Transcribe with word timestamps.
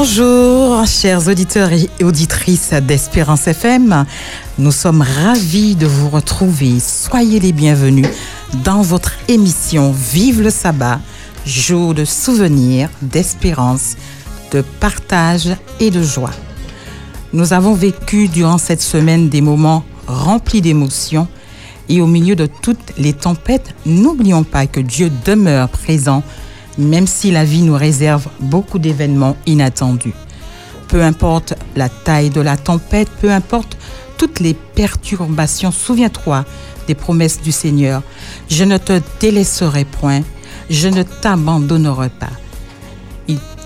Bonjour, 0.00 0.86
chers 0.86 1.26
auditeurs 1.26 1.72
et 1.72 2.04
auditrices 2.04 2.72
d'Espérance 2.72 3.48
FM. 3.48 4.06
Nous 4.56 4.70
sommes 4.70 5.02
ravis 5.02 5.74
de 5.74 5.88
vous 5.88 6.08
retrouver. 6.08 6.78
Soyez 6.78 7.40
les 7.40 7.50
bienvenus 7.50 8.06
dans 8.62 8.80
votre 8.80 9.14
émission 9.26 9.90
Vive 9.90 10.40
le 10.40 10.50
sabbat, 10.50 11.00
jour 11.44 11.94
de 11.94 12.04
souvenirs, 12.04 12.90
d'espérance, 13.02 13.96
de 14.52 14.60
partage 14.60 15.48
et 15.80 15.90
de 15.90 16.00
joie. 16.00 16.34
Nous 17.32 17.52
avons 17.52 17.74
vécu 17.74 18.28
durant 18.28 18.58
cette 18.58 18.82
semaine 18.82 19.28
des 19.28 19.40
moments 19.40 19.82
remplis 20.06 20.60
d'émotions 20.60 21.26
et 21.88 22.00
au 22.00 22.06
milieu 22.06 22.36
de 22.36 22.46
toutes 22.46 22.92
les 22.98 23.14
tempêtes, 23.14 23.74
n'oublions 23.84 24.44
pas 24.44 24.68
que 24.68 24.78
Dieu 24.78 25.10
demeure 25.24 25.68
présent 25.68 26.22
même 26.78 27.06
si 27.06 27.30
la 27.30 27.44
vie 27.44 27.62
nous 27.62 27.74
réserve 27.74 28.28
beaucoup 28.40 28.78
d'événements 28.78 29.36
inattendus. 29.46 30.14
Peu 30.88 31.02
importe 31.02 31.54
la 31.76 31.88
taille 31.88 32.30
de 32.30 32.40
la 32.40 32.56
tempête, 32.56 33.10
peu 33.20 33.30
importe 33.30 33.76
toutes 34.16 34.40
les 34.40 34.54
perturbations, 34.54 35.70
souviens-toi 35.70 36.44
des 36.86 36.94
promesses 36.94 37.42
du 37.42 37.52
Seigneur. 37.52 38.02
Je 38.48 38.64
ne 38.64 38.78
te 38.78 39.00
délaisserai 39.20 39.84
point, 39.84 40.22
je 40.70 40.88
ne 40.88 41.02
t'abandonnerai 41.02 42.08
pas. 42.08 42.30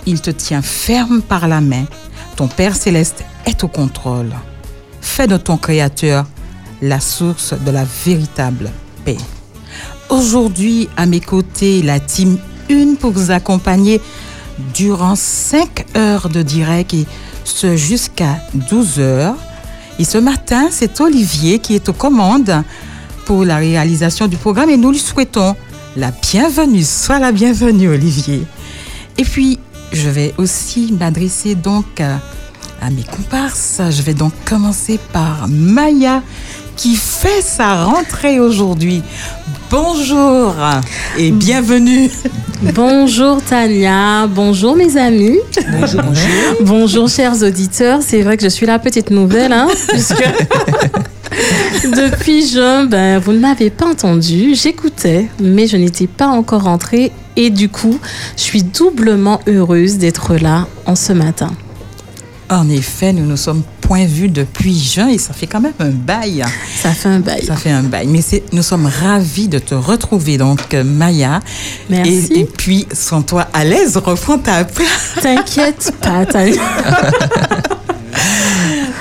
Il, 0.04 0.20
te 0.20 0.30
tient 0.30 0.62
ferme 0.62 1.22
par 1.22 1.46
la 1.46 1.60
main. 1.60 1.84
Ton 2.34 2.48
Père 2.48 2.74
céleste 2.74 3.24
est 3.46 3.62
au 3.62 3.68
contrôle. 3.68 4.32
Fais 5.00 5.28
de 5.28 5.36
ton 5.36 5.56
Créateur 5.56 6.26
la 6.80 6.98
source 6.98 7.54
de 7.54 7.70
la 7.70 7.84
véritable 8.04 8.72
paix. 9.04 9.18
Aujourd'hui, 10.08 10.88
à 10.96 11.06
mes 11.06 11.20
côtés, 11.20 11.82
la 11.82 12.00
team 12.00 12.36
une 12.68 12.96
pour 12.96 13.12
vous 13.12 13.30
accompagner 13.30 14.00
durant 14.74 15.16
5 15.16 15.86
heures 15.96 16.28
de 16.28 16.42
direct 16.42 16.94
et 16.94 17.06
ce 17.44 17.76
jusqu'à 17.76 18.38
12 18.70 19.00
heures. 19.00 19.36
Et 19.98 20.04
ce 20.04 20.18
matin, 20.18 20.68
c'est 20.70 21.00
Olivier 21.00 21.58
qui 21.58 21.74
est 21.74 21.88
aux 21.88 21.92
commandes 21.92 22.62
pour 23.26 23.44
la 23.44 23.56
réalisation 23.56 24.26
du 24.26 24.36
programme 24.36 24.70
et 24.70 24.76
nous 24.76 24.90
lui 24.90 24.98
souhaitons 24.98 25.54
la 25.96 26.10
bienvenue. 26.10 26.82
Sois 26.82 27.18
la 27.18 27.32
bienvenue, 27.32 27.88
Olivier. 27.88 28.42
Et 29.18 29.24
puis, 29.24 29.58
je 29.92 30.08
vais 30.08 30.34
aussi 30.38 30.94
m'adresser 30.98 31.54
donc 31.54 32.00
à, 32.00 32.20
à 32.80 32.90
mes 32.90 33.04
comparses. 33.04 33.80
Je 33.90 34.02
vais 34.02 34.14
donc 34.14 34.32
commencer 34.44 34.98
par 35.12 35.46
Maya 35.48 36.22
qui 36.76 36.96
fait 36.96 37.42
sa 37.42 37.84
rentrée 37.84 38.40
aujourd'hui. 38.40 39.02
Bonjour 39.70 40.54
et 41.18 41.30
bienvenue. 41.30 42.10
Bonjour 42.74 43.42
Tania, 43.42 44.26
bonjour 44.26 44.76
mes 44.76 44.96
amis. 44.96 45.38
Bonjour, 45.72 46.02
bonjour. 46.02 46.28
bonjour 46.60 47.08
chers 47.08 47.42
auditeurs. 47.42 48.00
C'est 48.02 48.22
vrai 48.22 48.36
que 48.36 48.42
je 48.44 48.48
suis 48.48 48.66
la 48.66 48.78
petite 48.78 49.10
nouvelle, 49.10 49.52
hein, 49.52 49.68
puisque 49.88 50.22
depuis 51.90 52.46
juin, 52.46 52.84
ben, 52.84 53.18
vous 53.18 53.32
ne 53.32 53.38
m'avez 53.38 53.70
pas 53.70 53.86
entendu. 53.86 54.54
J'écoutais, 54.54 55.28
mais 55.40 55.66
je 55.66 55.76
n'étais 55.76 56.06
pas 56.06 56.28
encore 56.28 56.64
rentrée. 56.64 57.12
Et 57.36 57.48
du 57.50 57.68
coup, 57.68 57.98
je 58.36 58.42
suis 58.42 58.62
doublement 58.62 59.40
heureuse 59.46 59.96
d'être 59.96 60.36
là 60.36 60.66
en 60.86 60.94
ce 60.94 61.12
matin. 61.12 61.50
En 62.50 62.68
effet, 62.68 63.14
nous 63.14 63.24
nous 63.24 63.38
sommes 63.38 63.62
point 63.82 64.06
vus 64.06 64.28
depuis 64.28 64.78
juin 64.78 65.08
et 65.08 65.18
ça 65.18 65.34
fait 65.34 65.46
quand 65.46 65.60
même 65.60 65.74
un 65.78 65.90
bail. 65.90 66.44
Ça 66.80 66.92
fait 66.92 67.08
un 67.08 67.20
bail. 67.20 67.44
Ça 67.44 67.56
fait 67.56 67.70
un 67.70 67.82
bail. 67.82 68.06
Mais 68.06 68.20
nous 68.52 68.62
sommes 68.62 68.86
ravis 68.86 69.48
de 69.48 69.58
te 69.58 69.74
retrouver, 69.74 70.38
donc 70.38 70.72
Maya. 70.72 71.40
Merci. 71.90 72.32
Et, 72.32 72.40
et 72.40 72.44
puis, 72.44 72.86
sens-toi 72.92 73.46
à 73.52 73.64
l'aise, 73.64 73.96
reprends 73.96 74.38
ta 74.38 74.64
place. 74.64 75.16
T'inquiète 75.20 75.92
pas, 76.00 76.24
Tania. 76.24 76.62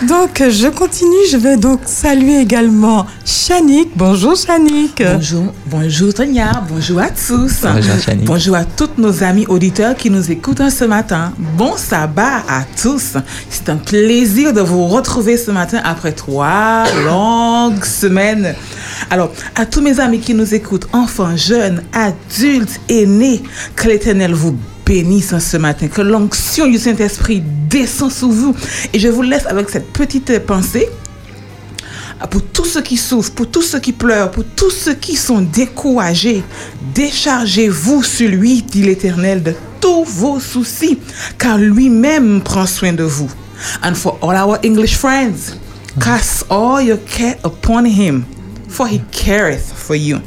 Donc, 0.08 0.42
je 0.50 0.68
continue. 0.68 1.28
Je 1.30 1.38
vais 1.38 1.58
donc 1.58 1.82
saluer 1.86 2.40
également 2.40 3.06
Chanik. 3.24 3.90
Bonjour, 3.96 4.36
Chanik. 4.36 5.02
Bonjour, 5.04 5.54
bonjour, 5.68 6.14
Tania. 6.14 6.64
Bonjour 6.68 7.00
à 7.00 7.10
tous. 7.10 7.62
Bonjour, 7.62 8.00
Chanik. 8.04 8.26
Bonjour 8.26 8.56
à 8.56 8.66
tous 8.66 8.90
nos 8.98 9.24
amis 9.24 9.46
auditeurs 9.48 9.96
qui 9.96 10.10
nous 10.10 10.32
écoutent 10.32 10.70
ce 10.70 10.86
matin. 10.86 11.34
Bon 11.56 11.78
sabbat 11.78 12.44
à 12.50 12.64
tous. 12.82 13.18
C'est 13.50 13.70
un 13.70 13.78
plaisir 13.78 14.54
de 14.54 14.62
vous 14.62 14.88
retrouver 14.88 15.38
ce 15.38 15.52
matin 15.52 15.80
après 15.84 16.14
trois 16.14 16.86
longues 17.06 17.86
semaines. 17.86 18.56
Alors, 19.12 19.32
à 19.56 19.68
tous 19.68 19.82
mes 19.82 20.00
amis 20.00 20.20
qui 20.20 20.34
nous 20.34 20.56
écoutent, 20.56 20.88
enfants, 20.94 21.36
jeunes, 21.36 21.84
adultes, 21.94 22.80
aînés, 22.90 23.44
que 23.76 23.88
l'Éternel 23.88 24.34
vous 24.34 24.58
bénisse 24.86 25.38
ce 25.38 25.58
matin, 25.58 25.88
que 25.88 26.02
l'onction 26.02 26.68
du 26.68 26.78
Saint-Esprit 26.78 27.42
descend 27.70 28.12
sur 28.12 28.30
vous. 28.30 28.56
Et 28.94 29.00
je 29.00 29.08
vous 29.08 29.22
laisse 29.22 29.46
avec 29.46 29.70
cette 29.70 29.92
petite 29.92 30.40
pensée 30.40 30.90
pour 32.30 32.44
tous 32.44 32.66
ceux 32.66 32.82
qui 32.82 32.98
souffrent, 32.98 33.32
pour 33.32 33.50
tous 33.50 33.62
ceux 33.62 33.80
qui 33.80 33.94
pleurent, 33.94 34.32
pour 34.32 34.44
tous 34.56 34.70
ceux 34.70 34.94
qui 34.94 35.16
sont 35.16 35.42
découragés. 35.42 36.44
Déchargez-vous 36.94 38.04
sur 38.04 38.30
lui, 38.30 38.62
dit 38.62 38.84
l'Éternel, 38.84 39.42
de 39.42 39.56
tous 39.80 40.04
vos 40.04 40.40
soucis, 40.40 41.00
car 41.38 41.58
lui-même 41.58 42.42
prend 42.42 42.66
soin 42.66 42.94
de 42.94 43.04
vous. 43.04 43.30
And 43.84 43.96
for 43.96 44.18
all 44.22 44.36
our 44.36 44.58
English 44.64 44.98
friends, 44.98 45.56
cast 46.00 46.46
all 46.50 46.82
your 46.82 46.98
care 46.98 47.38
upon 47.44 47.86
him, 47.86 48.24
for 48.68 48.88
he 48.88 49.02
careth 49.12 49.74
for 49.76 49.96
you. 49.96 50.18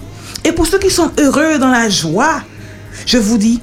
Et 0.44 0.52
pour 0.52 0.66
ceux 0.66 0.78
qui 0.78 0.90
sont 0.90 1.10
heureux 1.18 1.58
dans 1.58 1.70
la 1.70 1.88
joie, 1.88 2.42
je 3.06 3.18
vous 3.18 3.38
dis, 3.38 3.60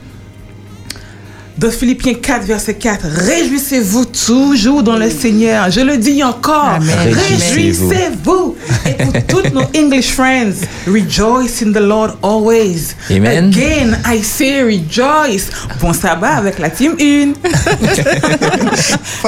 de 1.61 1.69
Philippiens 1.69 2.15
4, 2.15 2.43
verset 2.45 2.73
4. 2.73 3.05
Réjouissez-vous 3.05 4.05
toujours 4.05 4.81
dans 4.81 4.97
le 4.97 5.11
Seigneur. 5.11 5.69
Je 5.69 5.81
le 5.81 5.97
dis 5.97 6.23
encore. 6.23 6.79
Réjouissez-vous. 7.05 8.55
Et 8.87 8.93
pour 8.93 9.13
tous 9.27 9.53
nos 9.53 9.65
English 9.77 10.11
friends, 10.11 10.65
rejoice 10.87 11.61
in 11.63 11.71
the 11.71 11.79
Lord 11.79 12.17
always. 12.23 12.95
Amen. 13.11 13.49
Again, 13.49 13.95
I 14.11 14.23
say 14.23 14.63
rejoice. 14.63 15.51
Bon 15.79 15.93
sabbat 15.93 16.37
avec 16.37 16.57
la 16.57 16.71
team 16.71 16.95
1. 16.99 17.33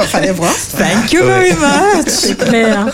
Fallait 0.08 0.32
voir. 0.32 0.52
Thank 0.76 1.12
you 1.12 1.22
very 1.22 1.52
much. 1.52 2.08
C'est 2.08 2.36
clair. 2.36 2.88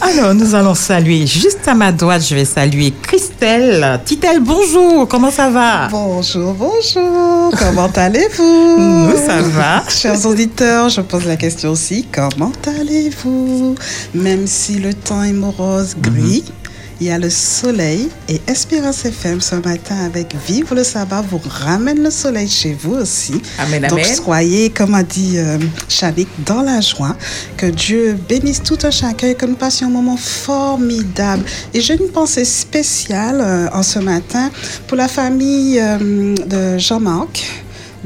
Alors, 0.00 0.32
nous 0.32 0.54
allons 0.54 0.76
saluer, 0.76 1.26
juste 1.26 1.66
à 1.66 1.74
ma 1.74 1.90
droite, 1.90 2.24
je 2.28 2.36
vais 2.36 2.44
saluer 2.44 2.94
Christelle. 3.02 4.00
Titelle, 4.04 4.38
bonjour. 4.40 5.08
Comment 5.08 5.32
ça 5.32 5.50
va? 5.50 5.88
Bonjour, 5.90 6.54
bonjour. 6.54 7.50
Comment 7.58 7.90
allez-vous? 7.96 8.75
Nous, 8.78 9.16
ça 9.26 9.40
va? 9.42 9.82
Chers 9.88 10.26
auditeurs, 10.26 10.88
je 10.88 11.00
pose 11.00 11.24
la 11.26 11.36
question 11.36 11.70
aussi. 11.70 12.06
Comment 12.12 12.52
allez-vous? 12.66 13.74
Même 14.14 14.46
si 14.46 14.74
le 14.78 14.92
temps 14.94 15.22
est 15.22 15.32
morose, 15.32 15.94
gris, 16.00 16.42
mm 16.46 16.50
-hmm. 16.50 17.00
il 17.00 17.06
y 17.06 17.10
a 17.10 17.18
le 17.18 17.30
soleil 17.30 18.08
et 18.28 18.38
Espérance 18.54 19.04
FM 19.04 19.40
ce 19.40 19.56
matin 19.56 19.96
avec 20.10 20.28
Vivre 20.48 20.74
le 20.74 20.84
sabbat 20.84 21.22
vous 21.30 21.40
ramène 21.66 22.00
le 22.02 22.10
soleil 22.10 22.48
chez 22.48 22.74
vous 22.82 22.94
aussi. 23.04 23.36
Amen, 23.58 23.82
Donc 23.92 24.00
amen. 24.00 24.16
soyez, 24.24 24.64
comme 24.70 24.94
a 24.94 25.02
dit 25.02 25.34
euh, 25.36 25.58
Chanik, 25.88 26.28
dans 26.50 26.62
la 26.70 26.80
joie. 26.80 27.14
Que 27.60 27.66
Dieu 27.84 28.02
bénisse 28.28 28.62
tout 28.62 28.78
un 28.90 28.90
chacun 28.90 29.28
et 29.32 29.36
que 29.40 29.46
nous 29.46 29.56
passions 29.66 29.86
un 29.88 29.96
moment 30.00 30.18
formidable. 30.48 31.44
Et 31.74 31.80
j'ai 31.84 31.94
une 32.02 32.10
pensée 32.18 32.44
spéciale 32.64 33.40
euh, 33.40 33.78
en 33.78 33.82
ce 33.92 33.98
matin 34.12 34.46
pour 34.86 34.96
la 35.04 35.08
famille 35.08 35.78
euh, 35.80 36.34
de 36.54 36.78
Jean-Marc. 36.86 37.34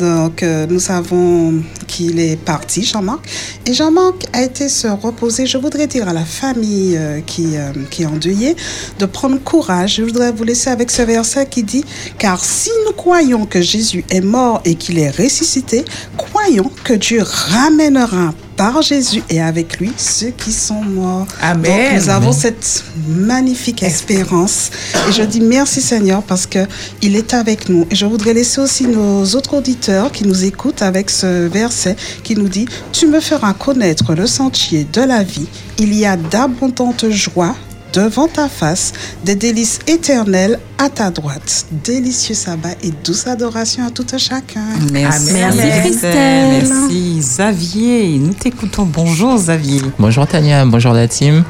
Donc, 0.01 0.43
euh, 0.43 0.67
nous 0.67 0.81
savons 0.81 1.63
qu'il 1.87 2.19
est 2.21 2.37
parti, 2.37 2.83
Jean-Marc. 2.85 3.21
Et 3.67 3.75
Jean-Marc 3.75 4.27
a 4.33 4.43
été 4.43 4.71
se 4.71 4.89
reposer. 4.89 5.45
Je 5.45 5.59
voudrais 5.59 5.87
dire 5.87 6.09
à 6.09 6.15
la 6.15 6.25
famille 6.25 6.97
euh, 6.97 7.21
qui, 7.21 7.57
euh, 7.57 7.73
qui 7.91 8.05
est 8.05 8.07
endeuillée 8.07 8.57
de 8.99 9.05
prendre 9.05 9.39
courage. 9.39 9.97
Je 9.97 10.03
voudrais 10.03 10.33
vous 10.33 10.45
laisser 10.45 10.71
avec 10.71 10.91
ce 10.91 11.03
verset 11.03 11.47
qui 11.47 11.65
dit 11.65 11.85
Car 12.17 12.43
si 12.43 12.71
nous 12.87 12.95
croyons 12.95 13.45
que 13.45 13.61
Jésus 13.61 14.03
est 14.09 14.23
mort 14.23 14.63
et 14.65 14.75
qu'il 14.75 14.99
est 14.99 15.11
ressuscité, 15.11 15.85
croyons 16.17 16.71
que 16.83 16.95
Dieu 16.95 17.23
ramènera 17.23 18.33
par 18.61 18.83
Jésus 18.83 19.23
et 19.31 19.41
avec 19.41 19.81
lui 19.81 19.91
ceux 19.97 20.33
qui 20.33 20.53
sont 20.53 20.83
morts. 20.83 21.27
Amen. 21.41 21.95
Donc, 21.95 22.03
nous 22.03 22.11
avons 22.11 22.31
cette 22.31 22.85
magnifique 23.09 23.83
espérance. 23.83 24.71
Et 25.09 25.13
je 25.13 25.23
dis 25.23 25.41
merci 25.41 25.81
Seigneur 25.81 26.23
parce 26.23 26.45
que 26.45 26.67
il 27.01 27.17
est 27.17 27.33
avec 27.33 27.71
nous. 27.71 27.87
Et 27.91 27.95
je 27.95 28.05
voudrais 28.05 28.35
laisser 28.35 28.61
aussi 28.61 28.87
nos 28.87 29.25
autres 29.35 29.57
auditeurs 29.57 30.13
qui 30.13 30.27
nous 30.27 30.45
écoutent 30.45 30.83
avec 30.83 31.09
ce 31.09 31.47
verset 31.47 31.97
qui 32.23 32.37
nous 32.37 32.49
dit 32.49 32.67
Tu 32.93 33.07
me 33.07 33.21
feras 33.21 33.55
connaître 33.55 34.15
le 34.15 34.27
sentier 34.27 34.87
de 34.93 35.01
la 35.01 35.23
vie. 35.23 35.49
Il 35.79 35.95
y 35.95 36.05
a 36.05 36.19
d'abondantes 36.19 37.09
joies 37.09 37.57
devant 37.93 38.29
ta 38.29 38.49
face, 38.49 38.93
des 39.25 39.35
délices 39.35 39.81
éternelles 39.87 40.59
à 40.79 40.89
ta 40.89 41.11
droite. 41.11 41.67
Délicieux 41.85 42.35
sabbat 42.35 42.75
et 42.83 42.93
douce 43.05 43.27
adoration 43.27 43.87
à 43.87 43.91
tout 43.91 44.07
un 44.13 44.19
chacun. 44.19 44.65
Merci, 44.93 45.33
Merci, 45.35 45.69
Christelle. 45.81 46.67
Merci 46.69 47.17
Xavier. 47.19 48.19
Nous 48.19 48.33
t'écoutons. 48.33 48.87
Bonjour 48.87 49.37
Xavier. 49.37 49.83
Bonjour 49.99 50.27
Tania, 50.27 50.65
bonjour 50.65 50.93
la 50.93 51.07
team. 51.09 51.45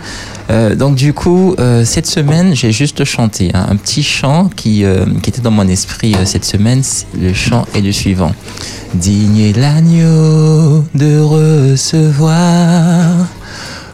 Euh, 0.51 0.75
donc 0.75 0.97
du 0.97 1.13
coup, 1.13 1.55
euh, 1.59 1.85
cette 1.85 2.07
semaine, 2.07 2.57
j'ai 2.57 2.73
juste 2.73 3.05
chanté 3.05 3.51
hein, 3.55 3.67
un 3.71 3.77
petit 3.77 4.03
chant 4.03 4.51
qui, 4.55 4.85
euh, 4.85 5.05
qui 5.23 5.31
était 5.31 5.41
dans 5.41 5.53
mon 5.53 5.69
esprit 5.69 6.17
cette 6.25 6.45
semaine. 6.45 6.83
Le 7.19 7.33
chant 7.33 7.67
est 7.75 7.81
le 7.81 7.93
suivant. 7.93 8.33
Digne 8.95 9.53
l'agneau 9.55 10.85
de 10.95 11.21
recevoir 11.21 13.07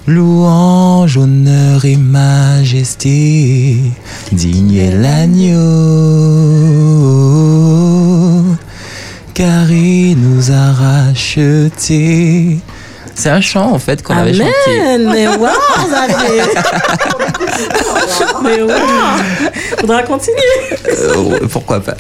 louange, 0.07 1.17
honneur 1.17 1.85
et 1.85 1.97
majesté, 1.97 3.77
digne 4.33 4.91
l'agneau, 5.01 5.55
car 9.35 9.71
il 9.71 10.17
nous 10.19 10.51
a 10.51 10.73
rachetés. 10.73 12.61
C'est 13.17 13.31
un 13.31 13.41
chant 13.41 13.73
en 13.73 13.79
fait 13.79 14.03
qu'on 14.03 14.15
avait 14.15 14.35
chanté. 14.35 14.53
Amen. 14.79 15.11
Mais 15.11 15.27
wow, 15.39 15.49
Xavier. 15.89 16.43
Mais 18.45 18.63
wow. 18.63 18.71
Faudra 19.81 20.03
continuer. 20.03 20.37
Euh, 20.87 21.47
pourquoi 21.51 21.81
pas 21.81 21.97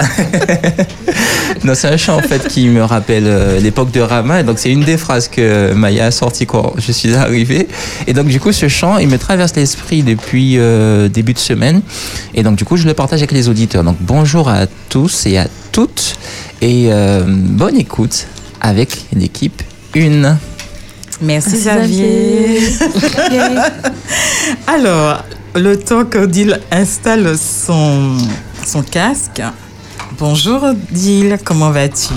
Non, 1.64 1.74
c'est 1.74 1.88
un 1.88 1.96
chant 1.96 2.16
en 2.16 2.22
fait 2.22 2.46
qui 2.48 2.68
me 2.68 2.82
rappelle 2.82 3.24
euh, 3.26 3.58
l'époque 3.60 3.90
de 3.92 4.00
Rama. 4.00 4.40
Et 4.40 4.44
donc 4.44 4.58
c'est 4.58 4.70
une 4.70 4.84
des 4.84 4.98
phrases 4.98 5.28
que 5.28 5.72
Maya 5.72 6.06
a 6.06 6.10
sorti 6.10 6.44
quand 6.44 6.74
je 6.76 6.92
suis 6.92 7.14
arrivé. 7.14 7.66
Et 8.06 8.12
donc 8.12 8.26
du 8.26 8.38
coup, 8.38 8.52
ce 8.52 8.68
chant, 8.68 8.98
il 8.98 9.08
me 9.08 9.16
traverse 9.16 9.56
l'esprit 9.56 10.02
depuis 10.02 10.58
euh, 10.58 11.08
début 11.08 11.32
de 11.32 11.38
semaine. 11.38 11.80
Et 12.34 12.42
donc 12.42 12.56
du 12.56 12.66
coup, 12.66 12.76
je 12.76 12.86
le 12.86 12.92
partage 12.92 13.20
avec 13.20 13.32
les 13.32 13.48
auditeurs. 13.48 13.84
Donc 13.84 13.96
bonjour 14.00 14.50
à 14.50 14.66
tous 14.90 15.24
et 15.24 15.38
à 15.38 15.46
toutes 15.72 16.16
et 16.60 16.90
bonne 17.26 17.76
écoute 17.76 18.26
avec 18.60 19.06
l'équipe 19.14 19.62
Une. 19.94 20.36
Merci, 21.20 21.50
Merci, 21.50 21.62
Xavier. 21.62 22.60
Alors, 24.66 25.22
le 25.54 25.76
temps 25.76 26.04
qu'Odile 26.04 26.60
installe 26.70 27.36
son, 27.38 28.16
son 28.66 28.82
casque. 28.82 29.42
Bonjour 30.18 30.62
Odile, 30.62 31.38
comment 31.42 31.70
vas-tu? 31.70 32.12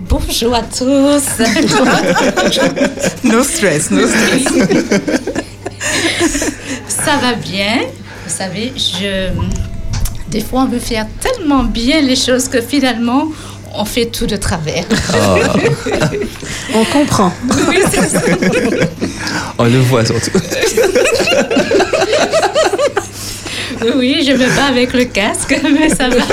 Bonjour 0.00 0.54
à 0.54 0.62
tous. 0.62 0.84
No 3.24 3.42
stress, 3.44 3.90
no 3.90 4.06
stress. 4.06 4.44
Ça 6.88 7.16
va 7.20 7.34
bien. 7.34 7.80
Vous 8.26 8.34
savez, 8.34 8.72
je. 8.74 9.28
Des 10.30 10.40
fois, 10.40 10.62
on 10.62 10.66
veut 10.66 10.78
faire 10.78 11.06
tellement 11.20 11.64
bien 11.64 12.00
les 12.00 12.16
choses 12.16 12.48
que 12.48 12.60
finalement, 12.60 13.28
on 13.74 13.84
fait 13.84 14.06
tout 14.06 14.26
de 14.26 14.36
travers. 14.36 14.84
On 16.74 16.84
comprend. 16.84 17.32
Oui, 17.68 17.78
c'est 17.90 18.08
ça. 18.08 18.20
On 19.58 19.64
le 19.64 19.80
voit 19.80 20.04
surtout. 20.04 20.30
Oui, 23.96 24.24
je 24.26 24.32
me 24.32 24.56
bats 24.56 24.66
avec 24.66 24.92
le 24.92 25.04
casque, 25.04 25.56
mais 25.62 25.88
ça 25.88 26.08
va. 26.08 26.24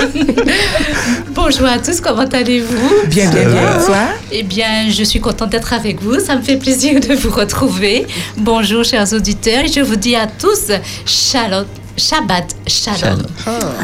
Bonjour 1.32 1.66
à 1.66 1.78
tous, 1.78 2.00
comment 2.00 2.24
allez-vous? 2.24 3.06
Bien, 3.06 3.30
bien, 3.30 3.48
bien. 3.48 3.78
Toi? 3.84 3.96
Eh 4.32 4.42
bien, 4.42 4.90
je 4.90 5.04
suis 5.04 5.20
contente 5.20 5.50
d'être 5.50 5.72
avec 5.72 6.02
vous. 6.02 6.18
Ça 6.18 6.34
me 6.36 6.42
fait 6.42 6.56
plaisir 6.56 6.98
de 6.98 7.14
vous 7.14 7.30
retrouver. 7.30 8.06
Bonjour, 8.36 8.84
chers 8.84 9.12
auditeurs. 9.12 9.64
Et 9.64 9.68
je 9.68 9.80
vous 9.80 9.96
dis 9.96 10.16
à 10.16 10.26
tous, 10.26 10.72
shalom. 11.06 11.66
Shabbat 11.96 12.54
Shalom. 12.66 13.22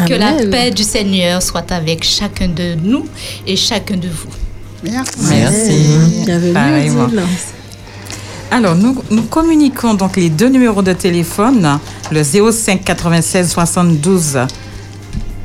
Que 0.07 0.15
la 0.15 0.33
paix 0.51 0.71
du 0.71 0.83
Seigneur 0.83 1.43
soit 1.43 1.71
avec 1.73 2.05
chacun 2.05 2.49
de 2.49 2.75
nous 2.75 3.07
et 3.47 3.57
chacun 3.57 3.97
de 3.97 4.09
vous. 4.09 4.29
Merci. 4.85 5.19
Merci. 5.29 6.25
Bienvenue. 6.25 7.23
Alors, 8.51 8.75
nous, 8.75 9.03
nous 9.11 9.23
communiquons 9.23 9.95
donc 9.95 10.17
les 10.17 10.29
deux 10.29 10.49
numéros 10.49 10.83
de 10.83 10.93
téléphone, 10.93 11.79
le 12.11 12.23
05 12.23 12.85
96 12.85 13.51
72 13.51 14.39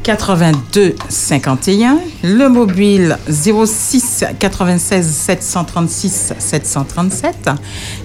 82 0.07 0.95
51, 1.09 1.99
le 2.23 2.47
mobile 2.47 3.17
06 3.29 4.23
96 4.39 5.05
736 5.05 6.33
737. 6.39 7.49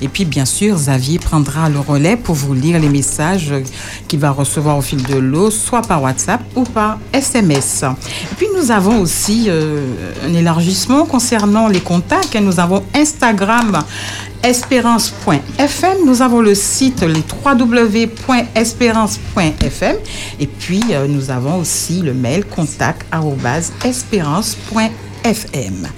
Et 0.01 0.09
puis, 0.09 0.25
bien 0.25 0.45
sûr, 0.45 0.75
Xavier 0.75 1.21
prendra 1.21 1.69
le 1.69 1.79
relais 1.79 2.17
pour 2.17 2.35
vous 2.35 2.55
lire 2.55 2.81
les 2.81 2.89
messages 2.89 3.55
qu'il 4.09 4.19
va 4.19 4.33
recevoir 4.33 4.79
au 4.79 4.81
fil 4.81 5.01
de 5.05 5.15
l'eau, 5.15 5.53
soit 5.53 5.83
par 5.83 6.03
WhatsApp 6.03 6.41
ou 6.57 6.65
par 6.65 6.99
SMS. 7.13 7.85
Et 7.85 8.35
puis, 8.35 8.49
nous 8.57 8.73
avons 8.73 9.01
aussi 9.01 9.45
euh, 9.47 9.87
un 10.29 10.35
élargissement 10.35 11.07
concernant 11.07 11.69
les 11.69 11.79
contacts. 11.79 12.35
Nous 12.35 12.59
avons 12.59 12.83
Instagram 12.97 13.79
espérance.fm. 14.43 15.99
Nous 16.05 16.21
avons 16.23 16.41
le 16.41 16.55
site 16.55 17.03
les 17.03 17.23
www.espérance.fm 17.45 19.97
et 20.41 20.47
puis 20.47 20.83
euh, 20.91 21.07
nous 21.09 21.31
avons 21.31 21.61
aussi 21.61 22.03
le 22.03 22.15
mail 22.15 22.45
contact 22.45 23.07
arobase 23.11 23.73
espérance.fm. 23.85 25.89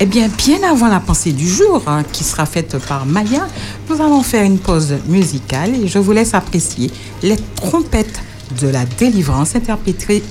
Eh 0.00 0.06
bien, 0.06 0.28
bien 0.28 0.62
avant 0.68 0.88
la 0.88 1.00
pensée 1.00 1.32
du 1.32 1.48
jour 1.48 1.82
hein, 1.86 2.04
qui 2.12 2.24
sera 2.24 2.44
faite 2.46 2.76
par 2.86 3.06
Maya, 3.06 3.46
nous 3.88 4.00
allons 4.00 4.22
faire 4.22 4.44
une 4.44 4.58
pause 4.58 4.94
musicale 5.06 5.74
et 5.74 5.88
je 5.88 5.98
vous 5.98 6.12
laisse 6.12 6.34
apprécier 6.34 6.92
les 7.22 7.36
trompettes 7.56 8.20
de 8.60 8.68
la 8.68 8.84
délivrance 8.84 9.54
interprétées 9.56 10.22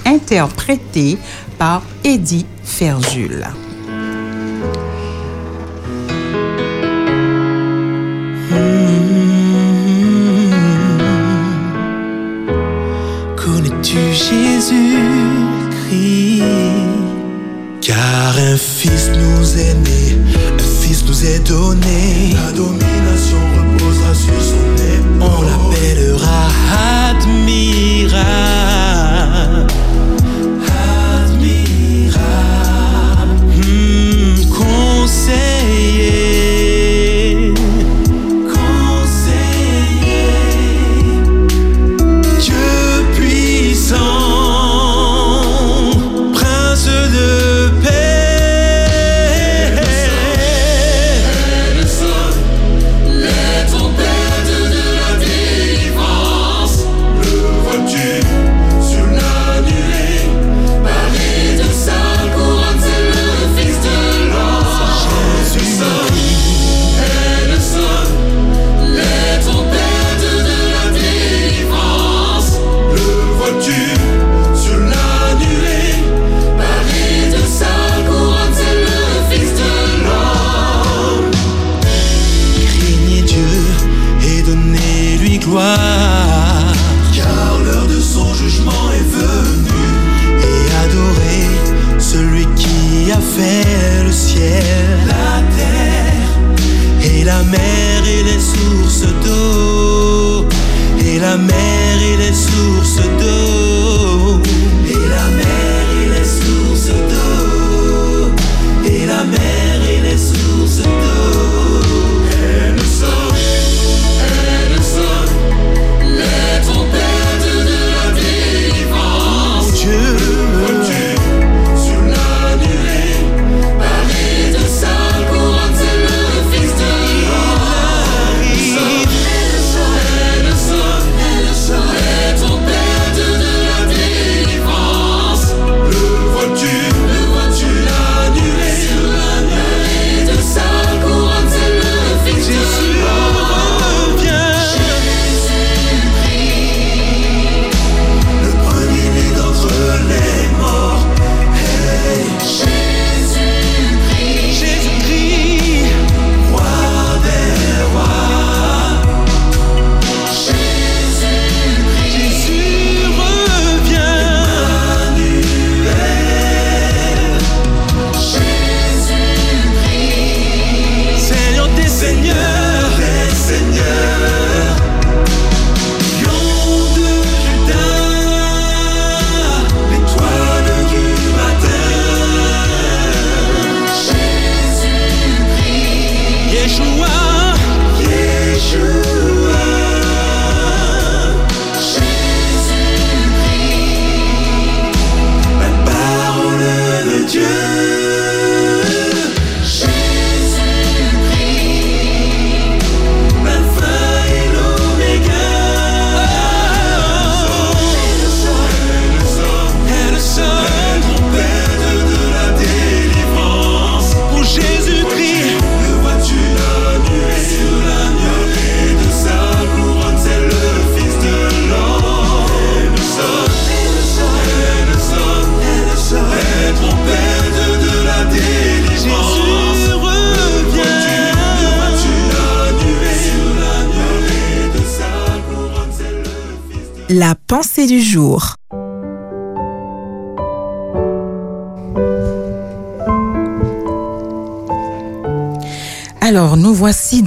par 1.57 1.81
Eddie 2.04 2.45
Ferjul. 2.63 3.48
Jésus-Christ 14.33 14.83
Car 17.81 18.35
un 18.38 18.57
fils 18.57 19.09
nous 19.09 19.57
est 19.57 19.75
né, 19.75 20.18
un 20.59 20.81
fils 20.81 21.03
nous 21.06 21.25
est 21.25 21.47
donné. 21.47 22.33
La 22.33 22.51
domination 22.51 23.38
reposera 23.56 24.13
sur 24.13 24.41
son 24.41 24.75
épaule. 24.75 25.21
On 25.21 25.41
l'appellera 25.44 26.47
admirable. 27.09 28.72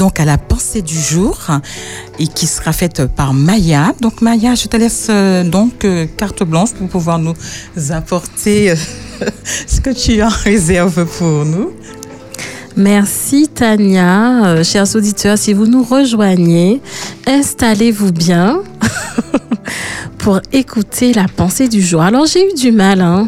Donc 0.07 0.21
à 0.21 0.25
la 0.25 0.39
pensée 0.39 0.83
du 0.83 0.95
jour 0.95 1.37
et 2.21 2.29
qui 2.29 2.47
sera 2.47 2.73
faite 2.73 3.07
par 3.07 3.35
Maya. 3.35 3.93
Donc, 4.01 4.23
Maya, 4.23 4.55
je 4.55 4.69
te 4.69 4.77
laisse 4.77 5.09
euh, 5.11 5.43
donc 5.43 5.85
euh, 5.85 6.07
carte 6.17 6.45
blanche 6.45 6.75
pour 6.75 6.87
pouvoir 6.87 7.19
nous 7.19 7.35
apporter 7.91 8.71
euh, 8.71 8.77
ce 9.67 9.81
que 9.81 9.91
tu 9.91 10.21
as 10.23 10.29
en 10.29 10.31
réserve 10.31 11.07
pour 11.19 11.45
nous. 11.45 11.73
Merci 12.77 13.49
Tania. 13.49 14.63
Chers 14.63 14.95
auditeurs, 14.95 15.39
si 15.39 15.53
vous 15.53 15.67
nous 15.67 15.83
rejoignez, 15.83 16.81
installez-vous 17.27 18.13
bien 18.13 18.63
pour 20.19 20.41
écouter 20.53 21.15
la 21.15 21.27
pensée 21.27 21.67
du 21.67 21.83
jour. 21.83 22.01
Alors 22.03 22.27
j'ai 22.27 22.49
eu 22.49 22.55
du 22.55 22.71
mal, 22.71 23.01
hein. 23.01 23.27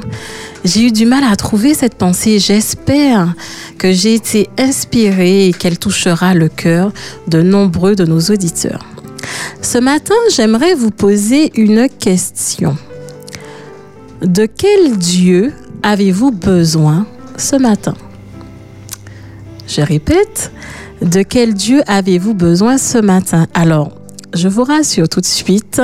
J'ai 0.64 0.82
eu 0.82 0.92
du 0.92 1.06
mal 1.06 1.24
à 1.24 1.34
trouver 1.34 1.74
cette 1.74 1.94
pensée. 1.94 2.38
J'espère 2.38 3.34
que 3.78 3.92
j'ai 3.92 4.14
été 4.14 4.48
inspirée 4.58 5.48
et 5.48 5.52
qu'elle 5.52 5.78
touchera 5.78 6.34
le 6.34 6.48
cœur 6.48 6.92
de 7.28 7.42
nombreux 7.42 7.94
de 7.94 8.04
nos 8.04 8.20
auditeurs. 8.20 8.84
Ce 9.62 9.78
matin, 9.78 10.14
j'aimerais 10.34 10.74
vous 10.74 10.90
poser 10.90 11.52
une 11.54 11.88
question. 11.88 12.76
De 14.22 14.46
quel 14.46 14.98
Dieu 14.98 15.52
avez-vous 15.82 16.32
besoin 16.32 17.06
ce 17.36 17.56
matin? 17.56 17.94
Je 19.68 19.80
répète, 19.80 20.50
de 21.02 21.22
quel 21.22 21.54
Dieu 21.54 21.82
avez-vous 21.86 22.34
besoin 22.34 22.78
ce 22.78 22.98
matin? 22.98 23.46
Alors, 23.54 23.92
je 24.34 24.48
vous 24.48 24.64
rassure 24.64 25.08
tout 25.08 25.20
de 25.20 25.26
suite, 25.26 25.80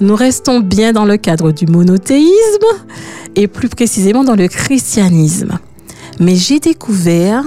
nous 0.00 0.16
restons 0.16 0.60
bien 0.60 0.92
dans 0.92 1.04
le 1.04 1.16
cadre 1.16 1.52
du 1.52 1.66
monothéisme 1.66 2.66
et 3.36 3.46
plus 3.46 3.68
précisément 3.68 4.24
dans 4.24 4.34
le 4.34 4.48
christianisme. 4.48 5.58
Mais 6.20 6.34
j'ai 6.34 6.60
découvert 6.60 7.44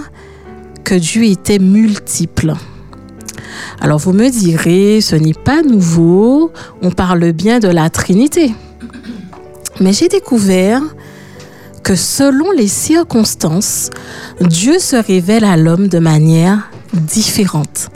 que 0.83 0.95
Dieu 0.95 1.25
était 1.25 1.59
multiple. 1.59 2.53
Alors 3.79 3.99
vous 3.99 4.13
me 4.13 4.29
direz, 4.29 5.01
ce 5.01 5.15
n'est 5.15 5.33
pas 5.33 5.61
nouveau, 5.61 6.51
on 6.81 6.91
parle 6.91 7.31
bien 7.31 7.59
de 7.59 7.67
la 7.67 7.89
Trinité. 7.89 8.53
Mais 9.79 9.93
j'ai 9.93 10.07
découvert 10.07 10.81
que 11.83 11.95
selon 11.95 12.51
les 12.51 12.67
circonstances, 12.67 13.89
Dieu 14.39 14.79
se 14.79 14.95
révèle 14.95 15.43
à 15.43 15.57
l'homme 15.57 15.87
de 15.87 15.99
manière 15.99 16.69
différente. 16.93 17.89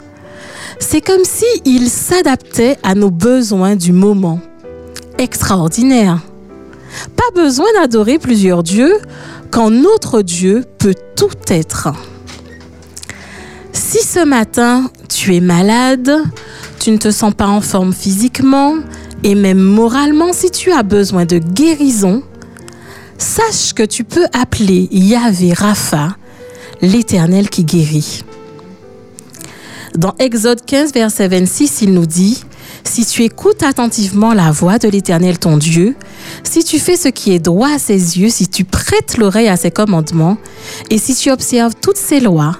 C'est 0.78 1.00
comme 1.00 1.24
si 1.24 1.44
il 1.64 1.88
s'adaptait 1.88 2.76
à 2.82 2.94
nos 2.94 3.10
besoins 3.10 3.76
du 3.76 3.92
moment. 3.92 4.40
Extraordinaire. 5.18 6.18
Pas 7.14 7.40
besoin 7.40 7.66
d'adorer 7.78 8.18
plusieurs 8.18 8.62
dieux 8.62 8.98
quand 9.56 9.70
notre 9.70 10.20
Dieu 10.20 10.64
peut 10.76 10.94
tout 11.16 11.30
être. 11.48 11.88
Si 13.72 14.04
ce 14.04 14.22
matin 14.22 14.90
tu 15.08 15.34
es 15.34 15.40
malade, 15.40 16.12
tu 16.78 16.90
ne 16.90 16.98
te 16.98 17.10
sens 17.10 17.32
pas 17.32 17.46
en 17.46 17.62
forme 17.62 17.94
physiquement 17.94 18.74
et 19.22 19.34
même 19.34 19.58
moralement, 19.58 20.34
si 20.34 20.50
tu 20.50 20.72
as 20.72 20.82
besoin 20.82 21.24
de 21.24 21.38
guérison, 21.38 22.22
sache 23.16 23.72
que 23.72 23.82
tu 23.82 24.04
peux 24.04 24.26
appeler 24.34 24.90
Yahvé 24.92 25.54
Rapha, 25.54 26.18
l'Éternel 26.82 27.48
qui 27.48 27.64
guérit. 27.64 28.24
Dans 29.96 30.14
Exode 30.18 30.66
15, 30.66 30.92
verset 30.92 31.28
26, 31.28 31.80
il 31.80 31.94
nous 31.94 32.04
dit, 32.04 32.44
Si 32.86 33.04
tu 33.04 33.24
écoutes 33.24 33.64
attentivement 33.64 34.32
la 34.32 34.52
voix 34.52 34.78
de 34.78 34.88
l'Éternel 34.88 35.38
ton 35.38 35.56
Dieu, 35.56 35.96
si 36.44 36.62
tu 36.62 36.78
fais 36.78 36.96
ce 36.96 37.08
qui 37.08 37.32
est 37.32 37.40
droit 37.40 37.68
à 37.68 37.78
ses 37.78 38.18
yeux, 38.18 38.30
si 38.30 38.46
tu 38.46 38.64
prêtes 38.64 39.18
l'oreille 39.18 39.48
à 39.48 39.56
ses 39.56 39.72
commandements, 39.72 40.38
et 40.88 40.96
si 40.96 41.14
tu 41.14 41.30
observes 41.30 41.74
toutes 41.82 41.96
ses 41.96 42.20
lois, 42.20 42.56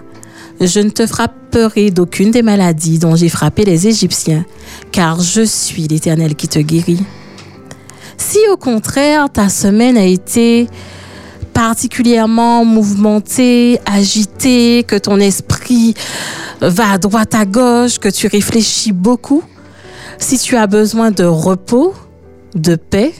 je 0.60 0.80
ne 0.80 0.90
te 0.90 1.06
frapperai 1.06 1.92
d'aucune 1.92 2.32
des 2.32 2.42
maladies 2.42 2.98
dont 2.98 3.14
j'ai 3.14 3.28
frappé 3.28 3.64
les 3.64 3.86
Égyptiens, 3.86 4.44
car 4.90 5.20
je 5.20 5.42
suis 5.42 5.86
l'Éternel 5.86 6.34
qui 6.34 6.48
te 6.48 6.58
guérit. 6.58 7.04
Si 8.18 8.38
au 8.52 8.56
contraire 8.56 9.30
ta 9.32 9.48
semaine 9.48 9.96
a 9.96 10.04
été 10.04 10.66
particulièrement 11.54 12.64
mouvementée, 12.64 13.78
agitée, 13.86 14.84
que 14.86 14.96
ton 14.96 15.20
esprit 15.20 15.94
va 16.60 16.90
à 16.90 16.98
droite 16.98 17.34
à 17.34 17.46
gauche, 17.46 17.98
que 17.98 18.08
tu 18.08 18.26
réfléchis 18.26 18.92
beaucoup, 18.92 19.42
si 20.18 20.38
tu 20.38 20.56
as 20.56 20.66
besoin 20.66 21.10
de 21.10 21.24
repos, 21.24 21.94
de 22.54 22.76
paix, 22.76 23.14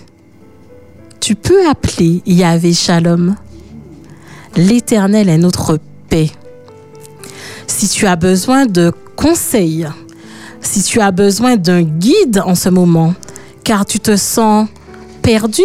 tu 1.21 1.35
peux 1.35 1.69
appeler 1.69 2.23
Yahvé 2.26 2.73
Shalom. 2.73 3.37
L'Éternel 4.57 5.29
est 5.29 5.38
notre 5.38 5.79
paix. 6.09 6.31
Si 7.67 7.88
tu 7.88 8.07
as 8.07 8.17
besoin 8.17 8.67
de 8.67 8.93
conseils, 9.17 9.87
si 10.61 10.83
tu 10.83 11.00
as 11.00 11.11
besoin 11.11 11.57
d'un 11.57 11.83
guide 11.83 12.43
en 12.45 12.55
ce 12.55 12.69
moment, 12.69 13.15
car 13.65 13.85
tu 13.85 14.00
te 14.00 14.17
sens 14.17 14.69
perdu, 15.23 15.62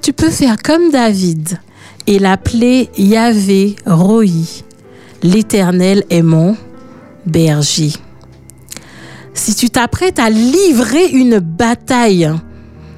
tu 0.00 0.12
peux 0.12 0.30
faire 0.30 0.56
comme 0.62 0.90
David 0.90 1.58
et 2.06 2.18
l'appeler 2.18 2.90
Yahvé 2.96 3.76
Roi. 3.86 4.24
L'Éternel 5.22 6.04
est 6.10 6.22
mon 6.22 6.56
berger. 7.26 7.92
Si 9.34 9.54
tu 9.56 9.68
t'apprêtes 9.68 10.20
à 10.20 10.30
livrer 10.30 11.08
une 11.08 11.40
bataille, 11.40 12.30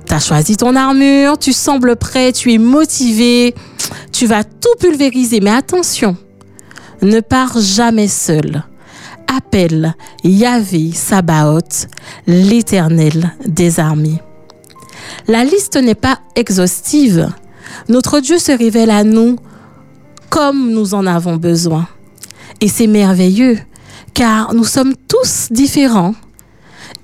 tu 0.06 0.14
as 0.14 0.20
choisi 0.20 0.56
ton 0.56 0.76
armure, 0.76 1.38
tu 1.38 1.52
sembles 1.52 1.96
prêt, 1.96 2.32
tu 2.32 2.52
es 2.52 2.58
motivé, 2.58 3.54
tu 4.12 4.26
vas 4.26 4.44
tout 4.44 4.74
pulvériser. 4.78 5.40
Mais 5.40 5.50
attention, 5.50 6.16
ne 7.02 7.20
pars 7.20 7.58
jamais 7.58 8.06
seul. 8.06 8.62
Appelle 9.34 9.94
Yahvé 10.22 10.92
Sabaoth, 10.92 11.88
l'Éternel 12.26 13.32
des 13.46 13.80
armées. 13.80 14.20
La 15.26 15.42
liste 15.42 15.76
n'est 15.76 15.96
pas 15.96 16.20
exhaustive. 16.36 17.28
Notre 17.88 18.20
Dieu 18.20 18.38
se 18.38 18.52
révèle 18.52 18.90
à 18.90 19.04
nous 19.04 19.36
comme 20.30 20.70
nous 20.70 20.94
en 20.94 21.06
avons 21.06 21.36
besoin. 21.36 21.88
Et 22.60 22.68
c'est 22.68 22.86
merveilleux, 22.86 23.58
car 24.14 24.54
nous 24.54 24.64
sommes 24.64 24.94
tous 25.08 25.48
différents 25.50 26.14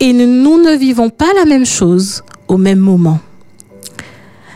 et 0.03 0.13
nous 0.13 0.61
ne 0.61 0.77
vivons 0.77 1.11
pas 1.11 1.33
la 1.37 1.45
même 1.45 1.65
chose 1.65 2.25
au 2.49 2.59
même 2.59 2.81
moment. 2.81 3.21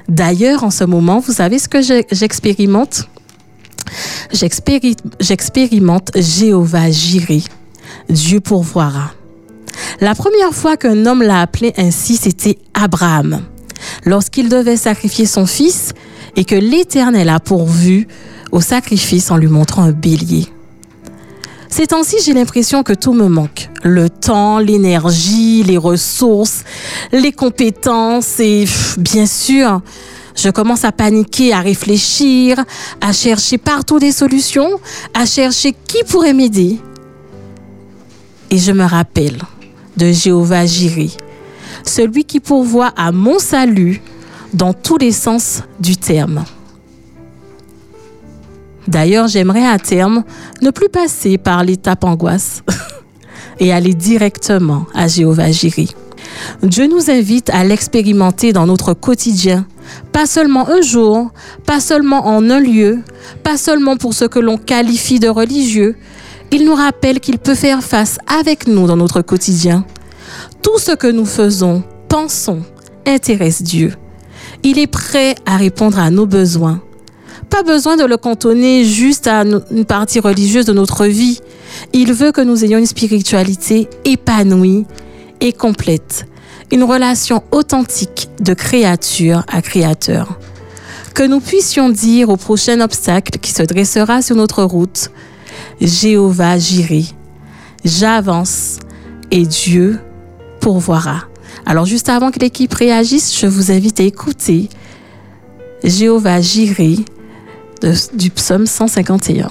D'ailleurs, 0.08 0.64
en 0.64 0.72
ce 0.72 0.82
moment, 0.82 1.20
vous 1.20 1.32
savez 1.32 1.60
ce 1.60 1.68
que 1.68 1.78
j'expérimente? 2.10 3.08
J'expérimente 4.32 6.10
Jéhovah 6.16 6.90
Jiré, 6.90 7.44
Dieu 8.10 8.40
pourvoira. 8.40 9.12
La 10.00 10.16
première 10.16 10.52
fois 10.52 10.76
qu'un 10.76 11.06
homme 11.06 11.22
l'a 11.22 11.42
appelé 11.42 11.72
ainsi, 11.76 12.16
c'était 12.16 12.58
Abraham, 12.74 13.40
lorsqu'il 14.04 14.48
devait 14.48 14.76
sacrifier 14.76 15.26
son 15.26 15.46
fils 15.46 15.92
et 16.34 16.44
que 16.44 16.56
l'Éternel 16.56 17.28
a 17.28 17.38
pourvu 17.38 18.08
au 18.50 18.60
sacrifice 18.60 19.30
en 19.30 19.36
lui 19.36 19.46
montrant 19.46 19.84
un 19.84 19.92
bélier. 19.92 20.48
Ces 21.68 21.88
temps-ci, 21.88 22.16
j'ai 22.24 22.32
l'impression 22.32 22.82
que 22.82 22.92
tout 22.92 23.12
me 23.12 23.28
manque. 23.28 23.68
Le 23.82 24.08
temps, 24.08 24.58
l'énergie, 24.58 25.62
les 25.62 25.76
ressources, 25.76 26.64
les 27.12 27.32
compétences 27.32 28.40
et 28.40 28.64
bien 28.98 29.26
sûr, 29.26 29.80
je 30.36 30.50
commence 30.50 30.84
à 30.84 30.92
paniquer, 30.92 31.52
à 31.52 31.60
réfléchir, 31.60 32.62
à 33.00 33.12
chercher 33.12 33.58
partout 33.58 33.98
des 33.98 34.12
solutions, 34.12 34.78
à 35.14 35.26
chercher 35.26 35.74
qui 35.86 36.04
pourrait 36.04 36.34
m'aider. 36.34 36.78
Et 38.50 38.58
je 38.58 38.72
me 38.72 38.84
rappelle 38.84 39.38
de 39.96 40.12
Jéhovah 40.12 40.66
Jiré, 40.66 41.10
celui 41.84 42.24
qui 42.24 42.38
pourvoit 42.38 42.92
à 42.96 43.12
mon 43.12 43.38
salut 43.38 44.02
dans 44.52 44.72
tous 44.72 44.98
les 44.98 45.12
sens 45.12 45.62
du 45.80 45.96
terme. 45.96 46.44
D'ailleurs, 48.88 49.28
j'aimerais 49.28 49.66
à 49.66 49.78
terme 49.78 50.24
ne 50.62 50.70
plus 50.70 50.88
passer 50.88 51.38
par 51.38 51.64
l'étape 51.64 52.04
angoisse 52.04 52.62
et 53.60 53.72
aller 53.72 53.94
directement 53.94 54.86
à 54.94 55.08
Jéhovah 55.08 55.50
Jiré. 55.50 55.88
Dieu 56.62 56.86
nous 56.86 57.10
invite 57.10 57.50
à 57.50 57.64
l'expérimenter 57.64 58.52
dans 58.52 58.66
notre 58.66 58.94
quotidien, 58.94 59.66
pas 60.12 60.26
seulement 60.26 60.68
un 60.68 60.80
jour, 60.80 61.30
pas 61.64 61.80
seulement 61.80 62.26
en 62.26 62.50
un 62.50 62.60
lieu, 62.60 63.00
pas 63.42 63.56
seulement 63.56 63.96
pour 63.96 64.14
ce 64.14 64.24
que 64.24 64.38
l'on 64.38 64.58
qualifie 64.58 65.20
de 65.20 65.28
religieux. 65.28 65.96
Il 66.52 66.64
nous 66.64 66.74
rappelle 66.74 67.20
qu'il 67.20 67.38
peut 67.38 67.54
faire 67.54 67.82
face 67.82 68.18
avec 68.26 68.66
nous 68.66 68.86
dans 68.86 68.96
notre 68.96 69.22
quotidien. 69.22 69.84
Tout 70.62 70.78
ce 70.78 70.92
que 70.92 71.08
nous 71.08 71.26
faisons, 71.26 71.82
pensons, 72.08 72.62
intéresse 73.06 73.62
Dieu. 73.62 73.94
Il 74.62 74.78
est 74.78 74.86
prêt 74.86 75.34
à 75.44 75.56
répondre 75.56 75.98
à 75.98 76.10
nos 76.10 76.26
besoins. 76.26 76.80
Pas 77.50 77.62
besoin 77.62 77.96
de 77.96 78.04
le 78.04 78.16
cantonner 78.16 78.84
juste 78.84 79.26
à 79.26 79.42
une 79.42 79.84
partie 79.84 80.20
religieuse 80.20 80.66
de 80.66 80.72
notre 80.72 81.06
vie. 81.06 81.40
Il 81.92 82.12
veut 82.12 82.32
que 82.32 82.40
nous 82.40 82.64
ayons 82.64 82.78
une 82.78 82.86
spiritualité 82.86 83.88
épanouie 84.04 84.84
et 85.40 85.52
complète. 85.52 86.26
une 86.72 86.82
relation 86.82 87.44
authentique 87.52 88.28
de 88.40 88.54
créature 88.54 89.44
à 89.48 89.62
créateur. 89.62 90.38
Que 91.14 91.22
nous 91.22 91.40
puissions 91.40 91.88
dire 91.88 92.28
au 92.28 92.36
prochain 92.36 92.80
obstacle 92.80 93.38
qui 93.38 93.52
se 93.52 93.62
dressera 93.62 94.20
sur 94.20 94.36
notre 94.36 94.64
route, 94.64 95.10
Jéhovah 95.80 96.58
j'irai, 96.58 97.04
j'avance 97.84 98.78
et 99.30 99.46
Dieu 99.46 100.00
pourvoira. 100.60 101.22
Alors 101.64 101.86
juste 101.86 102.08
avant 102.08 102.30
que 102.30 102.40
l'équipe 102.40 102.74
réagisse, 102.74 103.38
je 103.38 103.46
vous 103.46 103.70
invite 103.70 104.00
à 104.00 104.02
écouter 104.02 104.68
Jéhovah 105.84 106.40
j'irai 106.40 106.96
du 107.82 108.30
psaume 108.30 108.66
151. 108.66 109.48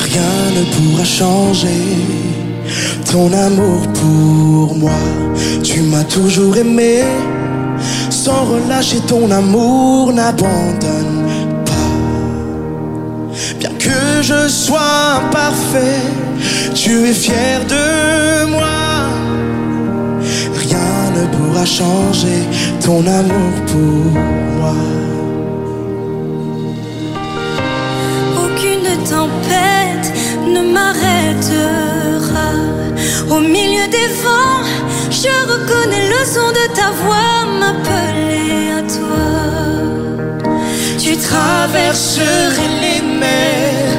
Rien 0.00 0.22
ne 0.54 0.64
pourra 0.74 1.04
changer 1.04 1.68
ton 3.10 3.32
amour 3.32 3.86
pour 3.94 4.76
moi. 4.76 4.90
Tu 5.62 5.80
m'as 5.80 6.04
toujours 6.04 6.56
aimé, 6.56 7.02
sans 8.10 8.44
relâcher 8.44 9.00
ton 9.06 9.30
amour 9.30 10.12
n'abandonne 10.12 11.24
pas. 11.64 11.72
Bien 13.58 13.70
que 13.78 14.22
je 14.22 14.48
sois 14.48 15.22
imparfait, 15.22 16.02
tu 16.74 17.06
es 17.08 17.14
fier 17.14 17.64
de 17.66 18.46
moi. 18.50 18.97
Ne 21.48 21.54
pourra 21.54 21.64
changer 21.64 22.42
ton 22.84 23.06
amour 23.06 23.52
pour 23.66 24.12
moi. 24.58 24.74
Aucune 28.44 28.90
tempête 29.04 30.12
ne 30.46 30.60
m'arrêtera. 30.74 32.50
Au 33.30 33.40
milieu 33.40 33.86
des 33.88 34.08
vents, 34.22 34.62
je 35.10 35.32
reconnais 35.52 36.08
le 36.08 36.22
son 36.26 36.48
de 36.50 36.66
ta 36.74 36.90
voix 37.00 37.46
m'appeler 37.60 38.70
à 38.78 38.82
toi. 38.96 39.28
Tu 40.98 41.16
traverserais 41.16 42.72
les 42.82 43.00
mers 43.20 43.97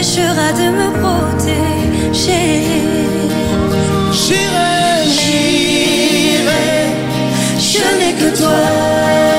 t'empêchera 0.00 0.52
de 0.52 0.70
me 0.70 0.90
protéger. 1.00 2.62
J'irai, 4.12 5.04
j'irai, 5.06 6.64
je 7.58 7.84
n'ai 7.98 8.14
que 8.14 8.38
toi. 8.38 9.29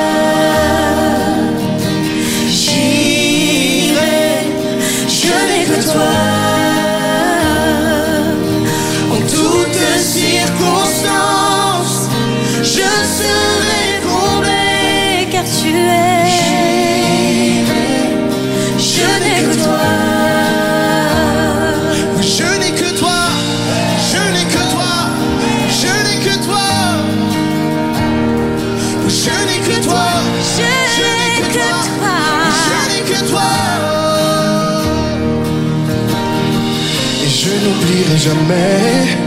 Jamais 38.17 39.17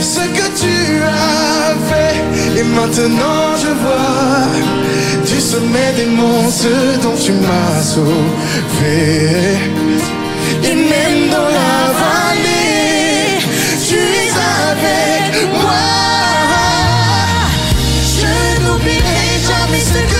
ce 0.00 0.20
que 0.20 0.46
tu 0.62 1.02
as 1.02 1.74
fait. 1.88 2.16
Et 2.58 2.62
maintenant 2.62 3.56
je 3.62 3.70
vois 3.82 4.46
du 5.26 5.40
sommet 5.40 5.92
des 5.96 6.06
monts 6.06 6.50
ce 6.50 6.74
dont 7.02 7.16
tu 7.24 7.32
m'as 7.32 7.82
sauvé. 7.82 9.58
Et 10.64 10.74
même 10.74 11.30
dans 11.30 11.50
la 11.60 11.76
vallée, 12.00 13.38
tu 13.86 13.96
es 13.96 14.32
avec 14.70 15.32
moi. 15.62 15.86
Je 18.18 18.62
n'oublierai 18.62 19.28
jamais 19.48 19.84
ce 19.92 20.00
que 20.12 20.19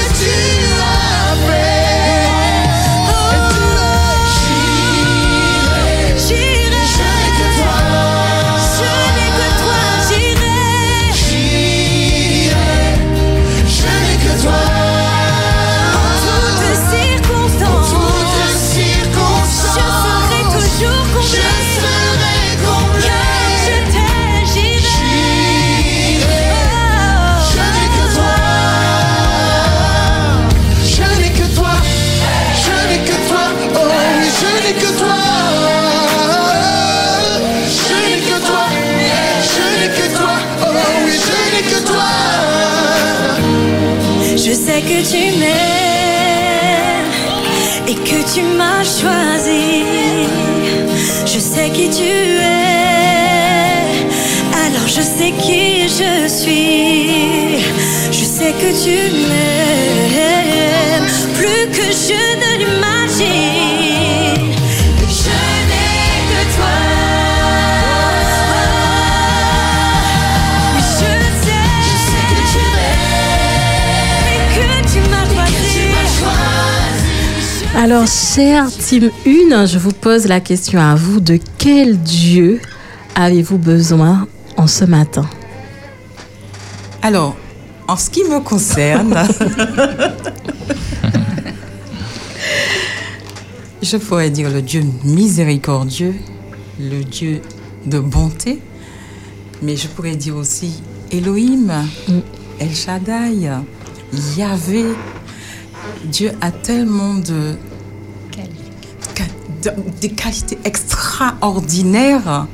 tu 48.32 48.42
m'as 48.42 48.84
choisi. 48.84 49.84
Je 51.26 51.38
sais 51.38 51.70
qui 51.70 51.88
tu 51.90 52.02
es, 52.02 52.80
alors 54.64 54.86
je 54.86 55.00
sais 55.00 55.32
qui 55.42 55.88
je 55.88 56.28
suis. 56.28 57.58
Je 58.12 58.24
sais 58.24 58.52
que 58.52 58.70
tu 58.84 58.96
m'aimes 59.28 61.10
plus 61.34 61.64
que 61.76 61.86
je 62.06 62.22
ne 62.42 62.50
l'imagine. 62.60 63.59
Alors, 77.90 78.06
chère 78.06 78.68
Team 78.70 79.10
1, 79.26 79.66
je 79.66 79.76
vous 79.76 79.90
pose 79.90 80.28
la 80.28 80.38
question 80.38 80.78
à 80.78 80.94
vous. 80.94 81.18
De 81.18 81.40
quel 81.58 81.98
Dieu 81.98 82.60
avez-vous 83.16 83.58
besoin 83.58 84.28
en 84.56 84.68
ce 84.68 84.84
matin? 84.84 85.28
Alors, 87.02 87.34
en 87.88 87.96
ce 87.96 88.08
qui 88.08 88.22
me 88.22 88.38
concerne, 88.38 89.12
je 93.82 93.96
pourrais 93.96 94.30
dire 94.30 94.50
le 94.50 94.62
Dieu 94.62 94.84
miséricordieux, 95.02 96.14
le 96.78 97.02
Dieu 97.02 97.42
de 97.86 97.98
bonté, 97.98 98.62
mais 99.62 99.74
je 99.74 99.88
pourrais 99.88 100.14
dire 100.14 100.36
aussi 100.36 100.80
Elohim, 101.10 101.72
El 102.60 102.72
Shaddai, 102.72 103.50
Yahvé. 104.36 104.84
Dieu 106.04 106.30
a 106.40 106.52
tellement 106.52 107.14
de- 107.14 107.56
des 110.00 110.10
qualités 110.10 110.58
extraordinaires 110.64 112.46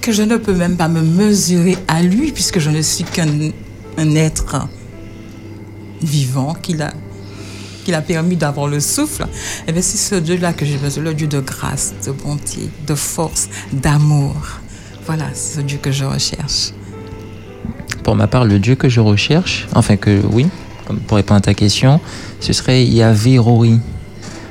que 0.00 0.12
je 0.12 0.22
ne 0.22 0.36
peux 0.36 0.54
même 0.54 0.76
pas 0.76 0.88
me 0.88 1.02
mesurer 1.02 1.76
à 1.88 2.02
lui 2.02 2.32
puisque 2.32 2.58
je 2.58 2.70
ne 2.70 2.82
suis 2.82 3.04
qu'un 3.04 3.26
un 3.98 4.14
être 4.14 4.68
vivant 6.00 6.54
qu'il 6.54 6.82
a, 6.82 6.92
a 7.92 8.00
permis 8.00 8.36
d'avoir 8.36 8.68
le 8.68 8.80
souffle. 8.80 9.26
Et 9.66 9.72
bien 9.72 9.82
c'est 9.82 9.96
ce 9.96 10.14
Dieu-là 10.14 10.52
que 10.52 10.64
j'ai 10.64 10.76
besoin, 10.76 11.02
le 11.02 11.14
Dieu 11.14 11.26
de 11.26 11.40
grâce, 11.40 11.94
de 12.06 12.12
bonté, 12.12 12.70
de 12.86 12.94
force, 12.94 13.48
d'amour. 13.72 14.36
Voilà, 15.06 15.24
c'est 15.34 15.56
ce 15.56 15.60
Dieu 15.62 15.78
que 15.78 15.90
je 15.90 16.04
recherche. 16.04 16.72
Pour 18.04 18.14
ma 18.14 18.26
part, 18.26 18.44
le 18.44 18.58
Dieu 18.58 18.74
que 18.74 18.88
je 18.88 19.00
recherche, 19.00 19.66
enfin 19.74 19.96
que 19.96 20.22
oui, 20.32 20.46
pour 21.06 21.16
répondre 21.16 21.38
à 21.38 21.42
ta 21.42 21.54
question, 21.54 22.00
ce 22.40 22.52
serait 22.52 22.84
Yahvé 22.84 23.38
Rori. 23.38 23.80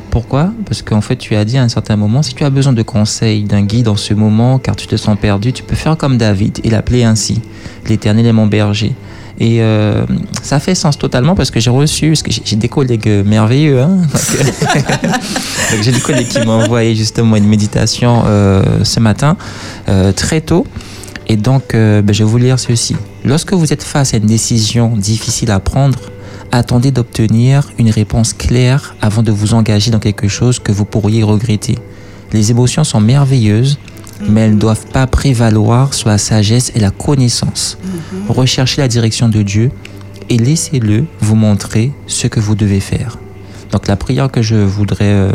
Pourquoi? 0.09 0.51
Parce 0.65 0.81
qu'en 0.81 1.01
fait, 1.01 1.15
tu 1.17 1.35
as 1.35 1.45
dit 1.45 1.57
à 1.57 1.63
un 1.63 1.69
certain 1.69 1.95
moment, 1.95 2.21
si 2.23 2.33
tu 2.33 2.43
as 2.43 2.49
besoin 2.49 2.73
de 2.73 2.81
conseils, 2.81 3.43
d'un 3.43 3.61
guide 3.61 3.87
en 3.87 3.95
ce 3.95 4.13
moment, 4.13 4.59
car 4.59 4.75
tu 4.75 4.87
te 4.87 4.95
sens 4.95 5.17
perdu, 5.19 5.53
tu 5.53 5.63
peux 5.63 5.75
faire 5.75 5.97
comme 5.97 6.17
David 6.17 6.59
et 6.63 6.69
l'appeler 6.69 7.03
ainsi. 7.03 7.41
L'Éternel 7.87 8.25
est 8.25 8.33
mon 8.33 8.47
berger. 8.47 8.95
Et 9.39 9.61
euh, 9.61 10.03
ça 10.41 10.59
fait 10.59 10.73
sens 10.73 10.97
totalement 10.97 11.35
parce 11.35 11.51
que 11.51 11.59
j'ai 11.59 11.69
reçu, 11.69 12.09
parce 12.09 12.23
que 12.23 12.31
j'ai 12.43 12.55
des 12.55 12.69
collègues 12.69 13.23
merveilleux. 13.25 13.81
Hein, 13.81 13.99
euh, 14.33 15.77
j'ai 15.81 15.91
des 15.91 15.99
collègues 15.99 16.27
qui 16.27 16.39
m'ont 16.39 16.63
envoyé 16.63 16.95
justement 16.95 17.35
une 17.35 17.47
méditation 17.47 18.23
euh, 18.25 18.83
ce 18.83 18.99
matin, 18.99 19.37
très 20.15 20.41
tôt. 20.41 20.65
Et 21.27 21.35
donc, 21.35 21.73
ben, 21.73 22.11
je 22.11 22.23
vais 22.23 22.29
vous 22.29 22.37
lire 22.37 22.57
ceci. 22.57 22.95
Lorsque 23.25 23.53
vous 23.53 23.73
êtes 23.73 23.83
face 23.83 24.13
à 24.13 24.17
une 24.17 24.25
décision 24.25 24.95
difficile 24.95 25.51
à 25.51 25.59
prendre, 25.59 25.99
attendez 26.51 26.91
d'obtenir 26.91 27.71
une 27.77 27.89
réponse 27.89 28.33
claire 28.33 28.95
avant 29.01 29.23
de 29.23 29.31
vous 29.31 29.53
engager 29.53 29.91
dans 29.91 29.99
quelque 29.99 30.27
chose 30.27 30.60
que 30.60 30.71
vous 30.71 30.86
pourriez 30.86 31.23
regretter. 31.23 31.77
Les 32.33 32.51
émotions 32.51 32.83
sont 32.83 32.99
merveilleuses, 32.99 33.79
mais 34.27 34.41
elles 34.41 34.55
ne 34.55 34.60
doivent 34.60 34.88
pas 34.88 35.07
prévaloir 35.07 35.93
sur 35.93 36.10
la 36.10 36.17
sagesse 36.17 36.71
et 36.75 36.79
la 36.79 36.91
connaissance. 36.91 37.77
Recherchez 38.27 38.81
la 38.81 38.88
direction 38.88 39.29
de 39.29 39.41
Dieu 39.41 39.71
et 40.29 40.38
laissez-le 40.38 41.05
vous 41.21 41.36
montrer 41.36 41.91
ce 42.07 42.27
que 42.27 42.39
vous 42.39 42.55
devez 42.55 42.79
faire. 42.79 43.17
Donc 43.71 43.88
la 43.88 43.95
prière 43.95 44.31
que 44.31 44.41
je 44.41 44.55
voudrais 44.55 45.12
euh, 45.12 45.31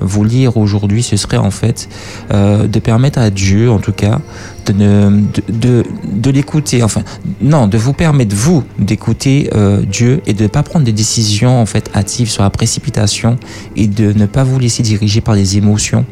vous 0.00 0.24
lire 0.24 0.56
aujourd'hui, 0.56 1.02
ce 1.02 1.16
serait 1.16 1.36
en 1.36 1.50
fait 1.50 1.88
euh, 2.32 2.66
de 2.66 2.78
permettre 2.78 3.18
à 3.18 3.30
Dieu, 3.30 3.70
en 3.70 3.78
tout 3.78 3.92
cas, 3.92 4.20
de, 4.66 4.72
ne- 4.72 5.20
de, 5.20 5.42
de, 5.52 5.84
de 6.12 6.30
l'écouter. 6.30 6.82
Enfin, 6.82 7.02
non, 7.40 7.66
de 7.66 7.78
vous 7.78 7.92
permettre, 7.92 8.34
vous, 8.34 8.64
d'écouter 8.78 9.50
euh, 9.54 9.82
Dieu 9.82 10.20
et 10.26 10.32
de 10.32 10.42
ne 10.44 10.48
pas 10.48 10.62
prendre 10.62 10.84
des 10.84 10.92
décisions 10.92 11.60
en 11.60 11.66
fait 11.66 11.90
hâtives 11.94 12.30
sur 12.30 12.42
la 12.42 12.50
précipitation 12.50 13.38
et 13.76 13.86
de 13.86 14.12
ne 14.12 14.26
pas 14.26 14.44
vous 14.44 14.58
laisser 14.58 14.82
diriger 14.82 15.20
par 15.20 15.34
les 15.34 15.56
émotions. 15.56 16.04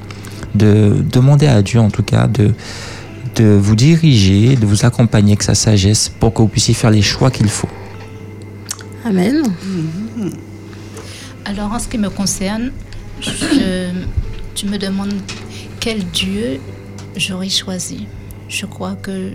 De 0.54 1.04
demander 1.12 1.46
à 1.46 1.60
Dieu, 1.62 1.78
en 1.80 1.90
tout 1.90 2.02
cas, 2.02 2.26
de, 2.26 2.52
de 3.36 3.44
vous 3.44 3.76
diriger, 3.76 4.56
de 4.56 4.64
vous 4.66 4.84
accompagner 4.86 5.32
avec 5.32 5.42
sa 5.42 5.54
sagesse 5.54 6.08
pour 6.08 6.32
que 6.32 6.40
vous 6.42 6.48
puissiez 6.48 6.74
faire 6.74 6.90
les 6.90 7.02
choix 7.02 7.30
qu'il 7.30 7.48
faut. 7.48 7.68
Amen. 9.04 9.42
Alors, 11.44 11.72
en 11.72 11.78
ce 11.78 11.88
qui 11.88 11.98
me 11.98 12.08
concerne, 12.10 12.72
je- 13.20 13.90
tu 14.54 14.66
me 14.66 14.76
demandes 14.78 15.12
quel 15.80 16.04
Dieu 16.06 16.60
j'aurais 17.16 17.48
choisi. 17.48 18.06
Je 18.48 18.66
crois 18.66 18.96
que 19.00 19.30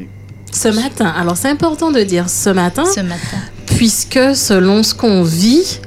Ce 0.52 0.68
matin, 0.68 1.08
alors 1.08 1.38
c'est 1.38 1.50
important 1.50 1.92
de 1.92 2.02
dire 2.04 2.30
ce 2.30 2.50
matin, 2.50 2.86
ce 2.86 3.00
matin, 3.02 3.38
puisque 3.66 4.36
selon 4.36 4.84
ce 4.84 4.94
qu'on 4.94 5.24
vit, 5.24 5.80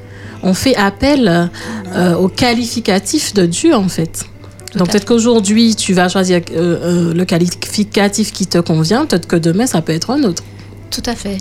on 0.43 0.53
fait 0.53 0.75
appel 0.75 1.49
euh, 1.95 2.15
au 2.15 2.27
qualificatif 2.27 3.33
de 3.33 3.45
Dieu 3.45 3.73
en 3.75 3.87
fait. 3.89 4.25
Tout 4.71 4.79
Donc 4.79 4.89
peut-être 4.91 5.05
qu'aujourd'hui 5.05 5.75
tu 5.75 5.93
vas 5.93 6.09
choisir 6.09 6.41
euh, 6.51 6.55
euh, 6.55 7.13
le 7.13 7.25
qualificatif 7.25 8.31
qui 8.33 8.45
te 8.47 8.57
convient, 8.57 9.05
peut-être 9.05 9.27
que 9.27 9.35
demain 9.37 9.65
ça 9.67 9.81
peut 9.81 9.93
être 9.93 10.09
un 10.11 10.23
autre. 10.23 10.43
tout 10.91 11.03
à 11.05 11.15
fait. 11.15 11.37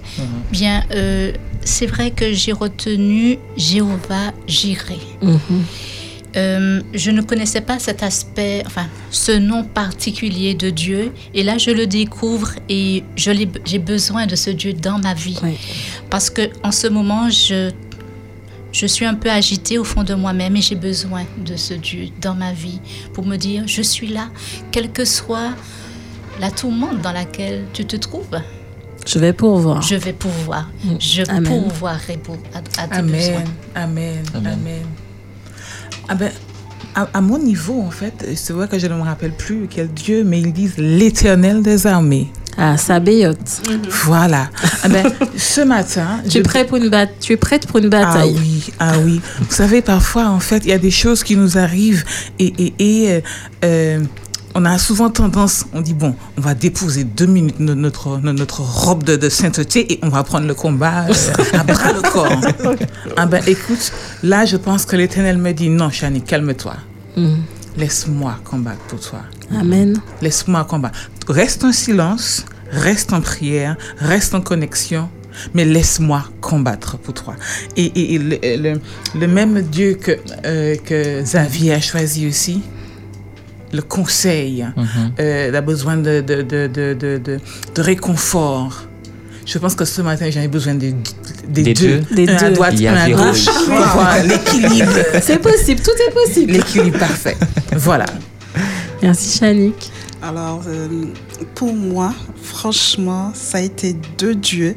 Bien, 0.52 0.84
euh, 0.94 1.32
c'est 1.64 1.86
vrai 1.86 2.10
que 2.12 2.32
j'ai 2.32 2.52
retenu 2.52 3.38
Jéhovah 3.56 4.32
Jireh. 4.46 4.98
Mhm. 5.22 5.38
Euh, 6.36 6.82
je 6.92 7.10
ne 7.10 7.22
connaissais 7.22 7.62
pas 7.62 7.78
cet 7.78 8.02
aspect, 8.02 8.62
enfin, 8.66 8.86
ce 9.10 9.32
nom 9.32 9.64
particulier 9.64 10.54
de 10.54 10.68
Dieu. 10.70 11.12
Et 11.34 11.42
là, 11.42 11.56
je 11.56 11.70
le 11.70 11.86
découvre 11.86 12.50
et 12.68 13.04
j'ai 13.16 13.78
besoin 13.78 14.26
de 14.26 14.36
ce 14.36 14.50
Dieu 14.50 14.72
dans 14.74 14.98
ma 14.98 15.14
vie. 15.14 15.38
Oui. 15.42 15.56
Parce 16.10 16.28
que 16.28 16.42
en 16.62 16.72
ce 16.72 16.88
moment, 16.88 17.30
je, 17.30 17.70
je 18.72 18.86
suis 18.86 19.06
un 19.06 19.14
peu 19.14 19.30
agitée 19.30 19.78
au 19.78 19.84
fond 19.84 20.02
de 20.04 20.12
moi-même 20.14 20.56
et 20.56 20.60
j'ai 20.60 20.74
besoin 20.74 21.24
de 21.38 21.56
ce 21.56 21.72
Dieu 21.74 22.08
dans 22.20 22.34
ma 22.34 22.52
vie 22.52 22.80
pour 23.14 23.24
me 23.24 23.36
dire, 23.36 23.62
je 23.66 23.80
suis 23.82 24.08
là, 24.08 24.28
quelle 24.70 24.92
que 24.92 25.04
soit 25.06 25.52
la 26.38 26.50
tourmente 26.50 27.00
dans 27.00 27.12
laquelle 27.12 27.64
tu 27.72 27.86
te 27.86 27.96
trouves. 27.96 28.38
Je 29.06 29.18
vais 29.18 29.32
pourvoir. 29.32 29.80
Je 29.80 29.94
vais 29.94 30.12
pouvoir, 30.12 30.68
je 30.98 31.22
Amen. 31.30 31.44
pourvoirai 31.44 32.18
pour- 32.18 32.36
à, 32.52 32.82
à 32.82 32.88
tes 32.88 33.02
besoins. 33.02 33.44
Amen, 33.74 34.22
amen, 34.34 34.46
Amen. 34.52 34.82
Ah 36.08 36.14
ben, 36.14 36.30
à, 36.94 37.08
à 37.14 37.20
mon 37.20 37.38
niveau, 37.38 37.80
en 37.82 37.90
fait, 37.90 38.26
c'est 38.36 38.52
vrai 38.52 38.68
que 38.68 38.78
je 38.78 38.86
ne 38.86 38.94
me 38.94 39.02
rappelle 39.02 39.32
plus 39.32 39.66
quel 39.68 39.88
Dieu, 39.88 40.24
mais 40.24 40.40
ils 40.40 40.52
disent 40.52 40.78
l'éternel 40.78 41.62
des 41.62 41.86
armées. 41.86 42.28
Ah, 42.58 42.76
Sabéote. 42.78 43.60
Voilà. 44.04 44.48
Ah 44.82 44.88
ben, 44.88 45.04
ce 45.36 45.60
matin, 45.62 46.20
Tu 46.30 46.38
es, 46.38 46.42
prêt 46.42 46.64
pour 46.64 46.76
une 46.78 46.88
bat- 46.88 47.06
tu 47.20 47.32
es 47.32 47.36
prête 47.36 47.66
pour 47.66 47.78
une 47.78 47.86
Ah 47.86 47.88
bataille? 48.04 48.36
oui, 48.38 48.64
ah 48.78 48.92
oui. 49.04 49.20
Vous 49.40 49.54
savez, 49.54 49.82
parfois, 49.82 50.28
en 50.28 50.38
fait, 50.40 50.58
il 50.64 50.68
y 50.68 50.72
a 50.72 50.78
des 50.78 50.90
choses 50.92 51.22
qui 51.24 51.36
nous 51.36 51.58
arrivent 51.58 52.04
et, 52.38 52.52
et, 52.58 52.74
et, 52.78 53.12
euh, 53.12 53.20
euh, 53.64 54.00
on 54.58 54.64
a 54.64 54.78
souvent 54.78 55.10
tendance, 55.10 55.66
on 55.74 55.80
dit, 55.82 55.92
bon, 55.92 56.14
on 56.38 56.40
va 56.40 56.54
déposer 56.54 57.04
deux 57.04 57.26
minutes 57.26 57.60
no- 57.60 57.74
notre, 57.74 58.18
no- 58.18 58.32
notre 58.32 58.60
robe 58.60 59.02
de, 59.04 59.16
de 59.16 59.28
sainteté 59.28 59.92
et 59.92 59.98
on 60.02 60.08
va 60.08 60.24
prendre 60.24 60.46
le 60.46 60.54
combat 60.54 61.04
euh, 61.08 61.58
à 61.58 61.62
bras 61.62 61.92
le 61.92 62.00
corps. 62.00 62.76
Ah 63.18 63.26
ben, 63.26 63.42
écoute, 63.46 63.92
là, 64.22 64.44
je 64.46 64.56
pense 64.56 64.84
que 64.86 64.96
l'Éternel 64.96 65.38
me 65.38 65.52
dit, 65.52 65.68
non, 65.68 65.90
Chani, 65.90 66.22
calme-toi. 66.22 66.74
Mhm. 67.16 67.42
Laisse-moi 67.76 68.36
combattre 68.44 68.80
pour 68.88 69.00
toi. 69.00 69.20
Amen. 69.58 70.00
Laisse-moi 70.22 70.64
combattre. 70.64 71.10
Reste 71.28 71.62
en 71.64 71.72
silence, 71.72 72.44
reste 72.70 73.12
en 73.12 73.20
prière, 73.20 73.76
reste 73.98 74.34
en 74.34 74.40
connexion, 74.40 75.08
mais 75.52 75.64
laisse-moi 75.66 76.24
combattre 76.40 76.96
pour 76.96 77.12
toi. 77.14 77.34
Et, 77.76 77.84
et- 77.84 78.14
et 78.14 78.18
le, 78.18 78.38
le- 78.72 78.80
le 79.20 79.26
même 79.26 79.60
Dieu 79.62 79.94
que, 80.00 80.12
euh, 80.46 80.76
que 80.76 81.20
Xavier 81.22 81.74
a 81.74 81.80
choisi 81.80 82.26
aussi, 82.26 82.62
le 83.72 83.82
conseil, 83.82 84.66
euh, 85.20 85.46
il 85.50 85.56
a 85.56 85.60
besoin 85.60 85.96
de, 85.96 86.20
de, 86.20 86.42
de, 86.42 86.66
de, 86.66 86.94
de, 86.94 87.18
de- 87.18 87.38
de 87.74 87.82
réconfort. 87.82 88.82
Je 89.44 89.58
pense 89.58 89.74
que 89.76 89.84
ce 89.84 90.02
matin, 90.02 90.28
j'en 90.30 90.40
ai 90.40 90.48
besoin 90.48 90.74
des, 90.74 90.92
des, 91.48 91.62
Des 91.62 91.74
deux. 91.74 92.00
deux. 92.00 92.14
Des 92.16 92.28
un 92.32 92.36
à 92.36 92.48
deux. 92.48 92.54
droite, 92.54 92.72
Il 92.74 92.82
y 92.82 92.86
a 92.88 92.92
un 92.94 92.96
à 92.96 93.10
gauche. 93.10 93.46
L'équilibre. 94.26 94.92
C'est 95.22 95.38
possible, 95.40 95.80
tout 95.80 95.90
est 96.08 96.12
possible. 96.12 96.52
L'équilibre 96.52 96.98
parfait. 96.98 97.36
Voilà. 97.76 98.06
Merci 99.02 99.38
Chanik. 99.38 99.90
Alors, 100.22 100.62
euh, 100.66 100.88
pour 101.54 101.72
moi, 101.74 102.12
franchement, 102.42 103.30
ça 103.34 103.58
a 103.58 103.60
été 103.60 103.94
deux 104.18 104.34
dieux. 104.34 104.74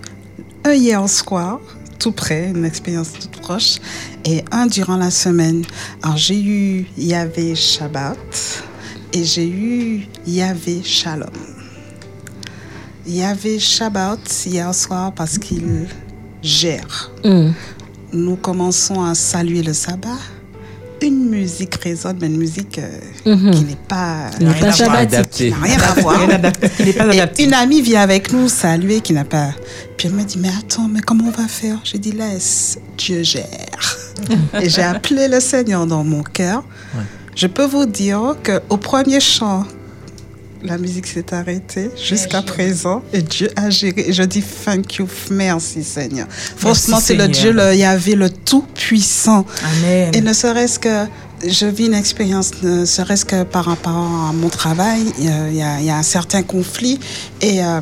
Un 0.65 0.73
hier 0.73 1.07
soir, 1.09 1.59
tout 1.97 2.11
près, 2.11 2.51
une 2.53 2.65
expérience 2.65 3.13
toute 3.13 3.39
proche, 3.41 3.77
et 4.25 4.43
un 4.51 4.67
durant 4.67 4.97
la 4.97 5.09
semaine. 5.09 5.63
Alors, 6.03 6.17
j'ai 6.17 6.39
eu 6.39 6.85
Yahvé 6.97 7.55
Shabbat 7.55 8.17
et 9.13 9.23
j'ai 9.23 9.47
eu 9.47 10.07
Yahvé 10.27 10.81
Shalom. 10.83 11.29
Yahvé 13.07 13.59
Shabbat 13.59 14.19
hier 14.45 14.73
soir 14.75 15.11
parce 15.13 15.37
qu'il 15.37 15.87
gère. 16.43 17.11
Mhm. 17.25 17.53
Nous 18.13 18.35
commençons 18.35 19.03
à 19.03 19.15
saluer 19.15 19.63
le 19.63 19.73
sabbat. 19.73 20.17
Une 21.01 21.29
musique 21.29 21.75
résonne, 21.75 22.17
mais 22.19 22.27
une 22.27 22.37
musique 22.37 22.77
euh, 22.77 22.99
Mhm. 23.35 23.51
qui 23.51 23.63
n'est 23.63 23.77
pas, 23.87 24.29
Qui 24.37 24.43
n'est 24.43 24.51
rien 24.51 24.59
pas 24.61 24.67
à 24.67 24.71
voir. 24.71 24.75
shabbatique. 24.77 25.13
Adapté. 25.13 25.49
N'a 25.51 25.57
rien 25.61 25.79
à 25.79 25.93
voir. 26.01 26.21
Il 26.79 26.85
n'est 26.85 26.93
pas 26.93 27.15
Et 27.15 27.43
une 27.43 27.53
amie 27.53 27.81
vient 27.81 28.01
avec 28.01 28.33
nous 28.33 28.49
saluer 28.49 28.99
qui 28.99 29.13
n'a 29.13 29.23
pas. 29.23 29.51
Puis 29.97 30.07
elle 30.09 30.13
me 30.15 30.23
dit 30.23 30.37
Mais 30.37 30.49
attends, 30.49 30.87
mais 30.89 30.99
comment 30.99 31.25
on 31.27 31.31
va 31.31 31.47
faire? 31.47 31.79
J'ai 31.85 31.99
dit 31.99 32.11
Laisse, 32.11 32.77
Dieu 32.97 33.23
gère. 33.23 33.97
Et 34.61 34.69
j'ai 34.69 34.81
appelé 34.83 35.27
le 35.29 35.39
Seigneur 35.39 35.87
dans 35.87 36.03
mon 36.03 36.21
cœur. 36.21 36.63
Je 37.39 37.47
peux 37.47 37.63
vous 37.63 37.85
dire 37.85 38.35
qu'au 38.43 38.75
premier 38.75 39.21
chant, 39.21 39.63
la 40.61 40.77
musique 40.77 41.07
s'est 41.07 41.33
arrêtée 41.33 41.89
jusqu'à 41.95 42.41
présent 42.41 43.01
et 43.13 43.21
Dieu 43.21 43.49
a 43.55 43.69
géré. 43.69 44.09
Et 44.09 44.11
je 44.11 44.23
dis 44.23 44.43
thank 44.43 44.95
you, 44.95 45.07
merci 45.31 45.85
Seigneur. 45.85 46.27
Franchement, 46.29 46.99
c'est 46.99 47.15
le. 47.15 47.29
Dieu, 47.29 47.53
le 47.53 47.73
Yahvé, 47.73 48.15
le 48.15 48.29
Tout-Puissant. 48.29 49.45
Amen. 49.63 50.11
Et 50.13 50.19
ne 50.19 50.33
serait-ce 50.33 50.79
que, 50.79 51.05
je 51.47 51.65
vis 51.65 51.85
une 51.85 51.93
expérience, 51.93 52.61
ne 52.61 52.83
serait-ce 52.83 53.23
que 53.23 53.43
par 53.43 53.63
rapport 53.63 53.95
à 53.95 54.33
mon 54.33 54.49
travail, 54.49 55.03
y 55.17 55.29
il 55.51 55.85
y 55.85 55.89
a 55.89 55.95
un 55.95 56.03
certain 56.03 56.43
conflit. 56.43 56.99
Et 57.39 57.63
euh, 57.63 57.79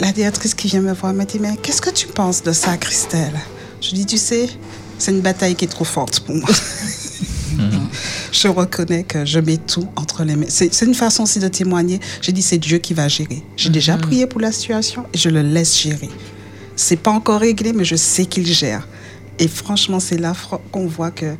la 0.00 0.12
directrice 0.12 0.52
qui 0.52 0.68
vient 0.68 0.82
me 0.82 0.92
voir 0.92 1.14
me 1.14 1.24
dit, 1.24 1.38
mais 1.40 1.56
qu'est-ce 1.62 1.80
que 1.80 1.88
tu 1.88 2.08
penses 2.08 2.42
de 2.42 2.52
ça, 2.52 2.76
Christelle? 2.76 3.40
Je 3.80 3.94
dis, 3.94 4.04
tu 4.04 4.18
sais, 4.18 4.50
c'est 4.98 5.12
une 5.12 5.22
bataille 5.22 5.54
qui 5.54 5.64
est 5.64 5.68
trop 5.68 5.86
forte 5.86 6.20
pour 6.20 6.34
moi. 6.34 6.50
Je 8.32 8.48
reconnais 8.48 9.04
que 9.04 9.24
je 9.24 9.38
mets 9.38 9.58
tout 9.58 9.88
entre 9.96 10.24
les 10.24 10.36
mains. 10.36 10.46
C'est 10.48 10.82
une 10.82 10.94
façon 10.94 11.24
aussi 11.24 11.38
de 11.38 11.48
témoigner. 11.48 12.00
J'ai 12.20 12.32
dit, 12.32 12.42
c'est 12.42 12.58
Dieu 12.58 12.78
qui 12.78 12.94
va 12.94 13.08
gérer. 13.08 13.42
J'ai 13.56 13.70
déjà 13.70 13.96
prié 13.96 14.26
pour 14.26 14.40
la 14.40 14.52
situation 14.52 15.04
et 15.12 15.18
je 15.18 15.28
le 15.28 15.42
laisse 15.42 15.80
gérer. 15.80 16.10
C'est 16.76 16.96
pas 16.96 17.10
encore 17.10 17.40
réglé, 17.40 17.72
mais 17.72 17.84
je 17.84 17.96
sais 17.96 18.26
qu'il 18.26 18.46
gère. 18.46 18.88
Et 19.38 19.48
franchement, 19.48 20.00
c'est 20.00 20.18
là 20.18 20.34
qu'on 20.70 20.86
voit 20.86 21.10
que 21.10 21.34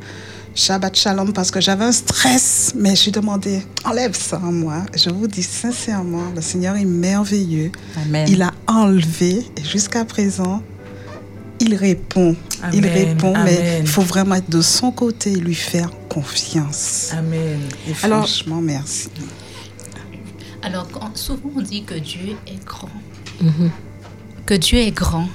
Shabbat 0.55 0.95
Shalom, 0.95 1.33
parce 1.33 1.49
que 1.49 1.59
j'avais 1.59 1.85
un 1.85 1.91
stress, 1.91 2.73
mais 2.75 2.91
je 2.91 3.01
suis 3.01 3.11
demandé, 3.11 3.63
enlève 3.85 4.15
ça 4.15 4.37
en 4.37 4.51
moi. 4.51 4.85
Je 4.95 5.09
vous 5.09 5.27
dis 5.27 5.41
sincèrement, 5.41 6.31
le 6.35 6.41
Seigneur 6.41 6.75
est 6.75 6.85
merveilleux. 6.85 7.71
Amen. 8.05 8.27
Il 8.29 8.41
a 8.43 8.51
enlevé 8.67 9.45
et 9.57 9.63
jusqu'à 9.63 10.05
présent, 10.05 10.61
il 11.63 11.75
répond. 11.75 12.35
il 12.73 12.85
Amen, 12.85 13.07
répond, 13.07 13.33
mais 13.43 13.79
il 13.81 13.87
faut 13.87 14.01
vraiment 14.01 14.35
être 14.35 14.49
de 14.49 14.61
son 14.61 14.91
côté 14.91 15.31
et 15.31 15.35
lui 15.35 15.55
faire 15.55 15.89
confiance. 16.09 17.09
Amen. 17.17 17.59
Et 17.87 17.93
Alors, 18.05 18.19
franchement, 18.27 18.61
merci. 18.61 19.09
Alors, 20.61 20.87
quand- 20.91 21.15
souvent 21.17 21.51
on 21.57 21.61
dit 21.61 21.83
que 21.83 21.95
Dieu 21.95 22.35
est 22.47 22.63
grand. 22.65 22.89
Que 24.45 24.53
Dieu 24.53 24.79
est 24.79 24.91
grand. 24.91 25.27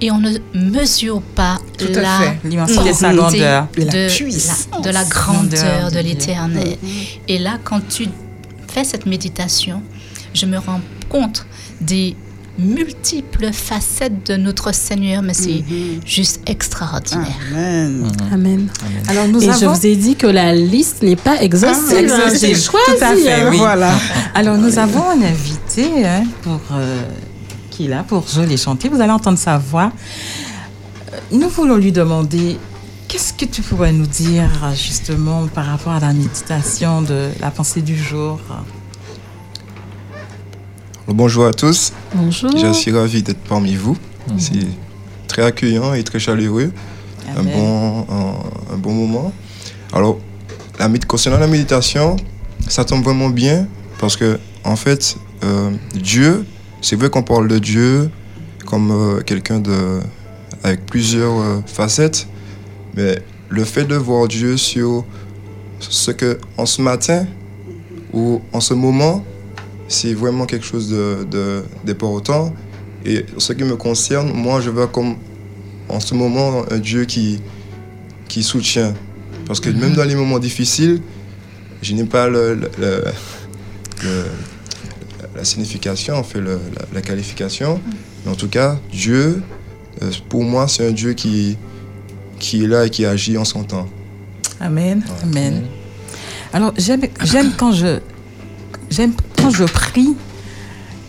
et 0.00 0.10
on 0.10 0.18
ne 0.18 0.32
mesure 0.54 1.22
pas 1.22 1.58
Tout 1.78 1.86
la. 1.94 2.34
L'immensité 2.44 2.88
de 2.88 2.92
sa 2.94 3.14
grandeur. 3.14 3.68
Et 3.76 3.84
la 3.84 3.92
de, 3.92 4.08
puissance. 4.16 4.68
la, 4.72 4.80
de 4.80 4.90
la 4.90 5.04
Grandeur 5.04 5.90
de 5.90 5.96
de 5.96 6.00
l'éternel. 6.00 6.76
Et 7.28 7.38
là, 7.38 7.58
quand 7.62 7.80
tu 7.88 8.08
fais 8.68 8.82
cette 8.84 9.06
méditation, 9.06 9.80
je 10.34 10.46
me 10.46 10.58
rends 10.58 10.80
compte 11.08 11.46
des 11.80 12.16
multiples 12.58 13.52
facettes 13.52 14.26
de 14.26 14.36
notre 14.36 14.74
Seigneur, 14.74 15.22
mais 15.22 15.34
c'est 15.34 15.64
juste 16.04 16.40
extraordinaire. 16.46 17.26
Amen. 17.52 18.12
Amen. 18.32 18.68
Alors 19.08 19.28
nous 19.28 19.42
Et 19.42 19.46
je 19.46 19.66
vous 19.66 19.86
ai 19.86 19.96
dit 19.96 20.16
que 20.16 20.26
la 20.26 20.54
liste 20.54 21.02
n'est 21.02 21.16
pas 21.16 21.42
exhaustive. 21.42 22.10
Ah, 22.10 22.14
hein. 22.14 22.28
exhaustive. 22.28 22.48
J'ai 22.48 22.54
choisi. 22.54 22.98
Tout 22.98 23.04
à 23.04 23.16
fait, 23.16 23.32
hein. 23.32 23.48
oui. 23.50 23.58
Voilà. 23.58 23.92
Alors, 24.34 24.56
nous 24.56 24.78
avons 24.78 25.08
un 25.10 25.22
invité 25.22 26.06
hein, 26.06 26.24
pour, 26.42 26.60
euh, 26.72 27.02
qui 27.70 27.86
est 27.86 27.88
là 27.88 28.04
pour 28.06 28.26
jouer 28.28 28.50
et 28.50 28.56
chanter. 28.56 28.88
Vous 28.88 29.00
allez 29.00 29.12
entendre 29.12 29.38
sa 29.38 29.58
voix. 29.58 29.92
Euh, 31.12 31.18
Nous 31.32 31.48
voulons 31.48 31.76
lui 31.76 31.92
demander 31.92 32.58
qu'est-ce 33.08 33.32
que 33.32 33.44
tu 33.44 33.62
pourrais 33.62 33.92
nous 33.92 34.06
dire 34.06 34.48
justement 34.74 35.46
par 35.48 35.66
rapport 35.66 35.92
à 35.92 36.00
la 36.00 36.12
méditation 36.12 37.02
de 37.02 37.30
la 37.40 37.50
pensée 37.50 37.82
du 37.82 37.96
jour? 37.96 38.40
Bonjour 41.08 41.46
à 41.46 41.52
tous, 41.52 41.92
Bonjour. 42.14 42.56
je 42.56 42.72
suis 42.72 42.92
ravi 42.92 43.22
d'être 43.22 43.40
parmi 43.48 43.74
vous. 43.74 43.96
C'est 44.38 44.66
très 45.26 45.42
accueillant 45.42 45.94
et 45.94 46.04
très 46.04 46.20
chaleureux. 46.20 46.72
Un 47.36 47.42
bon, 47.42 48.06
un, 48.08 48.74
un 48.74 48.76
bon 48.76 48.92
moment. 48.92 49.32
Alors, 49.92 50.18
la, 50.78 50.88
concernant 51.08 51.38
la 51.38 51.48
méditation, 51.48 52.16
ça 52.68 52.84
tombe 52.84 53.02
vraiment 53.02 53.30
bien 53.30 53.66
parce 53.98 54.16
que, 54.16 54.38
en 54.64 54.76
fait, 54.76 55.16
euh, 55.42 55.70
Dieu, 55.94 56.46
c'est 56.80 56.96
vrai 56.96 57.10
qu'on 57.10 57.22
parle 57.22 57.48
de 57.48 57.58
Dieu 57.58 58.10
comme 58.64 58.90
euh, 58.92 59.20
quelqu'un 59.22 59.58
de, 59.58 60.00
avec 60.62 60.86
plusieurs 60.86 61.40
euh, 61.40 61.60
facettes, 61.66 62.28
mais 62.94 63.22
le 63.48 63.64
fait 63.64 63.84
de 63.84 63.96
voir 63.96 64.28
Dieu 64.28 64.56
sur 64.56 65.04
ce 65.80 66.12
que, 66.12 66.38
en 66.56 66.64
ce 66.66 66.80
matin 66.80 67.26
ou 68.12 68.40
en 68.52 68.60
ce 68.60 68.72
moment, 68.74 69.24
c'est 69.92 70.14
vraiment 70.14 70.46
quelque 70.46 70.64
chose 70.66 70.88
de, 70.90 71.26
de, 71.30 71.62
d'important. 71.84 72.54
Et 73.04 73.24
ce 73.38 73.52
qui 73.52 73.64
me 73.64 73.76
concerne, 73.76 74.32
moi, 74.32 74.60
je 74.60 74.70
vois 74.70 74.88
comme 74.88 75.16
en 75.88 76.00
ce 76.00 76.14
moment 76.14 76.64
un 76.70 76.78
Dieu 76.78 77.04
qui, 77.04 77.40
qui 78.28 78.42
soutient. 78.42 78.94
Parce 79.46 79.60
que 79.60 79.68
même 79.70 79.94
dans 79.94 80.04
les 80.04 80.14
moments 80.14 80.38
difficiles, 80.38 81.00
je 81.82 81.94
n'ai 81.94 82.04
pas 82.04 82.28
le, 82.28 82.54
le- 82.54 82.70
le- 82.78 83.04
le- 84.04 84.24
la 85.36 85.44
signification, 85.44 86.14
en 86.14 86.22
fait, 86.22 86.40
la, 86.40 86.56
la 86.92 87.02
qualification. 87.02 87.80
Mais 88.24 88.30
en 88.32 88.34
tout 88.36 88.48
cas, 88.48 88.78
Dieu, 88.92 89.42
euh, 90.02 90.10
pour 90.28 90.44
moi, 90.44 90.68
c'est 90.68 90.86
un 90.86 90.92
Dieu 90.92 91.12
qui, 91.14 91.56
qui 92.38 92.64
est 92.64 92.68
là 92.68 92.86
et 92.86 92.90
qui 92.90 93.04
agit 93.04 93.36
en 93.36 93.44
son 93.44 93.64
temps. 93.64 93.88
Amen. 94.60 95.02
Amen. 95.24 95.62
Alors, 96.52 96.72
j'aime 96.76 97.50
quand 97.56 97.72
je 97.72 97.98
j'aime 98.92 99.12
quand 99.38 99.50
je 99.50 99.64
prie, 99.64 100.14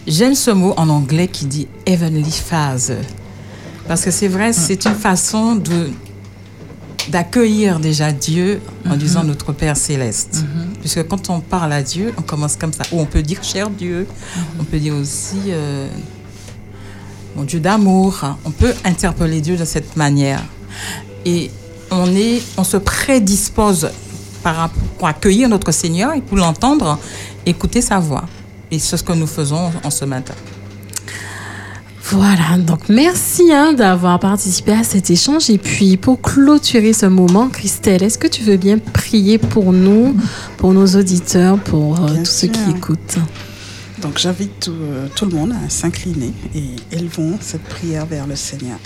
j'aime 0.07 0.35
ce 0.35 0.51
mot 0.51 0.73
en 0.77 0.89
anglais 0.89 1.27
qui 1.27 1.45
dit 1.45 1.67
heavenly 1.85 2.31
phase. 2.31 2.93
Parce 3.87 4.03
que 4.03 4.11
c'est 4.11 4.29
vrai, 4.29 4.53
c'est 4.53 4.85
une 4.85 4.95
façon 4.95 5.55
de 5.55 5.89
d'accueillir 7.09 7.81
déjà 7.81 8.13
Dieu 8.13 8.61
en 8.89 8.95
disant 8.95 9.25
notre 9.25 9.51
Père 9.51 9.75
céleste. 9.75 10.45
Puisque 10.79 11.05
quand 11.07 11.29
on 11.29 11.41
parle 11.41 11.73
à 11.73 11.83
Dieu, 11.83 12.13
on 12.17 12.21
commence 12.21 12.55
comme 12.55 12.71
ça. 12.71 12.83
Ou 12.93 13.01
on 13.01 13.05
peut 13.05 13.21
dire 13.21 13.43
cher 13.43 13.69
Dieu, 13.69 14.07
on 14.57 14.63
peut 14.63 14.79
dire 14.79 14.95
aussi 14.95 15.37
euh, 15.49 15.89
mon 17.35 17.43
Dieu 17.43 17.59
d'amour. 17.59 18.37
On 18.45 18.51
peut 18.51 18.73
interpeller 18.85 19.41
Dieu 19.41 19.57
de 19.57 19.65
cette 19.65 19.97
manière. 19.97 20.41
Et 21.25 21.51
on, 21.91 22.07
est, 22.15 22.41
on 22.57 22.63
se 22.63 22.77
prédispose 22.77 23.89
par, 24.41 24.69
pour 24.97 25.07
accueillir 25.07 25.49
notre 25.49 25.71
Seigneur 25.71 26.13
et 26.13 26.21
pour 26.21 26.37
l'entendre, 26.37 26.99
écouter 27.45 27.81
sa 27.81 27.99
voix. 27.99 28.25
Et 28.71 28.79
c'est 28.79 28.97
ce 28.97 29.03
que 29.03 29.13
nous 29.13 29.27
faisons 29.27 29.71
en 29.83 29.89
ce 29.89 30.05
matin. 30.05 30.33
Voilà, 32.05 32.57
donc 32.57 32.89
merci 32.89 33.51
hein, 33.51 33.73
d'avoir 33.73 34.19
participé 34.19 34.73
à 34.73 34.83
cet 34.83 35.09
échange. 35.09 35.49
Et 35.49 35.57
puis 35.57 35.97
pour 35.97 36.21
clôturer 36.21 36.93
ce 36.93 37.05
moment, 37.05 37.49
Christelle, 37.49 38.03
est-ce 38.03 38.17
que 38.17 38.27
tu 38.27 38.43
veux 38.43 38.57
bien 38.57 38.77
prier 38.77 39.37
pour 39.37 39.71
nous, 39.71 40.15
pour 40.57 40.73
nos 40.73 40.85
auditeurs, 40.85 41.57
pour 41.57 41.99
euh, 41.99 42.17
tous 42.17 42.25
ceux 42.25 42.47
qui 42.47 42.69
écoutent? 42.69 43.17
Donc 44.01 44.19
j'invite 44.19 44.59
tout, 44.59 44.71
euh, 44.71 45.07
tout 45.15 45.25
le 45.25 45.31
monde 45.31 45.53
à 45.53 45.69
s'incliner 45.69 46.33
et 46.53 46.75
élevons 46.91 47.37
cette 47.39 47.63
prière 47.63 48.05
vers 48.05 48.27
le 48.27 48.35
Seigneur. 48.35 48.77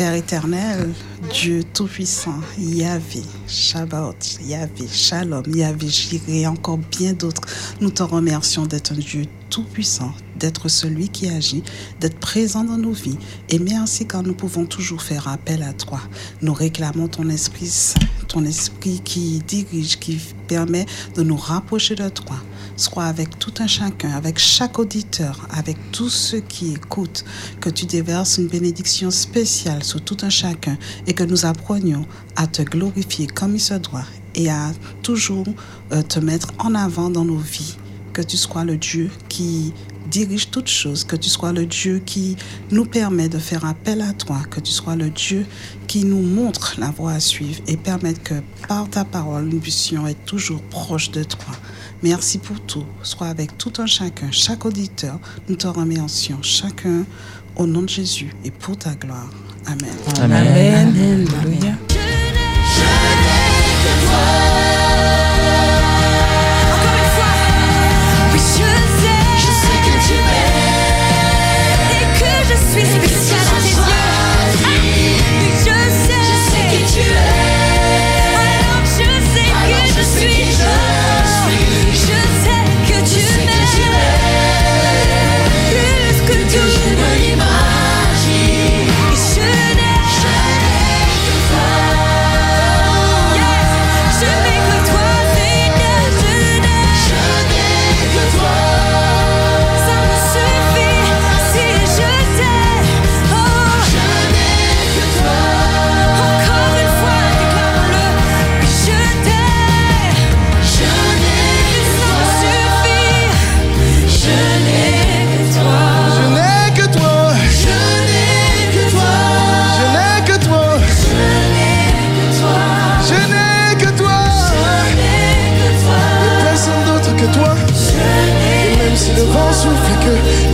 Père 0.00 0.14
éternel, 0.14 0.94
Dieu 1.30 1.62
Tout-Puissant, 1.62 2.40
Yahvé, 2.58 3.20
Shabbat, 3.46 4.38
Yahvé, 4.42 4.88
Shalom, 4.90 5.42
Yahvé, 5.54 5.88
Jiré 5.88 6.46
encore 6.46 6.78
bien 6.78 7.12
d'autres, 7.12 7.42
nous 7.82 7.90
te 7.90 8.02
remercions 8.02 8.64
d'être 8.64 8.92
un 8.92 8.96
Dieu 8.96 9.26
Tout-Puissant, 9.50 10.14
d'être 10.38 10.68
celui 10.68 11.10
qui 11.10 11.28
agit, 11.28 11.62
d'être 12.00 12.18
présent 12.18 12.64
dans 12.64 12.78
nos 12.78 12.92
vies. 12.92 13.18
Et 13.50 13.58
merci 13.58 14.06
car 14.06 14.22
nous 14.22 14.32
pouvons 14.32 14.64
toujours 14.64 15.02
faire 15.02 15.28
appel 15.28 15.62
à 15.62 15.74
toi. 15.74 16.00
Nous 16.40 16.54
réclamons 16.54 17.08
ton 17.08 17.28
Esprit 17.28 17.94
ton 18.30 18.44
Esprit 18.44 19.00
qui 19.04 19.40
dirige, 19.40 19.98
qui 19.98 20.18
permet 20.46 20.86
de 21.16 21.22
nous 21.22 21.36
rapprocher 21.36 21.96
de 21.96 22.08
toi. 22.08 22.36
Sois 22.80 23.04
avec 23.04 23.38
tout 23.38 23.52
un 23.58 23.66
chacun, 23.66 24.10
avec 24.12 24.38
chaque 24.38 24.78
auditeur, 24.78 25.46
avec 25.50 25.76
tous 25.92 26.08
ceux 26.08 26.40
qui 26.40 26.72
écoutent, 26.72 27.26
que 27.60 27.68
tu 27.68 27.84
déverses 27.84 28.38
une 28.38 28.46
bénédiction 28.46 29.10
spéciale 29.10 29.84
sur 29.84 30.00
tout 30.00 30.16
un 30.22 30.30
chacun 30.30 30.78
et 31.06 31.12
que 31.12 31.22
nous 31.22 31.44
apprenions 31.44 32.06
à 32.36 32.46
te 32.46 32.62
glorifier 32.62 33.26
comme 33.26 33.54
il 33.54 33.60
se 33.60 33.74
doit 33.74 34.06
et 34.34 34.48
à 34.48 34.72
toujours 35.02 35.44
euh, 35.92 36.00
te 36.00 36.20
mettre 36.20 36.54
en 36.58 36.74
avant 36.74 37.10
dans 37.10 37.26
nos 37.26 37.36
vies. 37.36 37.76
Que 38.14 38.22
tu 38.22 38.38
sois 38.38 38.64
le 38.64 38.78
Dieu 38.78 39.10
qui 39.28 39.74
dirige 40.10 40.50
toutes 40.50 40.68
choses, 40.68 41.04
que 41.04 41.16
tu 41.16 41.28
sois 41.28 41.52
le 41.52 41.66
Dieu 41.66 42.00
qui 42.04 42.36
nous 42.70 42.86
permet 42.86 43.28
de 43.28 43.38
faire 43.38 43.66
appel 43.66 44.00
à 44.00 44.14
toi, 44.14 44.40
que 44.50 44.58
tu 44.58 44.72
sois 44.72 44.96
le 44.96 45.10
Dieu 45.10 45.44
qui 45.86 46.04
nous 46.04 46.22
montre 46.22 46.76
la 46.78 46.90
voie 46.90 47.12
à 47.12 47.20
suivre 47.20 47.60
et 47.66 47.76
permettre 47.76 48.22
que 48.22 48.34
par 48.68 48.88
ta 48.88 49.04
parole, 49.04 49.44
nous 49.44 49.60
puissions 49.60 50.06
être 50.06 50.24
toujours 50.24 50.62
proches 50.62 51.10
de 51.10 51.24
toi. 51.24 51.54
Merci 52.02 52.38
pour 52.38 52.60
tout. 52.60 52.84
Sois 53.02 53.28
avec 53.28 53.58
tout 53.58 53.72
un 53.78 53.86
chacun, 53.86 54.30
chaque 54.30 54.64
auditeur. 54.64 55.18
Nous 55.48 55.56
te 55.56 55.66
remercions 55.66 56.42
chacun 56.42 57.04
au 57.56 57.66
nom 57.66 57.82
de 57.82 57.88
Jésus 57.88 58.32
et 58.44 58.50
pour 58.50 58.76
ta 58.78 58.94
gloire. 58.94 59.30
Amen. 59.66 59.90
Amen. 60.20 61.26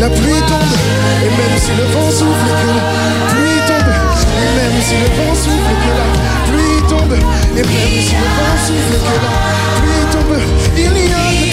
La 0.09 0.15
pluie 0.15 0.43
tombe, 0.47 0.75
et 1.25 1.31
même 1.31 1.59
si 1.59 1.71
le 1.73 1.85
vent 1.93 2.11
souffle 2.11 2.51
que 2.61 2.69
la 2.79 2.85
pluie 3.33 3.61
tombe, 3.67 3.93
et 4.39 4.51
même 4.57 4.81
si 4.81 4.95
le 5.03 5.09
vent 5.17 5.35
souffle 5.35 5.75
que 5.83 5.91
la 5.99 6.07
pluie 6.47 6.83
tombe, 6.89 7.13
et 7.13 7.63
même 7.63 8.03
si 8.03 8.15
le 8.15 8.29
vent 8.37 8.57
souffle 8.67 8.97
que 9.03 9.17
la 9.25 9.33
pluie 9.81 10.07
tombe, 10.13 10.39
il 10.77 10.93
n'y 10.93 11.13
a 11.13 11.46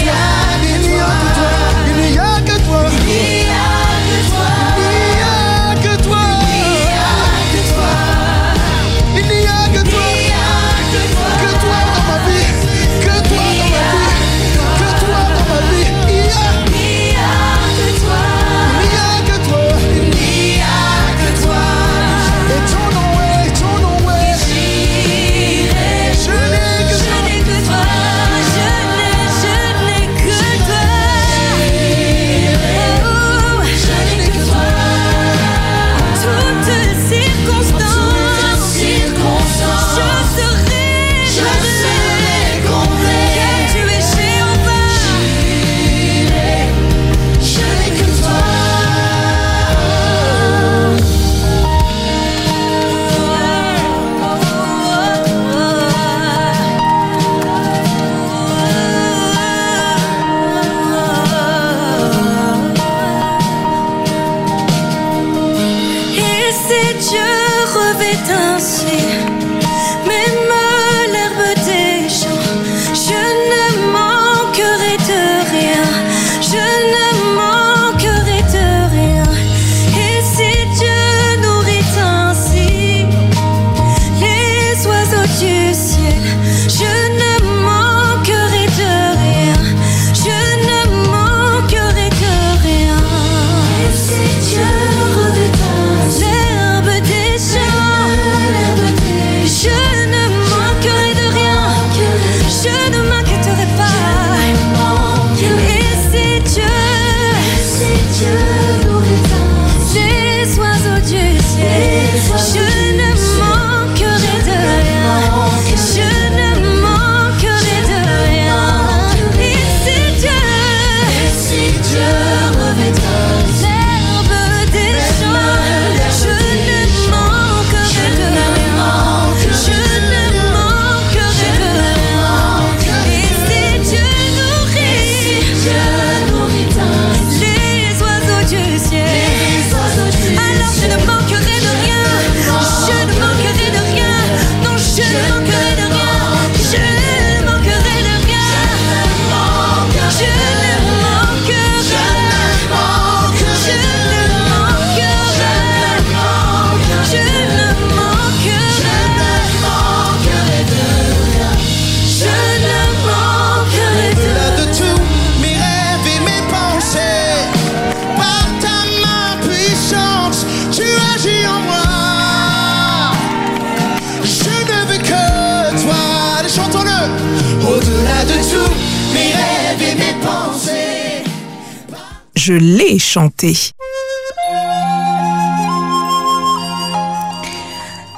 Je 182.46 182.52
l'ai 182.52 182.98
chanté. 182.98 183.56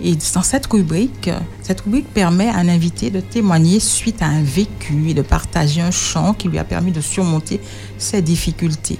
Et 0.00 0.16
dans 0.34 0.42
cette 0.42 0.66
rubrique, 0.66 1.30
cette 1.62 1.80
rubrique 1.82 2.12
permet 2.12 2.48
à 2.48 2.56
un 2.56 2.68
invité 2.68 3.10
de 3.10 3.20
témoigner 3.20 3.80
suite 3.80 4.22
à 4.22 4.26
un 4.26 4.42
vécu 4.42 5.10
et 5.10 5.14
de 5.14 5.22
partager 5.22 5.80
un 5.80 5.92
chant 5.92 6.34
qui 6.34 6.48
lui 6.48 6.58
a 6.58 6.64
permis 6.64 6.92
de 6.92 7.00
surmonter 7.00 7.60
ses 7.96 8.20
difficultés. 8.20 8.98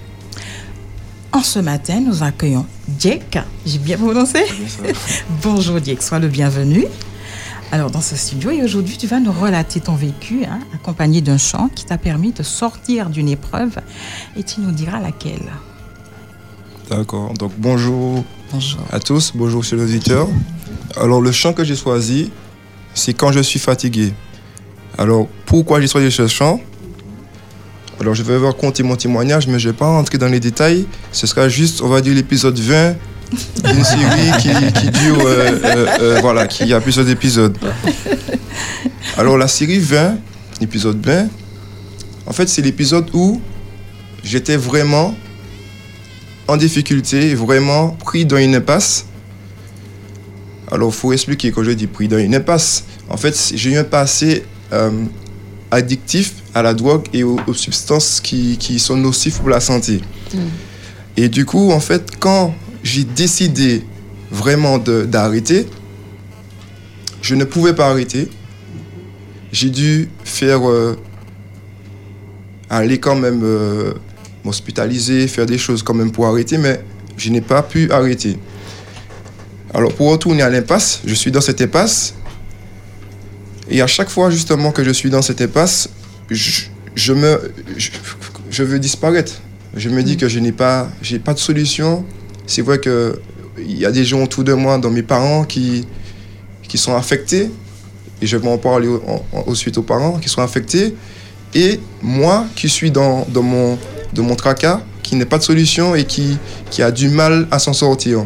En 1.35 1.43
ce 1.43 1.59
matin, 1.59 2.01
nous 2.01 2.23
accueillons 2.23 2.65
Diek. 2.87 3.39
J'ai 3.67 3.79
bien 3.79 3.99
prononcé 3.99 4.39
Bonjour 5.43 5.81
Diek, 5.81 6.01
sois 6.01 6.21
le 6.21 6.29
bienvenu. 6.29 6.85
Alors 7.73 7.91
dans 7.91 8.01
ce 8.01 8.15
studio 8.15 8.53
et 8.53 8.63
aujourd'hui 8.63 8.97
tu 8.97 9.09
vas 9.09 9.19
nous 9.19 9.33
relater 9.33 9.81
ton 9.81 9.97
vécu 9.97 10.45
hein, 10.45 10.61
accompagné 10.73 11.23
d'un 11.23 11.37
chant 11.37 11.69
qui 11.75 11.85
t'a 11.85 11.99
permis 11.99 12.31
de 12.31 12.45
sortir 12.45 13.11
d'une 13.11 13.29
épreuve 13.29 13.79
et 14.37 14.45
tu 14.45 14.61
nous 14.61 14.71
diras 14.71 15.01
laquelle. 15.01 15.51
D'accord. 16.89 17.35
Donc 17.35 17.51
bonjour 17.59 18.23
Bonjour. 18.53 18.81
à 18.93 19.01
tous, 19.01 19.33
bonjour 19.35 19.65
sur 19.65 19.77
l'auditeur. 19.77 20.29
Alors 20.97 21.21
le 21.21 21.33
chant 21.33 21.53
que 21.53 21.65
j'ai 21.65 21.75
choisi, 21.75 22.31
c'est 22.95 23.13
quand 23.13 23.33
je 23.33 23.41
suis 23.41 23.59
fatigué. 23.59 24.13
Alors 24.99 25.27
pourquoi 25.47 25.81
j'ai 25.81 25.89
choisi 25.89 26.13
ce 26.13 26.29
chant? 26.29 26.61
Alors 28.01 28.15
je 28.15 28.23
vais 28.23 28.37
raconter 28.37 28.83
mon 28.83 28.97
témoignage, 28.97 29.47
mais 29.47 29.59
je 29.59 29.69
ne 29.69 29.73
vais 29.73 29.79
pas 29.79 29.87
rentrer 29.87 30.19
dans 30.19 30.29
les 30.29 30.41
détails. 30.41 30.87
Ce 31.13 31.27
sera 31.27 31.49
juste, 31.49 31.81
on 31.83 31.89
va 31.89 32.01
dire, 32.01 32.15
l'épisode 32.15 32.59
20 32.59 32.95
d'une 33.65 33.85
série 33.85 34.33
qui, 34.41 34.49
qui 34.73 34.91
dure, 34.91 35.21
euh, 35.27 35.59
euh, 35.65 35.87
euh, 36.01 36.19
voilà, 36.21 36.47
qui 36.47 36.73
a 36.73 36.81
plusieurs 36.81 37.09
épisodes. 37.09 37.57
Alors 39.17 39.39
la 39.39 39.49
série 39.49 39.79
20, 39.79 40.17
l'épisode 40.61 41.05
20, 41.05 41.29
en 42.27 42.33
fait 42.33 42.49
c'est 42.49 42.63
l'épisode 42.63 43.09
où 43.13 43.41
j'étais 44.23 44.57
vraiment 44.57 45.15
en 46.49 46.57
difficulté, 46.57 47.35
vraiment 47.35 47.97
pris 48.05 48.25
dans 48.25 48.37
une 48.37 48.55
impasse. 48.55 49.07
Alors, 50.71 50.91
il 50.91 50.95
faut 50.95 51.13
expliquer 51.13 51.53
quand 51.53 51.63
je 51.63 51.71
dis 51.71 51.87
pris 51.87 52.09
dans 52.09 52.19
une 52.19 52.35
impasse. 52.35 52.85
En 53.09 53.17
fait, 53.17 53.53
j'ai 53.55 53.71
eu 53.71 53.77
un 53.77 53.85
passé 53.85 54.45
addictif 55.75 56.35
à 56.55 56.63
la 56.63 56.75
drogue 56.75 57.07
et 57.13 57.23
aux, 57.25 57.39
aux 57.47 57.55
substances 57.55 58.21
qui, 58.21 58.57
qui 58.59 58.79
sont 58.79 58.97
nocives 58.97 59.39
pour 59.39 59.49
la 59.49 59.61
santé. 59.61 60.01
Et 61.17 61.29
du 61.29 61.45
coup, 61.45 61.71
en 61.71 61.81
fait, 61.81 62.11
quand 62.19 62.55
j'ai 62.83 63.05
décidé 63.05 63.85
vraiment 64.31 64.79
d'arrêter, 64.79 65.67
je 67.23 67.35
ne 67.35 67.45
pouvais 67.45 67.73
pas 67.73 67.89
arrêter. 67.89 68.29
J'ai 69.53 69.71
dû 69.71 70.09
faire 70.25 70.69
euh, 70.69 70.99
aller 72.69 72.99
quand 72.99 73.15
même 73.17 73.43
euh, 73.45 73.95
m'hospitaliser, 74.45 75.29
faire 75.29 75.47
des 75.47 75.59
choses 75.59 75.83
quand 75.83 75.95
même 75.95 76.11
pour 76.11 76.27
arrêter, 76.27 76.59
mais 76.59 76.85
je 77.17 77.31
n'ai 77.31 77.41
pas 77.41 77.63
pu 77.63 77.91
arrêter. 77.91 78.37
Alors 79.73 79.93
pour 79.93 80.11
retourner 80.11 80.43
à 80.43 80.51
l'impasse, 80.51 81.01
je 81.05 81.15
suis 81.15 81.31
dans 81.31 81.41
cette 81.41 81.63
impasse. 81.63 82.15
Et 83.71 83.81
à 83.83 83.87
chaque 83.87 84.11
fois 84.11 84.31
justement 84.31 84.73
que 84.73 84.85
je 84.85 84.91
suis 84.91 85.11
dans 85.11 85.23
cette 85.23 85.41
impasse, 85.41 85.89
je, 86.31 86.65
je 86.95 87.13
me, 87.13 87.53
je, 87.77 87.91
je 88.51 88.63
veux 88.63 88.79
disparaître. 88.79 89.41
Je 89.77 89.89
me 89.89 90.03
dis 90.03 90.17
que 90.17 90.29
je 90.29 90.39
n'ai 90.39 90.53
pas, 90.53 90.89
j'ai 91.03 91.19
pas 91.19 91.35
de 91.35 91.39
solution. 91.39 92.05
C'est 92.47 92.63
vrai 92.63 92.79
que 92.79 93.21
il 93.59 93.79
y 93.79 93.87
a 93.87 93.93
des 93.93 94.05
gens 94.05 94.23
autour 94.23 94.45
de 94.45 94.53
moi, 94.53 94.79
dans 94.79 94.91
mes 94.91 95.03
parents, 95.03 95.45
qui, 95.45 95.87
qui 96.69 96.79
sont 96.79 96.95
affectés. 96.95 97.51
Et 98.23 98.27
je 98.27 98.37
vais 98.37 98.49
en 98.49 98.59
parler 98.59 98.89
ensuite 99.47 99.79
aux 99.79 99.83
parents 99.83 100.19
qui 100.19 100.29
sont 100.29 100.43
affectés. 100.43 100.95
Et 101.55 101.81
moi 102.03 102.47
qui 102.57 102.69
suis 102.69 102.91
dans, 102.91 103.27
dans, 103.31 103.43
mon, 103.43 103.79
de 104.13 104.21
mon 104.23 104.35
tracas, 104.35 104.81
qui 105.03 105.17
n'a 105.17 105.27
pas 105.27 105.39
de 105.39 105.43
solution 105.43 105.95
et 105.95 106.05
qui, 106.05 106.39
qui 106.71 106.83
a 106.83 106.91
du 106.91 107.09
mal 107.09 107.47
à 107.51 107.59
s'en 107.59 107.73
sortir. 107.73 108.25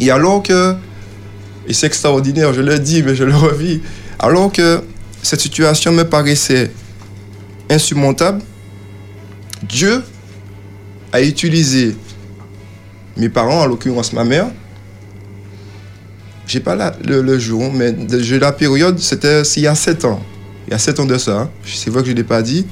Et 0.00 0.10
alors 0.10 0.42
que, 0.42 0.74
et 1.66 1.72
c'est 1.72 1.86
extraordinaire, 1.86 2.52
je 2.52 2.60
le 2.60 2.78
dis, 2.78 3.02
mais 3.02 3.14
je 3.14 3.24
le 3.24 3.34
revis, 3.34 3.80
alors 4.18 4.52
que 4.52 4.82
cette 5.22 5.40
situation 5.40 5.92
me 5.92 6.04
paraissait 6.04 6.70
insurmontable, 7.70 8.42
Dieu 9.62 10.02
a 11.12 11.22
utilisé 11.22 11.96
mes 13.16 13.28
parents, 13.28 13.60
en 13.60 13.66
l'occurrence 13.66 14.12
ma 14.12 14.24
mère. 14.24 14.46
J'ai 16.46 16.60
pas 16.60 16.94
le, 17.02 17.38
jour, 17.38 17.72
mais 17.72 17.94
j'ai 18.20 18.38
la 18.38 18.52
période, 18.52 18.98
c'était 18.98 19.42
il 19.42 19.62
y 19.62 19.66
a 19.66 19.74
7 19.74 20.04
ans. 20.04 20.22
Il 20.66 20.72
y 20.72 20.74
a 20.74 20.78
7 20.78 21.00
ans 21.00 21.06
de 21.06 21.16
ça. 21.16 21.40
hein. 21.40 21.50
C'est 21.64 21.90
vrai 21.90 22.02
que 22.02 22.08
je 22.08 22.12
ne 22.12 22.16
l'ai 22.16 22.24
pas 22.24 22.42
dit. 22.42 22.66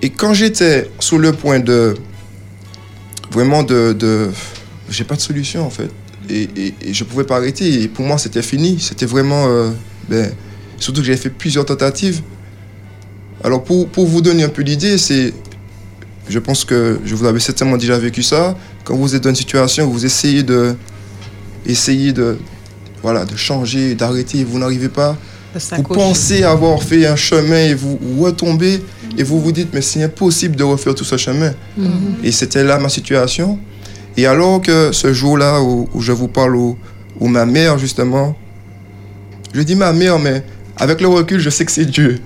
Et 0.00 0.10
quand 0.10 0.34
j'étais 0.34 0.90
sur 1.00 1.18
le 1.18 1.32
point 1.32 1.58
de. 1.58 1.94
Vraiment 3.30 3.62
de. 3.62 3.92
de 3.92 4.30
j'ai 4.88 5.04
pas 5.04 5.16
de 5.16 5.20
solution 5.20 5.66
en 5.66 5.70
fait. 5.70 5.90
Et, 6.28 6.48
et, 6.56 6.74
et 6.82 6.92
je 6.94 7.04
pouvais 7.04 7.24
pas 7.24 7.36
arrêter. 7.36 7.82
Et 7.82 7.88
pour 7.88 8.04
moi, 8.04 8.18
c'était 8.18 8.42
fini. 8.42 8.78
C'était 8.80 9.06
vraiment. 9.06 9.46
euh, 9.48 9.70
ben, 10.08 10.32
surtout 10.78 11.00
que 11.00 11.06
j'avais 11.06 11.18
fait 11.18 11.30
plusieurs 11.30 11.64
tentatives. 11.64 12.20
Alors, 13.44 13.62
pour, 13.64 13.88
pour 13.88 14.06
vous 14.06 14.20
donner 14.22 14.44
un 14.44 14.48
peu 14.48 14.62
l'idée, 14.62 14.98
c'est. 14.98 15.32
Je 16.28 16.38
pense 16.40 16.64
que 16.64 16.98
je 17.04 17.14
vous 17.14 17.24
avais 17.26 17.38
certainement 17.40 17.76
déjà 17.76 17.98
vécu 17.98 18.22
ça. 18.22 18.56
Quand 18.84 18.96
vous 18.96 19.14
êtes 19.14 19.22
dans 19.22 19.30
une 19.30 19.36
situation 19.36 19.84
où 19.86 19.92
vous 19.92 20.04
essayez 20.04 20.42
de. 20.42 20.74
Essayez 21.64 22.12
de. 22.12 22.36
Voilà, 23.02 23.24
de 23.24 23.36
changer, 23.36 23.94
d'arrêter, 23.94 24.38
et 24.38 24.44
vous 24.44 24.58
n'arrivez 24.58 24.88
pas. 24.88 25.16
Vous 25.76 25.82
pensez 25.94 26.42
avoir 26.42 26.82
fait 26.82 27.06
un 27.06 27.16
chemin 27.16 27.56
et 27.70 27.74
vous 27.74 27.98
retombez 28.20 28.82
et 29.16 29.22
vous 29.22 29.40
vous 29.40 29.52
dites 29.52 29.68
mais 29.72 29.80
c'est 29.80 30.02
impossible 30.02 30.54
de 30.56 30.64
refaire 30.64 30.94
tout 30.94 31.04
ce 31.04 31.16
chemin. 31.16 31.52
Et 32.22 32.30
c'était 32.32 32.62
là 32.64 32.78
ma 32.78 32.88
situation. 32.90 33.58
Et 34.16 34.26
alors 34.26 34.60
que 34.62 34.92
ce 34.92 35.12
jour-là 35.12 35.60
où, 35.62 35.88
où 35.92 36.00
je 36.00 36.12
vous 36.12 36.28
parle, 36.28 36.56
où, 36.56 36.76
où 37.20 37.28
ma 37.28 37.44
mère 37.46 37.78
justement, 37.78 38.36
je 39.52 39.60
dis 39.62 39.74
ma 39.76 39.92
mère 39.92 40.18
mais 40.18 40.42
avec 40.76 41.00
le 41.00 41.08
recul 41.08 41.40
je 41.40 41.50
sais 41.50 41.64
que 41.64 41.72
c'est 41.72 41.86
Dieu 41.86 42.18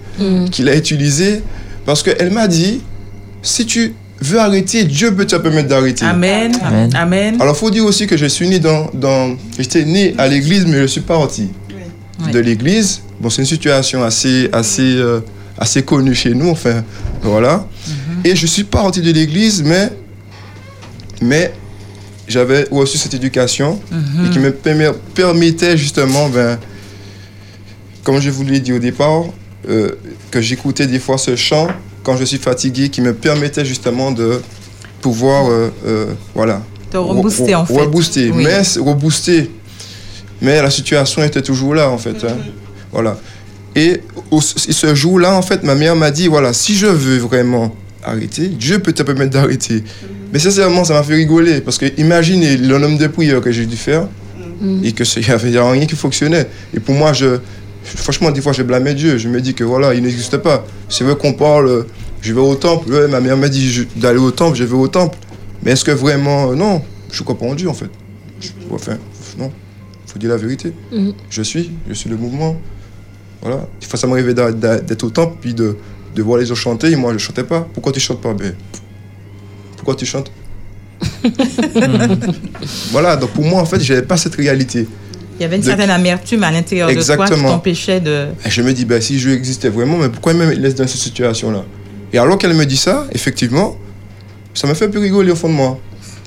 qui 0.50 0.62
l'a 0.62 0.76
utilisé 0.76 1.42
parce 1.86 2.02
qu'elle 2.02 2.30
m'a 2.30 2.46
dit 2.48 2.80
si 3.42 3.64
tu 3.66 3.94
veux 4.20 4.38
arrêter, 4.38 4.84
Dieu 4.84 5.14
peut 5.14 5.24
te 5.26 5.34
permettre 5.36 5.68
d'arrêter. 5.68 6.04
Amen. 6.04 6.52
Amen. 6.62 6.90
Amen. 6.94 7.40
Alors, 7.40 7.56
faut 7.56 7.70
dire 7.70 7.86
aussi 7.86 8.06
que 8.06 8.18
je 8.18 8.26
suis 8.26 8.46
né 8.46 8.58
dans. 8.58 8.90
dans 8.92 9.34
j'étais 9.58 9.84
né 9.86 10.14
à 10.18 10.28
l'église, 10.28 10.66
mais 10.66 10.82
je 10.82 10.86
suis 10.88 11.00
parti 11.00 11.48
Oui. 12.26 12.30
de 12.30 12.38
l'église. 12.38 13.00
Bon, 13.18 13.30
c'est 13.30 13.40
une 13.40 13.48
situation 13.48 14.02
assez, 14.04 14.50
assez, 14.52 14.82
euh, 14.96 15.20
assez 15.56 15.82
connue 15.82 16.14
chez 16.14 16.34
nous, 16.34 16.50
enfin, 16.50 16.84
voilà. 17.22 17.66
Et 18.22 18.36
je 18.36 18.46
suis 18.46 18.64
parti 18.64 19.00
de 19.00 19.10
l'église, 19.10 19.62
mais. 19.62 19.90
Mais 21.22 21.52
j'avais 22.30 22.66
reçu 22.70 22.96
cette 22.98 23.14
éducation 23.14 23.80
et 24.26 24.30
qui 24.30 24.38
me 24.38 24.52
permet- 24.52 24.92
permettait 25.14 25.76
justement, 25.76 26.28
ben, 26.28 26.58
comme 28.04 28.20
je 28.20 28.30
vous 28.30 28.44
l'ai 28.44 28.60
dit 28.60 28.72
au 28.72 28.78
départ, 28.78 29.24
euh, 29.68 29.90
que 30.30 30.40
j'écoutais 30.40 30.86
des 30.86 30.98
fois 30.98 31.18
ce 31.18 31.36
chant 31.36 31.68
quand 32.02 32.16
je 32.16 32.24
suis 32.24 32.38
fatigué, 32.38 32.88
qui 32.88 33.02
me 33.02 33.12
permettait 33.12 33.64
justement 33.64 34.10
de 34.10 34.40
pouvoir, 35.02 35.50
euh, 35.50 35.68
euh, 35.86 36.06
voilà, 36.34 36.62
Te 36.90 36.96
rebooster, 36.96 37.54
en 37.54 37.66
fait. 37.66 37.74
Rebooster, 37.78 38.30
Oui. 38.30 38.44
mais 38.44 38.62
rebooster. 38.80 39.50
Mais 40.42 40.60
la 40.62 40.70
situation 40.70 41.22
était 41.22 41.42
toujours 41.42 41.74
là, 41.74 41.90
en 41.90 41.98
fait. 41.98 42.24
hein. 42.24 42.36
Voilà. 42.90 43.18
Et 43.76 44.00
au- 44.30 44.40
ce 44.40 44.94
jour-là, 44.94 45.34
en 45.36 45.42
fait, 45.42 45.62
ma 45.62 45.74
mère 45.74 45.94
m'a 45.94 46.10
dit, 46.10 46.26
voilà, 46.26 46.52
si 46.52 46.74
je 46.74 46.86
veux 46.86 47.18
vraiment 47.18 47.76
arrêter, 48.02 48.48
Dieu 48.48 48.78
peut 48.80 48.92
te 48.92 49.02
permettre 49.02 49.30
d'arrêter. 49.30 49.84
Mais 50.32 50.38
sincèrement, 50.38 50.84
ça 50.84 50.94
m'a 50.94 51.02
fait 51.02 51.14
rigoler, 51.14 51.60
parce 51.60 51.78
que 51.78 51.86
imaginez 52.00 52.56
le 52.56 52.78
nombre 52.78 52.98
de 52.98 53.06
prières 53.06 53.40
que 53.40 53.50
j'ai 53.50 53.66
dû 53.66 53.76
faire, 53.76 54.06
et 54.84 54.92
que 54.92 55.04
il 55.18 55.24
n'y 55.26 55.30
avait 55.30 55.58
rien 55.58 55.86
qui 55.86 55.96
fonctionnait. 55.96 56.46
Et 56.74 56.80
pour 56.80 56.94
moi, 56.94 57.12
je, 57.12 57.38
franchement, 57.82 58.30
des 58.30 58.40
fois, 58.40 58.52
je 58.52 58.62
blâmais 58.62 58.94
Dieu. 58.94 59.18
Je 59.18 59.28
me 59.28 59.40
dis 59.40 59.54
que 59.54 59.64
voilà, 59.64 59.94
il 59.94 60.02
n'existe 60.02 60.36
pas. 60.38 60.64
C'est 60.88 61.02
vrai 61.04 61.16
qu'on 61.16 61.32
parle, 61.32 61.86
je 62.20 62.32
vais 62.32 62.40
au 62.40 62.54
temple. 62.54 62.92
Ouais, 62.92 63.08
ma 63.08 63.20
mère 63.20 63.36
m'a 63.36 63.48
dit 63.48 63.86
d'aller 63.96 64.18
au 64.18 64.30
temple, 64.30 64.56
je 64.56 64.64
vais 64.64 64.74
au 64.76 64.88
temple. 64.88 65.16
Mais 65.62 65.72
est-ce 65.72 65.84
que 65.84 65.90
vraiment, 65.90 66.52
euh, 66.52 66.54
non, 66.54 66.82
je 67.10 67.22
crois 67.22 67.36
pas 67.38 67.46
en 67.46 67.54
Dieu 67.54 67.68
en 67.68 67.74
fait. 67.74 67.90
Je- 68.40 68.48
enfin, 68.70 68.96
non, 69.38 69.50
faut 70.06 70.18
dire 70.18 70.30
la 70.30 70.36
vérité. 70.36 70.72
Mhm. 70.92 71.12
Je 71.28 71.42
suis, 71.42 71.70
je 71.88 71.94
suis 71.94 72.08
le 72.10 72.16
mouvement. 72.16 72.56
Voilà. 73.42 73.66
Des 73.80 73.86
fois, 73.86 73.98
ça 73.98 74.06
m'arrivait 74.06 74.34
d'être 74.34 75.04
au 75.04 75.10
temple, 75.10 75.36
puis 75.40 75.54
de, 75.54 75.76
de 76.14 76.22
voir 76.22 76.38
les 76.38 76.50
autres 76.50 76.60
chanter, 76.60 76.90
et 76.92 76.96
moi, 76.96 77.12
je 77.14 77.18
chantais 77.18 77.44
pas. 77.44 77.66
Pourquoi 77.74 77.92
tu 77.92 78.00
chantes 78.00 78.20
pas? 78.20 78.34
Ben, 78.34 78.54
Pourquoi 79.80 79.94
tu 79.94 80.04
chantes? 80.04 80.30
Voilà, 82.90 83.16
donc 83.16 83.30
pour 83.30 83.44
moi, 83.46 83.62
en 83.62 83.64
fait, 83.64 83.80
j'avais 83.80 84.02
pas 84.02 84.18
cette 84.18 84.34
réalité. 84.34 84.86
Il 85.38 85.42
y 85.42 85.44
avait 85.46 85.56
une 85.56 85.62
De- 85.62 85.66
certaine 85.68 85.88
amertume 85.88 86.44
à 86.44 86.50
l'intérieur 86.50 86.90
de 86.90 87.02
toi 87.02 87.26
qui 87.26 87.32
t'empêchait 87.40 87.98
de. 87.98 88.26
Et 88.44 88.50
je 88.50 88.60
me 88.60 88.74
dis, 88.74 88.84
ben, 88.84 89.00
si 89.00 89.16
Dieu 89.16 89.32
existait 89.32 89.70
vraiment, 89.70 89.96
mais 89.96 90.10
pourquoi 90.10 90.32
il 90.34 90.38
me 90.38 90.50
laisse 90.52 90.74
dans 90.74 90.86
cette 90.86 91.00
situation-là? 91.00 91.64
Et 92.12 92.18
alors 92.18 92.36
qu'elle 92.36 92.52
me 92.52 92.66
dit 92.66 92.76
ça, 92.76 93.06
effectivement, 93.12 93.78
ça 94.52 94.66
m'a 94.66 94.74
fait 94.74 94.84
un 94.84 94.90
peu 94.90 94.98
rigoler 94.98 95.32
au 95.32 95.36
fond 95.36 95.48
de 95.48 95.54
moi. 95.54 95.78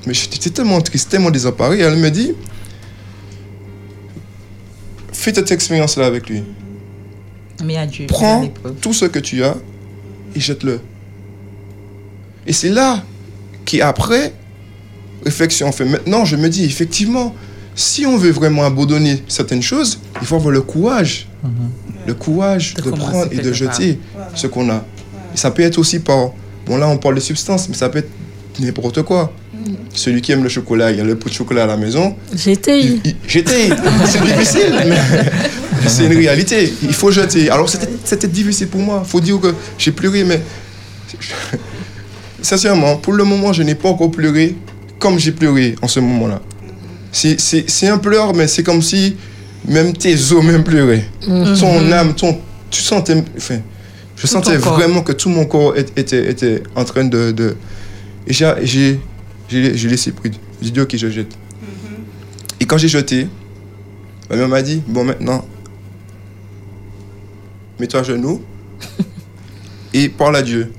Mais 0.08 0.16
j'étais 0.16 0.50
tellement 0.50 0.82
triste, 0.82 1.10
tellement 1.12 1.30
désemparé. 1.30 1.78
Et 1.78 1.82
elle 1.82 1.98
me 1.98 2.10
dit, 2.10 2.32
fais 5.12 5.32
cette 5.32 5.52
expérience-là 5.52 6.08
avec 6.08 6.28
lui. 6.28 6.42
Mais 7.64 7.78
à 7.78 7.86
Dieu. 7.86 8.06
à 8.06 8.08
Prends 8.08 8.52
tout 8.82 8.94
ce 8.94 9.06
que 9.06 9.20
tu 9.20 9.44
as 9.44 9.56
et 10.36 10.40
jette-le. 10.40 10.80
Et 12.48 12.54
c'est 12.54 12.70
là 12.72 13.04
qu'après, 13.66 14.34
réflexion 15.24 15.72
fait. 15.72 15.86
Maintenant, 15.86 16.26
je 16.26 16.36
me 16.36 16.50
dis, 16.50 16.66
effectivement, 16.66 17.36
si 17.76 18.06
on 18.06 18.18
veut 18.18 18.32
vraiment 18.32 18.64
abandonner 18.64 19.24
certaines 19.28 19.62
choses, 19.62 20.00
il 20.22 20.28
faut 20.28 20.36
avoir 20.36 20.52
le 20.52 20.62
courage. 20.62 21.28
Le 22.06 22.14
courage 22.14 22.74
De 22.76 22.92
prendre 22.92 23.28
et 23.32 23.38
de 23.38 23.54
jeter 23.54 24.00
ce 24.36 24.48
qu'on 24.48 24.70
a. 24.70 24.86
Et 25.34 25.38
ça 25.38 25.52
peut 25.52 25.64
être 25.64 25.78
aussi 25.78 26.00
par... 26.00 26.32
Bon, 26.66 26.78
là, 26.78 26.88
on 26.88 26.98
parle 26.98 27.16
de 27.16 27.20
substances, 27.20 27.68
mais 27.68 27.76
ça 27.76 27.90
peut 27.90 28.00
être 28.00 28.12
n'importe 28.60 29.02
quoi. 29.04 29.34
Celui 29.94 30.22
qui 30.22 30.32
aime 30.32 30.44
le 30.44 30.50
chocolat, 30.50 30.92
il 30.92 30.98
y 30.98 31.02
a 31.02 31.04
le 31.04 31.16
pot 31.16 31.30
de 31.30 31.34
chocolat 31.34 31.64
à 31.64 31.68
la 31.68 31.78
maison. 31.78 32.16
J'étais. 32.36 32.82
J'étais. 33.28 33.70
C'est 34.06 34.22
difficile, 34.22 34.74
mais 34.86 34.98
c'est 35.88 36.06
une 36.06 36.18
réalité. 36.18 36.74
Il 36.82 36.94
faut 36.94 37.12
jeter. 37.12 37.50
Alors 37.50 37.70
c'était 37.70 37.88
c'était 38.04 38.28
difficile 38.28 38.68
pour 38.68 38.82
moi. 38.82 39.04
faut 39.06 39.22
dire 39.22 39.40
que 39.40 39.54
j'ai 39.78 39.92
pleuré, 39.92 40.24
mais 40.24 40.42
sincèrement, 42.44 42.98
pour 42.98 43.14
le 43.14 43.24
moment, 43.24 43.52
je 43.54 43.64
n'ai 43.64 43.76
pas 43.76 43.90
encore 43.90 44.12
pleuré 44.12 44.56
comme 45.00 45.18
j'ai 45.18 45.32
pleuré 45.32 45.76
en 45.82 45.88
ce 45.88 46.00
moment-là. 46.00 46.42
C'est- 47.12 47.88
un 47.88 47.98
pleur, 47.98 48.34
mais 48.36 48.48
c'est 48.48 48.64
comme 48.64 48.82
si 48.82 49.16
même 49.68 49.94
tes 49.94 50.14
os 50.32 50.44
même 50.44 50.64
pleuraient. 50.64 51.06
Ton 51.60 51.92
âme, 51.92 52.14
ton, 52.16 52.40
tu 52.70 52.82
sentais, 52.82 53.24
enfin, 53.38 53.60
je 54.16 54.28
sentais 54.28 54.58
corps. 54.58 54.76
vraiment 54.78 55.02
que 55.02 55.12
tout 55.14 55.30
mon 55.30 55.46
corps 55.46 55.76
était, 55.78 56.30
était 56.30 56.64
en 56.76 56.84
train 56.84 57.06
de, 57.06 57.32
de 57.32 57.56
et 58.28 58.34
j'ai, 58.34 59.00
laissé 59.50 60.12
prise. 60.12 60.34
J'ai 60.62 60.72
dit 60.72 60.80
ok, 60.80 60.96
je 60.96 61.10
jette. 61.10 61.36
Et 62.60 62.66
quand 62.66 62.78
j'ai 62.78 62.88
jeté, 62.88 63.28
ma 64.30 64.36
mère 64.38 64.48
m'a 64.48 64.62
dit 64.62 64.82
bon 64.88 65.04
maintenant, 65.04 65.46
mets-toi 67.80 68.00
à 68.00 68.04
genoux 68.04 68.42
et 69.94 70.10
parle 70.10 70.38
à 70.38 70.42
Dieu. 70.42 70.72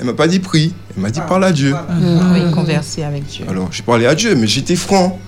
Elle 0.00 0.06
m'a 0.06 0.14
pas 0.14 0.26
dit 0.26 0.38
prie, 0.40 0.72
elle 0.96 1.02
m'a 1.02 1.10
dit 1.10 1.20
parle 1.28 1.44
à 1.44 1.52
Dieu. 1.52 1.74
Oui, 2.32 2.50
converser 2.52 3.02
avec 3.02 3.26
Dieu. 3.26 3.44
Alors, 3.46 3.68
j'ai 3.70 3.82
parlé 3.82 4.06
à 4.06 4.14
Dieu, 4.14 4.34
mais 4.34 4.46
j'étais 4.46 4.74
franc. 4.74 5.18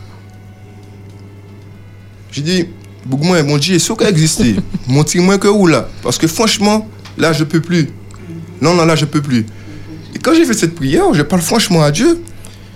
J'ai 2.31 2.41
dit, 2.41 2.65
moi, 3.07 3.43
mon 3.43 3.59
Dieu, 3.59 3.75
est 3.75 3.79
sûr 3.79 3.97
qu'elle 3.99 4.09
existait. 4.09 4.55
Montre-moi 4.89 5.37
que 5.37 5.49
où 5.49 5.67
là? 5.67 5.89
Parce 6.03 6.17
que 6.17 6.27
franchement, 6.27 6.89
là, 7.19 7.35
je 7.35 7.45
peux 7.45 7.61
plus. 7.61 7.91
Non, 8.63 8.73
non, 8.75 8.87
là, 8.87 8.97
je 8.97 9.05
peux 9.05 9.21
plus. 9.21 9.45
Et 10.15 10.19
quand 10.19 10.33
j'ai 10.35 10.47
fait 10.47 10.55
cette 10.55 10.75
prière, 10.75 11.13
je 11.13 11.21
parle 11.23 11.43
franchement 11.43 11.83
à 11.83 11.91
Dieu. 11.91 12.23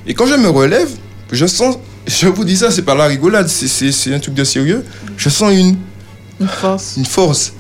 Et 0.06 0.12
quand 0.12 0.26
je 0.26 0.34
me 0.34 0.48
relève, 0.48 0.90
je 1.32 1.46
sens, 1.46 1.78
je 2.06 2.28
vous 2.28 2.44
dis 2.44 2.56
ça, 2.58 2.70
c'est 2.70 2.82
pas 2.82 2.94
la 2.94 3.06
rigolade, 3.06 3.48
c'est- 3.48 3.68
c'est 3.68 3.90
c'est 3.92 4.14
un 4.14 4.18
truc 4.20 4.34
de 4.34 4.44
sérieux. 4.44 4.84
Je 5.16 5.28
sens 5.30 5.52
une, 5.52 5.76
Une 6.40 6.46
force. 6.48 6.94
une 6.98 7.06
force. 7.06 7.52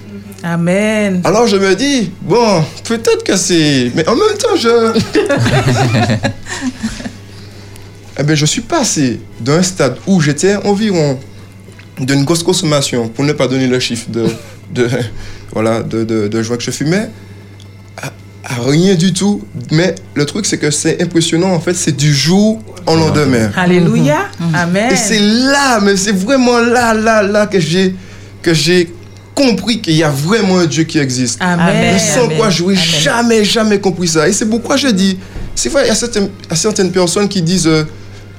Amen. 0.42 1.20
Alors 1.24 1.46
je 1.46 1.56
me 1.56 1.74
dis, 1.74 2.10
bon, 2.22 2.62
peut-être 2.84 3.24
que 3.24 3.36
c'est... 3.36 3.90
Mais 3.94 4.06
en 4.08 4.14
même 4.14 4.36
temps, 4.38 4.56
je... 4.56 4.98
eh 8.18 8.22
bien, 8.22 8.34
je 8.34 8.46
suis 8.46 8.60
passé 8.62 9.20
d'un 9.40 9.62
stade 9.62 9.96
où 10.06 10.20
j'étais 10.20 10.56
environ 10.56 11.18
d'une 11.98 12.24
grosse 12.24 12.42
consommation, 12.42 13.08
pour 13.08 13.24
ne 13.24 13.32
pas 13.32 13.48
donner 13.48 13.66
le 13.66 13.80
chiffre 13.80 14.10
de, 14.10 14.26
de, 14.72 14.88
voilà, 15.52 15.82
de, 15.82 16.04
de, 16.04 16.28
de 16.28 16.42
joint 16.42 16.56
que 16.56 16.62
je 16.62 16.70
fumais, 16.70 17.08
à, 17.96 18.08
à 18.44 18.62
rien 18.62 18.94
du 18.94 19.12
tout. 19.12 19.42
Mais 19.70 19.94
le 20.14 20.26
truc, 20.26 20.44
c'est 20.46 20.58
que 20.58 20.70
c'est 20.70 21.00
impressionnant, 21.02 21.52
en 21.52 21.60
fait, 21.60 21.74
c'est 21.74 21.96
du 21.96 22.14
jour 22.14 22.60
au 22.86 22.96
lendemain. 22.96 23.50
Alléluia. 23.56 24.28
Amen. 24.54 24.92
Et 24.92 24.96
c'est 24.96 25.20
là, 25.20 25.80
mais 25.80 25.96
c'est 25.96 26.12
vraiment 26.14 26.58
là, 26.58 26.92
là, 26.94 27.22
là 27.22 27.46
que 27.46 27.58
j'ai, 27.58 27.94
que 28.42 28.52
j'ai 28.52 28.92
compris 29.36 29.80
qu'il 29.80 29.94
y 29.94 30.02
a 30.02 30.10
vraiment 30.10 30.58
un 30.58 30.66
Dieu 30.66 30.84
qui 30.84 30.98
existe. 30.98 31.36
Amen. 31.40 31.66
Mais 31.78 31.98
sans 31.98 32.24
Amen. 32.24 32.38
quoi 32.38 32.50
je 32.50 32.62
n'aurais 32.62 32.74
jamais, 32.74 33.44
jamais 33.44 33.78
compris 33.78 34.08
ça. 34.08 34.26
Et 34.26 34.32
c'est 34.32 34.46
pourquoi 34.46 34.76
je 34.76 34.88
dis, 34.88 35.18
c'est 35.54 35.68
vrai, 35.68 35.82
il 35.84 35.88
y 35.88 35.90
a 35.90 35.94
certaines, 35.94 36.30
il 36.44 36.50
y 36.50 36.52
a 36.52 36.56
certaines 36.56 36.90
personnes 36.90 37.28
qui 37.28 37.42
disent, 37.42 37.66
euh, 37.68 37.84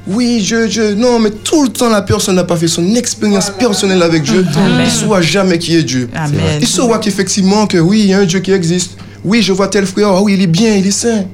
oui, 0.07 0.43
je, 0.43 0.67
je, 0.67 0.93
non, 0.95 1.19
mais 1.19 1.29
tout 1.29 1.63
le 1.63 1.69
temps, 1.69 1.89
la 1.89 2.01
personne 2.01 2.35
n'a 2.35 2.43
pas 2.43 2.55
fait 2.57 2.67
son 2.67 2.95
expérience 2.95 3.51
personnelle 3.51 4.01
avec 4.01 4.23
Dieu. 4.23 4.43
Amen. 4.55 4.79
Il 4.79 4.85
ne 4.85 4.89
saura 4.89 5.21
jamais 5.21 5.59
qui 5.59 5.75
est 5.75 5.83
Dieu. 5.83 6.09
Amen. 6.15 6.39
Il 6.59 6.67
saura 6.67 6.97
qu'effectivement, 6.97 7.67
que 7.67 7.77
oui, 7.77 8.01
il 8.01 8.07
y 8.07 8.13
a 8.13 8.19
un 8.19 8.25
Dieu 8.25 8.39
qui 8.39 8.51
existe. 8.51 8.97
Oui, 9.23 9.41
je 9.43 9.53
vois 9.53 9.67
tel 9.67 9.85
frère, 9.85 10.09
ah 10.09 10.21
oui, 10.23 10.33
il 10.33 10.41
est 10.41 10.47
bien, 10.47 10.75
il 10.75 10.87
est 10.87 10.91
saint. 10.91 11.25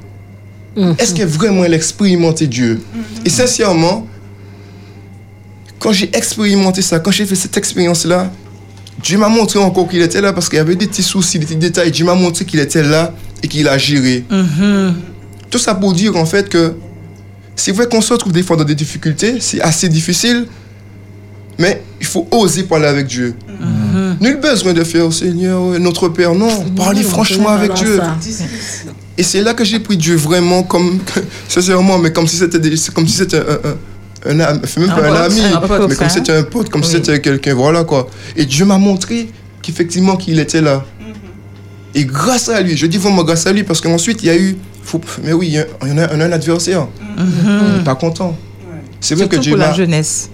Est-ce 0.97 1.13
que 1.13 1.23
vraiment 1.23 1.63
elle 1.63 1.73
a 1.73 1.77
expérimenté 1.77 2.47
Dieu 2.47 2.81
Et 3.23 3.29
sincèrement, 3.29 4.07
quand 5.79 5.91
j'ai 5.91 6.09
expérimenté 6.15 6.81
ça, 6.81 6.99
quand 6.99 7.11
j'ai 7.11 7.25
fait 7.25 7.35
cette 7.35 7.55
expérience-là, 7.55 8.31
Dieu 9.01 9.17
m'a 9.17 9.29
montré 9.29 9.59
encore 9.59 9.87
qu'il 9.89 10.01
était 10.01 10.21
là 10.21 10.33
parce 10.33 10.49
qu'il 10.49 10.57
y 10.57 10.61
avait 10.61 10.75
des 10.75 10.87
petits 10.87 11.03
soucis, 11.03 11.39
des 11.39 11.45
petits 11.45 11.55
détails. 11.57 11.91
Dieu 11.91 12.05
m'a 12.05 12.15
montré 12.15 12.45
qu'il 12.45 12.59
était 12.59 12.83
là 12.83 13.13
et 13.41 13.47
qu'il 13.47 13.67
a 13.67 13.77
géré. 13.77 14.23
Tout 15.49 15.57
ça 15.59 15.75
pour 15.75 15.93
dire 15.93 16.15
en 16.15 16.25
fait 16.25 16.49
que 16.49 16.73
c'est 17.55 17.71
vrai 17.71 17.87
qu'on 17.87 18.01
se 18.01 18.13
retrouve 18.13 18.31
des 18.33 18.43
fois 18.43 18.55
dans 18.57 18.63
des 18.63 18.75
difficultés, 18.75 19.35
c'est 19.39 19.61
assez 19.61 19.87
difficile, 19.89 20.47
mais 21.59 21.83
il 22.01 22.07
faut 22.07 22.27
oser 22.31 22.63
parler 22.63 22.87
avec 22.87 23.07
Dieu. 23.07 23.35
Nul 24.21 24.37
besoin 24.39 24.73
de 24.73 24.83
faire 24.83 25.11
Seigneur, 25.13 25.61
notre 25.79 26.09
Père, 26.09 26.33
non. 26.33 26.47
Parlez 26.75 27.01
franchement 27.03 27.49
avec 27.49 27.71
Dieu. 27.73 27.99
Et 29.17 29.23
c'est 29.23 29.41
là 29.41 29.53
que 29.53 29.63
j'ai 29.63 29.79
pris 29.79 29.95
Dieu 29.97 30.15
vraiment 30.15 30.63
comme, 30.63 30.99
sincèrement, 31.47 31.97
mais 31.99 32.11
comme 32.11 32.27
si 32.27 32.37
c'était 32.37 32.59
des- 32.59 32.75
comme 32.93 33.07
si 33.07 33.17
c'était 33.17 33.37
un, 33.37 33.41
un, 33.69 33.75
un, 34.25 34.39
am- 34.39 34.61
même 34.77 34.89
Un 34.89 34.93
pas 34.95 35.07
un 35.09 35.25
ami, 35.25 35.41
un 35.41 35.59
pote, 35.59 35.89
mais 35.89 35.95
comme 35.95 36.09
si 36.09 36.13
c'était 36.15 36.31
un 36.33 36.43
pote, 36.43 36.69
comme 36.69 36.83
si 36.83 36.95
Oui. 36.95 37.01
c'était 37.05 37.21
quelqu'un, 37.21 37.53
voilà 37.53 37.83
quoi. 37.83 38.07
Et 38.35 38.45
Dieu 38.45 38.65
m'a 38.65 38.77
montré 38.77 39.29
qu'effectivement 39.61 40.15
qu'il 40.15 40.39
était 40.39 40.61
là. 40.61 40.85
Et 41.95 42.05
grâce 42.05 42.49
à 42.49 42.61
lui, 42.61 42.75
je 42.75 42.85
dis 42.87 42.97
vraiment 42.97 43.23
grâce 43.23 43.45
à 43.45 43.51
lui, 43.53 43.63
parce 43.63 43.79
qu'ensuite 43.81 44.23
il 44.23 44.27
y 44.27 44.29
a 44.29 44.37
eu, 44.37 44.57
faut- 44.83 45.01
mais 45.23 45.33
oui, 45.33 45.47
il 45.49 45.53
y 45.53 45.91
en 45.91 45.97
a, 45.97 46.07
on 46.13 46.19
a 46.19 46.25
un 46.25 46.31
adversaire. 46.31 46.87
Il 47.17 47.77
n'est 47.77 47.83
pas 47.83 47.95
content. 47.95 48.35
C'est 48.99 49.15
vrai 49.15 49.27
que 49.27 49.35
Dieu 49.35 49.51
pour 49.51 49.59
la 49.59 49.73
jeunesse. 49.73 50.29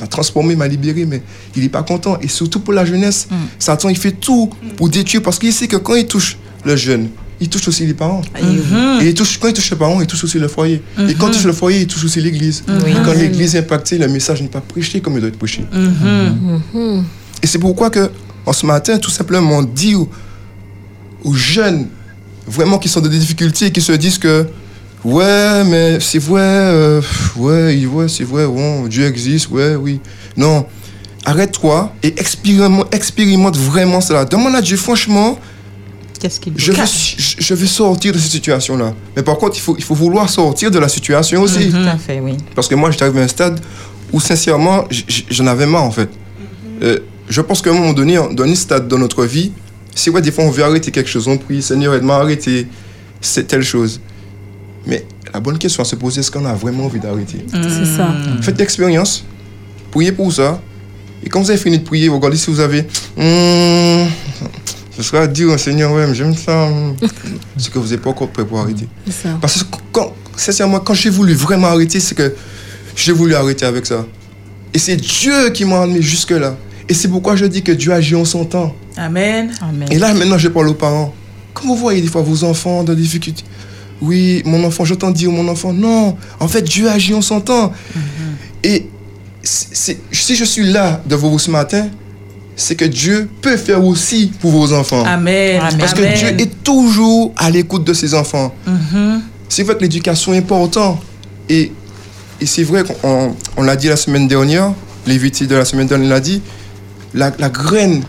m'a 0.00 0.06
transformé, 0.06 0.56
m'a 0.56 0.66
libéré, 0.68 1.04
mais 1.04 1.20
il 1.54 1.62
n'est 1.62 1.68
pas 1.68 1.82
content. 1.82 2.16
Et 2.22 2.28
surtout 2.28 2.60
pour 2.60 2.72
la 2.72 2.84
jeunesse, 2.86 3.26
Mm. 3.30 3.34
Satan, 3.58 3.88
il 3.90 3.96
fait 3.98 4.12
tout 4.12 4.48
pour 4.76 4.88
détruire, 4.88 5.20
parce 5.22 5.38
qu'il 5.38 5.52
sait 5.52 5.68
que 5.68 5.76
quand 5.76 5.94
il 5.96 6.06
touche 6.06 6.38
le 6.64 6.76
jeune, 6.76 7.08
il 7.42 7.48
touche 7.48 7.66
aussi 7.68 7.84
les 7.86 7.94
parents. 7.94 8.22
Mhm. 8.40 9.00
Et 9.02 9.08
il 9.08 9.14
touche, 9.14 9.38
quand 9.38 9.48
il 9.48 9.52
touche 9.54 9.70
les 9.70 9.76
parents, 9.76 10.00
il 10.00 10.06
touche 10.06 10.24
aussi 10.24 10.38
le 10.38 10.48
foyer. 10.48 10.80
Et 11.08 11.14
quand 11.14 11.26
il 11.28 11.32
touche 11.34 11.44
le 11.44 11.52
foyer, 11.52 11.80
il 11.82 11.86
touche 11.86 12.04
aussi 12.04 12.20
l'église. 12.20 12.62
Et 12.68 12.92
quand 12.92 13.10
Amen. 13.10 13.18
l'église 13.18 13.54
est 13.56 13.58
impactée, 13.60 13.98
le 13.98 14.08
message 14.08 14.40
n'est 14.42 14.48
pas 14.48 14.60
prêché 14.60 15.00
comme 15.00 15.14
il 15.14 15.20
doit 15.20 15.28
être 15.28 15.38
prêché. 15.38 15.64
Mhm. 15.72 17.04
Et 17.42 17.46
c'est 17.46 17.58
pourquoi 17.58 17.90
que, 17.90 18.10
en 18.46 18.52
ce 18.52 18.64
matin, 18.66 18.98
tout 18.98 19.10
simplement, 19.10 19.62
dire 19.62 20.00
aux, 20.00 20.08
aux 21.24 21.34
jeunes, 21.34 21.86
vraiment 22.46 22.78
qui 22.78 22.88
sont 22.88 23.00
dans 23.00 23.08
des 23.08 23.18
difficultés, 23.18 23.70
qui 23.72 23.80
se 23.80 23.92
disent 23.92 24.18
que, 24.18 24.46
ouais, 25.04 25.64
mais 25.64 25.98
c'est 26.00 26.18
vrai, 26.20 26.40
euh, 26.42 27.00
ouais, 27.36 27.76
il- 27.76 27.86
ouais, 27.88 28.08
c'est 28.08 28.24
vrai, 28.24 28.46
bon, 28.46 28.86
Dieu 28.86 29.04
existe, 29.06 29.48
ouais, 29.50 29.74
oui. 29.74 30.00
Non, 30.36 30.66
arrête-toi 31.24 31.92
et 32.02 32.14
expérimente, 32.18 32.92
expérimente 32.94 33.56
vraiment 33.56 34.00
cela. 34.00 34.24
Demande 34.24 34.54
à 34.56 34.60
Dieu, 34.62 34.76
franchement, 34.76 35.38
Qu'est-ce 36.20 36.38
qu'il 36.40 36.52
je 36.56 36.72
veux, 36.72 36.84
je, 37.18 37.34
je 37.38 37.54
veux 37.54 37.66
sortir 37.66 38.12
de 38.12 38.18
cette 38.18 38.30
situation-là. 38.30 38.94
Mais 39.16 39.22
par 39.22 39.38
contre, 39.38 39.56
il 39.56 39.60
faut, 39.60 39.74
il 39.76 39.84
faut 39.84 39.94
vouloir 39.94 40.28
sortir 40.30 40.70
de 40.70 40.78
la 40.78 40.88
situation 40.88 41.42
aussi. 41.42 41.70
Tout 41.70 41.76
à 41.76 41.96
fait, 41.96 42.20
oui. 42.20 42.36
Parce 42.54 42.68
que 42.68 42.74
moi, 42.74 42.90
j'étais 42.90 43.04
arrivé 43.04 43.20
à 43.20 43.24
un 43.24 43.28
stade 43.28 43.60
où, 44.12 44.20
sincèrement, 44.20 44.84
j'en 45.30 45.46
avais 45.46 45.66
marre, 45.66 45.84
en 45.84 45.90
fait. 45.90 46.08
Euh, 46.82 47.00
je 47.28 47.40
pense 47.40 47.62
qu'à 47.62 47.70
un 47.70 47.74
moment 47.74 47.92
donné, 47.92 48.18
dans 48.32 48.44
un 48.44 48.54
stade 48.54 48.86
dans 48.88 48.98
notre 48.98 49.24
vie, 49.24 49.52
c'est 49.94 50.10
vrai, 50.10 50.22
des 50.22 50.30
fois, 50.30 50.44
on 50.44 50.50
veut 50.50 50.62
arrêter 50.64 50.90
quelque 50.90 51.10
chose. 51.10 51.26
On 51.28 51.38
prie, 51.38 51.62
Seigneur, 51.62 51.94
aide-moi 51.94 52.16
à 52.16 52.20
arrêter 52.20 52.66
cette 53.20 53.48
telle 53.48 53.62
chose. 53.62 54.00
Mais 54.86 55.04
la 55.32 55.40
bonne 55.40 55.58
question 55.58 55.82
à 55.82 55.84
se 55.86 55.96
poser, 55.96 56.20
est-ce 56.20 56.30
qu'on 56.30 56.44
a 56.44 56.54
vraiment 56.54 56.84
envie 56.86 57.00
d'arrêter? 57.00 57.44
C'est 57.52 57.84
ça. 57.96 58.14
Faites 58.40 58.58
l'expérience, 58.58 59.24
priez 59.90 60.12
pour 60.12 60.32
ça. 60.32 60.60
Et 61.24 61.28
quand 61.28 61.40
vous 61.40 61.50
avez 61.50 61.58
fini 61.58 61.78
de 61.78 61.84
prier, 61.84 62.08
vous 62.08 62.16
regardez 62.16 62.36
si 62.36 62.50
vous 62.50 62.60
avez. 62.60 62.82
Hmm, 63.16 64.08
ce 64.96 65.02
sera 65.02 65.26
dire 65.26 65.48
au 65.48 65.58
Seigneur, 65.58 65.92
ouais, 65.92 66.06
mais 66.06 66.14
j'aime 66.14 66.34
ça. 66.34 66.66
hmm. 66.68 66.96
C'est 67.56 67.72
que 67.72 67.78
vous 67.78 67.88
n'êtes 67.88 68.02
pas 68.02 68.10
encore 68.10 68.28
prêt 68.28 68.44
pour 68.44 68.58
arrêter. 68.60 68.88
Ça. 69.10 69.38
Parce 69.40 69.62
que 69.62 69.76
quand, 69.90 70.14
sincèrement, 70.36 70.80
quand 70.80 70.94
j'ai 70.94 71.10
voulu 71.10 71.34
vraiment 71.34 71.68
arrêter, 71.68 72.00
c'est 72.00 72.14
que 72.14 72.34
j'ai 72.94 73.12
voulu 73.12 73.34
arrêter 73.34 73.64
avec 73.64 73.86
ça. 73.86 74.06
Et 74.74 74.78
c'est 74.78 74.96
Dieu 74.96 75.50
qui 75.50 75.64
m'a 75.64 75.82
amené 75.82 76.02
jusque-là. 76.02 76.56
Et 76.88 76.94
c'est 76.94 77.08
pourquoi 77.08 77.36
je 77.36 77.44
dis 77.46 77.62
que 77.62 77.72
Dieu 77.72 77.92
agit 77.92 78.14
en 78.14 78.24
son 78.24 78.44
temps. 78.44 78.74
Amen. 78.96 79.52
Amen. 79.60 79.88
Et 79.90 79.98
là, 79.98 80.12
maintenant, 80.14 80.38
je 80.38 80.48
parle 80.48 80.68
aux 80.68 80.74
parents. 80.74 81.14
Quand 81.54 81.66
vous 81.66 81.76
voyez 81.76 82.00
des 82.00 82.08
fois 82.08 82.22
vos 82.22 82.44
enfants 82.44 82.82
dans 82.82 82.94
des 82.94 83.02
difficultés, 83.02 83.44
oui, 84.00 84.42
mon 84.44 84.64
enfant, 84.64 84.84
j'entends 84.84 85.10
dire 85.10 85.30
mon 85.30 85.46
enfant, 85.48 85.72
non, 85.72 86.16
en 86.40 86.48
fait, 86.48 86.62
Dieu 86.62 86.88
agit 86.88 87.14
en 87.14 87.22
son 87.22 87.40
temps. 87.40 87.72
Et 88.64 88.88
c'est- 89.42 89.68
c'est- 89.72 90.00
si 90.10 90.34
je 90.34 90.44
suis 90.44 90.70
là 90.72 91.00
devant 91.06 91.30
vous 91.30 91.38
ce 91.38 91.50
matin, 91.50 91.88
c'est 92.56 92.74
que 92.76 92.84
Dieu 92.84 93.28
peut 93.40 93.56
faire 93.56 93.84
aussi 93.84 94.30
pour 94.40 94.50
vos 94.50 94.72
enfants. 94.72 95.04
Amen. 95.04 95.60
Amen. 95.60 95.78
Parce 95.78 95.94
que 95.94 96.00
Amen. 96.02 96.14
Dieu 96.16 96.28
est 96.28 96.62
toujours 96.62 97.32
à 97.36 97.50
l'écoute 97.50 97.84
de 97.84 97.94
ses 97.94 98.14
enfants. 98.14 98.54
Mhm. 98.66 99.22
C'est 99.48 99.62
vrai 99.64 99.74
que 99.76 99.80
l'éducation 99.82 100.32
est 100.34 100.38
importante. 100.38 101.00
Et, 101.48 101.72
et 102.40 102.46
c'est 102.46 102.62
vrai 102.62 102.84
qu'on 102.84 103.34
on- 103.56 103.62
l'a 103.62 103.76
dit 103.76 103.88
la 103.88 103.96
semaine 103.96 104.28
dernière, 104.28 104.72
l'invité 105.06 105.46
de 105.46 105.54
la 105.54 105.64
semaine 105.64 105.86
dernière 105.86 106.08
l'a 106.08 106.20
dit, 106.20 106.40
la, 107.14 107.32
la 107.38 107.48
graine 107.50 108.02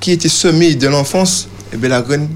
qui 0.00 0.10
était 0.12 0.28
semée 0.28 0.74
de 0.74 0.88
l'enfance, 0.88 1.48
eh 1.72 1.76
bien, 1.76 1.88
la 1.90 2.02
graine 2.02 2.28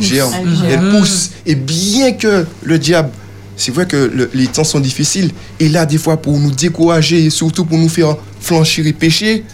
germe, 0.00 0.32
Elle 0.40 0.48
germe. 0.56 0.66
elle 0.92 0.98
pousse. 0.98 1.30
Et 1.46 1.54
bien 1.54 2.12
que 2.12 2.46
le 2.62 2.78
diable, 2.78 3.10
c'est 3.56 3.72
vrai 3.72 3.86
que 3.86 3.96
le- 3.96 4.30
les 4.34 4.46
temps 4.46 4.64
sont 4.64 4.80
difficiles, 4.80 5.30
et 5.60 5.68
là, 5.68 5.86
des 5.86 5.98
fois, 5.98 6.16
pour 6.20 6.38
nous 6.38 6.50
décourager 6.52 7.24
et 7.24 7.30
surtout 7.30 7.64
pour 7.64 7.78
nous 7.78 7.88
faire 7.88 8.16
flanchir 8.40 8.86
et 8.86 8.92
pécher, 8.92 9.44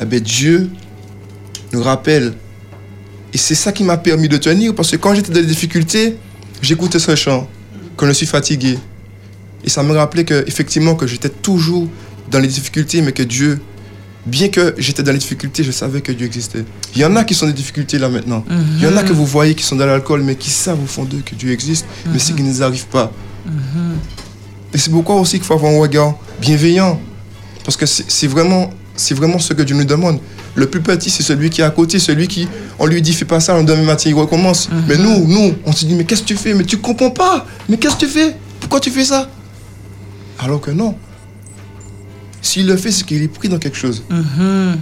eh 0.00 0.04
bien, 0.04 0.20
Dieu 0.20 0.70
nous 1.72 1.82
rappelle. 1.82 2.34
Et 3.32 3.38
c'est 3.38 3.54
ça 3.54 3.72
qui 3.72 3.84
m'a 3.84 3.96
permis 3.96 4.28
de 4.28 4.36
tenir, 4.36 4.74
parce 4.74 4.90
que 4.90 4.96
quand 4.96 5.14
j'étais 5.14 5.32
dans 5.32 5.40
des 5.40 5.46
difficultés, 5.46 6.16
j'écoutais 6.62 6.98
ce 6.98 7.14
chant, 7.16 7.48
quand 7.96 8.06
je 8.06 8.12
suis 8.12 8.26
fatigué. 8.26 8.78
Et 9.64 9.70
ça 9.70 9.82
me 9.82 9.92
rappelait 9.92 10.24
que, 10.24 10.44
effectivement, 10.46 10.94
que 10.94 11.06
j'étais 11.06 11.30
toujours 11.30 11.88
dans 12.30 12.38
les 12.38 12.48
difficultés, 12.48 13.02
mais 13.02 13.12
que 13.12 13.22
Dieu, 13.22 13.60
bien 14.26 14.48
que 14.48 14.74
j'étais 14.78 15.02
dans 15.02 15.12
les 15.12 15.18
difficultés, 15.18 15.64
je 15.64 15.72
savais 15.72 16.00
que 16.00 16.12
Dieu 16.12 16.26
existait. 16.26 16.64
Il 16.94 17.00
y 17.00 17.04
en 17.04 17.16
a 17.16 17.24
qui 17.24 17.34
sont 17.34 17.46
dans 17.46 17.52
des 17.52 17.56
difficultés 17.56 17.98
là 17.98 18.08
maintenant. 18.08 18.44
Il 18.76 18.82
y 18.82 18.86
en 18.86 18.96
a 18.96 19.02
que 19.02 19.12
vous 19.12 19.26
voyez 19.26 19.54
qui 19.54 19.64
sont 19.64 19.76
dans 19.76 19.86
l'alcool, 19.86 20.22
mais 20.22 20.36
qui 20.36 20.50
savent 20.50 20.82
au 20.82 20.86
fond 20.86 21.04
d'eux 21.04 21.22
que 21.24 21.34
Dieu 21.34 21.50
existe, 21.52 21.86
mais 22.12 22.18
c'est 22.18 22.34
qu'ils 22.34 22.44
n'y 22.44 22.62
arrivent 22.62 22.86
pas. 22.86 23.12
Et 24.72 24.78
c'est 24.78 24.90
pourquoi 24.90 25.16
aussi 25.16 25.36
qu'il 25.38 25.44
faut 25.44 25.54
avoir 25.54 25.72
un 25.72 25.78
regard 25.78 26.14
bienveillant. 26.40 27.00
Parce 27.64 27.76
que 27.76 27.86
c'est 27.86 28.26
vraiment, 28.26 28.70
c'est 28.96 29.14
vraiment 29.14 29.38
ce 29.38 29.52
que 29.52 29.62
Dieu 29.62 29.76
nous 29.76 29.84
demande. 29.84 30.18
Le 30.54 30.66
plus 30.66 30.80
petit, 30.80 31.10
c'est 31.10 31.22
celui 31.22 31.50
qui 31.50 31.60
est 31.60 31.64
à 31.64 31.70
côté, 31.70 31.98
celui 31.98 32.28
qui, 32.28 32.48
on 32.78 32.86
lui 32.86 33.02
dit, 33.02 33.12
fais 33.12 33.24
pas 33.24 33.40
ça, 33.40 33.56
le 33.58 33.64
demain 33.64 33.82
matin, 33.82 34.08
il 34.08 34.14
recommence. 34.14 34.68
Mais 34.88 34.96
nous, 34.96 35.26
nous, 35.26 35.54
on 35.64 35.72
se 35.72 35.84
dit, 35.84 35.94
mais 35.94 36.04
qu'est-ce 36.04 36.22
que 36.22 36.28
tu 36.28 36.36
fais? 36.36 36.54
Mais 36.54 36.64
tu 36.64 36.78
comprends 36.78 37.10
pas. 37.10 37.46
Mais 37.68 37.76
qu'est-ce 37.76 37.96
que 37.96 38.00
tu 38.00 38.08
fais? 38.08 38.36
Pourquoi 38.60 38.80
tu 38.80 38.90
fais 38.90 39.04
ça? 39.04 39.28
Alors 40.38 40.60
que 40.60 40.70
non. 40.70 40.94
S'il 42.40 42.66
le 42.66 42.76
fait, 42.76 42.92
c'est 42.92 43.04
qu'il 43.04 43.22
est 43.22 43.28
pris 43.28 43.48
dans 43.48 43.58
quelque 43.58 43.76
chose. 43.76 44.04
Mhm. 44.10 44.78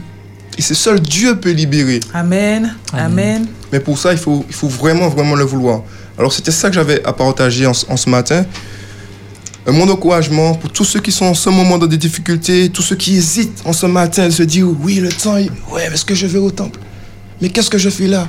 Et 0.58 0.62
c'est 0.62 0.74
seul 0.74 1.00
Dieu 1.00 1.36
peut 1.36 1.52
libérer. 1.52 2.00
Amen. 2.12 2.74
Amen. 2.92 3.46
Mais 3.72 3.80
pour 3.80 3.98
ça, 3.98 4.12
il 4.12 4.18
faut, 4.18 4.44
il 4.48 4.54
faut 4.54 4.68
vraiment, 4.68 5.08
vraiment 5.08 5.34
le 5.34 5.44
vouloir. 5.44 5.82
Alors, 6.18 6.32
c'était 6.32 6.50
ça 6.50 6.68
que 6.68 6.74
j'avais 6.74 7.02
à 7.04 7.12
partager 7.14 7.66
en 7.66 7.72
ce 7.72 8.10
matin. 8.10 8.44
Un 9.66 9.72
mon 9.72 9.88
encouragement 9.88 10.54
pour 10.54 10.70
tous 10.72 10.84
ceux 10.84 11.00
qui 11.00 11.12
sont 11.12 11.26
en 11.26 11.34
ce 11.34 11.48
moment 11.48 11.78
dans 11.78 11.86
des 11.86 11.96
difficultés, 11.96 12.68
tous 12.70 12.82
ceux 12.82 12.96
qui 12.96 13.14
hésitent 13.16 13.62
en 13.64 13.72
ce 13.72 13.86
matin, 13.86 14.26
de 14.26 14.32
se 14.32 14.42
dire 14.42 14.66
oui, 14.82 14.96
le 14.96 15.08
temps, 15.10 15.34
ouais, 15.34 15.48
mais 15.88 15.94
est-ce 15.94 16.04
que 16.04 16.14
je 16.16 16.26
vais 16.26 16.38
au 16.40 16.50
temple? 16.50 16.80
Mais 17.40 17.48
qu'est-ce 17.48 17.70
que 17.70 17.78
je 17.78 17.88
fais 17.88 18.08
là? 18.08 18.28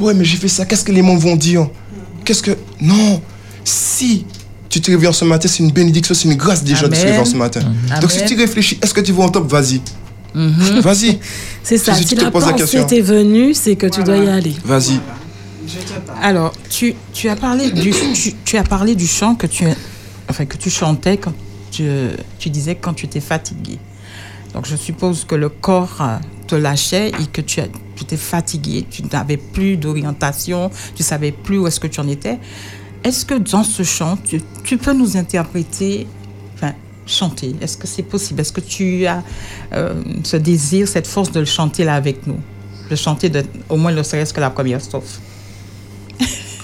Ouais, 0.00 0.14
mais 0.14 0.24
j'ai 0.24 0.36
fait 0.36 0.48
ça, 0.48 0.64
qu'est-ce 0.66 0.84
que 0.84 0.92
les 0.92 1.02
gens 1.02 1.16
vont 1.16 1.36
dire? 1.36 1.68
Qu'est-ce 2.24 2.42
que. 2.42 2.56
Non 2.80 3.20
Si 3.64 4.24
tu 4.68 4.80
te 4.80 4.90
réveilles 4.90 5.08
en 5.08 5.12
ce 5.12 5.24
matin, 5.24 5.48
c'est 5.48 5.62
une 5.62 5.70
bénédiction, 5.72 6.14
c'est 6.14 6.28
une 6.28 6.34
grâce 6.36 6.62
déjà 6.64 6.86
de 6.88 6.94
se 6.94 7.00
réveiller 7.00 7.20
en 7.20 7.24
ce 7.24 7.36
matin. 7.36 7.60
Donc, 8.00 8.10
si 8.10 8.24
tu 8.24 8.36
réfléchis, 8.36 8.78
est-ce 8.82 8.94
que 8.94 9.00
tu 9.00 9.12
vas 9.12 9.24
au 9.24 9.30
temple? 9.30 9.48
Vas-y. 9.48 9.80
Vas-y, 10.34 11.18
C'est 11.62 11.78
ça. 11.78 11.94
Si 11.94 12.02
Si 12.02 12.08
tu 12.08 12.14
te 12.16 12.24
la 12.24 12.30
poses 12.30 12.44
la 12.44 12.50
pensée 12.52 12.62
question. 12.64 12.84
t'est 12.86 13.00
venue, 13.00 13.54
c'est 13.54 13.76
que 13.76 13.86
tu 13.86 14.02
dois 14.02 14.16
y 14.16 14.28
aller. 14.28 14.54
vas-y. 14.64 14.98
Alors, 16.22 16.52
tu, 16.70 16.94
tu 17.12 17.28
as 17.28 17.36
parlé 17.36 17.70
du 17.70 17.92
tu, 18.14 18.34
tu 18.44 18.56
as 18.56 18.64
parlé 18.64 18.94
du 18.94 19.06
chant 19.06 19.34
que 19.34 19.46
tu 19.46 19.64
enfin 20.28 20.46
que 20.46 20.56
tu 20.56 20.70
chantais 20.70 21.16
quand 21.16 21.32
tu, 21.70 21.88
tu 22.38 22.50
disais 22.50 22.76
quand 22.76 22.94
tu 22.94 23.06
étais 23.06 23.20
fatigué. 23.20 23.78
Donc 24.54 24.66
je 24.66 24.76
suppose 24.76 25.24
que 25.24 25.34
le 25.34 25.48
corps 25.48 26.00
euh, 26.00 26.18
te 26.46 26.54
lâchait 26.54 27.08
et 27.08 27.26
que 27.32 27.40
tu 27.40 27.60
étais 28.00 28.16
fatigué, 28.16 28.86
tu 28.88 29.02
n'avais 29.02 29.36
plus 29.36 29.76
d'orientation, 29.76 30.70
tu 30.94 31.02
savais 31.02 31.32
plus 31.32 31.58
où 31.58 31.66
est-ce 31.66 31.80
que 31.80 31.88
tu 31.88 32.00
en 32.00 32.08
étais. 32.08 32.38
Est-ce 33.02 33.26
que 33.26 33.34
dans 33.34 33.64
ce 33.64 33.82
chant, 33.82 34.16
tu, 34.16 34.40
tu 34.62 34.78
peux 34.78 34.94
nous 34.94 35.16
interpréter, 35.16 36.06
enfin 36.54 36.72
chanter? 37.06 37.54
Est-ce 37.60 37.76
que 37.76 37.88
c'est 37.88 38.04
possible? 38.04 38.40
Est-ce 38.40 38.52
que 38.52 38.60
tu 38.60 39.06
as 39.06 39.22
euh, 39.72 40.02
ce 40.22 40.36
désir, 40.36 40.86
cette 40.86 41.08
force 41.08 41.32
de 41.32 41.40
le 41.40 41.46
chanter 41.46 41.84
là 41.84 41.96
avec 41.96 42.26
nous? 42.26 42.38
Le 42.88 42.96
chanter 42.96 43.28
de, 43.30 43.42
au 43.68 43.76
moins 43.76 43.92
ne 43.92 44.02
serait-ce 44.02 44.32
que 44.32 44.40
la 44.40 44.50
première 44.50 44.80
strophe. 44.80 45.18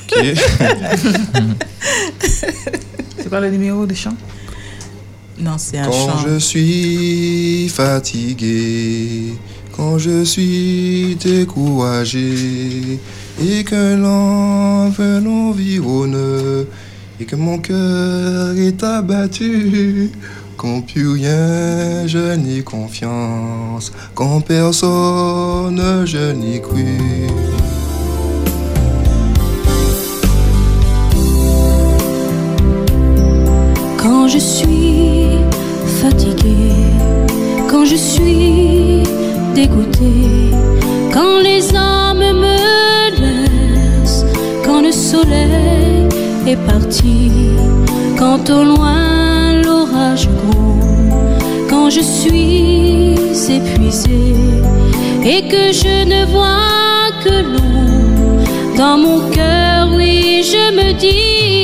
Ok. 0.06 0.24
C'est 3.22 3.28
quoi 3.28 3.40
le 3.40 3.50
numéro 3.50 3.86
de 3.86 3.94
chant 3.94 4.14
Non, 5.38 5.56
c'est 5.58 5.78
un 5.78 5.84
Quand 5.84 5.92
chant. 5.92 6.26
je 6.26 6.38
suis 6.38 7.68
fatigué, 7.68 9.34
quand 9.76 9.98
je 9.98 10.24
suis 10.24 11.16
découragé, 11.16 12.98
et 13.42 13.64
que 13.64 13.96
l'envers 13.96 15.20
l'environne, 15.20 16.66
et 17.20 17.24
que 17.24 17.36
mon 17.36 17.58
cœur 17.58 18.56
est 18.56 18.82
abattu, 18.82 20.10
quand 20.56 20.80
plus 20.82 21.08
rien 21.10 22.06
je 22.06 22.34
n'ai 22.36 22.62
confiance, 22.62 23.92
quand 24.14 24.40
personne 24.40 26.06
je 26.06 26.32
n'y 26.32 26.60
cru. 26.60 26.86
Quand 34.02 34.28
je 34.28 34.38
suis 34.38 35.28
fatigué, 36.00 36.72
quand 37.68 37.84
je 37.84 37.96
suis 37.96 39.02
dégoûté, 39.54 40.12
quand 41.12 41.38
les 41.42 41.74
âmes 41.76 42.18
me 42.44 42.56
laissent, 43.20 44.24
quand 44.64 44.80
le 44.80 44.92
soleil 44.92 46.08
est 46.46 46.60
parti, 46.72 47.30
quand 48.18 48.48
au 48.48 48.64
loin 48.64 49.60
l'orage 49.62 50.28
gronde, 50.28 51.12
quand 51.68 51.90
je 51.90 52.00
suis 52.00 53.14
épuisé 53.56 54.34
et 55.24 55.42
que 55.48 55.72
je 55.72 55.96
ne 56.12 56.24
vois 56.32 57.10
que 57.22 57.34
l'ombre 57.52 58.44
dans 58.78 58.96
mon 58.96 59.20
cœur, 59.30 59.88
oui, 59.94 60.42
je 60.42 60.64
me 60.78 60.92
dis, 60.94 61.59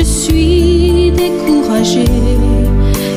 je 0.00 0.04
suis 0.04 1.12
découragé 1.12 2.06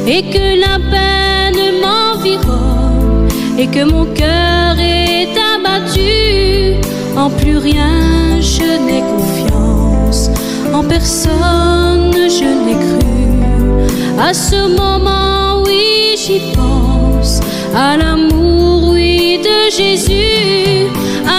et 0.05 0.21
que 0.33 0.59
la 0.65 0.77
peine 0.91 1.79
m'environne 1.81 3.27
et 3.57 3.67
que 3.67 3.83
mon 3.85 4.05
cœur 4.13 4.75
est 4.77 5.29
abattu, 5.55 6.75
en 7.15 7.29
plus 7.29 7.57
rien 7.57 8.41
je 8.41 8.69
n'ai 8.85 9.01
confiance, 9.15 10.29
en 10.73 10.83
personne 10.83 12.11
je 12.39 12.49
n'ai 12.63 12.77
cru. 12.85 14.19
À 14.19 14.33
ce 14.33 14.59
moment, 14.81 15.63
oui, 15.65 16.15
j'y 16.17 16.41
pense, 16.53 17.39
à 17.73 17.95
l'amour, 17.95 18.89
oui, 18.91 19.39
de 19.47 19.71
Jésus. 19.77 20.89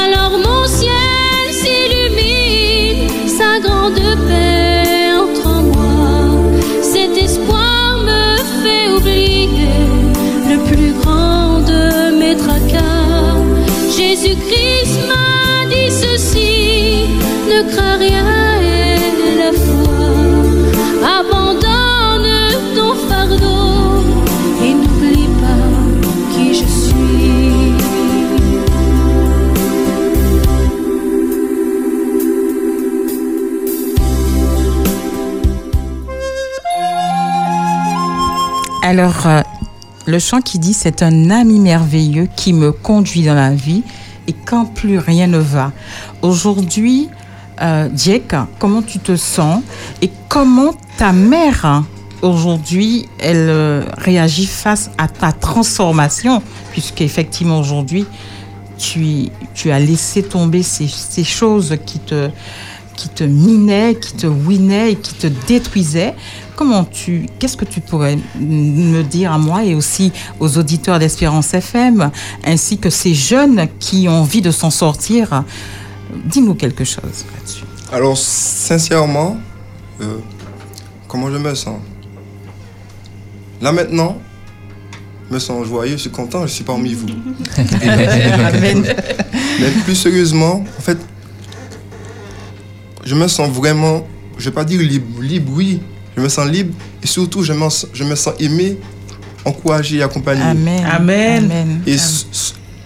Alors 0.01 0.39
mon 0.39 0.67
ciel 0.67 1.47
s'illumine, 1.51 3.29
sa 3.29 3.61
grande 3.61 4.01
paix 4.27 4.64
ne 17.55 17.63
crains 17.71 17.99
rien 17.99 18.27
et 18.61 19.37
la 19.39 19.53
foi. 19.53 19.85
Abandonne 21.19 22.31
ton 22.75 22.95
fardeau 23.09 24.03
et 24.65 24.75
n'oublie 24.75 25.29
pas 25.41 25.67
qui 26.33 26.55
je 26.55 26.65
suis. 26.65 27.75
Alors, 38.83 39.27
euh, 39.27 39.43
le 40.07 40.19
chant 40.19 40.41
qui 40.41 40.59
dit 40.59 40.75
c'est 40.75 41.03
un 41.03 41.31
ami 41.31 41.61
merveilleux 41.61 42.29
qui 42.35 42.53
me 42.53 42.73
conduit 42.73 43.23
dans 43.23 43.35
la 43.35 43.55
vie 43.55 43.85
et 44.27 44.33
quand 44.33 44.67
plus 44.67 44.99
rien 44.99 45.27
ne 45.27 45.39
va. 45.39 45.73
Aujourd'hui, 46.23 47.09
euh, 47.61 47.89
comment 48.59 48.83
tu 48.83 48.99
te 48.99 49.17
sens 49.17 49.63
et 50.03 50.11
comment 50.29 50.75
ta 50.99 51.13
mère 51.13 51.85
aujourd'hui 52.23 53.07
elle 53.19 53.49
euh, 53.49 53.85
réagit 53.97 54.47
face 54.47 54.91
à 54.99 55.09
ta 55.09 55.33
transformation? 55.33 56.43
Puisqu'effectivement 56.73 57.59
aujourd'hui 57.61 58.07
tu, 58.79 59.29
tu 59.55 59.71
as 59.71 59.79
laissé 59.79 60.23
tomber 60.23 60.63
ces, 60.63 60.89
ces 60.89 61.25
choses 61.25 61.77
qui 61.87 62.01
te 62.01 62.31
qui 62.97 63.09
te 63.09 63.25
minaient, 63.25 63.97
qui 63.97 64.15
te 64.15 64.27
winaient 64.27 64.95
qui 64.97 65.15
te 65.15 65.27
détruisaient. 65.47 66.15
Comment 66.57 66.85
tu, 66.85 67.27
qu'est-ce 67.39 67.57
que 67.57 67.65
tu 67.65 67.81
pourrais 67.81 68.17
me 68.39 69.03
dire 69.03 69.33
à 69.33 69.39
moi 69.39 69.65
et 69.65 69.75
aussi 69.75 70.13
aux 70.39 70.57
auditeurs 70.57 71.01
d'Espérance 71.01 71.53
FM, 71.53 72.11
ainsi 72.45 72.79
que 72.79 72.91
ces 72.91 73.13
jeunes 73.13 73.67
qui 73.81 74.09
ont 74.09 74.21
envie 74.21 74.41
de 74.41 74.53
s'en 74.53 74.71
sortir 74.71 75.43
Dis-nous 76.25 76.55
quelque 76.55 76.85
chose 76.85 77.25
là-dessus. 77.35 77.65
Alors, 77.93 78.17
sincèrement, 78.19 79.37
euh, 80.01 80.19
comment 81.09 81.31
je 81.31 81.39
me 81.39 81.55
sens? 81.55 81.79
Là 83.61 83.73
maintenant, 83.73 84.19
je 85.29 85.35
me 85.35 85.39
sens 85.39 85.67
joyeux, 85.67 85.93
je 85.97 86.03
suis 86.03 86.11
content, 86.11 86.47
je 86.47 86.53
suis 86.53 86.65
parmi 86.65 86.93
vous. 86.95 87.07
Amen. 87.83 88.85
Mais 89.61 89.71
plus 89.85 89.95
sérieusement, 89.95 90.65
en 90.79 90.83
fait, 90.83 90.99
je 93.05 93.15
me 93.15 93.29
sens 93.29 93.51
vraiment, 93.51 94.07
je 94.39 94.47
vais 94.47 94.55
pas 94.55 94.65
dire 94.65 94.81
libre, 94.81 95.21
libre 95.23 95.53
oui, 95.55 95.81
je 96.17 96.23
me 96.23 96.29
sens 96.29 96.47
libre 96.49 96.75
et 97.03 97.07
surtout 97.07 97.43
je 97.43 97.53
me, 97.53 97.61
sens- 97.61 97.87
je 97.93 98.05
me 98.05 98.15
sens 98.17 98.35
aimé, 98.41 98.79
encouragé 99.45 99.99
et 99.99 100.03
accompagné. 100.03 100.43
Amen. 100.43 100.85
Amen. 100.91 101.83
Et 101.87 101.97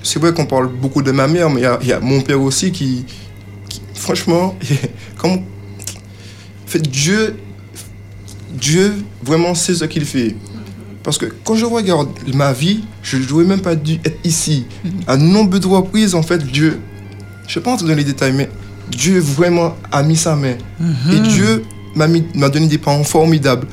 c'est 0.08 0.18
vrai 0.18 0.32
qu'on 0.32 0.46
parle 0.46 0.68
beaucoup 0.68 1.02
de 1.02 1.12
ma 1.12 1.26
mère, 1.28 1.50
mais 1.50 1.60
il 1.60 1.64
y 1.64 1.66
a- 1.66 1.78
il 1.82 1.88
y, 1.88 1.92
a 1.92 2.00
mon 2.00 2.20
père 2.20 2.40
aussi 2.40 2.72
qui, 2.72 3.04
qui- 3.68 3.80
franchement, 3.94 4.56
comme, 5.18 5.32
en 5.32 6.66
fait, 6.66 6.80
Dieu, 6.80 7.36
Dieu 8.52 8.94
vraiment 9.22 9.54
sait 9.54 9.74
ce 9.74 9.84
qu'il 9.84 10.04
fait. 10.04 10.34
Parce 11.02 11.18
que 11.18 11.26
quand 11.44 11.54
je 11.54 11.64
regarde 11.64 12.08
ma 12.34 12.52
vie, 12.52 12.84
je 13.02 13.16
n'aurais 13.18 13.44
même 13.44 13.60
pas 13.60 13.74
dû 13.74 13.94
être 14.04 14.18
ici. 14.24 14.66
À 15.06 15.16
nombre 15.16 15.58
de 15.58 15.66
reprises, 15.66 16.14
en 16.14 16.22
fait, 16.22 16.38
Dieu, 16.44 16.78
je 17.46 17.52
ne 17.52 17.54
vais 17.56 17.60
pas 17.64 17.72
entrer 17.72 17.88
dans 17.88 17.94
les 17.94 18.04
détails, 18.04 18.32
mais 18.32 18.48
Dieu 18.90 19.18
vraiment 19.20 19.74
a 19.92 20.02
mis 20.02 20.16
sa 20.16 20.36
main. 20.36 20.56
Et 21.12 21.20
Dieu 21.20 21.64
m'a 21.94 22.08
mis- 22.08 22.24
m'a 22.34 22.48
donné 22.48 22.66
des 22.66 22.78
parents 22.78 23.04
formidables. 23.04 23.66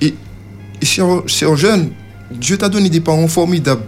Et, 0.00 0.14
et 0.82 0.86
cher, 0.86 1.06
cher 1.26 1.54
jeune, 1.56 1.90
Dieu 2.30 2.56
t'a 2.58 2.68
donné 2.68 2.88
des 2.90 3.00
parents 3.00 3.28
formidables. 3.28 3.82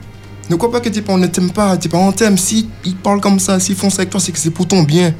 Ne 0.52 0.56
crois 0.58 0.70
pas 0.70 0.80
que 0.80 0.88
tes 0.90 1.00
parents 1.02 1.18
ne 1.18 1.26
t'aiment 1.26 1.50
pas. 1.50 1.76
Tes 1.78 1.88
parents 1.88 2.12
t'aiment. 2.12 2.36
Si 2.36 2.68
ils 2.84 2.94
parlent 2.94 3.20
comme 3.20 3.38
ça, 3.38 3.58
s'ils 3.58 3.74
font 3.76 3.88
ça 3.90 3.98
avec 4.02 4.10
toi, 4.10 4.20
c'est 4.20 4.32
que 4.32 4.38
c'est 4.38 4.50
pour 4.50 4.68
ton 4.68 4.82
bien. 4.82 5.14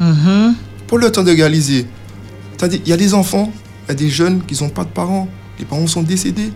Mhm. 0.00 0.54
Pour 0.86 0.98
le 0.98 1.10
temps 1.10 1.22
de 1.22 1.30
réaliser. 1.30 1.86
Il 2.62 2.88
y 2.88 2.92
a 2.92 2.96
des 2.96 3.14
enfants, 3.14 3.52
il 3.86 3.88
y 3.88 3.92
a 3.92 3.94
des 3.94 4.08
jeunes 4.08 4.42
qui 4.46 4.60
n'ont 4.62 4.68
pas 4.70 4.84
de 4.84 4.88
parents. 4.90 5.28
Les 5.58 5.64
parents 5.64 5.86
sont 5.86 6.02
décédés. 6.02 6.50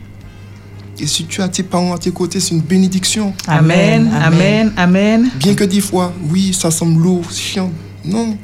Et 0.99 1.07
si 1.07 1.25
tu 1.27 1.41
as 1.43 1.49
tes 1.49 1.63
parents 1.63 1.95
à 1.95 1.99
tes 1.99 2.11
côtés, 2.11 2.41
c'est 2.41 2.55
une 2.55 2.61
bénédiction. 2.61 3.33
Amen. 3.47 4.11
Amen. 4.21 4.73
Amen. 4.77 5.31
Bien 5.39 5.55
que 5.55 5.65
des 5.65 5.81
fois, 5.81 6.13
oui, 6.31 6.53
ça 6.53 6.71
semble 6.71 7.01
lourd, 7.03 7.25
c'est 7.31 7.41
chiant. 7.41 7.71
Non, 8.05 8.37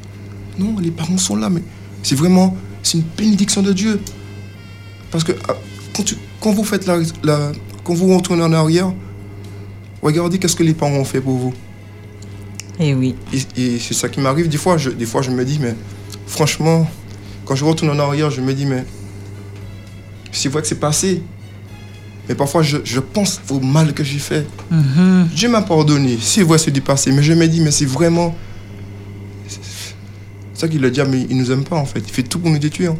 non, 0.57 0.75
les 0.79 0.89
parents 0.91 1.17
sont 1.17 1.35
là, 1.35 1.49
mais 1.49 1.61
c'est 2.01 2.15
vraiment, 2.15 2.55
c'est 2.81 2.97
une 2.99 3.03
bénédiction 3.17 3.61
de 3.61 3.73
Dieu. 3.73 3.99
Parce 5.11 5.23
que 5.23 5.33
ah, 5.49 5.53
quand, 5.95 6.03
tu- 6.03 6.17
quand 6.39 6.51
vous 6.51 6.63
faites 6.63 6.85
la, 6.87 6.97
la- 7.23 7.51
quand 7.83 7.93
vous 7.93 8.15
retournez 8.15 8.41
en 8.43 8.53
arrière, 8.53 8.91
regardez 10.01 10.37
qu'est-ce 10.37 10.55
que 10.55 10.63
les 10.63 10.73
parents 10.73 10.91
ont 10.93 11.05
fait 11.05 11.21
pour 11.21 11.35
vous. 11.35 11.53
Et 12.79 12.93
oui. 12.93 13.15
Et, 13.33 13.61
et 13.61 13.79
c'est 13.79 13.93
ça 13.93 14.09
qui 14.09 14.19
m'arrive. 14.19 14.47
Des 14.49 14.57
fois, 14.57 14.77
je, 14.77 14.89
des 14.89 15.05
fois, 15.05 15.21
je 15.21 15.31
me 15.31 15.43
dis, 15.43 15.59
mais 15.59 15.75
franchement, 16.27 16.87
quand 17.45 17.55
je 17.55 17.65
retourne 17.65 17.89
en 17.89 17.99
arrière, 17.99 18.29
je 18.29 18.41
me 18.41 18.53
dis, 18.53 18.65
mais 18.65 18.85
c'est 20.31 20.49
vrai 20.49 20.61
que 20.61 20.67
c'est 20.67 20.79
passé. 20.79 21.23
Mais 22.29 22.35
parfois, 22.35 22.61
je, 22.61 22.77
je 22.83 22.99
pense 22.99 23.41
au 23.49 23.59
mal 23.59 23.93
que 23.93 24.03
j'ai 24.03 24.19
fait. 24.19 24.45
Mhm. 24.69 25.29
Dieu 25.33 25.49
m'a 25.49 25.61
pardonné. 25.61 26.17
C'est 26.21 26.43
vrai, 26.43 26.57
c'est 26.57 26.71
du 26.71 26.81
passé. 26.81 27.11
Mais 27.11 27.23
je 27.23 27.33
me 27.33 27.47
dis, 27.47 27.61
mais 27.61 27.71
c'est 27.71 27.85
vraiment. 27.85 28.35
C'est 29.47 29.59
ça 30.53 30.67
qu'il 30.67 30.81
le 30.81 30.91
dit, 30.91 31.01
mais 31.09 31.25
il 31.29 31.37
nous 31.37 31.51
aime 31.51 31.63
pas 31.63 31.77
en 31.77 31.85
fait. 31.85 31.99
Il 32.05 32.11
fait 32.11 32.23
tout 32.23 32.39
pour 32.39 32.49
nous 32.49 32.59
détruire. 32.59 32.95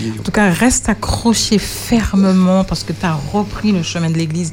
En 0.00 0.22
tout 0.22 0.30
cas, 0.30 0.50
reste 0.50 0.88
accroché 0.88 1.58
fermement 1.58 2.64
parce 2.64 2.84
que 2.84 2.92
tu 2.92 3.04
as 3.04 3.14
repris 3.14 3.72
le 3.72 3.82
chemin 3.82 4.10
de 4.10 4.16
l'Église, 4.16 4.52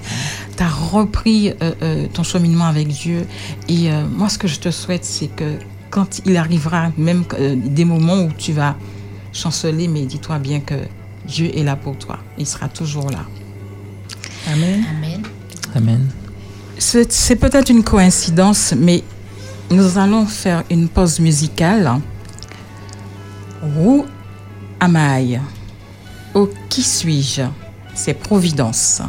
tu 0.57 0.63
as 0.63 0.69
repris 0.69 1.49
euh, 1.49 1.73
euh, 1.81 2.07
ton 2.11 2.23
cheminement 2.23 2.65
avec 2.65 2.87
Dieu. 2.87 3.25
Et 3.67 3.91
euh, 3.91 4.05
moi, 4.07 4.29
ce 4.29 4.37
que 4.37 4.47
je 4.47 4.59
te 4.59 4.71
souhaite, 4.71 5.05
c'est 5.05 5.27
que 5.27 5.57
quand 5.91 6.21
il 6.25 6.35
arrivera 6.37 6.91
même 6.97 7.23
euh, 7.39 7.55
des 7.55 7.85
moments 7.85 8.23
où 8.23 8.31
tu 8.37 8.53
vas 8.53 8.75
chanceler, 9.33 9.87
mais 9.87 10.05
dis-toi 10.05 10.39
bien 10.39 10.61
que 10.61 10.75
Dieu 11.27 11.55
est 11.55 11.63
là 11.63 11.75
pour 11.75 11.97
toi. 11.97 12.19
Il 12.37 12.47
sera 12.47 12.67
toujours 12.67 13.09
là. 13.09 13.25
Amen. 14.51 14.83
Amen. 14.97 15.21
Amen. 15.75 16.07
C'est 16.77 17.11
c'est 17.11 17.35
peut-être 17.35 17.69
une 17.69 17.83
coïncidence, 17.83 18.73
mais 18.77 19.03
nous 19.71 19.97
allons 19.97 20.25
faire 20.25 20.63
une 20.69 20.87
pause 20.89 21.19
musicale. 21.19 21.99
Où 23.79 24.05
Amaï. 24.85 25.41
Oh, 26.35 26.47
qui 26.69 26.83
suis-je? 26.83 27.41
C'est 27.95 28.13
Providence. 28.13 29.01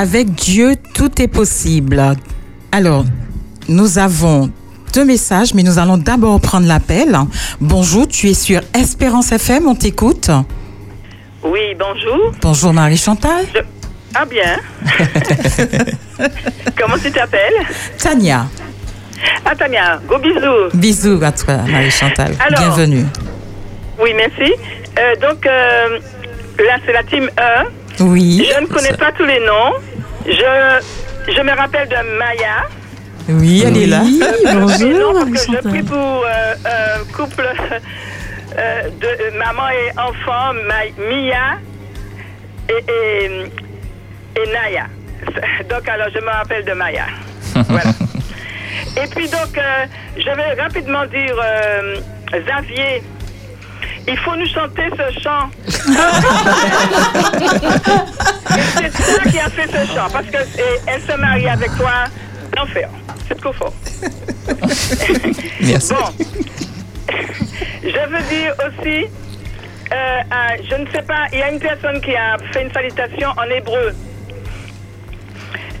Avec 0.00 0.30
Dieu, 0.34 0.76
tout 0.94 1.20
est 1.20 1.28
possible. 1.28 2.02
Alors, 2.72 3.04
nous 3.68 3.98
avons 3.98 4.50
deux 4.94 5.04
messages, 5.04 5.52
mais 5.52 5.62
nous 5.62 5.78
allons 5.78 5.98
d'abord 5.98 6.40
prendre 6.40 6.66
l'appel. 6.66 7.14
Bonjour, 7.60 8.08
tu 8.08 8.30
es 8.30 8.32
sur 8.32 8.62
Espérance 8.74 9.30
FM, 9.30 9.66
on 9.66 9.74
t'écoute. 9.74 10.30
Oui, 11.44 11.76
bonjour. 11.78 12.32
Bonjour 12.40 12.72
Marie-Chantal. 12.72 13.44
Je- 13.54 13.60
Ah 14.14 14.24
bien. 14.24 14.56
Comment 16.78 16.96
tu 16.96 17.10
t'appelles? 17.12 17.60
Tania, 17.98 18.46
Ah 19.44 19.54
Tania, 19.54 20.00
gros 20.08 20.18
bisous. 20.18 20.70
bisous 20.72 21.20
à 21.22 21.30
toi 21.32 21.58
Marie-Chantal. 21.70 22.32
Bienvenue. 22.56 23.04
Oui, 24.02 24.14
merci. 24.16 24.50
Euh, 24.98 25.14
donc 25.20 25.44
euh, 25.44 25.98
là, 26.58 26.78
c'est 26.86 26.92
la 26.94 27.02
team 27.02 27.28
1. 28.00 28.04
Oui. 28.04 28.48
Je 28.56 28.60
ne 28.62 28.66
connais 28.66 28.94
pas 28.96 29.12
tous 29.12 29.26
les 29.26 29.40
noms. 29.40 29.74
Je, 30.26 31.32
je 31.32 31.40
me 31.42 31.56
rappelle 31.56 31.88
de 31.88 32.18
Maya. 32.18 32.64
Oui, 33.28 33.62
elle 33.66 33.76
est 33.76 33.86
là. 33.86 34.00
Euh, 34.02 34.52
bonjour, 34.54 35.14
non, 35.14 35.30
parce 35.30 35.46
que 35.46 35.52
je 35.52 35.68
prie 35.68 35.82
pour 35.82 36.24
euh, 36.26 36.54
un 36.64 37.04
couple 37.16 37.46
euh, 38.58 38.82
de 39.00 39.06
euh, 39.06 39.30
maman 39.38 39.68
et 39.70 39.90
enfant, 39.98 40.52
Ma- 40.66 40.90
Mia 40.98 41.58
et, 42.68 42.84
et, 42.90 43.30
et 44.36 44.46
Naya. 44.52 44.86
Donc, 45.70 45.88
alors, 45.88 46.08
je 46.14 46.20
me 46.20 46.30
rappelle 46.30 46.64
de 46.64 46.72
Maya. 46.72 47.06
voilà. 47.68 47.90
Et 48.96 49.06
puis, 49.14 49.28
donc, 49.28 49.56
euh, 49.56 49.84
je 50.16 50.24
vais 50.34 50.60
rapidement 50.60 51.04
dire, 51.06 51.34
euh, 51.38 51.96
Xavier, 52.32 53.02
il 54.08 54.16
faut 54.18 54.34
nous 54.34 54.46
chanter 54.48 54.88
ce 54.96 55.20
chant. 55.20 55.50
C'est 58.76 58.90
toi 58.90 59.30
qui 59.30 59.38
a 59.38 59.50
fait 59.50 59.66
ce 59.68 59.92
chant, 59.94 60.08
parce 60.12 60.26
que 60.26 60.38
et, 60.58 60.80
elle 60.86 61.00
se 61.02 61.16
marie 61.16 61.48
avec 61.48 61.70
toi 61.76 62.04
d'enfer. 62.56 62.88
C'est 63.28 63.40
trop 63.40 63.52
fort. 63.52 63.74
Merci. 65.60 65.92
Bon. 65.94 66.24
Je 67.82 68.08
veux 68.08 68.22
dire 68.28 68.54
aussi, 68.66 69.04
euh, 69.92 70.20
à- 70.30 70.56
je 70.56 70.74
ne 70.76 70.86
sais 70.90 71.02
pas, 71.02 71.26
il 71.32 71.38
y 71.38 71.42
a 71.42 71.50
une 71.50 71.58
personne 71.60 72.00
qui 72.00 72.14
a 72.14 72.36
fait 72.52 72.62
une 72.62 72.72
salutation 72.72 73.30
en 73.36 73.44
hébreu. 73.44 73.92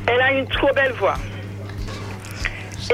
Elle 0.06 0.20
a 0.20 0.32
une 0.32 0.46
trop 0.48 0.72
belle 0.74 0.92
voix. 0.98 1.14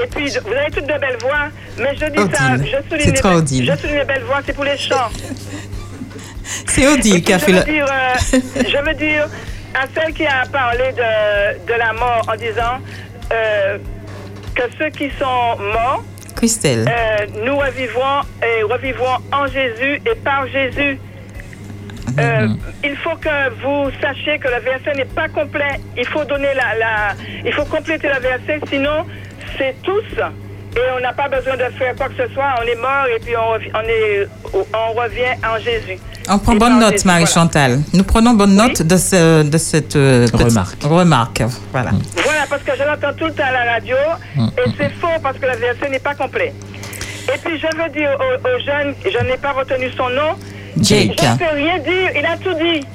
Et 0.03 0.07
puis, 0.07 0.29
vous 0.29 0.51
avez 0.53 0.69
toutes 0.71 0.85
de 0.85 0.99
belles 0.99 1.17
voix, 1.21 1.47
mais 1.79 1.95
je 1.95 2.05
dis 2.05 2.35
ça, 2.35 2.55
je 2.57 2.89
souligne, 2.89 3.15
C'est 3.15 3.23
les 3.23 3.35
Odile. 3.35 3.71
je 3.73 3.81
souligne 3.81 3.97
les 3.97 4.05
belles 4.05 4.23
voix, 4.23 4.41
c'est 4.45 4.53
pour 4.53 4.63
les 4.65 4.77
chants. 4.77 5.09
C'est 6.67 6.87
Odile 6.87 7.23
qui 7.23 7.33
a 7.33 7.39
fait 7.39 7.51
le... 7.51 7.63
dire, 7.63 7.85
euh, 7.89 8.39
je 8.55 8.77
veux 8.85 8.93
dire 8.93 9.27
celle 10.07 10.13
qui 10.13 10.25
a 10.25 10.45
parlé 10.51 10.91
de, 10.93 11.65
de 11.65 11.73
la 11.77 11.93
mort 11.93 12.25
en 12.31 12.35
disant 12.35 12.79
euh, 13.33 13.77
que 14.55 14.63
ceux 14.79 14.89
qui 14.89 15.09
sont 15.19 15.57
morts, 15.59 16.03
Christelle. 16.35 16.87
euh, 16.87 17.25
nous 17.43 17.57
revivons 17.57 18.21
et 18.43 18.63
revivons 18.63 19.17
en 19.31 19.47
Jésus 19.47 20.01
et 20.05 20.15
par 20.23 20.47
Jésus. 20.47 20.99
Euh, 22.19 22.47
Il 22.83 22.95
faut 22.97 23.15
que 23.17 23.49
vous 23.61 23.91
sachiez 24.01 24.39
que 24.39 24.47
le 24.47 24.59
verset 24.61 24.93
n'est 24.95 25.05
pas 25.05 25.27
complet. 25.27 25.79
Il 25.97 26.05
faut 26.07 26.23
donner 26.23 26.53
la, 26.53 26.75
la, 26.77 27.13
il 27.45 27.53
faut 27.53 27.65
compléter 27.65 28.07
le 28.07 28.19
verset, 28.19 28.59
sinon 28.69 29.05
c'est 29.57 29.75
tous. 29.83 30.03
Et 30.75 30.91
on 30.95 30.99
n'a 30.99 31.13
pas 31.13 31.27
besoin 31.27 31.57
de 31.57 31.63
faire 31.77 31.95
quoi 31.95 32.07
que 32.09 32.27
ce 32.27 32.33
soit. 32.33 32.53
On 32.61 32.67
est 32.67 32.75
mort 32.75 33.07
et 33.15 33.19
puis 33.19 33.35
on, 33.35 33.53
on, 33.53 33.81
est, 33.87 34.27
on 34.53 34.93
revient 34.93 35.35
en 35.45 35.59
Jésus. 35.59 35.99
On 36.29 36.39
prend 36.39 36.55
bonne 36.55 36.79
note, 36.79 37.01
voilà. 37.03 37.19
Marie-Chantal. 37.19 37.79
Nous 37.93 38.03
prenons 38.03 38.33
bonne 38.33 38.55
note 38.55 38.81
de, 38.81 38.97
ce- 38.97 39.43
de 39.43 39.57
cette 39.57 39.95
euh, 39.95 40.25
petite 40.27 40.41
Remarque. 40.43 40.83
remarque. 40.83 41.43
Voilà. 41.71 41.91
Voilà, 42.23 42.41
parce 42.49 42.63
que 42.63 42.71
je 42.77 42.83
l'entends 42.83 43.13
tout 43.17 43.25
le 43.25 43.33
temps 43.33 43.43
à 43.47 43.51
la 43.51 43.71
radio 43.73 43.95
et 44.37 44.69
c'est 44.77 44.91
faux 44.99 45.07
parce 45.23 45.37
que 45.37 45.45
le 45.45 45.57
verset 45.57 45.89
n'est 45.89 45.99
pas 45.99 46.15
complet. 46.15 46.53
Et 47.33 47.37
puis 47.43 47.57
je 47.59 47.67
veux 47.77 47.89
dire 47.89 48.11
aux, 48.19 48.47
aux 48.47 48.59
jeunes, 48.65 48.93
je 49.03 49.25
n'ai 49.25 49.37
pas 49.37 49.51
retenu 49.53 49.89
son 49.97 50.09
nom, 50.09 50.35
Jake. 50.81 51.19
je 51.21 51.25
ne 51.27 51.37
peux 51.37 51.55
rien 51.55 51.77
dire, 51.79 52.09
il 52.15 52.25
a 52.25 52.37
tout 52.37 52.53
dit. 52.53 52.85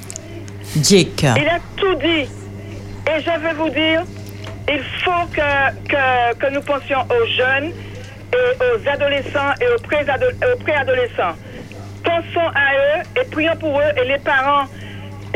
Jake. 0.81 1.23
Il 1.37 1.47
a 1.47 1.59
tout 1.77 1.95
dit. 1.95 2.27
Et 3.05 3.19
je 3.19 3.39
veux 3.41 3.55
vous 3.57 3.69
dire, 3.69 4.03
il 4.69 4.79
faut 5.03 5.25
que, 5.33 5.89
que, 5.89 6.35
que 6.39 6.53
nous 6.53 6.61
pensions 6.61 7.01
aux 7.09 7.25
jeunes 7.37 7.71
et 8.33 8.63
aux 8.63 8.89
adolescents 8.89 9.53
et 9.61 9.65
aux 9.67 10.57
préadolescents. 10.63 11.35
Pensons 12.03 12.49
à 12.53 12.73
eux 12.73 12.92
et 13.23 13.29
prions 13.29 13.55
pour 13.59 13.79
eux 13.79 14.01
et 14.01 14.07
les 14.07 14.19
parents. 14.19 14.65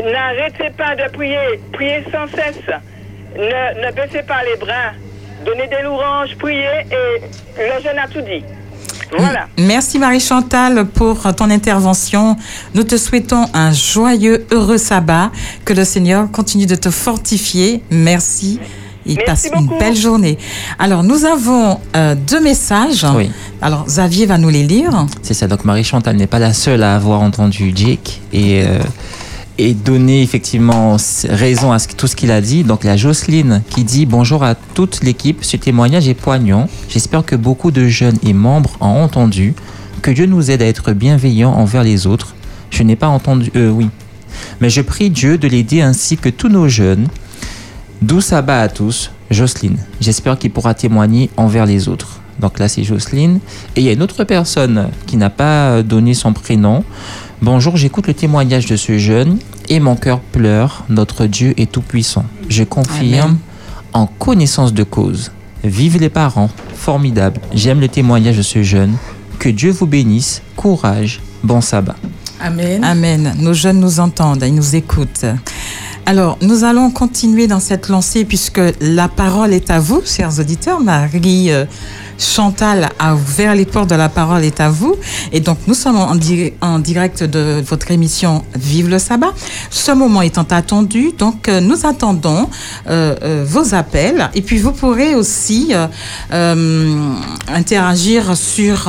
N'arrêtez 0.02 0.70
pas 0.76 0.94
de 0.94 1.10
prier. 1.12 1.60
Priez 1.72 2.04
sans 2.12 2.26
cesse. 2.28 2.62
Ne, 3.36 3.86
ne 3.86 3.92
baissez 3.92 4.22
pas 4.22 4.42
les 4.44 4.56
bras. 4.56 4.92
Donnez 5.44 5.68
des 5.68 5.82
louanges, 5.82 6.36
priez 6.38 6.84
et 6.90 7.20
le 7.56 7.82
jeune 7.82 7.98
a 7.98 8.08
tout 8.08 8.20
dit. 8.20 8.44
Voilà. 9.16 9.48
Merci 9.58 9.98
Marie-Chantal 9.98 10.86
pour 10.86 11.34
ton 11.34 11.50
intervention. 11.50 12.36
Nous 12.74 12.84
te 12.84 12.96
souhaitons 12.96 13.46
un 13.54 13.72
joyeux, 13.72 14.46
heureux 14.50 14.78
sabbat. 14.78 15.30
Que 15.64 15.72
le 15.72 15.84
Seigneur 15.84 16.30
continue 16.30 16.66
de 16.66 16.74
te 16.74 16.90
fortifier. 16.90 17.82
Merci. 17.90 18.60
Merci 19.16 19.50
passe 19.50 19.60
une 19.60 19.78
belle 19.78 19.96
journée. 19.96 20.38
Alors, 20.78 21.02
nous 21.02 21.24
avons 21.24 21.78
euh, 21.96 22.14
deux 22.14 22.40
messages. 22.40 23.06
Oui. 23.16 23.30
Alors, 23.62 23.84
Xavier 23.86 24.26
va 24.26 24.38
nous 24.38 24.48
les 24.48 24.62
lire. 24.62 25.06
C'est 25.22 25.34
ça. 25.34 25.46
Donc 25.46 25.64
Marie-Chantal 25.64 26.16
n'est 26.16 26.26
pas 26.26 26.38
la 26.38 26.52
seule 26.52 26.82
à 26.82 26.94
avoir 26.94 27.20
entendu 27.22 27.72
Jake 27.74 28.20
et, 28.32 28.62
euh, 28.64 28.78
et 29.58 29.74
donner 29.74 30.22
effectivement 30.22 30.96
raison 31.28 31.72
à 31.72 31.78
ce- 31.78 31.88
tout 31.88 32.06
ce 32.06 32.14
qu'il 32.16 32.30
a 32.30 32.40
dit. 32.40 32.62
Donc 32.64 32.84
la 32.84 32.96
Jocelyne 32.96 33.62
qui 33.70 33.84
dit 33.84 34.06
bonjour 34.06 34.44
à 34.44 34.54
toute 34.54 35.02
l'équipe. 35.02 35.38
Ce 35.42 35.56
témoignage 35.56 36.08
est 36.08 36.14
poignant. 36.14 36.68
J'espère 36.88 37.24
que 37.24 37.34
beaucoup 37.36 37.70
de 37.70 37.88
jeunes 37.88 38.18
et 38.24 38.32
membres 38.32 38.76
ont 38.80 39.02
entendu. 39.02 39.54
Que 40.02 40.10
Dieu 40.12 40.26
nous 40.26 40.50
aide 40.50 40.62
à 40.62 40.66
être 40.66 40.92
bienveillants 40.92 41.52
envers 41.52 41.82
les 41.82 42.06
autres. 42.06 42.34
Je 42.70 42.82
n'ai 42.84 42.94
pas 42.96 43.08
entendu. 43.08 43.50
Euh, 43.56 43.70
oui. 43.70 43.88
Mais 44.60 44.70
je 44.70 44.80
prie 44.82 45.10
Dieu 45.10 45.38
de 45.38 45.48
l'aider 45.48 45.80
ainsi 45.80 46.16
que 46.16 46.28
tous 46.28 46.48
nos 46.48 46.68
jeunes. 46.68 47.08
Doux 48.00 48.20
sabbat 48.20 48.60
à 48.60 48.68
tous, 48.68 49.10
Jocelyne. 49.30 49.78
J'espère 50.00 50.38
qu'il 50.38 50.52
pourra 50.52 50.72
témoigner 50.74 51.30
envers 51.36 51.66
les 51.66 51.88
autres. 51.88 52.20
Donc 52.38 52.60
là, 52.60 52.68
c'est 52.68 52.84
Jocelyne. 52.84 53.40
Et 53.74 53.80
il 53.80 53.84
y 53.84 53.88
a 53.88 53.92
une 53.92 54.02
autre 54.02 54.22
personne 54.22 54.90
qui 55.06 55.16
n'a 55.16 55.30
pas 55.30 55.82
donné 55.82 56.14
son 56.14 56.32
prénom. 56.32 56.84
Bonjour, 57.42 57.76
j'écoute 57.76 58.06
le 58.06 58.14
témoignage 58.14 58.66
de 58.66 58.76
ce 58.76 58.98
jeune 58.98 59.38
et 59.68 59.80
mon 59.80 59.96
cœur 59.96 60.20
pleure. 60.20 60.84
Notre 60.88 61.26
Dieu 61.26 61.54
est 61.56 61.72
tout-puissant. 61.72 62.24
Je 62.48 62.62
confirme 62.62 63.20
Amen. 63.20 63.36
en 63.92 64.06
connaissance 64.06 64.72
de 64.72 64.84
cause. 64.84 65.32
Vive 65.64 65.98
les 65.98 66.08
parents, 66.08 66.50
formidable. 66.76 67.40
J'aime 67.52 67.80
le 67.80 67.88
témoignage 67.88 68.36
de 68.36 68.42
ce 68.42 68.62
jeune. 68.62 68.94
Que 69.40 69.48
Dieu 69.48 69.72
vous 69.72 69.86
bénisse. 69.86 70.40
Courage. 70.54 71.20
Bon 71.42 71.60
sabbat. 71.60 71.96
Amen. 72.40 72.84
Amen. 72.84 73.34
Nos 73.40 73.54
jeunes 73.54 73.80
nous 73.80 73.98
entendent, 73.98 74.44
ils 74.46 74.54
nous 74.54 74.76
écoutent. 74.76 75.26
Alors, 76.08 76.38
nous 76.40 76.64
allons 76.64 76.90
continuer 76.90 77.48
dans 77.48 77.60
cette 77.60 77.90
lancée 77.90 78.24
puisque 78.24 78.62
la 78.80 79.08
parole 79.08 79.52
est 79.52 79.70
à 79.70 79.78
vous, 79.78 80.00
chers 80.06 80.40
auditeurs. 80.40 80.80
Marie 80.80 81.50
euh, 81.50 81.66
Chantal 82.18 82.88
a 82.98 83.14
ouvert 83.14 83.54
les 83.54 83.64
portes 83.64 83.90
de 83.90 83.94
la 83.94 84.08
parole 84.08 84.44
est 84.44 84.60
à 84.60 84.68
vous. 84.70 84.96
Et 85.32 85.40
donc, 85.40 85.58
nous 85.66 85.74
sommes 85.74 85.96
en, 85.96 86.14
di- 86.14 86.52
en 86.60 86.78
direct 86.78 87.22
de 87.22 87.62
votre 87.66 87.90
émission 87.90 88.44
Vive 88.56 88.88
le 88.88 88.98
sabbat. 88.98 89.32
Ce 89.70 89.92
moment 89.92 90.22
étant 90.22 90.46
attendu, 90.50 91.12
donc 91.16 91.48
euh, 91.48 91.60
nous 91.60 91.86
attendons 91.86 92.48
euh, 92.88 93.14
euh, 93.22 93.44
vos 93.46 93.74
appels. 93.74 94.30
Et 94.34 94.42
puis, 94.42 94.58
vous 94.58 94.72
pourrez 94.72 95.14
aussi 95.14 95.72
interagir 97.48 98.36
sur 98.36 98.88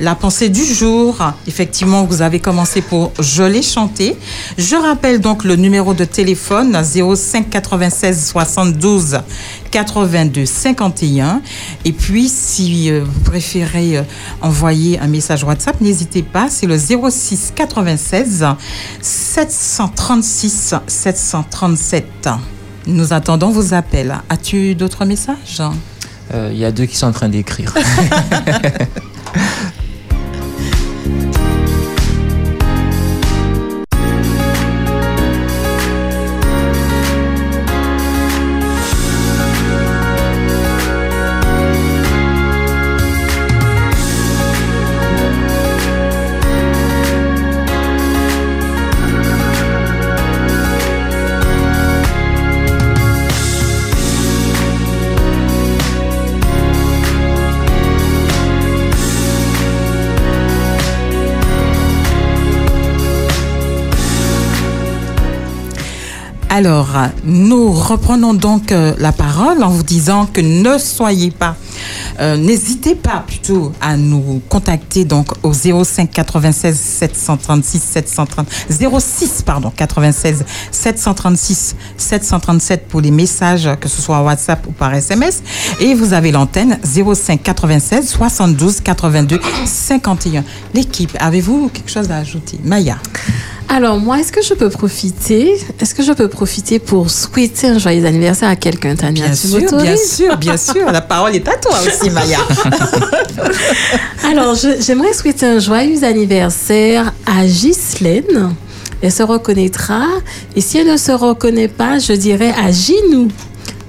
la 0.00 0.14
pensée 0.14 0.48
du 0.48 0.64
jour. 0.64 1.16
Effectivement, 1.46 2.04
vous 2.04 2.22
avez 2.22 2.40
commencé 2.40 2.80
pour 2.80 3.12
Je 3.20 3.42
l'ai 3.42 3.62
chanté. 3.62 4.16
Je 4.58 4.76
rappelle 4.76 5.20
donc 5.20 5.44
le 5.44 5.56
numéro 5.56 5.94
de 5.94 6.04
téléphone 6.04 6.80
05 6.82 7.50
96 7.50 8.26
72 8.30 9.18
82 9.70 10.46
51. 10.46 11.42
Et 11.84 11.92
puis, 11.92 12.28
si 12.28 12.90
euh, 12.90 13.04
vous 13.04 13.20
préférez 13.20 13.98
euh, 13.98 14.02
envoyer 14.40 14.98
un 14.98 15.06
message 15.06 15.44
WhatsApp, 15.44 15.80
n'hésitez 15.80 16.22
pas, 16.22 16.48
c'est 16.48 16.66
le 16.66 16.78
06 16.78 17.52
96 17.54 18.46
736 19.00 20.74
737. 20.86 22.28
Nous 22.86 23.12
attendons 23.12 23.50
vos 23.50 23.74
appels. 23.74 24.14
As-tu 24.28 24.74
d'autres 24.74 25.04
messages? 25.04 25.62
Euh, 26.32 26.50
Il 26.52 26.58
y 26.58 26.64
a 26.64 26.72
deux 26.72 26.86
qui 26.86 26.96
sont 26.96 27.06
en 27.06 27.12
train 27.12 27.28
d'écrire. 27.28 27.74
Alors, 66.60 66.94
nous 67.24 67.72
reprenons 67.72 68.34
donc 68.34 68.70
euh, 68.70 68.92
la 68.98 69.12
parole 69.12 69.62
en 69.62 69.70
vous 69.70 69.82
disant 69.82 70.26
que 70.26 70.42
ne 70.42 70.76
soyez 70.76 71.30
pas, 71.30 71.56
euh, 72.20 72.36
n'hésitez 72.36 72.94
pas 72.94 73.24
plutôt 73.26 73.72
à 73.80 73.96
nous 73.96 74.42
contacter 74.46 75.06
donc 75.06 75.28
au 75.42 75.54
05 75.54 76.10
96 76.10 76.78
736 76.78 77.78
730 77.78 78.46
06 79.00 79.40
pardon 79.40 79.72
96 79.74 80.44
736 80.70 81.76
737 81.96 82.88
pour 82.88 83.00
les 83.00 83.10
messages 83.10 83.70
que 83.80 83.88
ce 83.88 84.02
soit 84.02 84.20
WhatsApp 84.20 84.66
ou 84.66 84.72
par 84.72 84.92
SMS 84.92 85.42
et 85.80 85.94
vous 85.94 86.12
avez 86.12 86.30
l'antenne 86.30 86.78
05 86.84 87.42
96 87.42 88.06
72 88.06 88.82
82 88.82 89.40
51. 89.64 90.44
L'équipe, 90.74 91.16
avez-vous 91.20 91.70
quelque 91.72 91.90
chose 91.90 92.10
à 92.10 92.18
ajouter, 92.18 92.60
Maya? 92.62 92.98
Alors 93.72 94.00
moi, 94.00 94.18
est-ce 94.18 94.32
que 94.32 94.42
je 94.42 94.52
peux 94.52 94.68
profiter 94.68 95.54
Est-ce 95.78 95.94
que 95.94 96.02
je 96.02 96.12
peux 96.12 96.26
profiter 96.26 96.80
pour 96.80 97.08
souhaiter 97.08 97.68
un 97.68 97.78
joyeux 97.78 98.04
anniversaire 98.04 98.48
à 98.48 98.56
quelqu'un, 98.56 98.96
Tania? 98.96 99.26
Bien 99.28 99.34
tu 99.36 99.46
sûr, 99.46 99.76
bien 99.76 99.96
sûr, 99.96 100.36
bien 100.36 100.56
sûr. 100.72 100.90
La 100.90 101.00
parole 101.00 101.36
est 101.36 101.48
à 101.48 101.54
toi 101.56 101.76
aussi, 101.86 102.10
Maya. 102.10 102.38
Alors, 104.28 104.56
j'aimerais 104.56 105.12
souhaiter 105.12 105.46
un 105.46 105.60
joyeux 105.60 106.02
anniversaire 106.02 107.12
à 107.24 107.46
Ghislaine. 107.46 108.56
Elle 109.02 109.12
se 109.12 109.22
reconnaîtra. 109.22 110.02
Et 110.56 110.60
si 110.60 110.78
elle 110.78 110.90
ne 110.90 110.96
se 110.96 111.12
reconnaît 111.12 111.68
pas, 111.68 112.00
je 112.00 112.12
dirais 112.14 112.52
à 112.60 112.72
Ginou. 112.72 113.28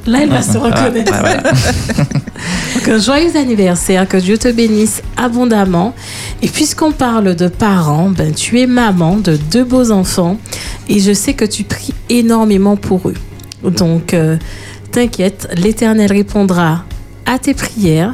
Là, 0.08 0.20
elle 0.24 0.30
va 0.30 0.42
se 0.42 0.58
reconnaître. 0.58 1.12
Ah, 1.14 1.20
voilà. 1.22 1.44
Donc, 1.44 2.88
un 2.88 2.98
joyeux 2.98 3.36
anniversaire, 3.36 4.08
que 4.08 4.18
Dieu 4.18 4.38
te 4.38 4.48
bénisse 4.48 5.02
abondamment. 5.18 5.94
Et 6.42 6.48
puisqu'on 6.48 6.92
parle 6.92 7.36
de 7.36 7.48
parents, 7.48 8.10
ben, 8.10 8.34
tu 8.34 8.60
es 8.60 8.68
maman 8.68 9.18
de 9.18 9.38
deux 9.52 9.64
beaux 9.64 9.92
enfants 9.92 10.38
et 10.90 11.00
je 11.00 11.14
sais 11.14 11.34
que 11.34 11.46
tu 11.46 11.64
pries 11.64 11.94
énormément 12.10 12.76
pour 12.76 13.10
eux. 13.10 13.16
Donc, 13.64 14.14
euh, 14.14 14.38
t'inquiète, 14.92 15.48
l'Éternel 15.56 16.12
répondra 16.12 16.84
à 17.26 17.38
tes 17.38 17.54
prières. 17.54 18.14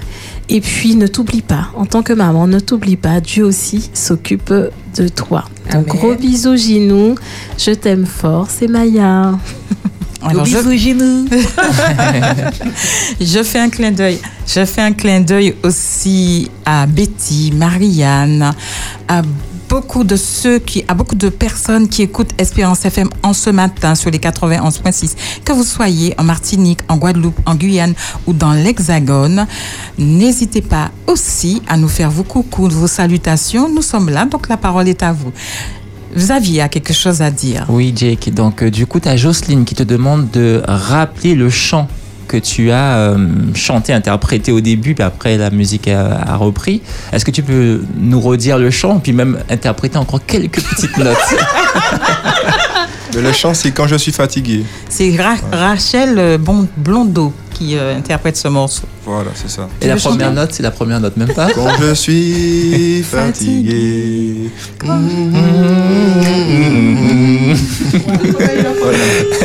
Et 0.49 0.61
puis, 0.61 0.95
ne 0.95 1.07
t'oublie 1.07 1.41
pas, 1.41 1.69
en 1.75 1.85
tant 1.85 2.03
que 2.03 2.13
maman, 2.13 2.47
ne 2.47 2.59
t'oublie 2.59 2.95
pas, 2.95 3.19
Dieu 3.19 3.43
aussi 3.43 3.89
s'occupe 3.93 4.53
de 4.53 5.07
toi. 5.09 5.43
Donc, 5.73 5.89
Amen. 5.89 5.97
gros 5.97 6.15
bisous, 6.15 6.55
Ginou. 6.55 7.15
Je 7.57 7.71
t'aime 7.71 8.05
fort, 8.05 8.47
c'est 8.49 8.67
Maya. 8.67 9.38
Alors, 10.24 10.45
je- 10.45 10.57
Je 13.22 13.43
fais 13.43 13.59
un 13.59 13.70
clin 13.70 13.91
d'œil. 13.91 14.20
Je 14.47 14.65
fais 14.65 14.82
un 14.82 14.93
clin 14.93 15.22
d'œil 15.22 15.55
aussi 15.63 16.49
à 16.65 16.86
Betty, 16.88 17.51
Marianne, 17.55 18.53
à 19.07 19.22
beaucoup 19.70 20.03
de 20.05 20.15
ceux 20.15 20.59
qui, 20.59 20.86
à 20.88 20.93
beaucoup 20.93 21.15
de 21.15 21.28
personnes 21.30 21.89
qui 21.89 22.01
écoutent 22.01 22.32
Espérance 22.38 22.86
FM 22.86 23.09
en 23.22 23.34
ce 23.34 23.49
matin 23.49 23.95
sur 23.95 24.09
les 24.09 24.18
91.6. 24.20 25.11
Que 25.43 25.51
vous 25.51 25.63
soyez 25.63 26.13
en 26.18 26.24
Martinique, 26.24 26.80
en 26.88 26.95
Guadeloupe, 26.97 27.38
en 27.45 27.55
Guyane 27.55 27.93
ou 28.26 28.34
dans 28.34 28.53
l'Hexagone, 28.53 29.45
n'hésitez 29.97 30.61
pas 30.61 30.89
aussi 31.05 31.61
à 31.68 31.76
nous 31.78 31.89
faire 31.89 32.09
vos 32.09 32.24
coucous, 32.24 32.70
vos 32.70 32.88
salutations. 32.88 33.68
Nous 33.70 33.82
sommes 33.82 34.09
là, 34.09 34.26
donc 34.26 34.47
la 34.47 34.55
parole 34.57 34.88
est 34.88 35.03
à 35.03 35.11
vous. 35.11 35.32
Xavier 36.18 36.61
a 36.61 36.70
quelque 36.70 36.93
chose 36.93 37.22
à 37.22 37.32
dire. 37.32 37.65
Oui, 37.70 37.93
Jake. 37.95 38.34
Donc, 38.34 38.63
euh, 38.63 38.72
du 38.72 38.86
coup, 38.86 38.99
tu 38.99 39.07
as 39.07 39.15
Jocelyne 39.18 39.65
qui 39.65 39.76
te 39.76 39.84
demande 39.84 40.30
de 40.32 40.61
rappeler 40.68 41.36
le 41.36 41.49
chant 41.49 41.88
que 42.28 42.38
tu 42.38 42.72
as 42.72 42.97
euh, 42.97 43.18
chanté, 43.53 43.93
interprété 43.93 44.51
au 44.51 44.59
début, 44.59 44.93
puis 44.95 45.03
après 45.03 45.38
la 45.38 45.49
musique 45.49 45.88
a, 45.88 46.20
a 46.28 46.36
repris. 46.36 46.82
Est-ce 47.13 47.24
que 47.24 47.32
tu 47.32 47.41
peux 47.41 47.82
nous 47.97 48.20
redire 48.20 48.57
le 48.57 48.70
chant, 48.70 48.99
puis 48.99 49.13
même 49.13 49.39
interpréter 49.49 49.97
encore 49.97 50.26
quelques 50.26 50.61
petites 50.61 50.97
notes? 50.97 51.18
Mais 53.16 53.22
le 53.22 53.32
chant, 53.34 53.53
c'est 53.53 53.72
quand 53.72 53.88
je 53.88 53.95
suis 53.95 54.12
fatigué. 54.12 54.64
C'est 54.89 55.16
Ra- 55.16 55.36
Rachel 55.51 56.16
euh, 56.18 56.38
Bon- 56.38 56.68
Blondeau 56.78 57.34
qui 57.53 57.76
euh, 57.78 57.97
interprète 57.97 58.38
ce 58.38 58.47
morceau. 58.47 58.84
Voilà, 59.05 59.32
c'est 59.34 59.49
ça. 59.49 59.68
Et 59.82 59.88
la 59.88 59.95
première 59.95 60.32
note, 60.34 60.53
c'est 60.53 60.62
la 60.64 60.72
première 60.72 60.99
note, 60.99 61.18
même 61.18 61.34
pas 61.34 61.47
Quand 61.55 61.70
je 61.82 61.93
suis 61.95 63.03
fatigué. 63.10 64.51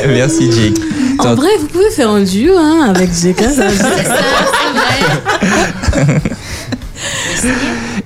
Merci, 0.09 0.51
Jake. 0.53 0.77
En 1.19 1.25
Donc, 1.25 1.37
vrai, 1.37 1.49
vous 1.61 1.67
pouvez 1.69 1.91
faire 1.91 2.11
un 2.11 2.23
duo 2.23 2.55
hein, 2.57 2.93
avec 2.95 3.11
Jeka. 3.15 3.47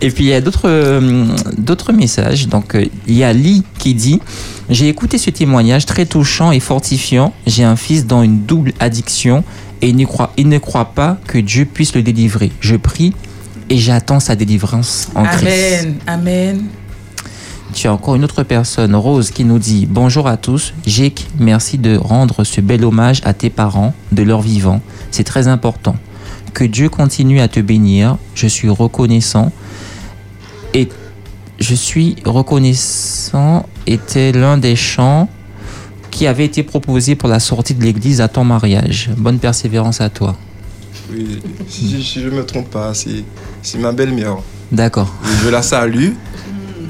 Et 0.00 0.10
puis 0.10 0.24
il 0.24 0.28
y 0.28 0.32
a 0.32 0.40
d'autres 0.40 0.68
euh, 0.68 1.26
d'autres 1.56 1.92
messages. 1.92 2.48
Donc 2.48 2.74
euh, 2.74 2.84
il 3.06 3.14
y 3.14 3.24
a 3.24 3.32
Lee 3.32 3.62
qui 3.78 3.94
dit 3.94 4.20
J'ai 4.68 4.88
écouté 4.88 5.18
ce 5.18 5.30
témoignage 5.30 5.86
très 5.86 6.06
touchant 6.06 6.52
et 6.52 6.60
fortifiant. 6.60 7.32
J'ai 7.46 7.64
un 7.64 7.76
fils 7.76 8.06
dans 8.06 8.22
une 8.22 8.42
double 8.42 8.72
addiction 8.80 9.44
et 9.82 9.88
il 9.88 9.96
ne 9.96 10.04
croit, 10.04 10.32
il 10.36 10.48
ne 10.48 10.58
croit 10.58 10.92
pas 10.94 11.18
que 11.26 11.38
Dieu 11.38 11.64
puisse 11.64 11.94
le 11.94 12.02
délivrer. 12.02 12.52
Je 12.60 12.76
prie 12.76 13.12
et 13.68 13.78
j'attends 13.78 14.20
sa 14.20 14.36
délivrance 14.36 15.08
en 15.14 15.24
Christ. 15.24 15.46
Amen. 15.46 15.94
Amen. 16.06 16.64
Tu 17.74 17.88
as 17.88 17.92
encore 17.92 18.14
une 18.14 18.24
autre 18.24 18.42
personne, 18.42 18.94
Rose, 18.94 19.30
qui 19.30 19.44
nous 19.44 19.58
dit 19.58 19.86
Bonjour 19.86 20.28
à 20.28 20.36
tous. 20.36 20.72
Jake, 20.86 21.26
merci 21.38 21.76
de 21.78 21.96
rendre 21.96 22.44
ce 22.44 22.60
bel 22.60 22.84
hommage 22.84 23.20
à 23.24 23.34
tes 23.34 23.50
parents 23.50 23.92
de 24.12 24.22
leur 24.22 24.40
vivant. 24.40 24.80
C'est 25.10 25.24
très 25.24 25.48
important. 25.48 25.96
Que 26.56 26.64
Dieu 26.64 26.88
continue 26.88 27.40
à 27.40 27.48
te 27.48 27.60
bénir. 27.60 28.16
Je 28.34 28.46
suis 28.46 28.70
reconnaissant. 28.70 29.52
Et 30.72 30.88
je 31.58 31.74
suis 31.74 32.16
reconnaissant 32.24 33.66
était 33.86 34.32
l'un 34.32 34.56
des 34.56 34.74
chants 34.74 35.28
qui 36.10 36.26
avait 36.26 36.46
été 36.46 36.62
proposé 36.62 37.14
pour 37.14 37.28
la 37.28 37.40
sortie 37.40 37.74
de 37.74 37.84
l'église 37.84 38.22
à 38.22 38.28
ton 38.28 38.42
mariage. 38.42 39.10
Bonne 39.18 39.38
persévérance 39.38 40.00
à 40.00 40.08
toi. 40.08 40.34
Oui, 41.12 41.42
si, 41.68 42.02
si 42.02 42.22
je 42.22 42.30
ne 42.30 42.36
me 42.36 42.46
trompe 42.46 42.70
pas, 42.70 42.94
c'est 42.94 43.78
ma 43.78 43.92
belle-mère. 43.92 44.38
D'accord, 44.72 45.14
Je 45.44 45.50
la 45.50 45.60
salue 45.60 46.12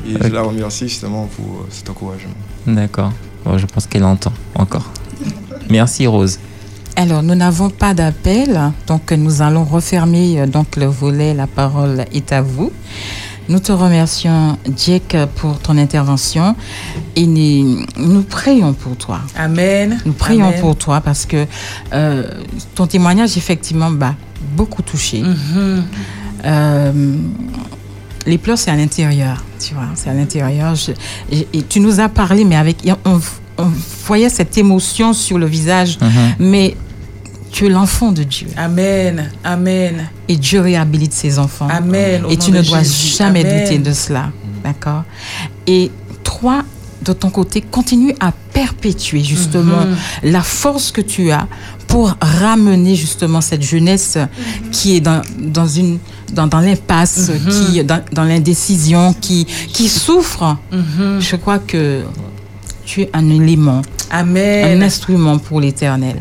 et 0.09 0.14
je 0.23 0.29
la 0.29 0.43
remercie 0.43 0.87
justement 0.87 1.29
pour 1.35 1.45
euh, 1.45 1.67
cet 1.71 1.91
encouragement. 1.91 2.35
d'accord. 2.69 3.12
Bon, 3.45 3.59
je 3.59 3.67
pense 3.67 3.89
qu'elle 3.89 4.05
entend 4.05 4.33
encore. 4.55 4.93
Merci 5.69 6.07
Rose. 6.07 6.39
Alors, 6.99 7.22
nous 7.22 7.34
n'avons 7.34 7.68
pas 7.68 7.92
d'appel, 7.92 8.59
donc 8.86 9.12
nous 9.12 9.42
allons 9.42 9.64
refermer 9.64 10.40
euh, 10.40 10.47
donc 10.47 10.76
le 10.76 10.86
volet. 10.86 11.34
La 11.34 11.47
parole 11.47 12.05
est 12.12 12.32
à 12.32 12.40
vous. 12.40 12.72
Nous 13.49 13.59
te 13.61 13.70
remercions, 13.70 14.57
Jack, 14.76 15.14
pour 15.36 15.59
ton 15.61 15.76
intervention 15.78 16.57
et 17.14 17.26
nous, 17.26 17.84
nous 17.99 18.22
prions 18.22 18.72
pour 18.72 18.97
toi. 18.97 19.20
Amen. 19.36 19.99
Nous 20.05 20.14
prions 20.14 20.47
Amen. 20.49 20.61
pour 20.61 20.74
toi 20.76 21.01
parce 21.01 21.26
que 21.26 21.47
euh, 21.92 22.24
ton 22.74 22.86
témoignage, 22.86 23.36
effectivement, 23.36 23.90
m'a 23.90 24.14
beaucoup 24.57 24.82
touché. 24.82 25.20
Mhm. 25.22 25.84
Euh, 26.44 27.16
les 28.26 28.38
pleurs, 28.38 28.59
c'est 28.59 28.70
à 28.72 28.76
l'intérieur, 28.76 29.44
tu 29.61 29.74
vois, 29.74 29.84
c'est 29.94 30.11
à 30.11 30.14
l'intérieur. 30.14 30.74
Et, 31.30 31.47
tu 31.68 31.78
nous 31.78 32.01
as 32.01 32.09
parlé, 32.09 32.44
mais 32.44 32.57
avec, 32.57 32.78
on, 33.05 33.20
on 33.59 33.70
voyait 34.07 34.28
cette 34.28 34.59
émotion 34.59 35.12
sur 35.12 35.38
le 35.38 35.47
visage, 35.47 35.99
Mhm. 36.01 36.11
mais 36.40 36.76
tu 37.57 37.64
es 37.64 37.68
l'enfant 37.70 38.12
de 38.12 38.22
Dieu. 38.22 38.48
Amen. 38.59 39.30
Amen. 39.42 40.09
Et 40.28 40.36
Dieu 40.36 40.61
réhabilite 40.61 41.14
ses 41.14 41.38
enfants. 41.38 41.68
Amen. 41.70 42.26
Au 42.26 42.28
Et 42.28 42.36
tu 42.36 42.50
ne 42.52 42.61
dois 42.61 42.80
Jésus. 42.80 43.16
jamais 43.16 43.40
Amen. 43.40 43.62
douter 43.62 43.78
de 43.78 43.92
cela. 43.94 44.30
D'accord? 44.62 45.04
Et 45.66 45.90
toi, 46.22 46.64
de 47.02 47.14
ton 47.14 47.30
côté, 47.30 47.62
continue 47.62 48.14
à 48.20 48.30
perpétuer 48.52 49.24
justement 49.24 49.86
Mhm. 49.86 49.96
la 50.34 50.42
force 50.42 50.90
que 50.92 51.00
tu 51.00 51.30
as 51.30 51.46
pour 51.86 52.14
ramener 52.20 52.94
justement 52.94 53.40
cette 53.40 53.62
jeunesse 53.62 54.18
qui 54.70 54.96
est 54.96 55.00
dans, 55.00 55.22
dans, 55.38 55.66
une, 55.68 55.98
dans, 56.34 56.46
dans 56.46 56.61
l'impasse, 56.61 57.30
Mhm. 57.30 57.48
qui 57.52 57.84
dans, 57.84 58.02
dans 58.12 58.24
l'indécision, 58.24 59.14
qui, 59.18 59.46
qui 59.72 59.88
souffre. 59.88 60.59
Mhm. 60.72 61.20
Je 61.20 61.36
crois 61.36 61.59
que 61.61 62.03
tu 62.84 63.00
es 63.00 63.11
un 63.14 63.30
élément, 63.30 63.80
Amen. 64.11 64.78
un 64.78 64.84
instrument 64.84 65.38
pour 65.38 65.62
l'éternel. 65.62 66.16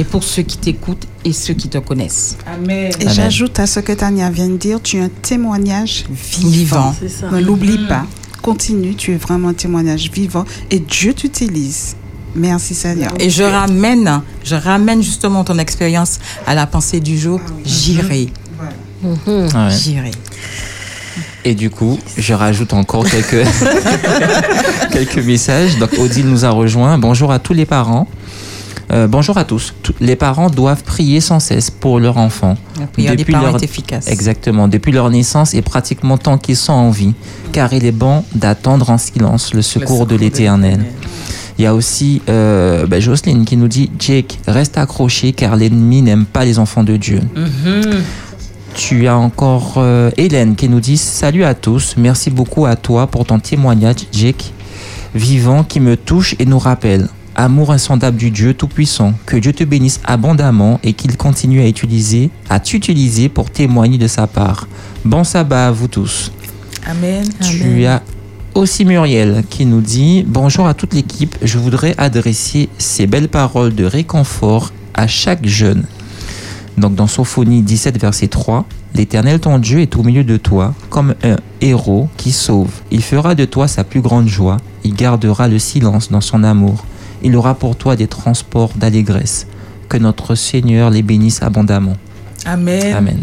Et 0.00 0.04
pour 0.04 0.22
ceux 0.22 0.42
qui 0.42 0.58
t'écoutent 0.58 1.06
et 1.24 1.32
ceux 1.32 1.54
qui 1.54 1.68
te 1.68 1.78
connaissent. 1.78 2.36
Amen. 2.46 2.92
Et 3.00 3.08
j'ajoute 3.08 3.58
à 3.58 3.66
ce 3.66 3.80
que 3.80 3.92
Tania 3.92 4.30
vient 4.30 4.48
de 4.48 4.56
dire, 4.56 4.80
tu 4.80 4.96
es 4.98 5.00
un 5.00 5.08
témoignage 5.08 6.04
vivant. 6.08 6.48
Vivant. 6.50 6.94
C'est 7.00 7.08
ça. 7.08 7.30
Ne 7.30 7.40
l'oublie 7.40 7.78
pas. 7.88 8.06
Continue, 8.40 8.94
tu 8.94 9.12
es 9.12 9.16
vraiment 9.16 9.48
un 9.48 9.54
témoignage 9.54 10.10
vivant 10.12 10.44
et 10.70 10.78
Dieu 10.78 11.12
t'utilise. 11.12 11.96
Merci 12.36 12.74
Seigneur. 12.74 13.10
Et 13.18 13.28
je 13.30 13.42
ramène, 13.42 14.22
je 14.44 14.54
ramène 14.54 15.02
justement 15.02 15.42
ton 15.42 15.58
expérience 15.58 16.20
à 16.46 16.54
la 16.54 16.66
pensée 16.66 17.00
du 17.00 17.18
jour. 17.18 17.40
J'irai, 17.64 18.28
Mhm. 19.02 19.48
Ah 19.54 19.66
ouais. 19.68 19.74
j'irai. 19.76 20.10
Et 21.44 21.54
du 21.54 21.70
coup, 21.70 21.98
je 22.16 22.34
rajoute 22.34 22.72
encore 22.72 23.04
quelques, 23.04 23.44
quelques 24.92 25.18
messages. 25.24 25.78
Donc, 25.78 25.90
Odile 25.98 26.26
nous 26.28 26.44
a 26.44 26.50
rejoint. 26.50 26.98
Bonjour 26.98 27.32
à 27.32 27.38
tous 27.38 27.52
les 27.54 27.66
parents. 27.66 28.06
Euh, 28.90 29.06
bonjour 29.06 29.36
à 29.36 29.44
tous. 29.44 29.74
Les 30.00 30.16
parents 30.16 30.48
doivent 30.48 30.82
prier 30.82 31.20
sans 31.20 31.40
cesse 31.40 31.70
pour 31.70 32.00
leur 32.00 32.16
enfant. 32.16 32.56
La 32.80 32.86
prière 32.86 33.16
des 33.16 33.24
parents 33.26 33.46
leur- 33.46 33.56
est 33.56 33.64
efficace. 33.64 34.08
Exactement, 34.08 34.66
depuis 34.66 34.92
leur 34.92 35.10
naissance 35.10 35.52
et 35.52 35.60
pratiquement 35.60 36.16
tant 36.16 36.38
qu'ils 36.38 36.56
sont 36.56 36.72
en 36.72 36.90
vie, 36.90 37.12
car 37.52 37.72
il 37.74 37.84
est 37.84 37.92
bon 37.92 38.24
d'attendre 38.34 38.88
en 38.88 38.96
silence 38.96 39.52
le 39.52 39.60
secours 39.60 40.06
de 40.06 40.16
l'Éternel. 40.16 40.84
Il 41.58 41.64
y 41.64 41.66
a 41.66 41.74
aussi 41.74 42.22
euh, 42.30 42.86
ben, 42.86 43.00
Jocelyne 43.00 43.44
qui 43.44 43.56
nous 43.58 43.68
dit 43.68 43.90
Jake, 43.98 44.38
reste 44.46 44.78
accroché 44.78 45.32
car 45.32 45.56
l'ennemi 45.56 46.00
n'aime 46.02 46.24
pas 46.24 46.44
les 46.46 46.58
enfants 46.58 46.84
de 46.84 46.96
Dieu. 46.96 47.20
Mhm. 47.36 48.02
Tu 48.74 49.08
as 49.08 49.16
encore 49.18 49.74
euh, 49.78 50.10
Hélène 50.16 50.54
qui 50.54 50.68
nous 50.68 50.80
dit 50.80 50.96
Salut 50.96 51.42
à 51.44 51.54
tous, 51.54 51.94
merci 51.98 52.30
beaucoup 52.30 52.64
à 52.64 52.76
toi 52.76 53.06
pour 53.08 53.26
ton 53.26 53.38
témoignage, 53.40 54.06
Jake, 54.12 54.52
vivant 55.14 55.64
qui 55.64 55.80
me 55.80 55.96
touche 55.96 56.36
et 56.38 56.46
nous 56.46 56.60
rappelle 56.60 57.08
Amour 57.40 57.70
insondable 57.70 58.16
du 58.16 58.32
Dieu 58.32 58.52
Tout-Puissant, 58.52 59.14
que 59.24 59.36
Dieu 59.36 59.52
te 59.52 59.62
bénisse 59.62 60.00
abondamment 60.04 60.80
et 60.82 60.92
qu'il 60.92 61.16
continue 61.16 61.60
à 61.60 61.68
utiliser, 61.68 62.30
à 62.50 62.58
t'utiliser 62.58 63.28
pour 63.28 63.48
témoigner 63.48 63.96
de 63.96 64.08
sa 64.08 64.26
part. 64.26 64.66
Bon 65.04 65.22
sabbat 65.22 65.68
à 65.68 65.70
vous 65.70 65.86
tous. 65.86 66.32
Amen. 66.84 67.24
Tu 67.40 67.86
as 67.86 68.02
aussi 68.56 68.84
Muriel 68.84 69.44
qui 69.48 69.66
nous 69.66 69.80
dit 69.80 70.24
Bonjour 70.26 70.66
à 70.66 70.74
toute 70.74 70.94
l'équipe, 70.94 71.36
je 71.40 71.58
voudrais 71.58 71.94
adresser 71.96 72.68
ces 72.76 73.06
belles 73.06 73.28
paroles 73.28 73.72
de 73.72 73.84
réconfort 73.84 74.72
à 74.94 75.06
chaque 75.06 75.46
jeune. 75.46 75.84
Donc 76.76 76.96
dans 76.96 77.06
Sophonie 77.06 77.62
17, 77.62 78.00
verset 78.00 78.26
3, 78.26 78.66
L'Éternel 78.96 79.38
ton 79.38 79.60
Dieu 79.60 79.78
est 79.78 79.94
au 79.94 80.02
milieu 80.02 80.24
de 80.24 80.38
toi 80.38 80.74
comme 80.90 81.14
un 81.22 81.36
héros 81.60 82.08
qui 82.16 82.32
sauve. 82.32 82.72
Il 82.90 83.04
fera 83.04 83.36
de 83.36 83.44
toi 83.44 83.68
sa 83.68 83.84
plus 83.84 84.00
grande 84.00 84.26
joie, 84.26 84.56
il 84.82 84.94
gardera 84.94 85.46
le 85.46 85.60
silence 85.60 86.10
dans 86.10 86.20
son 86.20 86.42
amour. 86.42 86.84
Il 87.22 87.34
aura 87.36 87.54
pour 87.54 87.76
toi 87.76 87.96
des 87.96 88.06
transports 88.06 88.70
d'allégresse. 88.76 89.46
Que 89.88 89.96
notre 89.96 90.34
Seigneur 90.34 90.90
les 90.90 91.02
bénisse 91.02 91.42
abondamment. 91.42 91.96
Amen. 92.44 92.94
Amen. 92.94 93.22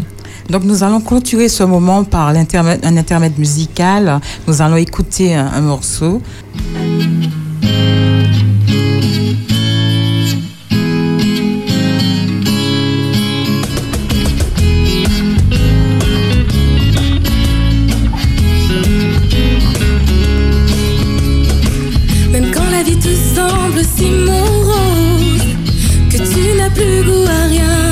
Donc 0.50 0.64
nous 0.64 0.82
allons 0.84 1.00
clôturer 1.00 1.48
ce 1.48 1.62
moment 1.64 2.04
par 2.04 2.32
l'intermède- 2.32 2.84
un 2.84 2.96
intermède 2.96 3.38
musical. 3.38 4.20
Nous 4.46 4.62
allons 4.62 4.76
écouter 4.76 5.34
un, 5.34 5.46
un 5.46 5.60
morceau. 5.60 6.20
Même 22.32 22.50
quand 22.52 22.68
la 22.70 22.82
vie 22.82 22.96
te 22.98 23.08
si 23.94 24.10
morose, 24.10 25.48
que 26.10 26.16
tu 26.16 26.56
n'as 26.56 26.70
plus 26.70 27.04
goût 27.04 27.26
à 27.28 27.46
rien. 27.48 27.85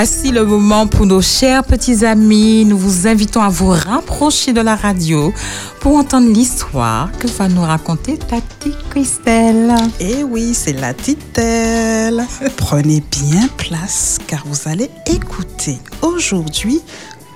Voici 0.00 0.30
le 0.30 0.44
moment 0.44 0.86
pour 0.86 1.06
nos 1.06 1.20
chers 1.20 1.64
petits 1.64 2.04
amis. 2.04 2.64
Nous 2.64 2.78
vous 2.78 3.08
invitons 3.08 3.42
à 3.42 3.48
vous 3.48 3.70
rapprocher 3.70 4.52
de 4.52 4.60
la 4.60 4.76
radio 4.76 5.34
pour 5.80 5.96
entendre 5.96 6.32
l'histoire 6.32 7.10
que 7.18 7.26
va 7.26 7.48
nous 7.48 7.62
raconter 7.62 8.16
Tati 8.16 8.76
Christelle. 8.90 9.74
Eh 9.98 10.22
oui, 10.22 10.54
c'est 10.54 10.74
la 10.74 10.94
titelle. 10.94 12.24
Prenez 12.56 13.02
bien 13.10 13.48
place 13.56 14.18
car 14.28 14.44
vous 14.46 14.68
allez 14.70 14.88
écouter 15.06 15.80
aujourd'hui 16.00 16.80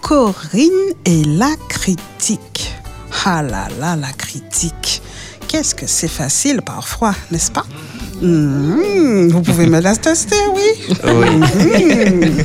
Corinne 0.01 0.71
et 1.05 1.25
la 1.25 1.51
critique. 1.69 2.73
Ah 3.25 3.43
là 3.43 3.67
là, 3.81 3.97
la 3.97 4.13
critique. 4.13 5.03
Qu'est-ce 5.49 5.75
que 5.75 5.89
c'est 5.89 6.07
facile 6.07 6.63
parfois, 6.63 7.13
n'est-ce 7.33 7.51
pas? 7.51 7.67
Mhm, 8.23 9.29
Vous 9.31 9.43
pouvez 9.43 9.67
me 9.67 9.81
la 9.81 9.97
tester, 9.97 10.37
oui. 10.55 10.97
Mhm. 11.05 12.45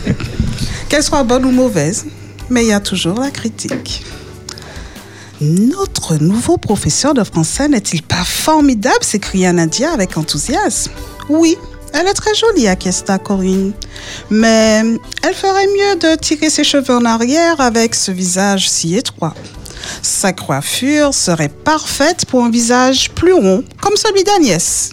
Qu'elle 0.90 1.04
soit 1.04 1.24
bonne 1.24 1.46
ou 1.46 1.52
mauvaise, 1.52 2.06
mais 2.50 2.64
il 2.64 2.70
y 2.70 2.74
a 2.74 2.80
toujours 2.80 3.20
la 3.20 3.30
critique. 3.30 4.04
Notre 5.40 6.16
nouveau 6.16 6.58
professeur 6.58 7.14
de 7.14 7.24
français 7.24 7.68
n'est-il 7.68 8.02
pas 8.02 8.24
formidable 8.24 9.04
s'écria 9.04 9.54
Nadia 9.54 9.92
avec 9.94 10.18
enthousiasme. 10.18 10.92
Oui, 11.30 11.56
elle 11.94 12.08
est 12.08 12.14
très 12.14 12.34
jolie, 12.34 12.68
acquiesça 12.68 13.20
Corinne. 13.20 13.74
Mais 14.32 14.82
elle 15.22 15.36
ferait 15.36 15.68
mieux 15.68 16.00
de 16.00 16.16
tirer 16.20 16.50
ses 16.50 16.64
cheveux 16.64 16.96
en 16.96 17.06
arrière 17.06 17.62
avec 17.62 17.94
ce 17.94 18.12
visage 18.12 18.68
si 18.70 18.96
étroit. 18.96 19.36
Sa 20.02 20.34
coiffure 20.34 21.14
serait 21.14 21.50
parfaite 21.50 22.26
pour 22.26 22.44
un 22.44 22.50
visage 22.50 23.12
plus 23.12 23.34
rond, 23.34 23.64
comme 23.80 23.96
celui 23.96 24.24
d'Agnès. 24.24 24.90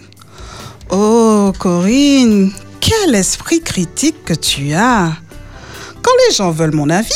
Oh, 0.96 1.52
Corinne, 1.58 2.52
quel 2.78 3.16
esprit 3.16 3.60
critique 3.60 4.24
que 4.24 4.32
tu 4.32 4.74
as. 4.74 5.12
Quand 6.00 6.12
les 6.28 6.34
gens 6.36 6.52
veulent 6.52 6.76
mon 6.76 6.88
avis, 6.88 7.10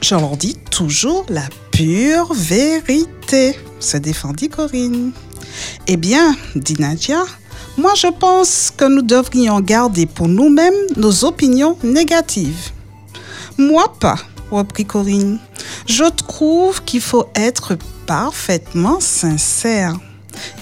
je 0.00 0.14
leur 0.14 0.38
dis 0.38 0.56
toujours 0.70 1.26
la 1.28 1.46
pure 1.70 2.32
vérité, 2.32 3.54
se 3.80 3.98
défendit 3.98 4.48
Corinne. 4.48 5.12
Eh 5.86 5.98
bien, 5.98 6.34
dit 6.56 6.76
Nadia, 6.78 7.22
moi 7.76 7.92
je 7.94 8.06
pense 8.06 8.72
que 8.74 8.86
nous 8.86 9.02
devrions 9.02 9.60
garder 9.60 10.06
pour 10.06 10.26
nous-mêmes 10.26 10.86
nos 10.96 11.26
opinions 11.26 11.76
négatives. 11.84 12.70
Moi 13.58 13.92
pas, 14.00 14.16
reprit 14.50 14.86
Corinne. 14.86 15.38
Je 15.86 16.04
trouve 16.04 16.82
qu'il 16.82 17.02
faut 17.02 17.26
être 17.34 17.76
parfaitement 18.06 19.00
sincère. 19.00 19.98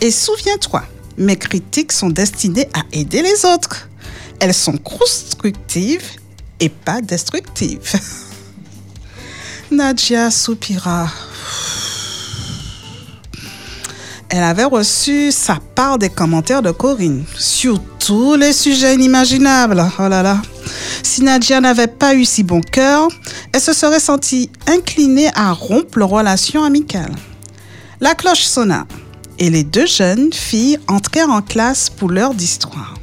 Et 0.01 0.11
souviens-toi, 0.11 0.83
mes 1.19 1.37
critiques 1.37 1.93
sont 1.93 2.11
destinées 2.11 2.69
à 2.75 2.83
aider 2.93 3.23
les 3.23 3.45
autres. 3.45 3.89
Elles 4.41 4.55
sont 4.55 4.77
constructives 4.77 6.05
et 6.61 6.69
pas 6.69 7.01
destructives. 7.01 7.95
Nadia 9.71 10.31
soupira. 10.31 11.09
Elle 14.29 14.43
avait 14.43 14.65
reçu 14.65 15.33
sa 15.33 15.59
part 15.75 15.99
des 15.99 16.11
commentaires 16.11 16.63
de 16.63 16.71
Corinne 16.71 17.25
sur 17.37 17.81
tous 17.99 18.35
les 18.35 18.53
sujets 18.53 18.95
inimaginables. 18.95 19.83
Oh 19.99 20.09
là 20.09 20.23
là. 20.23 20.43
Si 21.03 21.23
Nadia 21.23 21.61
n'avait 21.61 21.87
pas 21.87 22.15
eu 22.15 22.25
si 22.25 22.43
bon 22.43 22.61
cœur, 22.61 23.09
elle 23.53 23.61
se 23.61 23.73
serait 23.73 24.01
sentie 24.01 24.51
inclinée 24.67 25.31
à 25.35 25.53
rompre 25.53 25.99
leur 25.99 26.11
relation 26.11 26.65
amicale. 26.65 27.15
La 28.01 28.15
cloche 28.15 28.43
sonna 28.43 28.87
et 29.39 29.51
les 29.51 29.65
deux 29.65 29.87
jeunes 29.87 30.33
filles 30.33 30.79
entrèrent 30.89 31.31
en 31.31 31.43
classe 31.43 31.91
pour 31.91 32.11
l'heure 32.11 32.35
d'histoire. 32.35 32.95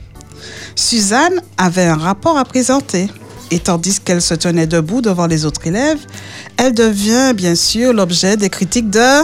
Suzanne 0.76 1.42
avait 1.58 1.86
un 1.86 1.98
rapport 1.98 2.38
à 2.38 2.46
présenter 2.46 3.08
et 3.52 3.60
tandis 3.60 4.00
qu'elle 4.00 4.22
se 4.22 4.34
tenait 4.34 4.66
debout 4.66 5.02
devant 5.02 5.28
les 5.28 5.46
autres 5.46 5.68
élèves, 5.68 6.00
elle 6.58 6.74
devient 6.74 7.34
bien 7.36 7.56
sûr 7.56 7.94
l'objet 7.94 8.36
des 8.36 8.50
critiques 8.50 8.90
de 8.90 9.24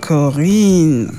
Corinne. 0.00 1.10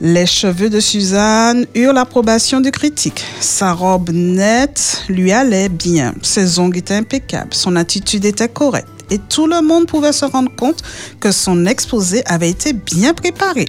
Les 0.00 0.26
cheveux 0.26 0.70
de 0.70 0.78
Suzanne 0.80 1.66
eurent 1.74 1.92
l'approbation 1.92 2.60
du 2.60 2.70
critique. 2.70 3.24
Sa 3.40 3.72
robe 3.72 4.10
nette 4.10 5.02
lui 5.08 5.32
allait 5.32 5.68
bien. 5.68 6.14
Ses 6.22 6.60
ongles 6.60 6.78
étaient 6.78 6.94
impeccables. 6.94 7.52
Son 7.52 7.74
attitude 7.74 8.24
était 8.24 8.48
correcte. 8.48 8.97
Et 9.10 9.18
tout 9.18 9.46
le 9.46 9.62
monde 9.62 9.86
pouvait 9.86 10.12
se 10.12 10.24
rendre 10.24 10.54
compte 10.54 10.82
que 11.20 11.32
son 11.32 11.66
exposé 11.66 12.22
avait 12.26 12.50
été 12.50 12.72
bien 12.72 13.14
préparé. 13.14 13.66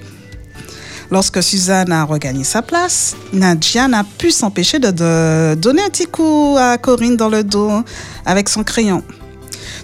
Lorsque 1.10 1.42
Suzanne 1.42 1.90
a 1.90 2.04
regagné 2.04 2.44
sa 2.44 2.62
place, 2.62 3.16
Nadia 3.32 3.88
n'a 3.88 4.04
pu 4.04 4.30
s'empêcher 4.30 4.78
de, 4.78 5.54
donner 5.56 5.82
un 5.82 5.88
petit 5.88 6.06
coup 6.06 6.56
à 6.56 6.78
Corinne 6.78 7.16
dans 7.16 7.28
le 7.28 7.42
dos 7.42 7.82
avec 8.24 8.48
son 8.48 8.62
crayon. 8.62 9.02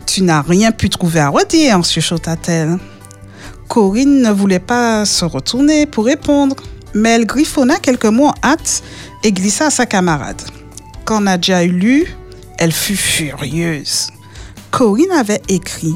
Tu 0.06 0.22
n'as 0.22 0.42
rien 0.42 0.70
pu 0.70 0.88
trouver 0.88 1.18
à 1.18 1.30
redire, 1.30 1.82
chuchota-t-elle. 1.82 2.78
Corinne 3.68 4.22
ne 4.22 4.30
voulait 4.30 4.60
pas 4.60 5.04
se 5.04 5.24
retourner 5.24 5.86
pour 5.86 6.04
répondre, 6.04 6.54
mais 6.94 7.10
elle 7.10 7.26
griffonna 7.26 7.78
quelques 7.80 8.06
mots 8.06 8.28
en 8.28 8.34
hâte 8.44 8.84
et 9.24 9.32
glissa 9.32 9.66
à 9.66 9.70
sa 9.70 9.84
camarade. 9.84 10.40
Quand 11.04 11.22
Nadia 11.22 11.64
eut 11.64 11.72
lu, 11.72 12.06
elle 12.58 12.72
fut 12.72 12.96
furieuse. 12.96 14.08
Corinne 14.76 15.12
avait 15.12 15.40
écrit 15.48 15.94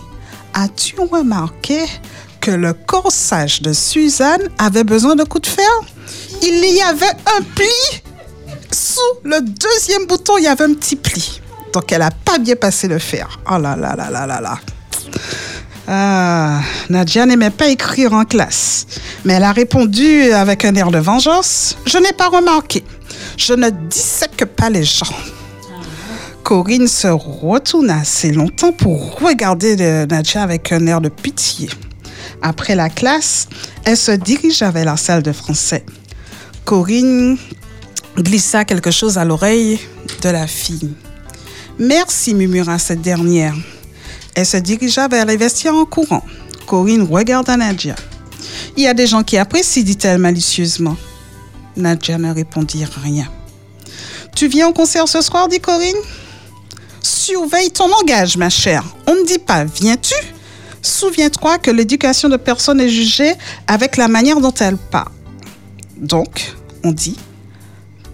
As-tu 0.55 0.95
remarqué 1.01 1.85
que 2.41 2.51
le 2.51 2.73
corsage 2.73 3.61
de 3.61 3.75
Suzanne 3.75 4.49
avait 4.57 4.85
besoin 4.85 5.17
de 5.17 5.25
coups 5.25 5.51
de 5.51 5.55
fer? 5.55 5.71
Il 6.41 6.65
y 6.65 6.81
avait 6.81 7.05
un 7.05 7.43
pli 7.55 8.01
Sous 8.73 9.01
le 9.23 9.43
deuxième 9.43 10.07
bouton, 10.07 10.39
il 10.39 10.45
y 10.45 10.47
avait 10.47 10.65
un 10.65 10.73
petit 10.73 10.97
pli. 10.97 11.43
Donc 11.75 11.93
elle 11.93 11.99
n'a 11.99 12.11
pas 12.11 12.39
bien 12.39 12.57
passé 12.57 12.89
le 12.89 12.99
fer. 12.99 13.39
Oh 13.53 13.59
là 13.59 13.77
là 13.77 13.95
là 13.95 14.09
là 14.09 14.27
là 14.27 14.41
là. 14.41 14.59
Ah, 15.87 16.63
Nadia 16.89 17.27
n'aimait 17.27 17.51
pas 17.51 17.69
écrire 17.69 18.15
en 18.15 18.25
classe, 18.25 18.87
mais 19.27 19.35
elle 19.35 19.45
a 19.45 19.53
répondu 19.53 20.33
avec 20.33 20.65
un 20.65 20.75
air 20.75 20.91
de 20.91 20.99
vengeance. 20.99 21.77
Je 21.85 21.99
n'ai 21.99 22.15
pas 22.15 22.29
remarqué. 22.29 22.83
Je 23.37 23.53
ne 23.53 23.69
dissèque 23.69 24.47
pas 24.57 24.71
les 24.71 24.85
gens. 24.85 25.15
Corinne 26.43 26.89
se 26.89 27.07
retourna 27.07 28.01
assez 28.01 28.33
longtemps 28.33 28.73
pour 28.73 29.21
regarder 29.21 29.77
Nadia 30.07 30.43
avec 30.43 30.73
un 30.73 30.87
air 30.87 31.01
de 31.01 31.09
pitié. 31.09 31.69
Après 32.43 32.75
la 32.75 32.89
classe, 32.89 33.49
elle 33.85 33.97
se 33.97 34.13
dirigea 34.13 34.71
vers 34.71 34.85
la 34.85 34.97
salle 34.97 35.23
de 35.23 35.33
français. 35.33 35.85
Corinne 36.65 37.37
glissa 38.17 38.65
quelque 38.65 38.91
chose 38.91 39.19
à 39.19 39.25
l'oreille 39.25 39.79
de 40.23 40.29
la 40.29 40.47
fille. 40.47 40.93
Merci, 41.79 42.35
murmura 42.35 42.79
cette 42.79 43.01
dernière. 43.01 43.55
Elle 44.35 44.47
se 44.47 44.57
dirigea 44.57 45.09
vers 45.09 45.27
les 45.27 45.37
vestiaires 45.37 45.75
en 45.75 45.85
courant. 45.85 46.25
Corinne 46.67 47.03
regarda 47.03 47.57
Nadia. 47.57 47.95
Il 48.77 48.83
y 48.83 48.87
a 48.87 48.95
des 48.95 49.07
gens 49.07 49.23
qui 49.23 49.37
apprécient, 49.37 49.83
dit-elle 49.83 50.19
malicieusement. 50.19 50.97
Nadia 51.77 52.19
ne 52.19 52.33
répondit 52.33 52.85
rien. 53.03 53.29
Tu 54.35 54.49
viens 54.49 54.69
au 54.69 54.73
concert 54.73 55.09
ce 55.09 55.21
soir, 55.21 55.49
dit 55.49 55.61
Corinne? 55.61 55.97
Surveille 57.03 57.71
ton 57.71 57.89
langage, 57.89 58.37
ma 58.37 58.51
chère. 58.51 58.85
On 59.07 59.15
ne 59.15 59.25
dit 59.25 59.39
pas 59.39 59.65
viens-tu? 59.65 60.15
Souviens-toi 60.83 61.59
que 61.59 61.71
l'éducation 61.71 62.29
de 62.29 62.37
personne 62.37 62.81
est 62.81 62.89
jugée 62.89 63.35
avec 63.67 63.97
la 63.97 64.09
manière 64.09 64.41
dont 64.41 64.55
elle 64.61 64.77
parle. 64.77 65.13
Donc, 65.97 66.55
on 66.83 66.93
dit 66.93 67.17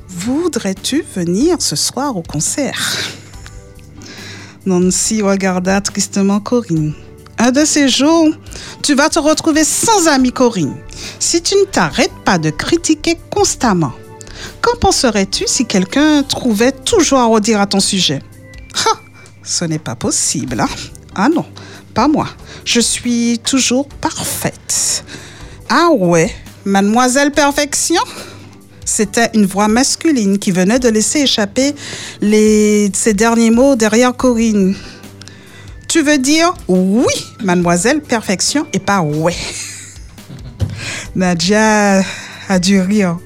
Voudrais-tu 0.08 1.04
venir 1.14 1.60
ce 1.60 1.76
soir 1.76 2.16
au 2.16 2.22
concert? 2.22 2.96
Nancy 4.64 5.22
regarda 5.22 5.80
tristement 5.80 6.40
Corinne. 6.40 6.94
Un 7.38 7.52
de 7.52 7.64
ces 7.64 7.88
jours, 7.88 8.28
tu 8.82 8.94
vas 8.94 9.08
te 9.08 9.18
retrouver 9.18 9.62
sans 9.62 10.08
amie 10.08 10.32
Corinne 10.32 10.76
si 11.20 11.42
tu 11.42 11.54
ne 11.54 11.64
t'arrêtes 11.64 12.14
pas 12.24 12.38
de 12.38 12.50
critiquer 12.50 13.18
constamment. 13.30 13.92
Qu'en 14.60 14.76
penserais-tu 14.78 15.44
si 15.46 15.66
quelqu'un 15.66 16.22
trouvait 16.22 16.72
toujours 16.72 17.18
à 17.18 17.26
redire 17.26 17.60
à 17.60 17.66
ton 17.66 17.80
sujet? 17.80 18.20
Ah, 18.76 18.98
ce 19.42 19.64
n'est 19.64 19.78
pas 19.78 19.94
possible. 19.94 20.60
hein. 20.60 20.68
Ah 21.14 21.28
non, 21.28 21.46
pas 21.94 22.08
moi. 22.08 22.28
Je 22.64 22.80
suis 22.80 23.38
toujours 23.42 23.88
parfaite. 23.88 25.04
Ah 25.68 25.88
ouais, 25.92 26.34
Mademoiselle 26.64 27.32
Perfection? 27.32 28.02
C'était 28.84 29.30
une 29.34 29.46
voix 29.46 29.66
masculine 29.68 30.38
qui 30.38 30.52
venait 30.52 30.78
de 30.78 30.88
laisser 30.88 31.20
échapper 31.20 31.74
les, 32.20 32.90
ces 32.94 33.14
derniers 33.14 33.50
mots 33.50 33.74
derrière 33.74 34.16
Corinne. 34.16 34.76
Tu 35.88 36.02
veux 36.02 36.18
dire 36.18 36.52
oui, 36.68 37.12
Mademoiselle 37.42 38.00
Perfection, 38.02 38.66
et 38.72 38.78
pas 38.78 39.00
ouais. 39.00 39.34
Nadia 41.16 42.02
a 42.48 42.58
dû 42.58 42.80
rire. 42.80 43.18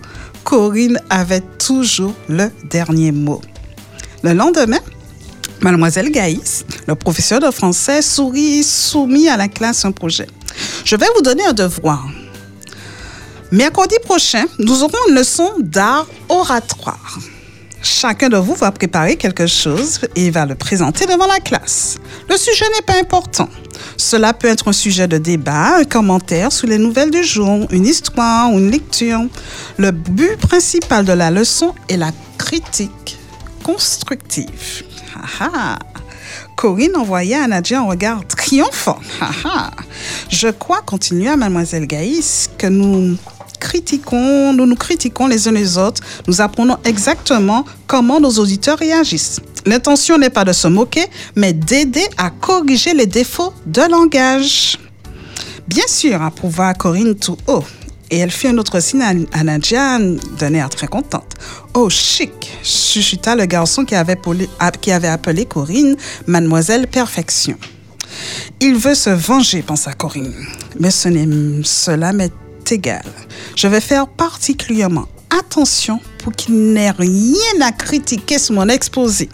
Corinne 0.44 0.98
avait 1.10 1.42
toujours 1.58 2.14
le 2.28 2.50
dernier 2.70 3.12
mot. 3.12 3.40
Le 4.22 4.32
lendemain, 4.32 4.78
Mademoiselle 5.62 6.10
Gaïs, 6.10 6.64
le 6.86 6.94
professeur 6.94 7.40
de 7.40 7.50
français, 7.50 8.00
sourit, 8.00 8.62
soumis 8.62 9.28
à 9.28 9.36
la 9.36 9.48
classe 9.48 9.84
un 9.84 9.92
projet. 9.92 10.26
Je 10.84 10.96
vais 10.96 11.06
vous 11.14 11.22
donner 11.22 11.44
un 11.44 11.52
devoir. 11.52 12.08
Mercredi 13.52 13.96
prochain, 14.04 14.44
nous 14.58 14.82
aurons 14.82 14.98
une 15.08 15.14
leçon 15.14 15.50
d'art 15.58 16.06
oratoire. 16.28 17.18
Chacun 17.82 18.28
de 18.28 18.36
vous 18.36 18.54
va 18.54 18.70
préparer 18.70 19.16
quelque 19.16 19.46
chose 19.46 20.00
et 20.14 20.30
va 20.30 20.46
le 20.46 20.54
présenter 20.54 21.06
devant 21.06 21.26
la 21.26 21.40
classe. 21.40 21.96
Le 22.28 22.36
sujet 22.36 22.66
n'est 22.76 22.84
pas 22.84 22.98
important. 22.98 23.48
Cela 23.96 24.32
peut 24.32 24.48
être 24.48 24.68
un 24.68 24.72
sujet 24.72 25.08
de 25.08 25.18
débat, 25.18 25.78
un 25.78 25.84
commentaire 25.84 26.52
sur 26.52 26.68
les 26.68 26.78
nouvelles 26.78 27.10
du 27.10 27.24
jour, 27.24 27.66
une 27.70 27.86
histoire 27.86 28.52
ou 28.52 28.58
une 28.58 28.70
lecture. 28.70 29.20
Le 29.78 29.90
but 29.90 30.36
principal 30.36 31.04
de 31.04 31.12
la 31.12 31.30
leçon 31.30 31.74
est 31.88 31.96
la 31.96 32.12
critique 32.38 33.18
constructive. 33.62 34.84
Ah 35.16 35.50
ah. 35.54 35.78
Corinne 36.56 36.96
envoyait 36.96 37.36
à 37.36 37.46
Nadia 37.46 37.80
un 37.80 37.86
regard 37.86 38.26
triomphant. 38.26 38.98
Ah. 39.20 39.70
Je 40.28 40.48
crois, 40.48 40.82
continua 40.82 41.36
Mademoiselle 41.36 41.86
Gaïs, 41.86 42.50
que 42.58 42.66
nous 42.66 43.16
critiquons, 43.58 44.52
nous 44.52 44.66
nous 44.66 44.76
critiquons 44.76 45.26
les 45.26 45.46
uns 45.46 45.52
les 45.52 45.78
autres, 45.78 46.02
nous 46.26 46.40
apprenons 46.40 46.78
exactement 46.84 47.64
comment 47.86 48.20
nos 48.20 48.30
auditeurs 48.30 48.78
réagissent. 48.78 49.40
L'intention 49.66 50.18
n'est 50.18 50.30
pas 50.30 50.44
de 50.44 50.52
se 50.52 50.68
moquer, 50.68 51.06
mais 51.36 51.52
d'aider 51.52 52.06
à 52.16 52.30
corriger 52.30 52.94
les 52.94 53.06
défauts 53.06 53.52
de 53.66 53.82
langage. 53.82 54.78
Bien 55.68 55.86
sûr, 55.86 56.20
approuva 56.22 56.74
Corinne 56.74 57.14
tout 57.14 57.36
haut. 57.46 57.64
Et 58.10 58.18
elle 58.18 58.30
fit 58.30 58.48
un 58.48 58.58
autre 58.58 58.80
signe 58.80 59.02
à, 59.32 59.44
Nadia 59.44 59.98
d'un 60.38 60.54
air 60.54 60.68
très 60.68 60.88
contente. 60.88 61.34
Oh, 61.74 61.88
chic, 61.88 62.32
chuchuta 62.64 63.36
le 63.36 63.46
garçon 63.46 63.84
qui 63.84 63.94
avait, 63.94 64.16
poli- 64.16 64.48
a- 64.58 64.72
qui 64.72 64.90
avait 64.90 65.08
appelé 65.08 65.46
Corinne 65.46 65.96
Mademoiselle 66.26 66.88
Perfection. 66.88 67.56
Il 68.60 68.74
veut 68.74 68.96
se 68.96 69.10
venger, 69.10 69.62
pensa 69.62 69.92
Corinne. 69.92 70.34
Mais 70.80 70.90
cela 70.90 72.12
m'est 72.12 72.32
égal. 72.70 73.04
Je 73.56 73.68
vais 73.68 73.80
faire 73.80 74.08
particulièrement 74.08 75.06
attention 75.38 76.00
pour 76.18 76.32
qu'il 76.32 76.72
n'ait 76.72 76.90
rien 76.90 77.60
à 77.62 77.70
critiquer 77.70 78.38
sur 78.40 78.54
mon 78.56 78.68
exposé. 78.68 79.28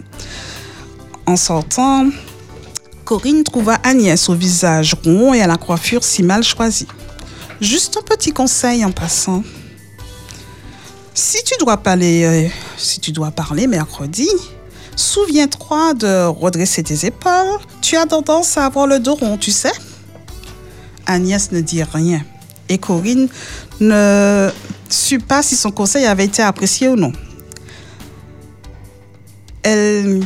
En 1.25 1.35
sortant, 1.35 2.07
Corinne 3.05 3.43
trouva 3.43 3.75
Agnès 3.83 4.29
au 4.29 4.35
visage 4.35 4.95
rond 5.03 5.33
et 5.33 5.41
à 5.41 5.47
la 5.47 5.57
coiffure 5.57 6.03
si 6.03 6.21
mal 6.21 6.43
choisie. 6.43 6.87
Juste 7.61 7.97
un 7.97 8.03
petit 8.03 8.31
conseil 8.31 8.85
en 8.85 8.91
passant. 8.91 9.43
Si 11.13 11.43
tu 11.43 11.55
dois 11.59 11.77
parler, 11.77 12.23
euh, 12.23 12.49
si 12.77 12.99
tu 12.99 13.11
dois 13.11 13.31
parler 13.31 13.65
mercredi, 13.65 14.29
souviens-toi 14.95 15.95
de 15.95 16.25
redresser 16.25 16.83
tes 16.83 17.07
épaules. 17.07 17.59
Tu 17.81 17.95
as 17.95 18.05
tendance 18.05 18.57
à 18.57 18.65
avoir 18.65 18.85
le 18.85 18.99
dos 18.99 19.15
rond, 19.15 19.37
tu 19.37 19.51
sais. 19.51 19.71
Agnès 21.07 21.51
ne 21.51 21.61
dit 21.61 21.83
rien 21.83 22.21
et 22.69 22.77
Corinne 22.77 23.29
ne 23.79 24.49
sut 24.89 25.19
pas 25.19 25.41
si 25.41 25.55
son 25.55 25.71
conseil 25.71 26.05
avait 26.05 26.25
été 26.25 26.41
apprécié 26.41 26.89
ou 26.89 26.95
non. 26.95 27.13
Elle 29.63 30.21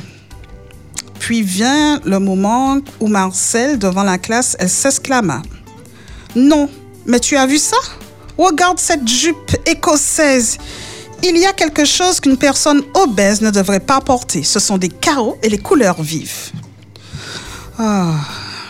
puis 1.20 1.44
vient 1.44 2.00
le 2.04 2.20
moment 2.20 2.80
où 3.00 3.08
Marcel, 3.08 3.78
devant 3.78 4.04
la 4.04 4.18
classe, 4.18 4.58
elle 4.60 4.70
s'exclama. 4.70 5.44
Non, 6.36 6.68
mais 7.06 7.20
tu 7.20 7.38
as 7.38 7.46
vu 7.46 7.58
ça? 7.58 7.78
Regarde 8.38 8.80
cette 8.80 9.08
jupe 9.08 9.56
écossaise. 9.66 10.58
Il 11.24 11.38
y 11.38 11.46
a 11.46 11.54
quelque 11.54 11.86
chose 11.86 12.20
qu'une 12.20 12.38
personne 12.38 12.82
obèse 12.94 13.42
ne 13.42 13.52
devrait 13.52 13.80
pas 13.80 14.02
porter. 14.02 14.44
Ce 14.44 14.60
sont 14.60 14.78
des 14.78 14.90
carreaux 14.90 15.38
et 15.44 15.50
les 15.50 15.60
couleurs 15.60 16.02
vives. 16.02 16.52
Ah, 17.78 18.14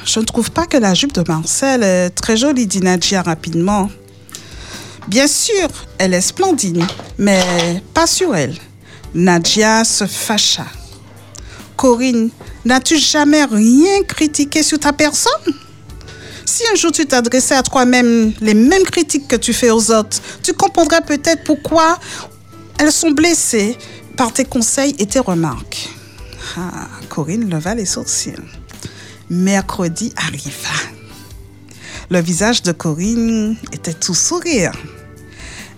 je 0.03 0.19
ne 0.19 0.25
trouve 0.25 0.51
pas 0.51 0.65
que 0.65 0.77
la 0.77 0.93
jupe 0.93 1.13
de 1.13 1.23
Marcel 1.25 1.83
est 1.83 2.09
très 2.09 2.35
jolie, 2.35 2.67
dit 2.67 2.81
Nadia 2.81 3.21
rapidement. 3.21 3.89
Bien 5.07 5.27
sûr, 5.27 5.69
elle 5.97 6.13
est 6.13 6.21
splendide, 6.21 6.83
mais 7.17 7.81
pas 7.93 8.07
sur 8.07 8.35
elle. 8.35 8.57
Nadia 9.13 9.83
se 9.83 10.05
fâcha. 10.05 10.65
Corinne, 11.75 12.29
n'as-tu 12.65 12.97
jamais 12.97 13.43
rien 13.45 14.03
critiqué 14.07 14.63
sur 14.63 14.79
ta 14.79 14.93
personne? 14.93 15.53
Si 16.61 16.71
un 16.71 16.75
jour 16.75 16.91
tu 16.91 17.07
t'adressais 17.07 17.55
à 17.55 17.63
toi-même 17.63 18.33
les 18.39 18.53
mêmes 18.53 18.83
critiques 18.83 19.27
que 19.27 19.35
tu 19.35 19.51
fais 19.51 19.71
aux 19.71 19.89
autres, 19.89 20.21
tu 20.43 20.53
comprendrais 20.53 21.01
peut-être 21.01 21.43
pourquoi 21.43 21.97
elles 22.77 22.91
sont 22.91 23.09
blessées 23.09 23.75
par 24.15 24.31
tes 24.31 24.45
conseils 24.45 24.95
et 24.99 25.07
tes 25.07 25.19
remarques. 25.19 25.89
Ah, 26.57 26.87
Corinne 27.09 27.49
leva 27.49 27.73
les 27.73 27.87
sourcils. 27.87 28.35
Mercredi 29.31 30.13
arriva. 30.15 30.69
Le 32.11 32.21
visage 32.21 32.61
de 32.61 32.73
Corinne 32.73 33.55
était 33.71 33.93
tout 33.93 34.13
sourire. 34.13 34.73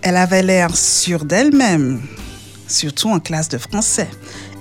Elle 0.01 0.17
avait 0.17 0.43
l'air 0.43 0.75
sûre 0.75 1.23
d'elle-même, 1.23 2.01
surtout 2.67 3.09
en 3.09 3.21
classe 3.21 3.47
de 3.47 3.57
français, 3.57 4.09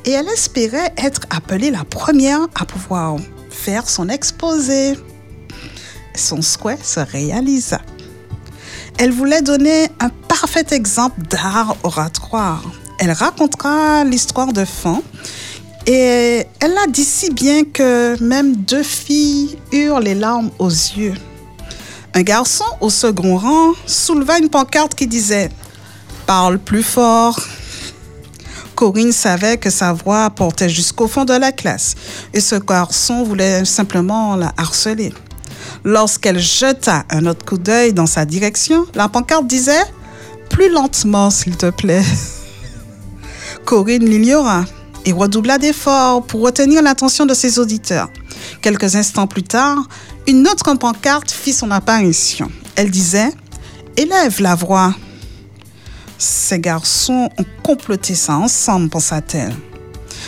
et 0.04 0.12
elle 0.12 0.28
espérait 0.28 0.94
être 0.98 1.22
appelée 1.30 1.72
la 1.72 1.84
première 1.84 2.46
à 2.54 2.64
pouvoir 2.64 3.16
faire 3.50 3.90
son 3.90 4.08
exposé. 4.08 4.94
Son 6.14 6.42
souhait 6.42 6.78
se 6.82 7.00
réalisa. 7.00 7.80
Elle 8.98 9.12
voulait 9.12 9.42
donner 9.42 9.88
un 10.00 10.10
parfait 10.28 10.66
exemple 10.70 11.22
d'art 11.22 11.76
oratoire. 11.82 12.62
Elle 12.98 13.12
racontera 13.12 14.04
l'histoire 14.04 14.52
de 14.52 14.64
Fan 14.64 15.00
et 15.86 16.46
elle 16.60 16.74
l'a 16.74 16.86
dit 16.88 17.04
si 17.04 17.30
bien 17.30 17.64
que 17.64 18.22
même 18.22 18.54
deux 18.54 18.82
filles 18.82 19.58
eurent 19.72 20.00
les 20.00 20.14
larmes 20.14 20.50
aux 20.58 20.68
yeux. 20.68 21.14
Un 22.14 22.22
garçon 22.22 22.66
au 22.80 22.90
second 22.90 23.38
rang 23.38 23.72
souleva 23.86 24.38
une 24.38 24.50
pancarte 24.50 24.94
qui 24.94 25.06
disait⁇ 25.06 25.46
Parle 26.26 26.58
plus 26.58 26.82
fort!⁇ 26.82 27.40
Corinne 28.76 29.12
savait 29.12 29.56
que 29.56 29.70
sa 29.70 29.92
voix 29.92 30.28
portait 30.30 30.68
jusqu'au 30.68 31.08
fond 31.08 31.24
de 31.24 31.34
la 31.34 31.52
classe 31.52 31.94
et 32.34 32.40
ce 32.40 32.56
garçon 32.56 33.24
voulait 33.24 33.64
simplement 33.64 34.36
la 34.36 34.52
harceler. 34.56 35.12
Lorsqu'elle 35.84 36.38
jeta 36.38 37.04
un 37.10 37.26
autre 37.26 37.44
coup 37.44 37.58
d'œil 37.58 37.92
dans 37.92 38.06
sa 38.06 38.24
direction, 38.24 38.86
la 38.94 39.08
pancarte 39.08 39.48
disait⁇ 39.48 39.82
Plus 40.48 40.70
lentement, 40.70 41.30
s'il 41.30 41.56
te 41.56 41.70
plaît⁇ 41.70 42.02
Corinne 43.64 44.04
l'ignora 44.04 44.64
et 45.04 45.12
redoubla 45.12 45.58
d'efforts 45.58 46.24
pour 46.24 46.42
retenir 46.42 46.82
l'attention 46.82 47.26
de 47.26 47.34
ses 47.34 47.58
auditeurs. 47.58 48.08
Quelques 48.60 48.94
instants 48.94 49.26
plus 49.26 49.42
tard, 49.42 49.88
une 50.28 50.46
autre 50.46 50.72
pancarte 50.74 51.32
fit 51.32 51.52
son 51.52 51.72
apparition. 51.72 52.48
Elle 52.76 52.90
disait⁇ 52.90 53.28
Élève 53.96 54.40
la 54.40 54.54
voix!⁇ 54.54 54.90
Ces 56.16 56.60
garçons 56.60 57.28
ont 57.36 57.46
comploté 57.64 58.14
ça 58.14 58.36
ensemble, 58.36 58.88
pensa-t-elle. 58.88 59.54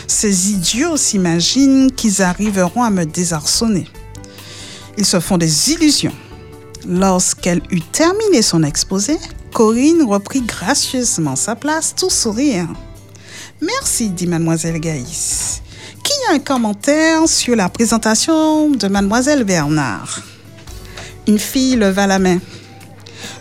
Ces 0.05 0.51
idiots 0.51 0.97
s'imaginent 0.97 1.91
qu'ils 1.91 2.21
arriveront 2.21 2.83
à 2.83 2.89
me 2.89 3.05
désarçonner. 3.05 3.87
Ils 4.97 5.05
se 5.05 5.19
font 5.19 5.37
des 5.37 5.71
illusions. 5.71 6.13
Lorsqu'elle 6.87 7.61
eut 7.71 7.81
terminé 7.81 8.41
son 8.41 8.63
exposé, 8.63 9.17
Corinne 9.53 10.03
reprit 10.03 10.41
gracieusement 10.41 11.35
sa 11.35 11.55
place, 11.55 11.95
tout 11.95 12.09
sourire. 12.09 12.67
Merci, 13.61 14.09
dit 14.09 14.27
mademoiselle 14.27 14.79
Gaïs. 14.79 15.61
Qui 16.03 16.13
a 16.29 16.35
un 16.35 16.39
commentaire 16.39 17.27
sur 17.27 17.55
la 17.55 17.69
présentation 17.69 18.69
de 18.69 18.87
mademoiselle 18.87 19.43
Bernard? 19.43 20.21
Une 21.27 21.39
fille 21.39 21.75
leva 21.75 22.05
la 22.05 22.19
main. 22.19 22.39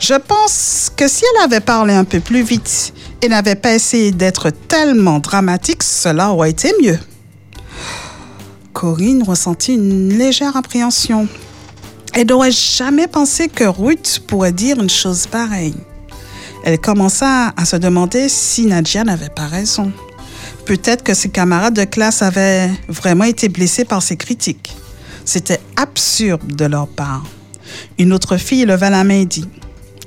Je 0.01 0.15
pense 0.15 0.91
que 0.97 1.07
si 1.07 1.25
elle 1.25 1.45
avait 1.45 1.61
parlé 1.61 1.95
un 1.95 2.05
peu 2.05 2.21
plus 2.21 2.43
vite 2.43 2.95
et 3.21 3.29
n'avait 3.29 3.55
pas 3.55 3.75
essayé 3.75 4.13
d'être 4.13 4.51
tellement 4.51 5.19
dramatique, 5.19 5.83
cela 5.83 6.31
aurait 6.31 6.51
été 6.51 6.73
mieux. 6.83 6.99
Corinne 8.75 9.23
ressentit 9.23 9.75
une 9.75 10.19
légère 10.19 10.57
appréhension. 10.57 11.27
Elle 12.13 12.27
n'aurait 12.27 12.51
jamais 12.51 13.07
pensé 13.07 13.49
que 13.49 13.65
Ruth 13.65 14.21
pourrait 14.27 14.53
dire 14.53 14.81
une 14.81 14.91
chose 14.91 15.27
pareille. 15.27 15.77
Elle 16.65 16.81
commença 16.81 17.55
à 17.57 17.65
se 17.65 17.77
demander 17.77 18.29
si 18.29 18.67
Nadia 18.67 19.05
n'avait 19.05 19.31
pas 19.31 19.47
raison. 19.47 19.93
Peut-être 20.67 21.05
que 21.05 21.15
ses 21.15 21.29
camarades 21.29 21.75
de 21.75 21.85
classe 21.85 22.21
avaient 22.21 22.71
vraiment 22.89 23.25
été 23.25 23.49
blessés 23.49 23.85
par 23.85 24.03
ses 24.03 24.17
critiques. 24.17 24.77
C'était 25.25 25.61
absurde 25.77 26.55
de 26.55 26.65
leur 26.65 26.89
part. 26.89 27.25
Une 27.99 28.13
autre 28.13 28.37
fille 28.37 28.65
leva 28.65 28.91
la 28.91 29.05
main 29.05 29.21
et 29.21 29.27
dit 29.27 29.49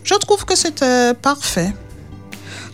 Je 0.04 0.16
trouve 0.16 0.46
que 0.46 0.56
c'était 0.56 1.14
parfait. 1.14 1.74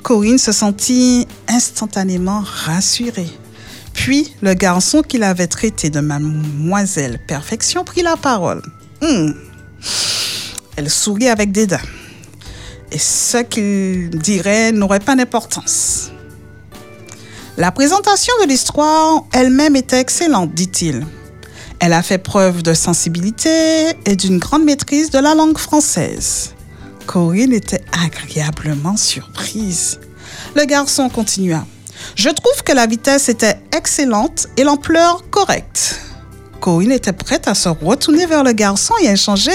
Corinne 0.01 0.37
se 0.39 0.51
sentit 0.51 1.27
instantanément 1.47 2.43
rassurée. 2.45 3.29
Puis, 3.93 4.33
le 4.41 4.53
garçon 4.53 5.01
qui 5.01 5.17
l'avait 5.17 5.47
traité 5.47 5.89
de 5.89 5.99
mademoiselle 5.99 7.19
Perfection 7.27 7.83
prit 7.83 8.01
la 8.01 8.17
parole. 8.17 8.61
Hmm. 9.01 9.31
Elle 10.75 10.89
sourit 10.89 11.29
avec 11.29 11.51
dédain. 11.51 11.81
Et 12.91 12.99
ce 12.99 13.37
qu'il 13.37 14.09
dirait 14.09 14.71
n'aurait 14.71 14.99
pas 14.99 15.15
d'importance. 15.15 16.11
La 17.57 17.71
présentation 17.71 18.33
de 18.41 18.47
l'histoire 18.47 19.25
elle-même 19.31 19.75
était 19.75 19.99
excellente, 19.99 20.53
dit-il. 20.53 21.05
Elle 21.79 21.93
a 21.93 22.01
fait 22.01 22.17
preuve 22.17 22.63
de 22.63 22.73
sensibilité 22.73 23.91
et 24.05 24.15
d'une 24.15 24.39
grande 24.39 24.63
maîtrise 24.63 25.11
de 25.11 25.19
la 25.19 25.35
langue 25.35 25.57
française. 25.57 26.53
Corinne 27.05 27.53
était 27.53 27.83
agréablement 27.91 28.97
surprise. 28.97 29.99
Le 30.55 30.65
garçon 30.65 31.09
continua. 31.09 31.65
Je 32.15 32.29
trouve 32.29 32.63
que 32.63 32.73
la 32.73 32.85
vitesse 32.85 33.29
était 33.29 33.59
excellente 33.75 34.47
et 34.57 34.63
l'ampleur 34.63 35.29
correcte. 35.29 35.99
Corinne 36.59 36.93
était 36.93 37.11
prête 37.11 37.47
à 37.49 37.55
se 37.55 37.67
retourner 37.67 38.25
vers 38.25 38.43
le 38.43 38.53
garçon 38.53 38.93
et 39.01 39.07
échanger 39.07 39.51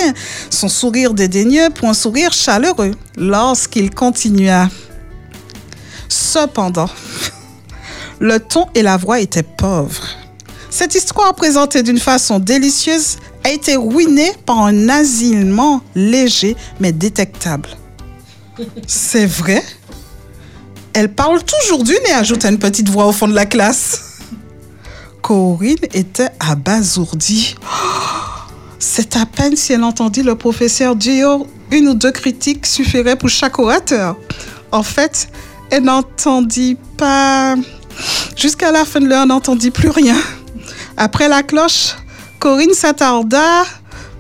son 0.51 0.69
sourire 0.69 1.15
dédaigneux 1.15 1.71
pour 1.71 1.89
un 1.89 1.95
sourire 1.95 2.33
chaleureux 2.33 2.91
lorsqu'il 3.17 3.91
continua. 3.91 4.69
Cependant, 6.09 6.91
le 8.21 8.39
ton 8.39 8.67
et 8.75 8.83
la 8.83 8.99
voix 8.99 9.21
étaient 9.21 9.43
pauvres. 9.43 10.07
Cette 10.71 10.95
histoire 10.95 11.35
présentée 11.35 11.83
d'une 11.83 11.99
façon 11.99 12.39
délicieuse 12.39 13.17
a 13.43 13.51
été 13.51 13.77
ruinée 13.77 14.33
par 14.45 14.61
un 14.61 14.73
nasillement 14.73 15.81
léger 15.95 16.57
mais 16.79 16.93
détectable. 16.93 17.71
C'est 18.87 19.27
vrai? 19.27 19.65
Elle 20.99 21.15
parle 21.15 21.41
toujours 21.45 21.85
d'une 21.85 22.05
et 22.09 22.13
ajoute 22.13 22.45
une 22.45 22.59
petite 22.59 22.89
voix 22.89 23.07
au 23.07 23.13
fond 23.13 23.29
de 23.29 23.33
la 23.33 23.47
classe. 23.47 24.19
Corinne 25.23 25.77
était 25.95 26.31
abasourdie. 26.41 27.55
C'est 28.81 29.15
à 29.15 29.25
peine 29.25 29.55
si 29.55 29.73
elle 29.73 29.85
entendit 29.85 30.25
le 30.25 30.35
professeur 30.35 30.97
dire 30.97 31.39
une 31.71 31.87
ou 31.87 31.95
deux 31.95 32.11
critiques 32.11 32.67
suffiraient 32.67 33.15
pour 33.15 33.29
chaque 33.29 33.61
orateur. 33.61 34.17
En 34.73 34.83
fait, 34.83 35.29
elle 35.71 35.85
n'entendit 35.85 36.77
pas... 36.97 37.55
Jusqu'à 38.35 38.73
la 38.73 38.85
fin 38.85 38.99
de 38.99 39.07
l'heure, 39.07 39.27
n'entendit 39.27 39.71
plus 39.71 39.91
rien. 39.91 40.17
Après 40.97 41.29
la 41.29 41.45
cloche, 41.45 41.95
Corinne 42.41 42.75
s'attarda 42.75 43.67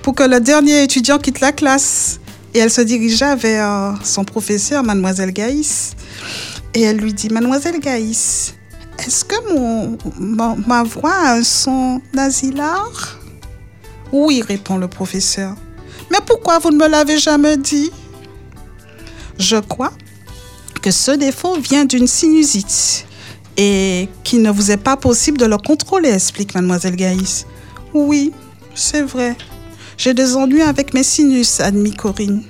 pour 0.02 0.14
que 0.14 0.22
le 0.22 0.38
dernier 0.38 0.84
étudiant 0.84 1.18
quitte 1.18 1.40
la 1.40 1.50
classe. 1.50 2.20
Et 2.54 2.60
elle 2.60 2.70
se 2.70 2.82
dirigea 2.82 3.34
vers 3.34 3.94
son 4.04 4.22
professeur, 4.22 4.84
mademoiselle 4.84 5.32
Gaïs. 5.32 5.96
Et 6.74 6.82
elle 6.82 6.98
lui 6.98 7.12
dit, 7.12 7.28
mademoiselle 7.30 7.80
Gaïs, 7.80 8.54
est-ce 8.98 9.24
que 9.24 9.36
ma 10.18 10.82
voix 10.82 11.14
a 11.14 11.34
un 11.34 11.42
son 11.42 12.00
nasilard 12.12 13.18
Oui, 14.12 14.42
répond 14.42 14.76
le 14.76 14.88
professeur. 14.88 15.54
Mais 16.10 16.18
pourquoi 16.26 16.58
vous 16.58 16.70
ne 16.70 16.76
me 16.76 16.88
l'avez 16.88 17.18
jamais 17.18 17.56
dit? 17.56 17.90
Je 19.38 19.56
crois 19.56 19.92
que 20.82 20.90
ce 20.90 21.12
défaut 21.12 21.56
vient 21.58 21.84
d'une 21.84 22.06
sinusite 22.06 23.06
et 23.56 24.08
qu'il 24.24 24.42
ne 24.42 24.50
vous 24.50 24.70
est 24.70 24.76
pas 24.76 24.96
possible 24.96 25.38
de 25.38 25.46
le 25.46 25.58
contrôler, 25.58 26.10
explique 26.10 26.54
mademoiselle 26.54 26.96
Gaïs. 26.96 27.46
Oui, 27.94 28.32
c'est 28.74 29.02
vrai. 29.02 29.36
J'ai 29.96 30.14
des 30.14 30.36
ennuis 30.36 30.62
avec 30.62 30.94
mes 30.94 31.02
sinus, 31.02 31.60
admit 31.60 31.92
Corinne. 31.92 32.44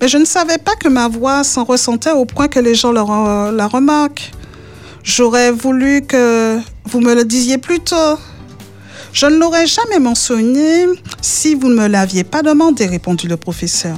Mais 0.00 0.08
je 0.08 0.18
ne 0.18 0.24
savais 0.24 0.58
pas 0.58 0.74
que 0.76 0.88
ma 0.88 1.08
voix 1.08 1.44
s'en 1.44 1.64
ressentait 1.64 2.12
au 2.12 2.24
point 2.24 2.48
que 2.48 2.58
les 2.60 2.74
gens 2.74 2.92
la, 2.92 3.02
re- 3.02 3.54
la 3.54 3.66
remarquent. 3.66 4.30
J'aurais 5.02 5.50
voulu 5.52 6.02
que 6.02 6.58
vous 6.86 7.00
me 7.00 7.14
le 7.14 7.24
disiez 7.24 7.58
plus 7.58 7.80
tôt. 7.80 8.18
Je 9.12 9.26
ne 9.26 9.36
l'aurais 9.38 9.66
jamais 9.66 9.98
mentionné 9.98 10.84
si 11.22 11.54
vous 11.54 11.68
ne 11.68 11.74
me 11.74 11.86
l'aviez 11.88 12.24
pas 12.24 12.42
demandé, 12.42 12.86
répondit 12.86 13.26
le 13.26 13.36
professeur. 13.36 13.96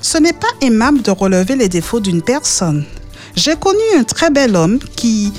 Ce 0.00 0.18
n'est 0.18 0.32
pas 0.32 0.48
aimable 0.60 1.02
de 1.02 1.10
relever 1.10 1.54
les 1.56 1.68
défauts 1.68 2.00
d'une 2.00 2.22
personne. 2.22 2.84
J'ai 3.38 3.54
connu 3.54 3.78
un 3.96 4.02
très 4.02 4.30
bel 4.30 4.56
homme 4.56 4.80
qui, 4.96 5.32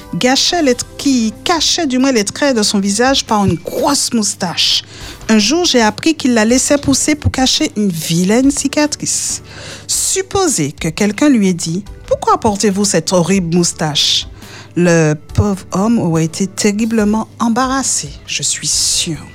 cachait 1.44 1.86
du 1.86 1.98
moins 1.98 2.14
les 2.14 2.24
traits 2.24 2.56
de 2.56 2.64
son 2.64 2.80
visage 2.80 3.26
par 3.26 3.44
une 3.44 3.56
grosse 3.56 4.14
moustache. 4.14 4.84
Un 5.28 5.38
jour, 5.38 5.66
j'ai 5.66 5.82
appris 5.82 6.16
qu'il 6.16 6.34
la 6.34 6.46
laissait 6.46 6.78
pousser 6.78 7.16
pour 7.16 7.30
cacher 7.30 7.74
une 7.76 7.90
vilaine 7.90 8.52
cicatrice. 8.52 9.42
Supposez 9.86 10.72
que 10.72 10.88
quelqu'un 10.88 11.28
lui 11.28 11.50
ait 11.50 11.54
dit 11.54 11.84
Pourquoi 12.08 12.40
portez-vous 12.40 12.86
cette 12.86 13.12
horrible 13.12 13.54
moustache? 13.54 14.30
Le 14.78 15.16
pauvre 15.34 15.66
homme 15.74 16.00
aurait 16.00 16.24
été 16.24 16.48
terriblement 16.48 17.28
embarrassé, 17.38 18.08
je 18.26 18.44
suis 18.44 18.68
sûre. 18.68 19.28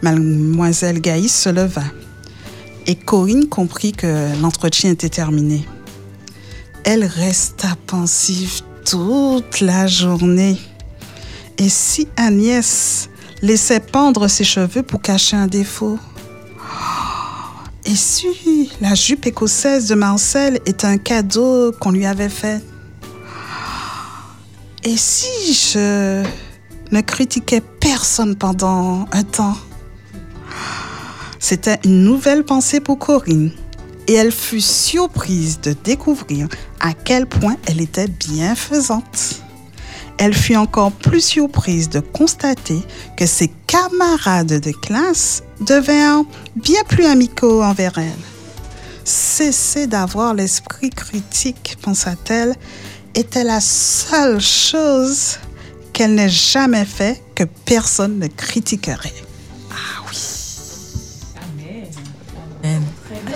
Mademoiselle 0.00 1.02
Gaïs 1.02 1.34
se 1.34 1.50
leva 1.50 1.84
et 2.86 2.94
Corinne 2.94 3.50
comprit 3.50 3.92
que 3.92 4.40
l'entretien 4.40 4.92
était 4.92 5.10
terminé. 5.10 5.66
Elle 6.86 7.06
resta 7.06 7.68
pensive 7.86 8.60
toute 8.84 9.62
la 9.62 9.86
journée. 9.86 10.58
Et 11.56 11.70
si 11.70 12.08
Agnès 12.18 13.08
laissait 13.40 13.80
pendre 13.80 14.28
ses 14.28 14.44
cheveux 14.44 14.82
pour 14.82 15.00
cacher 15.00 15.34
un 15.34 15.46
défaut? 15.46 15.98
Et 17.86 17.94
si 17.94 18.70
la 18.82 18.94
jupe 18.94 19.26
écossaise 19.26 19.88
de 19.88 19.94
Marcel 19.94 20.60
est 20.66 20.84
un 20.84 20.98
cadeau 20.98 21.72
qu'on 21.72 21.90
lui 21.90 22.04
avait 22.04 22.28
fait? 22.28 22.62
Et 24.84 24.98
si 24.98 25.54
je 25.54 26.22
ne 26.92 27.00
critiquais 27.00 27.62
personne 27.80 28.36
pendant 28.36 29.06
un 29.10 29.22
temps? 29.22 29.56
C'était 31.38 31.78
une 31.84 32.04
nouvelle 32.04 32.44
pensée 32.44 32.80
pour 32.80 32.98
Corinne. 32.98 33.52
Et 34.06 34.12
elle 34.12 34.32
fut 34.32 34.60
surprise 34.60 35.60
de 35.62 35.74
découvrir 35.82 36.48
à 36.84 36.92
quel 36.92 37.26
point 37.26 37.56
elle 37.66 37.80
était 37.80 38.08
bienfaisante. 38.08 39.40
Elle 40.18 40.34
fut 40.34 40.54
encore 40.54 40.92
plus 40.92 41.22
surprise 41.22 41.88
de 41.88 42.00
constater 42.00 42.80
que 43.16 43.24
ses 43.24 43.48
camarades 43.66 44.60
de 44.60 44.70
classe 44.70 45.42
devinrent 45.62 46.26
bien 46.56 46.84
plus 46.86 47.06
amicaux 47.06 47.62
envers 47.62 47.96
elle. 47.96 48.12
Cesser 49.02 49.86
d'avoir 49.86 50.34
l'esprit 50.34 50.90
critique, 50.90 51.78
pensa-t-elle, 51.80 52.54
était 53.14 53.44
la 53.44 53.60
seule 53.60 54.40
chose 54.40 55.38
qu'elle 55.94 56.14
n'ait 56.14 56.28
jamais 56.28 56.84
fait 56.84 57.22
que 57.34 57.44
personne 57.44 58.18
ne 58.18 58.26
critiquerait. 58.26 59.24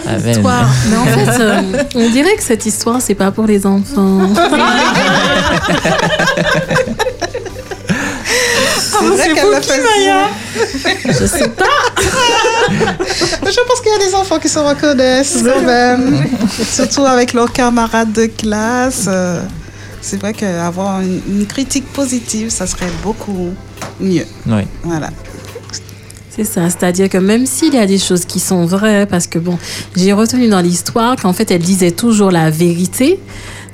Amen. 0.06 0.28
Histoire. 0.36 0.68
Mais 0.90 0.96
en 0.96 1.04
fait, 1.06 1.40
euh, 1.40 1.62
on 1.94 2.08
dirait 2.10 2.34
que 2.36 2.42
cette 2.42 2.66
histoire, 2.66 3.00
c'est 3.00 3.14
pas 3.14 3.30
pour 3.30 3.46
les 3.46 3.66
enfants. 3.66 4.28
C'est 9.00 9.04
vrai 9.06 9.32
qu'elle 9.34 9.50
l'a 9.50 9.60
fait 9.62 9.80
Je 11.06 11.26
sais 11.26 11.48
pas. 11.48 11.64
Je 12.70 13.60
pense 13.66 13.80
qu'il 13.80 13.92
y 13.92 13.94
a 13.94 14.06
des 14.08 14.14
enfants 14.14 14.38
qui 14.38 14.48
se 14.48 14.58
reconnaissent 14.58 15.42
quand 15.44 15.62
même. 15.62 16.24
Surtout 16.70 17.04
avec 17.04 17.32
leurs 17.32 17.52
camarades 17.52 18.12
de 18.12 18.26
classe. 18.26 19.04
Euh, 19.08 19.40
C'est 20.00 20.20
vrai 20.20 20.32
qu'avoir 20.32 21.00
une 21.00 21.46
critique 21.46 21.90
positive, 21.92 22.50
ça 22.50 22.66
serait 22.66 22.90
beaucoup 23.02 23.54
mieux. 24.00 24.26
Oui. 24.46 24.62
Voilà. 24.84 25.10
C'est 26.38 26.44
ça, 26.44 26.70
c'est-à-dire 26.70 27.08
que 27.08 27.18
même 27.18 27.46
s'il 27.46 27.74
y 27.74 27.78
a 27.78 27.86
des 27.86 27.98
choses 27.98 28.24
qui 28.24 28.38
sont 28.38 28.64
vraies, 28.64 29.06
parce 29.06 29.26
que 29.26 29.40
bon, 29.40 29.58
j'ai 29.96 30.12
retenu 30.12 30.46
dans 30.48 30.60
l'histoire 30.60 31.16
qu'en 31.16 31.32
fait 31.32 31.50
elle 31.50 31.62
disait 31.62 31.90
toujours 31.90 32.30
la 32.30 32.48
vérité, 32.48 33.18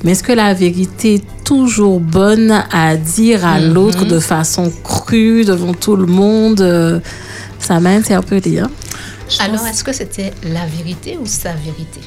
mais 0.03 0.13
est-ce 0.13 0.23
que 0.23 0.33
la 0.33 0.55
vérité 0.55 1.17
est 1.17 1.25
toujours 1.45 2.01
bonne 2.01 2.65
à 2.73 2.97
dire 2.97 3.45
à 3.45 3.61
l'autre 3.61 4.07
de 4.07 4.19
façon 4.19 4.73
crue 4.83 5.45
devant 5.45 5.75
tout 5.75 5.95
le 5.95 6.07
monde 6.07 6.63
euh, 6.63 7.01
Ça 7.59 7.81
m'a 7.81 7.91
interpellée. 7.91 8.61
Hein? 8.61 8.71
Alors, 9.41 9.67
est-ce 9.67 9.85
que 9.85 9.93
c'était 9.93 10.33
la 10.43 10.65
vérité 10.67 11.19
ou 11.21 11.27
sa 11.27 11.53
vérité? 11.53 12.01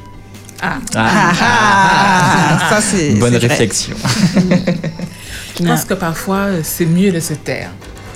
Ah, 0.62 0.78
Ah, 0.96 1.34
Ah, 1.40 2.70
ça 2.70 2.82
c'est. 2.82 3.12
bonne 3.12 3.34
c'est 3.34 3.38
vrai. 3.40 3.48
réflexion. 3.48 3.96
je 5.60 5.64
pense 5.66 5.86
que 5.86 5.94
parfois, 5.94 6.38
euh, 6.48 6.62
c'est 6.64 6.86
mieux 6.88 7.12
de 7.12 7.20
se 7.20 7.34
taire. 7.34 7.72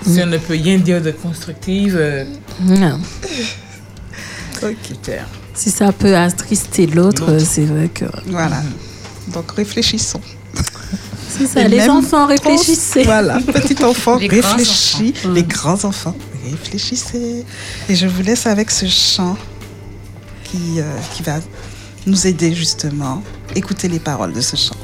Si 0.06 0.20
on 0.22 0.26
ne 0.26 0.38
peut 0.38 0.54
rien 0.54 0.78
dire 0.78 1.02
de 1.02 1.12
constructif, 1.12 1.94
euh, 1.96 2.26
Non. 2.62 3.00
taire. 5.04 5.28
Si 5.54 5.70
ça 5.70 5.92
peut 5.92 6.16
attrister 6.16 6.88
l'autre, 6.88 7.38
c'est 7.40 7.66
vrai 7.66 7.90
que. 7.90 8.06
Voilà. 8.28 8.62
Donc 9.34 9.52
réfléchissons. 9.52 10.22
C'est 11.30 11.48
ça, 11.48 11.62
Et 11.62 11.68
les 11.70 11.88
enfants, 11.90 12.28
réfléchissez. 12.28 13.04
Voilà, 13.04 13.40
petit 13.40 13.82
enfant, 13.84 14.18
Les 14.18 14.28
grands 14.28 14.50
réfléchis. 14.50 15.14
Les 15.34 15.44
grands 15.44 15.84
enfants, 15.86 16.16
réfléchissez. 16.50 17.46
Et 17.88 17.96
je 17.96 18.08
vous 18.08 18.22
laisse 18.22 18.46
avec 18.48 18.70
ce 18.70 18.86
chant 18.88 19.38
qui, 20.44 20.80
euh, 20.80 20.84
qui 21.14 21.24
va 21.24 21.40
nous 22.06 22.28
aider 22.28 22.54
justement. 22.54 23.24
Écoutez 23.56 23.88
les 23.88 24.00
paroles 24.00 24.34
de 24.34 24.42
ce 24.42 24.56
chant. 24.56 24.76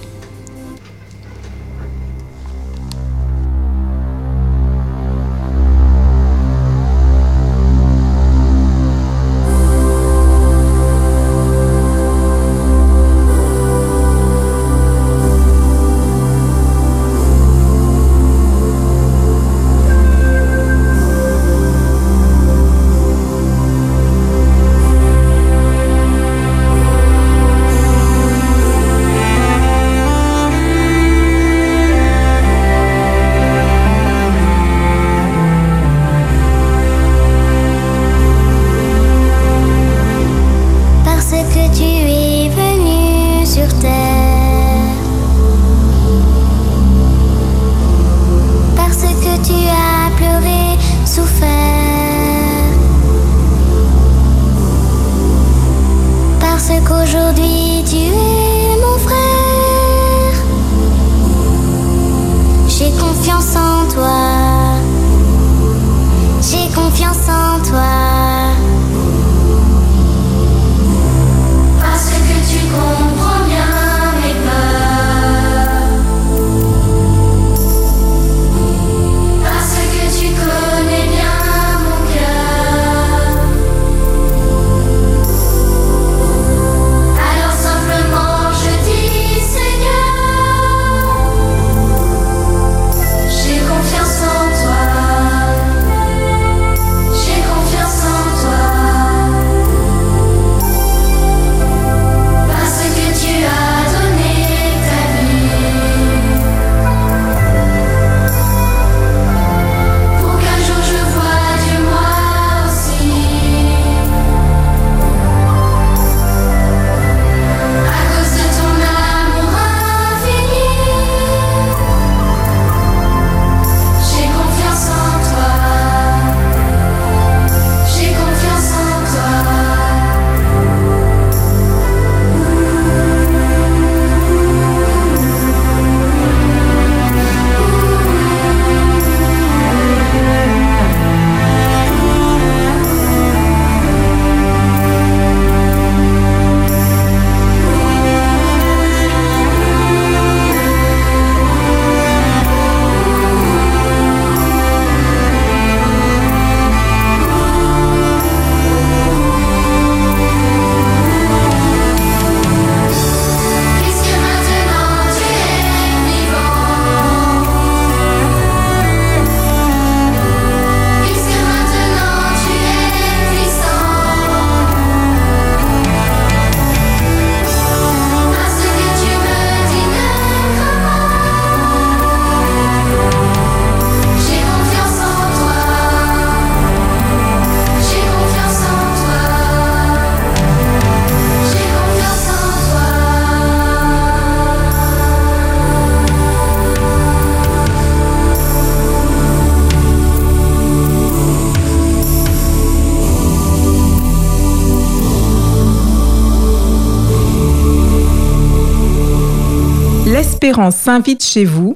L'Espérance 210.58 210.76
s'invite 210.78 211.24
chez 211.24 211.46
vous. 211.46 211.76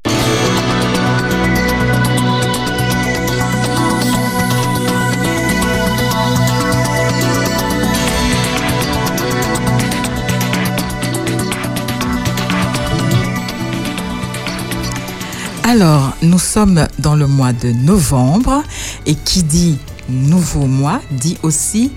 Alors, 15.63 16.13
nous 16.23 16.39
sommes 16.39 16.87
dans 16.97 17.13
le 17.13 17.27
mois 17.27 17.53
de 17.53 17.71
novembre 17.71 18.63
et 19.05 19.13
qui 19.13 19.43
dit 19.43 19.77
nouveau 20.09 20.65
mois 20.65 21.01
dit 21.11 21.37
aussi 21.43 21.91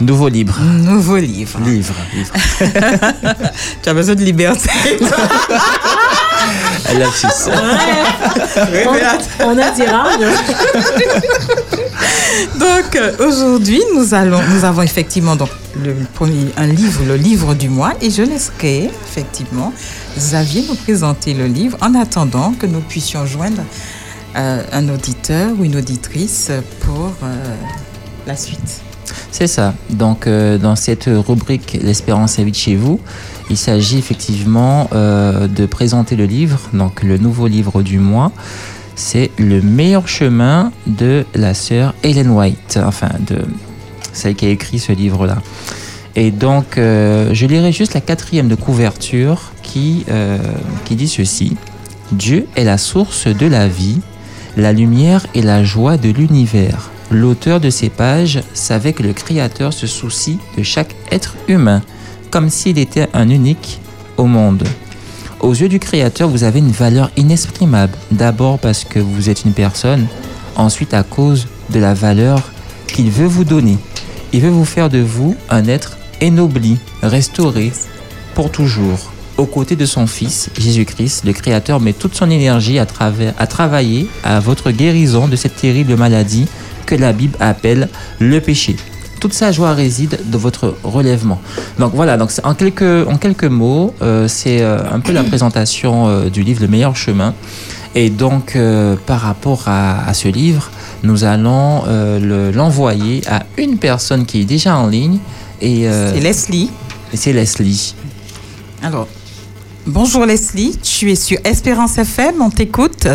Nouveau 0.00 0.28
libre. 0.28 0.54
nouveau 0.60 1.16
livre. 1.16 1.58
Livre, 1.64 1.94
livre. 2.14 2.32
tu 3.82 3.88
as 3.88 3.94
besoin 3.94 4.14
de 4.14 4.22
liberté. 4.22 4.70
On, 9.40 9.46
on 9.46 9.58
a 9.58 9.70
dit 9.70 9.84
rare. 9.84 10.18
Donc 12.58 12.96
euh, 12.96 13.12
aujourd'hui, 13.26 13.82
nous 13.94 14.14
allons, 14.14 14.40
nous 14.50 14.64
avons 14.64 14.82
effectivement 14.82 15.36
donc 15.36 15.50
le 15.82 15.94
premier 16.14 16.46
un 16.56 16.66
livre, 16.66 17.02
le 17.06 17.16
livre 17.16 17.54
du 17.54 17.68
mois, 17.68 17.92
et 18.00 18.10
je 18.10 18.22
laisserai 18.22 18.90
effectivement 19.06 19.72
Xavier 20.16 20.64
nous 20.68 20.76
présenter 20.76 21.34
le 21.34 21.46
livre 21.46 21.76
en 21.80 21.94
attendant 21.94 22.52
que 22.58 22.66
nous 22.66 22.80
puissions 22.80 23.26
joindre 23.26 23.62
euh, 24.36 24.62
un 24.72 24.88
auditeur 24.88 25.50
ou 25.58 25.64
une 25.64 25.76
auditrice 25.76 26.50
pour 26.80 27.12
euh, 27.22 27.54
la 28.26 28.36
suite. 28.36 28.82
C'est 29.30 29.46
ça. 29.46 29.74
Donc, 29.90 30.26
euh, 30.26 30.58
dans 30.58 30.76
cette 30.76 31.08
rubrique 31.08 31.78
L'espérance 31.82 32.38
habite 32.38 32.56
chez 32.56 32.76
vous, 32.76 33.00
il 33.50 33.56
s'agit 33.56 33.98
effectivement 33.98 34.88
euh, 34.92 35.46
de 35.46 35.66
présenter 35.66 36.16
le 36.16 36.24
livre, 36.24 36.60
donc 36.72 37.02
le 37.02 37.18
nouveau 37.18 37.46
livre 37.46 37.82
du 37.82 37.98
mois. 37.98 38.32
C'est 38.94 39.30
Le 39.38 39.62
meilleur 39.62 40.08
chemin 40.08 40.72
de 40.86 41.24
la 41.34 41.54
sœur 41.54 41.94
Helen 42.02 42.30
White, 42.30 42.78
enfin, 42.84 43.10
de 43.26 43.38
celle 44.12 44.34
qui 44.34 44.46
a 44.46 44.50
écrit 44.50 44.78
ce 44.78 44.92
livre-là. 44.92 45.38
Et 46.16 46.32
donc, 46.32 46.78
euh, 46.78 47.30
je 47.32 47.46
lirai 47.46 47.70
juste 47.70 47.94
la 47.94 48.00
quatrième 48.00 48.48
de 48.48 48.56
couverture 48.56 49.52
qui, 49.62 50.04
euh, 50.10 50.38
qui 50.84 50.96
dit 50.96 51.06
ceci. 51.06 51.56
Dieu 52.10 52.46
est 52.56 52.64
la 52.64 52.76
source 52.76 53.28
de 53.28 53.46
la 53.46 53.68
vie, 53.68 54.00
la 54.56 54.72
lumière 54.72 55.26
et 55.34 55.42
la 55.42 55.62
joie 55.62 55.96
de 55.96 56.08
l'univers. 56.08 56.90
L'auteur 57.10 57.60
de 57.60 57.70
ces 57.70 57.88
pages 57.88 58.42
savait 58.52 58.92
que 58.92 59.02
le 59.02 59.12
Créateur 59.12 59.72
se 59.72 59.86
soucie 59.86 60.38
de 60.56 60.62
chaque 60.62 60.96
être 61.12 61.36
humain. 61.46 61.82
Comme 62.30 62.50
s'il 62.50 62.78
était 62.78 63.08
un 63.12 63.28
unique 63.28 63.80
au 64.16 64.24
monde. 64.24 64.64
Aux 65.40 65.52
yeux 65.52 65.68
du 65.68 65.78
Créateur, 65.78 66.28
vous 66.28 66.44
avez 66.44 66.58
une 66.58 66.72
valeur 66.72 67.10
inexprimable. 67.16 67.92
D'abord 68.10 68.58
parce 68.58 68.84
que 68.84 68.98
vous 68.98 69.30
êtes 69.30 69.44
une 69.44 69.52
personne, 69.52 70.06
ensuite 70.56 70.94
à 70.94 71.04
cause 71.04 71.46
de 71.70 71.78
la 71.78 71.94
valeur 71.94 72.50
qu'il 72.88 73.10
veut 73.10 73.26
vous 73.26 73.44
donner. 73.44 73.78
Il 74.32 74.40
veut 74.40 74.50
vous 74.50 74.64
faire 74.64 74.88
de 74.88 74.98
vous 74.98 75.36
un 75.48 75.66
être 75.66 75.96
énobli, 76.20 76.78
restauré 77.02 77.72
pour 78.34 78.50
toujours. 78.50 79.12
Aux 79.36 79.46
côtés 79.46 79.76
de 79.76 79.86
son 79.86 80.08
Fils, 80.08 80.50
Jésus-Christ, 80.58 81.24
le 81.24 81.32
Créateur 81.32 81.78
met 81.78 81.92
toute 81.92 82.16
son 82.16 82.28
énergie 82.28 82.80
à, 82.80 82.86
travers, 82.86 83.32
à 83.38 83.46
travailler 83.46 84.08
à 84.24 84.40
votre 84.40 84.72
guérison 84.72 85.28
de 85.28 85.36
cette 85.36 85.54
terrible 85.54 85.94
maladie 85.94 86.48
que 86.86 86.96
la 86.96 87.12
Bible 87.12 87.36
appelle 87.38 87.88
le 88.18 88.40
péché. 88.40 88.74
Toute 89.20 89.32
sa 89.32 89.50
joie 89.50 89.72
réside 89.74 90.20
de 90.26 90.38
votre 90.38 90.76
relèvement. 90.84 91.40
Donc 91.78 91.92
voilà, 91.94 92.16
donc 92.16 92.30
en 92.44 92.54
quelques, 92.54 92.82
en 93.08 93.16
quelques 93.16 93.44
mots, 93.44 93.92
euh, 94.00 94.28
c'est 94.28 94.62
euh, 94.62 94.78
un 94.92 95.00
peu 95.00 95.12
la 95.12 95.24
présentation 95.24 96.06
euh, 96.08 96.28
du 96.30 96.42
livre 96.42 96.60
Le 96.62 96.68
meilleur 96.68 96.94
chemin. 96.94 97.34
Et 97.96 98.10
donc, 98.10 98.54
euh, 98.54 98.94
par 99.06 99.20
rapport 99.20 99.64
à, 99.66 100.06
à 100.06 100.14
ce 100.14 100.28
livre, 100.28 100.70
nous 101.02 101.24
allons 101.24 101.82
le- 101.86 102.50
l'envoyer 102.52 103.22
à 103.28 103.44
une 103.56 103.78
personne 103.78 104.24
qui 104.26 104.40
est 104.42 104.44
déjà 104.44 104.76
en 104.76 104.86
ligne. 104.86 105.18
Et, 105.60 105.88
C'est 106.14 106.20
Leslie. 106.20 106.70
et 107.12 107.16
c'est 107.16 107.32
Leslie. 107.32 107.94
Alors, 108.82 109.08
bonjour 109.86 110.26
Leslie, 110.26 110.76
tu 110.80 111.10
es 111.10 111.16
sur 111.16 111.38
Espérance 111.44 111.98
FM, 111.98 112.40
on 112.40 112.50
t'écoute. 112.50 113.08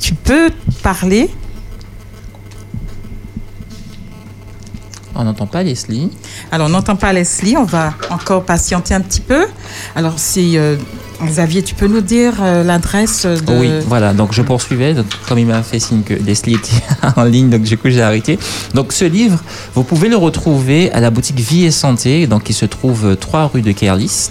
Tu 0.00 0.14
peux 0.14 0.50
parler 0.82 1.28
On 5.20 5.24
n'entend 5.24 5.46
pas 5.46 5.62
Leslie. 5.62 6.08
Alors, 6.50 6.68
on 6.68 6.70
n'entend 6.70 6.96
pas 6.96 7.12
Leslie, 7.12 7.56
on 7.56 7.64
va 7.64 7.92
encore 8.08 8.42
patienter 8.42 8.94
un 8.94 9.02
petit 9.02 9.20
peu. 9.20 9.46
Alors, 9.94 10.18
si 10.18 10.56
euh, 10.56 10.76
Xavier, 11.22 11.62
tu 11.62 11.74
peux 11.74 11.88
nous 11.88 12.00
dire 12.00 12.34
euh, 12.40 12.64
l'adresse 12.64 13.26
de... 13.26 13.58
Oui, 13.58 13.70
voilà, 13.86 14.14
donc 14.14 14.32
je 14.32 14.40
poursuivais, 14.40 14.94
donc, 14.94 15.06
comme 15.28 15.38
il 15.38 15.46
m'a 15.46 15.62
fait 15.62 15.78
signe 15.78 16.02
que 16.02 16.14
Leslie 16.14 16.54
était 16.54 16.82
en 17.16 17.24
ligne, 17.24 17.50
donc 17.50 17.62
du 17.62 17.76
coup 17.76 17.90
j'ai 17.90 18.00
arrêté. 18.00 18.38
Donc 18.72 18.94
ce 18.94 19.04
livre, 19.04 19.38
vous 19.74 19.84
pouvez 19.84 20.08
le 20.08 20.16
retrouver 20.16 20.90
à 20.92 21.00
la 21.00 21.10
boutique 21.10 21.38
Vie 21.38 21.64
et 21.64 21.70
Santé, 21.70 22.26
donc 22.26 22.44
qui 22.44 22.54
se 22.54 22.64
trouve 22.64 23.08
euh, 23.08 23.14
3 23.14 23.50
rue 23.52 23.62
de 23.62 23.72
Kerlis. 23.72 24.30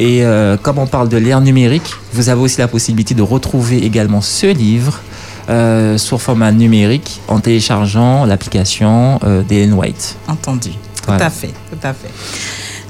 Et 0.00 0.24
euh, 0.24 0.56
comme 0.56 0.78
on 0.78 0.86
parle 0.86 1.08
de 1.08 1.16
l'ère 1.16 1.40
numérique, 1.40 1.94
vous 2.12 2.28
avez 2.28 2.40
aussi 2.40 2.58
la 2.58 2.68
possibilité 2.68 3.14
de 3.14 3.22
retrouver 3.22 3.84
également 3.84 4.20
ce 4.20 4.46
livre 4.46 5.00
euh, 5.48 5.96
sur 5.98 6.20
format 6.20 6.52
numérique 6.52 7.20
en 7.28 7.40
téléchargeant 7.40 8.26
l'application 8.26 9.18
euh, 9.24 9.42
d'Ellen 9.42 9.72
White. 9.74 10.16
Entendu. 10.28 10.70
Tout 11.04 11.12
à 11.12 11.30
fait, 11.30 11.54
tout 11.70 11.78
à 11.82 11.94
fait. 11.94 12.10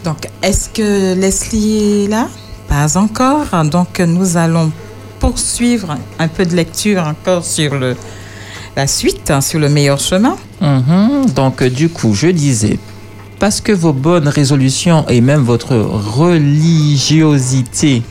Donc, 0.05 0.29
est-ce 0.43 0.69
que 0.71 1.15
Leslie 1.15 2.05
est 2.05 2.09
là? 2.09 2.29
Pas 2.67 2.97
encore. 2.97 3.47
Donc, 3.65 4.01
nous 4.01 4.37
allons 4.37 4.73
poursuivre 5.21 5.97
un 6.19 6.29
peu 6.29 6.45
de 6.45 6.57
lecture 6.57 7.05
encore 7.05 7.45
sur 7.45 7.77
le, 7.77 7.97
la 8.77 8.87
suite, 8.87 9.31
hein, 9.31 9.41
sur 9.41 9.59
le 9.61 9.69
meilleur 9.69 10.01
chemin. 10.01 10.37
Mhm. 10.61 11.27
Donc, 11.35 11.63
du 11.63 11.89
coup, 11.89 12.15
je 12.15 12.29
disais, 12.29 12.79
parce 13.39 13.61
que 13.61 13.73
vos 13.73 13.93
bonnes 13.93 14.29
résolutions 14.29 15.05
et 15.09 15.21
même 15.21 15.43
votre 15.43 15.77
religiosité, 15.77 18.03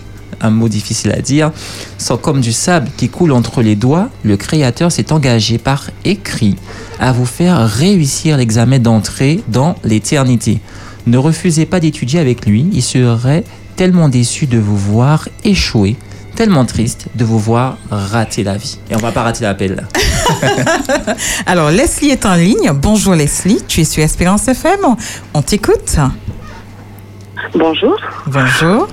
un 0.41 0.49
mot 0.49 0.69
difficile 0.69 1.11
à 1.11 1.21
dire, 1.21 1.51
sont 1.97 2.17
comme 2.17 2.41
du 2.41 2.51
sable 2.51 2.89
qui 2.97 3.09
coule 3.09 3.31
entre 3.31 3.61
les 3.61 3.75
doigts, 3.75 4.09
le 4.23 4.37
Créateur 4.37 4.91
s'est 4.91 5.11
engagé 5.11 5.57
par 5.57 5.89
écrit 6.05 6.55
à 6.99 7.11
vous 7.11 7.25
faire 7.25 7.67
réussir 7.67 8.37
l'examen 8.37 8.79
d'entrée 8.79 9.41
dans 9.47 9.75
l'éternité. 9.83 10.59
Ne 11.05 11.17
refusez 11.17 11.65
pas 11.65 11.79
d'étudier 11.79 12.19
avec 12.19 12.45
lui, 12.45 12.67
il 12.73 12.83
serait 12.83 13.43
tellement 13.75 14.09
déçu 14.09 14.47
de 14.47 14.57
vous 14.57 14.77
voir 14.77 15.29
échouer, 15.43 15.95
tellement 16.35 16.65
triste 16.65 17.07
de 17.15 17.23
vous 17.23 17.39
voir 17.39 17.77
rater 17.89 18.43
la 18.43 18.57
vie. 18.57 18.77
Et 18.91 18.95
on 18.95 18.99
va 18.99 19.11
pas 19.11 19.23
rater 19.23 19.43
l'appel. 19.43 19.87
Alors, 21.45 21.71
Leslie 21.71 22.09
est 22.09 22.25
en 22.25 22.35
ligne. 22.35 22.71
Bonjour 22.73 23.15
Leslie, 23.15 23.61
tu 23.67 23.81
es 23.81 23.85
sur 23.85 24.03
Espérance 24.03 24.47
FM. 24.47 24.79
On, 24.83 24.97
on 25.33 25.41
t'écoute. 25.41 25.97
Bonjour. 27.53 27.97
Bonjour. 28.25 28.87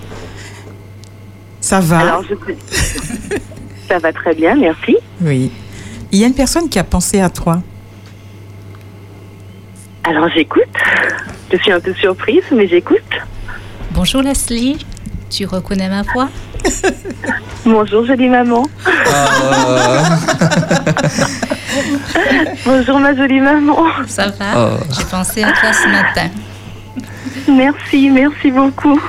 Ça 1.64 1.80
va 1.80 2.00
Alors, 2.00 2.22
je- 2.28 2.34
Ça 3.88 3.98
va 3.98 4.12
très 4.12 4.34
bien, 4.34 4.54
merci. 4.54 4.98
Oui. 5.22 5.50
Il 6.12 6.18
y 6.18 6.24
a 6.24 6.26
une 6.26 6.34
personne 6.34 6.68
qui 6.68 6.78
a 6.78 6.84
pensé 6.84 7.22
à 7.22 7.30
toi. 7.30 7.62
Alors, 10.04 10.28
j'écoute. 10.34 10.60
Je 11.50 11.56
suis 11.56 11.72
un 11.72 11.80
peu 11.80 11.94
surprise, 11.94 12.42
mais 12.54 12.68
j'écoute. 12.68 12.98
Bonjour 13.92 14.20
Leslie, 14.20 14.76
tu 15.30 15.46
reconnais 15.46 15.88
ma 15.88 16.02
voix? 16.02 16.28
Bonjour, 17.64 18.04
jolie 18.04 18.28
maman. 18.28 18.66
Bonjour, 22.66 22.98
ma 23.00 23.16
jolie 23.16 23.40
maman. 23.40 23.78
Ça 24.06 24.26
va? 24.28 24.52
Oh. 24.54 24.76
J'ai 24.98 25.04
pensé 25.04 25.42
à 25.42 25.50
toi 25.52 25.72
ce 25.72 25.88
matin. 25.88 26.28
Merci, 27.48 28.10
merci 28.10 28.50
beaucoup. 28.50 29.00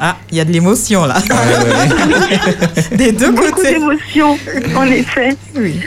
Ah, 0.00 0.16
il 0.30 0.36
y 0.36 0.40
a 0.40 0.44
de 0.44 0.52
l'émotion 0.52 1.04
là. 1.06 1.16
Des 2.92 3.12
deux 3.12 3.32
Beaucoup 3.32 3.50
côtés. 3.52 3.72
d'émotions, 3.74 4.38
en 4.76 4.84
effet. 4.84 5.36
Oui. 5.56 5.80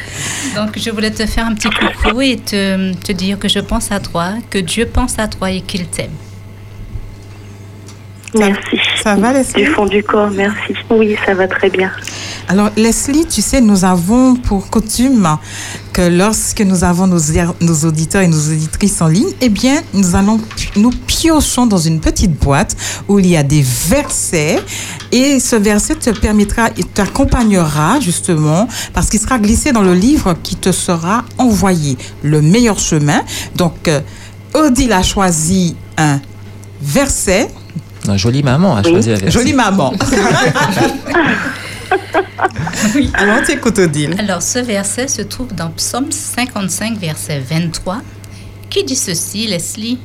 Donc 0.55 0.77
je 0.77 0.89
voulais 0.89 1.11
te 1.11 1.25
faire 1.25 1.45
un 1.47 1.53
petit 1.55 1.69
coucou 1.69 2.21
et 2.21 2.37
te, 2.37 2.93
te 2.93 3.11
dire 3.13 3.39
que 3.39 3.47
je 3.47 3.59
pense 3.59 3.91
à 3.91 3.99
toi, 3.99 4.33
que 4.49 4.57
Dieu 4.59 4.85
pense 4.85 5.17
à 5.17 5.27
toi 5.27 5.49
et 5.51 5.61
qu'il 5.61 5.85
t'aime. 5.87 6.11
Merci. 8.33 8.79
Ça 9.03 9.15
va 9.15 9.33
Leslie? 9.33 9.63
Du 9.63 9.67
fond 9.67 9.85
du 9.85 10.03
corps, 10.03 10.29
merci. 10.31 10.73
Oui, 10.89 11.15
ça 11.25 11.33
va 11.33 11.47
très 11.47 11.69
bien. 11.69 11.91
Alors, 12.47 12.69
Leslie, 12.77 13.25
tu 13.25 13.41
sais, 13.41 13.61
nous 13.61 13.83
avons 13.83 14.35
pour 14.35 14.69
coutume 14.69 15.37
que 15.93 16.01
lorsque 16.01 16.61
nous 16.61 16.83
avons 16.83 17.07
nos, 17.07 17.19
nos 17.59 17.75
auditeurs 17.87 18.21
et 18.21 18.27
nos 18.27 18.51
auditrices 18.51 19.01
en 19.01 19.07
ligne, 19.07 19.31
eh 19.41 19.49
bien, 19.49 19.81
nous 19.93 20.15
allons, 20.15 20.39
nous 20.75 20.91
piochons 20.91 21.65
dans 21.65 21.77
une 21.77 21.99
petite 21.99 22.37
boîte 22.39 22.75
où 23.07 23.19
il 23.19 23.27
y 23.27 23.35
a 23.35 23.43
des 23.43 23.63
versets 23.87 24.59
et 25.11 25.39
ce 25.39 25.55
verset 25.57 25.95
te 25.95 26.09
permettra 26.11 26.69
et 26.77 26.83
t'accompagnera 26.83 27.99
justement 27.99 28.67
parce 28.93 29.09
qu'il 29.09 29.19
sera 29.19 29.39
glissé 29.39 29.71
dans 29.73 29.81
le 29.81 29.93
livre 29.93 30.35
qui 30.41 30.55
te 30.55 30.71
sera 30.71 31.25
envoyé, 31.37 31.97
Le 32.23 32.41
meilleur 32.41 32.79
chemin. 32.79 33.21
Donc, 33.55 33.87
euh, 33.87 33.99
Odile 34.53 34.93
a 34.93 35.03
choisi 35.03 35.75
un 35.97 36.19
verset. 36.81 37.49
Non, 38.11 38.17
jolie 38.17 38.43
maman 38.43 38.75
a 38.75 38.83
choisi 38.83 39.09
la 39.09 39.15
version. 39.15 39.39
Jolie 39.39 39.53
maman. 39.53 39.93
Alors, 43.13 43.37
on 43.41 43.45
t'écoute, 43.45 43.79
Odile. 43.79 44.15
Alors 44.17 44.41
ce 44.41 44.59
verset 44.59 45.07
se 45.07 45.21
trouve 45.21 45.53
dans 45.53 45.69
Psaume 45.69 46.11
55, 46.11 46.97
verset 46.97 47.39
23, 47.39 48.01
qui 48.69 48.83
dit 48.83 48.97
ceci, 48.97 49.47
Leslie, 49.47 49.97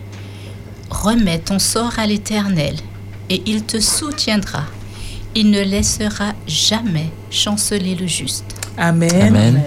Remets 0.89 1.41
ton 1.41 1.59
sort 1.59 1.99
à 1.99 2.07
l'Éternel, 2.07 2.77
et 3.28 3.43
il 3.47 3.65
te 3.65 3.81
soutiendra. 3.81 4.62
Il 5.35 5.51
ne 5.51 5.62
laissera 5.62 6.33
jamais 6.47 7.11
chanceler 7.31 7.97
le 7.97 8.07
juste. 8.07 8.45
Amen. 8.78 9.11
Amen. 9.20 9.62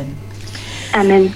Amen. 0.94 1.30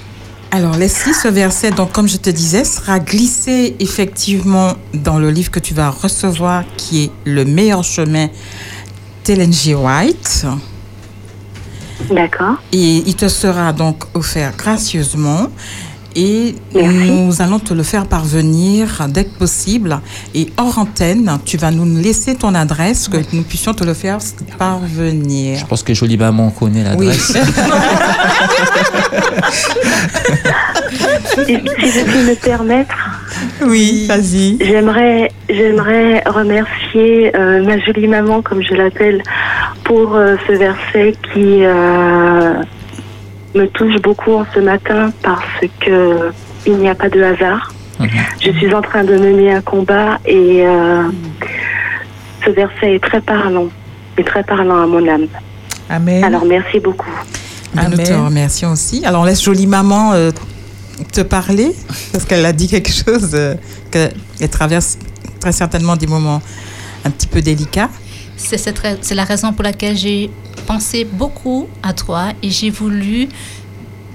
Alors, 0.55 0.77
Leslie, 0.77 1.15
ce 1.15 1.27
verset, 1.27 1.71
donc, 1.71 1.91
comme 1.93 2.07
je 2.07 2.17
te 2.17 2.29
disais, 2.29 2.63
sera 2.63 2.99
glissé 2.99 3.75
effectivement 3.79 4.73
dans 4.93 5.17
le 5.17 5.31
livre 5.31 5.49
que 5.49 5.59
tu 5.59 5.73
vas 5.73 5.89
recevoir, 5.89 6.63
qui 6.77 7.05
est 7.05 7.11
Le 7.25 7.43
meilleur 7.43 7.83
chemin 7.83 8.27
d'Ellen 9.25 9.51
G. 9.51 9.73
White. 9.73 10.45
D'accord. 12.11 12.57
Et 12.71 12.97
il 12.97 13.15
te 13.15 13.29
sera 13.29 13.73
donc 13.73 14.03
offert 14.13 14.55
gracieusement. 14.55 15.47
Et 16.15 16.55
nous 16.73 17.41
allons 17.41 17.59
te 17.59 17.73
le 17.73 17.83
faire 17.83 18.05
parvenir 18.05 19.07
dès 19.09 19.25
que 19.25 19.37
possible. 19.37 19.99
Et 20.35 20.47
hors 20.57 20.77
antenne, 20.79 21.39
tu 21.45 21.57
vas 21.57 21.71
nous 21.71 21.85
laisser 21.97 22.35
ton 22.35 22.53
adresse, 22.55 23.07
que 23.07 23.17
nous 23.33 23.43
puissions 23.43 23.73
te 23.73 23.83
le 23.83 23.93
faire 23.93 24.19
parvenir. 24.57 25.59
Je 25.59 25.65
pense 25.65 25.83
que 25.83 25.93
jolie 25.93 26.17
maman 26.17 26.49
connaît 26.51 26.83
Oui. 26.95 27.07
l'adresse. 27.07 27.37
Si, 31.33 31.45
si 31.45 31.55
je 31.91 32.05
puis 32.05 32.19
me 32.23 32.35
permettre. 32.35 32.95
Oui, 33.65 34.05
vas-y. 34.07 34.57
J'aimerais, 34.61 35.31
j'aimerais 35.49 36.23
remercier 36.27 37.35
euh, 37.35 37.63
ma 37.65 37.79
jolie 37.79 38.07
maman, 38.07 38.41
comme 38.41 38.61
je 38.61 38.73
l'appelle, 38.73 39.23
pour 39.83 40.15
euh, 40.15 40.35
ce 40.47 40.53
verset 40.53 41.15
qui 41.33 41.63
euh, 41.65 42.53
me 43.55 43.67
touche 43.67 44.01
beaucoup 44.01 44.33
en 44.33 44.45
ce 44.53 44.59
matin 44.59 45.11
parce 45.21 45.61
que 45.79 46.31
il 46.65 46.77
n'y 46.77 46.89
a 46.89 46.95
pas 46.95 47.09
de 47.09 47.21
hasard. 47.21 47.73
Je 48.41 48.51
suis 48.51 48.73
en 48.73 48.81
train 48.81 49.03
de 49.03 49.17
mener 49.17 49.53
un 49.53 49.61
combat 49.61 50.19
et 50.25 50.65
euh, 50.65 51.03
ce 52.45 52.49
verset 52.51 52.95
est 52.95 53.03
très 53.03 53.21
parlant, 53.21 53.67
est 54.17 54.23
très 54.23 54.43
parlant 54.43 54.81
à 54.81 54.87
mon 54.87 55.07
âme. 55.07 55.27
Amen. 55.89 56.23
Alors 56.23 56.45
merci 56.45 56.79
beaucoup. 56.79 57.11
Ben, 57.73 57.89
nous 57.89 57.97
te 57.97 58.13
remercions 58.13 58.71
aussi. 58.71 59.03
Alors, 59.05 59.21
on 59.21 59.25
laisse 59.25 59.43
jolie 59.43 59.67
maman 59.67 60.13
euh, 60.13 60.31
te 61.11 61.21
parler, 61.21 61.71
parce 62.11 62.25
qu'elle 62.25 62.45
a 62.45 62.53
dit 62.53 62.67
quelque 62.67 62.91
chose, 62.91 63.31
euh, 63.33 63.55
qu'elle 63.89 64.49
traverse 64.49 64.97
très 65.39 65.51
certainement 65.51 65.95
des 65.95 66.07
moments 66.07 66.41
un 67.05 67.09
petit 67.09 67.27
peu 67.27 67.41
délicats. 67.41 67.89
C'est 68.37 69.15
la 69.15 69.23
raison 69.23 69.53
pour 69.53 69.63
laquelle 69.63 69.95
j'ai 69.97 70.29
pensé 70.65 71.05
beaucoup 71.05 71.67
à 71.81 71.93
toi 71.93 72.33
et 72.41 72.49
j'ai 72.49 72.69
voulu 72.69 73.29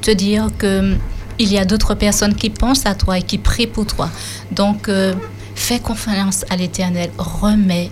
te 0.02 0.10
dire 0.10 0.48
que 0.58 0.80
hum, 0.80 0.98
il 1.38 1.52
y 1.52 1.58
a 1.58 1.64
d'autres 1.64 1.94
personnes 1.94 2.34
qui 2.34 2.50
pensent 2.50 2.84
à 2.86 2.94
toi 2.94 3.18
et 3.18 3.22
qui 3.22 3.38
prient 3.38 3.68
pour 3.68 3.86
toi. 3.86 4.10
Donc, 4.50 4.88
euh, 4.88 5.14
fais 5.54 5.78
confiance 5.78 6.44
à 6.50 6.56
l'Éternel, 6.56 7.10
remets 7.16 7.90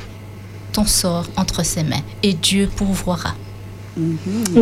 ton 0.73 0.85
sort 0.85 1.27
entre 1.36 1.65
ses 1.65 1.85
mains 1.85 2.03
et 2.23 2.32
Dieu 2.35 2.69
pourvoira. 2.74 3.35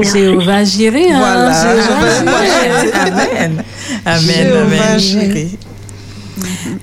Jéhovah 0.02 0.64
Jireh. 0.64 1.10
hein, 1.10 1.18
Voilà. 1.18 1.74
Jéhovah 1.82 2.44
Jireh. 2.44 2.92
Amen. 2.94 3.64
Amen. 4.04 4.20
Jéhovah 4.20 4.84
Amen. 4.92 4.98
Jireh. 4.98 5.58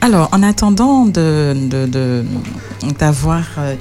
Alors, 0.02 0.30
en 0.32 0.44
attendant 0.44 1.06
d'avoir 1.06 3.46
euh, 3.58 3.76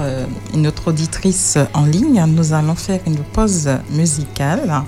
euh, 0.00 0.26
une 0.54 0.66
autre 0.66 0.88
auditrice 0.88 1.58
en 1.74 1.84
ligne, 1.84 2.24
nous 2.28 2.52
allons 2.52 2.74
faire 2.74 3.00
une 3.06 3.18
pause 3.18 3.68
musicale. 3.90 4.82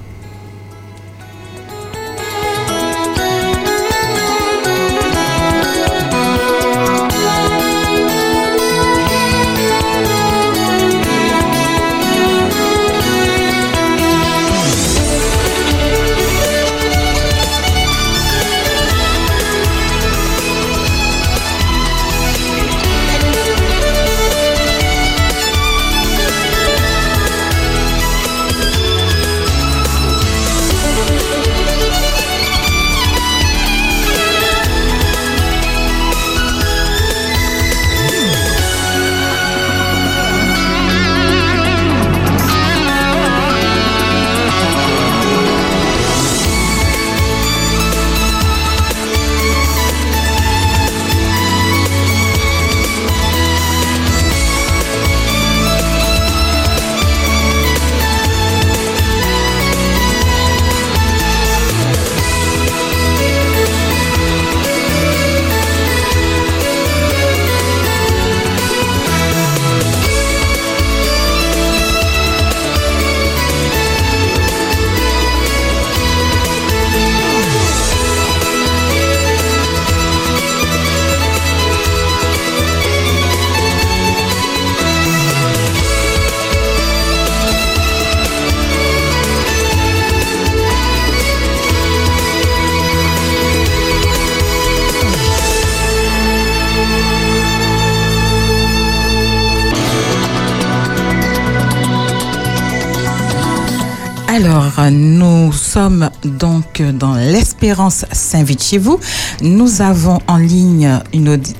Sommes 105.74 106.08
donc 106.24 106.80
dans 106.80 107.14
l'Espérance 107.14 108.04
s'invite 108.12 108.62
chez 108.62 108.78
vous. 108.78 109.00
Nous 109.40 109.82
avons 109.82 110.20
en 110.28 110.36
ligne 110.36 111.00
une 111.12 111.28
audi- 111.30 111.56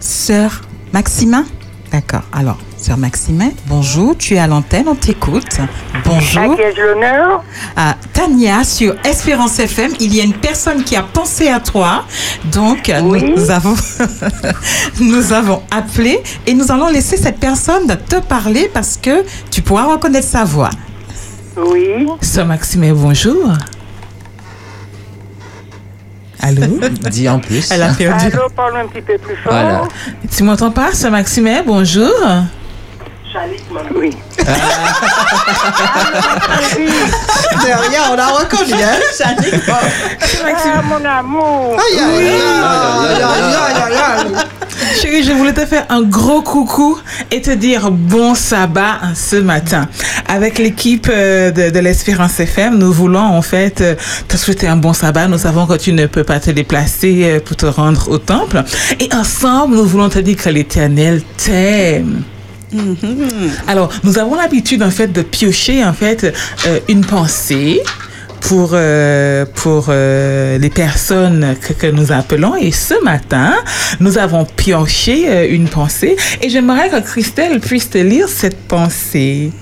sœur 0.00 0.62
Maxima. 0.92 1.44
D'accord. 1.92 2.22
Alors, 2.32 2.58
sœur 2.76 2.96
Maxima, 2.96 3.44
bonjour. 3.68 4.16
Tu 4.18 4.34
es 4.34 4.38
à 4.40 4.48
l'antenne, 4.48 4.88
on 4.88 4.96
t'écoute. 4.96 5.58
Bonjour. 6.04 6.56
L'honneur? 6.76 7.44
Tania 8.12 8.64
sur 8.64 8.96
Espérance 9.04 9.60
FM. 9.60 9.92
Il 10.00 10.12
y 10.16 10.20
a 10.20 10.24
une 10.24 10.34
personne 10.34 10.82
qui 10.82 10.96
a 10.96 11.04
pensé 11.04 11.46
à 11.46 11.60
toi. 11.60 12.04
Donc, 12.52 12.90
nous 13.36 13.50
avons, 13.52 13.76
nous 15.00 15.32
avons 15.32 15.62
appelé 15.70 16.20
et 16.44 16.54
nous 16.54 16.72
allons 16.72 16.88
laisser 16.88 17.16
cette 17.16 17.38
personne 17.38 17.86
te 18.08 18.16
parler 18.16 18.68
parce 18.74 18.96
que 19.00 19.24
tu 19.48 19.62
pourras 19.62 19.84
reconnaître 19.84 20.26
sa 20.26 20.42
voix. 20.42 20.70
Oui. 21.56 22.06
Sœur 22.20 22.46
Maxime, 22.46 22.92
bonjour. 22.94 23.52
Allô? 26.40 26.80
Dis 27.10 27.28
en 27.28 27.38
plus. 27.38 27.70
Elle 27.70 27.82
a 27.82 27.92
perdu. 27.92 28.26
Allô, 28.26 28.48
parle 28.56 28.76
un 28.78 28.86
petit 28.88 29.02
peu 29.02 29.18
plus 29.18 29.36
fort. 29.36 29.52
Voilà. 29.52 29.82
Tu 30.34 30.42
m'entends 30.42 30.70
pas, 30.70 30.92
Sœur 30.92 31.10
Maxime? 31.10 31.62
Bonjour. 31.66 32.10
Oui. 33.94 34.10
De 34.38 34.44
rien, 37.90 38.02
on 38.10 38.16
l'a 38.16 38.26
reconnu, 38.28 38.74
hein, 38.74 39.00
Chanique. 39.16 39.62
Ah, 39.68 40.82
mon 40.82 41.04
amour. 41.04 41.76
Aïe, 41.78 41.98
aïe, 41.98 42.18
aïe, 42.18 42.40
aïe, 43.12 43.22
aïe, 43.22 43.82
aïe, 43.82 43.96
aïe. 43.96 44.34
Chérie, 45.02 45.24
je 45.24 45.32
voulais 45.32 45.52
te 45.52 45.66
faire 45.66 45.84
un 45.88 46.02
gros 46.02 46.42
coucou 46.42 46.96
et 47.32 47.42
te 47.42 47.50
dire 47.50 47.90
bon 47.90 48.36
sabbat 48.36 49.00
ce 49.16 49.34
matin. 49.34 49.88
Avec 50.28 50.60
l'équipe 50.60 51.08
euh, 51.10 51.50
de, 51.50 51.70
de 51.70 51.78
l'Espérance 51.80 52.38
FM, 52.38 52.78
nous 52.78 52.92
voulons 52.92 53.18
en 53.18 53.42
fait 53.42 53.80
euh, 53.80 53.96
te 54.28 54.36
souhaiter 54.36 54.68
un 54.68 54.76
bon 54.76 54.92
sabbat. 54.92 55.26
Nous 55.26 55.38
savons 55.38 55.66
que 55.66 55.76
tu 55.76 55.92
ne 55.92 56.06
peux 56.06 56.22
pas 56.22 56.38
te 56.38 56.52
déplacer 56.52 57.22
euh, 57.24 57.40
pour 57.40 57.56
te 57.56 57.66
rendre 57.66 58.08
au 58.12 58.18
temple. 58.18 58.62
Et 59.00 59.08
ensemble, 59.12 59.74
nous 59.74 59.86
voulons 59.86 60.08
te 60.08 60.20
dire 60.20 60.36
que 60.36 60.48
l'Éternel 60.50 61.20
t'aime. 61.36 62.22
Alors, 63.66 63.90
nous 64.04 64.18
avons 64.18 64.36
l'habitude 64.36 64.82
en 64.82 64.90
fait 64.90 65.08
de 65.08 65.22
piocher 65.22 65.84
en 65.84 65.92
fait 65.92 66.32
euh, 66.66 66.78
une 66.88 67.04
pensée 67.04 67.82
pour 68.42 68.70
euh, 68.72 69.44
pour 69.54 69.86
euh, 69.88 70.58
les 70.58 70.70
personnes 70.70 71.54
que, 71.60 71.72
que 71.72 71.86
nous 71.86 72.12
appelons 72.12 72.56
et 72.56 72.72
ce 72.72 73.02
matin 73.02 73.54
nous 74.00 74.18
avons 74.18 74.44
pioché 74.44 75.28
euh, 75.28 75.46
une 75.48 75.68
pensée 75.68 76.16
et 76.40 76.48
j'aimerais 76.48 76.90
que 76.90 77.00
Christelle 77.00 77.60
puisse 77.60 77.90
te 77.90 77.98
lire 77.98 78.28
cette 78.28 78.58
pensée. 78.66 79.52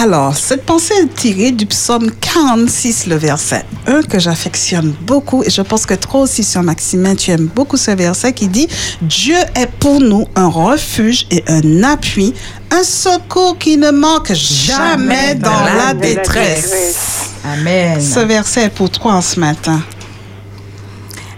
Alors, 0.00 0.36
cette 0.36 0.64
pensée 0.64 0.94
est 0.94 1.12
tirée 1.12 1.50
du 1.50 1.66
psaume 1.66 2.12
46, 2.12 3.06
le 3.08 3.16
verset 3.16 3.64
1, 3.88 4.02
que 4.02 4.20
j'affectionne 4.20 4.94
beaucoup. 5.00 5.42
Et 5.42 5.50
je 5.50 5.60
pense 5.60 5.86
que 5.86 5.94
toi 5.94 6.20
aussi, 6.20 6.44
sur 6.44 6.62
Maximin, 6.62 7.16
tu 7.16 7.32
aimes 7.32 7.50
beaucoup 7.52 7.76
ce 7.76 7.90
verset 7.90 8.32
qui 8.32 8.46
dit 8.46 8.68
Dieu 9.02 9.38
est 9.56 9.68
pour 9.80 9.98
nous 10.00 10.26
un 10.36 10.46
refuge 10.46 11.26
et 11.32 11.42
un 11.48 11.82
appui, 11.82 12.32
un 12.70 12.84
secours 12.84 13.58
qui 13.58 13.76
ne 13.76 13.90
manque 13.90 14.32
jamais 14.32 15.34
dans 15.34 15.64
la 15.64 15.94
détresse. 15.94 17.17
Amen. 17.52 18.00
Ce 18.00 18.20
verset 18.20 18.64
est 18.64 18.68
pour 18.74 18.90
toi 18.90 19.14
en 19.14 19.20
ce 19.22 19.40
matin. 19.40 19.80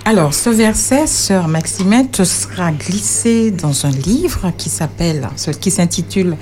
Alors, 0.05 0.35
ce 0.35 0.51
verset, 0.51 1.07
sœur 1.07 1.47
Maxime, 1.47 2.09
te 2.11 2.25
sera 2.25 2.73
glissé 2.73 3.51
dans 3.51 3.87
un 3.87 3.91
livre 3.91 4.51
qui 4.57 4.69
s'appelle, 4.71 5.29
qui 5.61 5.71
s'intitule 5.71 6.37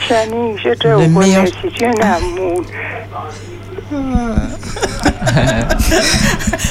je 0.57 0.75
te 0.75 0.89
Le 0.89 1.09
meilleur- 1.09 1.45
un 1.45 2.01
amour. 2.01 2.63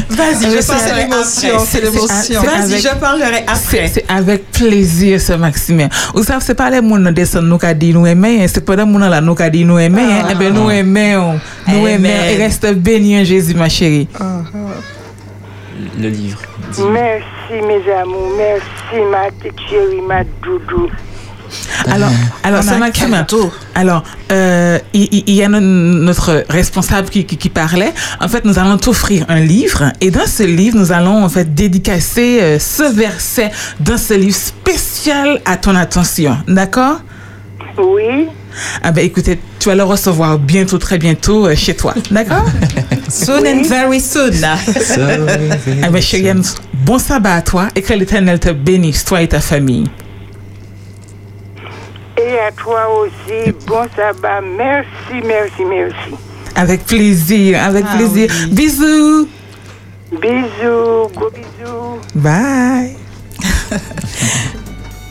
Vas-y, 0.10 0.52
je 0.52 0.56
pense 0.57 0.68
que 0.68 0.73
c'est 0.80 0.95
l'émotion, 0.95 1.60
c'est 1.65 1.81
l'émotion. 1.84 2.41
Vas-y, 2.41 2.80
je 2.81 2.95
parlerai 2.99 3.44
après. 3.48 3.88
C'est 3.94 4.06
avec 4.07 4.52
plaisir, 4.52 5.19
ce 5.22 5.34
Maxime. 5.34 5.89
Vous 6.14 6.23
savez, 6.23 6.39
c'est 6.44 6.56
pas 6.56 6.69
les 6.69 6.77
gens 6.88 7.03
qui 7.06 7.14
descendent 7.14 7.45
nous 7.48 7.57
qui 7.57 7.76
disent 7.76 7.94
nous 7.95 8.06
aimer, 8.06 8.44
hein. 8.44 8.48
c'est 8.48 8.64
pas 8.65 8.76
les 8.76 8.81
gens 8.84 9.22
nous 9.22 9.35
qui 9.35 9.49
disent 9.52 9.65
nous 9.65 9.80
aimer. 9.80 10.02
hein. 10.02 10.27
Eh 10.31 10.35
bien, 10.35 10.49
nous 10.52 10.69
aimons. 10.69 11.39
Nous 11.68 11.85
Amen. 11.85 12.06
aimons. 12.06 12.23
Et 12.30 12.35
reste 12.38 12.73
béni 12.76 13.19
en 13.19 13.23
Jésus, 13.23 13.53
ma 13.56 13.69
chérie. 13.69 14.07
Le 15.99 16.10
livre. 16.10 16.39
Merci, 16.91 17.65
mes 17.65 17.91
amours. 17.94 18.30
Merci, 18.38 19.02
ma 19.11 19.31
petite 19.31 19.60
chérie, 19.69 20.02
ma 20.07 20.23
doudou. 20.44 20.89
Alors, 21.90 22.10
alors 22.44 22.61
On 22.64 22.68
a 22.68 22.74
ce 22.74 22.78
Maxime, 22.80 23.26
alors, 23.76 24.03
euh, 24.32 24.80
il, 24.94 25.24
il- 25.28 25.36
y 25.36 25.44
a 25.44 25.48
no- 25.49 25.60
notre 25.60 26.44
responsable 26.49 27.10
qui, 27.10 27.26
qui, 27.26 27.38
qui 27.38 27.49
parlait. 27.49 27.94
En 28.19 28.28
fait, 28.28 28.44
nous 28.45 28.57
allons 28.60 28.78
t'offrir 28.78 29.26
un 29.30 29.40
livre. 29.40 29.91
Et 30.02 30.11
dans 30.11 30.26
ce 30.28 30.44
livre, 30.44 30.78
nous 30.78 30.91
allons 30.91 31.24
en 31.24 31.30
fait 31.30 31.53
dédicacer 31.53 32.40
euh, 32.41 32.60
ce 32.60 32.84
verset 32.91 33.52
dans 33.80 33.98
ce 33.98 34.14
livre 34.15 34.36
spécial 34.36 35.40
à 35.45 35.57
ton 35.57 35.76
attention. 35.76 36.38
D'accord? 36.48 37.02
Oui. 37.78 38.28
Ah 38.82 38.91
ben 38.91 39.06
écoutez, 39.06 39.40
tu 39.60 39.69
vas 39.69 39.76
le 39.76 39.84
recevoir 39.84 40.40
bientôt, 40.40 40.80
très 40.80 40.98
bientôt 40.98 41.45
euh, 41.45 41.56
chez 41.56 41.76
toi. 41.76 41.94
D'accord? 42.10 42.44
Soon 43.07 43.45
and 43.45 43.61
very 43.69 44.02
soon. 44.02 44.32
Ah 44.44 44.57
ben 45.91 46.41
bon 46.74 46.98
sabbat 46.99 47.36
à 47.36 47.41
toi 47.41 47.68
et 47.76 47.82
que 47.82 47.94
l'Éternel 47.94 48.40
te 48.40 48.49
bénisse, 48.49 49.06
toi 49.06 49.22
et 49.22 49.28
ta 49.28 49.40
famille. 49.41 49.86
Et 52.18 52.39
à 52.39 52.52
toi 52.52 52.88
aussi, 52.99 53.52
bon 53.68 53.88
sabbat. 53.95 54.41
Merci, 54.41 55.22
merci, 55.26 55.65
merci. 55.65 56.15
Avec 56.56 56.85
plaisir, 56.85 57.64
avec 57.64 57.85
Ah 57.88 57.95
plaisir. 57.95 58.31
Bisous. 58.52 59.27
Bisous, 60.11 61.10
gros 61.14 61.30
bisous. 61.30 61.99
Bye. 62.15 62.95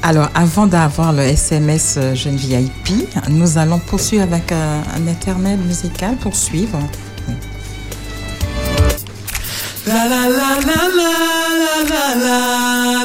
Alors, 0.03 0.29
avant 0.35 0.67
d'avoir 0.67 1.13
le 1.13 1.23
SMS 1.23 1.99
Jeune 2.15 2.37
VIP, 2.37 3.09
nous 3.29 3.59
allons 3.59 3.79
poursuivre 3.79 4.25
avec 4.25 4.51
euh, 4.53 4.81
un 4.97 5.07
intermède 5.09 5.65
musical 5.65 6.17
pour 6.17 6.35
suivre. 6.35 6.79
La 9.87 10.09
la 10.09 10.29
la 10.29 10.59
la 10.67 10.81
la 10.99 11.15
la 11.91 12.05
la 12.25 12.39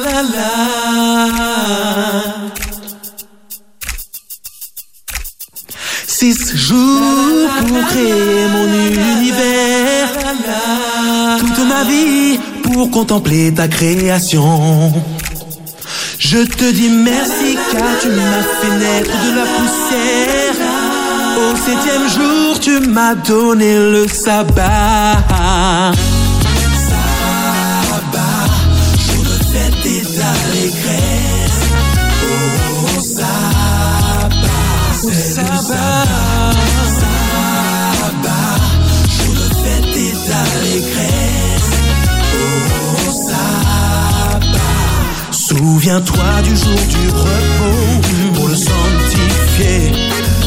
la 0.04 0.22
la 0.22 0.62
Six 6.22 6.56
jours 6.56 7.50
pour 7.58 7.84
créer 7.88 8.46
mon 8.54 8.68
univers. 8.68 10.08
Toute 11.40 11.66
ma 11.66 11.82
vie 11.82 12.38
pour 12.62 12.92
contempler 12.92 13.52
ta 13.52 13.66
création. 13.66 14.92
Je 16.20 16.38
te 16.44 16.70
dis 16.70 16.90
merci 16.90 17.58
car 17.72 17.90
tu 18.00 18.08
m'as 18.10 18.44
fait 18.60 18.78
naître 18.78 19.10
de 19.10 19.30
la 19.34 19.46
poussière. 19.56 20.54
Au 21.42 21.56
septième 21.56 22.08
jour, 22.08 22.60
tu 22.60 22.78
m'as 22.88 23.16
donné 23.16 23.74
le 23.74 24.06
sabbat. 24.06 25.90
Souviens-toi 45.82 46.42
du 46.44 46.56
jour 46.56 46.78
du 46.90 47.08
repos 47.10 48.34
pour 48.34 48.46
le 48.46 48.54
sanctifier. 48.54 49.90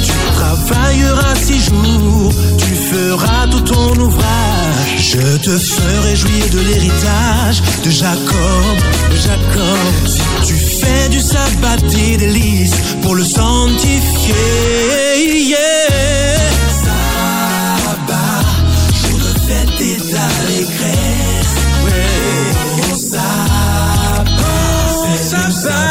Tu 0.01 0.13
travailleras 0.33 1.35
six 1.35 1.59
jours, 1.59 2.31
tu 2.57 2.73
feras 2.73 3.45
tout 3.51 3.59
ton 3.59 3.99
ouvrage. 3.99 4.95
Je 4.97 5.35
te 5.35 5.57
ferai 5.57 6.15
jouir 6.15 6.45
de 6.53 6.59
l'héritage 6.59 7.61
de 7.83 7.89
Jacob, 7.89 8.77
de 9.11 9.17
Jacob. 9.17 10.07
Si 10.07 10.21
tu 10.47 10.53
fais 10.53 11.09
du 11.09 11.19
sabbat 11.19 11.81
tes 11.91 12.15
délices 12.15 12.95
pour 13.01 13.15
le 13.15 13.25
sanctifier. 13.25 14.35
Yeah. 15.17 15.57
Sabbat, 16.85 18.45
jour 19.03 19.19
de 19.19 19.33
fête 19.47 19.81
et 19.81 19.97
d'allégresse. 19.97 21.55
Ouais. 21.83 22.53
Oh, 22.89 22.95
sabbat, 22.95 23.54
ça. 25.65 25.81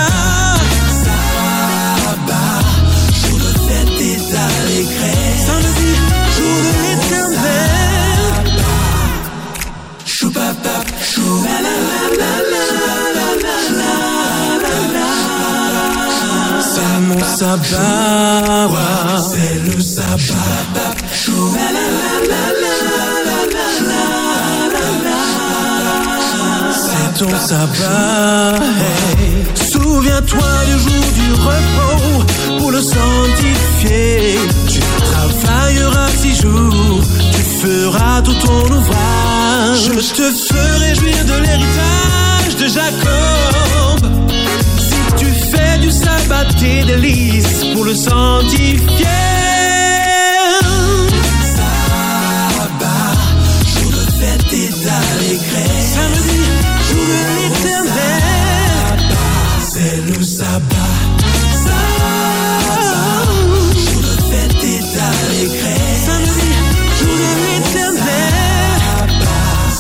Sabbat, 1.05 2.65
jour 3.21 3.39
de 3.39 3.51
fête 3.67 3.93
jour 6.37 6.57
de 6.65 6.85
La 11.45 11.59
la 11.61 11.75
mon 17.01 17.21
sabbat. 17.21 18.69
C'est 19.31 19.59
le 19.67 19.81
sabbat. 19.81 20.95
Chou. 21.13 21.55
La 21.55 21.69
la 21.73 21.87
la 22.01 22.29
la. 22.29 22.54
Ton 27.19 27.29
sabbat. 27.31 28.59
Souviens-toi 29.55 30.51
du 30.67 30.79
jour 30.85 31.05
du 31.15 31.33
repos 31.33 32.25
pour 32.59 32.71
le 32.73 32.81
sanctifier. 32.81 34.39
Tu 34.69 34.81
travailleras 34.81 36.09
six 36.21 36.41
jours, 36.43 37.01
tu 37.33 37.43
feras 37.63 38.23
tout 38.23 38.35
ton 38.35 38.65
ouvrage. 38.73 39.91
Je 39.97 40.15
te 40.15 40.31
ferai 40.33 40.95
jouir 40.95 41.25
de 41.25 41.43
l'héritage 41.43 42.57
de 42.59 42.67
Jacob. 42.67 44.01
Si 44.79 45.15
tu 45.17 45.27
fais 45.27 45.79
du 45.79 45.91
sabbat 45.91 46.47
tes 46.59 46.85
délices 46.85 47.65
pour 47.75 47.85
le 47.85 47.95
sanctifier. 47.95 49.07
Sabbat, 51.57 53.17
jour 53.73 53.91
de 53.93 54.05
fête 54.19 54.53
et 54.53 54.71
d'allégresse. 54.85 56.74
C'est 59.61 59.97
le 60.07 60.23
sabbat. 60.23 60.95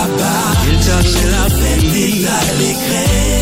sabbat, 0.02 0.52
jour 0.82 1.00
de 1.02 1.48
fête 1.60 1.94
et 1.94 2.12
d'allégresse. 2.22 3.41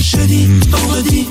Jeudi, 0.00 0.48
vendredi, 0.70 1.28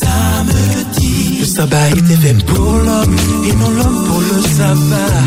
samedi. 0.00 1.38
Le 1.40 1.44
sabbat 1.44 1.90
était 1.90 2.16
fait 2.16 2.44
pour 2.46 2.72
l'homme 2.72 3.16
et 3.46 3.52
non 3.52 3.70
l'homme 3.70 4.04
pour 4.06 4.20
le 4.20 4.42
sabbat. 4.42 5.22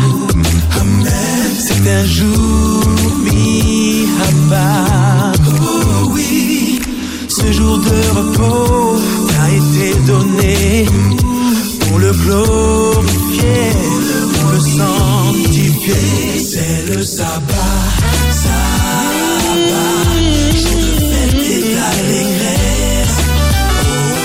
Amen. 0.80 1.50
C'est 1.58 1.90
un 1.90 2.04
jour 2.04 2.84
mis 3.24 4.06
à. 4.52 5.32
Oh 5.46 6.10
oui, 6.12 6.80
ce 7.28 7.52
jour 7.52 7.78
de 7.78 8.18
repos 8.18 8.98
t'a 9.28 9.48
été 9.60 9.98
donné 10.06 10.86
pour 11.80 11.98
le 11.98 12.12
glorifier, 12.12 13.72
pour 14.34 14.50
le 14.52 14.60
c'est 15.82 16.94
le 16.94 17.02
sabbat, 17.02 17.56
sabbat. 18.30 18.70
Je 20.54 20.68
te 20.68 20.90
fais 21.08 21.28
tes 21.32 21.64
allégresse. 21.78 23.20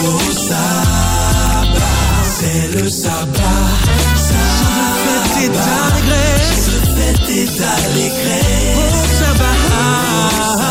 Oh, 0.04 0.32
sabbat. 0.32 1.80
C'est 2.24 2.68
le 2.78 2.90
sabbat, 2.90 3.72
sabbat. 4.18 4.56
Je 4.58 4.68
te 4.68 4.84
fais 5.06 5.24
tes 5.34 5.50
allégresse. 5.56 6.66
Je 6.66 6.76
te 6.78 6.88
fais 6.94 7.16
tes 7.26 7.48
allégresse. 7.64 8.76
Oh, 8.78 8.92
sabbat. 9.20 10.65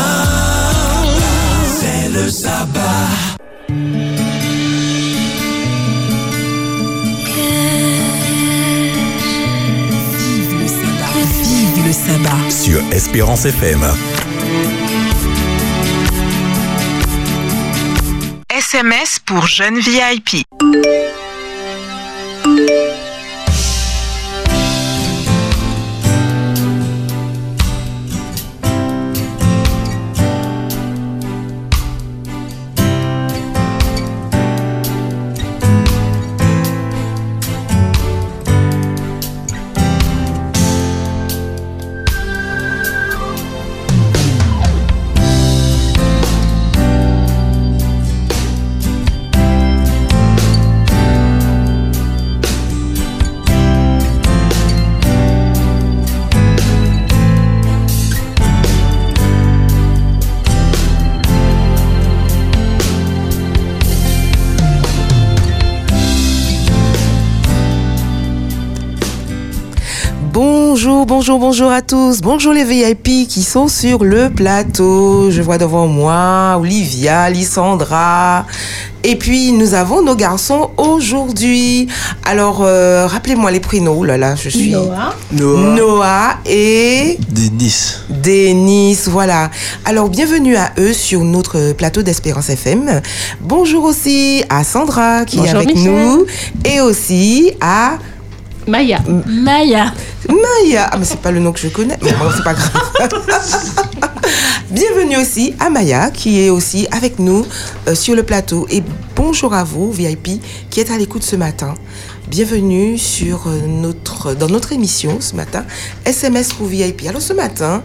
Sabbat. 12.05 12.51
sur 12.51 12.79
Espérance 12.91 13.45
FM. 13.45 13.83
SMS 18.49 19.19
pour 19.25 19.47
jeunes 19.47 19.79
VIP. 19.79 20.44
Bonjour, 71.25 71.39
bonjour, 71.39 71.69
bonjour 71.69 71.71
à 71.71 71.81
tous. 71.81 72.21
Bonjour 72.21 72.53
les 72.53 72.63
VIP 72.63 73.27
qui 73.27 73.41
sont 73.41 73.67
sur 73.67 74.03
le 74.03 74.29
plateau. 74.29 75.31
Je 75.31 75.41
vois 75.41 75.57
devant 75.57 75.87
moi 75.87 76.55
Olivia, 76.59 77.27
Lissandra. 77.31 78.45
Et 79.03 79.15
puis 79.15 79.51
nous 79.51 79.73
avons 79.73 80.03
nos 80.03 80.13
garçons 80.15 80.69
aujourd'hui. 80.77 81.87
Alors 82.25 82.61
euh, 82.61 83.07
rappelez-moi 83.07 83.49
les 83.49 83.59
prénoms. 83.59 83.95
Oh 83.97 84.03
là 84.05 84.19
là, 84.19 84.35
je 84.35 84.49
suis 84.49 84.69
Noah. 84.69 85.15
Noah. 85.31 85.75
Noah 85.75 86.37
et 86.45 87.17
Denis. 87.31 87.95
Denis, 88.11 88.99
voilà. 89.07 89.49
Alors, 89.83 90.09
bienvenue 90.09 90.55
à 90.55 90.73
eux 90.77 90.93
sur 90.93 91.23
notre 91.23 91.73
plateau 91.73 92.03
d'Espérance 92.03 92.51
FM. 92.51 93.01
Bonjour 93.41 93.85
aussi 93.85 94.43
à 94.49 94.63
Sandra 94.63 95.25
qui 95.25 95.39
est 95.39 95.49
avec 95.49 95.69
Michel. 95.69 95.91
nous 95.91 96.25
et 96.63 96.81
aussi 96.81 97.51
à 97.61 97.97
Maya. 98.67 98.99
Maya. 99.25 99.91
Maya. 100.27 100.89
Ah, 100.91 100.97
mais 100.97 101.05
c'est 101.05 101.19
pas 101.19 101.31
le 101.31 101.39
nom 101.39 101.51
que 101.51 101.59
je 101.59 101.67
connais. 101.67 101.97
Mais 102.01 102.11
bon, 102.13 102.29
c'est 102.35 102.43
pas 102.43 102.53
grave. 102.53 102.71
Bienvenue 104.71 105.17
aussi 105.17 105.53
à 105.59 105.69
Maya 105.69 106.09
qui 106.09 106.41
est 106.41 106.49
aussi 106.49 106.87
avec 106.91 107.19
nous 107.19 107.45
euh, 107.87 107.95
sur 107.95 108.15
le 108.15 108.23
plateau. 108.23 108.67
Et 108.69 108.83
bonjour 109.15 109.53
à 109.53 109.63
vous, 109.63 109.91
VIP, 109.91 110.41
qui 110.69 110.79
êtes 110.79 110.91
à 110.91 110.97
l'écoute 110.97 111.23
ce 111.23 111.35
matin. 111.35 111.75
Bienvenue 112.27 112.97
sur 112.97 113.47
euh, 113.47 113.61
notre, 113.67 114.33
dans 114.33 114.47
notre 114.49 114.73
émission 114.73 115.21
ce 115.21 115.35
matin, 115.35 115.63
SMS 116.05 116.53
pour 116.53 116.67
VIP. 116.67 117.07
Alors 117.07 117.21
ce 117.21 117.33
matin, 117.33 117.83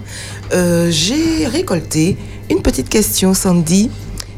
euh, 0.52 0.90
j'ai 0.90 1.46
récolté 1.46 2.16
une 2.48 2.62
petite 2.62 2.88
question, 2.88 3.34
Sandy, 3.34 3.90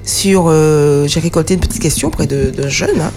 sur. 0.05 0.45
euh, 0.49 1.07
j'ai 1.07 1.20
récolté 1.20 1.55
une 1.55 1.61
petite 1.61 1.81
question 1.83 2.09
auprès 2.09 2.27
de 2.27 2.69
jeunes. 2.69 3.01
hein. 3.01 3.12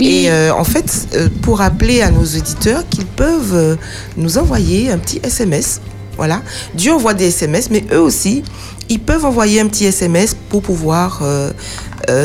Et 0.00 0.30
euh, 0.30 0.52
en 0.54 0.64
fait, 0.64 1.08
euh, 1.14 1.28
pour 1.42 1.58
rappeler 1.58 2.02
à 2.02 2.10
nos 2.10 2.24
auditeurs 2.24 2.88
qu'ils 2.88 3.06
peuvent 3.06 3.78
nous 4.16 4.38
envoyer 4.38 4.90
un 4.90 4.98
petit 4.98 5.20
SMS. 5.22 5.80
Voilà. 6.16 6.42
Dieu 6.74 6.92
envoie 6.92 7.14
des 7.14 7.28
SMS, 7.28 7.68
mais 7.70 7.84
eux 7.92 8.00
aussi, 8.00 8.42
ils 8.88 9.00
peuvent 9.00 9.24
envoyer 9.24 9.60
un 9.60 9.68
petit 9.68 9.86
SMS 9.86 10.36
pour 10.50 10.62
pouvoir 10.62 11.22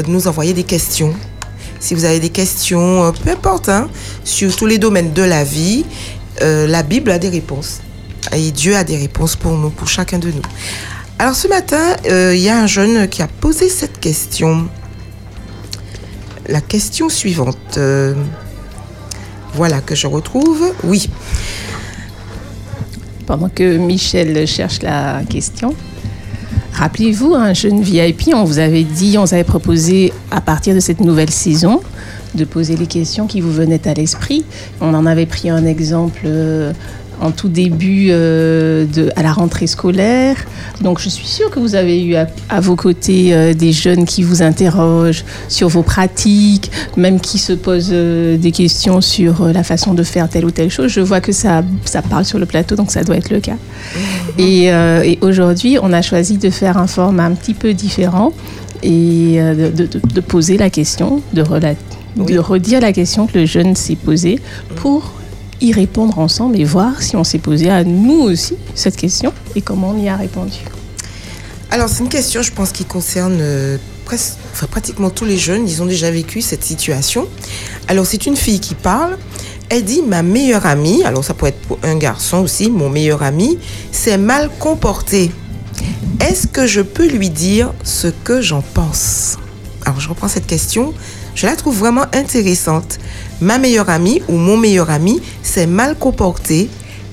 nous 0.07 0.27
envoyer 0.27 0.53
des 0.53 0.63
questions. 0.63 1.13
Si 1.79 1.93
vous 1.93 2.03
avez 2.03 2.19
des 2.19 2.29
questions, 2.29 3.13
peu 3.23 3.29
importe, 3.31 3.69
hein, 3.69 3.87
sur 4.23 4.53
tous 4.55 4.65
les 4.65 4.79
domaines 4.79 5.13
de 5.13 5.21
la 5.21 5.43
vie, 5.45 5.85
la 6.41 6.83
Bible 6.83 7.11
a 7.11 7.19
des 7.19 7.29
réponses. 7.29 7.79
Et 8.35 8.51
Dieu 8.51 8.75
a 8.75 8.83
des 8.83 8.97
réponses 8.97 9.35
pour 9.35 9.53
nous, 9.53 9.69
pour 9.69 9.87
chacun 9.87 10.17
de 10.19 10.29
nous. 10.31 10.41
Alors 11.17 11.33
ce 11.33 11.47
matin, 11.47 11.95
euh, 12.09 12.35
il 12.35 12.41
y 12.41 12.49
a 12.49 12.59
un 12.61 12.67
jeune 12.67 13.07
qui 13.07 13.21
a 13.21 13.27
posé 13.27 13.69
cette 13.69 14.01
question. 14.01 14.67
La 16.49 16.59
question 16.59 17.07
suivante. 17.07 17.77
euh, 17.77 18.13
voilà 19.53 19.79
que 19.79 19.95
je 19.95 20.07
retrouve. 20.07 20.73
Oui. 20.83 21.09
Pendant 23.25 23.47
que 23.47 23.77
Michel 23.77 24.45
cherche 24.45 24.81
la 24.81 25.21
question, 25.29 25.73
rappelez-vous, 26.73 27.33
un 27.33 27.53
jeune 27.53 27.81
VIP, 27.81 28.31
on 28.33 28.43
vous 28.43 28.59
avait 28.59 28.83
dit, 28.83 29.17
on 29.17 29.23
vous 29.23 29.33
avait 29.33 29.45
proposé 29.45 30.11
à 30.31 30.41
partir 30.41 30.75
de 30.75 30.81
cette 30.81 30.99
nouvelle 30.99 31.31
saison 31.31 31.81
de 32.35 32.43
poser 32.43 32.75
les 32.75 32.87
questions 32.87 33.27
qui 33.27 33.39
vous 33.39 33.51
venaient 33.51 33.87
à 33.87 33.93
l'esprit. 33.93 34.43
On 34.81 34.93
en 34.93 35.05
avait 35.05 35.25
pris 35.25 35.49
un 35.49 35.65
exemple 35.65 36.23
euh, 36.25 36.73
en 37.21 37.31
tout 37.31 37.47
début 37.49 38.07
euh, 38.09 38.85
de, 38.85 39.09
à 39.15 39.23
la 39.23 39.31
rentrée 39.31 39.67
scolaire. 39.67 40.35
Donc 40.81 40.99
je 40.99 41.09
suis 41.09 41.25
sûre 41.27 41.49
que 41.49 41.59
vous 41.59 41.75
avez 41.75 42.03
eu 42.03 42.15
à, 42.15 42.27
à 42.49 42.59
vos 42.59 42.75
côtés 42.75 43.33
euh, 43.33 43.53
des 43.53 43.71
jeunes 43.71 44.05
qui 44.05 44.23
vous 44.23 44.41
interrogent 44.41 45.23
sur 45.47 45.67
vos 45.69 45.81
pratiques, 45.83 46.71
même 46.97 47.19
qui 47.19 47.37
se 47.37 47.53
posent 47.53 47.89
euh, 47.91 48.37
des 48.37 48.51
questions 48.51 49.01
sur 49.01 49.47
la 49.47 49.63
façon 49.63 49.93
de 49.93 50.03
faire 50.03 50.27
telle 50.29 50.45
ou 50.45 50.51
telle 50.51 50.69
chose. 50.69 50.91
Je 50.91 51.01
vois 51.01 51.21
que 51.21 51.31
ça, 51.31 51.63
ça 51.85 52.01
parle 52.01 52.25
sur 52.25 52.39
le 52.39 52.45
plateau, 52.45 52.75
donc 52.75 52.91
ça 52.91 53.03
doit 53.03 53.17
être 53.17 53.29
le 53.31 53.39
cas. 53.39 53.57
Et, 54.37 54.71
euh, 54.71 55.01
et 55.03 55.17
aujourd'hui, 55.21 55.77
on 55.81 55.93
a 55.93 56.01
choisi 56.01 56.37
de 56.37 56.49
faire 56.49 56.77
un 56.77 56.87
format 56.87 57.25
un 57.25 57.31
petit 57.35 57.53
peu 57.53 57.73
différent 57.73 58.33
et 58.83 59.37
de, 59.39 59.69
de- 59.69 59.87
de 60.13 60.21
poser 60.21 60.57
la 60.57 60.69
question, 60.69 61.21
de 61.33 62.37
redire 62.37 62.81
la 62.81 62.93
question 62.93 63.25
que 63.27 63.39
le 63.39 63.45
jeune 63.45 63.75
s'est 63.75 63.95
posée 63.95 64.39
pour 64.75 65.13
y 65.61 65.71
répondre 65.71 66.19
ensemble 66.19 66.59
et 66.59 66.63
voir 66.63 67.01
si 67.01 67.15
on 67.15 67.23
s'est 67.23 67.39
posé 67.39 67.69
à 67.69 67.83
nous 67.83 68.21
aussi 68.21 68.55
cette 68.73 68.95
question 68.95 69.33
et 69.55 69.61
comment 69.61 69.91
on 69.91 70.01
y 70.01 70.09
a 70.09 70.15
répondu. 70.15 70.59
Alors, 71.71 71.89
c'est 71.89 72.03
une 72.03 72.09
question, 72.09 72.41
je 72.41 72.51
pense, 72.51 72.71
qui 72.71 72.85
concerne 72.85 73.37
euh, 73.41 73.77
presque, 74.05 74.37
pratiquement 74.69 75.09
tous 75.09 75.25
les 75.25 75.37
jeunes. 75.37 75.67
Ils 75.67 75.81
ont 75.81 75.85
déjà 75.85 76.11
vécu 76.11 76.41
cette 76.41 76.63
situation. 76.63 77.27
Alors, 77.87 78.05
c'est 78.05 78.25
une 78.25 78.37
fille 78.37 78.59
qui 78.59 78.75
parle. 78.75 79.17
Elle 79.69 79.83
dit 79.83 80.01
Ma 80.01 80.21
meilleure 80.21 80.65
amie, 80.65 81.03
alors 81.03 81.23
ça 81.23 81.33
peut 81.33 81.47
être 81.47 81.59
pour 81.61 81.79
un 81.83 81.97
garçon 81.97 82.37
aussi, 82.37 82.69
mon 82.69 82.89
meilleur 82.89 83.23
ami, 83.23 83.57
s'est 83.91 84.17
mal 84.17 84.49
comporté. 84.59 85.31
Est-ce 86.21 86.47
que 86.47 86.65
je 86.65 86.81
peux 86.81 87.07
lui 87.07 87.29
dire 87.29 87.73
ce 87.83 88.07
que 88.07 88.41
j'en 88.41 88.61
pense? 88.61 89.37
Alors, 89.85 89.99
je 89.99 90.07
reprends 90.07 90.27
cette 90.27 90.47
question. 90.47 90.93
Je 91.33 91.47
la 91.47 91.55
trouve 91.55 91.77
vraiment 91.77 92.05
intéressante. 92.13 92.99
Ma 93.41 93.57
meilleure 93.57 93.89
amie 93.89 94.21
ou 94.27 94.37
mon 94.37 94.57
meilleur 94.57 94.89
ami 94.89 95.21
s'est 95.43 95.67
mal 95.67 95.95
comporté. 95.97 96.69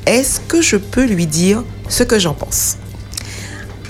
Est-ce 0.07 0.41
que 0.41 0.63
je 0.63 0.77
peux 0.77 1.05
lui 1.05 1.27
dire 1.27 1.65
ce 1.89 2.03
que 2.03 2.19
j'en 2.19 2.35
pense? 2.35 2.77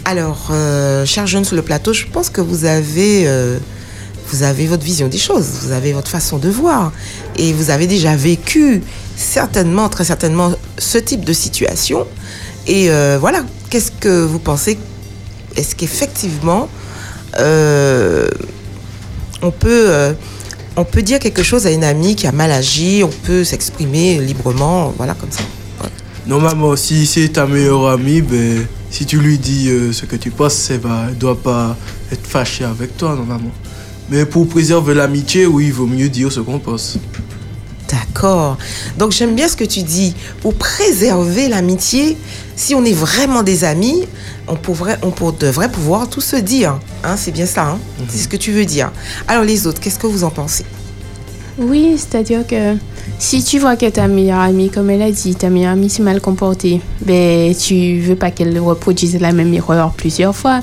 Alors, 0.04 0.48
euh, 0.50 1.06
chers 1.06 1.26
jeunes 1.26 1.44
sur 1.44 1.56
le 1.56 1.62
plateau, 1.62 1.92
je 1.92 2.06
pense 2.06 2.28
que 2.28 2.40
vous 2.40 2.64
avez, 2.64 3.24
euh, 3.26 3.58
votre 4.32 4.82
vision 4.82 5.08
des 5.08 5.18
choses, 5.18 5.46
vous 5.62 5.72
avez 5.72 5.92
votre 5.92 6.10
façon 6.10 6.38
de 6.38 6.48
voir, 6.48 6.90
et 7.36 7.52
vous 7.52 7.70
avez 7.70 7.86
déjà 7.86 8.16
vécu 8.16 8.82
certainement, 9.16 9.88
très 9.88 10.04
certainement, 10.04 10.52
ce 10.78 10.98
type 10.98 11.24
de 11.24 11.32
situation. 11.32 12.06
Et 12.66 12.90
euh, 12.90 13.18
voilà, 13.20 13.44
qu'est-ce 13.70 13.92
que 13.92 14.22
vous 14.24 14.38
pensez? 14.38 14.78
Est-ce 15.54 15.76
qu'effectivement, 15.76 16.68
euh, 17.38 18.26
on 19.42 19.50
peut, 19.50 20.14
on 20.76 20.84
peut 20.84 21.02
dire 21.02 21.18
quelque 21.18 21.42
chose 21.42 21.66
à 21.66 21.70
une 21.70 21.84
amie 21.84 22.16
qui 22.16 22.26
a 22.26 22.32
mal 22.32 22.50
agi, 22.50 23.02
on 23.04 23.10
peut 23.26 23.44
s'exprimer 23.44 24.18
librement, 24.18 24.92
voilà 24.96 25.14
comme 25.14 25.30
ça. 25.30 25.42
Normalement, 26.26 26.76
si 26.76 27.06
c'est 27.06 27.30
ta 27.30 27.46
meilleure 27.46 27.88
amie, 27.88 28.22
ben, 28.22 28.64
si 28.90 29.06
tu 29.06 29.18
lui 29.18 29.38
dis 29.38 29.68
euh, 29.68 29.92
ce 29.92 30.06
que 30.06 30.14
tu 30.14 30.30
penses, 30.30 30.70
elle 30.70 30.80
ne 30.80 31.14
doit 31.14 31.40
pas 31.40 31.76
être 32.12 32.26
fâchée 32.26 32.64
avec 32.64 32.96
toi, 32.96 33.16
normalement. 33.16 33.50
Mais 34.08 34.24
pour 34.24 34.46
préserver 34.46 34.94
l'amitié, 34.94 35.46
oui, 35.46 35.66
il 35.66 35.72
vaut 35.72 35.86
mieux 35.86 36.08
dire 36.08 36.30
ce 36.30 36.40
qu'on 36.40 36.58
pense. 36.58 36.98
D'accord. 37.90 38.56
Donc 38.98 39.12
j'aime 39.12 39.34
bien 39.34 39.48
ce 39.48 39.56
que 39.56 39.64
tu 39.64 39.82
dis. 39.82 40.14
Pour 40.40 40.54
préserver 40.54 41.48
l'amitié, 41.48 42.16
si 42.56 42.74
on 42.74 42.84
est 42.84 42.92
vraiment 42.92 43.42
des 43.42 43.64
amis, 43.64 44.06
on, 44.48 44.56
pourrait, 44.56 44.98
on 45.02 45.10
pour- 45.10 45.32
devrait 45.32 45.70
pouvoir 45.70 46.08
tout 46.08 46.20
se 46.20 46.36
dire. 46.36 46.78
Hein, 47.04 47.16
c'est 47.16 47.30
bien 47.32 47.46
ça. 47.46 47.64
hein 47.66 47.78
C'est 48.08 48.18
ce 48.18 48.28
que 48.28 48.36
tu 48.36 48.52
veux 48.52 48.64
dire. 48.64 48.90
Alors 49.28 49.44
les 49.44 49.66
autres, 49.66 49.80
qu'est-ce 49.80 49.98
que 49.98 50.06
vous 50.06 50.24
en 50.24 50.30
pensez? 50.30 50.64
Oui, 51.58 51.96
c'est-à-dire 51.98 52.46
que 52.46 52.76
si 53.18 53.44
tu 53.44 53.58
vois 53.58 53.76
que 53.76 53.84
ta 53.86 54.08
meilleure 54.08 54.40
amie, 54.40 54.70
comme 54.70 54.88
elle 54.88 55.02
a 55.02 55.10
dit, 55.10 55.34
ta 55.34 55.50
meilleure 55.50 55.72
amie 55.72 55.90
s'est 55.90 56.02
mal 56.02 56.18
comportée, 56.20 56.80
ben 57.04 57.54
tu 57.54 58.00
veux 58.00 58.16
pas 58.16 58.30
qu'elle 58.30 58.58
reproduise 58.58 59.20
la 59.20 59.32
même 59.32 59.52
erreur 59.52 59.92
plusieurs 59.92 60.34
fois. 60.34 60.60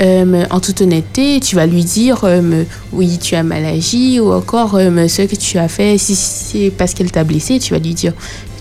Euh, 0.00 0.44
en 0.50 0.58
toute 0.58 0.80
honnêteté, 0.80 1.38
tu 1.38 1.54
vas 1.54 1.66
lui 1.66 1.84
dire 1.84 2.22
euh, 2.24 2.64
oui, 2.92 3.16
tu 3.22 3.36
as 3.36 3.44
mal 3.44 3.64
agi 3.64 4.18
ou 4.18 4.32
encore 4.32 4.74
euh, 4.74 5.06
ce 5.06 5.22
que 5.22 5.36
tu 5.36 5.56
as 5.58 5.68
fait, 5.68 5.98
si 5.98 6.16
c'est 6.16 6.70
parce 6.76 6.94
qu'elle 6.94 7.12
t'a 7.12 7.22
blessé, 7.22 7.60
tu 7.60 7.72
vas 7.72 7.78
lui 7.78 7.94
dire 7.94 8.12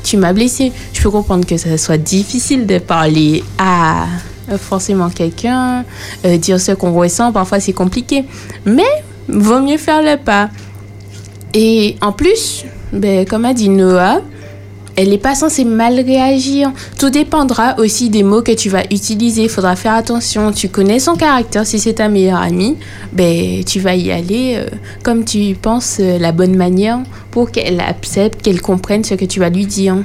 tu 0.04 0.18
m'as 0.18 0.34
blessé. 0.34 0.72
Je 0.94 1.02
peux 1.02 1.10
comprendre 1.10 1.46
que 1.46 1.58
ça 1.58 1.78
soit 1.78 1.98
difficile 1.98 2.66
de 2.66 2.80
parler 2.80 3.44
à 3.58 4.06
euh, 4.52 4.58
forcément 4.58 5.10
quelqu'un, 5.10 5.86
euh, 6.26 6.38
dire 6.38 6.60
ce 6.60 6.74
qu'on 6.74 6.94
ressent, 6.94 7.32
parfois 7.32 7.60
c'est 7.60 7.74
compliqué. 7.74 8.26
Mais 8.66 8.84
vaut 9.28 9.62
mieux 9.62 9.78
faire 9.78 10.02
le 10.02 10.18
pas. 10.18 10.50
Et 11.54 11.96
en 12.02 12.12
plus, 12.12 12.66
ben, 12.92 13.26
comme 13.26 13.46
a 13.46 13.54
dit 13.54 13.70
Noah, 13.70 14.22
elle 14.96 15.10
n'est 15.10 15.18
pas 15.18 15.36
censée 15.36 15.66
mal 15.66 16.00
réagir. 16.00 16.72
Tout 17.00 17.10
dépendra 17.10 17.76
aussi 17.80 18.10
des 18.10 18.24
mots 18.24 18.42
que 18.42 18.52
tu 18.52 18.70
vas 18.70 18.84
utiliser. 18.92 19.44
Il 19.44 19.50
faudra 19.50 19.76
faire 19.76 19.94
attention. 19.94 20.52
Tu 20.52 20.70
connais 20.70 21.00
son 21.00 21.16
caractère. 21.16 21.66
Si 21.66 21.80
c'est 21.80 21.94
ta 21.94 22.10
meilleure 22.10 22.42
amie, 22.42 22.78
ben, 23.12 23.64
tu 23.64 23.80
vas 23.80 23.96
y 23.96 24.12
aller 24.12 24.56
euh, 24.58 24.68
comme 25.04 25.26
tu 25.26 25.56
penses 25.56 25.98
euh, 26.00 26.20
la 26.20 26.32
bonne 26.32 26.56
manière 26.56 27.00
pour 27.32 27.52
qu'elle 27.52 27.80
accepte, 27.80 28.42
qu'elle 28.42 28.62
comprenne 28.62 29.04
ce 29.04 29.16
que 29.16 29.26
tu 29.26 29.40
vas 29.40 29.50
lui 29.50 29.66
dire. 29.66 29.96
Mhm. 29.96 30.04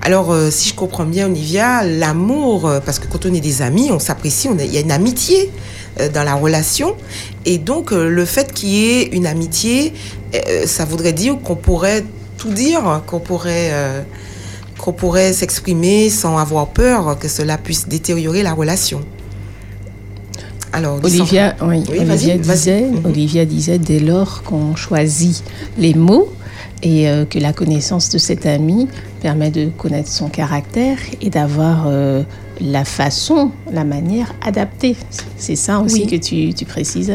Alors, 0.00 0.32
euh, 0.32 0.50
si 0.50 0.70
je 0.70 0.74
comprends 0.74 1.04
bien, 1.04 1.26
Olivia, 1.26 1.84
l'amour, 1.84 2.68
parce 2.84 2.98
que 2.98 3.06
quand 3.06 3.24
on 3.24 3.32
est 3.32 3.40
des 3.40 3.62
amis, 3.62 3.90
on 3.92 4.00
s'apprécie, 4.00 4.48
il 4.58 4.72
y 4.72 4.78
a 4.78 4.80
une 4.80 4.90
amitié 4.90 5.50
dans 6.12 6.24
la 6.24 6.34
relation. 6.34 6.96
Et 7.44 7.58
donc, 7.58 7.90
le 7.90 8.24
fait 8.24 8.52
qu'il 8.52 8.70
y 8.70 8.86
ait 8.86 9.02
une 9.12 9.26
amitié, 9.26 9.92
ça 10.64 10.86
voudrait 10.86 11.12
dire 11.12 11.38
qu'on 11.44 11.54
pourrait 11.54 12.02
tout 12.42 12.52
dire, 12.52 13.02
qu'on 13.06 13.20
pourrait, 13.20 13.70
euh, 13.72 14.02
qu'on 14.78 14.92
pourrait 14.92 15.32
s'exprimer 15.32 16.10
sans 16.10 16.38
avoir 16.38 16.66
peur 16.68 17.16
que 17.18 17.28
cela 17.28 17.56
puisse 17.56 17.86
détériorer 17.88 18.42
la 18.42 18.52
relation. 18.52 19.00
Alors, 20.72 20.98
Olivia, 21.04 21.54
oui, 21.62 21.84
Oui, 21.88 21.98
Olivia, 22.00 22.36
disait, 22.38 22.86
Olivia 23.04 23.44
disait 23.44 23.78
dès 23.78 24.00
lors 24.00 24.42
qu'on 24.42 24.74
choisit 24.74 25.44
les 25.78 25.94
mots 25.94 26.32
et 26.82 27.08
euh, 27.08 27.24
que 27.26 27.38
la 27.38 27.52
connaissance 27.52 28.08
de 28.10 28.18
cet 28.18 28.44
ami 28.46 28.88
permet 29.20 29.50
de 29.52 29.66
connaître 29.68 30.08
son 30.10 30.28
caractère 30.28 30.98
et 31.20 31.30
d'avoir 31.30 31.84
euh, 31.86 32.24
la 32.60 32.84
façon, 32.84 33.52
la 33.72 33.84
manière 33.84 34.34
adaptée. 34.44 34.96
C'est 35.36 35.56
ça 35.56 35.78
aussi 35.78 36.06
Oui. 36.06 36.06
que 36.08 36.16
tu, 36.16 36.54
tu 36.54 36.64
précises? 36.64 37.12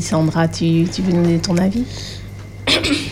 Sandra, 0.00 0.48
tu, 0.48 0.84
tu 0.92 1.02
veux 1.02 1.12
nous 1.12 1.22
donner 1.22 1.38
ton 1.38 1.56
avis? 1.58 1.84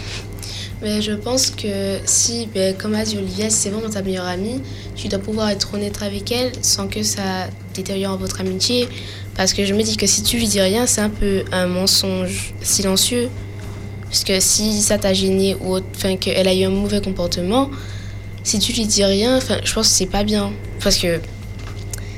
Mais 0.85 1.01
je 1.01 1.13
pense 1.13 1.51
que 1.51 1.97
si, 2.05 2.47
ben, 2.55 2.77
comme 2.77 2.95
a 2.95 3.05
dit 3.05 3.17
Olivia, 3.17 3.49
c'est 3.49 3.71
vraiment 3.71 3.89
ta 3.89 4.03
meilleure 4.03 4.27
amie, 4.27 4.61
tu 4.95 5.09
dois 5.09 5.19
pouvoir 5.19 5.49
être 5.49 5.73
honnête 5.73 6.03
avec 6.03 6.31
elle 6.31 6.53
sans 6.61 6.89
que 6.89 7.03
ça 7.03 7.49
détériore 7.73 8.19
votre 8.19 8.43
amitié. 8.43 8.87
Parce 9.35 9.55
que 9.55 9.65
je 9.65 9.73
me 9.73 9.83
dis 9.83 9.97
que 9.97 10.07
si 10.07 10.23
tu 10.23 10.37
lui 10.37 10.47
dis 10.47 10.61
rien, 10.61 10.87
c'est 10.87 11.01
un 11.01 11.09
peu 11.09 11.43
un 11.53 11.67
mensonge 11.67 12.53
silencieux. 12.61 13.31
Parce 14.03 14.25
que 14.25 14.39
si 14.41 14.83
ça 14.83 14.99
t'a 14.99 15.15
gêné 15.15 15.57
ou 15.59 15.79
qu'elle 16.21 16.47
a 16.47 16.55
eu 16.55 16.65
un 16.65 16.71
mauvais 16.71 17.01
comportement, 17.01 17.71
si 18.43 18.59
tu 18.59 18.75
lui 18.75 18.85
dis 18.85 19.05
rien, 19.07 19.39
je 19.41 19.73
pense 19.73 19.89
que 19.89 19.95
c'est 19.95 20.05
pas 20.05 20.23
bien. 20.23 20.53
Parce 20.83 20.99
que 20.99 21.19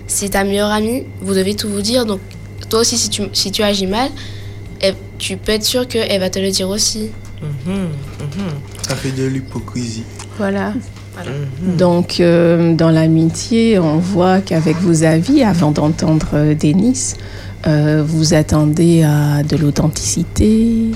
c'est 0.09 0.30
ta 0.30 0.43
meilleure 0.43 0.72
amie, 0.72 1.05
vous 1.20 1.34
devez 1.34 1.55
tout 1.55 1.68
vous 1.68 1.82
dire. 1.82 2.05
Donc, 2.05 2.20
toi 2.68 2.80
aussi, 2.80 2.98
si 2.98 3.10
tu, 3.10 3.22
si 3.32 3.52
tu 3.52 3.62
agis 3.62 3.86
mal, 3.86 4.10
elle- 4.80 4.97
tu 5.18 5.36
peux 5.36 5.52
être 5.52 5.64
sûr 5.64 5.86
qu'elle 5.86 6.18
va 6.18 6.30
te 6.30 6.40
le 6.40 6.51
dire 6.51 6.68
aussi. 6.68 7.10
Ça 8.88 8.94
fait 8.94 9.10
de 9.10 9.26
l'hypocrisie. 9.26 10.04
Voilà. 10.38 10.72
Voilà. 11.14 11.30
Donc, 11.78 12.20
euh, 12.20 12.74
dans 12.74 12.90
l'amitié, 12.90 13.78
on 13.78 13.98
voit 13.98 14.40
qu'avec 14.40 14.76
vos 14.76 15.02
avis, 15.02 15.42
avant 15.42 15.70
d'entendre 15.70 16.26
euh, 16.34 16.54
Denis, 16.54 17.14
euh, 17.66 18.04
vous 18.06 18.34
attendez 18.34 19.02
à 19.02 19.42
de 19.42 19.56
l'authenticité, 19.56 20.90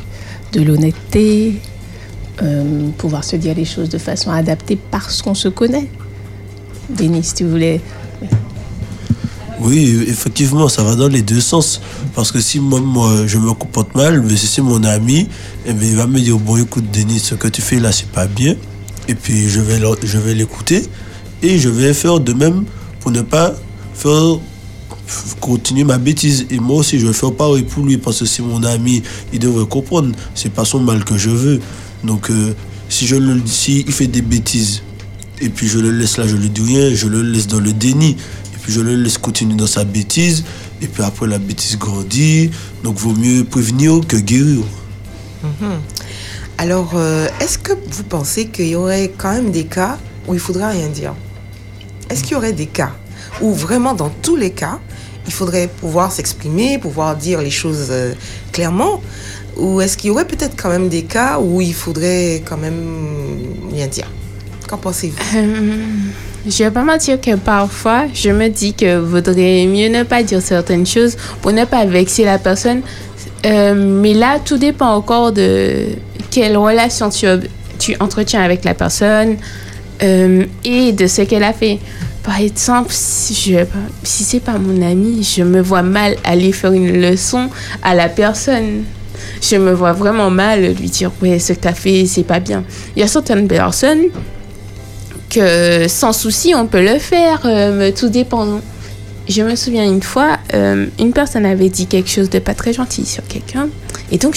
de 0.53 0.63
l'honnêteté, 0.63 1.61
euh, 2.43 2.89
pouvoir 2.97 3.25
se 3.25 3.37
dire 3.37 3.55
les 3.55 3.65
choses 3.65 3.89
de 3.89 3.99
façon 3.99 4.31
adaptée 4.31 4.79
parce 4.91 5.23
qu'on 5.23 5.35
se 5.35 5.49
connaît. 5.49 5.89
Denis, 6.91 7.33
tu 7.35 7.45
voulais. 7.45 7.81
Oui, 9.61 10.05
effectivement, 10.09 10.69
ça 10.69 10.83
va 10.83 10.95
dans 10.95 11.09
les 11.09 11.21
deux 11.21 11.41
sens. 11.41 11.83
Parce 12.15 12.33
que 12.33 12.41
si 12.41 12.61
moi, 12.61 12.81
moi 12.81 13.27
je 13.27 13.37
me 13.37 13.53
comporte 13.53 13.95
mal, 13.95 14.23
mais 14.23 14.37
si 14.37 14.47
c'est 14.47 14.63
mon 14.63 14.83
ami, 14.85 15.29
eh 15.67 15.71
il 15.71 15.97
va 15.97 16.07
me 16.07 16.19
dire 16.19 16.39
Bon, 16.39 16.57
écoute, 16.57 16.91
Denis, 16.91 17.19
ce 17.19 17.35
que 17.35 17.47
tu 17.47 17.61
fais 17.61 17.79
là, 17.79 17.93
c'est 17.93 18.09
pas 18.09 18.27
bien. 18.27 18.57
Et 19.07 19.15
puis, 19.15 19.49
je 19.49 19.61
vais 19.61 20.35
l'écouter. 20.35 20.83
Et 21.43 21.59
je 21.59 21.69
vais 21.69 21.93
faire 21.95 22.21
de 22.21 22.33
même 22.33 22.65
pour 23.01 23.11
ne 23.11 23.23
pas 23.23 23.55
faire 23.95 24.39
continuer 25.41 25.85
ma 25.85 25.99
bêtise. 25.99 26.47
Et 26.51 26.59
moi 26.59 26.79
aussi, 26.79 26.99
je 26.99 27.07
vais 27.07 27.13
faire 27.13 27.33
pareil 27.33 27.65
pour 27.65 27.85
lui. 27.85 27.99
Parce 27.99 28.21
que 28.21 28.25
c'est 28.25 28.43
mon 28.43 28.63
ami, 28.63 29.03
il 29.33 29.41
devrait 29.41 29.67
comprendre. 29.67 30.15
C'est 30.35 30.53
pas 30.53 30.65
son 30.65 30.81
mal 30.81 31.05
que 31.05 31.19
je 31.19 31.31
veux. 31.31 31.61
Donc, 32.03 32.31
euh, 32.31 32.55
si 32.89 33.07
je 33.07 33.17
le 33.17 33.41
si 33.45 33.85
il 33.87 33.93
fait 33.93 34.07
des 34.07 34.23
bêtises, 34.23 34.83
et 35.41 35.49
puis 35.49 35.69
je 35.69 35.79
le 35.79 35.91
laisse 35.91 36.19
là, 36.19 36.27
je 36.27 36.37
lui 36.37 36.51
dis 36.51 36.61
rien, 36.61 36.95
je 36.95 37.09
le 37.09 37.23
laisse 37.23 37.47
dans 37.47 37.61
le 37.61 37.73
déni. 37.73 38.17
Puis 38.71 38.79
je 38.79 38.85
le 38.85 38.95
laisse 38.95 39.19
continuer 39.19 39.57
dans 39.57 39.67
sa 39.67 39.83
bêtise. 39.83 40.45
Et 40.81 40.87
puis 40.87 41.03
après, 41.03 41.27
la 41.27 41.39
bêtise 41.39 41.77
grandit. 41.77 42.53
Donc, 42.85 42.99
vaut 42.99 43.15
mieux 43.15 43.43
prévenir 43.43 44.01
que 44.07 44.17
guérir. 44.17 44.61
Mhm. 45.43 45.81
Alors, 46.57 46.93
euh, 46.95 47.27
est-ce 47.41 47.59
que 47.59 47.73
vous 47.73 48.05
pensez 48.05 48.47
qu'il 48.47 48.69
y 48.69 48.77
aurait 48.77 49.11
quand 49.19 49.33
même 49.33 49.51
des 49.51 49.65
cas 49.65 49.99
où 50.29 50.35
il 50.35 50.39
faudra 50.39 50.69
rien 50.69 50.87
dire? 50.87 51.17
Est-ce 52.11 52.23
qu'il 52.23 52.35
y 52.35 52.35
aurait 52.37 52.53
des 52.53 52.67
cas 52.67 52.93
où 53.41 53.53
vraiment, 53.53 53.93
dans 53.93 54.09
tous 54.09 54.37
les 54.37 54.53
cas, 54.53 54.79
il 55.27 55.33
faudrait 55.33 55.67
pouvoir 55.67 56.13
s'exprimer, 56.13 56.79
pouvoir 56.79 57.17
dire 57.17 57.43
les 57.43 57.51
choses 57.51 57.89
euh, 57.91 58.15
clairement? 58.53 59.03
Ou 59.57 59.81
est-ce 59.81 59.97
qu'il 59.97 60.09
y 60.09 60.11
aurait 60.13 60.29
peut-être 60.29 60.55
quand 60.57 60.71
même 60.71 60.89
des 60.89 61.03
cas 61.03 61.41
où 61.41 61.61
il 61.61 61.75
faudrait 61.75 62.45
quand 62.45 62.57
même 62.57 63.41
rien 63.73 63.89
dire? 63.89 64.09
Qu'en 64.69 64.79
pensez-vous? 64.79 65.19
Euh, 65.35 65.87
je 66.47 66.65
vais 66.65 66.71
pas 66.71 66.83
mentir 66.83 67.21
que 67.21 67.37
parfois, 67.37 68.05
je 68.15 68.31
me 68.31 68.49
dis 68.49 68.73
que 68.73 68.99
vaudrait 68.99 69.67
mieux 69.67 69.89
ne 69.89 70.05
pas 70.05 70.23
dire 70.23 70.41
certaines 70.41 70.87
choses 70.87 71.17
pour 71.43 71.53
ne 71.53 71.65
pas 71.65 71.85
vexer 71.85 72.25
la 72.25 72.39
personne. 72.39 72.81
Euh, 73.45 73.75
mais 73.75 74.15
là, 74.15 74.39
tout 74.43 74.57
dépend 74.57 74.95
encore 74.95 75.33
de 75.33 75.87
quelle 76.31 76.57
relation 76.57 77.11
tu, 77.11 77.97
entretiens 78.01 78.43
avec 78.43 78.65
la 78.65 78.75
personne 78.75 79.37
euh, 80.03 80.45
et 80.65 80.93
de 80.93 81.07
ce 81.07 81.23
qu'elle 81.23 81.45
a 81.45 81.53
fait. 81.53 81.79
Par 82.23 82.39
exemple, 82.39 82.91
si, 82.91 83.35
je, 83.35 83.65
si 84.03 84.25
c'est 84.25 84.41
pas 84.41 84.59
mon 84.59 84.83
ami, 84.83 85.23
je 85.23 85.43
me 85.43 85.61
vois 85.61 85.83
mal 85.83 86.17
aller 86.25 86.53
faire 86.53 86.73
une 86.73 87.01
leçon 87.01 87.49
à 87.83 87.95
la 87.95 88.09
personne. 88.09 88.85
Je 89.43 89.57
me 89.57 89.73
vois 89.73 89.93
vraiment 89.93 90.31
mal 90.31 90.61
lui 90.75 90.89
dire 90.89 91.11
ouais 91.21 91.39
ce 91.39 91.53
que 91.53 91.61
tu 91.61 91.69
as 91.69 91.75
fait 91.75 92.07
c'est 92.07 92.25
pas 92.25 92.41
bien. 92.41 92.65
Il 92.97 93.01
y 93.01 93.03
a 93.03 93.07
certaines 93.07 93.49
personnes 93.49 94.05
que 95.31 95.89
sans 95.89 96.13
souci, 96.13 96.55
on 96.55 96.67
peut 96.67 96.83
le 96.83 96.99
faire, 96.99 97.41
euh, 97.45 97.91
tout 97.93 98.09
dépend. 98.09 98.61
Je 99.29 99.43
me 99.43 99.55
souviens 99.55 99.85
une 99.85 100.03
fois, 100.03 100.39
euh, 100.55 100.87
une 100.99 101.13
personne 101.13 101.47
avait 101.47 101.69
dit 101.69 101.87
quelque 101.87 102.11
chose 102.11 102.29
de 102.31 102.41
pas 102.41 102.55
très 102.55 102.73
gentil 102.73 103.07
sur 103.07 103.25
quelqu'un. 103.29 103.69
Et 104.11 104.19
donc, 104.19 104.35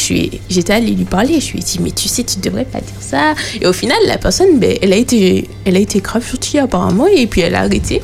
j'étais 0.49 0.73
allée 0.73 0.91
lui 0.91 1.05
parler. 1.05 1.39
Je 1.39 1.53
lui 1.53 1.59
ai 1.59 1.63
dit, 1.63 1.79
mais 1.81 1.89
tu 1.89 2.07
sais, 2.07 2.23
tu 2.23 2.39
devrais 2.39 2.65
pas 2.65 2.79
dire 2.79 2.93
ça. 2.99 3.33
Et 3.59 3.65
au 3.65 3.73
final, 3.73 3.97
la 4.05 4.19
personne, 4.19 4.59
ben, 4.59 4.77
elle, 4.81 4.93
a 4.93 4.95
été, 4.95 5.49
elle 5.65 5.77
a 5.77 5.79
été 5.79 5.99
grave 5.99 6.23
gentille 6.29 6.59
apparemment. 6.59 7.07
Et 7.07 7.25
puis, 7.25 7.41
elle 7.41 7.55
a 7.55 7.61
arrêté. 7.61 8.03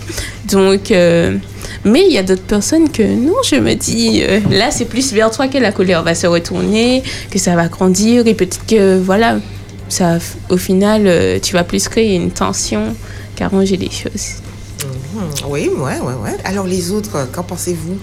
Donc, 0.52 0.90
euh, 0.90 1.38
mais 1.86 2.06
il 2.08 2.12
y 2.12 2.18
a 2.18 2.24
d'autres 2.24 2.42
personnes 2.42 2.90
que 2.90 3.04
non, 3.04 3.36
je 3.48 3.58
me 3.58 3.76
dis, 3.76 4.24
euh, 4.24 4.40
là, 4.50 4.72
c'est 4.72 4.86
plus 4.86 5.14
vers 5.14 5.30
toi 5.30 5.48
que 5.48 5.60
la 5.60 5.72
colère 5.72 6.02
va 6.02 6.16
se 6.16 6.26
retourner, 6.26 7.04
que 7.30 7.38
ça 7.38 7.56
va 7.56 7.68
grandir. 7.68 8.26
Et 8.26 8.34
peut-être 8.34 8.66
que, 8.66 8.98
voilà, 8.98 9.38
ça, 9.90 10.18
au 10.50 10.58
final, 10.58 11.04
euh, 11.06 11.40
tu 11.40 11.54
vas 11.54 11.64
plus 11.64 11.88
créer 11.88 12.16
une 12.16 12.32
tension 12.32 12.96
qu'arranger 13.36 13.78
les 13.78 13.90
choses. 13.90 14.36
Mhm. 14.84 15.50
Oui, 15.50 15.70
ouais, 15.70 16.00
ouais, 16.00 16.14
ouais. 16.14 16.38
Alors, 16.44 16.66
les 16.66 16.92
autres, 16.92 17.28
qu'en 17.32 17.44
pensez-vous? 17.44 17.98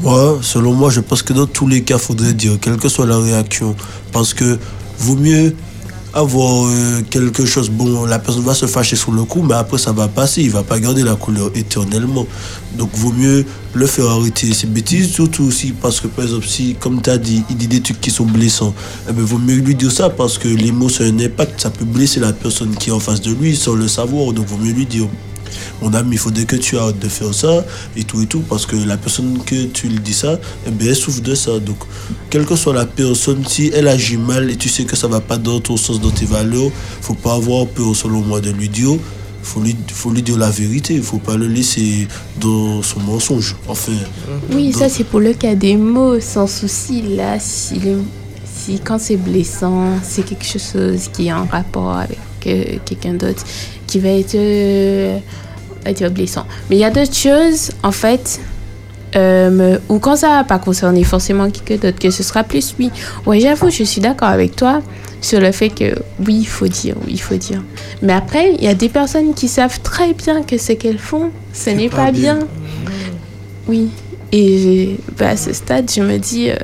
Moi, 0.00 0.38
selon 0.42 0.72
moi, 0.72 0.90
je 0.90 1.00
pense 1.00 1.22
que 1.22 1.32
dans 1.32 1.46
tous 1.46 1.66
les 1.66 1.82
cas, 1.82 1.98
faudrait 1.98 2.32
dire, 2.32 2.58
quelle 2.60 2.76
que 2.76 2.88
soit 2.88 3.06
la 3.06 3.18
réaction. 3.18 3.74
Parce 4.12 4.34
que 4.34 4.58
vaut 4.98 5.16
mieux 5.16 5.54
avoir 6.14 6.66
euh, 6.66 7.02
quelque 7.10 7.44
chose. 7.44 7.68
Bon, 7.68 8.04
la 8.06 8.18
personne 8.18 8.44
va 8.44 8.54
se 8.54 8.66
fâcher 8.66 8.96
sur 8.96 9.12
le 9.12 9.24
coup, 9.24 9.42
mais 9.42 9.54
après, 9.54 9.78
ça 9.78 9.92
va 9.92 10.08
passer. 10.08 10.42
Il 10.42 10.50
va 10.50 10.62
pas 10.62 10.78
garder 10.78 11.02
la 11.02 11.16
couleur 11.16 11.50
éternellement. 11.54 12.26
Donc, 12.78 12.90
vaut 12.94 13.12
mieux 13.12 13.44
le 13.74 13.86
faire 13.86 14.06
arrêter 14.06 14.52
ses 14.54 14.68
bêtises, 14.68 15.10
surtout 15.10 15.44
aussi 15.44 15.72
parce 15.72 16.00
que, 16.00 16.06
par 16.06 16.24
exemple, 16.24 16.46
si, 16.46 16.76
comme 16.78 17.02
tu 17.02 17.10
as 17.10 17.18
dit, 17.18 17.42
il 17.50 17.56
dit 17.56 17.66
des 17.66 17.80
trucs 17.80 18.00
qui 18.00 18.10
sont 18.10 18.26
blessants, 18.26 18.74
eh 19.08 19.12
ben, 19.12 19.24
vaut 19.24 19.38
mieux 19.38 19.56
lui 19.56 19.74
dire 19.74 19.90
ça 19.90 20.08
parce 20.08 20.38
que 20.38 20.48
les 20.48 20.72
mots, 20.72 20.88
c'est 20.88 21.08
un 21.08 21.18
impact. 21.18 21.60
Ça 21.60 21.70
peut 21.70 21.84
blesser 21.84 22.20
la 22.20 22.32
personne 22.32 22.74
qui 22.76 22.90
est 22.90 22.92
en 22.92 23.00
face 23.00 23.20
de 23.20 23.32
lui 23.32 23.56
sans 23.56 23.74
le 23.74 23.88
savoir. 23.88 24.32
Donc, 24.32 24.46
vaut 24.46 24.58
mieux 24.58 24.72
lui 24.72 24.86
dire 24.86 25.08
mon 25.82 25.92
ami, 25.94 26.12
il 26.12 26.18
faudrait 26.18 26.44
que 26.44 26.56
tu 26.56 26.76
arrêtes 26.78 26.98
de 26.98 27.08
faire 27.08 27.34
ça 27.34 27.64
et 27.96 28.04
tout 28.04 28.20
et 28.22 28.26
tout, 28.26 28.40
parce 28.48 28.66
que 28.66 28.76
la 28.76 28.96
personne 28.96 29.38
que 29.44 29.64
tu 29.66 29.88
lui 29.88 29.98
dis 29.98 30.12
ça, 30.14 30.38
eh 30.66 30.70
bien, 30.70 30.88
elle 30.88 30.96
souffre 30.96 31.20
de 31.22 31.34
ça. 31.34 31.58
Donc, 31.58 31.78
quelle 32.30 32.44
que 32.46 32.56
soit 32.56 32.74
la 32.74 32.86
personne, 32.86 33.44
si 33.46 33.70
elle 33.74 33.88
agit 33.88 34.16
mal 34.16 34.50
et 34.50 34.56
tu 34.56 34.68
sais 34.68 34.84
que 34.84 34.96
ça 34.96 35.08
va 35.08 35.20
pas 35.20 35.36
dans 35.36 35.60
ton 35.60 35.76
sens, 35.76 36.00
dans 36.00 36.10
tes 36.10 36.26
valeurs, 36.26 36.70
faut 37.00 37.14
pas 37.14 37.34
avoir 37.34 37.66
peur, 37.66 37.94
selon 37.94 38.20
moi, 38.22 38.40
de 38.40 38.50
lui 38.50 38.68
dire. 38.68 38.92
Faut 39.42 39.60
lui, 39.60 39.76
faut 39.92 40.08
lui 40.10 40.22
dire 40.22 40.38
la 40.38 40.48
vérité, 40.48 40.94
il 40.94 41.02
faut 41.02 41.18
pas 41.18 41.36
le 41.36 41.46
laisser 41.46 42.08
dans 42.40 42.80
son 42.82 42.98
mensonge. 43.00 43.54
Enfin, 43.68 43.92
Oui, 44.50 44.70
dans- 44.70 44.78
ça 44.78 44.88
c'est 44.88 45.04
pour 45.04 45.20
le 45.20 45.34
cas 45.34 45.54
des 45.54 45.76
mots, 45.76 46.18
sans 46.18 46.46
souci. 46.46 47.02
Là, 47.14 47.38
si, 47.38 47.78
le- 47.78 48.00
si 48.56 48.78
quand 48.78 48.98
c'est 48.98 49.18
blessant, 49.18 49.98
c'est 50.02 50.24
quelque 50.24 50.46
chose 50.46 51.10
qui 51.12 51.26
est 51.26 51.32
en 51.34 51.44
rapport 51.44 51.92
avec 51.98 52.16
euh, 52.46 52.78
quelqu'un 52.86 53.12
d'autre, 53.12 53.44
qui 53.86 53.98
va 53.98 54.08
être, 54.08 54.34
euh, 54.34 55.18
être 55.86 56.08
blessant. 56.08 56.46
Mais 56.68 56.76
il 56.76 56.80
y 56.80 56.84
a 56.84 56.90
d'autres 56.90 57.14
choses, 57.14 57.70
en 57.82 57.92
fait, 57.92 58.40
euh, 59.16 59.78
ou 59.88 59.98
quand 59.98 60.16
ça 60.16 60.28
va 60.28 60.44
pas 60.44 60.58
concerner 60.58 61.04
forcément 61.04 61.48
quelqu'un 61.50 61.76
d'autre, 61.76 61.98
que 61.98 62.10
ce 62.10 62.22
sera 62.22 62.42
plus 62.42 62.74
oui. 62.78 62.90
Ouais, 63.26 63.38
j'avoue, 63.40 63.70
je 63.70 63.84
suis 63.84 64.00
d'accord 64.00 64.28
avec 64.28 64.56
toi 64.56 64.82
sur 65.20 65.40
le 65.40 65.52
fait 65.52 65.70
que 65.70 65.94
oui, 66.26 66.38
il 66.40 66.48
faut 66.48 66.66
dire, 66.66 66.96
oui, 67.06 67.12
il 67.12 67.20
faut 67.20 67.36
dire. 67.36 67.62
Mais 68.02 68.12
après, 68.12 68.54
il 68.54 68.64
y 68.64 68.68
a 68.68 68.74
des 68.74 68.88
personnes 68.88 69.34
qui 69.34 69.48
savent 69.48 69.80
très 69.80 70.14
bien 70.14 70.42
que 70.42 70.58
ce 70.58 70.72
qu'elles 70.72 70.98
font, 70.98 71.30
ce 71.52 71.70
n'est 71.70 71.88
pas, 71.88 72.10
bien. 72.10 72.40
Oui. 73.68 73.88
Et 74.32 74.96
bah, 75.16 75.30
à 75.30 75.36
ce 75.36 75.52
stade, 75.52 75.88
je 75.94 76.02
me 76.02 76.18
dis, 76.18 76.50
euh, 76.50 76.56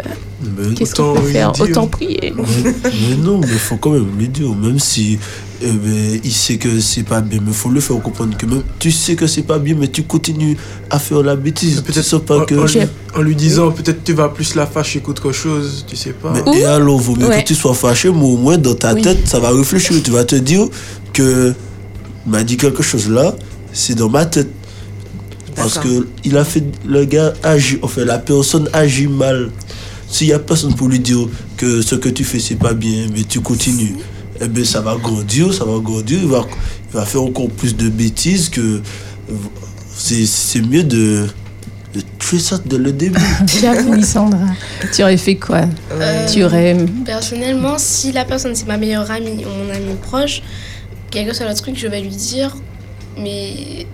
qu'est-ce 0.76 0.94
qu'on 0.96 1.14
peut 1.14 1.26
lui 1.26 1.32
faire? 1.32 1.52
Autant 1.60 1.86
prier. 1.86 2.34
Mais, 2.36 2.42
mais 2.84 3.16
non, 3.16 3.38
mais 3.38 3.46
il 3.46 3.58
faut 3.58 3.76
quand 3.76 3.90
même 3.90 4.08
lui 4.18 4.28
dire, 4.28 4.52
même 4.54 4.80
si 4.80 5.18
eh 5.62 5.70
ben, 5.72 6.20
il 6.24 6.32
sait 6.32 6.56
que 6.56 6.80
c'est 6.80 7.02
pas 7.02 7.20
bien, 7.20 7.38
mais 7.42 7.50
il 7.50 7.54
faut 7.54 7.68
le 7.68 7.80
faire 7.80 8.00
comprendre 8.00 8.36
que 8.36 8.46
même 8.46 8.62
tu 8.78 8.90
sais 8.90 9.14
que 9.16 9.26
c'est 9.26 9.42
pas 9.42 9.58
bien, 9.58 9.74
mais 9.78 9.88
tu 9.88 10.02
continues 10.04 10.56
à 10.90 10.98
faire 10.98 11.22
la 11.22 11.36
bêtise. 11.36 11.80
Peut-être 11.82 12.18
pas 12.20 12.44
que. 12.46 12.54
En, 12.54 12.64
lui- 12.64 12.88
en 13.16 13.22
lui 13.22 13.36
disant, 13.36 13.70
peut-être 13.70 14.02
tu 14.04 14.12
vas 14.14 14.28
plus 14.28 14.54
la 14.54 14.66
fâcher 14.66 15.00
qu'autre 15.00 15.32
chose, 15.32 15.84
tu 15.88 15.96
sais 15.96 16.12
pas. 16.12 16.32
Mais, 16.46 16.60
et 16.60 16.64
alors, 16.64 16.98
vaut 16.98 17.16
mieux 17.16 17.28
Ouais. 17.28 17.42
que 17.42 17.48
tu 17.48 17.54
sois 17.54 17.74
fâché, 17.74 18.10
mais 18.10 18.22
au 18.24 18.36
moins 18.36 18.56
dans 18.58 18.74
ta 18.74 18.94
Oui. 18.94 19.02
tête, 19.02 19.26
ça 19.26 19.38
va 19.38 19.50
réfléchir. 19.50 19.96
Tu 20.02 20.10
vas 20.10 20.24
te 20.24 20.36
dire 20.36 20.66
que 21.12 21.52
il 22.26 22.30
m'a 22.32 22.42
dit 22.42 22.56
quelque 22.56 22.82
chose 22.82 23.08
là, 23.10 23.34
c'est 23.72 23.94
dans 23.94 24.08
ma 24.08 24.26
tête. 24.26 24.48
Parce 25.56 25.78
que 25.78 26.06
il 26.24 26.36
a 26.38 26.44
fait, 26.44 26.64
le 26.86 27.04
gars 27.04 27.34
agit, 27.42 27.78
enfin 27.82 28.04
la 28.04 28.18
personne 28.18 28.68
agit 28.72 29.08
mal. 29.08 29.50
S'il 30.08 30.28
y 30.28 30.32
a 30.32 30.38
personne 30.38 30.74
pour 30.74 30.88
lui 30.88 30.98
dire 31.00 31.28
que 31.56 31.82
ce 31.82 31.94
que 31.94 32.08
tu 32.08 32.24
fais 32.24 32.38
c'est 32.40 32.54
pas 32.56 32.72
bien, 32.72 33.06
mais 33.12 33.22
tu 33.24 33.40
continues, 33.40 33.94
eh 34.40 34.48
ben, 34.48 34.64
ça 34.64 34.80
va 34.80 34.96
grandir, 34.96 35.52
ça 35.52 35.64
va 35.64 35.78
grandir, 35.78 36.18
il 36.22 36.28
va, 36.28 36.44
il 36.92 36.96
va 36.96 37.04
faire 37.04 37.22
encore 37.22 37.48
plus 37.50 37.76
de 37.76 37.88
bêtises 37.88 38.48
que. 38.48 38.80
C'est 39.94 40.24
c'est 40.26 40.62
mieux 40.62 40.82
de, 40.82 41.26
de 41.94 42.00
tuer 42.18 42.38
ça 42.38 42.58
dès 42.64 42.78
le 42.78 42.90
début. 42.92 43.20
J'avoue, 43.60 43.92
Lissandra. 43.92 44.46
Tu 44.94 45.02
aurais 45.02 45.16
fait 45.18 45.36
quoi? 45.36 45.62
Euh, 45.92 46.26
Tu 46.26 46.42
aurais. 46.42 46.74
Personnellement, 47.04 47.74
si 47.78 48.10
la 48.12 48.24
personne 48.24 48.54
c'est 48.54 48.66
ma 48.66 48.78
meilleure 48.78 49.10
amie 49.10 49.44
ou 49.44 49.48
mon 49.48 49.70
ami 49.74 49.94
proche, 50.00 50.42
quel 51.10 51.26
que 51.26 51.34
soit 51.34 51.46
le 51.48 51.54
truc, 51.54 51.76
je 51.76 51.86
vais 51.86 52.00
lui 52.00 52.08
dire. 52.08 52.56
Mais 53.18 53.86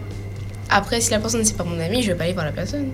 après, 0.71 1.01
si 1.01 1.11
la 1.11 1.19
personne 1.19 1.45
c'est 1.45 1.57
pas 1.57 1.65
mon 1.65 1.81
ami, 1.81 2.03
je 2.03 2.09
vais 2.13 2.15
pas 2.15 2.25
aller 2.25 2.33
voir 2.35 2.47
la 2.47 2.53
personne. 2.53 2.87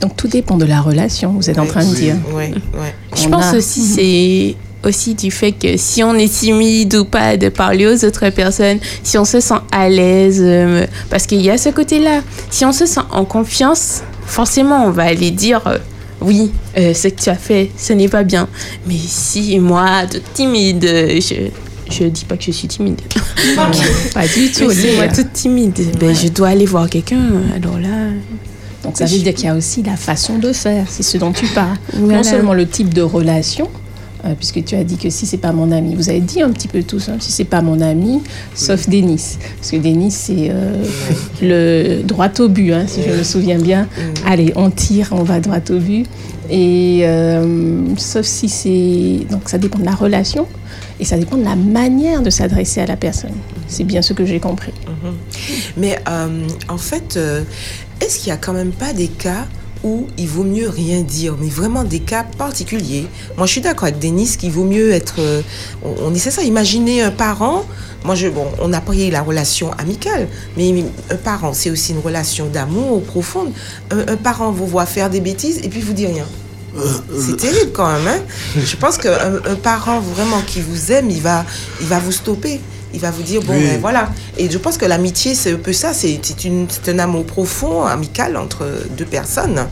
Donc 0.00 0.16
tout 0.16 0.28
dépend 0.28 0.56
de 0.56 0.64
la 0.66 0.80
relation, 0.80 1.32
vous 1.32 1.48
êtes 1.50 1.58
en 1.58 1.66
train 1.66 1.84
de 1.84 1.94
dire. 1.94 2.16
Ouais, 2.34 2.52
ouais. 2.74 2.94
Je 3.16 3.26
On 3.26 3.30
pense 3.30 3.52
a- 3.52 3.56
aussi 3.56 3.80
c'est 3.82 4.56
aussi 4.84 5.14
du 5.14 5.30
fait 5.30 5.52
que 5.52 5.76
si 5.76 6.02
on 6.02 6.14
est 6.14 6.32
timide 6.32 6.94
ou 6.94 7.04
pas 7.04 7.36
de 7.36 7.48
parler 7.48 7.86
aux 7.86 8.04
autres 8.04 8.28
personnes, 8.30 8.78
si 9.02 9.18
on 9.18 9.24
se 9.24 9.40
sent 9.40 9.60
à 9.70 9.88
l'aise, 9.88 10.40
euh, 10.42 10.86
parce 11.10 11.26
qu'il 11.26 11.40
y 11.40 11.50
a 11.50 11.58
ce 11.58 11.68
côté-là. 11.68 12.22
Si 12.50 12.64
on 12.64 12.72
se 12.72 12.86
sent 12.86 13.00
en 13.10 13.24
confiance, 13.24 14.02
forcément 14.26 14.86
on 14.86 14.90
va 14.90 15.04
aller 15.04 15.30
dire 15.30 15.62
euh, 15.66 15.78
oui, 16.20 16.52
euh, 16.78 16.94
ce 16.94 17.08
que 17.08 17.20
tu 17.20 17.30
as 17.30 17.34
fait, 17.34 17.70
ce 17.76 17.92
n'est 17.92 18.08
pas 18.08 18.22
bien. 18.22 18.48
Mais 18.86 18.96
si 18.98 19.58
moi, 19.58 20.06
toute 20.10 20.32
timide, 20.34 20.84
je 20.84 21.48
je 21.90 22.04
dis 22.04 22.24
pas 22.24 22.36
que 22.36 22.44
je 22.44 22.52
suis 22.52 22.68
timide. 22.68 23.00
Pas 24.14 24.26
du 24.26 24.50
tout, 24.50 24.64
Olivia. 24.64 24.94
moi 24.94 25.08
toute 25.08 25.32
timide, 25.32 25.98
ben, 25.98 26.14
je 26.14 26.28
dois 26.28 26.48
aller 26.48 26.64
voir 26.64 26.88
quelqu'un. 26.88 27.20
Alors 27.54 27.78
là, 27.78 28.08
Donc 28.82 28.96
ça 28.96 29.04
veut 29.04 29.18
dire 29.18 29.34
qu'il 29.34 29.44
y 29.44 29.48
a 29.48 29.54
aussi 29.54 29.82
la 29.82 29.96
façon 29.96 30.38
de 30.38 30.52
faire, 30.52 30.86
c'est 30.88 31.02
ce 31.02 31.18
dont 31.18 31.32
tu 31.32 31.46
parles. 31.48 31.76
Voilà. 31.92 32.18
Non 32.18 32.22
seulement 32.22 32.54
le 32.54 32.66
type 32.66 32.94
de 32.94 33.02
relation, 33.02 33.68
euh, 34.24 34.34
puisque 34.36 34.62
tu 34.64 34.76
as 34.76 34.84
dit 34.84 34.96
que 34.98 35.10
si 35.10 35.26
c'est 35.26 35.36
pas 35.36 35.52
mon 35.52 35.72
ami, 35.72 35.96
vous 35.96 36.08
avez 36.08 36.20
dit 36.20 36.40
un 36.42 36.50
petit 36.50 36.68
peu 36.68 36.82
tous, 36.84 37.08
hein, 37.08 37.16
si 37.18 37.32
c'est 37.32 37.44
pas 37.44 37.60
mon 37.60 37.80
ami, 37.80 38.20
sauf 38.54 38.88
Denis. 38.88 39.36
Parce 39.58 39.72
que 39.72 39.76
Denis, 39.76 40.12
c'est 40.12 40.50
euh, 40.50 40.84
le 41.42 42.02
droit 42.02 42.28
au 42.38 42.48
but, 42.48 42.72
hein, 42.72 42.84
si 42.86 43.02
je 43.02 43.10
me 43.10 43.24
souviens 43.24 43.58
bien. 43.58 43.88
Allez, 44.24 44.52
on 44.54 44.70
tire, 44.70 45.08
on 45.10 45.24
va 45.24 45.40
droit 45.40 45.58
au 45.70 45.78
but. 45.78 46.06
Et 46.50 47.00
euh, 47.02 47.84
sauf 47.96 48.24
si 48.24 48.48
c'est. 48.48 49.26
Donc 49.30 49.48
ça 49.48 49.58
dépend 49.58 49.78
de 49.78 49.84
la 49.84 49.94
relation 49.94 50.46
et 51.00 51.04
ça 51.04 51.16
dépend 51.16 51.36
de 51.36 51.44
la 51.44 51.56
manière 51.56 52.22
de 52.22 52.30
s'adresser 52.30 52.80
à 52.80 52.86
la 52.86 52.96
personne. 52.96 53.34
C'est 53.66 53.84
bien 53.84 54.02
ce 54.02 54.12
que 54.12 54.24
j'ai 54.24 54.38
compris. 54.38 54.72
Mhm. 54.86 55.14
Mais 55.78 55.98
en 56.68 56.78
fait, 56.78 57.18
est-ce 58.00 58.18
qu'il 58.18 58.26
n'y 58.26 58.32
a 58.32 58.36
quand 58.36 58.52
même 58.52 58.72
pas 58.72 58.92
des 58.92 59.08
cas 59.08 59.46
où 59.84 60.06
il 60.18 60.28
vaut 60.28 60.44
mieux 60.44 60.68
rien 60.68 61.02
dire, 61.02 61.36
mais 61.40 61.48
vraiment 61.48 61.84
des 61.84 62.00
cas 62.00 62.24
particuliers 62.24 63.06
Moi, 63.36 63.46
je 63.46 63.52
suis 63.52 63.60
d'accord 63.60 63.84
avec 63.84 63.98
Denis 63.98 64.36
qu'il 64.38 64.50
vaut 64.50 64.64
mieux 64.64 64.92
être. 64.92 65.16
euh, 65.18 65.42
on, 65.82 66.14
essaie 66.14 66.30
ça. 66.30 66.42
Imaginez 66.42 67.02
un 67.02 67.10
parent. 67.10 67.64
Moi, 68.04 68.14
je, 68.14 68.28
bon, 68.28 68.46
on 68.60 68.72
a 68.72 68.80
pris 68.80 69.10
la 69.10 69.22
relation 69.22 69.72
amicale, 69.72 70.28
mais 70.56 70.72
un 71.10 71.16
parent, 71.16 71.52
c'est 71.52 71.70
aussi 71.70 71.92
une 71.92 72.00
relation 72.00 72.46
d'amour 72.46 73.02
profonde. 73.02 73.52
Un, 73.90 74.12
un 74.12 74.16
parent 74.16 74.50
vous 74.50 74.66
voit 74.66 74.86
faire 74.86 75.08
des 75.10 75.20
bêtises 75.20 75.58
et 75.62 75.68
puis 75.68 75.80
vous 75.80 75.92
dit 75.92 76.06
rien. 76.06 76.26
C'est 77.18 77.36
terrible 77.36 77.72
quand 77.72 77.92
même. 77.92 78.06
Hein 78.08 78.20
je 78.64 78.76
pense 78.76 78.96
qu'un 78.96 79.40
un 79.44 79.54
parent 79.56 80.00
vraiment 80.00 80.40
qui 80.46 80.60
vous 80.60 80.90
aime, 80.90 81.10
il 81.10 81.20
va, 81.20 81.44
il 81.80 81.86
va 81.86 81.98
vous 81.98 82.12
stopper. 82.12 82.60
Il 82.94 83.00
va 83.00 83.10
vous 83.10 83.22
dire, 83.22 83.40
bon, 83.42 83.54
Oui. 83.54 83.64
ben 83.64 83.80
voilà. 83.80 84.10
Et 84.36 84.50
je 84.50 84.58
pense 84.58 84.76
que 84.76 84.84
l'amitié, 84.86 85.34
c'est 85.34 85.52
un 85.52 85.56
peu 85.56 85.72
ça. 85.72 85.92
C'est 85.94 86.20
c'est 86.22 86.44
une- 86.44 86.66
c'est 86.68 86.90
un 86.92 86.98
amour 86.98 87.24
profond, 87.24 87.84
amical 87.84 88.36
entre 88.36 88.66
deux 88.96 89.04
personnes. 89.06 89.66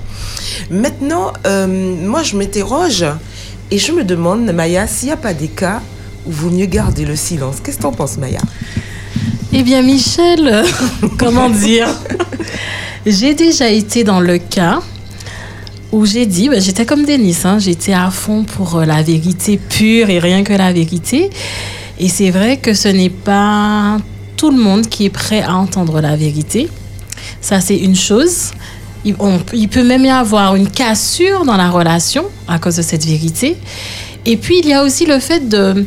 Maintenant, 0.70 1.32
euh, 1.46 1.66
moi, 1.66 2.22
je 2.22 2.36
m'interroge 2.36 3.04
et 3.70 3.78
je 3.78 3.92
me 3.92 4.04
demande, 4.04 4.50
Maya, 4.52 4.86
s'il 4.86 5.06
n'y 5.08 5.12
a 5.12 5.16
pas 5.16 5.34
des 5.34 5.48
cas 5.48 5.80
où 6.26 6.32
vaut 6.32 6.50
mieux 6.50 6.66
garder 6.66 7.04
le 7.04 7.16
silence. 7.16 7.56
Qu'est-ce 7.62 7.76
que 7.78 7.82
t'en 7.82 7.92
penses, 7.92 8.16
Maya? 8.18 8.40
Eh 9.52 9.62
bien, 9.62 9.82
Michel, 9.82 10.46
euh, 10.46 10.64
comment 11.18 11.50
dire? 11.50 11.88
J'ai 13.06 13.34
déjà 13.34 13.68
été 13.70 14.04
dans 14.04 14.20
le 14.20 14.38
cas 14.38 14.80
où 15.92 16.06
j'ai 16.06 16.24
dit, 16.26 16.48
bah, 16.48 16.60
j'étais 16.60 16.86
comme 16.86 17.04
Denis, 17.04 17.36
hein, 17.44 17.58
j'étais 17.58 17.92
à 17.92 18.10
fond 18.10 18.44
pour 18.44 18.76
euh, 18.76 18.84
la 18.84 19.02
vérité 19.02 19.58
pure 19.58 20.08
et 20.08 20.18
rien 20.20 20.44
que 20.44 20.52
la 20.52 20.72
vérité. 20.72 21.30
Et 22.00 22.08
c'est 22.08 22.30
vrai 22.30 22.56
que 22.56 22.72
ce 22.74 22.88
n'est 22.88 23.10
pas 23.10 23.98
tout 24.36 24.50
le 24.50 24.56
monde 24.56 24.88
qui 24.88 25.04
est 25.04 25.10
prêt 25.10 25.42
à 25.42 25.54
entendre 25.54 26.00
la 26.00 26.16
vérité. 26.16 26.68
Ça, 27.42 27.60
c'est 27.60 27.76
une 27.76 27.94
chose. 27.94 28.52
Il, 29.04 29.14
on- 29.18 29.38
il 29.52 29.68
peut 29.68 29.84
même 29.84 30.04
y 30.06 30.10
avoir 30.10 30.56
une 30.56 30.68
cassure 30.70 31.44
dans 31.44 31.56
la 31.58 31.68
relation 31.70 32.24
à 32.48 32.58
cause 32.58 32.76
de 32.76 32.82
cette 32.82 33.04
vérité. 33.04 33.56
Et 34.24 34.36
puis, 34.38 34.60
il 34.60 34.66
y 34.68 34.72
a 34.72 34.82
aussi 34.82 35.04
le 35.06 35.18
fait 35.18 35.46
de... 35.48 35.84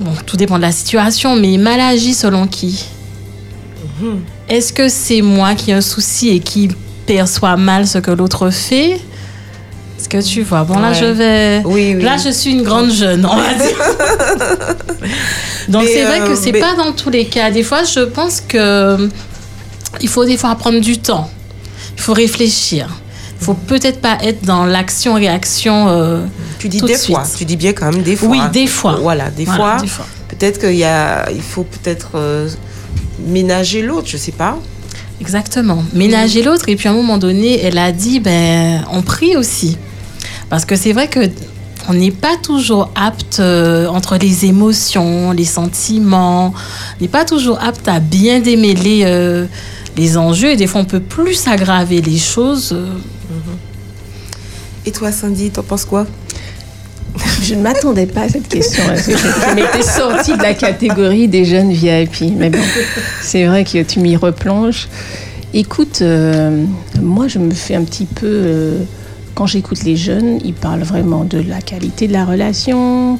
Bon, 0.00 0.12
tout 0.26 0.36
dépend 0.36 0.56
de 0.56 0.62
la 0.62 0.72
situation, 0.72 1.36
mais 1.36 1.56
mal 1.58 1.78
agi 1.80 2.12
selon 2.14 2.46
qui? 2.48 2.84
Est-ce 4.48 4.72
que 4.72 4.88
c'est 4.88 5.22
moi 5.22 5.54
qui 5.54 5.70
ai 5.70 5.74
un 5.74 5.80
souci 5.80 6.30
et 6.30 6.40
qui 6.40 6.68
perçoit 7.06 7.56
mal 7.56 7.86
ce 7.86 7.98
que 7.98 8.10
l'autre 8.10 8.50
fait? 8.50 9.00
Est-ce 10.00 10.08
que 10.08 10.22
tu 10.26 10.42
vois 10.42 10.64
Bon, 10.64 10.78
là, 10.78 10.88
Ouais. 10.90 10.94
je 10.94 11.04
vais... 11.04 11.62
Oui, 11.66 11.92
oui. 11.94 12.02
Là, 12.02 12.16
je 12.16 12.30
suis 12.30 12.52
une 12.52 12.62
grande 12.62 12.90
jeune, 12.90 13.26
on 13.26 13.36
va 13.36 13.52
dire. 13.52 13.76
Donc, 15.68 15.84
c'est 15.86 16.04
vrai 16.04 16.22
euh, 16.22 16.26
que 16.28 16.34
c'est 16.34 16.52
mais- 16.52 16.60
pas 16.60 16.74
dans 16.74 16.92
tous 16.92 17.10
les 17.10 17.26
cas. 17.26 17.50
Des 17.50 17.62
fois, 17.62 17.84
je 17.84 18.00
pense 18.00 18.40
que 18.40 19.08
il 20.00 20.08
faut 20.08 20.24
des 20.24 20.38
fois 20.38 20.54
prendre 20.54 20.80
du 20.80 20.98
temps. 20.98 21.28
Il 21.96 22.00
faut 22.00 22.14
réfléchir. 22.14 22.88
Il 23.40 23.44
faut 23.44 23.54
peut-être 23.54 24.00
pas 24.00 24.16
être 24.22 24.42
dans 24.44 24.64
l'action-réaction. 24.64 25.88
euh, 25.88 26.24
Tu 26.58 26.68
dis 26.70 26.78
tout 26.78 26.86
de 26.86 26.92
des 26.92 26.98
fois. 26.98 27.24
suite. 27.24 27.36
Tu 27.38 27.44
dis 27.44 27.56
bien 27.56 27.72
quand 27.74 27.92
même 27.92 28.02
des 28.02 28.16
fois. 28.16 28.28
Oui, 28.28 28.40
des 28.52 28.66
fois. 28.66 28.96
Voilà, 29.00 29.28
des 29.30 29.44
Voilà, 29.44 29.78
fois. 29.86 30.06
Peut-être 30.28 30.58
qu'il 30.60 30.76
y 30.76 30.84
a, 30.84 31.30
il 31.30 31.42
faut 31.42 31.64
peut-être 31.64 32.10
euh, 32.14 32.48
ménager 33.26 33.82
l'autre, 33.82 34.08
je 34.08 34.16
sais 34.16 34.32
pas. 34.32 34.56
Exactement. 35.20 35.84
Ménager 35.92 36.42
l'autre. 36.42 36.64
Et 36.68 36.76
puis 36.76 36.88
à 36.88 36.92
un 36.92 36.94
moment 36.94 37.18
donné, 37.18 37.60
elle 37.62 37.76
a 37.76 37.92
dit, 37.92 38.20
ben, 38.20 38.82
on 38.92 39.02
prie 39.02 39.36
aussi. 39.36 39.76
Parce 40.50 40.64
que 40.66 40.76
c'est 40.76 40.92
vrai 40.92 41.08
que 41.08 41.20
on 41.88 41.94
n'est 41.94 42.10
pas 42.10 42.36
toujours 42.42 42.90
apte 42.94 43.40
euh, 43.40 43.86
entre 43.86 44.16
les 44.18 44.44
émotions, 44.44 45.32
les 45.32 45.46
sentiments. 45.46 46.52
On 46.98 47.02
n'est 47.02 47.08
pas 47.08 47.24
toujours 47.24 47.58
apte 47.62 47.88
à 47.88 48.00
bien 48.00 48.40
démêler 48.40 49.02
euh, 49.06 49.46
les 49.96 50.18
enjeux. 50.18 50.50
Et 50.50 50.56
des 50.56 50.66
fois, 50.66 50.82
on 50.82 50.84
peut 50.84 51.00
plus 51.00 51.46
aggraver 51.48 52.02
les 52.02 52.18
choses. 52.18 52.72
euh. 52.72 52.86
Et 54.84 54.92
toi, 54.92 55.10
Sandy, 55.10 55.50
t'en 55.50 55.62
penses 55.62 55.84
quoi? 55.86 56.06
Je 57.42 57.54
ne 57.54 57.62
m'attendais 57.62 58.06
pas 58.06 58.22
à 58.22 58.28
cette 58.28 58.48
question. 58.48 58.82
parce 58.86 59.02
que 59.02 59.16
je, 59.16 59.18
je 59.18 59.54
m'étais 59.54 59.82
sortie 59.82 60.36
de 60.36 60.42
la 60.42 60.54
catégorie 60.54 61.28
des 61.28 61.44
jeunes 61.44 61.72
VIP. 61.72 62.32
Mais 62.36 62.50
bon, 62.50 62.60
c'est 63.22 63.46
vrai 63.46 63.64
que 63.64 63.82
tu 63.82 64.00
m'y 64.00 64.16
replonges. 64.16 64.86
Écoute, 65.54 65.98
euh, 66.02 66.64
moi, 67.00 67.26
je 67.26 67.38
me 67.38 67.50
fais 67.52 67.74
un 67.74 67.82
petit 67.84 68.06
peu. 68.06 68.76
Quand 69.40 69.46
j'écoute 69.46 69.84
les 69.84 69.96
jeunes, 69.96 70.38
ils 70.44 70.52
parlent 70.52 70.82
vraiment 70.82 71.24
de 71.24 71.38
la 71.38 71.62
qualité 71.62 72.06
de 72.06 72.12
la 72.12 72.26
relation, 72.26 73.18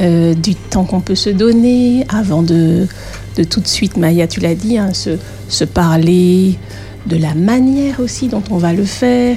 euh, 0.00 0.34
du 0.34 0.56
temps 0.56 0.82
qu'on 0.82 0.98
peut 0.98 1.14
se 1.14 1.30
donner 1.30 2.04
avant 2.08 2.42
de, 2.42 2.88
de 3.36 3.44
tout 3.44 3.60
de 3.60 3.68
suite, 3.68 3.96
Maya, 3.96 4.26
tu 4.26 4.40
l'as 4.40 4.56
dit, 4.56 4.78
hein, 4.78 4.92
se, 4.92 5.10
se 5.48 5.62
parler, 5.62 6.58
de 7.06 7.16
la 7.16 7.36
manière 7.36 8.00
aussi 8.00 8.26
dont 8.26 8.42
on 8.50 8.56
va 8.56 8.72
le 8.72 8.84
faire, 8.84 9.36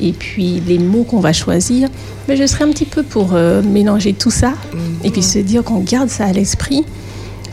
et 0.00 0.10
puis 0.10 0.60
les 0.66 0.80
mots 0.80 1.04
qu'on 1.04 1.20
va 1.20 1.32
choisir. 1.32 1.88
Mais 2.26 2.36
je 2.36 2.44
serais 2.44 2.64
un 2.64 2.70
petit 2.70 2.84
peu 2.84 3.04
pour 3.04 3.34
euh, 3.34 3.62
mélanger 3.62 4.14
tout 4.14 4.32
ça, 4.32 4.54
et 5.04 5.10
puis 5.12 5.22
se 5.22 5.38
dire 5.38 5.62
qu'on 5.62 5.78
garde 5.78 6.08
ça 6.08 6.24
à 6.24 6.32
l'esprit, 6.32 6.84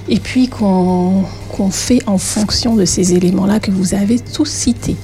et 0.09 0.19
puis 0.19 0.47
qu'on 0.47 1.25
qu'on 1.55 1.69
fait 1.69 2.01
en 2.07 2.17
fonction 2.17 2.75
de 2.75 2.85
ces 2.85 3.13
éléments-là 3.13 3.59
que 3.59 3.69
vous 3.69 3.93
avez 3.93 4.17
tous 4.17 4.49
cités. 4.49 4.95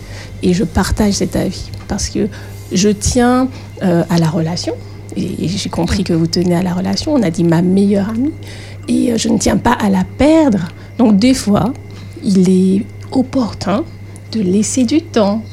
Et 0.41 0.55
je 0.55 0.63
partage 0.63 1.13
cet 1.13 1.35
avis, 1.35 1.69
parce 1.87 2.09
que 2.09 2.27
je 2.71 2.89
tiens 2.89 3.47
euh, 3.83 4.03
à 4.09 4.17
la 4.17 4.29
relation, 4.29 4.73
et, 5.15 5.45
et 5.45 5.47
j'ai 5.47 5.69
compris 5.69 6.03
que 6.03 6.13
vous 6.13 6.27
tenez 6.27 6.55
à 6.55 6.63
la 6.63 6.73
relation, 6.73 7.13
on 7.13 7.23
a 7.23 7.29
dit 7.29 7.43
ma 7.43 7.61
meilleure 7.61 8.09
amie, 8.09 8.33
et 8.87 9.11
euh, 9.11 9.17
je 9.17 9.29
ne 9.29 9.37
tiens 9.37 9.57
pas 9.57 9.73
à 9.73 9.89
la 9.89 10.03
perdre. 10.17 10.69
Donc 10.97 11.17
des 11.17 11.33
fois, 11.33 11.73
il 12.23 12.49
est 12.49 12.85
opportun 13.11 13.83
de 14.31 14.41
laisser 14.41 14.85
du 14.85 15.01
temps, 15.01 15.43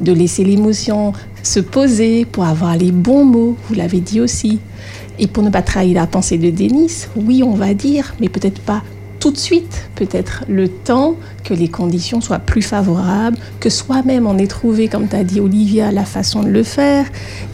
de 0.00 0.12
laisser 0.12 0.44
l'émotion 0.44 1.12
se 1.42 1.60
poser 1.60 2.24
pour 2.24 2.44
avoir 2.44 2.76
les 2.76 2.92
bons 2.92 3.24
mots, 3.24 3.56
vous 3.68 3.74
l'avez 3.74 4.00
dit 4.00 4.20
aussi. 4.20 4.60
Et 5.18 5.26
pour 5.26 5.42
ne 5.42 5.50
pas 5.50 5.62
trahir 5.62 5.94
la 5.94 6.06
pensée 6.06 6.38
de 6.38 6.50
Denis, 6.50 7.06
oui, 7.16 7.42
on 7.42 7.54
va 7.54 7.74
dire, 7.74 8.14
mais 8.20 8.28
peut-être 8.28 8.60
pas 8.60 8.82
tout 9.20 9.30
de 9.30 9.38
suite, 9.38 9.90
peut-être 9.94 10.44
le 10.48 10.68
temps 10.68 11.14
que 11.44 11.54
les 11.54 11.68
conditions 11.68 12.20
soient 12.20 12.38
plus 12.38 12.62
favorables, 12.62 13.36
que 13.60 13.70
soi-même 13.70 14.26
on 14.26 14.38
ait 14.38 14.46
trouvé, 14.46 14.88
comme 14.88 15.08
tu 15.08 15.16
as 15.16 15.24
dit 15.24 15.40
Olivia, 15.40 15.92
la 15.92 16.04
façon 16.04 16.42
de 16.42 16.48
le 16.48 16.62
faire, 16.62 17.06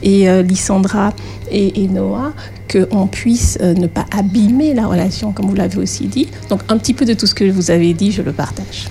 et 0.03 0.31
euh, 0.31 0.43
Lysandra 0.43 1.13
et, 1.51 1.83
et 1.83 1.89
Noah, 1.89 2.33
qu'on 2.71 3.07
puisse 3.07 3.59
euh, 3.61 3.75
ne 3.75 3.87
pas 3.87 4.07
abîmer 4.17 4.75
la 4.75 4.87
relation, 4.87 5.33
comme 5.33 5.47
vous 5.47 5.55
l'avez 5.55 5.79
aussi 5.79 6.07
dit. 6.07 6.29
Donc 6.49 6.61
un 6.69 6.79
petit 6.79 6.95
peu 6.95 7.05
de 7.05 7.15
tout 7.15 7.27
ce 7.27 7.35
que 7.35 7.45
vous 7.51 7.71
avez 7.71 7.93
dit, 7.93 8.13
je 8.13 8.23
le 8.23 8.33
partage. 8.33 8.89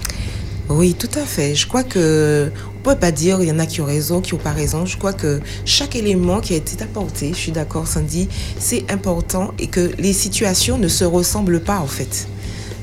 Oui, 0.67 0.95
tout 0.97 1.09
à 1.15 1.21
fait. 1.21 1.55
Je 1.55 1.67
crois 1.67 1.83
que 1.83 2.51
peut 2.85 2.95
pas 2.95 3.11
dire 3.11 3.41
il 3.41 3.49
y 3.49 3.51
en 3.51 3.57
a 3.57 3.65
qui 3.65 3.81
ont 3.81 3.85
raison, 3.85 4.21
qui 4.21 4.35
ont 4.35 4.39
pas 4.39 4.51
raison. 4.51 4.85
Je 4.85 4.97
crois 4.97 5.13
que 5.13 5.41
chaque 5.65 5.95
élément 5.95 6.39
qui 6.39 6.53
a 6.53 6.57
été 6.57 6.83
apporté, 6.83 7.29
je 7.29 7.37
suis 7.37 7.51
d'accord, 7.51 7.87
Sandy, 7.87 8.29
c'est 8.59 8.85
important 8.91 9.53
et 9.57 9.67
que 9.67 9.91
les 9.97 10.13
situations 10.13 10.77
ne 10.77 10.87
se 10.87 11.03
ressemblent 11.03 11.61
pas 11.61 11.79
en 11.79 11.87
fait. 11.87 12.27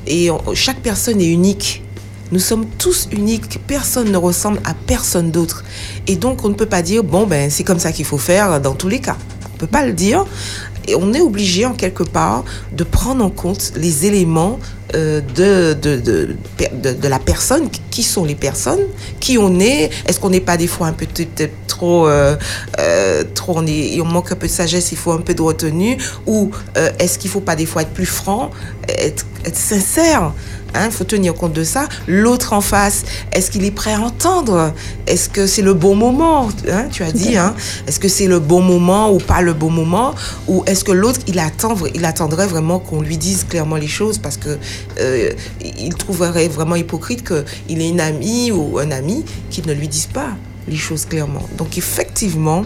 Et 0.07 0.29
chaque 0.53 0.79
personne 0.79 1.21
est 1.21 1.29
unique. 1.29 1.83
Nous 2.31 2.39
sommes 2.39 2.65
tous 2.77 3.07
uniques. 3.11 3.59
Personne 3.67 4.11
ne 4.11 4.17
ressemble 4.17 4.59
à 4.65 4.73
personne 4.73 5.31
d'autre. 5.31 5.63
Et 6.07 6.15
donc, 6.15 6.43
on 6.43 6.49
ne 6.49 6.55
peut 6.55 6.65
pas 6.65 6.81
dire, 6.81 7.03
bon, 7.03 7.27
ben, 7.27 7.49
c'est 7.49 7.63
comme 7.63 7.79
ça 7.79 7.91
qu'il 7.91 8.05
faut 8.05 8.17
faire 8.17 8.59
dans 8.59 8.73
tous 8.73 8.89
les 8.89 8.99
cas. 8.99 9.17
On 9.51 9.53
ne 9.53 9.59
peut 9.59 9.67
pas 9.67 9.85
le 9.85 9.93
dire. 9.93 10.25
Et 10.87 10.95
on 10.95 11.13
est 11.13 11.21
obligé, 11.21 11.65
en 11.65 11.73
quelque 11.73 12.03
part, 12.03 12.43
de 12.71 12.83
prendre 12.83 13.23
en 13.23 13.29
compte 13.29 13.73
les 13.75 14.05
éléments 14.05 14.59
euh, 14.95 15.21
de, 15.35 15.73
de, 15.73 15.95
de, 15.99 16.35
de- 16.93 17.07
la 17.07 17.19
personne. 17.19 17.69
Qui 17.89 18.03
sont 18.03 18.25
les 18.25 18.35
personnes? 18.35 18.81
Qui 19.19 19.37
on 19.37 19.59
est? 19.59 19.89
Est-ce 20.07 20.19
qu'on 20.19 20.29
n'est 20.29 20.39
pas 20.41 20.57
des 20.57 20.67
fois 20.67 20.87
un 20.87 20.93
peu 20.93 21.05
peut-être 21.05 21.53
trop... 21.67 22.07
euh, 22.07 22.35
euh, 22.79 23.23
trop 23.33 23.53
on, 23.57 23.65
est, 23.65 23.99
on 24.01 24.05
manque 24.05 24.31
un 24.31 24.35
peu 24.35 24.47
de 24.47 24.51
sagesse, 24.51 24.91
il 24.91 24.97
faut 24.97 25.11
un 25.11 25.21
peu 25.21 25.33
de 25.33 25.41
retenue? 25.41 25.97
Ou 26.27 26.51
euh, 26.77 26.89
est-ce 26.99 27.17
qu'il 27.17 27.29
ne 27.29 27.33
faut 27.33 27.41
pas 27.41 27.55
des 27.55 27.65
fois 27.65 27.83
être 27.83 27.93
plus 27.93 28.05
franc, 28.05 28.51
être, 28.87 29.25
être 29.45 29.57
sincère? 29.57 30.33
Il 30.75 30.91
faut 30.91 31.03
tenir 31.03 31.33
compte 31.33 31.53
de 31.53 31.63
ça. 31.63 31.87
L'autre 32.07 32.53
en 32.53 32.61
face, 32.61 33.03
est-ce 33.31 33.51
qu'il 33.51 33.63
est 33.65 33.71
prêt 33.71 33.93
à 33.93 33.99
entendre? 33.99 34.73
Est-ce 35.07 35.29
que 35.29 35.47
c'est 35.47 35.61
le 35.61 35.73
bon 35.73 35.95
moment? 35.95 36.49
Hein, 36.69 36.85
Tu 36.91 37.03
as 37.03 37.11
dit, 37.11 37.37
hein. 37.37 37.55
Est-ce 37.87 37.99
que 37.99 38.07
c'est 38.07 38.27
le 38.27 38.39
bon 38.39 38.61
moment 38.61 39.11
ou 39.11 39.17
pas 39.17 39.41
le 39.41 39.53
bon 39.53 39.69
moment? 39.69 40.13
Ou 40.47 40.63
est-ce 40.65 40.83
que 40.83 40.91
l'autre, 40.91 41.19
il, 41.27 41.39
attend, 41.39 41.75
il 41.93 42.05
attendrait 42.05 42.47
vraiment 42.47 42.79
qu'on 42.79 43.01
lui 43.01 43.17
dise 43.17 43.45
clairement 43.47 43.75
les 43.75 43.87
choses 43.87 44.17
parce 44.17 44.37
que 44.37 44.57
euh, 44.99 45.31
il 45.63 45.93
trouverait 45.95 46.47
vraiment 46.47 46.75
hypocrite 46.75 47.23
qu'il 47.23 47.81
ait 47.81 47.89
une 47.89 48.01
amie 48.01 48.51
ou 48.51 48.79
un 48.79 48.91
ami 48.91 49.25
qui 49.49 49.61
ne 49.65 49.73
lui 49.73 49.87
dise 49.87 50.07
pas 50.07 50.31
les 50.67 50.77
choses 50.77 51.05
clairement. 51.05 51.47
Donc 51.57 51.77
effectivement, 51.77 52.65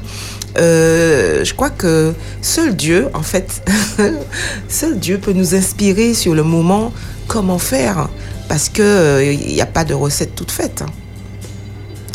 euh, 0.57 1.43
je 1.43 1.53
crois 1.53 1.69
que 1.69 2.13
seul 2.41 2.75
Dieu, 2.75 3.07
en 3.13 3.23
fait, 3.23 3.63
seul 4.69 4.99
Dieu 4.99 5.17
peut 5.17 5.33
nous 5.33 5.55
inspirer 5.55 6.13
sur 6.13 6.35
le 6.35 6.43
moment 6.43 6.93
comment 7.27 7.57
faire, 7.59 8.09
parce 8.47 8.69
que 8.69 8.81
euh, 8.81 9.33
il 9.33 9.53
n'y 9.53 9.61
a 9.61 9.65
pas 9.65 9.85
de 9.85 9.93
recette 9.93 10.35
toute 10.35 10.51
faite. 10.51 10.81
hein. 10.85 10.91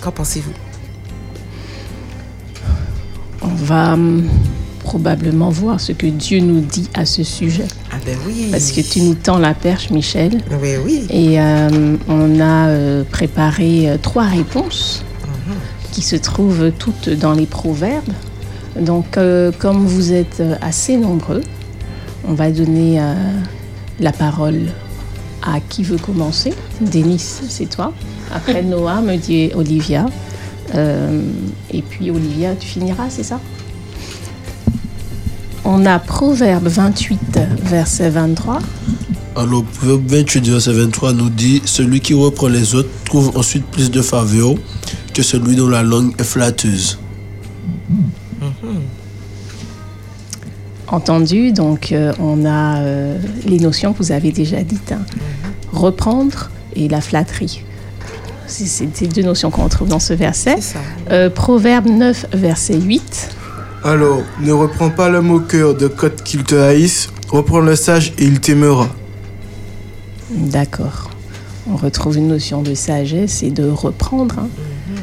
Qu'en 0.02 0.10
pensez-vous? 0.12 0.52
On 3.42 3.48
va 3.64 3.94
hum, 3.94 4.28
probablement 4.84 5.50
voir 5.50 5.80
ce 5.80 5.92
que 5.92 6.06
Dieu 6.06 6.40
nous 6.40 6.60
dit 6.60 6.88
à 6.94 7.04
ce 7.06 7.22
sujet. 7.24 7.66
Ah 7.90 7.96
ben 8.04 8.16
oui. 8.26 8.48
Parce 8.50 8.72
que 8.72 8.80
tu 8.80 9.00
nous 9.02 9.14
tends 9.14 9.38
la 9.38 9.54
perche, 9.54 9.90
Michel. 9.90 10.40
Oui, 10.60 10.74
oui. 10.84 11.06
Et 11.10 11.40
euh, 11.40 11.96
on 12.08 12.40
a 12.40 12.68
euh, 12.68 13.04
préparé 13.10 13.90
euh, 13.90 13.96
trois 14.00 14.24
réponses 14.24 15.04
Mhm. 15.46 15.54
qui 15.92 16.02
se 16.02 16.14
trouvent 16.16 16.70
toutes 16.78 17.08
dans 17.08 17.32
les 17.32 17.46
proverbes. 17.46 18.12
Donc, 18.80 19.16
euh, 19.16 19.50
comme 19.58 19.84
vous 19.86 20.12
êtes 20.12 20.38
euh, 20.40 20.54
assez 20.60 20.96
nombreux, 20.96 21.42
on 22.26 22.34
va 22.34 22.50
donner 22.50 23.00
euh, 23.00 23.14
la 23.98 24.12
parole 24.12 24.60
à 25.42 25.60
qui 25.60 25.82
veut 25.82 25.98
commencer? 25.98 26.52
Denis, 26.80 27.18
c'est 27.18 27.68
toi. 27.68 27.92
Après 28.32 28.62
Noah, 28.62 29.00
me 29.00 29.16
dit 29.16 29.50
Olivia. 29.54 30.06
Euh, 30.74 31.22
et 31.70 31.82
puis 31.82 32.10
Olivia, 32.10 32.54
tu 32.54 32.66
finiras, 32.66 33.10
c'est 33.10 33.22
ça? 33.22 33.40
On 35.64 35.86
a 35.86 35.98
Proverbe 35.98 36.66
28, 36.66 37.38
verset 37.64 38.10
23. 38.10 38.58
Alors, 39.36 39.64
Proverbe 39.64 40.06
28, 40.06 40.48
verset 40.48 40.72
23 40.72 41.12
nous 41.12 41.30
dit 41.30 41.62
Celui 41.64 42.00
qui 42.00 42.14
reprend 42.14 42.48
les 42.48 42.74
autres 42.74 42.90
trouve 43.04 43.36
ensuite 43.36 43.64
plus 43.66 43.90
de 43.90 44.02
faveur 44.02 44.54
que 45.14 45.22
celui 45.22 45.56
dont 45.56 45.68
la 45.68 45.82
langue 45.82 46.14
est 46.18 46.24
flatteuse. 46.24 46.98
Entendu, 50.92 51.52
donc 51.52 51.90
euh, 51.92 52.12
on 52.20 52.44
a 52.44 52.80
euh, 52.82 53.16
les 53.46 53.58
notions 53.58 53.94
que 53.94 53.98
vous 53.98 54.12
avez 54.12 54.30
déjà 54.30 54.62
dites. 54.62 54.92
hein. 54.92 55.00
Reprendre 55.72 56.50
et 56.76 56.86
la 56.86 57.00
flatterie. 57.00 57.64
C'est 58.46 58.66
c'est 58.66 58.88
ces 58.94 59.06
deux 59.06 59.22
notions 59.22 59.50
qu'on 59.50 59.64
retrouve 59.64 59.88
dans 59.88 59.98
ce 59.98 60.12
verset. 60.12 60.56
Euh, 61.10 61.30
Proverbe 61.30 61.86
9, 61.86 62.26
verset 62.34 62.78
8. 62.78 63.30
Alors, 63.84 64.20
ne 64.42 64.52
reprends 64.52 64.90
pas 64.90 65.08
le 65.08 65.22
moqueur 65.22 65.74
de 65.74 65.88
côte 65.88 66.22
qu'il 66.22 66.44
te 66.44 66.54
haïsse, 66.54 67.08
reprends 67.30 67.60
le 67.60 67.74
sage 67.74 68.12
et 68.18 68.24
il 68.24 68.38
t'aimera. 68.40 68.88
D'accord. 70.30 71.10
On 71.70 71.76
retrouve 71.76 72.18
une 72.18 72.28
notion 72.28 72.60
de 72.62 72.74
sagesse 72.74 73.42
et 73.42 73.50
de 73.50 73.64
reprendre 73.68 74.40
hein, 74.40 74.48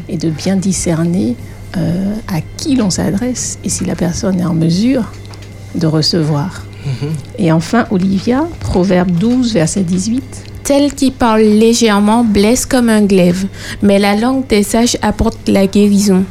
et 0.08 0.18
de 0.18 0.30
bien 0.30 0.56
discerner 0.56 1.36
euh, 1.78 2.14
à 2.28 2.42
qui 2.58 2.76
l'on 2.76 2.90
s'adresse 2.92 3.58
et 3.64 3.70
si 3.70 3.86
la 3.86 3.96
personne 3.96 4.40
est 4.40 4.46
en 4.46 4.54
mesure 4.54 5.12
de 5.76 5.88
recevoir. 5.88 6.64
Et 7.38 7.52
enfin, 7.52 7.86
Olivia, 7.92 8.48
Proverbe 8.60 9.12
12, 9.12 9.54
verset 9.54 9.84
18. 9.84 10.24
Tel 10.64 10.94
qui 10.94 11.12
parle 11.12 11.42
légèrement 11.42 12.24
blesse 12.24 12.66
comme 12.66 12.90
un 12.90 13.02
glaive, 13.02 13.48
mais 13.82 14.00
la 14.00 14.16
langue 14.16 14.48
des 14.48 14.64
sages 14.64 14.98
apporte 15.02 15.48
la 15.48 15.68
guérison. 15.68 16.24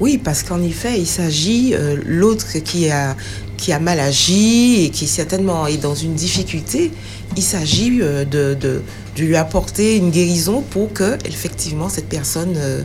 Oui, 0.00 0.18
parce 0.18 0.42
qu'en 0.42 0.62
effet, 0.62 0.98
il 0.98 1.06
s'agit 1.06 1.74
euh, 1.74 1.96
l'autre 2.04 2.58
qui 2.64 2.90
a 2.90 3.16
qui 3.56 3.72
a 3.72 3.78
mal 3.78 3.98
agi 4.00 4.84
et 4.84 4.90
qui 4.90 5.06
certainement 5.06 5.66
est 5.66 5.78
dans 5.78 5.94
une 5.94 6.14
difficulté. 6.14 6.92
Il 7.36 7.42
s'agit 7.42 7.98
euh, 8.00 8.24
de, 8.24 8.54
de, 8.54 8.82
de 9.16 9.22
lui 9.22 9.36
apporter 9.36 9.96
une 9.96 10.10
guérison 10.10 10.62
pour 10.70 10.92
que 10.92 11.16
effectivement 11.24 11.88
cette 11.88 12.08
personne 12.08 12.54
euh, 12.56 12.82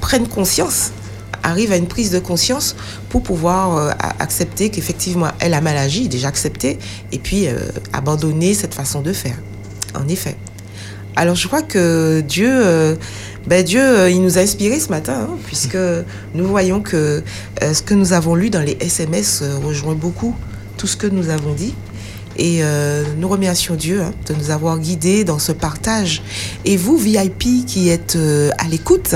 prenne 0.00 0.28
conscience, 0.28 0.92
arrive 1.42 1.72
à 1.72 1.76
une 1.76 1.86
prise 1.86 2.10
de 2.10 2.18
conscience 2.18 2.76
pour 3.08 3.22
pouvoir 3.22 3.76
euh, 3.76 3.90
accepter 4.18 4.70
qu'effectivement 4.70 5.28
elle 5.38 5.54
a 5.54 5.60
mal 5.60 5.76
agi, 5.76 6.08
déjà 6.08 6.28
accepter, 6.28 6.78
et 7.12 7.18
puis 7.18 7.46
euh, 7.46 7.58
abandonner 7.92 8.54
cette 8.54 8.74
façon 8.74 9.00
de 9.00 9.12
faire. 9.12 9.36
En 9.94 10.06
effet. 10.08 10.36
Alors 11.16 11.34
je 11.34 11.48
crois 11.48 11.62
que 11.62 12.20
Dieu, 12.20 12.48
euh, 12.50 12.94
ben 13.46 13.64
Dieu, 13.64 14.08
il 14.08 14.22
nous 14.22 14.38
a 14.38 14.42
inspirés 14.42 14.78
ce 14.78 14.88
matin, 14.88 15.28
hein, 15.28 15.38
puisque 15.46 15.78
nous 16.34 16.46
voyons 16.46 16.80
que 16.80 17.22
ce 17.60 17.82
que 17.82 17.94
nous 17.94 18.12
avons 18.12 18.34
lu 18.34 18.50
dans 18.50 18.62
les 18.62 18.76
SMS 18.80 19.42
rejoint 19.62 19.94
beaucoup 19.94 20.36
tout 20.76 20.86
ce 20.86 20.96
que 20.96 21.06
nous 21.06 21.28
avons 21.28 21.52
dit. 21.52 21.74
Et 22.36 22.60
euh, 22.62 23.04
nous 23.18 23.28
remercions 23.28 23.74
Dieu 23.74 24.00
hein, 24.00 24.12
de 24.26 24.34
nous 24.34 24.50
avoir 24.50 24.78
guidés 24.78 25.24
dans 25.24 25.38
ce 25.38 25.52
partage. 25.52 26.22
Et 26.64 26.78
vous, 26.78 26.96
VIP 26.96 27.66
qui 27.66 27.90
êtes 27.90 28.16
euh, 28.16 28.50
à 28.58 28.66
l'écoute, 28.66 29.14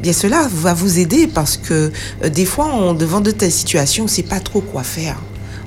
bien 0.00 0.12
cela 0.12 0.48
va 0.50 0.74
vous 0.74 0.98
aider 0.98 1.26
parce 1.26 1.56
que 1.56 1.90
euh, 2.24 2.28
des 2.28 2.44
fois, 2.44 2.72
on, 2.74 2.94
devant 2.94 3.20
de 3.20 3.30
telles 3.30 3.52
situations, 3.52 4.04
on 4.04 4.06
ne 4.06 4.10
sait 4.10 4.22
pas 4.22 4.40
trop 4.40 4.60
quoi 4.60 4.82
faire 4.82 5.18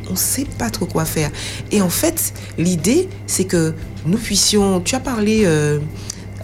on 0.10 0.16
ne 0.16 0.20
sait 0.20 0.46
pas 0.58 0.70
trop 0.70 0.86
quoi 0.86 1.06
faire. 1.06 1.32
Et 1.72 1.82
en 1.82 1.90
fait, 1.90 2.34
l'idée, 2.58 3.08
c'est 3.28 3.46
que 3.46 3.74
nous 4.06 4.18
puissions... 4.18 4.82
Tu 4.82 4.94
as 4.96 5.00
parlé, 5.00 5.44
euh, 5.46 5.80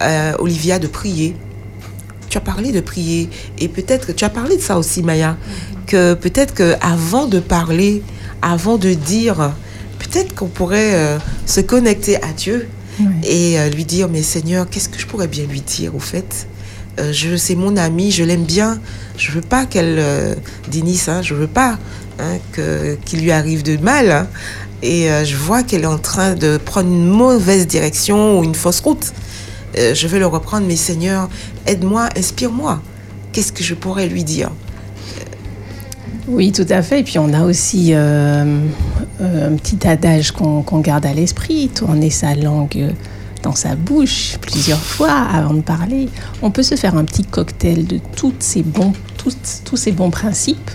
euh, 0.01 0.31
Olivia, 0.39 0.79
de 0.79 0.87
prier. 0.87 1.35
Tu 2.29 2.37
as 2.37 2.41
parlé 2.41 2.71
de 2.71 2.79
prier. 2.79 3.29
Et 3.59 3.67
peut-être, 3.67 4.15
tu 4.15 4.23
as 4.23 4.29
parlé 4.29 4.55
de 4.55 4.61
ça 4.61 4.77
aussi, 4.77 5.03
Maya, 5.03 5.35
que 5.85 6.13
peut-être 6.13 6.53
qu'avant 6.53 7.27
de 7.27 7.41
parler, 7.41 8.03
avant 8.41 8.77
de 8.77 8.93
dire, 8.93 9.51
peut-être 9.99 10.33
qu'on 10.33 10.47
pourrait 10.47 11.19
se 11.45 11.59
connecter 11.59 12.23
à 12.23 12.31
Dieu 12.31 12.69
et 13.25 13.57
lui 13.69 13.83
dire, 13.83 14.07
mais 14.07 14.21
Seigneur, 14.21 14.69
qu'est-ce 14.69 14.87
que 14.87 14.99
je 14.99 15.07
pourrais 15.07 15.27
bien 15.27 15.45
lui 15.45 15.59
dire, 15.59 15.93
au 15.93 15.99
fait? 15.99 16.47
Euh, 16.99 17.13
je, 17.13 17.35
c'est 17.35 17.55
mon 17.55 17.77
amie, 17.77 18.11
je 18.11 18.23
l'aime 18.23 18.43
bien. 18.43 18.79
Je 19.17 19.31
veux 19.31 19.41
pas 19.41 19.65
qu'elle, 19.65 19.97
euh, 19.99 20.35
Denis, 20.71 21.01
hein, 21.07 21.21
je 21.21 21.33
veux 21.33 21.47
pas 21.47 21.77
hein, 22.19 22.37
qu'il 23.05 23.21
lui 23.21 23.31
arrive 23.31 23.63
de 23.63 23.77
mal. 23.77 24.11
hein. 24.11 24.27
Et 24.81 25.09
euh, 25.11 25.25
je 25.25 25.35
vois 25.35 25.63
qu'elle 25.63 25.83
est 25.83 25.87
en 25.87 25.97
train 25.97 26.35
de 26.35 26.57
prendre 26.57 26.89
une 26.89 27.07
mauvaise 27.07 27.65
direction 27.67 28.39
ou 28.39 28.43
une 28.43 28.55
fausse 28.55 28.79
route. 28.79 29.11
Euh, 29.77 29.93
je 29.93 30.07
vais 30.07 30.19
le 30.19 30.27
reprendre, 30.27 30.65
mais 30.67 30.75
Seigneur, 30.75 31.29
aide-moi, 31.65 32.09
inspire-moi. 32.15 32.81
Qu'est-ce 33.31 33.51
que 33.51 33.63
je 33.63 33.73
pourrais 33.73 34.07
lui 34.07 34.23
dire? 34.23 34.49
Oui, 36.27 36.51
tout 36.51 36.65
à 36.69 36.81
fait. 36.81 36.99
Et 37.01 37.03
puis 37.03 37.19
on 37.19 37.33
a 37.33 37.43
aussi 37.43 37.93
un 37.93 38.47
petit 39.19 39.87
adage 39.87 40.31
qu'on 40.31 40.79
garde 40.79 41.05
à 41.05 41.13
l'esprit, 41.13 41.69
tourner 41.69 42.09
sa 42.09 42.35
langue 42.35 42.93
dans 43.47 43.55
sa 43.55 43.77
bouche 43.77 44.37
plusieurs 44.41 44.81
fois 44.81 45.13
avant 45.13 45.53
de 45.53 45.61
parler. 45.61 46.09
On 46.41 46.51
peut 46.51 46.63
se 46.63 46.75
faire 46.75 46.97
un 46.97 47.05
petit 47.05 47.23
cocktail 47.23 47.87
de 47.87 47.97
toutes 48.17 48.43
ces 48.43 48.61
bons, 48.61 48.91
tous 49.63 49.77
ces 49.77 49.93
bons 49.93 50.09
principes 50.09 50.69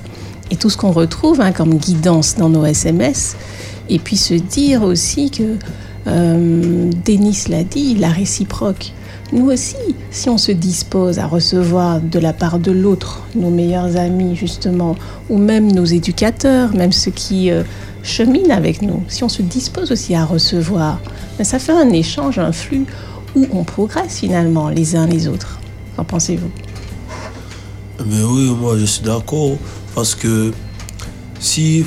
et 0.50 0.56
tout 0.56 0.70
ce 0.70 0.78
qu'on 0.78 0.90
retrouve 0.90 1.42
hein, 1.42 1.52
comme 1.52 1.74
guidance 1.74 2.34
dans 2.34 2.48
nos 2.48 2.64
SMS. 2.64 3.36
Et 3.90 3.98
puis 3.98 4.16
se 4.16 4.32
dire 4.32 4.82
aussi 4.84 5.30
que, 5.30 5.58
euh, 6.06 6.90
Denis 7.04 7.44
l'a 7.48 7.62
dit, 7.62 7.94
la 7.96 8.08
réciproque. 8.08 8.92
Nous 9.34 9.50
aussi, 9.50 9.76
si 10.10 10.30
on 10.30 10.38
se 10.38 10.52
dispose 10.52 11.18
à 11.18 11.26
recevoir 11.26 12.00
de 12.00 12.18
la 12.18 12.32
part 12.32 12.58
de 12.58 12.72
l'autre, 12.72 13.22
nos 13.34 13.50
meilleurs 13.50 13.98
amis 13.98 14.34
justement, 14.34 14.96
ou 15.28 15.36
même 15.36 15.70
nos 15.70 15.84
éducateurs, 15.84 16.74
même 16.74 16.92
ceux 16.92 17.10
qui 17.10 17.50
euh, 17.50 17.64
cheminent 18.02 18.54
avec 18.54 18.82
nous, 18.82 19.02
si 19.08 19.24
on 19.24 19.28
se 19.28 19.42
dispose 19.42 19.92
aussi 19.92 20.14
à 20.14 20.24
recevoir, 20.24 21.00
ben, 21.38 21.44
ça 21.44 21.58
fait 21.58 21.72
un 21.72 21.90
échange, 21.90 22.38
un 22.38 22.52
flux 22.52 22.86
où 23.34 23.46
on 23.52 23.64
progresse 23.64 24.18
finalement 24.18 24.68
les 24.68 24.96
uns 24.96 25.06
les 25.06 25.28
autres. 25.28 25.58
Qu'en 25.96 26.04
pensez-vous? 26.04 26.50
Mais 28.06 28.22
oui, 28.22 28.50
moi 28.58 28.76
je 28.78 28.84
suis 28.84 29.02
d'accord. 29.02 29.56
Parce 29.94 30.14
que 30.14 30.52
si 31.38 31.84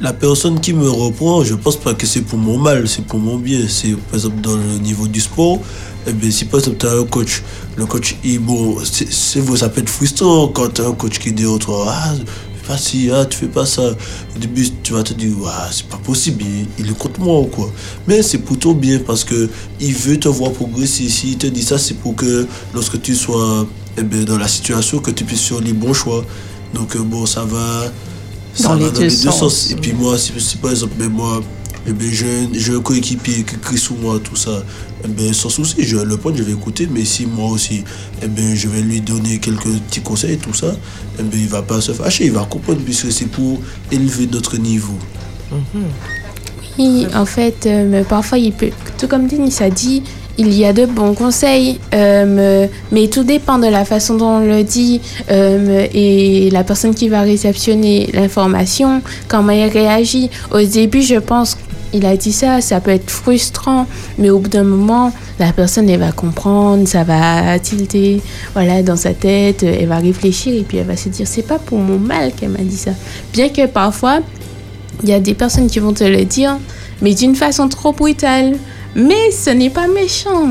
la 0.00 0.12
personne 0.12 0.60
qui 0.60 0.72
me 0.72 0.88
reprend, 0.88 1.42
je 1.42 1.54
pense 1.54 1.76
pas 1.76 1.94
que 1.94 2.06
c'est 2.06 2.20
pour 2.22 2.38
mon 2.38 2.58
mal, 2.58 2.88
c'est 2.88 3.04
pour 3.04 3.18
mon 3.18 3.36
bien. 3.36 3.60
C'est 3.68 3.96
par 3.96 4.14
exemple 4.14 4.40
dans 4.40 4.56
le 4.56 4.78
niveau 4.78 5.08
du 5.08 5.20
sport. 5.20 5.58
Eh 6.06 6.12
bien, 6.12 6.30
si 6.30 6.44
par 6.44 6.60
exemple 6.60 6.78
tu 6.78 6.86
as 6.86 6.92
un 6.92 7.04
coach, 7.04 7.42
le 7.76 7.84
coach, 7.86 8.16
il, 8.24 8.38
bon, 8.38 8.78
c'est, 8.84 9.10
ça 9.10 9.68
peut 9.68 9.80
être 9.80 9.88
frustrant 9.88 10.48
quand 10.48 10.74
tu 10.74 10.80
as 10.80 10.86
un 10.86 10.92
coach 10.92 11.18
qui 11.18 11.32
dit 11.32 11.44
au 11.44 11.58
toi, 11.58 11.86
ah, 11.88 12.14
fais 12.68 12.72
pas 12.72 12.78
ci, 12.78 13.10
ah, 13.12 13.24
tu 13.24 13.38
fais 13.38 13.46
pas 13.46 13.66
ça. 13.66 13.82
Au 14.36 14.38
début, 14.38 14.68
tu 14.82 14.92
vas 14.92 15.02
te 15.02 15.14
dire, 15.14 15.34
c'est 15.70 15.86
pas 15.86 15.96
possible, 15.96 16.44
il, 16.44 16.66
il 16.84 16.90
est 16.90 16.98
contre 16.98 17.20
moi 17.20 17.40
ou 17.40 17.46
quoi. 17.46 17.70
Mais 18.06 18.22
c'est 18.22 18.38
ton 18.58 18.72
bien 18.72 18.98
parce 18.98 19.24
que 19.24 19.48
il 19.80 19.94
veut 19.94 20.18
te 20.18 20.28
voir 20.28 20.52
progresser. 20.52 21.08
S'il 21.08 21.36
te 21.38 21.46
dit 21.46 21.62
ça, 21.62 21.78
c'est 21.78 21.94
pour 21.94 22.14
que 22.14 22.46
lorsque 22.74 23.00
tu 23.00 23.14
sois 23.14 23.66
eh 23.96 24.02
bien, 24.02 24.24
dans 24.24 24.38
la 24.38 24.48
situation, 24.48 24.98
que 25.00 25.10
tu 25.10 25.24
puisses 25.24 25.42
faire 25.42 25.60
les 25.60 25.72
bons 25.72 25.92
choix. 25.94 26.24
Donc, 26.74 26.94
euh, 26.96 27.00
bon, 27.00 27.26
ça 27.26 27.44
va 27.44 27.90
ça 28.54 28.68
Dans 28.68 28.76
va 28.76 28.86
les 28.86 28.90
deux 28.90 29.10
sens. 29.10 29.70
Et 29.70 29.76
puis 29.76 29.92
moi, 29.92 30.18
si, 30.18 30.32
par 30.58 30.70
exemple, 30.70 30.94
mais 30.98 31.08
moi, 31.08 31.40
eh 31.86 31.92
bien, 31.92 32.08
j'ai 32.12 32.26
un, 32.26 32.48
j'ai 32.52 32.74
un 32.74 32.80
coéquipier 32.80 33.44
qui 33.44 33.56
crie 33.56 33.78
sous 33.78 33.94
moi, 33.94 34.20
tout 34.22 34.36
ça, 34.36 34.62
eh 35.04 35.08
bien, 35.08 35.32
sans 35.32 35.48
souci, 35.48 35.76
je 35.78 35.96
vais 35.96 36.04
le 36.04 36.16
prendre, 36.16 36.36
je 36.36 36.42
vais 36.42 36.52
écouter. 36.52 36.88
Mais 36.90 37.04
si 37.04 37.26
moi 37.26 37.50
aussi, 37.50 37.84
eh 38.22 38.26
bien, 38.26 38.54
je 38.54 38.68
vais 38.68 38.80
lui 38.80 39.00
donner 39.00 39.38
quelques 39.38 39.78
petits 39.88 40.00
conseils, 40.00 40.38
tout 40.38 40.54
ça, 40.54 40.74
eh 41.18 41.22
bien, 41.22 41.40
il 41.40 41.48
va 41.48 41.62
pas 41.62 41.80
se 41.80 41.92
fâcher, 41.92 42.26
il 42.26 42.32
va 42.32 42.44
comprendre, 42.44 42.80
puisque 42.84 43.10
c'est 43.12 43.26
pour 43.26 43.60
élever 43.90 44.26
notre 44.26 44.56
niveau. 44.56 44.98
Oui, 46.78 47.06
en 47.14 47.24
fait, 47.26 47.66
euh, 47.66 47.86
mais 47.88 48.04
parfois, 48.04 48.38
il 48.38 48.52
peut, 48.52 48.70
tout 48.98 49.08
comme 49.08 49.26
Denis 49.26 49.56
a 49.60 49.70
dit, 49.70 50.02
il 50.38 50.54
y 50.54 50.64
a 50.64 50.72
de 50.72 50.86
bons 50.86 51.14
conseils, 51.14 51.80
euh, 51.92 52.68
mais 52.92 53.08
tout 53.08 53.24
dépend 53.24 53.58
de 53.58 53.66
la 53.66 53.84
façon 53.84 54.16
dont 54.16 54.36
on 54.36 54.38
le 54.38 54.62
dit 54.62 55.00
euh, 55.32 55.86
et 55.92 56.48
la 56.50 56.62
personne 56.62 56.94
qui 56.94 57.08
va 57.08 57.22
réceptionner 57.22 58.08
l'information, 58.14 59.02
comment 59.26 59.50
elle 59.50 59.70
réagit. 59.70 60.30
Au 60.52 60.62
début, 60.62 61.02
je 61.02 61.16
pense 61.16 61.58
il 61.92 62.04
a 62.06 62.16
dit 62.16 62.32
ça, 62.32 62.60
ça 62.60 62.80
peut 62.80 62.90
être 62.90 63.10
frustrant, 63.10 63.86
mais 64.18 64.30
au 64.30 64.38
bout 64.38 64.48
d'un 64.48 64.64
moment, 64.64 65.12
la 65.38 65.52
personne, 65.52 65.88
elle 65.88 66.00
va 66.00 66.12
comprendre, 66.12 66.86
ça 66.86 67.04
va 67.04 67.58
tilter 67.58 68.20
voilà, 68.54 68.82
dans 68.82 68.96
sa 68.96 69.14
tête, 69.14 69.62
elle 69.62 69.88
va 69.88 69.98
réfléchir 69.98 70.54
et 70.54 70.62
puis 70.62 70.78
elle 70.78 70.86
va 70.86 70.96
se 70.96 71.08
dire, 71.08 71.26
c'est 71.26 71.46
pas 71.46 71.58
pour 71.58 71.78
mon 71.78 71.98
mal 71.98 72.32
qu'elle 72.32 72.50
m'a 72.50 72.58
dit 72.58 72.76
ça. 72.76 72.92
Bien 73.32 73.48
que 73.48 73.66
parfois, 73.66 74.20
il 75.02 75.08
y 75.08 75.12
a 75.12 75.20
des 75.20 75.34
personnes 75.34 75.68
qui 75.68 75.78
vont 75.78 75.92
te 75.92 76.04
le 76.04 76.24
dire, 76.24 76.58
mais 77.02 77.14
d'une 77.14 77.34
façon 77.34 77.68
trop 77.68 77.92
brutale. 77.92 78.56
Mais 78.94 79.30
ce 79.30 79.50
n'est 79.50 79.70
pas 79.70 79.86
méchant. 79.86 80.48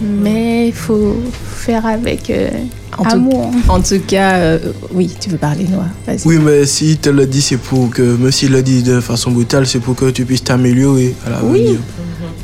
Mais 0.00 0.68
il 0.68 0.74
faut 0.74 1.16
faire 1.56 1.86
avec 1.86 2.30
euh, 2.30 2.50
En 2.98 3.04
tout, 3.04 3.10
amour. 3.10 3.50
en 3.68 3.80
tout 3.80 4.00
cas, 4.06 4.36
euh, 4.36 4.58
oui, 4.92 5.10
tu 5.18 5.30
veux 5.30 5.38
parler, 5.38 5.66
Noah. 5.70 5.86
Vas-y. 6.06 6.26
Oui, 6.26 6.38
mais 6.38 6.66
s'il 6.66 6.98
te 6.98 7.10
le 7.10 7.26
dit, 7.26 7.42
c'est 7.42 7.56
pour 7.56 7.90
que, 7.90 8.02
même 8.02 8.32
s'il 8.32 8.52
le 8.52 8.62
dit 8.62 8.82
de 8.82 9.00
façon 9.00 9.30
brutale, 9.30 9.66
c'est 9.66 9.80
pour 9.80 9.94
que 9.94 10.10
tu 10.10 10.24
puisses 10.24 10.44
t'améliorer 10.44 11.14
à 11.26 11.30
l'avenir. 11.30 11.78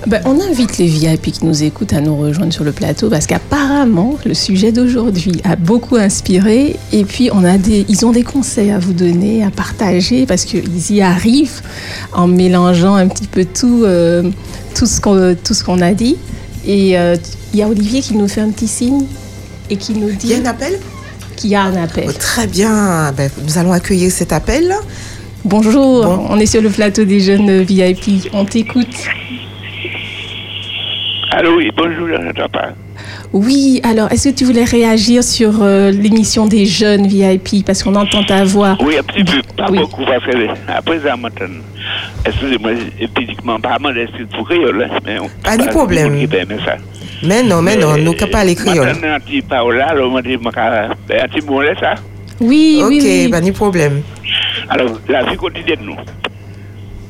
Ben, 0.06 0.22
on 0.24 0.40
invite 0.40 0.78
les 0.78 0.86
VIP 0.86 1.31
qui 1.31 1.44
nous 1.44 1.62
écoutent 1.62 1.93
à 1.93 2.01
nous 2.01 2.16
rejoindre 2.16 2.52
sur 2.52 2.64
le 2.64 2.72
plateau 2.72 3.10
parce 3.10 3.27
qu'apparemment, 3.27 4.16
le 4.24 4.32
sujet 4.32 4.72
d'aujourd'hui 4.72 5.32
a 5.44 5.56
beaucoup 5.56 5.97
inspiré 5.97 6.77
et 6.90 7.05
puis 7.05 7.28
on 7.32 7.44
a 7.44 7.59
des, 7.59 7.85
ils 7.89 8.06
ont 8.06 8.10
des 8.10 8.22
conseils 8.22 8.70
à 8.70 8.78
vous 8.78 8.94
donner, 8.94 9.44
à 9.44 9.51
partager 9.51 10.24
parce 10.24 10.47
qu'ils 10.47 10.93
y 10.93 11.02
arrivent 11.02 11.60
en 12.14 12.27
mélangeant 12.28 12.94
un 12.94 13.09
petit 13.09 13.27
peu 13.27 13.44
tout, 13.44 13.82
euh, 13.85 14.22
tout 14.74 14.86
ce 14.86 15.02
qu'on 15.02 15.36
tout 15.43 15.52
ce 15.52 15.64
qu'on 15.64 15.82
a 15.82 15.93
dit. 15.93 16.16
Et 16.66 16.99
euh, 16.99 17.16
il 17.53 17.59
y 17.59 17.62
a 17.62 17.69
Olivier 17.69 18.01
qui 18.01 18.15
nous 18.15 18.28
fait 18.28 18.41
un 18.41 18.51
petit 18.51 18.69
signe 18.69 19.07
et 19.69 19.77
qui 19.77 19.93
nous 19.95 20.11
dit... 20.11 20.28
Il 20.28 20.31
y 20.31 20.35
a 20.35 20.39
un 20.39 20.47
appel? 20.47 20.78
Qu'il 21.37 21.51
y 21.51 21.55
a 21.55 21.62
un 21.62 21.82
appel. 21.82 22.07
Oh, 22.09 22.12
Très 22.19 22.47
bien, 22.47 23.12
Ben, 23.12 23.31
nous 23.43 23.59
allons 23.59 23.73
accueillir 23.73 24.11
cet 24.11 24.32
appel. 24.32 24.74
Bonjour, 25.45 26.27
on 26.28 26.39
est 26.39 26.47
sur 26.47 26.61
le 26.61 26.69
plateau 26.69 27.05
des 27.05 27.20
jeunes 27.20 27.62
VIP. 27.62 28.28
On 28.35 28.45
t'écoute. 28.45 28.95
Allô, 31.32 31.57
oui, 31.57 31.70
bonjour, 31.74 32.09
je 32.09 32.15
n'entends 32.23 32.49
pas. 32.49 32.73
Oui, 33.32 33.81
alors 33.85 34.11
est-ce 34.11 34.31
que 34.31 34.35
tu 34.35 34.45
voulais 34.45 34.65
réagir 34.65 35.23
sur 35.23 35.62
euh, 35.62 35.93
l'émission 35.93 36.47
des 36.47 36.66
jeunes 36.66 37.07
VIP 37.07 37.65
parce 37.65 37.82
qu'on 37.82 37.95
entend 37.95 38.24
ta 38.24 38.45
voix 38.45 38.77
Oui, 38.85 38.99
un 38.99 39.03
petit 39.05 39.23
peu, 39.23 39.41
pas 39.57 39.69
beaucoup, 39.70 40.05
parce 40.05 40.24
que 40.24 40.49
après 40.69 40.99
ça, 41.01 41.16
maintenant, 41.16 41.47
excusez-moi, 42.25 42.73
typiquement, 43.17 43.61
pas 43.61 43.79
mal 43.79 43.95
d'esprit 43.95 44.25
pour 44.27 44.49
créole, 44.49 44.83
hein, 44.83 44.99
mais 45.05 45.19
on 45.19 45.29
Pas 45.43 45.57
de 45.57 45.69
problème. 45.69 46.15
Mais 47.23 47.43
non, 47.43 47.61
mais 47.63 47.77
non, 47.77 47.97
nous 47.97 48.13
ne 48.13 48.13
pouvons 48.13 48.31
pas 48.31 48.45
les 48.45 48.55
créoles. 48.55 48.87
Maintenant, 48.87 49.15
un 49.15 49.21
petit 49.21 49.43
parole 49.43 49.77
là, 49.77 49.89
alors, 49.89 50.13
on 50.13 50.21
dit, 50.21 50.35
un 50.35 50.41
petit 51.29 51.47
mot 51.47 51.61
là, 51.61 51.75
ça? 51.79 51.95
Oui, 52.41 52.81
ok, 52.83 52.89
oui, 52.89 53.29
pas 53.31 53.41
de 53.41 53.51
problème. 53.51 54.03
Alors, 54.71 54.99
la 55.09 55.25
vie 55.25 55.37
quotidienne, 55.37 55.81
nous. 55.83 55.97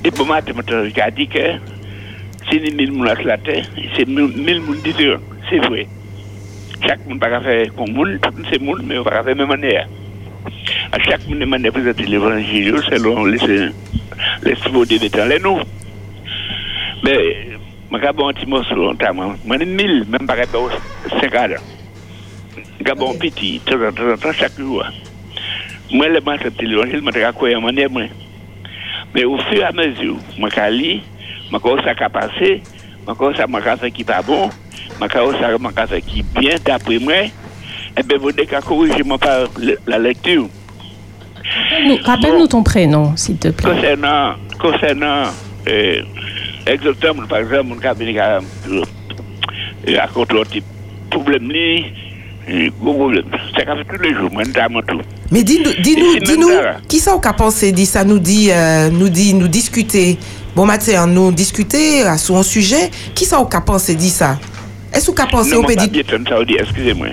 Et 0.04 0.10
pour 0.10 0.26
moi, 0.26 0.40
tu 0.42 0.52
as 1.00 1.10
dit 1.10 1.28
que 1.28 1.38
si 2.50 2.58
les 2.58 2.72
mille 2.72 2.92
moules 2.92 3.08
à 3.08 3.14
la 3.14 3.38
terre, 3.38 3.64
c'est 3.96 4.08
mille 4.08 4.60
moules 4.60 4.82
différents. 4.82 5.20
C'est 5.48 5.58
vrai. 5.58 5.86
Chaque 6.86 7.06
monde 7.06 7.16
ne 7.16 7.20
peut 7.20 7.30
pas 7.30 7.40
faire 7.40 7.74
comme 7.76 7.92
monde, 7.92 8.18
tout 8.22 8.30
c'est 8.50 8.60
monde, 8.60 8.82
mais 8.84 8.96
on 8.96 9.00
ne 9.00 9.04
peut 9.04 9.10
pas 9.10 9.22
faire 9.22 9.34
de 9.34 9.38
même 9.38 9.48
manière. 9.48 9.86
À 10.90 10.98
chaque 10.98 11.28
monde 11.28 11.38
demande 11.38 11.62
de 11.62 11.70
présenter 11.70 12.06
l'évangile 12.06 12.80
selon 12.88 13.26
les 13.26 13.38
les 14.42 14.54
souverainetés 14.56 14.98
des 14.98 15.10
temps, 15.10 15.24
les 15.26 15.38
nous. 15.38 15.58
Mais, 17.02 17.48
je 17.92 17.96
vais 17.96 18.06
un 18.06 18.32
petit 18.32 18.46
morceau. 18.46 18.92
Moi, 19.44 19.58
je 19.58 19.64
mille, 19.64 20.04
même 20.08 20.26
pas 20.26 20.34
rapport 20.34 20.64
aux 20.64 21.20
5 21.20 21.34
ans. 21.34 21.46
Je 22.78 22.84
vais 22.84 22.90
un 22.90 23.18
petit, 23.18 23.60
de 23.66 23.90
temps 23.90 24.12
en 24.12 24.16
temps, 24.16 24.32
chaque 24.32 24.58
jour. 24.58 24.84
Moi, 25.92 26.08
le 26.08 26.20
matin, 26.20 26.48
l'évangile, 26.60 27.02
je 27.04 27.44
vais 27.46 27.54
en 27.54 27.60
manière, 27.60 27.90
moi. 27.90 28.02
Mais 29.14 29.24
au 29.24 29.38
fur 29.38 29.58
et 29.58 29.64
à 29.64 29.72
mesure, 29.72 30.16
je 30.36 30.42
vais 30.42 30.70
lire, 30.70 31.00
je 31.50 31.56
vais 31.56 31.82
ça 31.82 31.94
qui 31.94 32.04
a 32.04 32.08
passé, 32.08 32.62
je 33.06 33.12
vais 33.12 33.36
ça 33.36 33.46
je 33.48 33.80
fait 33.80 33.90
qui 33.90 34.04
pas 34.04 34.22
bon, 34.22 34.48
je 35.00 35.04
vais 35.04 35.38
ça 35.40 35.50
je 35.50 35.86
fait 35.86 36.02
qui 36.02 36.22
bien 36.22 36.54
d'après 36.64 36.98
moi, 36.98 37.14
et 37.96 38.02
bien, 38.04 38.18
vous 38.18 38.30
devez 38.30 38.46
corriger 38.46 39.02
la 39.86 39.98
lecture. 39.98 40.48
Nous- 41.86 41.98
Rappelle-nous 42.04 42.46
ton 42.46 42.62
prénom, 42.62 43.12
s'il 43.16 43.36
te 43.38 43.48
plaît. 43.48 43.70
Concernant, 43.70 44.34
concernant 44.58 45.24
euh, 45.68 46.02
exactement, 46.66 47.26
par 47.28 47.38
exemple, 47.38 47.64
mon 47.64 47.76
cabinet 47.76 48.18
a 48.18 48.40
petit 49.84 50.62
problème, 51.10 51.50
li, 51.50 51.84
euh, 52.50 52.68
gros 52.80 52.94
problème. 52.94 53.24
Ça 53.56 53.64
fait 53.64 53.84
tous 53.96 54.02
les 54.02 54.14
jours, 54.14 54.30
moi, 54.32 54.42
notamment 54.44 54.80
tout. 54.82 55.00
Mais 55.30 55.42
dis-nous, 55.42 55.72
dis-nous, 55.82 56.18
dis-nous, 56.18 56.50
qui 56.88 56.98
ça 56.98 57.16
qu'a 57.22 57.32
pensé, 57.32 57.72
dit 57.72 57.86
ça, 57.86 58.04
nous 58.04 58.18
dit, 58.18 58.50
euh, 58.50 58.90
nous 58.90 59.08
dit, 59.08 59.34
nous 59.34 59.48
discuter. 59.48 60.18
Bon 60.56 60.66
matin, 60.66 61.06
nous 61.06 61.30
discuter 61.32 62.02
euh, 62.04 62.16
sur 62.16 62.36
un 62.36 62.42
sujet. 62.42 62.90
Qui 63.14 63.24
ça 63.24 63.44
qu'a 63.50 63.60
pensé, 63.60 63.94
dit 63.94 64.10
ça? 64.10 64.38
Est-ce 64.92 65.10
qu'a 65.12 65.26
pensé 65.26 65.50
ça 65.50 66.36
veut 66.38 66.44
dire, 66.44 66.60
excusez-moi. 66.60 67.08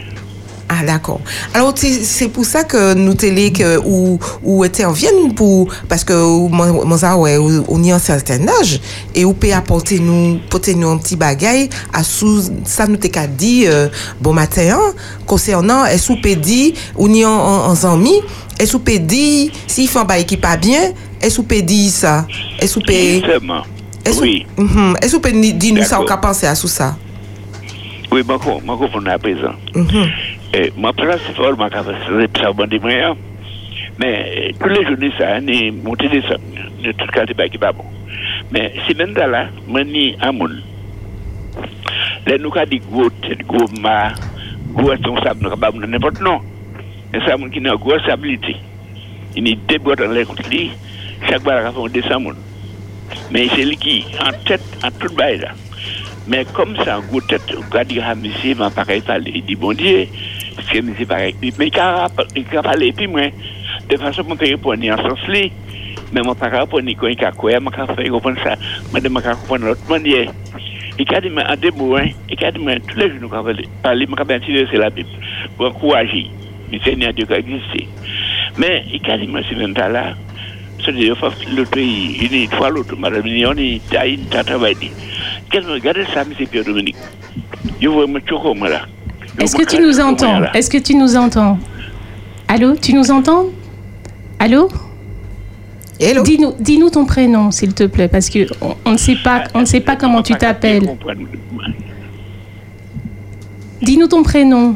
Ah 0.69 0.83
d'accord. 0.85 1.21
Alors 1.53 1.73
c'est- 1.77 2.03
pour 2.27 2.43
ça 2.45 2.63
que 2.65 2.93
nous 2.93 3.13
télé 3.13 3.53
que 3.53 3.79
ou 3.85 4.19
ou 4.43 4.63
interviennent 4.63 5.33
pour 5.33 5.69
parce 5.87 6.03
que 6.03 6.13
moi, 6.49 6.97
ça, 6.97 7.15
ouais 7.17 7.37
ou- 7.37 7.63
on 7.69 7.81
y 7.83 7.91
a 7.91 7.95
un 7.95 7.99
certain 7.99 8.45
âge 8.59 8.81
et 9.15 9.23
ou 9.23 9.33
peut 9.33 9.53
apporter 9.53 9.99
nous 9.99 10.39
porter 10.49 10.75
nous 10.75 10.89
un 10.89 10.97
petit 10.97 11.15
bagage 11.15 11.69
à 11.93 12.03
sous 12.03 12.51
ça 12.65 12.85
nous 12.85 12.97
t'ai 12.97 13.09
qu'à 13.09 13.27
dit 13.27 13.63
euh, 13.65 13.87
bon 14.19 14.33
matin 14.33 14.77
hein, 14.77 14.93
concernant 15.25 15.85
est-ce 15.85 16.11
ou 16.11 16.17
peut 16.21 16.35
dit 16.35 16.73
on 16.97 17.13
a 17.13 17.27
en 17.27 17.71
en 17.71 17.93
ami 17.93 18.19
est-ce 18.59 18.75
peut 18.75 18.99
dit 18.99 19.49
s'il 19.67 19.87
fait 19.87 19.99
un 19.99 20.03
bail 20.03 20.25
qui 20.25 20.35
pas 20.35 20.57
bien 20.57 20.91
est-ce 21.21 21.39
ou 21.39 21.43
peut 21.43 21.61
dire 21.61 21.89
ça? 21.91 22.27
Est-ce 22.59 22.77
ou 22.77 22.81
peut 22.81 22.91
est-ce 22.93 24.21
Oui. 24.21 24.45
Peut 24.55 25.29
ni- 25.31 25.53
dire 25.53 25.73
nous 25.75 25.83
ça 25.83 25.91
D'accord. 25.91 26.05
qu'a 26.05 26.17
pensé 26.17 26.45
à 26.45 26.55
sous 26.55 26.67
ça? 26.67 26.95
Oui, 28.11 28.21
je 28.21 28.23
comprends 28.23 28.59
à 29.05 29.17
présent. 29.17 29.53
Mhm. 29.75 30.05
Et 30.53 30.71
moi, 30.75 30.93
principal, 30.93 31.55
ma 31.57 31.69
capacité, 31.69 32.41
ça 32.41 32.51
va 32.51 32.67
des 32.67 32.79
moyens. 32.79 33.15
Mais 33.99 34.53
euh, 34.53 34.57
tous 34.59 34.69
les 34.69 34.85
journées, 34.85 35.11
ça, 35.17 35.39
ni 35.41 35.71
monter 35.71 36.07
des 36.07 36.21
sommes, 36.21 36.41
de 36.83 36.91
tout 36.91 37.07
c'est 37.13 37.57
pas 37.59 37.71
bon. 37.71 37.83
Mais 38.51 38.73
si 38.87 38.93
dans 38.93 39.27
là, 39.27 39.47
moi, 39.67 39.83
ni 39.83 40.15
à 40.21 40.31
mon. 40.31 40.47
Là, 42.25 42.37
nous, 42.39 42.51
dit 42.69 42.81
gros, 42.89 43.09
ma, 43.81 44.13
gros 44.73 44.93
pas 45.59 45.71
n'importe. 45.71 46.21
Mais 47.11 47.19
ça, 47.25 47.37
mon 47.37 47.49
qui 47.49 47.59
n'a 47.59 47.75
gros 47.75 47.91
responsabilité. 47.91 48.55
Il 49.35 49.47
est 49.47 49.79
dans 49.79 50.11
les 50.11 50.25
chaque 51.29 51.41
fois, 51.41 51.61
il 51.61 51.65
a 51.65 51.71
fait 51.71 52.01
200 52.01 52.19
moun. 52.19 52.35
Mais 53.31 53.47
c'est 53.49 53.63
lui 53.63 53.77
qui, 53.77 54.05
en 54.19 54.31
tête, 54.45 54.61
en 54.83 54.91
tout 54.91 55.13
bail 55.15 55.39
là. 55.39 55.49
Mais 56.27 56.45
comme 56.53 56.75
ça, 56.83 56.99
en 56.99 57.01
gros 57.01 57.21
tête, 57.21 57.41
on 57.55 57.83
dit, 57.85 57.99
ah, 58.03 58.13
monsieur, 58.13 58.53
m'a 58.55 58.69
pareil 58.69 59.01
parler, 59.01 59.31
il 59.33 59.45
dit, 59.45 59.55
bon 59.55 59.71
Dieu, 59.71 60.07
parce 60.55 60.67
que 60.67 60.79
monsieur 60.81 61.05
mais 61.09 61.67
il 61.67 61.79
a 61.79 62.09
il 62.35 62.57
a 62.57 62.61
parlé, 62.61 62.91
puis 62.91 63.07
moi, 63.07 63.29
de 63.89 63.95
façon, 63.95 64.25
on 64.29 64.35
peut 64.35 64.45
répondre 64.45 64.83
en 64.91 64.97
sens 64.97 65.27
là, 65.29 65.47
mais 66.11 66.21
moi, 66.21 66.35
pas 66.35 66.49
quand 66.49 67.07
il 67.07 67.23
a 67.23 67.31
quoi, 67.31 67.59
moi, 67.61 67.71
pas 67.71 67.85
comprendre 67.85 68.39
ça, 68.43 68.55
je 68.93 69.65
l'autre 69.65 69.89
manière. 69.89 70.29
Il 70.99 71.15
a 71.15 71.21
dit, 71.21 71.29
en 71.29 71.55
deux 71.55 71.71
hein, 71.95 72.09
il 72.29 72.43
a 72.43 72.51
dit, 72.51 72.59
les 72.97 73.19
jours, 73.19 73.19
nous 73.21 74.69
c'est 74.69 74.77
la 74.77 74.89
Bible, 74.89 75.09
pour 75.55 75.67
encourager 75.67 76.27
le 76.73 76.79
Seigneur 76.79 77.13
Dieu 77.13 77.25
qui 77.25 77.33
a 77.33 77.39
existé. 77.39 77.87
Mais 78.57 78.83
il 78.91 79.09
a 79.09 79.17
dit, 79.17 79.29
un 79.63 79.73
tas 79.73 79.87
là, 79.87 80.13
c'est-à-dire, 80.83 81.15
pays, 81.65 82.17
il 82.31 82.49
trois 82.49 82.69
l'autre, 82.69 82.95
madame, 82.97 83.25
est 83.27 83.95
à 83.95 84.05
une 84.05 84.25
travail. 85.49 85.51
Qu'est-ce 85.51 85.65
que 85.65 85.71
regardez 85.71 86.05
ça, 86.13 86.21
M. 86.21 86.47
Pierre 86.49 86.65
Dominique 86.65 86.95
Je 87.81 87.87
vois 87.87 88.07
me 88.07 88.19
choquer, 88.19 88.53
moi 88.57 88.69
là. 88.69 88.81
Est-ce 89.39 89.55
que 89.55 89.65
tu 89.65 89.79
nous 89.81 89.99
entends 89.99 90.43
Est-ce 90.53 90.69
que 90.69 90.77
tu 90.77 90.95
nous 90.95 91.15
entends 91.15 91.59
Allô 92.47 92.75
Tu 92.75 92.93
nous 92.93 93.11
entends 93.11 93.45
Allô 94.39 94.69
Hello. 95.99 96.21
Dis-nous, 96.23 96.53
dis-nous 96.59 96.91
ton 96.91 97.05
prénom, 97.05 97.49
s'il 97.49 97.73
te 97.73 97.83
plaît, 97.85 98.07
parce 98.07 98.29
que 98.29 98.45
on, 98.61 98.75
on 98.85 98.91
ne 98.91 98.97
sait 98.97 99.15
pas, 99.15 99.45
on 99.55 99.61
ne 99.61 99.65
sait 99.65 99.79
pas 99.79 99.95
comment 99.95 100.21
tu 100.21 100.33
t'appelles. 100.35 100.87
Dis-nous 103.81 104.07
ton 104.07 104.21
prénom. 104.21 104.75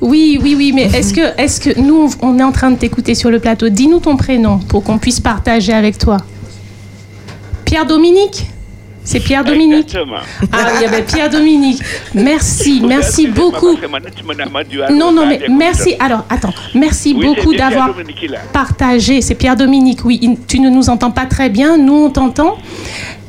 Oui, 0.00 0.38
oui, 0.40 0.54
oui, 0.56 0.72
mais 0.72 0.84
est-ce 0.84 1.12
que, 1.12 1.40
est-ce 1.40 1.60
que 1.60 1.80
nous, 1.80 2.10
on 2.22 2.38
est 2.38 2.42
en 2.44 2.52
train 2.52 2.70
de 2.70 2.76
t'écouter 2.76 3.16
sur 3.16 3.30
le 3.30 3.40
plateau? 3.40 3.68
Dis-nous 3.68 3.98
ton 3.98 4.16
prénom 4.16 4.58
pour 4.58 4.84
qu'on 4.84 4.98
puisse 4.98 5.18
partager 5.18 5.72
avec 5.72 5.98
toi. 5.98 6.18
Pierre 7.68 7.84
Dominique 7.84 8.46
C'est 9.04 9.20
Pierre 9.20 9.44
Dominique 9.44 9.88
Exactement. 9.88 10.16
Ah 10.50 10.68
oui, 10.80 10.86
ben, 10.90 11.04
Pierre 11.04 11.28
Dominique. 11.28 11.82
Merci, 12.14 12.80
merci 12.82 13.26
beaucoup. 13.26 13.76
Non, 14.90 15.12
non, 15.12 15.26
mais 15.26 15.40
merci. 15.50 15.94
Alors, 16.00 16.24
attends. 16.30 16.54
Merci 16.74 17.14
Oui, 17.14 17.26
beaucoup 17.26 17.54
d'avoir 17.54 17.94
partagé. 18.54 19.20
C'est 19.20 19.34
Pierre 19.34 19.54
Dominique, 19.54 20.02
oui. 20.06 20.38
Tu 20.48 20.60
ne 20.60 20.70
nous 20.70 20.88
entends 20.88 21.10
pas 21.10 21.26
très 21.26 21.50
bien. 21.50 21.76
Nous, 21.76 21.92
on 22.06 22.08
t'entend. 22.08 22.56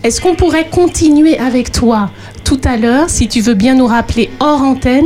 Est-ce 0.05 0.21
qu'on 0.21 0.35
pourrait 0.35 0.69
continuer 0.69 1.37
avec 1.37 1.73
toi 1.73 2.09
tout 2.45 2.61
à 2.63 2.77
l'heure, 2.77 3.09
si 3.09 3.27
tu 3.27 3.41
veux 3.41 3.53
bien 3.53 3.75
nous 3.75 3.85
rappeler 3.85 4.31
hors 4.39 4.63
antenne, 4.63 5.05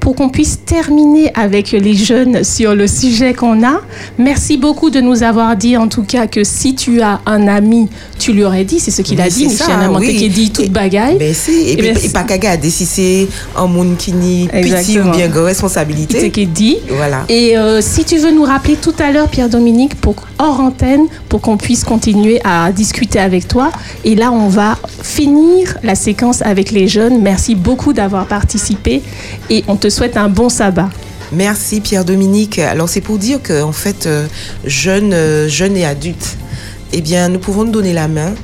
pour 0.00 0.16
qu'on 0.16 0.30
puisse 0.30 0.60
terminer 0.64 1.30
avec 1.34 1.72
les 1.72 1.94
jeunes 1.94 2.42
sur 2.42 2.74
le 2.74 2.86
sujet 2.86 3.34
qu'on 3.34 3.62
a 3.64 3.80
Merci 4.18 4.56
beaucoup 4.56 4.90
de 4.90 5.00
nous 5.00 5.22
avoir 5.22 5.56
dit, 5.56 5.76
en 5.76 5.88
tout 5.88 6.02
cas, 6.02 6.26
que 6.26 6.44
si 6.44 6.74
tu 6.74 7.00
as 7.00 7.20
un 7.26 7.46
ami, 7.48 7.88
tu 8.18 8.32
lui 8.32 8.44
aurais 8.44 8.64
dit. 8.64 8.80
C'est 8.80 8.90
ce 8.90 9.02
qu'il 9.02 9.20
a 9.20 9.28
dit, 9.28 9.44
c'est 9.44 9.50
Michel 9.50 9.66
ça, 9.66 9.78
Amanté, 9.78 10.08
oui. 10.08 10.16
qui 10.16 10.28
dit 10.28 10.50
toute 10.50 10.70
bagaille. 10.70 11.18
Ben 11.18 11.34
si, 11.34 11.70
et, 11.70 11.76
bien, 11.76 11.94
et 11.94 12.08
pas 12.08 12.24
qu'à 12.24 12.38
c'est 12.70 13.28
un 13.56 13.66
monde 13.66 13.96
qui 13.96 14.12
petit 14.50 15.00
ou 15.00 15.10
bien 15.10 15.28
grande 15.28 15.46
responsabilité. 15.46 16.20
C'est 16.20 16.30
qui 16.30 16.46
dit. 16.46 16.78
Voilà. 16.88 17.24
Et 17.28 17.56
euh, 17.56 17.80
si 17.80 18.04
tu 18.04 18.16
veux 18.18 18.30
nous 18.30 18.44
rappeler 18.44 18.76
tout 18.76 18.94
à 18.98 19.10
l'heure, 19.10 19.28
Pierre-Dominique, 19.28 20.00
pour 20.00 20.16
hors 20.38 20.60
antenne, 20.60 21.06
pour 21.28 21.40
qu'on 21.40 21.56
puisse 21.56 21.84
continuer 21.84 22.40
à 22.44 22.72
discuter 22.72 23.18
avec 23.18 23.46
toi. 23.46 23.70
Et 24.04 24.14
là, 24.14 24.32
on 24.32 24.48
va 24.48 24.78
finir 25.02 25.76
la 25.82 25.94
séquence 25.94 26.42
avec 26.42 26.70
les 26.70 26.88
jeunes. 26.88 27.20
Merci 27.20 27.54
beaucoup 27.54 27.92
d'avoir 27.92 28.26
participé 28.26 29.02
et 29.48 29.64
on 29.68 29.76
te 29.76 29.88
souhaite 29.90 30.16
un 30.16 30.28
bon 30.28 30.48
sabbat. 30.48 30.88
Merci 31.32 31.80
Pierre-Dominique. 31.80 32.58
Alors 32.58 32.88
c'est 32.88 33.00
pour 33.00 33.18
dire 33.18 33.40
que 33.40 33.62
en 33.62 33.72
fait, 33.72 34.06
euh, 34.06 34.26
jeunes, 34.64 35.12
euh, 35.12 35.48
jeunes 35.48 35.76
et 35.76 35.84
adultes, 35.84 36.36
eh 36.92 37.00
bien, 37.00 37.28
nous 37.28 37.38
pouvons 37.38 37.64
nous 37.64 37.70
donner 37.70 37.92
la 37.92 38.08
main 38.08 38.34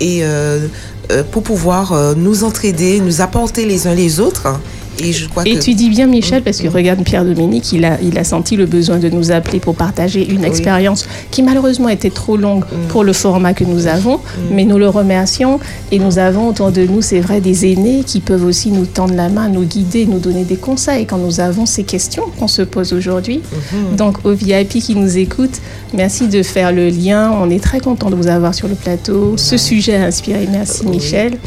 et 0.00 0.20
euh, 0.22 0.68
pour 1.32 1.42
pouvoir 1.42 2.14
nous 2.16 2.44
entraider, 2.44 3.00
nous 3.00 3.20
apporter 3.20 3.64
les 3.64 3.86
uns 3.86 3.94
les 3.94 4.20
autres. 4.20 4.48
Et 4.98 5.12
je 5.12 5.28
crois 5.28 5.42
Et 5.46 5.54
que 5.54 5.58
tu 5.60 5.74
dis 5.74 5.90
bien, 5.90 6.06
Michel, 6.06 6.42
parce 6.42 6.58
que 6.60 6.68
regarde 6.68 7.02
Pierre-Dominique, 7.02 7.72
il 7.72 7.84
a, 7.84 7.98
il 8.02 8.18
a 8.18 8.24
senti 8.24 8.56
le 8.56 8.66
besoin 8.66 8.98
de 8.98 9.08
nous 9.08 9.30
appeler 9.30 9.60
pour 9.60 9.74
partager 9.74 10.26
une 10.26 10.44
expérience 10.44 11.06
qui 11.30 11.42
malheureusement 11.42 11.88
était 11.88 12.10
trop 12.10 12.36
longue 12.36 12.64
pour 12.88 13.04
le 13.04 13.12
format 13.12 13.54
que 13.54 13.64
nous 13.64 13.86
avons, 13.86 14.20
mais 14.50 14.64
nous 14.64 14.78
le 14.78 14.88
remercions 14.88 15.60
et 15.92 15.98
nous 15.98 16.18
avons 16.18 16.48
autour 16.48 16.72
de 16.72 16.82
nous, 16.82 17.02
c'est 17.02 17.20
vrai, 17.20 17.40
des 17.40 17.70
aînés 17.70 18.02
qui 18.04 18.20
peuvent 18.20 18.44
aussi 18.44 18.70
nous 18.70 18.86
tendre 18.86 19.14
la 19.14 19.28
main, 19.28 19.48
nous 19.48 19.64
guider, 19.64 20.06
nous 20.06 20.18
donner 20.18 20.44
des 20.44 20.56
conseils 20.56 21.06
quand 21.06 21.18
nous 21.18 21.40
avons 21.40 21.66
ces 21.66 21.84
questions 21.84 22.24
qu'on 22.38 22.48
se 22.48 22.62
pose 22.62 22.92
aujourd'hui. 22.92 23.40
Donc 23.96 24.24
aux 24.24 24.32
VIP 24.32 24.80
qui 24.80 24.94
nous 24.94 25.18
écoutent, 25.18 25.60
merci 25.94 26.28
de 26.28 26.42
faire 26.42 26.72
le 26.72 26.88
lien. 26.88 27.32
On 27.32 27.50
est 27.50 27.62
très 27.62 27.80
content 27.80 28.10
de 28.10 28.16
vous 28.16 28.28
avoir 28.28 28.54
sur 28.54 28.68
le 28.68 28.74
plateau. 28.74 29.34
Ce 29.36 29.56
sujet 29.56 29.96
a 29.96 30.04
inspiré. 30.04 30.48
Merci 30.50 30.86
Michel. 30.86 31.38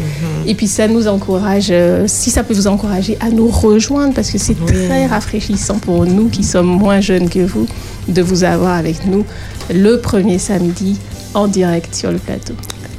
Et 0.45 0.55
puis 0.55 0.67
ça 0.67 0.87
nous 0.87 1.07
encourage, 1.07 1.67
euh, 1.71 2.05
si 2.07 2.29
ça 2.29 2.43
peut 2.43 2.53
vous 2.53 2.67
encourager, 2.67 3.17
à 3.19 3.29
nous 3.29 3.38
rejoindre 3.47 4.13
parce 4.13 4.31
que 4.31 4.37
c'est 4.37 4.55
très 4.65 5.05
rafraîchissant 5.05 5.79
pour 5.79 6.05
nous 6.05 6.29
qui 6.29 6.43
sommes 6.43 6.67
moins 6.67 7.01
jeunes 7.01 7.29
que 7.29 7.39
vous 7.39 7.67
de 8.07 8.21
vous 8.21 8.43
avoir 8.43 8.75
avec 8.75 9.05
nous 9.05 9.25
le 9.73 9.97
premier 9.97 10.39
samedi 10.39 10.99
en 11.33 11.47
direct 11.47 11.93
sur 11.95 12.11
le 12.11 12.17
plateau. 12.17 12.53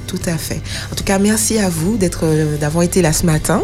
Tout 0.07 0.21
à 0.27 0.37
fait. 0.37 0.61
En 0.93 0.97
tout 0.97 1.05
cas, 1.05 1.19
merci 1.19 1.59
à 1.59 1.69
vous 1.69 1.97
d'être, 1.97 2.25
euh, 2.25 2.57
d'avoir 2.57 2.83
été 2.83 3.01
là 3.01 3.13
ce 3.13 3.25
matin. 3.27 3.63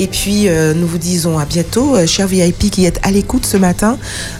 Et 0.00 0.06
puis, 0.06 0.46
euh, 0.46 0.74
nous 0.74 0.86
vous 0.86 0.96
disons 0.96 1.40
à 1.40 1.44
bientôt, 1.44 1.96
euh, 1.96 2.06
chers 2.06 2.28
VIP 2.28 2.70
qui 2.70 2.84
êtes 2.84 3.00
à 3.02 3.10
l'écoute 3.10 3.44
ce 3.44 3.56
matin. 3.56 3.98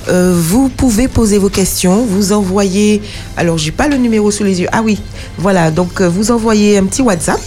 Euh, 0.09 0.33
vous 0.41 0.69
pouvez 0.69 1.09
poser 1.09 1.37
vos 1.37 1.49
questions, 1.49 2.07
vous 2.09 2.33
envoyez. 2.33 3.03
Alors, 3.37 3.59
j'ai 3.59 3.73
pas 3.73 3.89
le 3.89 3.97
numéro 3.97 4.31
sous 4.31 4.45
les 4.45 4.61
yeux. 4.61 4.69
Ah 4.71 4.83
oui, 4.85 5.01
voilà. 5.37 5.73
Donc, 5.73 6.01
vous 6.01 6.31
envoyez 6.31 6.79
un 6.79 6.85
petit 6.85 7.03
WhatsApp. 7.03 7.41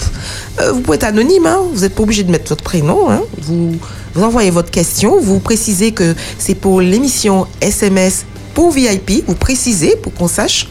Vous 0.73 0.81
pouvez 0.81 0.97
être 0.97 1.05
anonyme. 1.05 1.45
Hein, 1.45 1.59
vous 1.73 1.81
n'êtes 1.81 1.95
pas 1.95 2.03
obligé 2.03 2.23
de 2.23 2.31
mettre 2.31 2.49
votre 2.49 2.63
prénom. 2.63 3.09
hein. 3.09 3.21
Vous, 3.41 3.77
envoyez 4.21 4.51
votre 4.51 4.71
question. 4.71 5.17
Vous 5.21 5.39
précisez 5.39 5.93
que 5.93 6.13
c'est 6.37 6.55
pour 6.55 6.81
l'émission 6.81 7.47
SMS 7.61 8.25
pour 8.53 8.71
VIP. 8.71 9.23
Vous 9.25 9.35
précisez 9.35 9.95
pour 9.95 10.13
qu'on 10.13 10.27
sache 10.27 10.67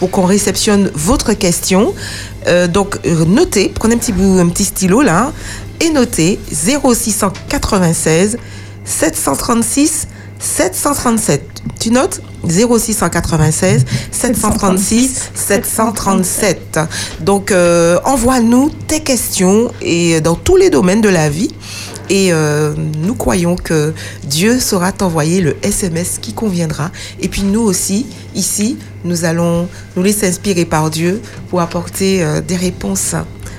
pour 0.00 0.12
qu'on 0.12 0.26
réceptionne 0.26 0.92
votre 0.94 1.32
question. 1.32 1.92
Donc, 2.72 3.00
notez, 3.26 3.72
prenez 3.74 3.96
un 3.96 3.98
petit 3.98 4.12
bout, 4.12 4.38
un 4.38 4.48
petit 4.48 4.64
stylo 4.64 5.02
là, 5.02 5.24
hein, 5.24 5.32
et 5.80 5.90
notez 5.90 6.38
0696 6.50 8.38
736 8.84 10.08
737. 10.38 11.62
Tu 11.78 11.90
notes 11.90 12.20
0696 12.50 13.84
736 14.10 15.30
737. 15.34 16.80
Donc, 17.20 17.50
euh, 17.50 17.98
envoie-nous 18.04 18.70
tes 18.86 19.00
questions 19.00 19.70
et 19.82 20.20
dans 20.20 20.34
tous 20.34 20.56
les 20.56 20.70
domaines 20.70 21.00
de 21.00 21.08
la 21.08 21.28
vie. 21.28 21.50
Et 22.10 22.32
euh, 22.32 22.72
nous 23.02 23.14
croyons 23.14 23.54
que 23.56 23.92
Dieu 24.24 24.58
saura 24.60 24.92
t'envoyer 24.92 25.40
le 25.42 25.56
SMS 25.62 26.18
qui 26.20 26.32
conviendra. 26.32 26.90
Et 27.20 27.28
puis 27.28 27.42
nous 27.42 27.60
aussi, 27.60 28.06
ici, 28.34 28.78
nous 29.04 29.24
allons 29.24 29.68
nous 29.94 30.02
laisser 30.02 30.26
inspirer 30.26 30.64
par 30.64 30.88
Dieu 30.90 31.20
pour 31.50 31.60
apporter 31.60 32.22
euh, 32.22 32.40
des 32.40 32.56
réponses 32.56 33.14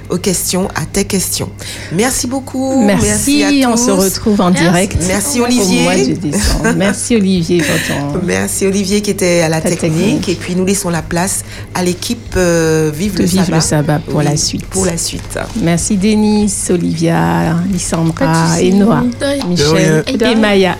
aux 0.10 0.18
questions, 0.18 0.68
à 0.76 0.86
tes 0.92 1.06
questions. 1.06 1.50
Merci 1.92 2.26
beaucoup. 2.26 2.84
Merci, 2.84 3.44
à 3.64 3.70
on 3.70 3.76
tous. 3.76 3.86
se 3.86 3.92
retrouve 3.92 4.42
en 4.42 4.50
direct. 4.50 4.98
Merci 5.08 5.40
Au 5.40 5.42
mois 5.42 5.50
de 5.50 5.54
Olivier. 5.54 6.14
décembre. 6.16 6.74
Merci 6.76 7.16
Olivier 7.16 7.62
Merci 8.26 8.66
Olivier 8.66 8.79
qui 8.84 9.12
était 9.12 9.42
à 9.42 9.50
la 9.50 9.62
technique. 9.62 9.80
technique. 9.80 10.30
Et 10.30 10.36
puis 10.36 10.56
nous 10.56 10.66
laissons 10.66 10.90
la 10.90 11.02
place 11.02 11.44
à 11.74 11.84
l'équipe 11.84 12.34
euh, 12.38 12.92
Vive, 12.94 13.18
le, 13.18 13.26
Vive 13.26 13.44
sabbat. 13.46 13.56
le 13.56 13.62
sabbat 13.62 14.00
pour 14.00 14.16
Oui, 14.16 14.26
la 14.26 14.38
suite. 14.38 14.66
Pour 14.68 14.86
la 14.86 14.98
suite. 14.98 15.38
Merci 15.62 15.98
Denis, 15.98 16.52
Olivia, 16.70 17.56
Lissandra 17.72 18.60
et 18.62 18.72
Noah. 18.72 19.04
Michel 19.48 20.04
et 20.08 20.36
Maya. 20.36 20.78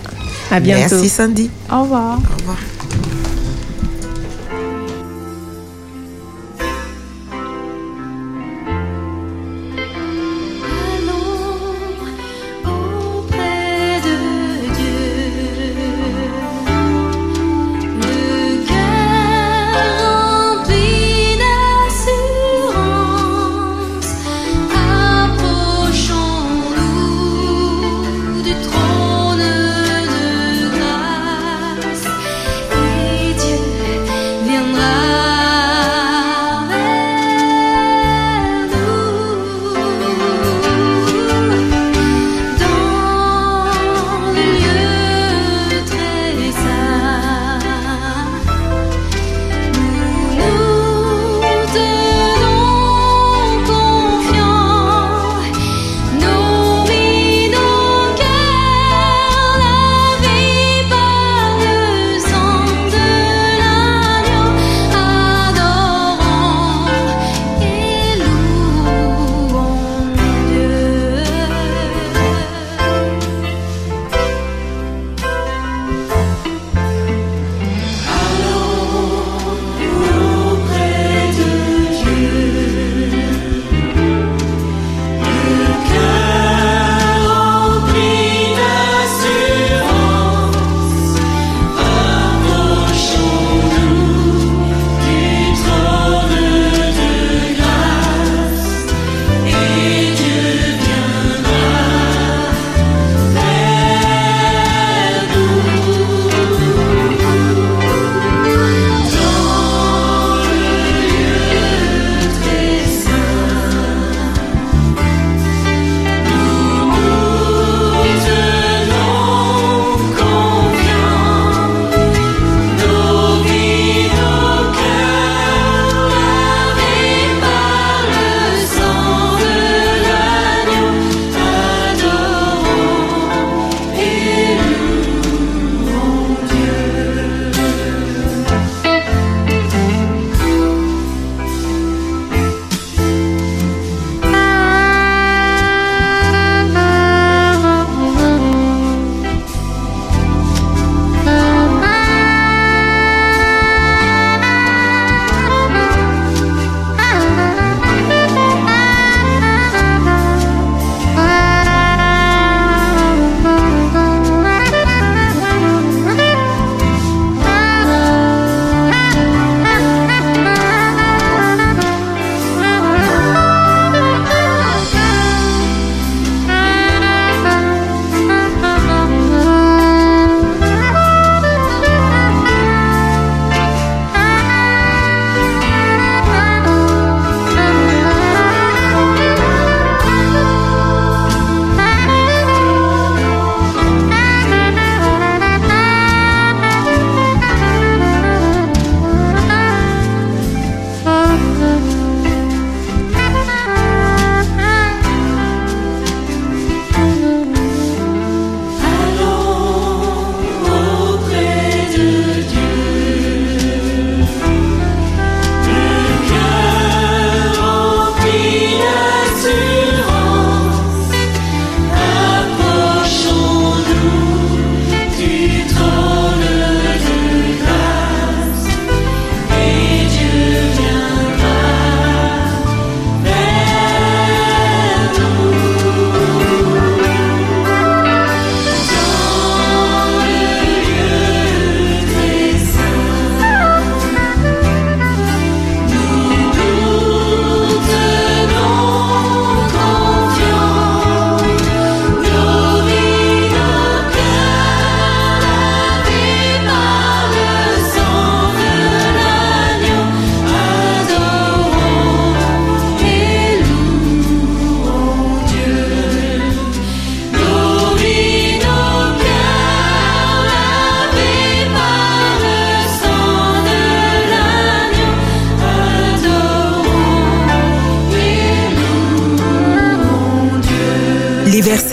À 0.50 0.58
bientôt. 0.60 0.96
Merci 0.96 1.08
Sandy. 1.08 1.50
Au 1.70 1.82
revoir. 1.82 2.18
Au 2.18 2.38
revoir. 2.40 2.79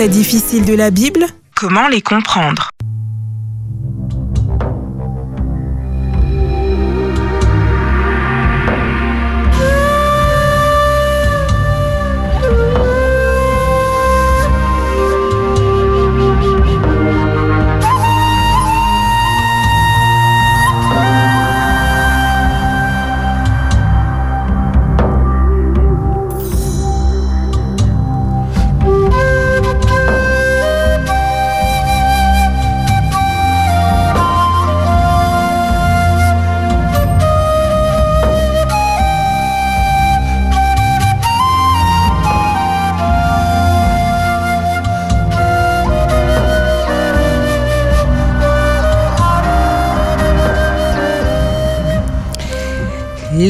Difficiles 0.08 0.66
de 0.66 0.74
la 0.74 0.92
Bible? 0.92 1.26
Comment 1.56 1.88
les 1.88 2.02
comprendre? 2.02 2.70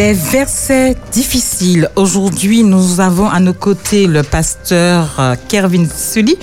Les 0.08 0.14
versets 0.14 0.96
difficiles. 1.12 1.90
Aujourd'hui, 1.98 2.64
nous 2.64 3.02
avons 3.02 3.28
à 3.30 3.42
nos 3.42 3.52
côtés 3.54 4.08
le 4.08 4.24
pasteur 4.24 5.18
euh, 5.20 5.36
Kervin 5.50 5.84
Sully. 5.94 6.38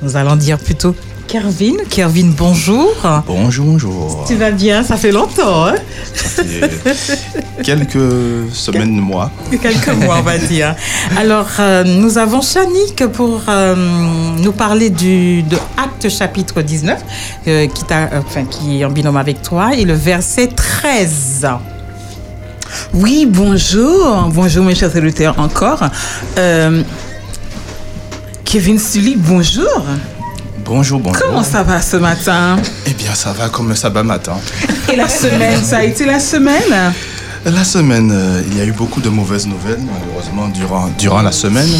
Nous 0.00 0.16
allons 0.16 0.36
dire 0.36 0.56
plutôt 0.56 0.94
Kervin. 1.28 1.74
Kervin, 1.90 2.30
bonjour. 2.34 2.88
Bonjour, 3.26 3.66
bonjour. 3.66 4.24
Tu 4.26 4.36
vas 4.36 4.50
bien? 4.52 4.82
Ça 4.82 4.96
fait 4.96 5.12
longtemps, 5.12 5.66
hein? 5.66 5.74
Quelques 7.62 7.98
semaines, 8.54 8.98
mois. 8.98 9.30
Quelques 9.50 9.88
mois, 10.02 10.16
on 10.20 10.22
va 10.22 10.38
dire. 10.38 10.74
Alors, 11.18 11.46
euh, 11.58 11.84
nous 11.84 12.16
avons 12.16 12.40
Chanique 12.40 13.04
pour 13.12 13.42
euh, 13.50 13.76
nous 14.38 14.52
parler 14.52 14.88
du, 14.88 15.42
de 15.42 15.58
Acte 15.76 16.08
chapitre 16.08 16.62
19, 16.62 16.98
euh, 17.48 17.66
qui, 17.66 17.84
t'a- 17.84 18.08
euh, 18.14 18.22
enfin, 18.26 18.44
qui 18.46 18.80
est 18.80 18.84
en 18.86 18.90
binôme 18.90 19.18
avec 19.18 19.42
toi, 19.42 19.74
et 19.76 19.84
le 19.84 19.92
verset 19.92 20.46
13. 20.46 21.46
Oui, 22.94 23.26
bonjour. 23.28 24.28
Bonjour, 24.32 24.64
mes 24.64 24.74
chers 24.74 24.94
auditeurs, 24.94 25.38
encore. 25.38 25.82
Euh, 26.38 26.82
Kevin 28.44 28.78
Sully, 28.78 29.16
bonjour. 29.16 29.84
Bonjour, 30.64 31.00
bonjour. 31.00 31.22
Comment 31.22 31.42
ça 31.42 31.62
va 31.62 31.80
ce 31.80 31.96
matin? 31.96 32.56
Eh 32.86 32.92
bien, 32.92 33.14
ça 33.14 33.32
va 33.32 33.48
comme 33.48 33.68
le 33.68 33.74
sabbat 33.74 34.02
matin. 34.02 34.36
Et 34.92 34.96
la 34.96 35.08
semaine, 35.08 35.62
ça 35.62 35.78
a 35.78 35.84
été 35.84 36.04
la 36.04 36.20
semaine? 36.20 36.92
La 37.44 37.64
semaine, 37.64 38.10
euh, 38.12 38.42
il 38.50 38.58
y 38.58 38.60
a 38.60 38.64
eu 38.64 38.72
beaucoup 38.72 39.00
de 39.00 39.08
mauvaises 39.08 39.46
nouvelles, 39.46 39.80
malheureusement, 39.80 40.48
durant, 40.48 40.88
durant 40.98 41.22
la 41.22 41.32
semaine. 41.32 41.70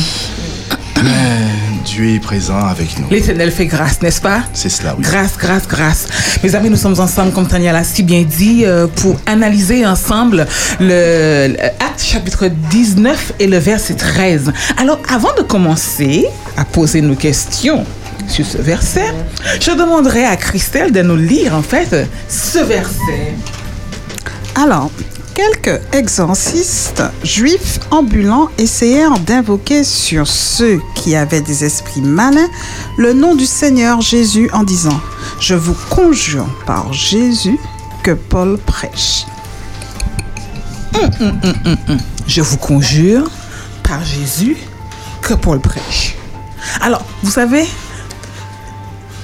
Mais 1.03 1.39
Dieu 1.85 2.15
est 2.15 2.21
présent 2.21 2.59
avec 2.59 2.99
nous. 2.99 3.09
L'éternel 3.11 3.51
fait 3.51 3.67
grâce, 3.67 4.01
n'est-ce 4.03 4.21
pas? 4.21 4.43
C'est 4.53 4.69
cela, 4.69 4.95
oui. 4.97 5.03
Grâce, 5.03 5.37
grâce, 5.39 5.67
grâce. 5.67 6.07
Mes 6.43 6.55
amis, 6.55 6.71
nous 6.71 6.77
sommes 6.77 6.99
ensemble, 7.01 7.33
comme 7.33 7.47
Tania 7.47 7.73
l'a 7.73 7.85
si 7.85 8.03
bien 8.03 8.23
dit, 8.23 8.65
euh, 8.65 8.87
pour 8.87 9.17
analyser 9.27 9.87
ensemble 9.87 10.47
le, 10.79 11.49
le 11.49 11.65
acte 11.65 12.03
chapitre 12.03 12.47
19 12.71 13.33
et 13.39 13.47
le 13.47 13.59
verset 13.59 13.95
13. 13.95 14.53
Alors, 14.79 15.01
avant 15.13 15.33
de 15.37 15.43
commencer 15.43 16.27
à 16.57 16.65
poser 16.65 17.01
nos 17.01 17.15
questions 17.15 17.85
sur 18.29 18.47
ce 18.47 18.59
verset, 18.59 19.13
je 19.61 19.71
demanderai 19.73 20.25
à 20.25 20.37
Christelle 20.37 20.93
de 20.93 21.03
nous 21.03 21.17
lire, 21.17 21.55
en 21.55 21.63
fait, 21.63 22.09
ce 22.29 22.59
verset. 22.59 23.35
Alors, 24.55 24.91
quelques 25.35 25.81
exorcistes 25.93 27.03
juifs 27.23 27.81
ambulants 27.91 28.49
essayèrent 28.59 29.19
d'invoquer 29.21 29.85
sur 29.85 30.27
ceux 30.27 30.81
qui 30.95 31.17
avaient 31.17 31.41
des 31.41 31.65
esprits 31.65 32.01
malins 32.01 32.49
le 32.97 33.13
nom 33.13 33.35
du 33.35 33.47
Seigneur 33.47 34.01
Jésus 34.01 34.51
en 34.53 34.63
disant 34.63 35.01
Je 35.41 35.55
vous 35.55 35.77
conjure 35.91 36.47
par 36.67 36.93
Jésus 36.93 37.59
que 38.03 38.13
Paul 38.13 38.59
prêche. 38.59 39.27
Hum, 40.95 41.11
hum, 41.21 41.77
hum. 41.89 41.99
Je 42.27 42.43
vous 42.43 42.57
conjure, 42.57 43.29
par 43.83 44.05
Jésus, 44.05 44.57
que 45.23 45.35
Paul 45.35 45.61
prêche. 45.61 46.15
Alors, 46.81 47.05
vous 47.23 47.31
savez, 47.31 47.67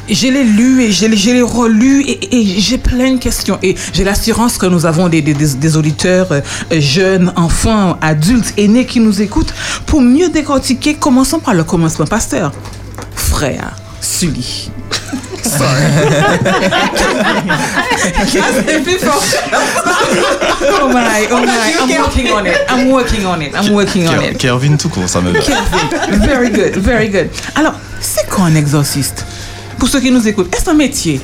je 0.09 0.26
l'ai 0.28 0.44
lu 0.44 0.83
et 0.83 0.93
je 0.93 1.07
l'ai, 1.07 1.17
je 1.17 1.31
l'ai 1.31 1.43
relu 1.43 2.02
et, 2.02 2.36
et 2.41 2.60
j'ai 2.60 2.78
plein 2.78 3.12
de 3.12 3.18
questions. 3.18 3.59
Et 3.62 3.75
j'ai 3.93 4.05
l'assurance 4.05 4.59
que 4.59 4.67
nous 4.67 4.86
avons 4.86 5.09
des, 5.09 5.23
des- 5.23 5.35
des- 5.35 5.55
des 5.55 5.76
auditeurs 5.76 6.28
euh, 6.33 6.41
jeunes, 6.73 7.33
enfants, 7.36 7.99
adultes, 8.01 8.52
aînés 8.57 8.86
qui 8.86 9.01
nous 9.01 9.20
écoutent. 9.23 9.52
Pour 9.86 10.01
mieux 10.01 10.28
décortiquer, 10.28 10.94
commençons 10.94 11.39
par 11.41 11.55
le 11.55 11.65
commencement. 11.65 12.07
Pasteur, 12.07 12.52
frère, 13.15 13.73
Sully. 14.01 14.70
oh 19.59 20.89
my, 20.89 21.26
oh 21.31 21.41
my, 21.41 21.73
I'm 21.78 21.89
working 22.01 22.31
on 22.33 22.47
it. 22.47 22.57
I'm 22.68 22.91
working 22.91 23.26
on 23.26 23.41
it. 23.43 23.55
I'm 23.55 23.73
working 23.73 24.09
on 24.09 24.20
it. 24.23 24.39
Kervin 24.39 24.76
tout 24.76 24.89
court, 24.89 25.09
ça 25.09 25.20
me 25.20 25.33
va. 25.33 25.39
Very 26.26 26.51
good, 26.51 26.76
very 26.78 27.09
good. 27.09 27.28
Alors, 27.55 27.75
c'est 28.01 28.28
quoi 28.28 28.44
un 28.47 28.55
exorciste? 28.55 29.25
Pour 29.78 29.88
ceux 29.88 30.00
qui 30.00 30.10
nous 30.10 30.26
écoutent, 30.26 30.55
est-ce 30.55 30.70
un 30.70 30.74
métier? 30.74 31.20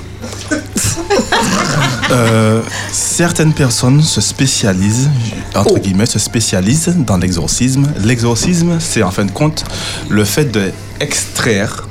Euh, 2.11 2.61
certaines 2.93 3.53
personnes 3.55 4.03
se 4.03 4.21
spécialisent, 4.21 5.09
entre 5.55 5.79
guillemets, 5.79 6.07
se 6.07 6.19
spécialisent 6.19 6.95
dans 7.07 7.17
l'exorcisme. 7.17 7.89
L'exorcisme, 8.05 8.79
c'est 8.81 9.03
en 9.03 9.11
fin 9.11 9.25
de 9.25 9.31
compte 9.31 9.65
le 10.09 10.25
fait 10.25 10.45
d'extraire, 10.51 11.89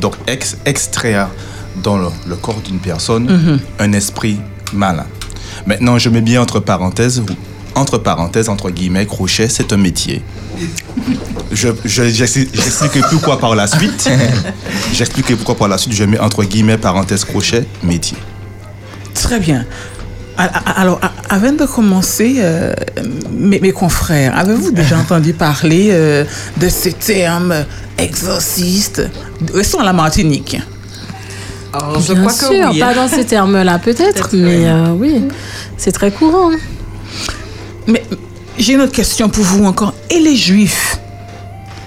donc 0.00 0.14
ex, 0.26 0.56
extraire 0.64 1.28
dans 1.82 1.98
le, 1.98 2.06
le 2.26 2.36
corps 2.36 2.60
d'une 2.60 2.78
personne 2.78 3.24
Mhm. 3.26 3.58
un 3.80 3.92
esprit 3.92 4.38
malin. 4.72 5.06
Maintenant, 5.66 5.98
je 5.98 6.08
mets 6.08 6.20
bien 6.20 6.40
entre 6.40 6.60
parenthèses, 6.60 7.22
entre 7.74 7.98
parenthèses, 7.98 8.48
entre 8.48 8.70
guillemets, 8.70 9.06
crochet, 9.06 9.48
c'est 9.48 9.72
un 9.72 9.76
métier. 9.76 10.22
Je, 11.52 11.68
je, 11.84 12.04
j'explique- 12.04 12.50
pourquoi 13.10 13.38
par 13.38 13.54
la 13.54 13.66
suite. 13.66 14.08
J'expliquerai 14.92 15.34
pourquoi 15.36 15.56
par 15.56 15.68
la 15.68 15.78
suite, 15.78 15.92
je 15.94 16.04
mets 16.04 16.18
entre 16.18 16.44
guillemets, 16.44 16.78
parenthèses, 16.78 17.24
crochet, 17.24 17.66
métier. 17.82 18.16
Très 19.14 19.40
bien. 19.40 19.64
Alors, 20.36 21.00
avant 21.28 21.52
de 21.52 21.64
commencer, 21.64 22.36
euh, 22.38 22.74
mes, 23.30 23.60
mes 23.60 23.70
confrères, 23.72 24.36
avez-vous 24.36 24.72
déjà 24.72 24.98
entendu 25.04 25.32
parler 25.32 25.90
euh, 25.92 26.24
de 26.56 26.68
ces 26.68 26.92
termes 26.92 27.54
exorciste 27.98 29.02
Restons 29.52 29.78
à 29.80 29.84
la 29.84 29.92
Martinique. 29.92 30.60
Alors, 31.72 31.98
Bien 32.00 32.28
sûr, 32.28 32.50
hein. 32.68 32.72
pas 32.80 32.94
dans 32.94 33.08
ces 33.08 33.24
termes-là 33.24 33.78
peut-être, 33.78 34.30
mais 34.32 34.66
euh, 34.66 34.88
oui, 34.96 35.22
c'est 35.76 35.92
très 35.92 36.10
courant. 36.10 36.50
Mais 37.86 38.02
j'ai 38.58 38.74
une 38.74 38.80
autre 38.80 38.92
question 38.92 39.28
pour 39.28 39.44
vous 39.44 39.64
encore. 39.64 39.94
Et 40.10 40.18
les 40.20 40.36
Juifs 40.36 40.98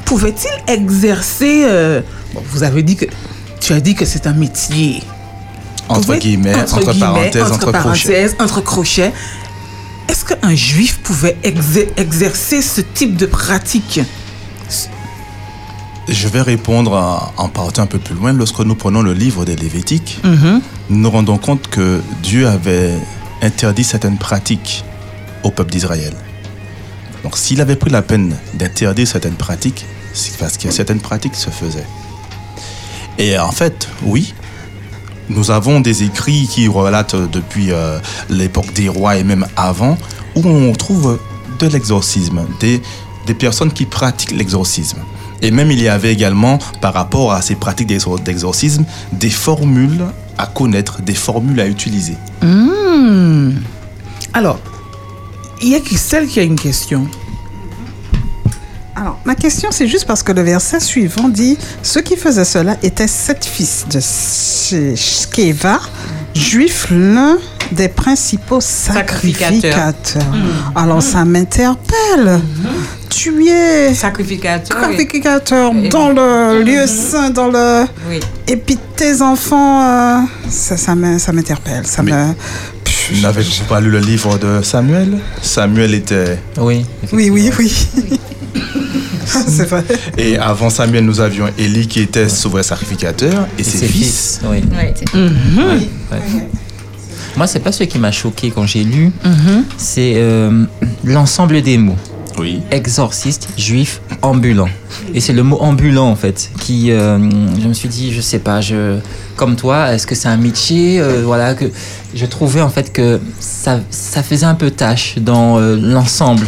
pouvaient-ils 0.06 0.72
exercer 0.74 1.64
euh, 1.66 2.02
bon, 2.34 2.42
Vous 2.52 2.64
avez 2.64 2.84
dit 2.84 2.96
que 2.96 3.06
tu 3.60 3.74
as 3.74 3.80
dit 3.80 3.96
que 3.96 4.06
c'est 4.06 4.28
un 4.28 4.34
métier. 4.34 5.02
Entre 5.90 6.16
guillemets, 6.18 6.54
entre, 6.56 6.80
guillemets, 6.80 7.00
parenthèses, 7.00 7.52
entre, 7.52 7.72
parenthèses, 7.72 8.36
entre 8.40 8.62
crochets. 8.62 9.14
Est-ce 10.10 10.26
qu'un 10.26 10.54
Juif 10.56 11.00
pouvait 11.02 11.38
exer- 11.44 11.88
exercer 11.98 12.62
ce 12.62 12.82
type 12.82 13.16
de 13.18 13.26
pratique? 13.26 14.02
Je 16.10 16.28
vais 16.30 16.42
répondre 16.42 16.94
en, 16.94 17.34
en 17.44 17.50
partant 17.50 17.84
un 17.84 17.86
peu 17.88 18.00
plus 18.00 18.16
loin. 18.16 18.32
Lorsque 18.32 18.60
nous 18.60 18.76
prenons 18.76 19.02
le 19.02 19.14
livre 19.14 19.44
des 19.46 19.56
Lévitiques, 19.56 20.20
Mhm. 20.24 20.62
nous 20.90 20.98
nous 21.00 21.10
rendons 21.10 21.38
compte 21.38 21.68
que 21.68 22.02
Dieu 22.24 22.48
avait 22.48 22.92
interdit 23.42 23.84
certaines 23.84 24.18
pratiques 24.18 24.86
au 25.44 25.52
peuple 25.52 25.72
d'Israël. 25.72 26.14
Donc 27.28 27.38
s'il 27.38 27.60
avait 27.60 27.76
pris 27.76 27.90
la 27.90 28.02
peine 28.02 28.38
d'interdire 28.54 29.06
certaines 29.06 29.36
pratiques, 29.36 29.86
c'est 30.14 30.38
parce 30.38 30.56
que 30.56 30.72
certaines 30.72 31.02
pratiques 31.02 31.36
se 31.36 31.50
faisaient. 31.50 31.86
Et 33.18 33.38
en 33.38 33.52
fait, 33.52 33.90
oui, 34.02 34.34
nous 35.28 35.52
avons 35.52 35.82
des 35.82 36.04
écrits 36.04 36.48
qui 36.50 36.70
relatent 36.70 37.18
depuis 37.18 37.74
euh, 37.74 38.00
l'époque 38.30 38.72
des 38.72 38.88
rois 38.88 39.18
et 39.18 39.26
même 39.26 39.46
avant, 39.58 39.98
où 40.36 40.48
on 40.48 40.72
trouve 40.72 41.20
de 41.60 41.68
l'exorcisme, 41.68 42.46
des, 42.62 42.82
personnes 43.34 43.74
qui 43.74 43.84
pratiquent 43.84 44.32
l'exorcisme. 44.32 45.00
Et 45.42 45.52
même 45.52 45.70
il 45.70 45.82
y 45.82 45.90
avait 45.90 46.14
également, 46.14 46.60
par 46.80 46.94
rapport 46.94 47.34
à 47.34 47.42
ces 47.42 47.56
pratiques 47.56 47.90
d'exor- 47.90 48.22
d'exorcisme, 48.22 48.86
des 49.12 49.32
formules 49.32 50.06
à 50.38 50.46
connaître, 50.46 51.02
des 51.02 51.14
formules 51.14 51.60
à 51.60 51.68
utiliser. 51.68 52.16
Hmm. 52.42 53.52
Alors, 54.34 54.62
il 55.62 55.70
y 55.70 55.76
a 55.76 55.80
Christelle 55.80 56.28
qui 56.28 56.40
a 56.40 56.44
une 56.44 56.56
question. 56.56 57.08
Alors, 59.00 59.20
ma 59.26 59.36
question, 59.36 59.70
c'est 59.72 59.88
juste 59.88 60.06
parce 60.06 60.24
que 60.24 60.32
le 60.32 60.42
verset 60.42 60.80
suivant 60.80 61.30
dit 61.30 61.56
Ceux 61.84 62.02
qui 62.02 62.16
faisaient 62.18 62.44
cela 62.46 62.78
étaient 62.82 63.08
sept 63.08 63.46
fils 63.46 63.86
de 63.92 64.00
Shkeva, 64.96 65.80
juifs, 66.34 66.88
l'un 66.90 67.38
des 67.72 67.90
principaux 67.90 68.60
sacrificateurs. 68.62 70.24
Mm. 70.34 70.78
Alors, 70.78 71.04
ça 71.04 71.26
m'interpelle. 71.26 72.40
Tu 73.10 73.48
es 73.48 73.94
sacrificateur, 73.94 74.80
sacrificateur 74.80 75.72
et- 75.76 75.90
dans 75.90 76.10
le 76.10 76.64
lieu 76.64 76.88
saint, 76.88 77.30
dans 77.30 77.48
le. 77.50 77.86
Oui. 78.10 78.20
Et 78.48 78.58
puis 78.58 78.78
tes 78.96 79.22
enfants, 79.22 79.82
euh, 79.84 80.20
ça, 80.50 80.76
ça 80.78 80.96
m'in- 80.96 81.20
ça 81.20 81.32
m'interpelle. 81.34 81.86
Ça 81.86 82.02
me. 82.04 82.12
N'avez-vous 83.22 83.64
pas 83.70 83.80
lu 83.80 83.90
le 83.90 84.00
livre 84.00 84.38
de 84.38 84.62
Samuel? 84.64 85.20
Samuel 85.42 85.94
était. 85.94 86.40
Oui. 86.58 86.86
Oui, 87.14 87.30
oui, 87.30 87.52
oui. 87.58 87.74
c'est 89.48 89.66
vrai. 89.66 89.84
Et 90.18 90.38
avant 90.38 90.70
Samuel, 90.70 91.06
nous 91.06 91.20
avions 91.20 91.48
Élie 91.58 91.88
qui 91.88 92.00
était 92.02 92.30
souverain 92.30 92.64
sacrificateur 92.64 93.48
et, 93.60 93.64
ses, 93.64 93.78
ses 93.80 93.88
fils. 93.88 94.40
fils, 94.40 94.42
oui. 94.50 94.62
Mhm. 95.14 95.58
Ouais, 95.58 95.74
ouais. 96.12 96.48
Moi, 97.36 97.46
c'est 97.48 97.60
pas 97.60 97.72
ce 97.72 97.84
qui 97.84 98.00
m'a 98.00 98.12
choqué 98.12 98.52
quand 98.52 98.66
j'ai 98.66 98.84
lu, 98.84 99.12
Mhm. 99.24 99.64
c'est 99.78 100.14
euh, 100.16 100.64
l'ensemble 101.04 101.62
des 101.62 101.78
mots. 101.78 101.96
Oui. 102.40 102.62
Exorciste, 102.70 103.50
juif, 103.58 104.00
ambulant. 104.22 104.70
Et 105.16 105.20
c'est 105.22 105.34
le 105.34 105.42
mot 105.42 105.58
ambulant 105.60 106.08
en 106.08 106.16
fait 106.16 106.52
qui, 106.60 106.92
euh, 106.92 107.18
je 107.62 107.68
me 107.68 107.74
suis 107.74 107.90
dit, 107.90 108.14
je 108.14 108.22
sais 108.22 108.38
pas, 108.40 108.62
je, 108.62 109.00
comme 109.36 109.56
toi, 109.56 109.92
est-ce 109.94 110.06
que 110.06 110.14
c'est 110.14 110.28
un 110.28 110.38
métier, 110.38 111.00
euh, 111.00 111.24
voilà 111.26 111.56
que 111.56 111.66
je 112.14 112.26
trouvais 112.28 112.62
en 112.62 112.70
fait 112.70 112.94
que 112.94 113.20
ça, 113.40 113.80
ça 113.90 114.22
faisait 114.22 114.46
un 114.46 114.54
peu 114.54 114.70
tâche 114.70 115.16
dans 115.20 115.58
euh, 115.60 115.76
l'ensemble. 115.82 116.46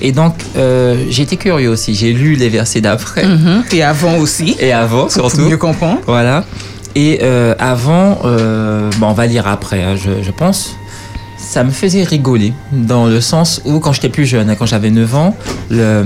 Et 0.00 0.12
donc, 0.12 0.34
euh, 0.56 0.96
été 1.10 1.36
curieux 1.36 1.68
aussi. 1.68 1.94
J'ai 1.94 2.12
lu 2.12 2.34
les 2.34 2.48
versets 2.48 2.80
d'après. 2.80 3.26
Mhm. 3.26 3.64
Et 3.72 3.82
avant 3.82 4.16
aussi. 4.18 4.56
Et 4.60 4.72
avant, 4.72 5.02
Pour 5.02 5.12
surtout. 5.12 5.42
mieux 5.42 5.56
comprendre. 5.56 6.00
Voilà. 6.06 6.44
Et 6.94 7.20
euh, 7.22 7.54
avant, 7.58 8.18
euh, 8.24 8.90
bon, 8.98 9.08
on 9.08 9.12
va 9.12 9.26
lire 9.26 9.46
après, 9.46 9.82
hein, 9.82 9.94
je, 9.96 10.22
je 10.22 10.30
pense. 10.30 10.76
Ça 11.50 11.64
me 11.64 11.72
faisait 11.72 12.04
rigoler, 12.04 12.52
dans 12.70 13.06
le 13.06 13.20
sens 13.20 13.60
où, 13.64 13.80
quand 13.80 13.92
j'étais 13.92 14.08
plus 14.08 14.24
jeune, 14.24 14.48
hein, 14.48 14.54
quand 14.56 14.66
j'avais 14.66 14.90
9 14.92 15.14
ans, 15.16 15.34
le, 15.68 16.04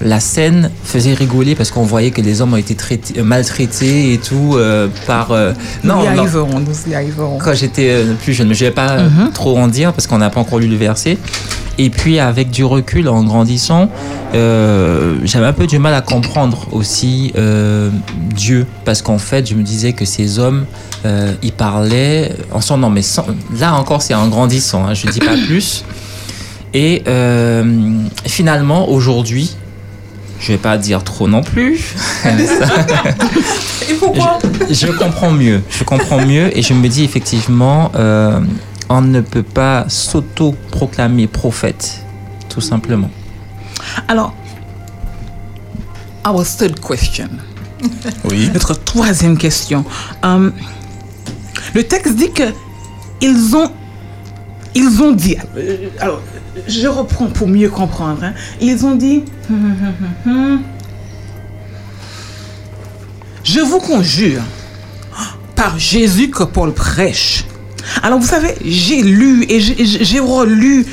la 0.00 0.20
scène 0.20 0.70
faisait 0.84 1.14
rigoler 1.14 1.56
parce 1.56 1.72
qu'on 1.72 1.82
voyait 1.82 2.12
que 2.12 2.20
les 2.20 2.40
hommes 2.40 2.52
ont 2.52 2.58
été 2.58 2.76
traités, 2.76 3.18
euh, 3.18 3.24
maltraités 3.24 4.12
et 4.12 4.18
tout 4.18 4.52
euh, 4.54 4.86
par. 5.08 5.32
euh, 5.32 5.52
nous 5.82 5.90
y 5.90 5.96
non. 5.96 6.06
arriverons, 6.06 6.60
nous 6.60 6.90
y 6.92 6.94
arriverons. 6.94 7.38
Quand 7.38 7.54
j'étais 7.54 8.04
plus 8.22 8.34
jeune, 8.34 8.46
mais 8.46 8.54
je 8.54 8.66
vais 8.66 8.70
pas 8.70 8.90
euh, 8.92 9.08
Mhm. 9.10 9.32
trop 9.32 9.58
en 9.58 9.66
dire 9.66 9.92
parce 9.92 10.06
qu'on 10.06 10.18
n'a 10.18 10.30
pas 10.30 10.38
encore 10.38 10.60
lu 10.60 10.68
le 10.68 10.76
verset. 10.76 11.18
Et 11.80 11.90
puis 11.90 12.20
avec 12.20 12.50
du 12.50 12.64
recul, 12.64 13.08
en 13.08 13.24
grandissant, 13.24 13.88
euh, 14.34 15.16
j'avais 15.24 15.46
un 15.46 15.52
peu 15.52 15.66
du 15.66 15.78
mal 15.80 15.94
à 15.94 16.02
comprendre 16.02 16.68
aussi 16.70 17.32
euh, 17.36 17.90
Dieu 18.34 18.64
parce 18.84 19.02
qu'en 19.02 19.18
fait, 19.18 19.48
je 19.48 19.54
me 19.56 19.62
disais 19.64 19.92
que 19.92 20.04
ces 20.04 20.38
hommes, 20.38 20.66
euh, 21.04 21.34
ils 21.42 21.52
parlaient 21.52 22.32
en 22.52 22.60
son 22.60 22.76
nom, 22.78 22.90
mais 22.90 23.02
sans- 23.02 23.26
là 23.58 23.74
encore, 23.74 24.02
c'est 24.02 24.14
en 24.14 24.28
grandissant. 24.28 24.86
hein, 24.86 24.94
je 24.94 25.06
dis 25.08 25.20
pas 25.20 25.36
plus. 25.46 25.84
Et 26.74 27.02
euh, 27.06 28.02
finalement, 28.26 28.88
aujourd'hui, 28.90 29.56
je 30.40 30.52
vais 30.52 30.58
pas 30.58 30.76
dire 30.78 31.02
trop 31.04 31.26
non 31.28 31.42
plus. 31.42 31.94
Je, 33.88 34.74
je 34.74 34.86
comprends 34.92 35.30
mieux. 35.32 35.62
Je 35.70 35.84
comprends 35.84 36.24
mieux 36.24 36.56
et 36.56 36.62
je 36.62 36.74
me 36.74 36.88
dis 36.88 37.04
effectivement, 37.04 37.90
euh, 37.96 38.40
on 38.88 39.00
ne 39.00 39.20
peut 39.20 39.42
pas 39.42 39.84
s'auto-proclamer 39.88 41.26
prophète, 41.26 42.02
tout 42.48 42.60
simplement. 42.60 43.10
Alors, 44.06 44.34
our 46.26 46.44
third 46.44 46.78
question. 46.80 47.28
Oui. 48.24 48.50
Notre 48.52 48.74
troisième 48.74 49.38
question. 49.38 49.84
Euh, 50.24 50.50
le 51.74 51.82
texte 51.84 52.14
dit 52.14 52.30
que 52.32 52.44
ils 53.20 53.56
ont, 53.56 55.12
dit. 55.12 55.36
euh, 55.56 55.88
alors, 55.98 56.22
je 56.68 56.86
reprends 56.86 57.26
pour 57.26 57.48
mieux 57.48 57.68
comprendre. 57.68 58.22
hein. 58.22 58.32
Ils 58.60 58.86
ont 58.86 58.94
dit. 58.94 59.24
Je 63.44 63.60
vous 63.60 63.78
conjure, 63.78 64.42
par 65.56 65.78
Jésus 65.78 66.28
que 66.30 66.42
Paul 66.44 66.72
prêche. 66.74 67.44
Alors, 68.02 68.18
vous 68.18 68.26
savez, 68.26 68.54
j'ai 68.64 69.00
lu 69.02 69.46
et 69.48 69.58
j'ai 69.60 70.20
relu 70.20 70.84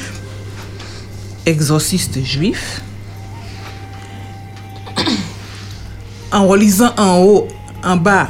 Exorciste 1.46 2.24
juif. 2.24 2.82
En 6.32 6.48
relisant 6.48 6.94
en 6.98 7.20
haut, 7.20 7.48
en 7.84 7.98
bas, 7.98 8.30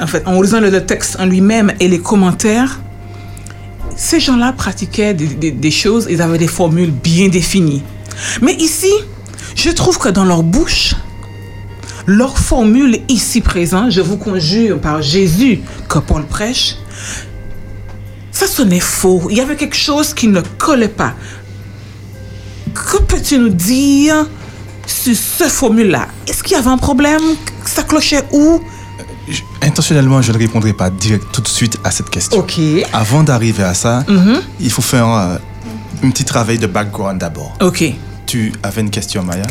en 0.00 0.06
fait, 0.06 0.26
en 0.26 0.38
relisant 0.38 0.60
le, 0.60 0.84
texte 0.84 1.16
en 1.20 1.26
lui-même 1.26 1.72
et 1.80 1.88
les 1.88 2.00
commentaires, 2.00 2.80
ces 3.96 4.18
gens-là 4.18 4.52
pratiquaient 4.52 5.14
des 5.14 5.70
choses, 5.70 6.06
ils 6.10 6.22
avaient 6.22 6.38
des 6.38 6.48
formules 6.48 6.90
bien 6.90 7.28
définies. 7.28 7.82
Mais 8.40 8.54
ici, 8.54 8.92
je 9.54 9.70
trouve 9.70 9.98
que 9.98 10.08
dans 10.08 10.24
leur 10.24 10.42
bouche, 10.42 10.94
leur 12.06 12.38
formule 12.38 13.00
ici 13.08 13.40
présente, 13.40 13.90
je 13.90 14.00
vous 14.00 14.16
conjure 14.16 14.80
par 14.80 15.02
Jésus 15.02 15.60
que 15.88 15.98
Paul 15.98 16.24
prêche, 16.24 16.76
ça 18.32 18.46
sonnait 18.46 18.80
faux. 18.80 19.28
Il 19.30 19.36
y 19.36 19.40
avait 19.40 19.56
quelque 19.56 19.76
chose 19.76 20.14
qui 20.14 20.28
ne 20.28 20.40
collait 20.58 20.88
pas. 20.88 21.14
Que 22.74 22.98
peux-tu 23.02 23.38
nous 23.38 23.48
dire 23.48 24.26
sur 24.86 25.14
ce 25.14 25.44
formule-là? 25.44 26.08
Est-ce 26.26 26.42
qu'il 26.42 26.52
y 26.52 26.56
avait 26.56 26.70
un 26.70 26.78
problème? 26.78 27.22
Ça 27.64 27.82
clochait 27.82 28.24
où? 28.32 28.60
Intentionnellement, 29.62 30.20
je 30.22 30.32
ne 30.32 30.38
répondrai 30.38 30.72
pas 30.72 30.90
direct 30.90 31.26
tout 31.32 31.40
de 31.40 31.48
suite 31.48 31.78
à 31.84 31.90
cette 31.90 32.10
question. 32.10 32.38
Ok. 32.38 32.58
Avant 32.92 33.22
d'arriver 33.22 33.62
à 33.62 33.74
ça, 33.74 34.04
Mhm. 34.08 34.40
il 34.60 34.70
faut 34.70 34.82
faire 34.82 35.08
euh, 35.08 35.36
un 36.02 36.10
petit 36.10 36.24
travail 36.24 36.58
de 36.58 36.66
background 36.66 37.20
d'abord. 37.20 37.56
Ok. 37.60 37.84
Tu 38.26 38.52
avais 38.62 38.80
une 38.80 38.90
question, 38.90 39.22
Maya? 39.24 39.42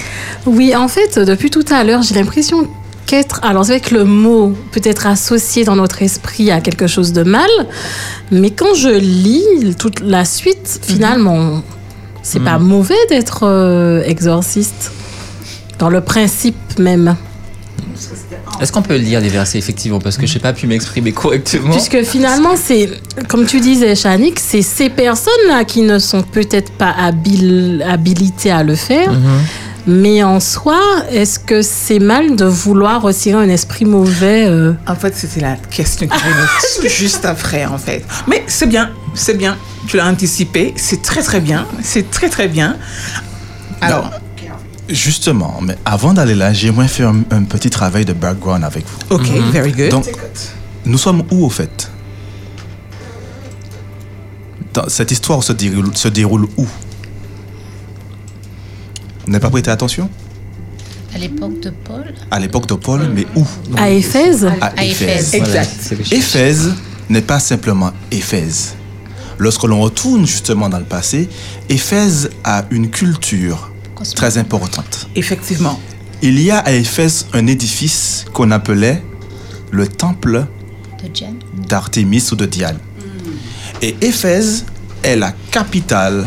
Oui, 0.45 0.74
en 0.75 0.88
fait, 0.88 1.19
depuis 1.19 1.49
tout 1.49 1.66
à 1.69 1.83
l'heure, 1.83 2.01
j'ai 2.01 2.16
l'impression 2.16 2.67
qu'être. 3.06 3.40
Alors, 3.43 3.66
c'est 3.66 3.77
vrai 3.77 3.82
que 3.82 3.93
le 3.95 4.06
mot 4.06 4.56
peut 4.72 4.82
être 4.83 5.06
associé 5.08 5.64
dans 5.66 5.75
notre 5.75 6.01
esprit 6.01 6.49
à 6.51 6.61
quelque 6.61 6.88
chose 6.88 7.11
de 7.11 7.24
mal, 7.24 7.49
mais 8.32 8.51
quand 8.51 8.74
je 8.75 8.90
lis 8.90 9.75
toute 9.77 9.99
la 9.99 10.24
suite, 10.25 10.80
finalement, 10.83 11.61
c'est 12.24 12.40
pas 12.40 12.58
mauvais 12.59 12.95
d'être 13.09 13.41
euh, 13.43 14.01
exorciste. 14.06 14.91
Dans 15.80 15.90
le 15.90 16.01
principe 16.01 16.56
même. 16.77 17.16
Est-ce 18.62 18.72
qu'on 18.72 18.82
peut 18.82 18.96
lire 18.96 19.22
les 19.22 19.30
versets 19.30 19.58
effectivement 19.58 20.00
parce 20.00 20.18
que 20.18 20.26
je 20.26 20.34
n'ai 20.34 20.40
pas 20.40 20.54
pu 20.54 20.68
m'exprimer 20.68 21.12
correctement 21.12 21.72
Puisque 21.72 22.04
finalement, 22.04 22.56
c'est, 22.56 22.90
comme 23.28 23.46
tu 23.46 23.60
disais, 23.60 23.96
Chanik, 23.96 24.40
c'est 24.40 24.62
ces 24.62 24.90
personnes-là 24.90 25.64
qui 25.64 25.82
ne 25.82 26.00
sont 26.00 26.24
peut-être 26.24 26.72
pas 26.72 26.92
habiles, 26.92 27.86
habilitées 27.88 28.52
à 28.52 28.64
le 28.64 28.76
faire. 28.76 29.12
Mhm. 29.12 29.42
Mais 29.88 30.22
en 30.24 30.40
soi, 30.40 30.80
est-ce 31.10 31.40
que 31.40 31.62
c'est 31.62 32.00
mal 32.00 32.36
de 32.36 32.46
vouloir 32.46 33.02
retirer 33.02 33.42
un 33.42 33.50
esprit 33.50 33.86
mauvais 33.86 34.46
euh, 34.46 34.74
En 34.86 34.96
fait, 34.96 35.16
c'était 35.16 35.40
la 35.40 35.56
question 35.56 36.08
qui 36.08 36.18
venait 36.18 36.90
juste 36.90 37.26
après, 37.26 37.66
en 37.66 37.78
fait. 37.78 38.06
Mais 38.28 38.44
c'est 38.46 38.68
bien, 38.68 38.92
c'est 39.16 39.38
bien. 39.38 39.58
Tu 39.88 39.98
l'as 39.98 40.08
anticipé. 40.08 40.74
C'est 40.76 41.02
très, 41.02 41.24
très 41.24 41.40
bien. 41.40 41.66
C'est 41.82 42.12
très, 42.12 42.30
très 42.30 42.48
bien. 42.48 42.78
Alors, 43.82 44.12
Justement, 44.90 45.59
mais 45.61 45.77
avant 45.85 46.14
d'aller 46.14 46.34
là, 46.35 46.51
j'aimerais 46.51 46.88
faire 46.88 47.09
un, 47.09 47.22
un 47.32 47.43
petit 47.43 47.69
travail 47.69 48.06
de 48.06 48.14
background 48.14 48.64
avec 48.64 48.85
vous. 48.88 49.16
ok, 49.16 49.27
very 49.51 49.72
good. 49.72 49.90
Donc, 49.90 50.09
nous 50.85 50.98
sommes 50.98 51.24
où 51.32 51.45
au 51.45 51.50
fait? 51.50 51.92
Dans- 54.74 54.90
Cette 54.90 55.11
histoire 55.11 55.43
se 55.43 55.53
déroule, 55.53 55.95
se 55.95 56.08
déroule 56.08 56.48
où? 56.58 56.66
Vous 59.26 59.32
n'avez 59.32 59.42
pas 59.42 59.50
prêté 59.50 59.69
attention? 59.69 60.09
À 61.14 61.18
l'époque 61.18 61.59
de 61.61 61.69
Paul? 61.72 62.14
À 62.32 62.40
l'époque 62.40 62.68
de 62.68 62.76
Paul, 62.76 63.09
mais 63.14 63.26
où? 63.35 63.45
À 63.77 63.90
Éphèse? 63.90 64.45
À 64.61 64.84
Éphèse. 64.84 65.34
Exact. 65.34 65.93
Éphèse 66.11 66.74
n'est 67.09 67.22
pas 67.22 67.40
simplement 67.40 67.92
Éphèse. 68.11 68.76
Lorsque 69.38 69.64
l'on 69.64 69.82
retourne 69.82 70.26
justement 70.26 70.68
dans 70.69 70.80
le 70.80 70.85
passé, 70.85 71.30
Éphèse 71.69 72.30
a 72.43 72.66
une 72.72 72.90
culture 72.90 73.72
très 74.16 74.38
importante. 74.38 75.08
effectivement. 75.16 75.80
Il 76.22 76.42
y 76.42 76.52
a 76.52 76.60
à 76.60 76.72
Éphèse 76.74 77.28
un 77.34 77.48
édifice 77.48 78.26
qu'on 78.34 78.52
appelait 78.52 79.02
le 79.72 79.88
temple 79.88 80.45
d'Artémis 81.68 82.28
ou 82.32 82.36
de 82.36 82.45
Diane. 82.45 82.78
Et 83.82 83.95
Éphèse 84.02 84.66
est 85.03 85.16
la 85.16 85.32
capitale 85.52 86.26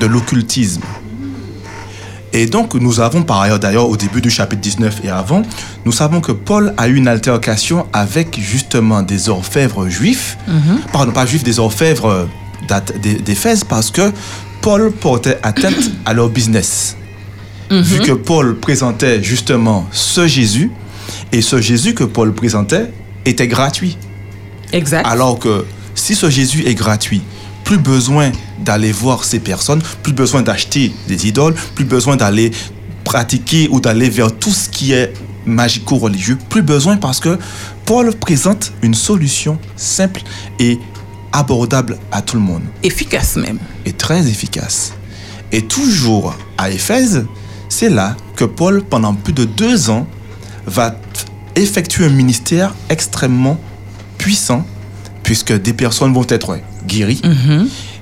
de 0.00 0.06
l'occultisme. 0.06 0.82
Et 2.32 2.46
donc, 2.46 2.74
nous 2.74 2.98
avons 2.98 3.22
par 3.22 3.40
ailleurs, 3.42 3.60
d'ailleurs, 3.60 3.88
au 3.88 3.96
début 3.96 4.20
du 4.20 4.30
chapitre 4.30 4.60
19 4.60 5.02
et 5.04 5.10
avant, 5.10 5.42
nous 5.84 5.92
savons 5.92 6.20
que 6.20 6.32
Paul 6.32 6.74
a 6.76 6.88
eu 6.88 6.96
une 6.96 7.06
altercation 7.06 7.86
avec 7.92 8.40
justement 8.40 9.02
des 9.02 9.28
orfèvres 9.28 9.88
juifs, 9.88 10.36
pardon, 10.92 11.12
pas 11.12 11.26
juifs, 11.26 11.44
des 11.44 11.60
orfèvres 11.60 12.28
d'Éphèse, 13.24 13.62
parce 13.62 13.92
que 13.92 14.12
Paul 14.64 14.92
portait 14.92 15.38
atteinte 15.42 15.90
à 16.06 16.14
leur 16.14 16.30
business. 16.30 16.96
Mhm. 17.70 17.82
vu 17.82 18.00
que 18.00 18.12
Paul 18.12 18.56
présentait 18.56 19.22
justement 19.22 19.86
ce 19.92 20.26
Jésus, 20.26 20.70
et 21.32 21.42
ce 21.42 21.60
Jésus 21.60 21.92
que 21.92 22.04
Paul 22.04 22.32
présentait 22.32 22.90
était 23.26 23.46
gratuit. 23.46 23.98
Exact. 24.72 25.06
Alors 25.06 25.38
que 25.38 25.66
si 25.94 26.14
ce 26.14 26.30
Jésus 26.30 26.66
est 26.66 26.74
gratuit, 26.74 27.20
plus 27.64 27.76
besoin 27.76 28.32
d'aller 28.58 28.90
voir 28.90 29.24
ces 29.24 29.38
personnes, 29.38 29.82
plus 30.02 30.14
besoin 30.14 30.40
d'acheter 30.40 30.94
des 31.08 31.28
idoles, 31.28 31.54
plus 31.74 31.84
besoin 31.84 32.16
d'aller 32.16 32.50
pratiquer 33.04 33.68
ou 33.70 33.80
d'aller 33.80 34.08
vers 34.08 34.32
tout 34.32 34.50
ce 34.50 34.70
qui 34.70 34.92
est 34.92 35.12
magico-religieux, 35.44 36.38
plus 36.48 36.62
besoin 36.62 36.96
parce 36.96 37.20
que 37.20 37.38
Paul 37.84 38.14
présente 38.14 38.72
une 38.80 38.94
solution 38.94 39.58
simple 39.76 40.22
et 40.58 40.78
abordable 41.34 41.98
à 42.10 42.22
tout 42.22 42.36
le 42.36 42.42
monde. 42.42 42.62
Efficace 42.82 43.36
même. 43.36 43.58
Et 43.84 43.92
très 43.92 44.26
efficace. 44.28 44.94
Et 45.52 45.62
toujours 45.62 46.34
à 46.56 46.70
Éphèse, 46.70 47.26
c'est 47.68 47.90
là 47.90 48.16
que 48.36 48.44
Paul, 48.44 48.82
pendant 48.82 49.12
plus 49.14 49.32
de 49.34 49.44
deux 49.44 49.90
ans, 49.90 50.06
va 50.66 50.96
effectuer 51.56 52.06
un 52.06 52.10
ministère 52.10 52.74
extrêmement 52.88 53.58
puissant, 54.16 54.64
puisque 55.22 55.52
des 55.52 55.72
personnes 55.72 56.12
vont 56.12 56.26
être 56.28 56.58
guéries, 56.86 57.22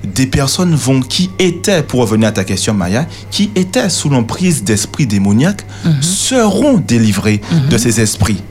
des 0.04 0.26
personnes 0.26 0.74
vont, 0.74 1.00
qui 1.00 1.30
étaient, 1.38 1.82
pour 1.82 2.00
revenir 2.00 2.28
à 2.28 2.32
ta 2.32 2.44
question 2.44 2.74
Maya, 2.74 3.06
qui 3.30 3.50
étaient 3.54 3.88
sous 3.88 4.08
l'emprise 4.08 4.62
d'esprits 4.62 5.06
démoniaques, 5.06 5.64
seront 6.00 6.78
délivrés 6.78 7.40
de 7.70 7.78
ces 7.78 8.00
esprits. 8.00 8.42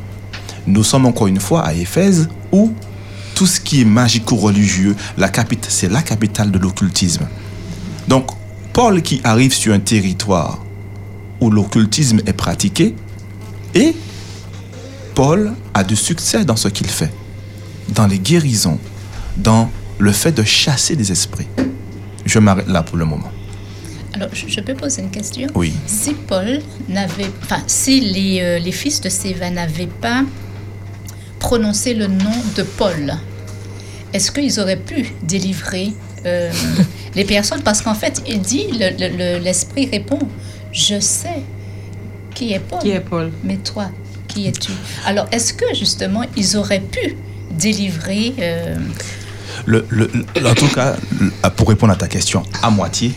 Nous 0.68 0.84
sommes 0.84 1.06
encore 1.06 1.28
une 1.28 1.40
fois 1.40 1.62
à 1.66 1.74
Éphèse 1.74 2.30
où 2.52 2.72
tout 3.42 3.48
ce 3.48 3.60
qui 3.60 3.82
est 3.82 3.86
magico-religieux, 3.86 4.96
la 5.18 5.28
capitale, 5.28 5.72
c'est 5.72 5.92
la 5.92 6.04
capitale 6.04 6.52
de 6.52 6.60
l'occultisme. 6.60 7.28
Donc, 8.08 8.30
Paul 8.72 9.02
qui 9.02 9.20
arrive 9.24 9.52
sur 9.52 9.74
un 9.74 9.80
territoire 9.80 10.64
où 11.40 11.50
l'occultisme 11.50 12.20
est 12.28 12.34
pratiqué, 12.34 12.94
et 13.74 13.96
Paul 15.16 15.54
a 15.74 15.84
du 15.84 15.96
succès 15.96 16.46
dans 16.46 16.56
ce 16.56 16.68
qu'il 16.68 16.86
fait, 16.86 17.12
dans 17.90 18.06
les 18.06 18.20
guérisons, 18.20 18.78
dans 19.38 19.72
le 19.98 20.12
fait 20.12 20.34
de 20.34 20.44
chasser 20.44 20.96
des 20.96 21.12
esprits. 21.12 21.48
Je 22.28 22.38
m'arrête 22.38 22.68
là 22.68 22.84
pour 22.84 22.98
le 22.98 23.06
moment. 23.06 23.32
Alors, 24.14 24.30
je, 24.34 24.48
je 24.48 24.60
peux 24.60 24.76
poser 24.76 25.02
une 25.02 25.10
question? 25.10 25.48
Oui. 25.56 25.74
Si 25.88 26.14
Paul 26.14 26.62
n'avait. 26.88 27.32
Enfin, 27.42 27.64
si 27.66 28.02
les, 28.02 28.40
euh, 28.40 28.60
les 28.60 28.72
fils 28.72 29.02
de 29.02 29.10
Séva 29.10 29.50
n'avaient 29.50 29.88
pas 29.88 30.26
prononcé 31.40 31.96
le 31.96 32.06
nom 32.06 32.36
de 32.56 32.62
Paul, 32.62 33.18
est-ce 34.14 34.32
qu'ils 34.32 34.60
auraient 34.60 34.78
pu 34.78 35.14
délivrer 35.24 35.94
euh, 36.26 36.52
les 37.16 37.24
personnes? 37.26 37.62
Parce 37.62 37.82
qu'en 37.82 37.94
fait, 37.96 38.22
il 38.28 38.42
dit, 38.42 38.68
le- 38.72 38.92
le- 39.00 39.18
le- 39.18 39.40
l'esprit 39.44 39.88
répond 39.92 40.20
Je 40.72 41.00
sais 41.00 41.42
qui 42.34 42.54
est 42.54 42.60
Paul. 42.60 42.80
Qui 42.80 42.92
est 42.92 43.00
Paul? 43.02 43.32
Mais 43.44 43.58
toi, 43.58 43.90
qui 44.28 44.48
es-tu? 44.48 44.72
Alors, 45.06 45.28
est-ce 45.32 45.54
que 45.54 45.66
justement, 45.78 46.24
ils 46.38 46.56
auraient 46.58 46.80
pu 46.82 47.16
délivrer. 47.60 48.34
euh, 48.40 48.76
Le, 49.66 49.86
le- 49.90 50.10
le- 50.40 50.48
en 50.48 50.54
tout 50.54 50.68
cas, 50.70 50.96
pour 51.58 51.68
répondre 51.70 51.92
à 51.94 51.96
ta 51.98 52.08
question 52.08 52.44
à 52.64 52.70
moitié, 52.70 53.12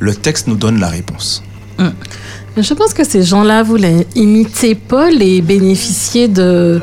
le 0.00 0.14
texte 0.14 0.46
nous 0.48 0.56
donne 0.56 0.78
la 0.80 0.88
réponse. 0.88 1.42
Mais 1.78 2.62
Je 2.64 2.74
pense 2.74 2.92
que 2.92 3.04
ces 3.04 3.22
gens-là 3.22 3.62
voulaient 3.62 4.04
imiter 4.16 4.74
Paul 4.74 5.22
et 5.22 5.40
bénéficier 5.42 6.26
de, 6.26 6.82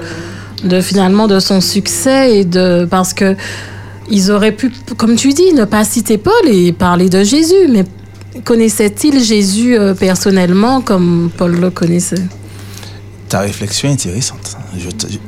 de 0.66 0.82
finalement 0.82 1.27
de 1.27 1.40
son 1.40 1.61
succès 1.61 2.40
et 2.40 2.45
de 2.45 2.85
parce 2.90 3.14
que 3.14 3.35
ils 4.10 4.32
auraient 4.32 4.52
pu, 4.52 4.72
comme 4.98 5.16
tu 5.16 5.30
dis, 5.30 5.53
ne 5.53 5.66
pas 5.66 5.84
citer 5.84 6.18
Paul 6.18 6.34
et 6.45 6.72
parler 6.72 7.10
de 7.10 7.24
Jésus. 7.24 7.68
Mais 7.69 7.85
connaissait-il 8.44 9.24
Jésus 9.24 9.77
euh, 9.77 9.94
personnellement 9.94 10.82
comme 10.82 11.32
Paul 11.35 11.56
le 11.60 11.72
connaissait? 11.72 12.22
Ta 13.30 13.40
réflexion 13.40 13.90
est 13.90 13.94
intéressante. 13.94 14.58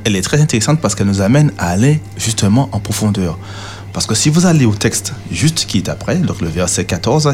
Elle 0.04 0.16
est 0.16 0.22
très 0.22 0.40
intéressante 0.40 0.80
parce 0.80 0.94
qu'elle 0.94 1.08
nous 1.08 1.22
amène 1.22 1.52
à 1.58 1.70
aller 1.70 2.00
justement 2.18 2.70
en 2.72 2.80
profondeur. 2.80 3.40
Parce 3.94 4.06
que 4.06 4.14
si 4.14 4.30
vous 4.30 4.46
allez 4.46 4.66
au 4.66 4.76
texte 4.76 5.14
juste 5.32 5.66
qui 5.66 5.80
est 5.80 5.90
après, 5.90 6.18
donc 6.18 6.42
le 6.42 6.50
verset 6.50 6.86
14, 6.86 7.34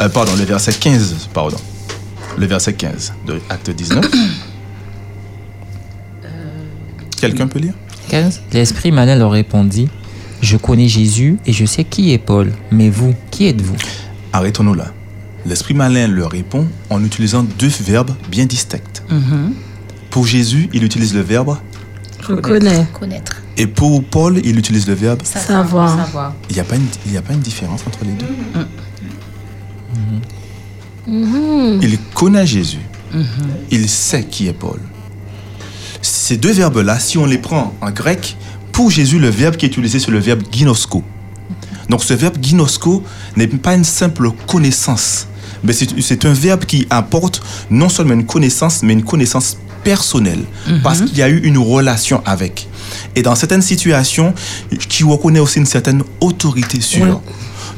euh, 0.00 0.08
pardon, 0.08 0.32
le 0.38 0.44
verset 0.44 0.72
15, 0.72 1.28
pardon, 1.34 1.56
le 2.38 2.46
verset 2.46 2.74
15 2.74 3.12
de 3.26 3.40
Acte 3.48 3.70
19. 3.70 4.04
Quelqu'un 7.22 7.46
peut 7.46 7.58
lire 7.60 7.74
15. 8.08 8.42
L'esprit 8.52 8.90
malin 8.92 9.14
leur 9.16 9.30
répondit 9.30 9.88
Je 10.40 10.56
connais 10.56 10.88
Jésus 10.88 11.38
et 11.46 11.52
je 11.52 11.64
sais 11.64 11.84
qui 11.84 12.12
est 12.12 12.18
Paul. 12.18 12.52
Mais 12.70 12.90
vous, 12.90 13.14
qui 13.30 13.46
êtes-vous? 13.46 13.76
Arrêtons-nous 14.32 14.74
là. 14.74 14.92
L'esprit 15.46 15.74
malin 15.74 16.08
leur 16.08 16.30
répond 16.32 16.66
en 16.90 17.02
utilisant 17.04 17.44
deux 17.58 17.68
verbes 17.80 18.10
bien 18.30 18.44
distincts. 18.46 19.02
Pour 20.10 20.26
Jésus, 20.26 20.68
il 20.72 20.82
utilise 20.84 21.14
le 21.14 21.20
verbe 21.20 21.56
Je 22.28 22.34
connais. 22.34 22.86
Connaître. 22.92 23.42
et 23.56 23.66
pour 23.66 24.02
Paul, 24.04 24.40
il 24.44 24.58
utilise 24.58 24.86
le 24.88 24.94
verbe 24.94 25.20
Savoir. 25.24 26.32
Il 26.50 26.54
n'y 26.54 26.60
a, 26.60 26.64
pas 26.64 26.76
une- 26.76 26.86
il 27.06 27.12
y 27.12 27.16
a 27.16 27.22
pas 27.22 27.32
une 27.34 27.40
différence 27.40 27.82
entre 27.86 28.00
les 28.04 28.12
deux. 28.12 28.26
Mhm. 31.06 31.80
Il 31.82 31.98
connaît 32.14 32.46
Jésus. 32.46 32.78
Il 33.70 33.88
sait 33.88 34.24
qui 34.24 34.48
est 34.48 34.52
Paul. 34.52 34.80
Ces 36.02 36.36
deux 36.36 36.52
verbes-là, 36.52 36.98
si 36.98 37.16
on 37.18 37.26
les 37.26 37.38
prend 37.38 37.72
en 37.80 37.90
grec, 37.90 38.36
pour 38.72 38.90
Jésus, 38.90 39.18
le 39.18 39.28
verbe 39.28 39.56
qui 39.56 39.66
est 39.66 39.68
utilisé, 39.68 39.98
c'est 39.98 40.10
le 40.10 40.18
verbe 40.18 40.42
ginosko. 40.50 41.02
Donc 41.88 42.02
ce 42.02 42.14
verbe 42.14 42.36
ginosko 42.40 43.02
n'est 43.36 43.46
pas 43.46 43.74
une 43.74 43.84
simple 43.84 44.30
connaissance, 44.46 45.26
mais 45.62 45.72
c'est 45.72 46.24
un 46.24 46.32
verbe 46.32 46.64
qui 46.64 46.86
apporte 46.90 47.42
non 47.70 47.88
seulement 47.88 48.14
une 48.14 48.24
connaissance, 48.26 48.82
mais 48.82 48.94
une 48.94 49.04
connaissance 49.04 49.56
personnelle, 49.84 50.44
parce 50.82 51.00
qu'il 51.02 51.18
y 51.18 51.22
a 51.22 51.28
eu 51.28 51.38
une 51.38 51.58
relation 51.58 52.22
avec. 52.24 52.68
Et 53.16 53.22
dans 53.22 53.34
certaines 53.34 53.62
situations, 53.62 54.32
qui 54.88 55.02
reconnaît 55.04 55.40
aussi 55.40 55.58
une 55.58 55.66
certaine 55.66 56.02
autorité 56.20 56.80
sur. 56.80 57.20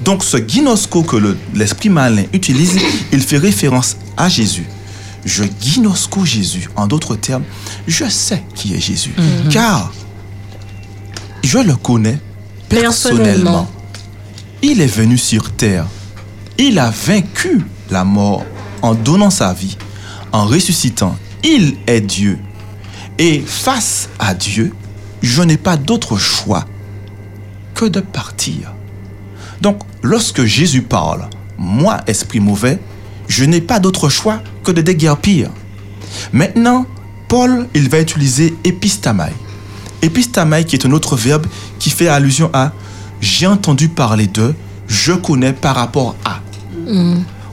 Donc 0.05 0.23
ce 0.23 0.37
ginosko 0.37 1.03
que 1.03 1.17
le- 1.17 1.37
l'esprit 1.55 1.89
malin 1.89 2.25
utilise, 2.33 2.77
il 3.13 3.21
fait 3.21 3.39
référence 3.39 3.97
à 4.17 4.29
Jésus. 4.29 4.67
Je 5.25 5.45
ginosko 5.61 6.25
Jésus. 6.25 6.69
En 6.77 6.87
d'autres 6.87 7.17
termes, 7.17 7.45
je 7.87 8.09
sais 8.09 8.43
qui 8.55 8.75
est 8.75 8.81
Jésus. 8.81 9.15
Mhm. 9.17 9.49
Car 9.51 9.93
je 11.43 11.59
le 11.59 11.77
connais 11.77 12.19
personnellement. 12.69 13.25
Personnellement. 13.25 13.71
Il 14.63 14.81
est 14.81 14.87
venu 14.87 15.19
sur 15.19 15.53
terre. 15.53 15.87
Il 16.59 16.79
a 16.79 16.91
vaincu 16.91 17.65
la 17.91 18.05
mort 18.05 18.45
en 18.83 18.95
donnant 18.95 19.31
sa 19.31 19.53
vie, 19.53 19.77
en 20.33 20.47
ressuscitant. 20.47 21.17
Il 21.43 21.77
est 21.87 22.01
Dieu. 22.01 22.39
Et 23.19 23.41
face 23.41 24.09
à 24.19 24.35
Dieu, 24.35 24.73
je 25.23 25.43
n'ai 25.43 25.57
pas 25.57 25.77
d'autre 25.77 26.17
choix 26.17 26.65
que 27.75 27.85
de 27.85 28.01
partir. 28.01 28.73
Donc, 29.61 29.81
lorsque 30.03 30.45
Jésus 30.45 30.83
parle, 30.83 31.29
moi, 31.59 32.01
esprit 32.07 32.41
mauvais, 32.41 32.79
je 33.29 33.45
n'ai 33.45 33.61
pas 33.61 33.79
d'autre 33.79 34.09
choix 34.09 34.41
que 34.63 34.73
de 34.73 34.81
déguerpir. 34.81 35.51
Maintenant, 36.33 36.87
Paul, 37.29 37.69
il 37.75 37.89
va 37.89 38.01
utiliser 38.01 38.55
épistamai. 38.65 39.33
Épistamai 40.03 40.65
qui 40.65 40.77
est 40.77 40.87
un 40.87 40.93
autre 40.93 41.17
verbe 41.17 41.47
qui 41.79 41.91
fait 41.91 42.09
allusion 42.09 42.51
à 42.53 42.73
j'ai 43.21 43.47
entendu 43.47 43.89
parler 43.89 44.27
de, 44.27 44.55
je 44.87 45.13
connais 45.13 45.53
par 45.53 45.77
rapport 45.77 46.15
à. 46.25 46.41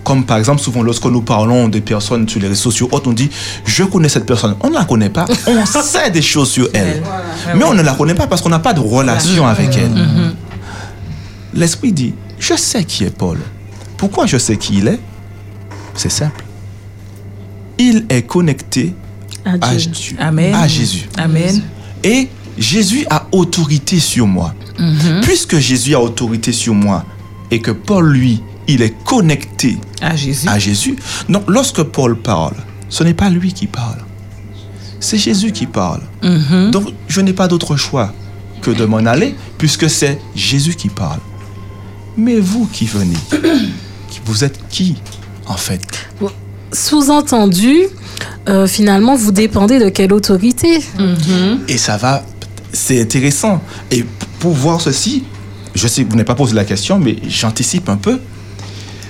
Comme 0.03 0.25
par 0.25 0.37
exemple, 0.37 0.61
souvent 0.61 0.81
lorsque 0.81 1.05
nous 1.05 1.21
parlons 1.21 1.69
des 1.69 1.79
personnes 1.79 2.27
sur 2.27 2.41
les 2.41 2.47
réseaux 2.47 2.71
sociaux, 2.71 2.89
on 2.91 3.13
dit 3.13 3.29
je 3.65 3.83
connais 3.83 4.09
cette 4.09 4.25
personne. 4.25 4.55
On 4.61 4.69
ne 4.69 4.73
la 4.73 4.83
connaît 4.83 5.09
pas, 5.09 5.25
on 5.47 5.65
sait 5.65 6.09
des 6.09 6.21
choses 6.21 6.49
sur 6.49 6.67
elle. 6.73 7.01
Mais 7.55 7.63
on 7.63 7.73
ne 7.73 7.83
la 7.83 7.93
connaît 7.93 8.15
pas 8.15 8.27
parce 8.27 8.41
qu'on 8.41 8.49
n'a 8.49 8.59
pas 8.59 8.73
de 8.73 8.79
relation 8.79 9.47
avec 9.47 9.77
elle. 9.77 10.33
L'Esprit 11.53 11.93
dit 11.93 12.13
je 12.39 12.55
sais 12.55 12.83
qui 12.83 13.03
est 13.05 13.15
Paul. 13.15 13.37
Pourquoi 13.97 14.25
je 14.25 14.37
sais 14.37 14.57
qui 14.57 14.79
il 14.79 14.87
est? 14.87 14.99
C'est 15.95 16.09
simple. 16.11 16.43
Il 17.77 18.05
est 18.09 18.23
connecté 18.23 18.93
À 19.45 19.53
à 19.53 19.75
Dieu. 19.75 19.91
Dieu, 19.91 20.15
Amen. 20.19 20.53
à 20.53 20.67
Jésus. 20.67 21.09
Amen. 21.17 21.61
Et 22.03 22.29
Jésus 22.57 23.05
a 23.09 23.27
autorité 23.31 23.99
sur 23.99 24.27
moi. 24.27 24.53
Mhm. 24.79 25.21
Puisque 25.23 25.57
Jésus 25.57 25.95
a 25.95 26.01
autorité 26.01 26.51
sur 26.51 26.73
moi 26.73 27.05
et 27.49 27.59
que 27.59 27.71
Paul, 27.71 28.11
lui, 28.11 28.41
il 28.67 28.81
est 28.81 28.95
connecté 29.03 29.77
à 30.01 30.15
Jésus. 30.15 30.47
à 30.47 30.57
Jésus. 30.59 30.95
Donc, 31.29 31.43
lorsque 31.47 31.83
Paul 31.83 32.15
parle, 32.17 32.55
ce 32.89 33.03
n'est 33.03 33.13
pas 33.13 33.29
lui 33.29 33.51
qui 33.53 33.67
parle. 33.67 33.99
C'est 34.99 35.17
Jésus 35.17 35.51
qui 35.51 35.65
parle. 35.65 36.01
Mhm. 36.23 36.71
Donc, 36.71 36.87
je 37.07 37.21
n'ai 37.21 37.33
pas 37.33 37.47
d'autre 37.47 37.75
choix 37.75 38.13
que 38.61 38.69
de 38.71 38.85
m'en 38.85 38.97
aller 38.97 39.35
puisque 39.57 39.89
c'est 39.89 40.19
Jésus 40.35 40.75
qui 40.75 40.89
parle. 40.89 41.19
Mais 42.17 42.39
vous 42.39 42.67
qui 42.71 42.85
venez, 42.85 43.17
vous 44.25 44.43
êtes 44.43 44.59
qui 44.69 44.95
en 45.47 45.57
fait 45.57 45.81
Sous-entendu, 46.73 47.79
euh, 48.47 48.65
finalement, 48.65 49.15
vous 49.15 49.31
dépendez 49.33 49.77
de 49.79 49.89
quelle 49.89 50.13
autorité? 50.13 50.79
Et 51.67 51.77
ça 51.77 51.97
va, 51.97 52.23
c'est 52.71 53.01
intéressant. 53.01 53.61
Et 53.91 54.05
pour 54.39 54.53
voir 54.53 54.79
ceci, 54.79 55.23
je 55.75 55.87
sais 55.87 56.03
que 56.03 56.09
vous 56.09 56.15
n'avez 56.15 56.25
pas 56.25 56.35
posé 56.35 56.53
la 56.55 56.63
question, 56.63 56.97
mais 56.97 57.17
j'anticipe 57.27 57.89
un 57.89 57.97
peu. 57.97 58.19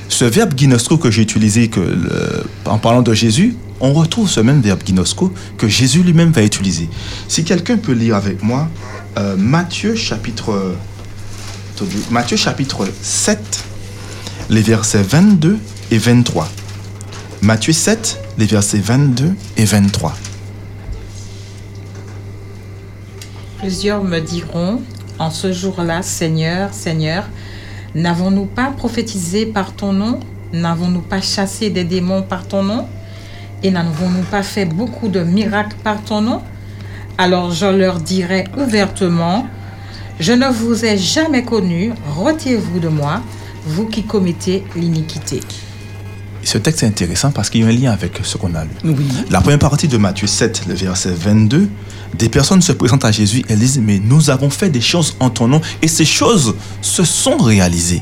Ce 0.10 0.26
verbe 0.26 0.54
ginosko 0.58 0.98
que 0.98 1.12
j'ai 1.12 1.22
utilisé 1.22 1.68
que 1.70 1.80
le- 1.80 2.44
en 2.66 2.80
parlant 2.80 3.02
de 3.04 3.14
Jésus, 3.14 3.56
on 3.80 3.94
retrouve 3.94 4.28
ce 4.30 4.40
même 4.40 4.62
verbe 4.62 4.82
ginosko 4.86 5.32
que 5.58 5.68
Jésus 5.68 6.02
lui-même 6.04 6.32
va 6.32 6.44
utiliser. 6.44 6.90
Si 7.28 7.44
quelqu'un 7.44 7.78
peut 7.78 7.94
lire 7.94 8.16
avec 8.16 8.42
moi 8.44 8.68
euh, 9.20 9.36
Matthieu 9.38 9.96
chapitre 9.96 10.76
Matthieu 12.12 12.38
chapitre 12.38 12.88
7, 13.02 13.40
les 14.50 14.62
versets 14.62 15.02
22 15.02 15.58
et 15.92 15.98
23. 15.98 16.48
Matthieu 17.42 17.74
7, 17.74 18.18
les 18.38 18.46
versets 18.46 18.80
22 18.80 19.36
et 19.58 19.66
23. 19.66 20.14
Plusieurs 23.60 24.02
me 24.02 24.20
diront, 24.20 24.82
en 25.20 25.30
ce 25.30 25.52
jour-là, 25.52 26.02
Seigneur, 26.02 26.74
Seigneur, 26.74 27.26
n'avons-nous 27.94 28.46
pas 28.46 28.72
prophétisé 28.72 29.46
par 29.46 29.74
ton 29.74 29.92
nom? 29.92 30.22
N'avons-nous 30.54 31.02
pas 31.02 31.22
chassé 31.22 31.70
des 31.70 31.84
démons 31.84 32.24
par 32.24 32.48
ton 32.48 32.64
nom? 32.64 32.88
Et 33.62 33.70
n'avons-nous 33.70 34.24
pas 34.24 34.44
fait 34.44 34.66
beaucoup 34.66 35.10
de 35.10 35.20
miracles 35.20 35.76
par 35.84 36.02
ton 36.02 36.22
nom? 36.22 36.42
Alors 37.18 37.52
je 37.52 37.66
leur 37.66 38.00
dirai 38.00 38.46
ouvertement, 38.58 39.46
je 40.22 40.32
ne 40.32 40.48
vous 40.48 40.86
ai 40.86 40.98
jamais 40.98 41.44
connu, 41.44 41.92
retirez-vous 42.18 42.80
de 42.80 42.88
moi, 42.88 43.22
vous 43.66 43.86
qui 43.86 44.04
commettez 44.04 44.64
l'iniquité. 44.76 45.42
Ce 46.44 46.58
texte 46.58 46.84
est 46.84 46.88
intéressant 46.88 47.32
parce 47.32 47.50
qu'il 47.50 47.62
y 47.62 47.64
a 47.64 47.68
un 47.68 47.72
lien 47.72 47.92
avec 47.92 48.20
ce 48.24 48.38
qu'on 48.38 48.56
a 48.56 48.64
lu. 48.64 48.72
Oui. 48.84 49.06
La 49.30 49.42
première 49.42 49.60
partie 49.60 49.88
de 49.88 49.98
Matthieu 49.98 50.28
7, 50.28 50.64
le 50.68 50.74
verset 50.74 51.12
22, 51.12 51.70
des 52.18 52.30
personnes 52.30 52.62
se 52.62 52.72
présentent 52.72 53.06
à 53.06 53.12
Jésus 53.12 53.44
et 53.48 53.56
disent, 53.56 53.80
mais 53.80 54.00
nous 54.00 54.30
avons 54.30 54.50
fait 54.50 54.70
des 54.70 54.82
choses 54.82 55.16
en 55.20 55.30
ton 55.30 55.48
nom 55.48 55.62
et 55.82 55.88
ces 55.88 56.06
choses 56.06 56.56
se 56.82 57.04
sont 57.04 57.38
réalisées. 57.38 58.02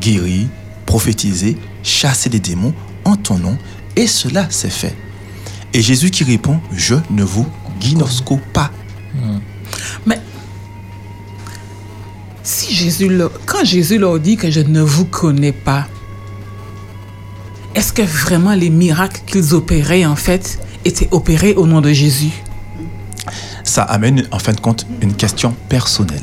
Guéri, 0.00 0.48
prophétisé, 0.86 1.56
chasser 1.82 2.30
des 2.30 2.40
démons 2.40 2.74
en 3.04 3.16
ton 3.16 3.38
nom 3.38 3.56
et 3.96 4.06
cela 4.06 4.48
s'est 4.50 4.70
fait. 4.70 4.94
Et 5.72 5.82
Jésus 5.82 6.10
qui 6.10 6.24
répond, 6.24 6.60
je 6.72 6.94
ne 7.10 7.22
vous 7.22 7.46
guinosco 7.80 8.40
pas. 8.52 8.70
Mais 10.06 10.20
si 12.42 12.74
Jésus 12.74 13.10
quand 13.46 13.64
Jésus 13.64 13.98
leur 13.98 14.18
dit 14.18 14.36
que 14.36 14.50
je 14.50 14.60
ne 14.60 14.80
vous 14.80 15.04
connais 15.04 15.52
pas, 15.52 15.86
est-ce 17.74 17.92
que 17.92 18.02
vraiment 18.02 18.54
les 18.54 18.70
miracles 18.70 19.20
qu'ils 19.26 19.54
opéraient 19.54 20.04
en 20.04 20.16
fait 20.16 20.58
étaient 20.84 21.08
opérés 21.10 21.54
au 21.54 21.66
nom 21.66 21.80
de 21.80 21.92
Jésus? 21.92 22.30
Ça 23.64 23.82
amène 23.82 24.26
en 24.30 24.38
fin 24.38 24.52
de 24.52 24.60
compte 24.60 24.86
une 25.00 25.14
question 25.14 25.54
personnelle. 25.68 26.22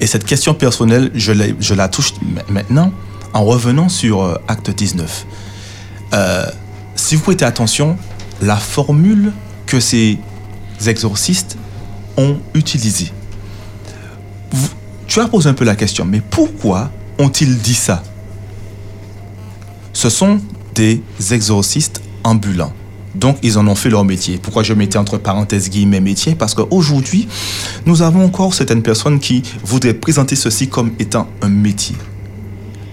Et 0.00 0.06
cette 0.06 0.24
question 0.24 0.52
personnelle, 0.54 1.10
je 1.14 1.32
la, 1.74 1.88
touche 1.88 2.14
ma- 2.22 2.42
maintenant 2.48 2.92
en 3.32 3.44
revenant 3.44 3.88
sur 3.88 4.22
euh, 4.22 4.34
Acte 4.48 4.70
19. 4.70 5.26
Euh, 6.12 6.44
si 6.96 7.14
vous 7.16 7.22
prêtez 7.22 7.44
attention, 7.44 7.96
la 8.42 8.56
formule 8.56 9.32
que 9.66 9.78
ces 9.80 10.18
exorcistes 10.86 11.56
ont 12.16 12.36
utilisée. 12.54 13.10
Tu 15.06 15.20
as 15.20 15.28
posé 15.28 15.48
un 15.48 15.54
peu 15.54 15.64
la 15.64 15.76
question, 15.76 16.04
mais 16.04 16.20
pourquoi 16.20 16.90
ont-ils 17.18 17.58
dit 17.58 17.74
ça? 17.74 18.02
Ce 19.92 20.08
sont 20.08 20.40
des 20.74 21.02
exorcistes 21.30 22.02
ambulants. 22.24 22.72
Donc, 23.14 23.36
ils 23.42 23.58
en 23.58 23.66
ont 23.68 23.74
fait 23.74 23.90
leur 23.90 24.04
métier. 24.04 24.38
Pourquoi 24.42 24.62
je 24.62 24.72
mettais 24.72 24.96
entre 24.96 25.18
parenthèses 25.18 25.68
guillemets 25.68 26.00
métier? 26.00 26.34
Parce 26.34 26.54
qu'aujourd'hui, 26.54 27.28
nous 27.84 28.00
avons 28.00 28.24
encore 28.24 28.54
certaines 28.54 28.82
personnes 28.82 29.20
qui 29.20 29.42
voudraient 29.62 29.92
présenter 29.92 30.34
ceci 30.34 30.68
comme 30.68 30.92
étant 30.98 31.28
un 31.42 31.50
métier. 31.50 31.96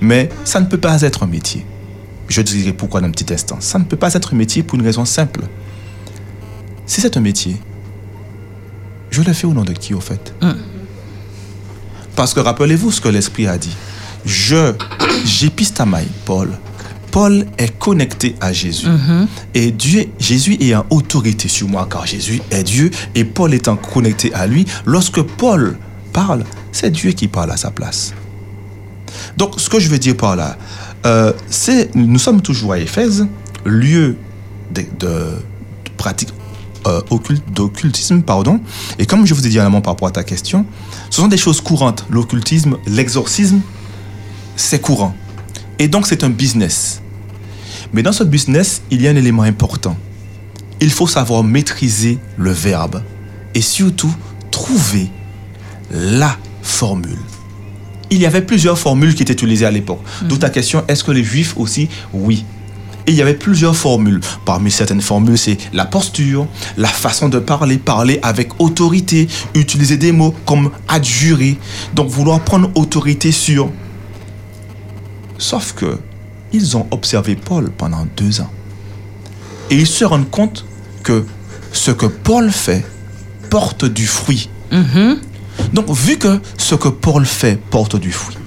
Mais 0.01 0.29
ça 0.43 0.59
ne 0.59 0.65
peut 0.65 0.77
pas 0.77 1.01
être 1.01 1.23
un 1.23 1.27
métier. 1.27 1.65
Je 2.27 2.41
dirai 2.41 2.73
pourquoi 2.73 2.99
dans 3.01 3.07
un 3.07 3.11
petit 3.11 3.33
instant. 3.33 3.57
Ça 3.59 3.79
ne 3.79 3.85
peut 3.85 3.97
pas 3.97 4.13
être 4.13 4.33
un 4.33 4.37
métier 4.37 4.61
pour 4.61 4.77
une 4.77 4.85
raison 4.85 5.05
simple. 5.05 5.41
Si 6.85 7.01
c'est 7.01 7.15
un 7.15 7.21
métier, 7.21 7.55
je 9.09 9.21
le 9.21 9.33
fais 9.33 9.47
au 9.47 9.53
nom 9.53 9.63
de 9.63 9.73
qui 9.73 9.93
au 9.93 10.01
fait? 10.01 10.33
Parce 12.15 12.33
que 12.33 12.39
rappelez-vous 12.41 12.91
ce 12.91 12.99
que 12.99 13.07
l'Esprit 13.07 13.47
a 13.47 13.57
dit. 13.57 13.75
Je, 14.25 14.73
j'épistamai 15.23 16.05
Paul. 16.25 16.49
Paul 17.11 17.45
est 17.57 17.77
connecté 17.79 18.35
à 18.41 18.53
Jésus. 18.53 18.87
Et 19.53 19.71
Dieu, 19.71 20.05
Jésus 20.19 20.57
ayant 20.61 20.85
autorité 20.89 21.47
sur 21.47 21.67
moi, 21.67 21.87
car 21.89 22.05
Jésus 22.05 22.41
est 22.51 22.63
Dieu, 22.63 22.91
et 23.15 23.23
Paul 23.25 23.53
étant 23.53 23.75
connecté 23.75 24.33
à 24.33 24.45
lui, 24.47 24.65
lorsque 24.85 25.21
Paul 25.21 25.77
parle, 26.13 26.43
c'est 26.71 26.91
Dieu 26.91 27.11
qui 27.11 27.27
parle 27.27 27.51
à 27.51 27.57
sa 27.57 27.71
place. 27.71 28.13
Donc, 29.37 29.59
ce 29.59 29.69
que 29.69 29.79
je 29.79 29.89
veux 29.89 29.97
dire 29.99 30.15
par 30.15 30.35
là, 30.35 30.57
euh, 31.05 31.33
c'est, 31.49 31.93
nous 31.95 32.19
sommes 32.19 32.41
toujours 32.41 32.73
à 32.73 32.79
Éphèse, 32.79 33.27
lieu 33.65 34.17
de, 34.73 34.81
de- 34.81 35.07
de 35.07 35.31
pratique 35.97 36.29
euh, 36.87 37.01
d'occultisme, 37.53 38.21
pardon. 38.21 38.61
Et 38.99 39.05
comme 39.05 39.25
je 39.25 39.33
vous 39.33 39.45
ai 39.45 39.49
dit 39.49 39.59
en 39.59 39.65
amont 39.65 39.81
par 39.81 39.93
rapport 39.93 40.07
à 40.07 40.11
ta 40.11 40.23
question, 40.23 40.65
ce 41.09 41.21
sont 41.21 41.27
des 41.27 41.37
choses 41.37 41.59
courantes. 41.61 42.05
L'occultisme, 42.09 42.77
l'exorcisme, 42.87 43.59
c'est 44.55 44.79
courant. 44.79 45.13
Et 45.79 45.87
donc, 45.87 46.05
c'est 46.07 46.23
un 46.23 46.29
business. 46.29 47.01
Mais 47.93 48.03
dans 48.03 48.11
ce 48.11 48.23
business, 48.23 48.81
il 48.91 49.01
y 49.01 49.07
a 49.07 49.11
un 49.11 49.15
élément 49.15 49.43
important. 49.43 49.97
Il 50.81 50.91
faut 50.91 51.07
savoir 51.07 51.43
maîtriser 51.43 52.19
le 52.37 52.51
verbe 52.51 53.01
et 53.55 53.61
surtout 53.61 54.13
trouver 54.51 55.09
la 55.91 56.37
formule. 56.61 57.17
Il 58.11 58.19
y 58.19 58.25
avait 58.25 58.41
plusieurs 58.41 58.77
formules 58.77 59.15
qui 59.15 59.23
étaient 59.23 59.33
utilisées 59.33 59.65
à 59.65 59.71
l'époque. 59.71 60.01
D'où 60.23 60.37
ta 60.37 60.49
question, 60.49 60.83
est-ce 60.87 61.03
que 61.03 61.11
les 61.11 61.23
juifs 61.23 61.55
aussi? 61.57 61.89
Oui. 62.13 62.45
Et 63.07 63.11
il 63.11 63.17
y 63.17 63.21
avait 63.21 63.33
plusieurs 63.33 63.75
formules. 63.75 64.19
Parmi 64.45 64.71
certaines 64.71 65.01
formules, 65.01 65.37
c'est 65.37 65.57
la 65.73 65.85
posture, 65.85 66.47
la 66.77 66.87
façon 66.87 67.29
de 67.29 67.39
parler, 67.39 67.77
parler 67.77 68.19
avec 68.21 68.59
autorité, 68.59 69.27
utiliser 69.55 69.97
des 69.97 70.11
mots 70.11 70.35
comme 70.45 70.71
adjurer. 70.87 71.57
Donc 71.95 72.09
vouloir 72.09 72.39
prendre 72.41 72.69
autorité 72.75 73.31
sur. 73.31 73.71
Sauf 75.39 75.73
que 75.73 75.97
ils 76.53 76.77
ont 76.77 76.85
observé 76.91 77.35
Paul 77.35 77.71
pendant 77.71 78.05
deux 78.15 78.41
ans. 78.41 78.51
Et 79.71 79.75
ils 79.77 79.87
se 79.87 80.05
rendent 80.05 80.29
compte 80.29 80.65
que 81.03 81.25
ce 81.71 81.91
que 81.91 82.05
Paul 82.05 82.51
fait 82.51 82.85
porte 83.49 83.85
du 83.85 84.05
fruit. 84.05 84.49
Donc, 85.73 85.89
vu 85.89 86.17
que 86.17 86.39
ce 86.57 86.75
que 86.75 86.87
Paul 86.87 87.25
fait 87.25 87.59
porte 87.69 87.95
du 87.95 88.11
fruit, 88.11 88.37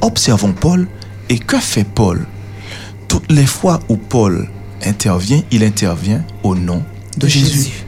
observons 0.00 0.52
Paul 0.52 0.88
et 1.28 1.38
que 1.38 1.58
fait 1.58 1.84
Paul? 1.84 2.26
Toutes 3.08 3.30
les 3.30 3.46
fois 3.46 3.80
où 3.88 3.96
Paul 3.96 4.48
intervient, 4.84 5.42
il 5.50 5.62
intervient 5.62 6.24
au 6.42 6.54
nom 6.54 6.82
de, 7.16 7.28
Jésus. 7.28 7.84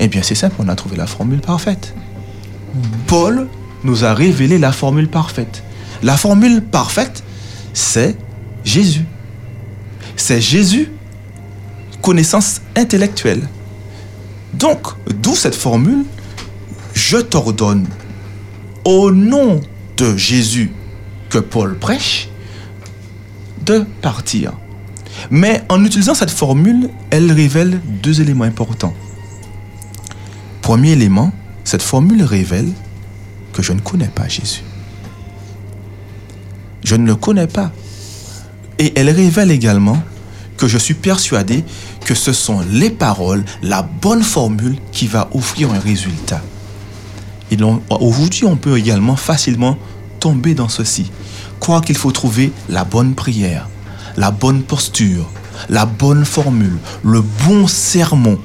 Eh 0.00 0.08
bien, 0.08 0.22
c'est 0.22 0.34
simple, 0.34 0.56
on 0.58 0.68
a 0.68 0.74
trouvé 0.74 0.96
la 0.96 1.06
formule 1.06 1.40
parfaite. 1.40 1.94
Paul 3.06 3.46
nous 3.84 4.04
a 4.04 4.12
révélé 4.12 4.58
la 4.58 4.72
formule 4.72 5.08
parfaite. 5.08 5.62
La 6.02 6.16
formule 6.16 6.62
parfaite, 6.62 7.22
c'est 7.76 8.16
Jésus. 8.64 9.04
C'est 10.16 10.40
Jésus, 10.40 10.90
connaissance 12.00 12.62
intellectuelle. 12.74 13.46
Donc, 14.54 14.88
d'où 15.22 15.34
cette 15.36 15.54
formule, 15.54 16.06
je 16.94 17.18
t'ordonne, 17.18 17.86
au 18.84 19.10
nom 19.12 19.60
de 19.98 20.16
Jésus 20.16 20.72
que 21.28 21.36
Paul 21.36 21.78
prêche, 21.78 22.30
de 23.66 23.84
partir. 24.00 24.54
Mais 25.30 25.62
en 25.68 25.84
utilisant 25.84 26.14
cette 26.14 26.30
formule, 26.30 26.88
elle 27.10 27.30
révèle 27.30 27.82
deux 28.02 28.22
éléments 28.22 28.44
importants. 28.44 28.94
Premier 30.62 30.92
élément, 30.92 31.30
cette 31.64 31.82
formule 31.82 32.22
révèle 32.22 32.72
que 33.52 33.62
je 33.62 33.74
ne 33.74 33.80
connais 33.80 34.08
pas 34.08 34.28
Jésus. 34.28 34.62
Je 36.86 36.94
ne 36.94 37.04
le 37.04 37.16
connais 37.16 37.48
pas. 37.48 37.72
Et 38.78 38.92
elle 38.94 39.10
révèle 39.10 39.50
également 39.50 40.00
que 40.56 40.68
je 40.68 40.78
suis 40.78 40.94
persuadé 40.94 41.64
que 42.04 42.14
ce 42.14 42.32
sont 42.32 42.60
les 42.70 42.90
paroles, 42.90 43.44
la 43.60 43.82
bonne 43.82 44.22
formule 44.22 44.76
qui 44.92 45.08
va 45.08 45.28
offrir 45.34 45.72
un 45.72 45.80
résultat. 45.80 46.40
Et 47.50 47.58
aujourd'hui, 47.90 48.44
on 48.44 48.54
peut 48.54 48.78
également 48.78 49.16
facilement 49.16 49.76
tomber 50.20 50.54
dans 50.54 50.68
ceci. 50.68 51.10
Croire 51.58 51.80
qu'il 51.80 51.96
faut 51.96 52.12
trouver 52.12 52.52
la 52.68 52.84
bonne 52.84 53.14
prière, 53.14 53.68
la 54.16 54.30
bonne 54.30 54.62
posture, 54.62 55.28
la 55.68 55.86
bonne 55.86 56.24
formule, 56.24 56.78
le 57.02 57.20
bon 57.48 57.66
sermon. 57.66 58.38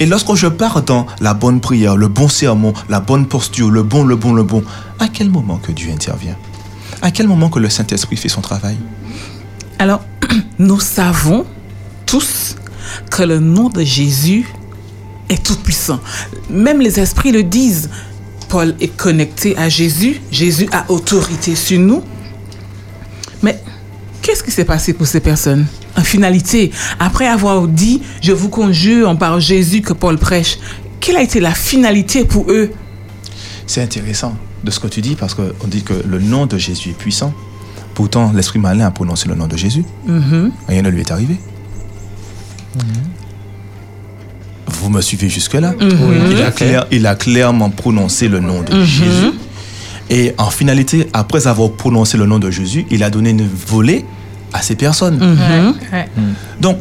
Et 0.00 0.06
lorsque 0.06 0.34
je 0.36 0.46
pars 0.46 0.80
dans 0.80 1.06
la 1.20 1.34
bonne 1.34 1.60
prière, 1.60 1.98
le 1.98 2.08
bon 2.08 2.28
sermon, 2.28 2.72
la 2.88 3.00
bonne 3.00 3.26
posture, 3.26 3.70
le 3.70 3.82
bon, 3.82 4.04
le 4.04 4.16
bon, 4.16 4.32
le 4.32 4.42
bon, 4.42 4.64
à 4.98 5.08
quel 5.08 5.28
moment 5.28 5.58
que 5.58 5.70
Dieu 5.70 5.92
intervient? 5.92 6.36
À 7.04 7.10
quel 7.10 7.28
moment 7.28 7.50
que 7.50 7.58
le 7.58 7.68
Saint-Esprit 7.68 8.16
fait 8.16 8.30
son 8.30 8.40
travail 8.40 8.78
Alors, 9.78 10.02
nous 10.58 10.80
savons 10.80 11.44
tous 12.06 12.56
que 13.10 13.22
le 13.22 13.40
nom 13.40 13.68
de 13.68 13.82
Jésus 13.82 14.48
est 15.28 15.44
tout 15.44 15.56
puissant. 15.56 16.00
Même 16.48 16.80
les 16.80 16.98
esprits 16.98 17.30
le 17.30 17.42
disent. 17.42 17.90
Paul 18.48 18.74
est 18.80 18.96
connecté 18.96 19.54
à 19.58 19.68
Jésus. 19.68 20.18
Jésus 20.30 20.66
a 20.72 20.90
autorité 20.90 21.54
sur 21.54 21.78
nous. 21.78 22.02
Mais 23.42 23.62
Qu'est-ce 24.22 24.42
qui 24.42 24.50
s'est 24.50 24.64
passé 24.64 24.94
pour 24.94 25.06
ces 25.06 25.20
personnes 25.20 25.66
En 25.98 26.02
finalité, 26.02 26.70
après 26.98 27.26
avoir 27.26 27.68
dit 27.68 28.00
Je 28.22 28.32
vous 28.32 28.48
conjure 28.48 29.14
par 29.18 29.40
Jésus 29.40 29.82
que 29.82 29.92
Paul 29.92 30.16
prêche, 30.16 30.56
quelle 31.00 31.16
a 31.16 31.22
été 31.22 31.38
la 31.38 31.52
finalité 31.52 32.24
pour 32.24 32.50
eux? 32.50 32.70
C'est 33.66 33.82
intéressant 33.82 34.34
de 34.64 34.70
ce 34.70 34.80
que 34.80 34.88
tu 34.88 35.00
dis 35.00 35.14
parce 35.14 35.34
qu'on 35.34 35.66
dit 35.68 35.82
que 35.82 35.92
le 36.06 36.18
nom 36.18 36.46
de 36.46 36.56
Jésus 36.58 36.90
est 36.90 36.98
puissant. 36.98 37.32
Pourtant, 37.94 38.32
l'esprit 38.32 38.58
malin 38.58 38.86
a 38.86 38.90
prononcé 38.90 39.28
le 39.28 39.34
nom 39.34 39.46
de 39.46 39.56
Jésus. 39.56 39.84
Mhm. 40.06 40.50
Rien 40.68 40.82
ne 40.82 40.88
lui 40.88 41.00
est 41.00 41.10
arrivé. 41.12 41.38
Vous 44.66 44.88
me 44.90 45.00
suivez 45.00 45.28
jusque-là? 45.28 45.72
Mhm. 45.72 45.98
Oui. 46.08 46.16
il, 46.32 46.42
a 46.42 46.50
clair- 46.50 46.86
il 46.90 47.06
a 47.06 47.14
clairement 47.14 47.70
prononcé 47.70 48.28
le 48.28 48.40
nom 48.40 48.62
de. 48.62 48.82
Jésus. 48.84 49.32
Et 50.10 50.34
en 50.38 50.50
finalité, 50.50 51.08
après 51.12 51.46
avoir 51.46 51.70
prononcé 51.72 52.16
le 52.18 52.26
nom 52.26 52.38
de 52.38 52.50
Jésus, 52.50 52.84
il 52.90 53.02
a 53.02 53.10
donné 53.10 53.30
une 53.30 53.46
volée 53.46 54.04
à 54.52 54.60
ces 54.62 54.74
personnes. 54.76 55.18
Mhm. 55.18 55.74
Donc, 56.60 56.80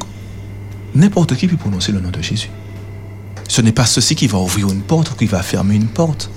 n'importe 0.95 1.35
qui 1.35 1.47
peut 1.47 1.57
prononcer 1.57 1.91
le 1.91 1.99
nom 1.99 2.09
de 2.09 2.21
Jésus. 2.21 2.49
Ce 3.47 3.61
n'est 3.61 3.71
pas 3.71 3.85
ceci 3.85 4.15
qui 4.15 4.27
va 4.27 4.39
ouvrir 4.39 4.69
une 4.69 4.81
porte 4.81 5.11
ou 5.11 5.15
qui 5.15 5.25
va 5.25 5.41
fermer 5.43 5.75
une 5.75 5.87
porte. 5.87 6.29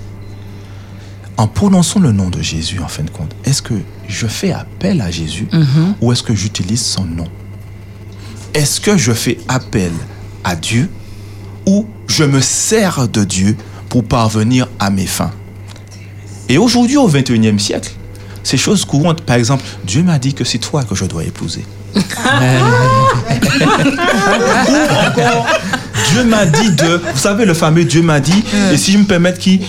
En 1.37 1.47
prononçant 1.47 1.99
le 1.99 2.11
nom 2.11 2.29
de 2.29 2.41
Jésus, 2.41 2.79
en 2.79 2.87
fin 2.87 3.03
de 3.03 3.09
compte, 3.11 3.35
est-ce 3.45 3.61
que 3.61 3.75
je 4.07 4.25
fais 4.27 4.51
appel 4.51 5.01
à 5.01 5.11
Jésus 5.11 5.47
Mhm. 5.53 5.95
ou 6.01 6.11
est-ce 6.11 6.23
que 6.23 6.33
j'utilise 6.33 6.81
son 6.83 7.05
nom? 7.05 7.27
Est-ce 8.53 8.81
que 8.81 8.97
je 8.97 9.11
fais 9.11 9.37
appel 9.47 9.91
à 10.43 10.55
Dieu 10.55 10.89
ou 11.67 11.85
je 12.07 12.23
me 12.23 12.41
sers 12.41 13.07
de 13.07 13.23
Dieu 13.23 13.55
pour 13.89 14.03
parvenir 14.03 14.67
à 14.79 14.89
mes 14.89 15.05
fins? 15.05 15.31
Et 16.49 16.57
aujourd'hui, 16.57 16.97
au 16.97 17.07
21e 17.07 17.59
siècle, 17.59 17.91
ces 18.41 18.57
choses 18.57 18.83
courantes, 18.85 19.21
par 19.21 19.35
exemple, 19.35 19.63
Dieu 19.85 20.01
m'a 20.01 20.17
dit 20.17 20.33
que 20.33 20.43
c'est 20.45 20.57
toi 20.59 20.83
que 20.83 20.95
je 20.95 21.05
dois 21.05 21.23
épouser. 21.23 21.65
Ou 24.69 24.73
encore, 25.07 25.47
Dieu 26.11 26.23
m'a 26.23 26.45
dit 26.45 26.71
de. 26.71 27.01
Vous 27.13 27.19
savez, 27.19 27.45
le 27.45 27.53
fameux 27.53 27.83
Dieu 27.83 28.01
m'a 28.01 28.19
dit, 28.19 28.43
et 28.71 28.77
si 28.77 28.91
je 28.91 28.97
me 28.99 29.05
permets, 29.05 29.33
qui. 29.33 29.61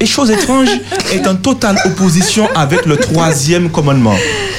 Et 0.00 0.06
chose 0.06 0.30
étrange, 0.30 0.68
est 1.12 1.26
en 1.26 1.34
totale 1.34 1.76
opposition 1.84 2.48
avec 2.54 2.86
le 2.86 2.96
troisième 2.96 3.70
commandement. 3.70 4.16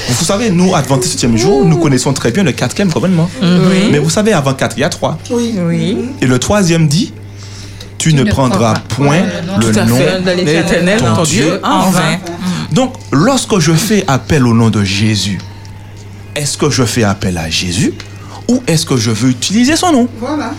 Vous 0.08 0.24
savez, 0.24 0.50
nous, 0.50 0.74
Adventistes 0.74 1.04
du 1.04 1.20
septième 1.20 1.36
jour, 1.36 1.64
nous 1.64 1.76
connaissons 1.76 2.12
très 2.12 2.30
bien 2.30 2.42
le 2.42 2.52
quatrième 2.52 2.90
commandement. 2.90 3.28
Oui. 3.42 3.88
Mais 3.90 3.98
vous 3.98 4.10
savez, 4.10 4.32
avant 4.32 4.54
quatre, 4.54 4.76
il 4.76 4.80
y 4.80 4.84
a 4.84 4.88
trois. 4.88 5.18
Oui. 5.30 5.54
oui. 5.58 5.98
Et 6.22 6.26
le 6.26 6.38
troisième 6.38 6.88
dit 6.88 7.12
Tu, 7.98 8.14
ne, 8.14 8.24
prendras 8.24 8.74
point 8.88 9.22
le 9.60 9.72
nom 9.84 9.96
de 9.96 10.30
l'Éternel, 10.30 11.00
ton 11.14 11.22
Dieu, 11.24 11.60
en 11.62 11.90
vain. 11.90 12.18
Donc, 12.72 12.94
lorsque 13.12 13.58
je 13.58 13.72
fais 13.72 14.04
appel 14.08 14.46
au 14.46 14.54
nom 14.54 14.70
de 14.70 14.82
Jésus, 14.84 15.38
est-ce 16.38 16.56
que 16.56 16.70
je 16.70 16.84
fais 16.84 17.02
appel 17.04 17.36
à 17.36 17.50
Jésus 17.50 17.92
ou 18.48 18.62
est-ce 18.66 18.86
que 18.86 18.96
je 18.96 19.10
veux 19.10 19.28
utiliser 19.30 19.76
son 19.76 19.92
nom? 19.92 20.08
Voilà. 20.18 20.52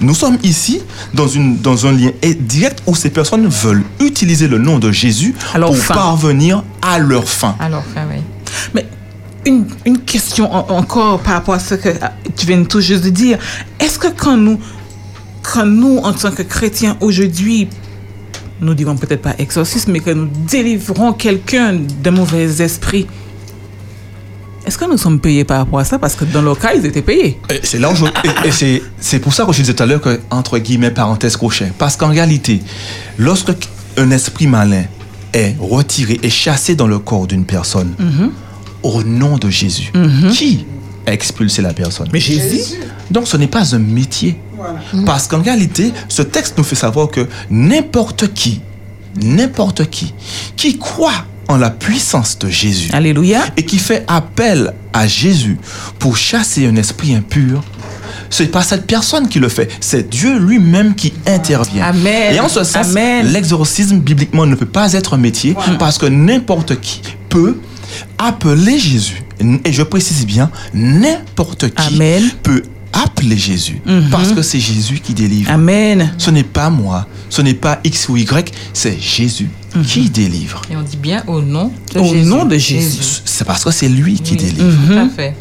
Nous 0.00 0.14
sommes 0.14 0.38
ici 0.42 0.80
dans, 1.12 1.28
une, 1.28 1.58
dans 1.58 1.86
un 1.86 1.92
lien 1.92 2.10
direct 2.38 2.82
où 2.86 2.94
ces 2.94 3.10
personnes 3.10 3.46
veulent 3.48 3.82
utiliser 4.00 4.48
le 4.48 4.56
nom 4.58 4.78
de 4.78 4.90
Jésus 4.90 5.34
pour 5.60 5.76
fin. 5.76 5.94
parvenir 5.94 6.64
à 6.80 6.98
leur 6.98 7.28
fin. 7.28 7.54
Oui. 7.60 8.16
Mais 8.74 8.86
une, 9.44 9.66
une 9.84 9.98
question 9.98 10.50
en- 10.54 10.66
encore 10.78 11.20
par 11.20 11.34
rapport 11.34 11.54
à 11.54 11.58
ce 11.58 11.74
que 11.74 11.90
tu 12.36 12.46
viens 12.46 12.62
tout 12.64 12.80
juste 12.80 13.04
de 13.04 13.10
dire. 13.10 13.38
Est-ce 13.78 13.98
que 13.98 14.08
quand 14.08 14.36
nous, 14.38 14.58
quand 15.42 15.66
nous, 15.66 15.98
en 15.98 16.12
tant 16.14 16.30
que 16.30 16.42
chrétiens 16.42 16.96
aujourd'hui, 17.00 17.68
nous 18.62 18.72
dirons 18.74 18.96
peut-être 18.96 19.22
pas 19.22 19.34
exorcisme, 19.38 19.92
mais 19.92 20.00
que 20.00 20.10
nous 20.10 20.28
délivrons 20.50 21.12
quelqu'un 21.12 21.74
de 21.74 22.10
mauvais 22.10 22.62
esprits, 22.62 23.06
est-ce 24.66 24.76
que 24.78 24.84
nous 24.90 24.98
sommes 24.98 25.20
payés 25.20 25.44
par 25.44 25.58
rapport 25.58 25.78
à 25.78 25.84
ça? 25.84 25.98
Parce 25.98 26.14
que 26.14 26.24
dans 26.24 26.42
leur 26.42 26.58
cas, 26.58 26.74
ils 26.74 26.84
étaient 26.86 27.02
payés. 27.02 27.38
C'est 27.62 27.78
là 27.78 27.90
où 27.90 27.94
je- 27.94 28.04
et, 28.04 28.48
et 28.48 28.52
c'est, 28.52 28.82
c'est 29.00 29.18
pour 29.18 29.32
ça 29.34 29.44
que 29.44 29.52
je 29.52 29.60
disais 29.62 29.74
tout 29.74 29.82
à 29.82 29.86
l'heure 29.86 30.00
que, 30.00 30.20
entre 30.30 30.58
guillemets, 30.58 30.90
parenthèse 30.90 31.36
crochet. 31.36 31.72
Parce 31.78 31.96
qu'en 31.96 32.08
réalité, 32.08 32.60
lorsque 33.18 33.52
un 33.96 34.10
esprit 34.10 34.46
malin 34.46 34.84
est 35.32 35.54
retiré 35.58 36.18
et 36.22 36.30
chassé 36.30 36.74
dans 36.74 36.86
le 36.86 36.98
corps 36.98 37.26
d'une 37.26 37.44
personne, 37.44 37.94
Mhm. 37.98 38.30
au 38.82 39.02
nom 39.02 39.38
de 39.38 39.48
Jésus, 39.50 39.90
Mhm. 39.94 40.30
qui 40.30 40.66
a 41.06 41.12
expulsé 41.12 41.62
la 41.62 41.72
personne? 41.72 42.08
Mais 42.12 42.20
Jésus. 42.20 42.76
Donc 43.10 43.26
ce 43.28 43.36
n'est 43.36 43.46
pas 43.48 43.74
un 43.74 43.78
métier. 43.78 44.38
Parce 45.06 45.26
qu'en 45.26 45.40
réalité, 45.42 45.92
ce 46.08 46.20
texte 46.22 46.58
nous 46.58 46.64
fait 46.64 46.76
savoir 46.76 47.08
que 47.08 47.26
n'importe 47.50 48.32
qui, 48.34 48.60
n'importe 49.22 49.88
qui, 49.88 50.12
qui 50.56 50.78
croit 50.78 51.24
en 51.50 51.56
la 51.56 51.70
puissance 51.70 52.38
de 52.38 52.48
Jésus, 52.48 52.90
Alléluia, 52.92 53.40
et 53.56 53.64
qui 53.64 53.78
fait 53.78 54.04
appel 54.06 54.72
à 54.92 55.08
Jésus 55.08 55.58
pour 55.98 56.16
chasser 56.16 56.66
un 56.66 56.76
esprit 56.76 57.12
impur, 57.14 57.62
c'est 58.30 58.46
pas 58.46 58.62
cette 58.62 58.86
personne 58.86 59.28
qui 59.28 59.40
le 59.40 59.48
fait, 59.48 59.68
c'est 59.80 60.08
Dieu 60.08 60.38
lui-même 60.38 60.94
qui 60.94 61.12
intervient. 61.26 61.84
Amen. 61.86 62.34
Et 62.34 62.38
en 62.38 62.48
ce 62.48 62.62
sens, 62.62 62.94
l'exorcisme 63.24 63.98
bibliquement 63.98 64.46
ne 64.46 64.54
peut 64.54 64.64
pas 64.64 64.92
être 64.92 65.14
un 65.14 65.18
métier 65.18 65.56
parce 65.78 65.98
que 65.98 66.06
n'importe 66.06 66.80
qui 66.80 67.02
peut 67.28 67.58
appeler 68.18 68.78
Jésus. 68.78 69.24
Et 69.64 69.72
je 69.72 69.82
précise 69.82 70.26
bien, 70.26 70.50
n'importe 70.72 71.74
qui 71.74 71.98
peut 72.44 72.62
appeler 72.92 73.36
Jésus 73.36 73.80
Mhm. 73.86 74.08
parce 74.10 74.32
que 74.32 74.42
c'est 74.42 74.60
Jésus 74.60 75.00
qui 75.00 75.14
délivre. 75.14 75.50
Amen. 75.50 76.12
Ce 76.18 76.30
n'est 76.30 76.42
pas 76.44 76.70
moi, 76.70 77.06
ce 77.28 77.42
n'est 77.42 77.54
pas 77.54 77.80
X 77.84 78.08
ou 78.08 78.16
Y, 78.16 78.52
c'est 78.72 78.98
Jésus 79.00 79.48
qui 79.86 80.10
délivre. 80.10 80.62
Et 80.70 80.76
on 80.76 80.82
dit 80.82 80.96
bien 80.96 81.22
au 81.26 81.40
nom 81.40 81.72
de 81.94 82.00
Au 82.00 82.12
Jésus. 82.12 82.28
nom 82.28 82.44
de 82.44 82.56
Jésus. 82.58 83.20
C'est 83.24 83.44
parce 83.46 83.64
que 83.64 83.70
c'est 83.70 83.88
lui 83.88 84.14
qui 84.18 84.36
délivre. 84.36 84.76
Tout 84.88 84.92
à 84.98 85.08
fait. 85.08 85.36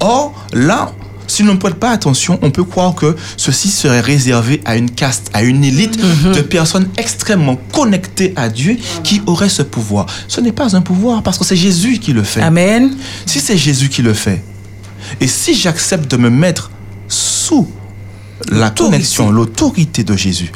Or, 0.00 0.34
là, 0.52 0.92
si 1.26 1.42
l'on 1.44 1.52
ne 1.54 1.58
prête 1.58 1.74
pas 1.76 1.90
attention, 1.90 2.38
on 2.42 2.50
peut 2.50 2.64
croire 2.64 2.94
que 2.96 3.14
ceci 3.36 3.68
serait 3.68 4.00
réservé 4.00 4.60
à 4.64 4.76
une 4.76 4.90
caste, 4.90 5.30
à 5.32 5.42
une 5.44 5.62
élite 5.62 5.96
de 6.34 6.40
personnes 6.40 6.88
extrêmement 6.96 7.56
connectées 7.72 8.32
à 8.34 8.48
Dieu 8.48 8.76
qui 9.04 9.22
auraient 9.26 9.48
ce 9.48 9.62
pouvoir. 9.62 10.06
Ce 10.26 10.40
n'est 10.40 10.50
pas 10.52 10.74
un 10.74 10.80
pouvoir 10.80 11.22
parce 11.22 11.38
que 11.38 11.44
c'est 11.44 11.54
Jésus 11.56 11.98
qui 11.98 12.12
le 12.12 12.24
fait. 12.24 12.40
Amen. 12.40 12.96
Si 13.26 13.38
c'est 13.40 13.56
Jésus 13.56 13.88
qui 13.90 14.02
le 14.02 14.12
fait, 14.14 14.42
et 15.20 15.26
si 15.26 15.54
j'accepte 15.54 16.10
de 16.10 16.16
me 16.16 16.30
mettre 16.30 16.70
sous 17.08 17.68
la 18.50 18.70
connexion, 18.70 19.30
l'autorité 19.30 20.04
de 20.04 20.16
Jésus, 20.16 20.50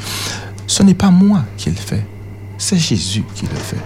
ce 0.67 0.83
n'est 0.83 0.95
pas 0.95 1.11
moi 1.11 1.45
qui 1.57 1.71
le 1.71 1.77
fais, 1.77 2.05
c'est 2.59 2.79
Jésus 2.79 3.25
qui 3.35 3.45
le 3.47 3.57
fait. 3.59 3.83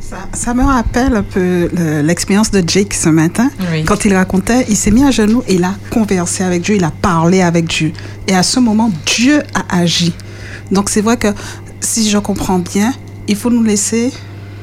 Ça, 0.00 0.28
ça 0.34 0.52
me 0.52 0.62
rappelle 0.64 1.14
un 1.16 1.22
peu 1.22 1.68
le- 1.74 2.02
l'expérience 2.02 2.50
de 2.50 2.62
Jake 2.66 2.92
ce 2.92 3.08
matin. 3.08 3.50
Oui. 3.72 3.84
Quand 3.84 4.04
il 4.04 4.14
racontait, 4.14 4.66
il 4.68 4.76
s'est 4.76 4.90
mis 4.90 5.04
à 5.04 5.10
genoux 5.10 5.42
et 5.48 5.54
il 5.54 5.64
a 5.64 5.74
conversé 5.90 6.44
avec 6.44 6.62
Dieu, 6.62 6.74
il 6.76 6.84
a 6.84 6.90
parlé 6.90 7.40
avec 7.40 7.66
Dieu. 7.66 7.92
Et 8.26 8.34
à 8.34 8.42
ce 8.42 8.60
moment, 8.60 8.90
Dieu 9.06 9.42
a 9.54 9.76
agi. 9.78 10.12
Donc 10.70 10.90
c'est 10.90 11.00
vrai 11.00 11.16
que 11.16 11.28
si 11.80 12.10
je 12.10 12.18
comprends 12.18 12.58
bien, 12.58 12.92
il 13.28 13.36
faut 13.36 13.50
nous 13.50 13.62
laisser 13.62 14.12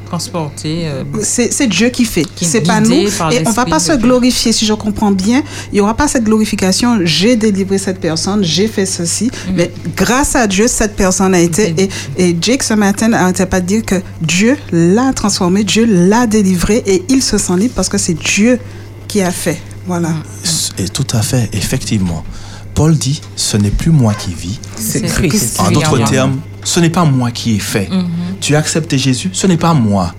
Transporter. 0.09 0.88
euh, 0.88 1.03
c'est 1.21 1.53
c'est 1.53 1.67
Dieu 1.67 1.89
qui 1.89 2.03
fait, 2.03 2.25
c'est 2.41 2.61
pas 2.61 2.81
nous. 2.81 2.91
Et 3.31 3.43
on 3.45 3.51
va 3.51 3.65
pas 3.65 3.79
se 3.79 3.93
glorifier, 3.93 4.51
si 4.51 4.65
je 4.65 4.73
comprends 4.73 5.11
bien. 5.11 5.43
Il 5.71 5.77
y 5.77 5.81
aura 5.81 5.93
pas 5.93 6.07
cette 6.07 6.23
glorification. 6.23 6.99
J'ai 7.03 7.35
délivré 7.35 7.77
cette 7.77 7.99
personne, 7.99 8.43
j'ai 8.43 8.67
fait 8.67 8.85
ceci. 8.85 9.25
Mm. 9.25 9.51
Mais 9.55 9.71
grâce 9.95 10.35
à 10.35 10.47
Dieu, 10.47 10.67
cette 10.67 10.95
personne 10.95 11.33
a 11.35 11.39
été. 11.39 11.75
Et, 11.77 11.89
et 12.17 12.38
Jake 12.41 12.63
ce 12.63 12.73
matin 12.73 13.09
n'arrêtait 13.09 13.45
pas 13.45 13.61
de 13.61 13.67
dire 13.67 13.85
que 13.85 14.01
Dieu 14.21 14.57
l'a 14.71 15.13
transformé, 15.13 15.63
Dieu 15.63 15.85
l'a 15.85 16.25
délivré 16.27 16.83
et 16.85 17.03
il 17.09 17.21
se 17.21 17.38
sent 17.38 17.57
libre 17.57 17.73
parce 17.75 17.89
que 17.89 17.97
c'est 17.97 18.15
Dieu 18.15 18.59
qui 19.07 19.21
a 19.21 19.31
fait. 19.31 19.61
Voilà. 19.85 20.09
Et 20.77 20.88
tout 20.88 21.07
à 21.13 21.21
fait, 21.21 21.49
effectivement. 21.53 22.23
Paul 22.75 22.95
dit, 22.95 23.21
ce 23.35 23.57
n'est 23.57 23.71
plus 23.71 23.91
moi 23.91 24.13
qui 24.13 24.33
vis, 24.33 24.59
C'est 24.75 25.01
Christ 25.01 25.57
qui 25.57 25.61
En 25.61 25.71
d'autres 25.71 26.09
termes, 26.09 26.39
ce 26.63 26.79
n'est 26.79 26.89
pas 26.89 27.05
moi 27.05 27.31
qui 27.31 27.55
ai 27.55 27.59
fait. 27.59 27.89
Mhm. 27.89 28.07
Tu 28.41 28.55
as 28.55 28.59
accepté 28.59 28.97
Jésus, 28.97 29.29
ce 29.33 29.47
n'est 29.47 29.57
pas 29.57 29.73
moi. 29.73 30.13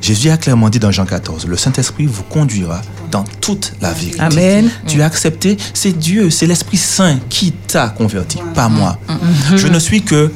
Jésus 0.00 0.30
a 0.30 0.36
clairement 0.36 0.70
dit 0.70 0.78
dans 0.78 0.90
Jean 0.90 1.04
14, 1.04 1.46
le 1.46 1.56
Saint-Esprit 1.56 2.06
vous 2.06 2.22
conduira 2.22 2.80
dans 3.10 3.24
toute 3.40 3.72
la 3.82 3.92
vérité. 3.92 4.20
Amen. 4.20 4.70
Tu 4.86 5.02
as 5.02 5.06
accepté, 5.06 5.56
c'est 5.74 5.92
Dieu, 5.92 6.30
c'est 6.30 6.46
l'Esprit 6.46 6.76
Saint 6.78 7.18
qui 7.28 7.52
t'a 7.52 7.88
converti, 7.88 8.38
pas 8.54 8.68
moi. 8.68 8.98
Mhm. 9.08 9.56
Je 9.56 9.66
ne 9.66 9.78
suis 9.78 10.02
que 10.02 10.30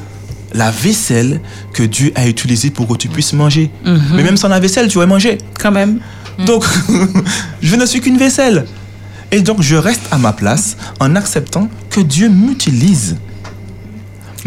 la 0.53 0.71
vaisselle 0.71 1.41
que 1.73 1.83
Dieu 1.83 2.11
a 2.15 2.27
utilisée 2.27 2.69
pour 2.69 2.87
que 2.87 2.95
tu 2.95 3.07
puisses 3.07 3.33
manger. 3.33 3.71
Mhm. 3.85 4.01
Mais 4.15 4.23
même 4.23 4.37
sans 4.37 4.47
la 4.47 4.59
vaisselle, 4.59 4.87
tu 4.87 4.97
aurais 4.97 5.07
mangé. 5.07 5.37
Quand 5.59 5.71
même. 5.71 5.99
Donc, 6.45 6.65
je 7.61 7.75
ne 7.75 7.85
suis 7.85 8.01
qu'une 8.01 8.17
vaisselle. 8.17 8.65
Et 9.31 9.41
donc, 9.41 9.61
je 9.61 9.75
reste 9.75 10.01
à 10.11 10.17
ma 10.17 10.33
place 10.33 10.77
en 10.99 11.15
acceptant 11.15 11.69
que 11.89 12.01
Dieu 12.01 12.29
m'utilise. 12.29 13.17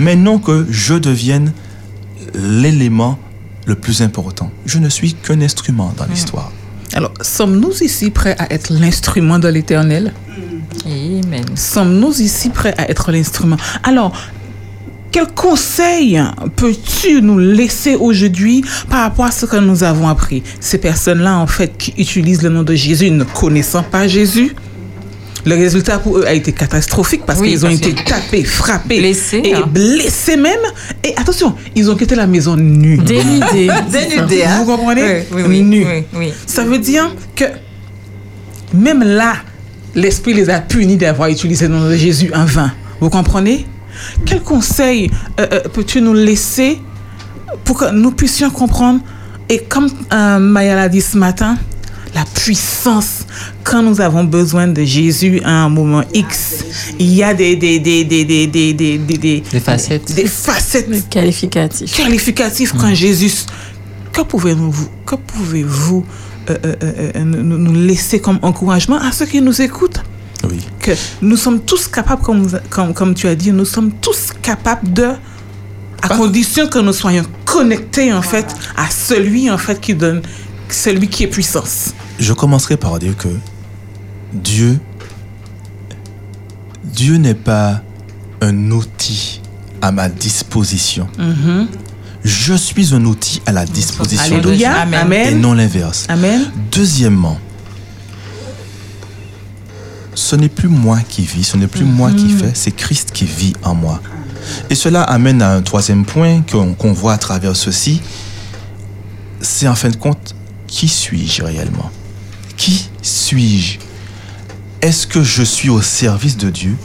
Mais 0.00 0.16
non 0.16 0.38
que 0.38 0.66
je 0.70 0.94
devienne 0.94 1.52
l'élément 2.34 3.18
le 3.66 3.74
plus 3.74 4.00
important. 4.02 4.50
Je 4.64 4.78
ne 4.78 4.88
suis 4.88 5.14
qu'un 5.14 5.40
instrument 5.40 5.92
dans 5.96 6.06
l'histoire. 6.06 6.52
Alors, 6.94 7.12
sommes-nous 7.20 7.82
ici 7.82 8.10
prêts 8.10 8.36
à 8.38 8.52
être 8.52 8.72
l'instrument 8.72 9.38
de 9.38 9.48
l'éternel? 9.48 10.12
Amen. 10.86 11.44
Sommes-nous 11.54 12.20
ici 12.22 12.48
prêts 12.48 12.74
à 12.78 12.88
être 12.90 13.12
l'instrument? 13.12 13.56
Alors, 13.82 14.12
quel 15.10 15.26
conseil 15.26 16.22
peux-tu 16.56 17.20
nous 17.20 17.38
laisser 17.38 17.94
aujourd'hui 17.94 18.64
par 18.88 19.00
rapport 19.00 19.26
à 19.26 19.30
ce 19.30 19.46
que 19.46 19.56
nous 19.56 19.82
avons 19.82 20.08
appris? 20.08 20.42
Ces 20.60 20.78
personnes-là, 20.78 21.38
en 21.38 21.46
fait, 21.46 21.76
qui 21.76 21.92
utilisent 21.98 22.42
le 22.42 22.50
nom 22.50 22.62
de 22.62 22.74
Jésus 22.74 23.10
ne 23.10 23.24
connaissant 23.24 23.82
pas 23.82 24.06
Jésus, 24.06 24.54
le 25.48 25.54
résultat 25.54 25.98
pour 25.98 26.18
eux 26.18 26.24
a 26.26 26.34
été 26.34 26.52
catastrophique 26.52 27.22
parce 27.26 27.40
Oui, 27.40 27.48
qu'ils 27.50 27.64
ont 27.64 27.70
été 27.70 27.94
tapés, 27.94 28.44
frappés 28.44 28.98
Blessés, 28.98 29.40
et 29.44 29.54
hein. 29.54 29.64
blessés 29.66 30.36
même. 30.36 30.60
Et 31.02 31.14
attention, 31.16 31.54
ils 31.74 31.90
ont 31.90 31.96
quitté 31.96 32.14
la 32.14 32.26
maison 32.26 32.56
nus. 32.56 32.98
Dénudés. 32.98 33.68
Dénudés, 33.90 34.44
hein. 34.44 34.58
Vous 34.58 34.76
comprenez? 34.76 35.24
Oui, 35.32 35.42
oui, 35.42 35.42
oui, 35.48 35.62
Nus. 35.62 35.86
Ça 36.46 36.64
veut 36.64 36.78
dire 36.78 37.14
que 37.34 37.44
même 38.74 39.02
là, 39.02 39.36
l'Esprit 39.94 40.34
les 40.34 40.50
a 40.50 40.60
punis 40.60 40.96
d'avoir 40.96 41.30
utilisé 41.30 41.66
le 41.66 41.74
nom 41.74 41.88
de 41.88 41.96
Jésus 41.96 42.30
en 42.34 42.44
vain. 42.44 42.72
Vous 43.00 43.08
comprenez? 43.10 43.66
Quel 44.26 44.42
conseil 44.42 45.10
euh, 45.40 45.46
euh, 45.52 45.60
peux-tu 45.72 46.00
nous 46.02 46.14
laisser 46.14 46.78
pour 47.64 47.78
que 47.78 47.90
nous 47.90 48.10
puissions 48.10 48.50
comprendre? 48.50 49.00
Et 49.48 49.60
comme 49.60 49.88
euh, 50.12 50.38
Maya 50.38 50.74
l'a 50.76 50.88
dit 50.88 51.00
ce 51.00 51.16
matin, 51.16 51.56
la 52.18 52.24
puissance, 52.24 53.26
quand 53.62 53.82
nous 53.82 54.00
avons 54.00 54.24
besoin 54.24 54.66
de 54.66 54.82
Jésus 54.82 55.40
à 55.44 55.52
un 55.64 55.68
moment 55.68 56.02
X, 56.12 56.64
il 56.98 57.12
y 57.14 57.22
a 57.22 57.32
des, 57.32 57.54
des, 57.54 57.78
des, 57.78 58.04
des, 58.04 58.24
des, 58.24 58.46
des, 58.48 58.72
des, 58.74 58.98
des, 58.98 59.18
des- 59.18 59.40
Des 59.52 59.60
facettes. 59.60 60.14
des 60.14 60.26
facettes 60.26 61.08
qualificatifs. 61.08 61.94
qualificatifs 61.96 62.72
quand 62.80 62.92
Jésus. 62.94 63.32
Que 64.12 64.22
pouvez-vous, 64.22 64.88
que 65.06 65.14
pouvez-vous 65.14 66.04
euh, 66.50 66.56
euh, 66.64 66.74
euh, 66.82 67.12
euh, 67.16 67.24
nous, 67.24 67.58
nous 67.58 67.74
laisser 67.86 68.18
comme 68.20 68.38
encouragement 68.42 68.98
à 68.98 69.12
ceux 69.12 69.26
qui 69.26 69.40
nous 69.40 69.60
écoutent 69.62 70.00
Oui. 70.50 70.58
Que 70.80 70.92
nous 71.22 71.36
sommes 71.36 71.60
tous 71.60 71.86
capables, 71.86 72.22
comme, 72.22 72.48
comme, 72.70 72.94
comme 72.94 73.14
tu 73.14 73.28
as 73.28 73.36
dit, 73.36 73.52
nous 73.52 73.64
sommes 73.66 73.92
tous 74.00 74.30
capables 74.42 74.92
de, 74.92 75.08
à 76.02 76.08
condition 76.08 76.66
que 76.66 76.80
nous 76.80 76.92
soyons 76.94 77.24
connectés 77.44 78.12
en 78.12 78.22
fait 78.22 78.46
à 78.76 78.90
celui 78.90 79.48
en 79.50 79.58
fait 79.58 79.78
qui 79.80 79.94
donne, 79.94 80.22
celui 80.68 81.06
qui 81.08 81.22
est 81.24 81.28
puissance. 81.28 81.92
Je 82.18 82.32
commencerai 82.32 82.76
par 82.76 82.98
dire 82.98 83.16
que 83.16 83.28
Dieu, 84.32 84.78
Dieu 86.84 87.16
n'est 87.16 87.34
pas 87.34 87.82
un 88.40 88.70
outil 88.70 89.40
à 89.82 89.92
ma 89.92 90.08
disposition. 90.08 91.08
Mhm. 91.18 91.68
Je 92.24 92.54
suis 92.54 92.92
un 92.94 93.04
outil 93.04 93.40
à 93.46 93.52
la 93.52 93.64
disposition 93.64 94.38
de 94.40 94.54
Dieu. 94.54 94.66
Amen. 94.66 95.28
Et 95.28 95.34
non 95.34 95.54
l'inverse. 95.54 96.06
Deuxièmement, 96.72 97.38
ce 100.14 100.34
n'est 100.34 100.48
plus 100.48 100.68
moi 100.68 100.98
qui 101.08 101.22
vis, 101.22 101.44
ce 101.44 101.56
n'est 101.56 101.68
plus 101.68 101.84
moi 101.84 102.10
qui 102.10 102.24
Mhm. 102.24 102.38
fais, 102.38 102.50
c'est 102.54 102.72
Christ 102.72 103.12
qui 103.12 103.24
vit 103.24 103.52
en 103.62 103.74
moi. 103.74 104.00
Et 104.68 104.74
cela 104.74 105.02
amène 105.02 105.42
à 105.42 105.52
un 105.54 105.62
troisième 105.62 106.04
point 106.04 106.42
qu'on 106.42 106.74
qu'on 106.74 106.92
voit 106.92 107.12
à 107.12 107.18
travers 107.18 107.54
ceci. 107.54 108.00
C'est 109.40 109.68
en 109.68 109.76
fin 109.76 109.90
de 109.90 109.96
compte, 109.96 110.34
qui 110.66 110.88
suis-je 110.88 111.44
réellement? 111.44 111.90
Qui 112.58 112.90
suis-je? 113.00 113.78
Est-ce 114.82 115.06
que 115.06 115.22
je 115.22 115.42
suis 115.42 115.70
au 115.70 115.80
service 115.80 116.36
de 116.36 116.50
Dieu 116.50 116.76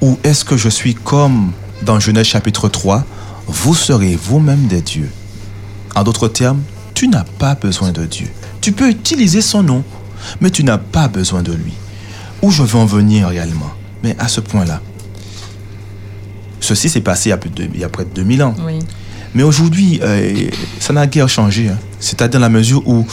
ou 0.00 0.18
est-ce 0.24 0.44
que 0.44 0.56
je 0.56 0.68
suis 0.68 0.94
comme 0.94 1.52
dans 1.82 2.00
Genèse 2.00 2.26
chapitre 2.26 2.68
3, 2.68 3.04
vous 3.46 3.74
serez 3.74 4.16
vous-même 4.16 4.66
des 4.66 4.80
dieux? 4.80 5.10
En 5.94 6.02
d'autres 6.02 6.26
termes, 6.28 6.62
tu 6.94 7.06
n'as 7.08 7.24
pas 7.38 7.54
besoin 7.54 7.92
de 7.92 8.04
Dieu. 8.04 8.26
Tu 8.60 8.72
peux 8.72 8.88
utiliser 8.88 9.42
son 9.42 9.62
nom, 9.62 9.84
mais 10.40 10.50
tu 10.50 10.64
n'as 10.64 10.78
pas 10.78 11.08
besoin 11.08 11.42
de 11.42 11.52
lui. 11.52 11.72
Où 12.40 12.50
je 12.50 12.62
veux 12.62 12.78
en 12.78 12.86
venir 12.86 13.28
réellement? 13.28 13.70
Mais 14.02 14.16
à 14.18 14.28
ce 14.28 14.40
point-là, 14.40 14.80
ceci 16.58 16.88
s'est 16.88 17.00
passé 17.00 17.32
il 17.74 17.78
y 17.80 17.84
a, 17.84 17.88
près 17.88 18.04
de 18.04 18.10
2000 18.14 18.42
ans. 18.42 18.54
Oui. 18.66 18.78
Mais 19.34 19.42
aujourd'hui, 19.42 20.00
euh, 20.02 20.50
ça 20.80 20.92
n'a 20.92 21.06
guère 21.06 21.28
changé. 21.28 21.68
hein. 21.68 21.78
C'est-à-dire 22.00 22.40
dans 22.40 22.44
la 22.44 22.48
mesure 22.50 22.86
où 22.86 23.06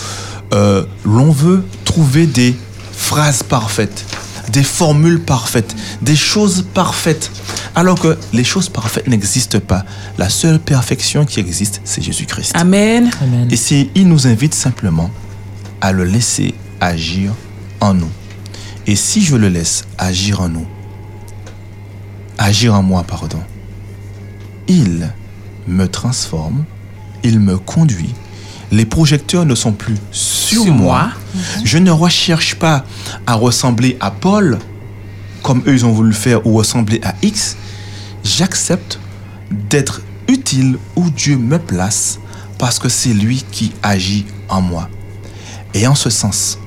euh, 0.53 0.85
l'on 1.05 1.31
veut 1.31 1.63
trouver 1.85 2.25
des 2.25 2.55
phrases 2.91 3.43
parfaites, 3.43 4.05
des 4.51 4.63
formules 4.63 5.21
parfaites, 5.21 5.75
des 6.01 6.15
choses 6.15 6.65
parfaites. 6.73 7.31
Alors 7.75 7.99
que 7.99 8.17
les 8.33 8.43
choses 8.43 8.67
parfaites 8.67 9.07
n'existent 9.07 9.59
pas. 9.59 9.85
La 10.17 10.29
seule 10.29 10.59
perfection 10.59 11.25
qui 11.25 11.39
existe, 11.39 11.81
c'est 11.83 12.01
Jésus-Christ. 12.01 12.53
Amen. 12.55 13.09
Et 13.49 13.55
c'est, 13.55 13.89
il 13.95 14.07
nous 14.07 14.27
invite 14.27 14.53
simplement 14.53 15.09
à 15.81 15.91
le 15.91 16.03
laisser 16.03 16.55
agir 16.81 17.31
en 17.79 17.93
nous. 17.93 18.09
Et 18.87 18.95
si 18.95 19.21
je 19.21 19.35
le 19.35 19.49
laisse 19.49 19.85
agir 19.97 20.41
en 20.41 20.49
nous, 20.49 20.67
agir 22.37 22.73
en 22.73 22.81
moi, 22.81 23.03
pardon, 23.03 23.39
il 24.67 25.09
me 25.67 25.87
transforme, 25.87 26.65
il 27.23 27.39
me 27.39 27.57
conduit. 27.57 28.13
Les 28.71 28.85
projecteurs 28.85 29.45
ne 29.45 29.55
sont 29.55 29.71
plus 29.71 29.95
sur, 30.11 30.63
Sur 30.63 30.73
moi. 30.73 31.11
moi. 31.33 31.43
Je 31.63 31.77
ne 31.77 31.91
recherche 31.91 32.55
pas 32.55 32.85
à 33.25 33.33
ressembler 33.33 33.97
à 33.99 34.11
Paul, 34.11 34.59
comme 35.41 35.63
eux 35.67 35.73
ils 35.73 35.85
ont 35.85 35.91
voulu 35.91 36.09
le 36.09 36.15
faire, 36.15 36.45
ou 36.45 36.53
ressembler 36.53 37.01
à 37.03 37.15
X. 37.21 37.57
J'accepte 38.23 38.99
d'être 39.69 40.01
utile 40.27 40.77
où 40.95 41.09
Dieu 41.09 41.37
me 41.37 41.57
place, 41.57 42.19
parce 42.57 42.77
que 42.77 42.89
c'est 42.89 43.13
lui 43.13 43.43
qui 43.51 43.71
agit 43.81 44.25
en 44.49 44.61
moi. 44.61 44.87
Et 45.73 45.87
en 45.87 45.95
ce 45.95 46.09
sens, 46.09 46.59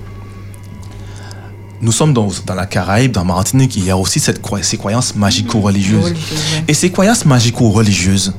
nous 1.81 1.93
sommes 1.93 2.13
dans, 2.15 2.29
dans 2.47 2.55
la 2.55 2.67
Caraïbe, 2.67 3.13
dans 3.13 3.25
Martinique, 3.25 3.77
il 3.77 3.85
y 3.85 3.91
a 3.91 3.97
aussi 3.97 4.21
cette, 4.21 4.41
ces 4.63 4.77
croyances 4.77 5.15
magico-religieuses. 5.17 6.15
Et 6.69 6.75
ces 6.75 6.91
croyances 6.91 7.25
magico-religieuses 7.25 8.35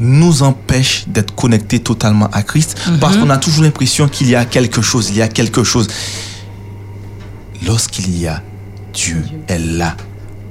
nous 0.00 0.42
empêchent 0.42 1.04
d'être 1.08 1.34
connectés 1.34 1.80
totalement 1.80 2.28
à 2.32 2.42
Christ 2.42 2.76
parce 3.00 3.16
Mhm. 3.16 3.22
qu'on 3.24 3.30
a 3.30 3.36
toujours 3.38 3.64
l'impression 3.64 4.08
qu'il 4.08 4.28
y 4.28 4.34
a 4.36 4.44
quelque 4.44 4.80
chose, 4.82 5.08
il 5.10 5.16
y 5.16 5.22
a 5.22 5.28
quelque 5.28 5.64
chose. 5.64 5.88
Lorsqu'il 7.66 8.16
y 8.18 8.26
a 8.26 8.42
Dieu 8.94 9.22
est 9.48 9.58
là. 9.58 9.96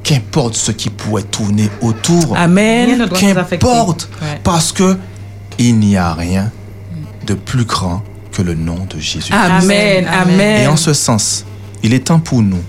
Qu'importe 0.03 0.55
ce 0.55 0.71
qui 0.71 0.89
pourrait 0.89 1.23
tourner 1.23 1.69
autour. 1.81 2.35
Amen. 2.37 3.09
Qu'importe. 3.09 4.09
Ouais. 4.21 4.39
Parce 4.43 4.71
que 4.71 4.97
il 5.57 5.79
n'y 5.79 5.97
a 5.97 6.13
rien 6.13 6.51
de 7.25 7.33
plus 7.33 7.65
grand 7.65 8.03
que 8.31 8.41
le 8.41 8.53
nom 8.53 8.85
de 8.89 8.99
Jésus. 8.99 9.33
Amen. 9.33 10.05
Amen. 10.07 10.63
Et 10.63 10.67
en 10.67 10.77
ce 10.77 10.93
sens, 10.93 11.45
il 11.83 11.93
est 11.93 12.05
temps 12.07 12.19
pour 12.19 12.41
nous 12.41 12.61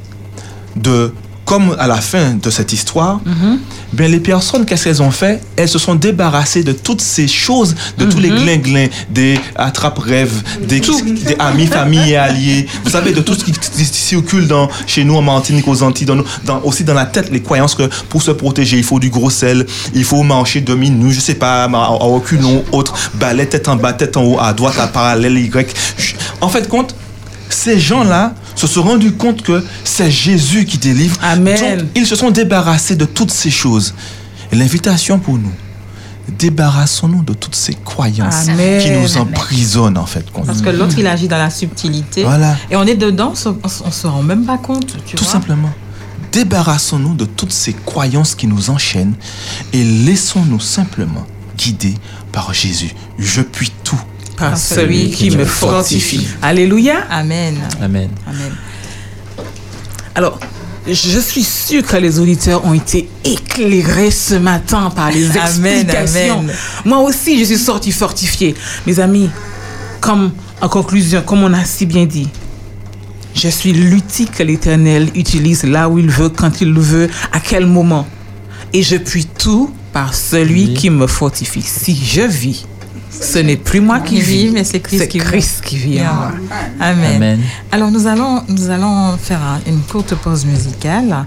de, 0.75 1.13
comme 1.49 1.75
à 1.79 1.87
la 1.87 1.97
fin 1.97 2.35
de 2.35 2.51
cette 2.51 2.75
histoire, 2.75 3.21
Mhm. 3.25 3.59
bien 3.95 4.09
les 4.09 4.21
personnes, 4.21 4.67
qu'est-ce 4.67 4.85
qu'elles 4.85 5.01
ont 5.03 5.11
fait? 5.11 5.41
Elles 5.57 5.67
se 5.77 5.79
sont 5.79 5.95
débarrassées 5.95 6.63
de 6.63 6.73
toutes 6.73 7.01
ces 7.01 7.27
choses, 7.27 7.75
de 7.97 8.05
tous 8.05 8.19
les 8.19 8.31
Mhm. 8.31 8.43
glinglins, 8.43 8.89
des 9.09 9.41
attrape-rêves, 9.57 10.43
des, 10.69 10.81
des 10.81 11.37
amis, 11.39 11.67
familles 11.67 12.11
et 12.13 12.17
alliés. 12.19 12.67
Vous 12.85 12.91
savez, 12.91 13.13
de 13.13 13.23
tout 13.23 13.33
ce 13.35 13.45
qui, 13.45 13.53
circule 13.87 14.47
dans, 14.47 14.69
chez 14.87 15.05
nous 15.05 15.17
en 15.17 15.23
Martinique, 15.23 15.67
aux 15.69 15.83
Antilles, 15.83 16.07
dans, 16.07 16.17
nos- 16.17 16.27
dans- 16.45 16.61
aussi 16.65 16.85
dans 16.85 16.93
la 16.93 17.07
tête, 17.07 17.31
les 17.31 17.41
croyances 17.41 17.75
que 17.75 17.89
pour 18.11 18.21
se 18.23 18.31
protéger, 18.31 18.77
il 18.77 18.85
faut 18.85 18.99
du 19.01 19.09
gros 19.09 19.31
sel, 19.31 19.65
il 19.95 20.05
faut 20.05 20.23
marcher 20.23 20.61
demi-nu, 20.61 21.13
je 21.15 21.21
sais 21.21 21.35
pas, 21.35 21.65
à, 21.65 21.87
reculons, 21.87 22.63
autre, 22.73 22.93
balai, 23.15 23.47
tête 23.47 23.69
en 23.69 23.77
bas, 23.77 23.95
tête 23.95 24.19
en 24.19 24.23
haut, 24.25 24.39
à 24.39 24.53
droite, 24.53 24.79
à 24.79 24.87
parallèle, 24.87 25.39
Y. 25.39 25.75
En 26.43 26.51
fait, 26.51 26.69
compte, 26.69 26.95
ces 27.55 27.79
gens-là 27.79 28.35
se 28.55 28.67
sont 28.67 28.83
rendus 28.83 29.13
compte 29.13 29.43
que 29.43 29.65
c'est 29.85 30.11
Jésus 30.11 30.65
qui 30.65 30.79
délivre. 30.79 31.17
Amen. 31.23 31.79
Donc, 31.79 31.89
ils 31.95 32.07
se 32.07 32.17
sont 32.17 32.31
débarrassés 32.31 32.97
de 32.97 33.05
toutes 33.05 33.31
ces 33.31 33.51
choses. 33.51 33.95
Et 34.53 34.57
l'invitation 34.57 35.19
pour 35.19 35.37
nous, 35.39 35.53
débarrassons-nous 36.39 37.23
de 37.23 37.33
toutes 37.35 37.55
ces 37.55 37.75
croyances 37.75 38.49
Amen. 38.49 38.83
qui 38.83 38.91
nous 38.91 39.17
Amen. 39.17 39.35
emprisonnent 39.35 39.99
en 39.99 40.07
fait. 40.07 40.31
compte. 40.31 40.47
Parce 40.47 40.61
que 40.63 40.71
l'autre, 40.71 40.95
il 40.99 41.07
agit 41.07 41.29
dans 41.29 41.39
la 41.39 41.51
subtilité. 41.51 42.23
Voilà. 42.25 42.57
Et 42.71 42.77
on 42.77 42.85
est 42.85 42.97
dedans, 42.97 43.31
on 43.33 43.35
se- 43.35 43.49
on 43.85 43.91
se- 43.91 44.07
rend 44.07 44.23
même 44.23 44.45
pas 44.45 44.59
compte. 44.59 44.97
Tu 45.07 45.17
Tout 45.17 45.25
vois. 45.25 45.33
simplement. 45.33 45.71
Débarrassons-nous 46.33 47.15
de 47.15 47.25
toutes 47.25 47.53
ces 47.53 47.73
croyances 47.73 48.35
qui 48.35 48.47
nous 48.47 48.71
enchaînent 48.71 49.15
et 49.73 49.83
laissons-nous 49.83 50.61
simplement 50.61 51.27
guider 51.57 51.95
par 52.33 52.53
Jésus. 52.53 52.91
Je 53.19 53.41
puis 53.41 53.73
tout 53.83 53.99
Par 54.39 54.57
celui 54.57 55.11
qui 55.11 55.31
me 55.31 55.45
fortifie. 55.45 56.27
Alléluia. 56.43 57.05
Amen. 57.11 57.57
Amen. 57.83 58.11
Amen. 58.27 58.53
Alors, 60.15 60.39
je 60.87 61.19
suis 61.19 61.43
sûre 61.45 61.85
que 61.85 61.97
les 61.97 62.19
auditeurs 62.19 62.65
ont 62.65 62.73
été 62.75 63.09
éclairés 63.25 64.11
ce 64.11 64.35
matin 64.37 64.91
par 64.95 65.11
les 65.11 65.27
Amen, 65.37 65.87
explications. 65.89 66.39
amen. 66.41 66.57
Moi 66.85 66.99
aussi, 67.01 67.39
je 67.39 67.45
suis 67.45 67.59
sortie 67.59 67.93
fortifiée. 67.93 68.55
Mes 68.87 68.99
amis, 69.01 69.29
comme 70.01 70.33
en 70.61 70.69
conclusion, 70.69 71.23
comme 71.23 71.43
on 71.45 71.53
a 71.53 71.65
si 71.65 71.85
bien 71.87 72.07
dit, 72.07 72.29
je 73.35 73.49
suis 73.49 73.73
l'outil 73.73 74.27
que 74.27 74.43
l'Éternel 74.43 75.09
utilise 75.15 75.65
là 75.65 75.89
où 75.89 75.99
il 75.99 76.09
veut, 76.11 76.29
quand 76.31 76.61
il 76.61 76.73
le 76.73 76.81
veut, 76.81 77.11
à 77.33 77.41
quel 77.41 77.67
moment. 77.67 78.07
Et 78.73 78.83
je 78.83 78.97
puis 78.97 79.27
tout 79.27 79.71
par 79.93 80.15
celui 80.15 80.75
qui 80.75 80.91
me 80.91 81.07
fortifie. 81.07 81.63
Si 81.63 81.95
je 81.97 82.23
vis, 82.23 82.67
ce 83.11 83.39
n'est 83.39 83.57
plus 83.57 83.81
moi 83.81 84.01
qui 84.01 84.21
vis, 84.21 84.51
mais 84.51 84.65
c'est 84.65 84.81
Christ 84.81 85.09
qui 85.09 85.19
vit. 85.19 85.25
Christ 85.25 85.61
qui 85.65 85.77
vit 85.77 86.01
en 86.01 86.15
moi. 86.15 86.33
Amen. 86.81 87.17
Amen. 87.17 87.41
Alors 87.73 87.91
nous 87.91 88.07
allons, 88.07 88.43
nous 88.49 88.71
allons 88.71 89.17
faire 89.17 89.41
un- 89.43 89.61
une 89.71 89.81
courte 89.81 90.15
pause 90.17 90.45
musicale. 90.45 91.27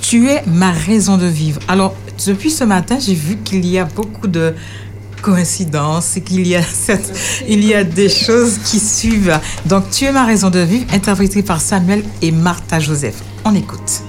Tu 0.00 0.28
es 0.28 0.42
ma 0.46 0.70
raison 0.70 1.16
de 1.16 1.26
vivre. 1.26 1.60
Alors 1.68 1.94
depuis 2.26 2.50
ce 2.50 2.64
matin, 2.64 2.98
j'ai 3.00 3.14
vu 3.14 3.36
qu'il 3.38 3.66
y 3.66 3.78
a 3.78 3.84
beaucoup 3.84 4.26
de 4.28 4.54
coïncidences 5.22 6.18
et 6.18 6.20
qu'il 6.20 6.46
y 6.46 6.54
a 6.54 6.62
cette- 6.72 7.12
il 7.48 7.64
y 7.64 7.72
a 7.74 7.82
des 7.84 8.10
choses 8.10 8.58
qui 8.64 8.78
suivent. 8.78 9.40
Donc, 9.64 9.88
tu 9.90 10.04
es 10.04 10.12
ma 10.12 10.24
raison 10.26 10.50
de 10.50 10.58
vivre, 10.60 10.84
interprété 10.92 11.42
par 11.42 11.60
Samuel 11.62 12.04
et 12.20 12.30
Martha 12.30 12.78
Joseph. 12.78 13.16
On 13.46 13.54
écoute. 13.54 14.02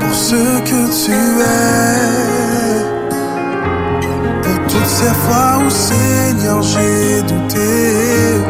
Pour 0.00 0.14
ce 0.14 0.60
que 0.68 0.80
tu 1.04 1.12
es. 1.12 2.00
Pour 4.42 4.58
toutes 4.68 4.92
ces 4.98 5.14
fois 5.24 5.50
où 5.64 5.70
Seigneur 5.70 6.62
j'ai 6.62 7.22
douté, 7.22 8.40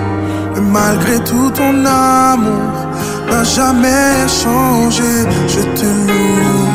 malgré 0.60 1.18
tout 1.24 1.50
ton 1.50 1.84
amour 1.84 2.72
n'a 3.30 3.44
jamais 3.44 4.28
changé, 4.42 5.12
je 5.48 5.62
te 5.78 5.86
loue 6.06 6.68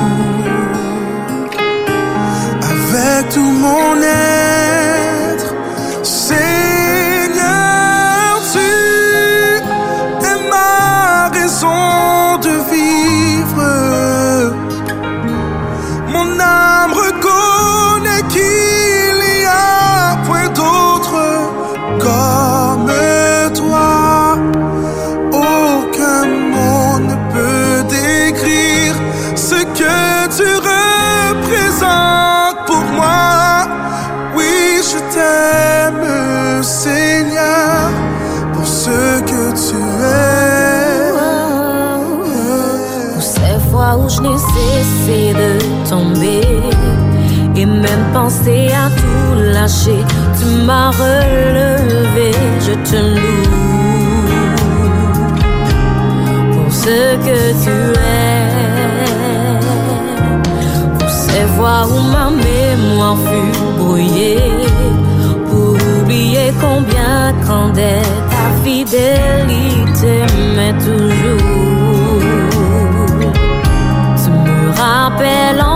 avec 2.62 3.30
tout 3.30 3.52
mon 3.64 4.02
être. 4.02 4.45
Même 47.86 48.06
pensé 48.14 48.70
à 48.84 48.90
tout 49.00 49.34
lâcher, 49.54 50.02
tu 50.38 50.46
m'as 50.66 50.90
relevé, 50.90 52.32
je 52.66 52.74
te 52.90 53.00
loue 53.16 53.50
pour 56.54 56.70
ce 56.84 57.00
que 57.26 57.40
tu 57.64 57.78
es. 58.00 58.46
Pour 61.00 61.10
ces 61.10 61.46
fois 61.56 61.82
où 61.94 61.98
ma 62.16 62.28
mémoire 62.46 63.18
fut 63.28 63.52
brouillée, 63.80 64.52
pour 65.50 65.76
oublier 66.00 66.48
combien 66.66 67.34
grande 67.44 67.78
est 67.78 68.10
ta 68.32 68.46
fidélité, 68.64 70.14
mais 70.56 70.74
toujours 70.86 71.56
tu 74.22 74.30
me 74.32 74.60
rappelles 74.82 75.62
encore. 75.62 75.75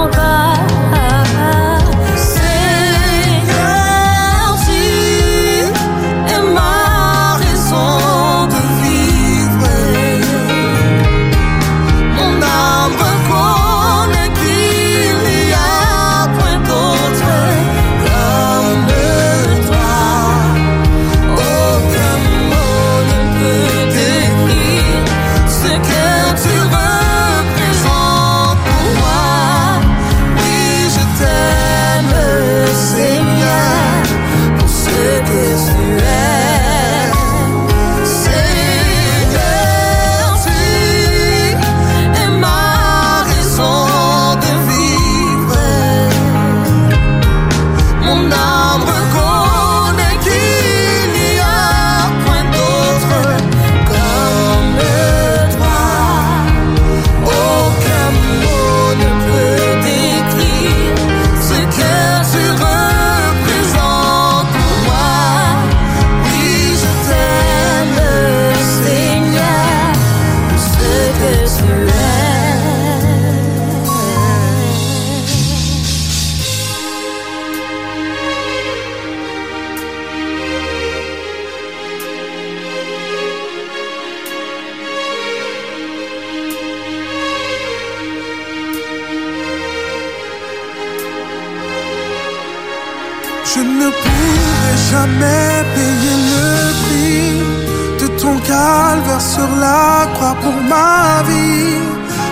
Sur 99.39 99.55
la 99.67 100.07
croix 100.13 100.35
pour 100.43 100.57
ma 100.73 101.23
vie. 101.29 101.77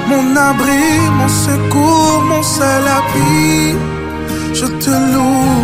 Mon 0.09 0.25
abri, 0.49 0.87
mon 1.19 1.31
secours, 1.45 2.19
mon 2.31 2.43
seul 2.57 2.83
appui. 2.99 3.75
Je 4.59 4.67
te 4.83 4.95
loue 5.13 5.61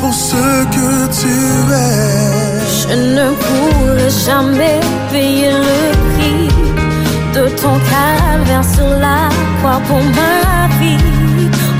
pour 0.00 0.14
ce 0.28 0.44
que 0.74 0.90
tu 1.20 1.34
es. 1.88 2.10
Je 2.80 2.92
ne 3.16 3.26
pourrai 3.42 4.10
jamais 4.26 4.78
payer 5.12 5.52
le 5.68 5.80
prix 6.10 6.48
de 7.36 7.44
ton 7.62 7.76
calvaire 7.92 8.66
sur 8.76 8.90
la 9.06 9.22
croix 9.56 9.80
pour 9.88 10.02
ma 10.18 10.38
vie. 10.80 11.06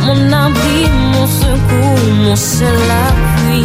Mon 0.07 0.20
abri, 0.47 0.81
mon 1.12 1.27
secours, 1.43 2.03
mon 2.25 2.37
seul 2.37 2.83
appui. 3.07 3.65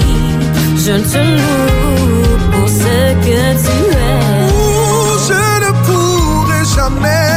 Je 0.85 0.95
te 1.11 1.21
loue 1.37 2.37
pour 2.51 2.67
ce 2.81 2.97
que 3.25 3.39
tu 3.65 3.77
es. 4.11 4.24
Je 6.85 6.89
ne 6.91 6.95
pourrai 6.97 7.34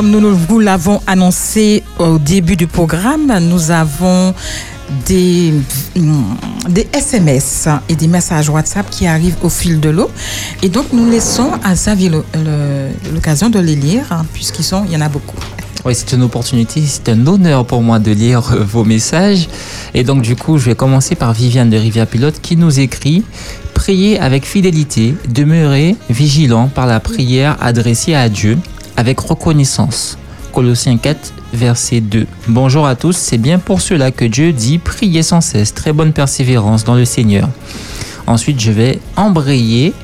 Comme 0.00 0.12
nous 0.12 0.34
vous 0.34 0.60
l'avons 0.60 1.02
annoncé 1.06 1.82
au 1.98 2.18
début 2.18 2.56
du 2.56 2.66
programme, 2.66 3.38
nous 3.42 3.70
avons 3.70 4.32
des, 5.04 5.52
mm, 5.94 6.22
SMS 6.90 7.68
et 7.86 7.96
des 7.96 8.08
messages 8.08 8.48
WhatsApp 8.48 8.88
qui 8.88 9.06
arrivent 9.06 9.36
au 9.42 9.50
fil 9.50 9.78
de 9.78 9.90
l'eau. 9.90 10.10
Et 10.62 10.70
donc, 10.70 10.86
nous 10.94 11.04
laissons 11.04 11.50
à 11.62 11.74
Xavier 11.74 12.10
l'occasion 13.12 13.50
de 13.50 13.58
les 13.58 13.76
lire, 13.76 14.06
hein, 14.10 14.24
puisqu'ils 14.32 14.64
y 14.90 14.96
en 14.96 15.02
a 15.02 15.10
beaucoup. 15.10 15.36
Oui, 15.84 15.94
c'est 15.94 16.12
une 16.14 16.22
opportunité, 16.22 16.82
c'est 16.86 17.10
un 17.10 17.26
honneur 17.26 17.66
pour 17.66 17.82
moi 17.82 17.98
de 17.98 18.12
lire 18.12 18.52
euh, 18.52 18.64
vos 18.64 18.84
messages. 18.84 19.50
Et 19.92 20.02
donc, 20.02 20.22
du 20.22 20.34
coup, 20.34 20.56
je 20.56 20.64
vais 20.64 20.74
commencer 20.74 21.14
par 21.14 21.34
Viviane 21.34 21.68
de 21.68 21.76
Rivière 21.76 22.06
Pilote 22.06 22.40
qui 22.40 22.56
nous 22.56 22.80
écrit 22.80 23.22
Priez 23.74 24.18
avec 24.18 24.46
fidélité, 24.46 25.14
demeurez 25.28 25.94
vigilant 26.08 26.68
par 26.68 26.86
la 26.86 27.00
prière 27.00 27.58
adressée 27.60 28.14
à 28.14 28.30
Dieu 28.30 28.56
avec 29.00 29.18
reconnaissance. 29.18 30.18
Colossiens 30.52 30.98
4, 30.98 31.32
verset 31.54 32.02
2. 32.02 32.26
Bonjour 32.48 32.86
à 32.86 32.96
tous, 32.96 33.16
c'est 33.16 33.38
bien 33.38 33.58
pour 33.58 33.80
cela 33.80 34.10
que 34.10 34.26
Dieu 34.26 34.52
dit 34.52 34.76
Priez 34.76 35.22
sans 35.22 35.40
cesse, 35.40 35.72
très 35.72 35.94
bonne 35.94 36.12
persévérance 36.12 36.84
dans 36.84 36.94
le 36.94 37.06
Seigneur. 37.06 37.48
Ensuite, 38.26 38.60
je 38.60 38.70
vais 38.70 38.98
embrayer 39.16 39.94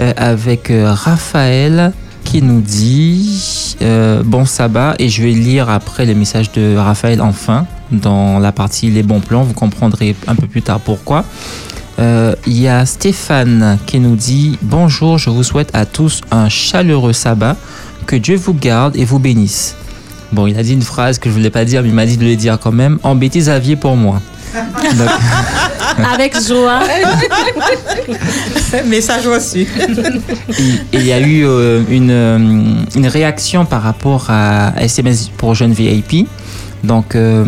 euh, 0.00 0.12
avec 0.16 0.72
euh, 0.72 0.92
Raphaël 0.92 1.92
qui 2.24 2.42
nous 2.42 2.60
dit 2.60 3.76
euh, 3.80 4.24
bon 4.24 4.44
sabbat 4.44 4.96
et 4.98 5.08
je 5.08 5.22
vais 5.22 5.30
lire 5.30 5.70
après 5.70 6.04
le 6.04 6.16
message 6.16 6.50
de 6.50 6.74
Raphaël 6.76 7.20
enfin 7.20 7.66
dans 7.92 8.40
la 8.40 8.50
partie 8.50 8.90
les 8.90 9.04
bons 9.04 9.20
plans. 9.20 9.44
Vous 9.44 9.54
comprendrez 9.54 10.16
un 10.26 10.34
peu 10.34 10.48
plus 10.48 10.62
tard 10.62 10.80
pourquoi. 10.80 11.24
Il 12.48 12.58
y 12.58 12.66
a 12.66 12.84
Stéphane 12.84 13.78
qui 13.86 14.00
nous 14.00 14.16
dit 14.16 14.58
bonjour, 14.60 15.18
je 15.18 15.30
vous 15.30 15.44
souhaite 15.44 15.70
à 15.72 15.86
tous 15.86 16.20
un 16.32 16.48
chaleureux 16.48 17.12
sabbat, 17.12 17.56
que 18.06 18.16
Dieu 18.16 18.36
vous 18.36 18.54
garde 18.54 18.96
et 18.96 19.04
vous 19.04 19.18
bénisse. 19.18 19.74
Bon, 20.32 20.46
il 20.46 20.58
a 20.58 20.62
dit 20.62 20.72
une 20.72 20.82
phrase 20.82 21.18
que 21.18 21.28
je 21.28 21.34
voulais 21.34 21.50
pas 21.50 21.64
dire, 21.64 21.82
mais 21.82 21.88
il 21.88 21.94
m'a 21.94 22.06
dit 22.06 22.16
de 22.16 22.24
le 22.24 22.36
dire 22.36 22.58
quand 22.60 22.72
même. 22.72 22.98
Embêtez 23.02 23.40
Xavier 23.40 23.76
pour 23.76 23.96
moi. 23.96 24.20
Donc- 24.54 25.08
Avec 26.14 26.34
joie. 26.42 26.80
Message 28.86 29.26
reçu. 29.26 29.66
Il 30.92 31.06
y 31.06 31.12
a 31.12 31.20
eu 31.20 31.44
euh, 31.46 31.82
une, 31.90 32.10
euh, 32.10 32.38
une 32.96 33.06
réaction 33.06 33.64
par 33.66 33.82
rapport 33.82 34.26
à 34.30 34.72
SMS 34.80 35.28
pour 35.36 35.54
jeunes 35.54 35.72
VIP. 35.72 36.26
Donc, 36.84 37.14
euh, 37.14 37.44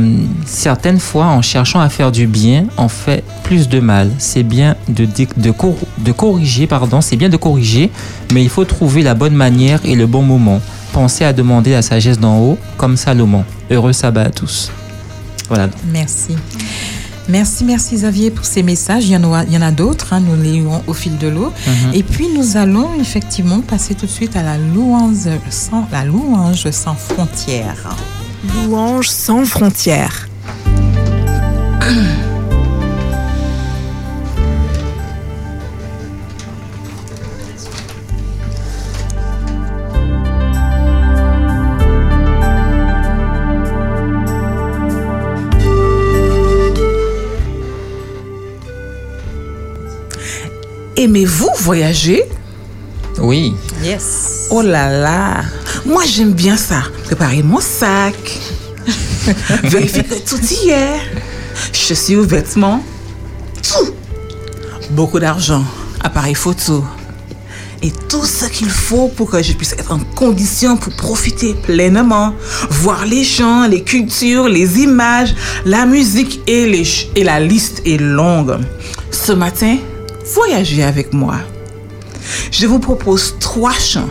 certaines 0.47 1.01
fois, 1.01 1.27
en 1.27 1.43
cherchant 1.43 1.81
à 1.81 1.89
faire 1.89 2.13
du 2.13 2.27
bien, 2.27 2.67
on 2.77 2.89
fait 2.89 3.25
plus 3.43 3.69
de 3.69 3.81
mal. 3.81 4.11
C'est 4.19 4.45
bien 4.45 4.77
de, 4.89 5.51
cor- 5.51 5.75
de 5.99 6.13
corriger, 6.13 6.67
pardon, 6.69 7.01
c'est 7.01 7.17
bien 7.17 7.29
de 7.29 7.37
corriger, 7.37 7.91
mais 8.33 8.43
il 8.45 8.49
faut 8.49 8.65
trouver 8.65 9.03
la 9.03 9.15
bonne 9.15 9.35
manière 9.35 9.81
et 9.85 9.97
le 9.97 10.07
bon 10.07 10.23
moment. 10.23 10.61
Pensez 10.93 11.25
à 11.25 11.33
demander 11.33 11.73
la 11.73 11.83
sagesse 11.83 12.21
d'en 12.21 12.39
haut, 12.39 12.59
comme 12.77 12.97
Salomon. 12.97 13.45
Heureux 13.71 13.93
sabbat 13.93 14.23
à 14.27 14.31
tous. 14.31 14.71
Voilà. 15.49 15.69
Merci. 15.93 16.37
Merci, 17.29 17.65
merci 17.65 17.95
Xavier 17.97 18.31
pour 18.31 18.45
ces 18.45 18.63
messages. 18.63 19.05
Il 19.07 19.13
y 19.13 19.17
en 19.17 19.33
a, 19.33 19.45
il 19.45 19.53
y 19.53 19.57
en 19.57 19.63
a 19.63 19.71
d'autres, 19.73 20.13
hein, 20.13 20.21
nous 20.21 20.37
les 20.41 20.53
lirons 20.53 20.83
au 20.87 20.93
fil 20.93 21.17
de 21.19 21.27
l'eau. 21.29 21.53
Mhm. 21.67 21.95
Et 21.95 22.03
puis 22.03 22.27
nous 22.37 22.57
allons 22.57 22.91
effectivement 23.01 23.61
passer 23.63 23.95
tout 23.95 24.07
de 24.07 24.11
suite 24.11 24.37
à 24.37 24.43
la 24.43 24.59
louange 24.59 25.29
sans, 25.51 25.89
la 25.91 26.05
louange 26.05 26.71
sans 26.71 26.95
frontières. 26.95 27.97
Louange 28.53 29.09
sans 29.09 29.45
frontières. 29.45 30.29
Aimez-vous 50.97 51.51
voyager? 51.59 52.25
Oui. 53.19 53.55
Yes. 53.83 54.49
Oh 54.51 54.63
là 54.63 54.91
là, 54.91 55.45
moi 55.87 56.03
j'aime 56.07 56.33
bien 56.33 56.57
ça. 56.57 56.83
Préparer 57.05 57.43
mon 57.43 57.61
sac, 57.61 58.15
vérifier 59.65 60.03
que 60.05 60.15
tout 60.15 60.41
y 60.65 60.71
est, 60.71 61.01
chaussures, 61.73 62.23
vêtements, 62.23 62.83
tout. 63.63 63.93
Beaucoup 64.91 65.19
d'argent, 65.19 65.65
appareil 66.03 66.35
photo 66.35 66.85
et 67.85 67.93
tout 68.09 68.25
ce 68.25 68.47
qu'il 68.47 68.71
faut 68.71 69.09
pour 69.09 69.31
que 69.31 69.43
je 69.43 69.53
puisse 69.53 69.75
être 69.75 69.93
en 69.93 69.99
condition 69.99 70.79
pour 70.79 70.95
profiter 70.95 71.53
pleinement, 71.53 72.33
voir 72.71 73.05
les 73.05 73.25
gens, 73.25 73.67
les 73.67 73.83
cultures, 73.83 74.49
les 74.49 74.81
images, 74.81 75.35
la 75.67 75.85
musique 75.85 76.41
et, 76.47 76.67
les 76.67 76.85
et 77.15 77.25
la 77.25 77.41
liste 77.41 77.83
est 77.85 78.01
longue. 78.01 78.57
Ce 79.11 79.33
matin, 79.33 79.77
voyagez 80.35 80.83
avec 80.83 81.13
moi. 81.13 81.37
Je 82.51 82.67
vous 82.67 82.79
propose 82.79 83.37
trois 83.41 83.73
chants. 83.73 84.09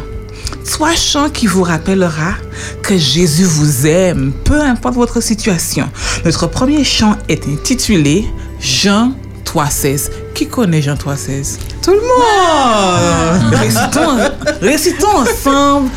Trois 0.69 0.95
chants 0.95 1.29
qui 1.29 1.45
vous 1.47 1.63
rappellera 1.63 2.33
que 2.81 2.97
Jésus 2.97 3.43
vous 3.43 3.85
aime, 3.85 4.31
peu 4.43 4.59
importe 4.61 4.95
votre 4.95 5.21
situation. 5.21 5.89
Notre 6.25 6.47
premier 6.47 6.83
chant 6.83 7.17
est 7.27 7.47
intitulé 7.47 8.25
Jean 8.59 9.13
3,16. 9.45 10.09
Qui 10.33 10.47
connaît 10.47 10.81
Jean 10.81 10.95
3,16 10.95 11.57
Tout 11.83 11.91
le 11.91 12.01
monde 12.01 13.53
récitons, 13.53 14.17
récitons 14.61 15.17
ensemble 15.17 15.89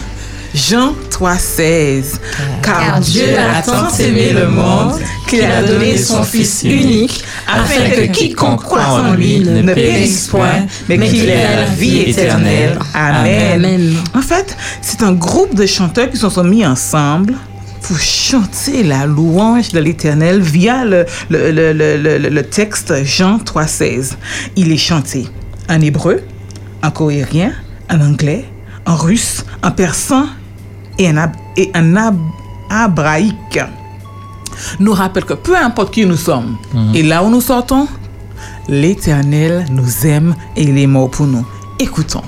Jean 0.57 0.95
3,16. 1.11 2.19
Car 2.63 2.99
Dieu 3.01 3.25
a 3.39 3.61
tant 3.63 3.89
aimé 3.99 4.33
le 4.33 4.49
monde 4.49 4.99
qu'il 5.29 5.45
a 5.45 5.63
donné 5.63 5.97
son 5.99 6.23
Fils 6.23 6.63
unique 6.65 7.23
afin 7.47 7.91
que 7.91 8.07
quiconque 8.07 8.63
croit 8.63 8.81
en 8.87 9.13
lui 9.15 9.41
ne 9.41 9.75
périsse 9.75 10.29
point, 10.29 10.67
mais 10.89 10.99
qu'il 10.99 11.29
ait 11.29 11.57
la 11.57 11.65
vie 11.67 11.99
éternelle. 12.11 12.79
Amen. 12.95 13.95
En 14.15 14.23
fait, 14.23 14.57
c'est 14.81 15.03
un 15.03 15.13
groupe 15.13 15.55
de 15.55 15.67
chanteurs 15.67 16.11
qui 16.11 16.17
se 16.17 16.29
sont 16.31 16.45
mis 16.45 16.65
ensemble 16.67 17.35
pour 17.83 17.99
chanter 18.01 18.83
la 18.83 19.05
louange 19.07 19.69
de 19.73 19.79
l'Éternel 19.79 20.41
via 20.41 20.85
le, 20.85 21.05
le, 21.29 21.51
le, 21.53 21.73
le, 21.73 21.97
le- 21.99 22.29
le 22.31 22.43
texte 22.43 22.95
Jean 23.05 23.37
3,16. 23.39 24.13
Il 24.57 24.73
est 24.73 24.77
chanté 24.79 25.27
en 25.69 25.81
hébreu, 25.83 26.23
en 26.83 26.91
cohérien, 26.91 27.53
en 27.91 28.01
anglais, 28.01 28.45
en 28.87 28.97
russe, 28.97 29.45
en 29.63 29.71
persan 29.71 30.27
et 30.99 31.09
ab- 31.11 31.37
et 31.57 31.71
en 31.75 31.97
ab- 31.97 32.19
abraïque. 32.71 33.61
Nous 34.81 34.93
rappelle 34.93 35.25
que 35.25 35.35
peu 35.35 35.57
importe 35.57 35.93
qui 35.93 36.07
nous 36.07 36.17
sommes 36.17 36.57
et 36.95 37.03
là 37.03 37.23
où 37.23 37.29
nous 37.31 37.41
sortons, 37.43 37.87
l'Éternel 38.69 39.67
nous 39.71 40.07
aime 40.07 40.35
et 40.57 40.63
il 40.65 40.79
est 40.79 40.87
mort 40.87 41.11
pour 41.11 41.27
nous. 41.27 41.45
Écoutons. 41.79 42.23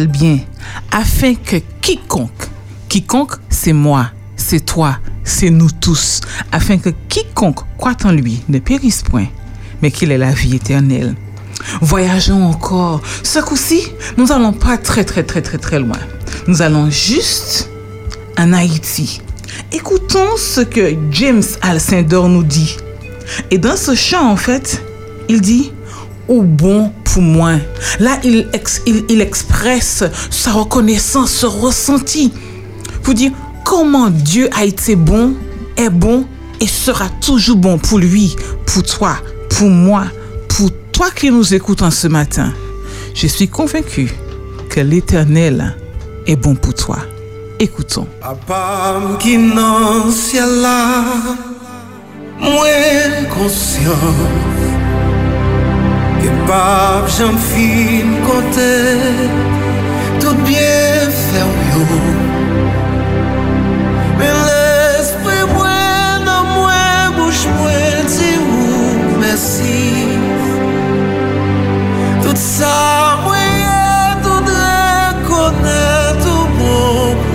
Bien, 0.00 0.38
afin 0.90 1.34
que 1.34 1.56
quiconque, 1.80 2.48
quiconque 2.88 3.34
c'est 3.48 3.72
moi, 3.72 4.10
c'est 4.36 4.64
toi, 4.64 4.98
c'est 5.24 5.50
nous 5.50 5.70
tous, 5.70 6.20
afin 6.50 6.78
que 6.78 6.90
quiconque 7.08 7.60
croit 7.76 7.96
en 8.04 8.12
lui 8.12 8.42
ne 8.48 8.58
périsse 8.58 9.02
point, 9.02 9.26
mais 9.82 9.90
qu'il 9.90 10.10
ait 10.10 10.18
la 10.18 10.32
vie 10.32 10.56
éternelle. 10.56 11.14
Voyageons 11.80 12.44
encore. 12.44 13.00
Ce 13.22 13.38
coup-ci, 13.38 13.86
nous 14.16 14.26
n'allons 14.26 14.52
pas 14.52 14.78
très 14.78 15.04
très 15.04 15.22
très 15.22 15.42
très 15.42 15.58
très 15.58 15.78
loin. 15.78 15.98
Nous 16.48 16.62
allons 16.62 16.90
juste 16.90 17.70
en 18.38 18.52
Haïti. 18.52 19.20
Écoutons 19.70 20.36
ce 20.36 20.62
que 20.62 20.96
James 21.10 21.42
Alcindor 21.60 22.28
nous 22.28 22.42
dit. 22.42 22.76
Et 23.50 23.58
dans 23.58 23.76
ce 23.76 23.94
chant, 23.94 24.28
en 24.30 24.36
fait, 24.36 24.82
il 25.28 25.40
dit 25.40 25.72
Au 26.28 26.42
bon 26.42 26.92
pour 27.04 27.22
moi. 27.22 27.58
Là, 28.02 28.18
il, 28.24 28.48
ex- 28.52 28.82
il, 28.84 29.04
il 29.08 29.20
expresse 29.20 30.02
sa 30.28 30.50
reconnaissance, 30.50 31.30
ce 31.30 31.46
ressenti. 31.46 32.32
Pour 33.04 33.14
dire 33.14 33.30
comment 33.64 34.10
Dieu 34.10 34.50
a 34.58 34.64
été 34.64 34.96
bon, 34.96 35.34
est 35.76 35.88
bon 35.88 36.26
et 36.60 36.66
sera 36.66 37.08
toujours 37.20 37.58
bon 37.58 37.78
pour 37.78 38.00
lui, 38.00 38.34
pour 38.66 38.82
toi, 38.82 39.18
pour 39.50 39.68
moi, 39.68 40.06
pour 40.48 40.70
toi 40.90 41.10
qui 41.14 41.30
nous 41.30 41.54
écoutes 41.54 41.82
en 41.82 41.92
ce 41.92 42.08
matin. 42.08 42.52
Je 43.14 43.28
suis 43.28 43.46
convaincu 43.46 44.12
que 44.68 44.80
l'Éternel 44.80 45.76
est 46.26 46.34
bon 46.36 46.56
pour 46.56 46.74
toi. 46.74 46.98
Écoutons. 47.60 48.08
Pam 48.48 49.18
ki 49.22 49.36
nan 49.38 50.10
Bab, 56.46 57.04
j'enfile 57.06 58.12
côté, 58.26 58.74
tout 60.20 60.34
bien 60.44 61.10
fermé. 61.30 61.72
Mais 64.18 64.32
l'esprit 64.46 65.44
moi, 65.54 65.82
dans 66.26 66.44
moi, 66.56 66.82
bouche 67.16 67.46
moi, 67.58 67.80
dis 68.06 68.38
où, 68.38 69.20
merci. 69.20 69.80
Tout 72.22 72.36
ça, 72.36 73.18
moi, 73.24 73.36
tout 74.22 74.44
reconnaît, 74.60 76.12
tout 76.22 76.46
bon. 76.58 77.31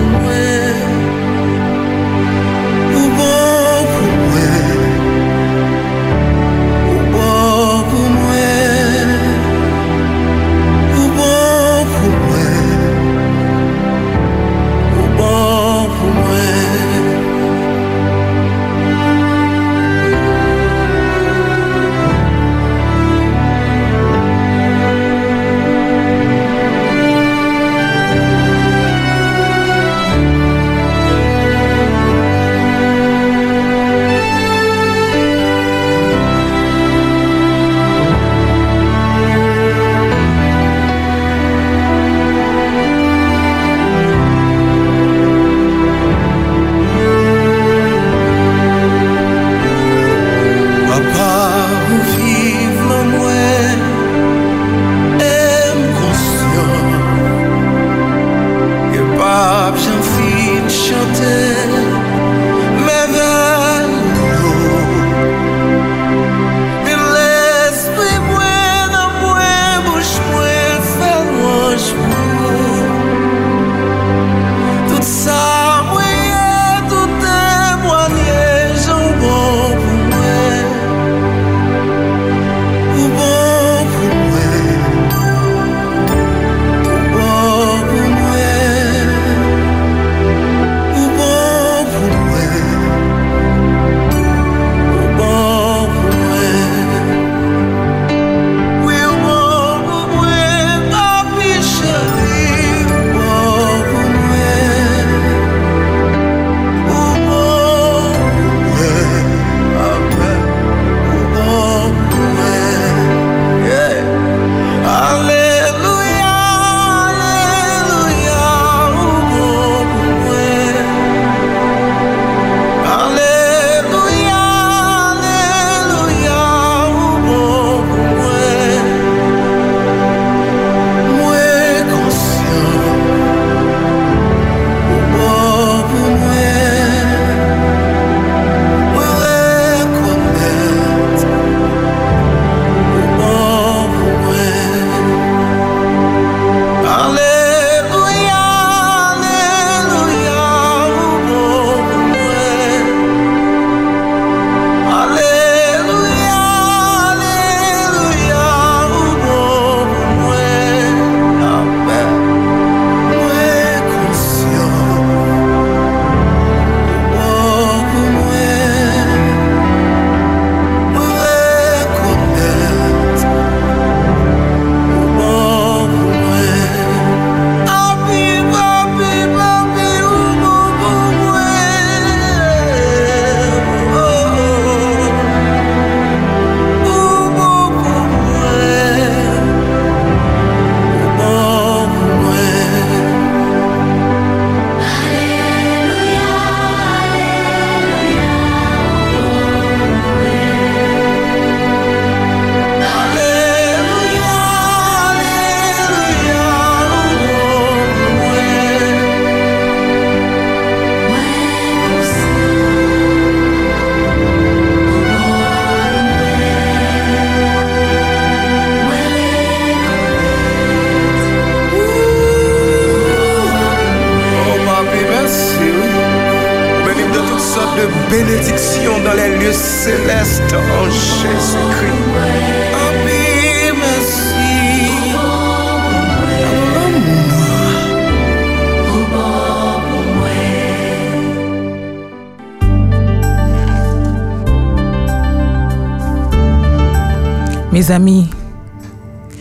Amis, 247.90 248.26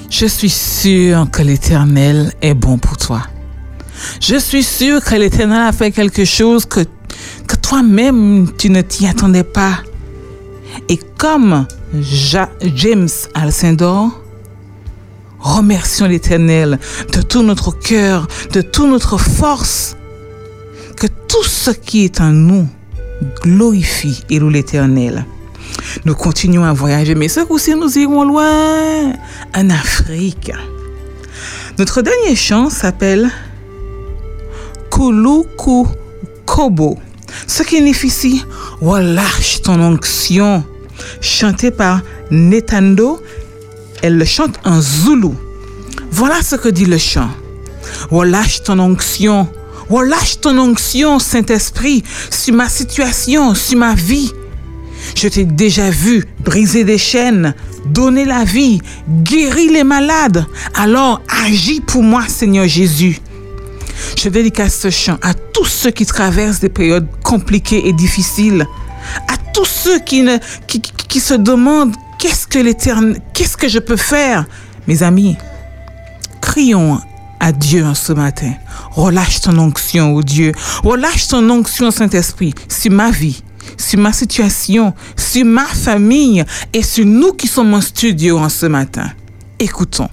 je 0.10 0.26
suis 0.26 0.50
sûr 0.50 1.30
que 1.32 1.42
l'Éternel 1.42 2.32
est 2.42 2.54
bon 2.54 2.78
pour 2.78 2.96
toi. 2.98 3.22
Je 4.22 4.36
suis 4.38 4.64
sûr 4.64 5.04
que 5.04 5.16
l'Éternel 5.16 5.68
a 5.68 5.72
fait 5.72 5.92
quelque 5.92 6.24
chose 6.24 6.66
que, 6.66 6.82
que 7.48 7.56
toi-même 7.58 8.50
tu 8.58 8.70
ne 8.70 8.82
t'y 8.82 9.06
attendais 9.08 9.44
pas. 9.44 9.80
Et 10.88 10.98
comme 11.18 11.66
Ja- 12.00 12.50
James 12.76 13.10
Alcindor, 13.34 14.12
remercions 15.40 16.08
l'Éternel 16.08 16.80
de 17.14 17.22
tout 17.22 17.44
notre 17.44 17.72
cœur, 17.78 18.28
de 18.54 18.62
toute 18.62 18.90
notre 18.90 19.18
force, 19.18 19.98
que 20.96 21.08
tout 21.28 21.44
ce 21.44 21.72
qui 21.72 22.06
est 22.06 22.22
en 22.22 22.32
nous 22.32 22.68
glorifie 23.44 24.24
et 24.30 24.40
loue 24.40 24.50
l'Éternel. 24.50 25.26
Nous 26.08 26.16
continuons 26.16 26.64
à 26.64 26.72
voyager, 26.72 27.16
mais 27.16 27.28
ce 27.28 27.42
coup-ci, 27.42 27.76
nous 27.76 27.98
irons 27.98 28.24
loin, 28.24 29.12
en 29.54 29.70
Afrique. 29.70 30.54
Notre 31.78 32.02
dernier 32.02 32.34
chant 32.34 32.70
s'appelle 32.70 33.30
Kuluku 34.90 35.86
Kobo, 36.46 36.98
ce 37.46 37.62
qui 37.64 37.76
signifie 37.76 38.42
relâche 38.80 39.62
ton 39.64 39.82
onction, 39.82 40.64
chanté 41.20 41.72
par 41.72 42.00
Netando. 42.32 43.22
Elle 44.02 44.18
le 44.18 44.24
chante 44.24 44.62
en 44.64 44.80
zoulou. 44.80 45.36
Voilà 46.10 46.42
ce 46.42 46.56
que 46.56 46.70
dit 46.70 46.86
le 46.86 46.98
chant. 46.98 47.28
Relâche 48.12 48.64
ton 48.64 48.80
onction, 48.80 49.50
relâche 49.90 50.40
ton 50.40 50.58
onction, 50.58 51.20
Saint-Esprit, 51.20 52.02
sur 52.30 52.56
ma 52.56 52.70
situation, 52.70 53.54
sur 53.56 53.78
ma 53.78 53.94
vie. 53.94 54.32
Je 55.20 55.28
t'ai 55.28 55.46
déjà 55.46 55.90
vu 55.90 56.24
briser 56.46 56.84
des 56.84 57.00
chaînes, 57.00 57.56
donner 57.88 58.24
la 58.24 58.44
vie, 58.44 58.80
guérir 59.24 59.72
les 59.72 59.84
malades. 59.84 60.46
Alors 60.76 61.24
agis 61.44 61.82
pour 61.82 62.04
moi, 62.04 62.22
Seigneur 62.28 62.68
Jésus. 62.68 63.20
Je 64.16 64.30
dédicace 64.30 64.78
ce 64.78 64.92
chant 64.92 65.18
à 65.24 65.34
tous 65.34 65.66
ceux 65.66 65.90
qui 65.90 66.06
traversent 66.06 66.60
des 66.60 66.70
périodes 66.70 67.08
compliquées 67.24 67.88
et 67.88 67.94
difficiles, 67.94 68.68
à 69.28 69.38
tous 69.56 69.66
ceux 69.66 69.98
qui, 70.00 70.22
ne, 70.22 70.38
qui, 70.68 70.82
qui- 70.82 71.20
se 71.20 71.34
demandent 71.34 71.96
qu'est-ce 72.20 72.46
que 72.46 72.60
l'éternel, 72.60 73.20
qu'est-ce 73.34 73.58
que 73.58 73.68
je 73.68 73.80
peux 73.80 73.98
faire? 73.98 74.46
Mes 74.88 75.02
amis, 75.02 75.36
crions 76.42 77.00
à 77.40 77.52
Dieu 77.52 77.84
en 77.84 77.96
ce 77.96 78.14
matin. 78.14 78.54
Relâche 78.92 79.42
ton 79.42 79.58
onction, 79.58 80.14
oh 80.14 80.22
Dieu. 80.22 80.52
Relâche 80.84 81.28
ton 81.28 81.50
onction, 81.50 81.90
Saint-Esprit, 81.90 82.54
sur 82.70 82.92
ma 82.92 83.10
vie, 83.10 83.42
sur 83.78 84.00
ma 84.00 84.12
situation, 84.12 84.94
sur 85.16 85.46
ma 85.46 85.66
famille 85.66 86.44
et 86.74 86.84
sur 86.84 87.06
nous 87.06 87.34
qui 87.34 87.48
sommes 87.48 87.74
en 87.74 87.82
studio 87.82 88.38
en 88.38 88.50
ce 88.50 88.66
matin. 88.66 89.10
Écoutons. 89.60 90.10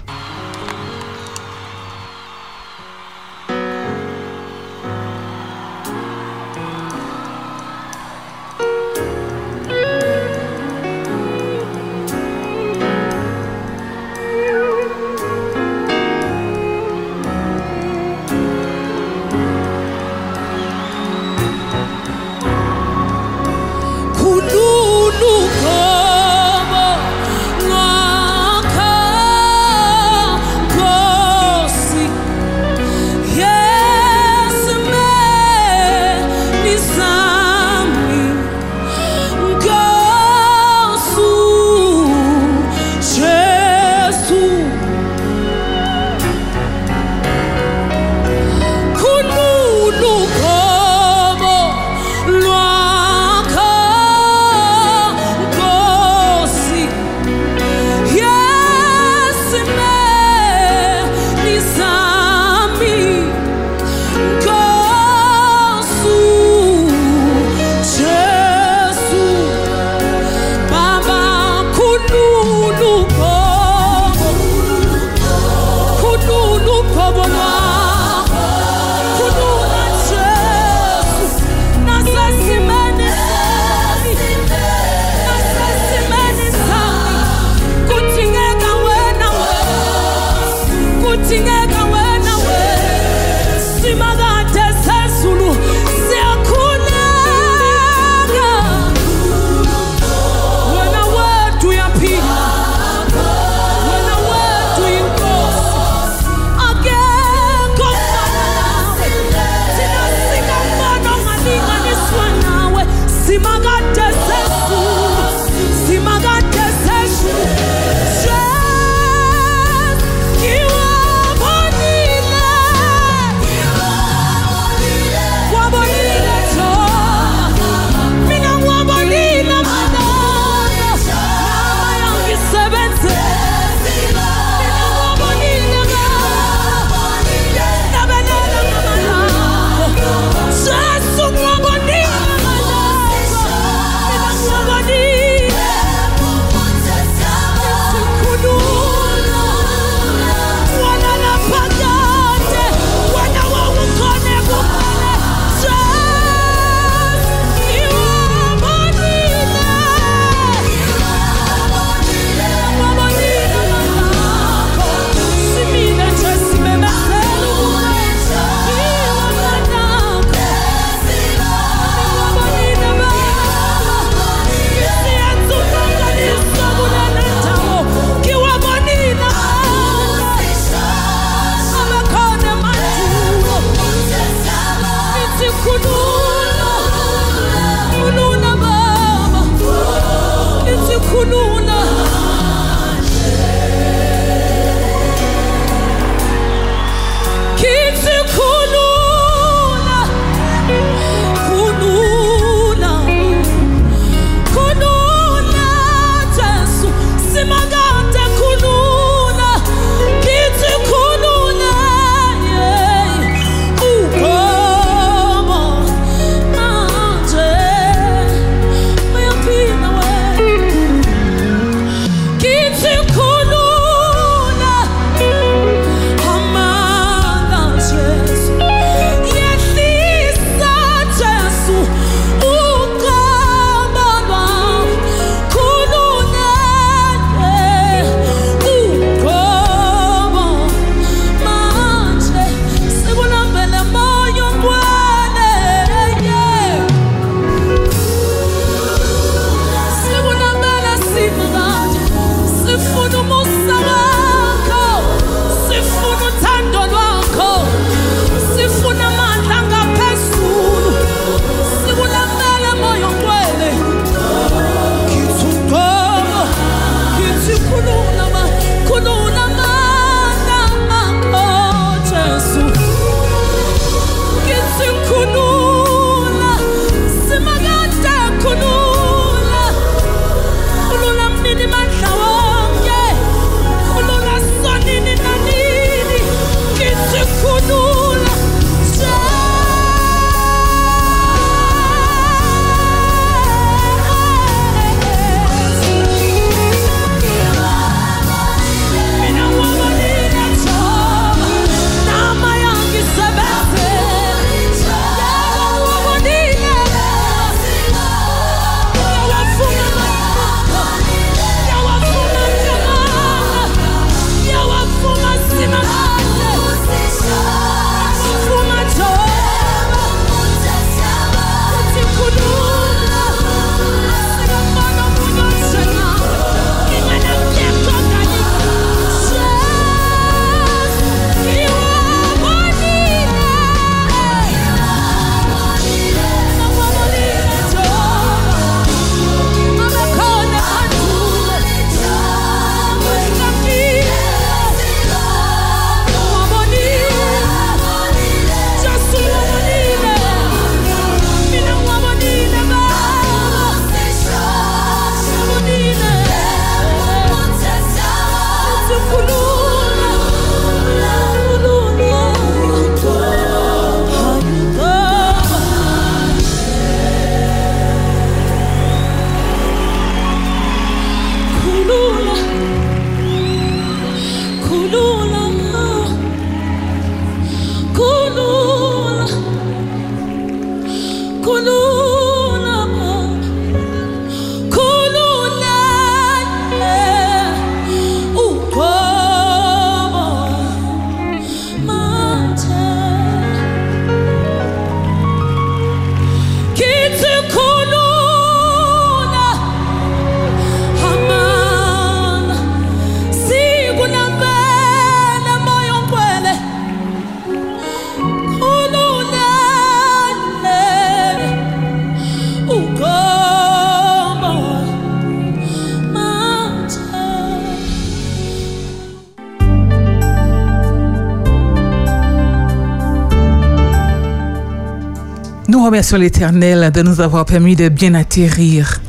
Nous 425.85 425.91
remercions 425.91 426.17
l'Éternel 426.17 426.91
de 426.93 427.03
nous 427.03 427.21
avoir 427.21 427.45
permis 427.45 427.77
de 427.77 427.91
bien 427.91 428.15
atterrir. 428.15 429.03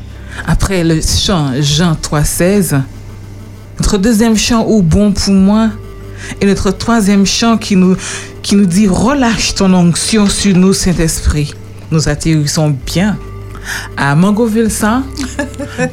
Après 0.45 0.83
le 0.83 0.99
chant 0.99 1.53
Jean 1.61 1.93
3,16, 1.93 2.81
notre 3.79 3.97
deuxième 3.97 4.35
chant 4.35 4.61
Au 4.63 4.81
bon 4.81 5.13
pour 5.13 5.33
moi, 5.33 5.69
et 6.41 6.45
notre 6.45 6.71
troisième 6.71 7.25
chant 7.25 7.57
qui 7.57 7.77
nous, 7.77 7.95
qui 8.41 8.57
nous 8.57 8.65
dit 8.65 8.89
Relâche 8.89 9.55
ton 9.55 9.73
onction 9.73 10.27
sur 10.27 10.53
nous, 10.57 10.73
Saint-Esprit. 10.73 11.53
Nous 11.91 12.09
atterrissons 12.09 12.75
bien 12.85 13.17
à 13.95 14.13
Mangoville 14.15 14.69
100, 14.69 15.03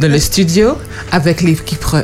dans 0.01 0.11
le 0.11 0.19
studio, 0.19 0.77
avec 1.13 1.43
l'équipe 1.43 1.85
1. 1.95 2.03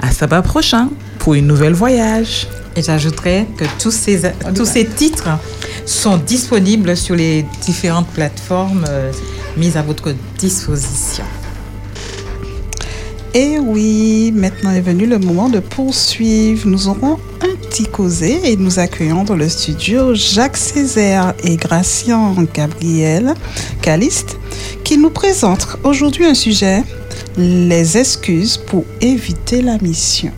À 0.00 0.10
sabbat 0.12 0.40
prochain 0.40 0.88
pour 1.18 1.34
une 1.34 1.46
nouvelle 1.46 1.74
voyage. 1.74 2.46
Et 2.74 2.80
j'ajouterais 2.80 3.46
que 3.58 3.66
tous 3.78 3.90
ces, 3.90 4.22
tous 4.54 4.64
ces 4.64 4.86
titres 4.86 5.28
sont 6.02 6.16
disponibles 6.16 6.96
sur 6.96 7.14
les 7.14 7.44
différentes 7.64 8.08
plateformes 8.08 8.84
euh, 8.88 9.12
mises 9.56 9.76
à 9.76 9.82
votre 9.82 10.12
disposition. 10.36 11.22
Et 13.34 13.60
oui, 13.60 14.32
maintenant 14.34 14.72
est 14.72 14.80
venu 14.80 15.06
le 15.06 15.20
moment 15.20 15.48
de 15.48 15.60
poursuivre. 15.60 16.66
Nous 16.66 16.88
aurons 16.88 17.20
un 17.40 17.54
petit 17.68 17.84
causé 17.84 18.50
et 18.50 18.56
nous 18.56 18.80
accueillons 18.80 19.22
dans 19.22 19.36
le 19.36 19.48
studio 19.48 20.12
Jacques 20.12 20.56
Césaire 20.56 21.34
et 21.44 21.54
Gracian 21.54 22.34
Gabriel 22.52 23.34
Caliste 23.80 24.38
qui 24.82 24.98
nous 24.98 25.10
présentent 25.10 25.78
aujourd'hui 25.84 26.26
un 26.26 26.34
sujet, 26.34 26.82
les 27.38 27.96
excuses 27.96 28.56
pour 28.56 28.84
éviter 29.00 29.62
la 29.62 29.78
mission. 29.78 30.32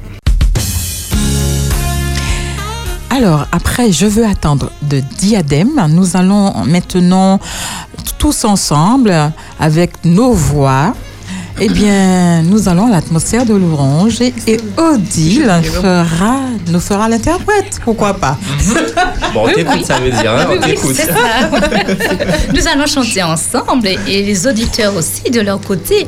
Alors, 3.08 3.43
après 3.74 3.90
Je 3.90 4.06
veux 4.06 4.24
attendre 4.24 4.70
de 4.82 5.00
Diadème, 5.18 5.88
nous 5.88 6.16
allons 6.16 6.54
maintenant 6.64 7.40
tous 8.18 8.44
ensemble, 8.44 9.12
avec 9.58 9.90
nos 10.04 10.30
voix, 10.30 10.94
eh 11.60 11.68
bien, 11.68 12.42
nous 12.42 12.68
allons 12.68 12.86
à 12.86 12.90
l'atmosphère 12.90 13.44
de 13.44 13.54
l'orange 13.54 14.20
et, 14.20 14.32
et 14.46 14.60
Odile 14.76 15.52
fera, 15.62 16.36
nous 16.68 16.78
fera 16.78 17.08
l'interprète. 17.08 17.80
Pourquoi 17.84 18.14
pas. 18.14 18.38
Bon, 19.32 19.48
on 19.48 19.52
t'écoute, 19.52 19.84
ça 19.84 19.98
veut 19.98 20.12
dire, 20.12 20.30
hein, 20.30 20.46
on 20.48 20.60
t'écoute. 20.60 20.94
Nous 22.54 22.68
allons 22.68 22.86
chanter 22.86 23.20
ensemble 23.24 23.88
et 23.88 24.22
les 24.22 24.46
auditeurs 24.46 24.94
aussi, 24.94 25.28
de 25.28 25.40
leur 25.40 25.60
côté, 25.60 26.06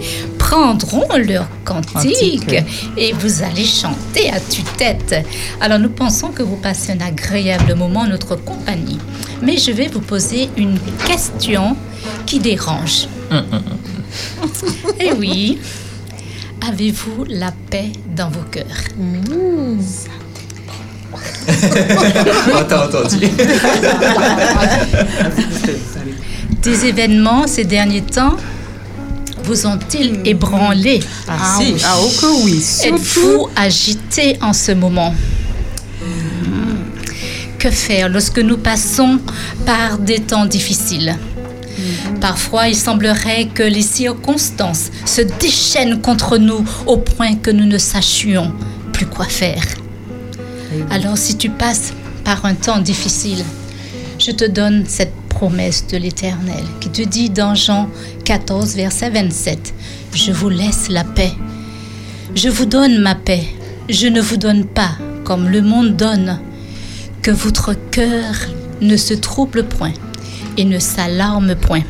prendront 0.57 1.07
leur 1.19 1.47
cantique 1.65 2.47
Cantique. 2.47 2.65
et 2.97 3.13
vous 3.13 3.43
allez 3.43 3.65
chanter 3.65 4.31
à 4.31 4.41
tue-tête. 4.41 5.15
Alors 5.61 5.79
nous 5.79 5.91
pensons 5.91 6.29
que 6.29 6.43
vous 6.43 6.57
passez 6.57 6.93
un 6.93 7.01
agréable 7.01 7.75
moment 7.75 8.01
en 8.01 8.07
notre 8.07 8.37
compagnie. 8.37 8.99
Mais 9.43 9.59
je 9.59 9.71
vais 9.71 9.89
vous 9.89 10.01
poser 10.01 10.49
une 10.57 10.79
question 11.07 11.77
qui 12.25 12.39
dérange. 12.41 13.09
Eh 14.99 15.13
oui. 15.13 15.59
Avez-vous 16.67 17.25
la 17.29 17.53
paix 17.71 17.91
dans 18.17 18.31
vos 18.31 18.45
cœurs? 18.51 18.65
On 22.55 22.65
t'a 22.65 22.87
entendu. 22.87 23.29
Des 26.63 26.87
événements 26.87 27.47
ces 27.47 27.65
derniers 27.65 28.01
temps 28.01 28.37
vous 29.47 29.67
ont-ils 29.67 30.21
ébranlé? 30.25 31.01
Ah 31.29 31.57
si, 31.59 31.75
ah, 31.85 31.97
oh 32.01 32.11
que 32.21 32.45
oui. 32.45 32.65
Êtes-vous 32.85 33.49
agité 33.55 34.37
en 34.43 34.53
ce 34.53 34.73
moment? 34.73 35.15
Que 37.59 37.71
faire 37.71 38.09
lorsque 38.09 38.41
nous 38.41 38.59
passons 38.59 39.21
par 39.65 39.99
des 39.99 40.19
temps 40.19 40.47
difficiles? 40.47 41.17
Parfois, 42.21 42.69
il 42.69 42.77
semblerait 42.77 43.47
que 43.55 43.63
les 43.63 43.83
circonstances 43.83 44.91
se 45.05 45.23
déchaînent 45.23 46.01
contre 46.01 46.39
nous 46.39 46.65
au 46.87 46.97
point 46.97 47.35
que 47.37 47.51
nous 47.51 47.67
ne 47.67 47.79
sachions 47.79 48.53
plus 48.93 49.07
quoi 49.07 49.27
faire. 49.27 49.65
Alors, 50.91 51.17
si 51.17 51.37
tu 51.37 51.51
passes 51.51 51.93
par 52.25 52.45
un 52.45 52.55
temps 52.55 52.81
difficile, 52.81 53.45
je 54.19 54.33
te 54.33 54.45
donne 54.45 54.85
cette 54.89 55.15
promesse 55.41 55.87
de 55.87 55.99
l'Éternel 55.99 56.65
qui 56.81 56.89
te 56.89 57.03
dit 57.03 57.29
dans 57.29 57.55
Jean 57.55 57.91
14, 58.25 58.75
verset 58.75 59.11
27, 59.11 59.75
Je 60.15 60.33
vous 60.33 60.49
laisse 60.49 60.89
la 60.89 61.05
paix. 61.05 61.33
Je 62.35 62.49
vous 62.49 62.65
donne 62.65 62.99
ma 63.03 63.15
paix. 63.15 63.45
Je 63.91 64.07
ne 64.07 64.23
vous 64.23 64.39
donne 64.39 64.65
pas 64.65 64.93
comme 65.25 65.51
le 65.51 65.61
monde 65.61 65.95
donne. 65.95 66.41
Que 67.21 67.31
votre 67.31 67.75
cœur 67.91 68.33
ne 68.81 68.97
se 68.97 69.13
trouble 69.13 69.65
point 69.65 69.93
et 70.57 70.65
ne 70.65 70.79
s'alarme 70.79 71.55
point. 71.55 71.83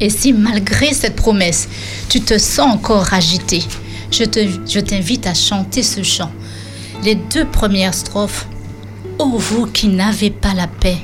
Et 0.00 0.08
si 0.08 0.32
malgré 0.32 0.94
cette 0.94 1.16
promesse, 1.16 1.68
tu 2.08 2.22
te 2.22 2.38
sens 2.38 2.72
encore 2.76 3.12
agité, 3.12 3.62
je 4.10 4.24
te- 4.24 4.48
je 4.66 4.80
t'invite 4.80 5.26
à 5.26 5.34
chanter 5.34 5.82
ce 5.82 6.02
chant. 6.02 6.32
Les 7.04 7.14
deux 7.14 7.44
premières 7.44 7.94
strophes. 7.94 8.46
Ô 9.18 9.36
vous 9.38 9.66
qui 9.66 9.88
n'avez 9.88 10.30
pas 10.30 10.54
la 10.54 10.66
paix, 10.66 10.96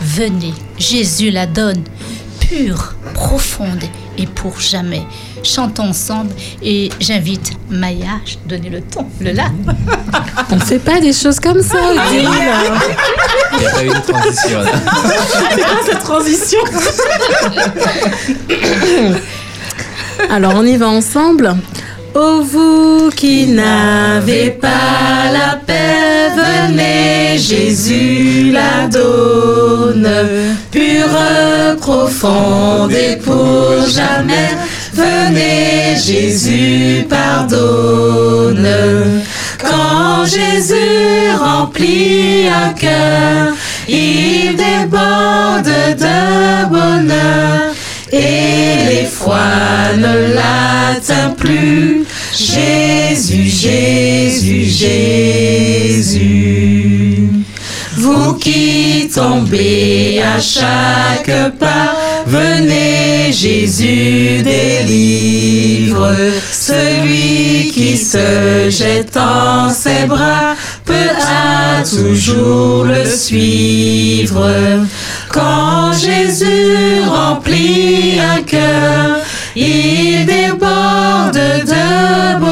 venez, 0.00 0.54
Jésus 0.80 1.30
la 1.30 1.46
donne, 1.46 1.84
pure, 2.40 2.94
profonde 3.12 3.84
et 4.16 4.26
pour 4.26 4.58
jamais. 4.58 5.02
Chantons 5.44 5.90
ensemble 5.90 6.30
et 6.62 6.88
j'invite 7.00 7.52
Maya, 7.68 8.18
donnez 8.46 8.70
le 8.70 8.80
ton, 8.80 9.06
le 9.20 9.32
la. 9.32 9.50
On 10.50 10.56
ne 10.56 10.60
fait 10.60 10.78
pas 10.78 10.98
des 11.00 11.12
choses 11.12 11.38
comme 11.38 11.62
ça, 11.62 11.76
Odile. 11.76 12.28
Il 13.52 13.58
n'y 13.58 13.66
a 13.66 13.70
pas 13.70 13.84
eu 13.84 13.88
de 13.88 14.10
transition 14.10 14.60
là. 14.60 14.72
C'est 15.54 15.60
quoi 15.60 15.80
cette 15.84 15.98
transition 15.98 16.60
Alors 20.30 20.54
on 20.56 20.64
y 20.64 20.78
va 20.78 20.88
ensemble. 20.88 21.56
Ô 22.14 22.42
vous 22.42 23.10
qui 23.14 23.46
n'avez 23.46 24.50
pas 24.50 25.30
la 25.32 25.60
paix, 25.64 26.30
venez, 26.34 27.38
Jésus 27.38 28.50
la 28.52 28.88
donne. 28.88 30.08
Pure, 30.72 31.76
profonde 31.80 32.90
et 32.90 33.16
pour 33.16 33.86
jamais, 33.88 34.50
venez, 34.92 35.96
Jésus 36.04 37.06
pardonne. 37.08 38.68
Quand 39.58 40.24
Jésus 40.24 41.30
remplit 41.38 42.48
un 42.48 42.72
cœur, 42.72 43.54
il 43.88 44.56
déborde 44.56 45.70
de 45.96 46.68
bonheur 46.68 47.72
et 48.12 48.88
les 48.88 49.06
fois 49.06 49.94
ne 49.96 50.34
plus. 50.34 50.69
Jésus, 53.62 54.64
Jésus. 54.64 56.08
Vous 57.94 58.32
qui 58.34 59.10
tombez 59.14 60.22
à 60.22 60.40
chaque 60.40 61.58
pas, 61.58 61.94
venez, 62.26 63.30
Jésus 63.30 64.42
délivre. 64.42 66.10
Celui 66.50 67.70
qui 67.70 67.98
se 67.98 68.70
jette 68.70 69.18
en 69.18 69.68
ses 69.68 70.06
bras 70.06 70.56
peut 70.86 70.94
à 71.20 71.82
toujours 71.82 72.84
le 72.84 73.04
suivre. 73.04 74.48
Quand 75.28 75.92
Jésus 75.92 77.02
remplit 77.06 78.18
un 78.18 78.40
cœur, 78.40 79.18
il 79.54 80.24
déborde 80.24 81.34
de 81.34 82.40
bonheur, 82.40 82.49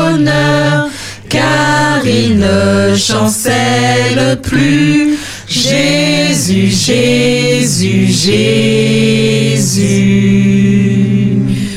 ne 2.39 2.97
chancelle 2.97 4.41
plus. 4.41 5.19
Jésus, 5.49 6.69
Jésus, 6.69 8.07
Jésus. 8.07 9.89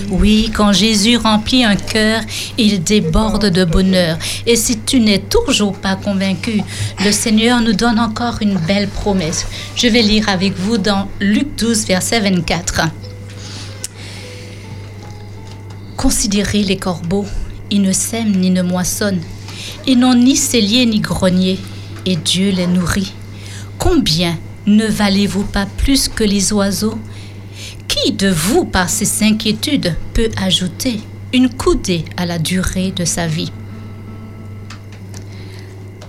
Oui, 0.09 0.51
quand 0.53 0.71
Jésus 0.71 1.17
remplit 1.17 1.63
un 1.63 1.75
cœur, 1.75 2.21
il 2.57 2.83
déborde 2.83 3.49
de 3.49 3.65
bonheur. 3.65 4.17
Et 4.45 4.55
si 4.55 4.79
tu 4.79 4.99
n'es 4.99 5.19
toujours 5.19 5.73
pas 5.73 5.95
convaincu, 5.95 6.61
le 7.03 7.11
Seigneur 7.11 7.59
nous 7.61 7.73
donne 7.73 7.99
encore 7.99 8.37
une 8.41 8.59
belle 8.67 8.87
promesse. 8.87 9.47
Je 9.75 9.87
vais 9.87 10.03
lire 10.03 10.29
avec 10.29 10.53
vous 10.57 10.77
dans 10.77 11.07
Luc 11.19 11.55
12, 11.57 11.87
verset 11.87 12.19
24. 12.19 12.81
Considérez 15.97 16.63
les 16.63 16.77
corbeaux, 16.77 17.25
ils 17.71 17.81
ne 17.81 17.91
sèment 17.91 18.35
ni 18.35 18.51
ne 18.51 18.61
moissonnent. 18.61 19.21
Ils 19.87 19.97
n'ont 19.97 20.15
ni 20.15 20.35
cellier 20.35 20.85
ni 20.85 20.99
grenier, 20.99 21.59
et 22.05 22.15
Dieu 22.15 22.51
les 22.51 22.67
nourrit. 22.67 23.13
Combien 23.77 24.37
ne 24.67 24.85
valez-vous 24.85 25.43
pas 25.43 25.65
plus 25.65 26.07
que 26.07 26.23
les 26.23 26.53
oiseaux? 26.53 26.99
Qui 27.87 28.11
de 28.11 28.29
vous, 28.29 28.63
par 28.63 28.89
ses 28.89 29.23
inquiétudes, 29.23 29.95
peut 30.13 30.29
ajouter 30.37 31.01
une 31.33 31.49
coudée 31.49 32.05
à 32.15 32.25
la 32.25 32.37
durée 32.37 32.91
de 32.91 33.05
sa 33.05 33.27
vie? 33.27 33.51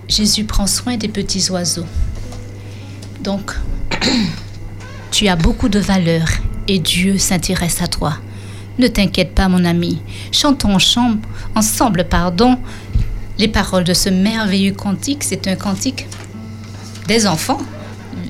Jésus 0.09 0.44
prend 0.44 0.67
soin 0.67 0.99
des 0.99 1.09
petits 1.09 1.51
oiseaux. 1.51 1.86
Donc, 3.23 3.52
tu 5.10 5.28
as 5.28 5.36
beaucoup 5.36 5.70
de 5.70 5.78
valeur 5.78 6.28
et 6.68 6.78
Dieu 6.78 7.17
s'intéresse 7.17 7.81
à 7.81 7.86
toi. 7.86 8.18
Ne 8.78 8.89
t'inquiète 8.89 9.34
pas, 9.34 9.49
mon 9.49 9.65
ami. 9.65 10.01
Chantons 10.31 10.75
en 10.75 10.78
chambre, 10.78 11.26
ensemble, 11.55 12.07
pardon, 12.09 12.59
les 13.39 13.49
paroles 13.49 13.85
de 13.85 13.94
ce 13.94 14.09
merveilleux 14.09 14.73
cantique. 14.73 15.25
C'est 15.25 15.47
un 15.49 15.57
cantique 15.57 16.07
des 17.09 17.27
enfants. 17.27 17.61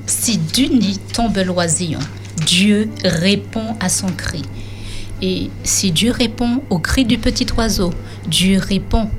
Si 0.05 0.37
du 0.37 0.67
nid 0.67 0.99
tombe 1.13 1.37
l'oisillon, 1.37 1.99
Dieu 2.45 2.89
répond 3.03 3.75
à 3.79 3.89
son 3.89 4.07
cri. 4.07 4.41
Et 5.21 5.49
si 5.63 5.91
Dieu 5.91 6.11
répond 6.11 6.61
au 6.69 6.79
cri 6.79 7.05
du 7.05 7.17
petit 7.17 7.47
oiseau, 7.57 7.93
Dieu 8.27 8.59
répond 8.59 9.09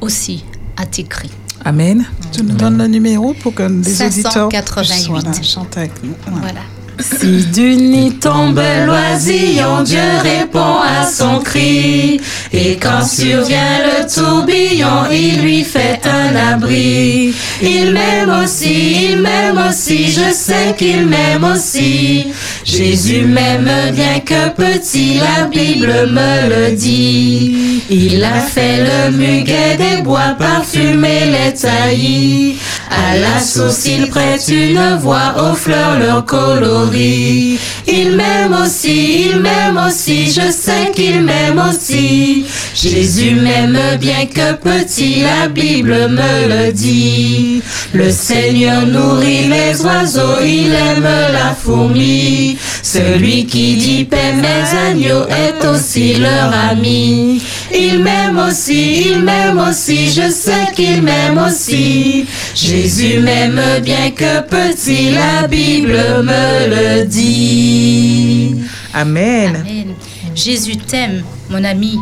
aussi 0.00 0.44
à 0.76 0.86
tes 0.86 1.04
cris. 1.04 1.30
Amen. 1.64 2.04
Tu 2.32 2.42
nous 2.42 2.54
donnes 2.54 2.78
le 2.78 2.86
numéro 2.86 3.34
pour 3.34 3.54
que 3.54 3.62
les 3.62 4.02
auditeurs 4.02 4.50
588. 4.50 4.88
puissent, 4.88 5.08
voilà, 5.08 5.42
chanter 5.42 5.80
avec 5.80 6.02
nous. 6.02 6.14
Voilà. 6.26 6.62
Si 7.02 7.46
du 7.46 7.76
nid 7.76 8.12
tombe 8.20 8.60
l'oisillon, 8.86 9.82
Dieu 9.84 10.00
répond 10.22 10.76
à 10.82 11.06
son 11.06 11.38
cri. 11.38 12.20
Et 12.52 12.76
quand 12.76 13.04
survient 13.04 13.78
le 13.84 14.12
tourbillon, 14.12 15.06
il 15.10 15.40
lui 15.40 15.64
fait 15.64 16.00
un 16.04 16.36
abri. 16.52 17.34
Il 17.62 17.92
m'aime 17.92 18.42
aussi, 18.42 19.08
il 19.10 19.20
m'aime 19.20 19.60
aussi, 19.68 20.08
je 20.08 20.32
sais 20.32 20.74
qu'il 20.76 21.06
m'aime 21.06 21.44
aussi. 21.44 22.26
Jésus 22.64 23.22
m'aime 23.22 23.70
bien 23.92 24.20
que 24.20 24.50
petit, 24.50 25.18
la 25.18 25.46
Bible 25.46 26.10
me 26.10 26.48
le 26.48 26.76
dit. 26.76 27.82
Il 27.88 28.22
a 28.22 28.40
fait 28.40 28.84
le 28.84 29.16
muguet 29.16 29.76
des 29.78 30.02
bois, 30.02 30.36
parfumé 30.38 31.20
les 31.26 31.54
taillis. 31.54 32.56
À 32.90 33.16
la 33.16 33.38
source, 33.40 33.86
il 33.86 34.08
prête 34.08 34.48
une 34.48 34.96
voix 35.00 35.34
aux 35.38 35.54
fleurs 35.54 35.98
leur 35.98 36.24
coloris. 36.24 37.58
Il 37.86 38.16
m'aime 38.16 38.56
aussi, 38.64 39.28
il 39.28 39.40
m'aime 39.40 39.80
aussi, 39.88 40.26
je 40.26 40.50
sais 40.50 40.90
qu'il 40.94 41.22
m'aime 41.22 41.62
aussi. 41.70 42.44
Jésus 42.74 43.36
m'aime 43.36 43.78
bien 44.00 44.26
que 44.26 44.54
petit, 44.54 45.22
la 45.22 45.48
Bible 45.48 46.08
me 46.08 46.48
le 46.48 46.72
dit. 46.72 47.62
Le 47.92 48.10
Seigneur 48.10 48.86
nourrit 48.86 49.48
les 49.48 49.80
oiseaux, 49.82 50.40
il 50.44 50.74
aime 50.74 51.08
la 51.32 51.54
fourmi. 51.54 52.58
Celui 52.82 53.46
qui 53.46 53.76
dit 53.76 54.04
paix 54.04 54.34
mes 54.34 54.90
agneaux 54.90 55.26
est 55.28 55.64
aussi 55.66 56.14
leur 56.14 56.52
ami. 56.70 57.42
Il 57.72 58.00
m'aime 58.02 58.38
aussi, 58.38 59.02
il 59.10 59.22
m'aime 59.22 59.58
aussi, 59.58 60.10
je 60.10 60.30
sais 60.30 60.66
qu'il 60.74 61.02
m'aime 61.02 61.38
aussi. 61.38 62.26
Jésus 62.54 63.20
m'aime 63.20 63.60
bien 63.82 64.10
que 64.10 64.40
petit, 64.42 65.12
la 65.12 65.46
Bible 65.46 65.92
me 66.22 66.66
le 67.00 67.04
dit. 67.06 68.56
Amen. 68.92 69.56
Amen. 69.56 69.94
Jésus 70.34 70.76
t'aime, 70.76 71.22
mon 71.48 71.62
ami. 71.64 71.96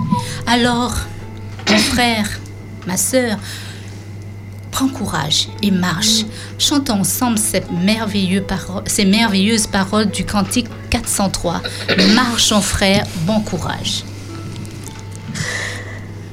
Alors, 0.47 0.94
mon 1.70 1.78
frère, 1.78 2.26
ma 2.86 2.97
sœur, 2.97 3.36
prends 4.70 4.88
courage 4.88 5.48
et 5.62 5.70
marche. 5.70 6.24
Chantons 6.58 7.00
ensemble 7.00 7.38
ces, 7.38 7.62
merveilleux 7.84 8.40
paro- 8.42 8.82
ces 8.86 9.05
merveilleuses 9.05 9.66
paroles 9.66 10.10
du 10.10 10.24
cantique 10.24 10.66
403. 10.90 11.62
Marche, 12.14 12.52
mon 12.52 12.60
frère, 12.60 13.05
bon 13.26 13.40
courage. 13.40 14.05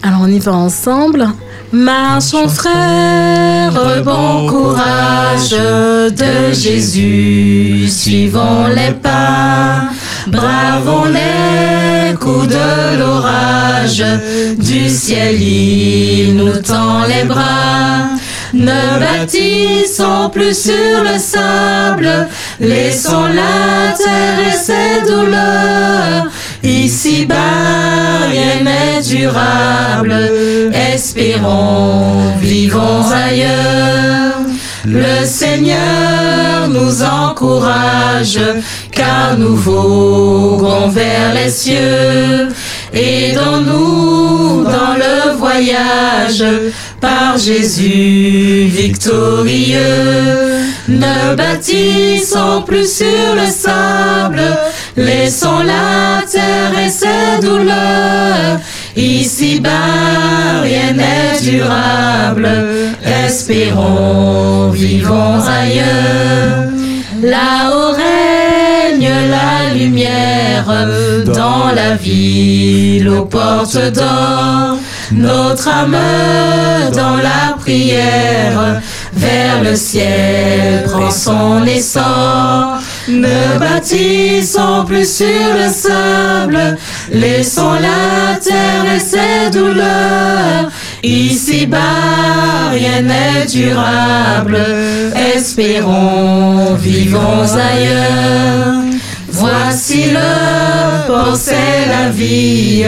Alors 0.03 0.21
on 0.21 0.27
y 0.27 0.39
va 0.39 0.53
ensemble. 0.53 1.27
Marchons 1.71 2.47
frères, 2.47 3.73
bon 4.03 4.47
courage 4.47 5.51
de 5.51 6.53
Jésus, 6.53 7.89
suivons 7.89 8.67
les 8.67 8.93
pas, 8.93 9.89
bravons 10.27 11.05
les 11.05 12.15
coups 12.15 12.47
de 12.47 12.99
l'orage, 12.99 14.05
du 14.57 14.87
ciel 14.87 15.41
il 15.41 16.35
nous 16.37 16.57
tend 16.61 17.03
les 17.07 17.25
bras. 17.25 18.11
Ne 18.53 18.99
bâtissons 18.99 20.29
plus 20.31 20.57
sur 20.57 21.03
le 21.03 21.19
sable, 21.19 22.27
laissons 22.61 23.25
la 23.25 23.91
terre 23.97 24.47
et 24.47 24.57
ses 24.57 25.01
douleurs. 25.11 26.27
Ici-bas, 26.65 28.27
rien 28.31 28.63
n'est 28.63 29.01
durable. 29.03 30.15
Espérons, 30.73 32.33
vivons 32.41 33.03
ailleurs. 33.11 34.39
Le 34.87 35.25
Seigneur 35.25 36.67
nous 36.69 37.03
encourage, 37.03 38.39
car 38.91 39.37
nous 39.37 39.55
voguons 39.55 40.89
vers 40.89 41.33
les 41.35 41.49
cieux. 41.49 42.49
Aidons-nous 42.93 44.63
dans 44.63 44.95
le 44.95 45.37
voyage, 45.37 46.43
par 46.99 47.37
Jésus 47.37 48.65
victorieux. 48.69 49.75
Ne 50.87 51.35
bâtissons 51.35 52.61
plus 52.65 52.97
sur 52.97 53.35
le 53.35 53.47
sable, 53.51 54.41
laissons 54.97 55.59
la 55.59 56.21
terre 56.29 56.79
et 56.85 56.89
ses 56.89 57.39
douleurs. 57.41 58.59
Ici-bas, 58.95 60.61
rien 60.63 60.93
n'est 60.93 61.39
durable. 61.41 62.49
Espérons, 63.25 64.69
vivons 64.69 65.41
ailleurs. 65.47 66.69
Là-haut 67.21 67.93
règne 67.93 69.11
la 69.29 69.73
lumière 69.73 70.65
dans 71.25 71.71
la 71.73 71.95
ville 71.95 73.09
aux 73.09 73.25
portes 73.25 73.77
d'or. 73.93 74.77
Notre 75.11 75.67
âme 75.67 75.97
dans 76.93 77.17
la 77.17 77.55
prière 77.59 78.81
vers 79.13 79.63
le 79.63 79.75
ciel 79.75 80.83
prend 80.85 81.11
son 81.11 81.65
essor. 81.65 82.74
Ne 83.07 83.59
bâtissons 83.59 84.83
plus 84.85 85.17
sur 85.17 85.25
le 85.25 85.69
sable, 85.71 86.77
laissons 87.11 87.73
la 87.73 88.39
terre 88.39 88.95
et 88.95 88.99
ses 88.99 89.51
douleurs. 89.51 90.71
Ici-bas, 91.03 92.71
rien 92.71 93.01
n'est 93.01 93.45
durable. 93.45 94.57
Espérons, 95.35 96.73
vivons 96.75 97.43
ailleurs. 97.53 98.81
Voici 99.29 100.05
le 100.11 101.05
port, 101.05 101.35
c'est 101.35 101.87
la 101.87 102.09
vie 102.09 102.85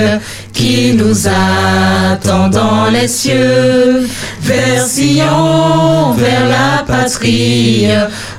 qui 0.53 0.93
nous 0.93 1.27
attend 1.27 2.47
dans 2.47 2.89
les 2.89 3.07
cieux. 3.07 4.07
Vers 4.41 4.83
Sion, 4.87 6.13
vers 6.13 6.47
la 6.47 6.83
patrie, 6.87 7.87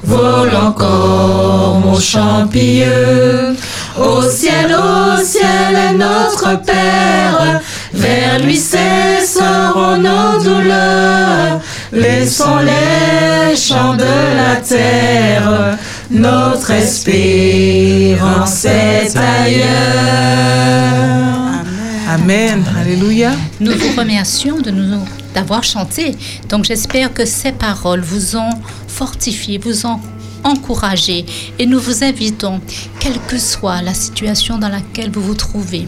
vole 0.04 0.54
encore 0.54 1.80
mon 1.84 1.98
champilleux. 1.98 3.56
Au 3.98 4.22
ciel, 4.22 4.74
au 4.74 5.22
ciel 5.24 5.74
est 5.74 5.94
notre 5.94 6.60
Père, 6.62 7.60
vers 7.92 8.38
lui 8.38 8.56
cesseront 8.56 9.96
nos 9.96 10.38
douleurs. 10.42 11.60
Laissons 11.92 12.58
les 12.58 13.56
chants 13.56 13.94
de 13.94 14.36
la 14.36 14.56
terre, 14.56 15.78
notre 16.10 16.70
espérance 16.70 18.64
est 18.64 19.16
ailleurs. 19.16 20.78
Amen. 22.08 22.64
Alléluia. 22.80 23.32
Nous 23.60 23.72
vous 23.72 23.96
remercions 23.96 24.58
de 24.58 24.70
nous 24.70 25.04
d'avoir 25.34 25.62
chanté. 25.62 26.16
Donc 26.48 26.64
j'espère 26.64 27.12
que 27.12 27.24
ces 27.24 27.52
paroles 27.52 28.00
vous 28.00 28.36
ont 28.36 28.50
fortifié, 28.98 29.58
vous 29.58 29.86
ont 29.86 30.00
encouragé. 30.42 31.24
Et 31.60 31.66
nous 31.66 31.78
vous 31.78 32.02
invitons, 32.02 32.60
quelle 32.98 33.20
que 33.28 33.38
soit 33.38 33.80
la 33.80 33.94
situation 33.94 34.58
dans 34.58 34.68
laquelle 34.68 35.12
vous 35.12 35.22
vous 35.22 35.36
trouvez, 35.36 35.86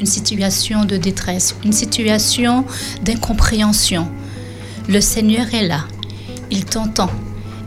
une 0.00 0.06
situation 0.06 0.84
de 0.84 0.96
détresse, 0.96 1.56
une 1.64 1.72
situation 1.72 2.64
d'incompréhension, 3.02 4.08
le 4.88 5.00
Seigneur 5.00 5.46
est 5.52 5.66
là. 5.66 5.86
Il 6.52 6.64
t'entend 6.64 7.10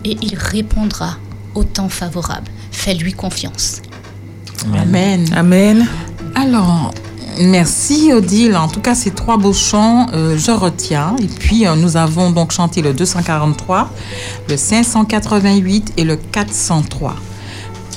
et 0.06 0.16
il 0.22 0.36
répondra 0.36 1.18
au 1.54 1.66
temps 1.66 1.90
favorable. 1.90 2.50
Fais-lui 2.72 3.12
confiance. 3.12 3.82
Amen. 4.74 5.28
Amen. 5.36 5.88
Alors, 6.36 6.94
merci 7.40 8.12
Odile. 8.14 8.56
En 8.56 8.68
tout 8.68 8.80
cas, 8.82 8.96
ces 8.96 9.12
trois 9.12 9.38
beaux 9.38 9.54
chants, 9.54 10.08
euh, 10.14 10.38
je 10.38 10.52
retiens. 10.52 11.16
Et 11.22 11.28
puis, 11.28 11.66
euh, 11.68 11.76
nous 11.76 11.98
avons 11.98 12.32
donc 12.32 12.52
chanté 12.52 12.82
le 12.82 12.94
243, 12.94 13.90
le 14.50 14.58
588 14.58 15.94
et 15.98 16.04
le 16.04 16.16
403. 16.16 17.16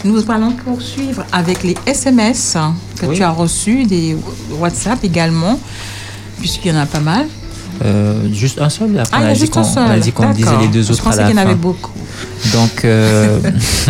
Nous 0.04 0.30
allons 0.30 0.52
poursuivre 0.52 1.24
avec 1.32 1.62
les 1.62 1.76
SMS 1.86 2.56
que 2.98 3.06
Oui. 3.06 3.16
tu 3.16 3.22
as 3.22 3.30
reçus, 3.30 3.84
des 3.84 4.16
WhatsApp 4.58 5.04
également, 5.04 5.58
puisqu'il 6.38 6.72
y 6.72 6.74
en 6.76 6.80
a 6.80 6.86
pas 6.86 7.00
mal. 7.00 7.26
Euh, 7.82 8.14
juste 8.32 8.60
un 8.60 8.68
seul. 8.68 8.98
Après, 8.98 9.10
Ah, 9.12 9.20
on 9.22 9.24
a 9.26 9.28
a 9.28 9.32
dit 9.32 9.40
juste 9.40 9.54
qu'on 9.54 9.60
un 9.60 9.64
seul. 9.64 9.84
on 9.86 9.90
a 9.90 9.98
dit 9.98 10.12
qu'on 10.12 10.30
disait 10.32 10.56
les 10.60 10.68
deux 10.68 10.82
Je 10.82 10.92
autres 10.92 11.00
à 11.02 11.04
pensais 11.10 11.22
la 11.22 11.28
qu'il 11.28 11.36
y 11.36 11.40
en 11.40 11.42
avait 11.42 11.54
beaucoup. 11.54 11.92
Donc, 12.52 12.84
euh, 12.84 13.38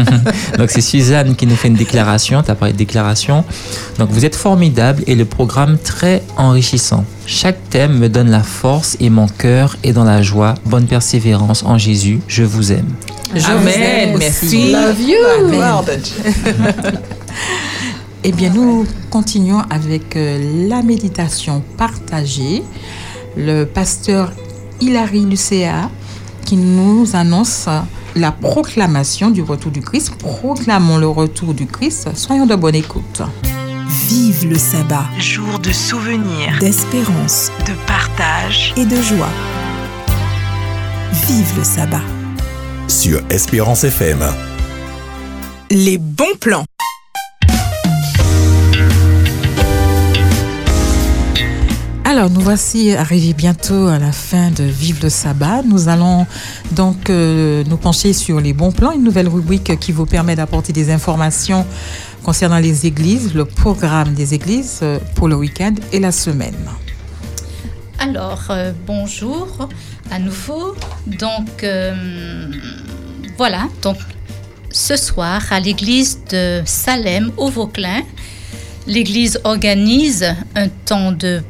donc 0.59 0.70
c'est 0.70 0.81
Suzanne 0.81 1.35
qui 1.35 1.47
nous 1.47 1.57
fait 1.57 1.69
une 1.69 1.75
déclaration. 1.75 2.43
Tu 2.43 2.51
as 2.51 2.55
parlé 2.55 2.73
de 2.73 2.78
déclaration. 2.78 3.44
Donc, 3.99 4.10
vous 4.10 4.25
êtes 4.25 4.36
formidable 4.36 5.02
et 5.07 5.15
le 5.15 5.25
programme 5.25 5.77
très 5.83 6.23
enrichissant. 6.36 7.05
Chaque 7.27 7.69
thème 7.70 7.99
me 7.99 8.09
donne 8.09 8.31
la 8.31 8.43
force 8.43 8.97
et 9.01 9.10
mon 9.10 9.27
cœur 9.27 9.77
est 9.83 9.93
dans 9.93 10.05
la 10.05 10.23
joie. 10.23 10.55
Bonne 10.67 10.86
persévérance 10.86 11.62
en 11.65 11.77
Jésus. 11.78 12.20
Je 12.28 12.44
vous 12.44 12.73
aime. 12.73 12.89
Je 13.35 13.44
Amen, 13.47 13.60
vous 13.62 13.69
aime 13.69 14.19
merci. 14.19 14.73
Love 14.73 15.01
you. 15.01 15.17
Amen. 15.39 16.01
Eh 18.23 18.33
bien, 18.33 18.51
nous 18.51 18.85
continuons 19.09 19.62
avec 19.70 20.15
euh, 20.15 20.69
la 20.69 20.83
méditation 20.83 21.62
partagée. 21.78 22.62
Le 23.36 23.65
pasteur 23.65 24.33
Hilary 24.81 25.25
Lucéa 25.25 25.91
qui 26.44 26.57
nous 26.57 27.07
annonce 27.15 27.68
la 28.17 28.33
proclamation 28.33 29.31
du 29.31 29.42
retour 29.42 29.70
du 29.70 29.81
Christ. 29.81 30.15
Proclamons 30.18 30.99
le 30.99 31.09
retour 31.09 31.55
du 31.55 31.67
Christ. 31.67 32.09
Soyons 32.15 32.47
de 32.47 32.57
bonne 32.57 32.75
écoute. 32.75 33.23
Vive 34.09 34.49
le 34.49 34.59
sabbat, 34.59 35.05
Jour 35.18 35.59
de 35.60 35.70
souvenirs, 35.73 36.57
d'espérance 36.60 37.50
de 37.67 37.73
partage. 37.86 38.73
et 38.76 38.84
de 38.84 38.97
joie. 39.02 39.28
Vive 41.28 41.59
le 41.59 41.65
sabbat. 41.65 42.00
Sur 42.89 43.20
Espérance 43.31 43.84
FM. 43.84 44.18
Les 45.70 45.99
bons 45.99 46.25
plans. 46.41 46.65
Alors, 52.10 52.28
nous 52.28 52.40
voici 52.40 52.92
arrivés 52.92 53.34
bientôt 53.34 53.86
à 53.86 54.00
la 54.00 54.10
fin 54.10 54.50
de 54.50 54.64
Vive 54.64 55.00
le 55.00 55.08
sabbat. 55.08 55.62
Nous 55.62 55.89
allons 55.89 56.26
donc 56.72 57.08
euh, 57.08 57.62
nous 57.68 57.76
pencher 57.76 58.14
sur 58.14 58.40
les 58.40 58.52
bons 58.52 58.72
plans, 58.72 58.90
une 58.90 59.05
nouvelle 59.05 59.28
rubrique 59.28 59.78
qui 59.78 59.92
vous 59.92 60.06
permet 60.06 60.34
d'apporter 60.34 60.72
des 60.72 60.90
informations 60.90 61.64
concernant 62.24 62.58
les 62.58 62.84
églises, 62.84 63.32
le 63.32 63.44
programme 63.44 64.12
des 64.14 64.34
églises 64.34 64.80
euh, 64.82 64.98
pour 65.14 65.28
le 65.28 65.36
week-end 65.36 65.72
et 65.92 66.00
la 66.00 66.10
semaine. 66.10 66.56
Alors, 68.00 68.42
euh, 68.50 68.72
bonjour 68.89 69.68
à 70.10 70.18
nouveau. 70.18 70.74
Donc, 71.06 71.64
voilà. 73.39 73.68
Donc, 73.82 73.98
ce 74.72 74.97
soir, 74.97 75.42
à 75.52 75.60
l'église 75.60 76.18
de 76.28 76.60
Salem, 76.64 77.30
au 77.36 77.50
Vauclin, 77.50 78.02
l'église 78.89 79.39
organise 79.44 80.26
un 80.56 80.66
temps 80.66 81.12
de 81.12 81.40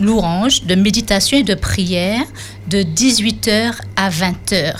louange, 0.00 0.64
de 0.64 0.74
méditation 0.74 1.38
et 1.38 1.42
de 1.42 1.54
prière 1.54 2.22
de 2.68 2.82
18h 2.82 3.74
à 3.96 4.10
20h. 4.10 4.74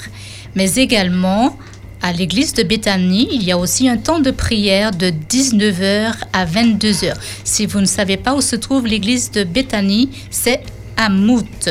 Mais 0.55 0.75
également, 0.75 1.57
à 2.03 2.13
l'église 2.13 2.55
de 2.55 2.63
Béthanie, 2.63 3.29
il 3.33 3.43
y 3.43 3.53
a 3.53 3.59
aussi 3.59 3.89
un 3.89 3.97
temps 3.97 4.21
de 4.21 4.31
prière 4.31 4.91
de 4.93 5.09
19h 5.09 6.15
à 6.33 6.47
22h. 6.47 7.15
Si 7.45 7.67
vous 7.67 7.81
ne 7.81 7.87
savez 7.87 8.17
pas 8.17 8.35
où 8.35 8.41
se 8.41 8.57
trouve 8.57 8.87
l'église 8.87 9.31
de 9.31 9.45
Béthanie, 9.45 10.11
c'est 10.31 10.61
à 10.97 11.09
Mout. 11.09 11.69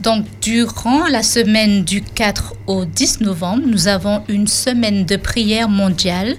Donc, 0.00 0.26
durant 0.42 1.06
la 1.06 1.22
semaine 1.22 1.82
du 1.82 2.02
4 2.02 2.54
au 2.66 2.84
10 2.84 3.22
novembre, 3.22 3.62
nous 3.66 3.88
avons 3.88 4.22
une 4.28 4.46
semaine 4.46 5.06
de 5.06 5.16
prière 5.16 5.68
mondiale 5.70 6.36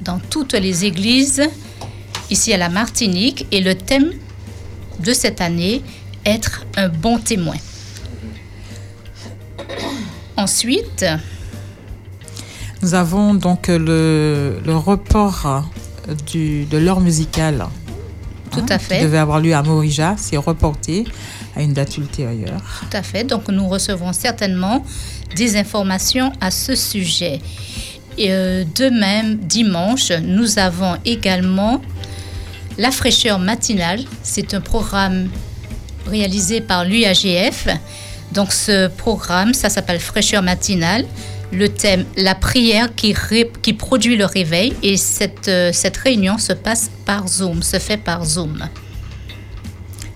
dans 0.00 0.18
toutes 0.18 0.54
les 0.54 0.86
églises 0.86 1.42
ici 2.30 2.52
à 2.52 2.56
la 2.56 2.68
Martinique 2.68 3.46
et 3.52 3.60
le 3.60 3.74
thème 3.74 4.12
de 5.00 5.12
cette 5.12 5.40
année, 5.40 5.82
être 6.24 6.64
un 6.76 6.88
bon 6.88 7.18
témoin. 7.18 7.56
Ensuite, 10.36 11.04
Nous 12.82 12.94
avons 12.94 13.34
donc 13.34 13.68
le, 13.68 14.60
le 14.64 14.76
report 14.76 15.68
du, 16.26 16.64
de 16.66 16.78
l'heure 16.78 17.00
musicale. 17.00 17.66
Tout 18.50 18.60
hein, 18.60 18.66
à 18.68 18.78
fait. 18.78 18.98
Qui 18.98 19.04
devait 19.04 19.18
avoir 19.18 19.40
lieu 19.40 19.54
à 19.54 19.62
Morija. 19.62 20.14
C'est 20.18 20.36
reporté 20.36 21.04
à 21.56 21.62
une 21.62 21.72
date 21.72 21.96
ultérieure. 21.96 22.62
Tout 22.80 22.96
à 22.96 23.02
fait. 23.02 23.24
Donc, 23.24 23.48
nous 23.48 23.66
recevrons 23.68 24.12
certainement 24.12 24.84
des 25.34 25.56
informations 25.56 26.32
à 26.40 26.50
ce 26.50 26.74
sujet. 26.74 27.40
Et 28.18 28.32
euh, 28.32 28.64
de 28.74 28.88
même, 28.88 29.36
dimanche, 29.36 30.10
nous 30.22 30.58
avons 30.58 30.96
également 31.04 31.80
la 32.78 32.90
fraîcheur 32.90 33.38
matinale. 33.38 34.00
C'est 34.22 34.54
un 34.54 34.60
programme 34.60 35.28
réalisé 36.06 36.60
par 36.60 36.84
l'UAGF. 36.84 37.68
Donc, 38.32 38.52
ce 38.52 38.88
programme, 38.88 39.54
ça 39.54 39.68
s'appelle 39.68 40.00
fraîcheur 40.00 40.42
matinale. 40.42 41.04
Le 41.52 41.68
thème, 41.68 42.04
la 42.16 42.34
prière 42.34 42.94
qui, 42.94 43.12
ré- 43.12 43.52
qui 43.62 43.72
produit 43.72 44.16
le 44.16 44.24
réveil. 44.24 44.74
Et 44.82 44.96
cette, 44.96 45.48
euh, 45.48 45.70
cette 45.72 45.96
réunion 45.96 46.38
se 46.38 46.52
passe 46.52 46.90
par 47.04 47.28
Zoom, 47.28 47.62
se 47.62 47.78
fait 47.78 47.96
par 47.96 48.24
Zoom. 48.24 48.68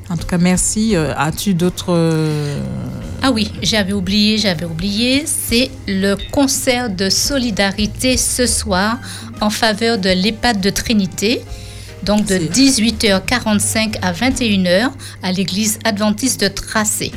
En 0.09 0.17
tout 0.17 0.27
cas, 0.27 0.39
merci. 0.39 0.97
Euh, 0.97 1.15
As-tu 1.17 1.55
d'autres... 1.55 1.95
euh, 1.95 2.61
Ah 3.23 3.31
oui, 3.31 3.53
j'avais 3.63 3.93
oublié, 3.93 4.39
j'avais 4.39 4.65
oublié. 4.65 5.25
C'est 5.25 5.71
le 5.87 6.17
concert 6.33 6.91
de 6.91 7.09
solidarité 7.09 8.17
ce 8.17 8.45
soir 8.47 8.99
en 9.41 9.51
faveur 9.51 9.99
de 9.99 10.11
l'EHPAD 10.11 10.61
de 10.61 10.71
Trinité. 10.71 11.43
Donc 12.05 12.27
de 12.27 12.37
18h45 12.37 13.97
à 14.03 14.13
21h 14.13 14.91
à 15.23 15.33
l'église 15.33 15.79
adventiste 15.85 16.41
de 16.41 16.49
Tracé. 16.49 17.13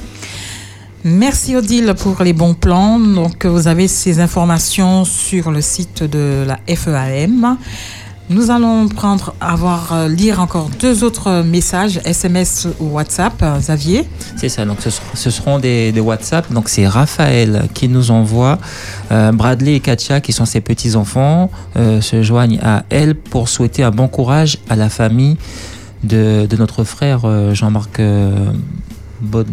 Merci 1.06 1.56
Odile 1.56 1.94
pour 1.98 2.24
les 2.24 2.34
bons 2.34 2.54
plans. 2.54 3.00
Donc 3.00 3.46
vous 3.46 3.68
avez 3.68 3.88
ces 3.88 4.20
informations 4.20 5.04
sur 5.04 5.52
le 5.52 5.62
site 5.62 6.04
de 6.04 6.46
la 6.48 6.60
FEAM. 6.68 7.58
Nous 8.30 8.50
allons 8.52 8.88
prendre, 8.88 9.36
avoir, 9.42 9.92
euh, 9.94 10.08
lire 10.08 10.40
encore 10.40 10.70
deux 10.80 11.04
autres 11.04 11.42
messages, 11.44 12.00
SMS 12.06 12.68
ou 12.80 12.86
WhatsApp. 12.94 13.34
Euh, 13.44 13.60
Xavier 13.60 14.08
C'est 14.38 14.50
ça, 14.50 14.66
donc 14.66 14.78
ce, 14.82 14.90
ser- 14.90 15.02
ce 15.14 15.30
seront 15.30 15.60
des, 15.60 15.92
des 15.92 16.00
WhatsApp. 16.00 16.52
Donc 16.52 16.70
c'est 16.70 16.88
Raphaël 16.88 17.68
qui 17.74 17.90
nous 17.90 18.12
envoie. 18.12 18.58
Euh, 19.12 19.32
Bradley 19.34 19.76
et 19.76 19.80
Katia, 19.82 20.22
qui 20.22 20.32
sont 20.32 20.46
ses 20.46 20.62
petits-enfants, 20.62 21.52
euh, 21.76 22.00
se 22.02 22.24
joignent 22.24 22.60
à 22.64 22.84
elle 22.90 23.14
pour 23.14 23.50
souhaiter 23.50 23.84
un 23.84 23.92
bon 23.92 24.08
courage 24.08 24.58
à 24.70 24.76
la 24.78 24.90
famille 24.90 25.38
de, 26.04 26.46
de 26.50 26.58
notre 26.58 26.84
frère 26.86 27.22
euh, 27.26 27.54
Jean-Marc 27.54 28.00
euh, 28.00 28.52
Baud- 29.22 29.48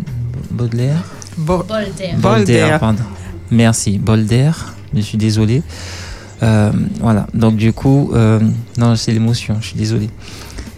Baudelaire. 0.53 1.03
Bolder. 1.37 2.15
Bolder, 2.19 2.77
pardon. 2.79 3.03
Merci, 3.51 3.99
Bolder. 3.99 4.53
Je 4.95 5.01
suis 5.01 5.19
désolé. 5.19 5.63
Euh, 6.43 6.71
voilà, 7.01 7.27
donc 7.35 7.57
du 7.57 7.73
coup, 7.73 8.11
euh, 8.15 8.41
non, 8.79 8.97
c'est 8.97 9.13
l'émotion, 9.13 9.57
je 9.61 9.69
suis 9.69 9.77
désolé. 9.77 10.09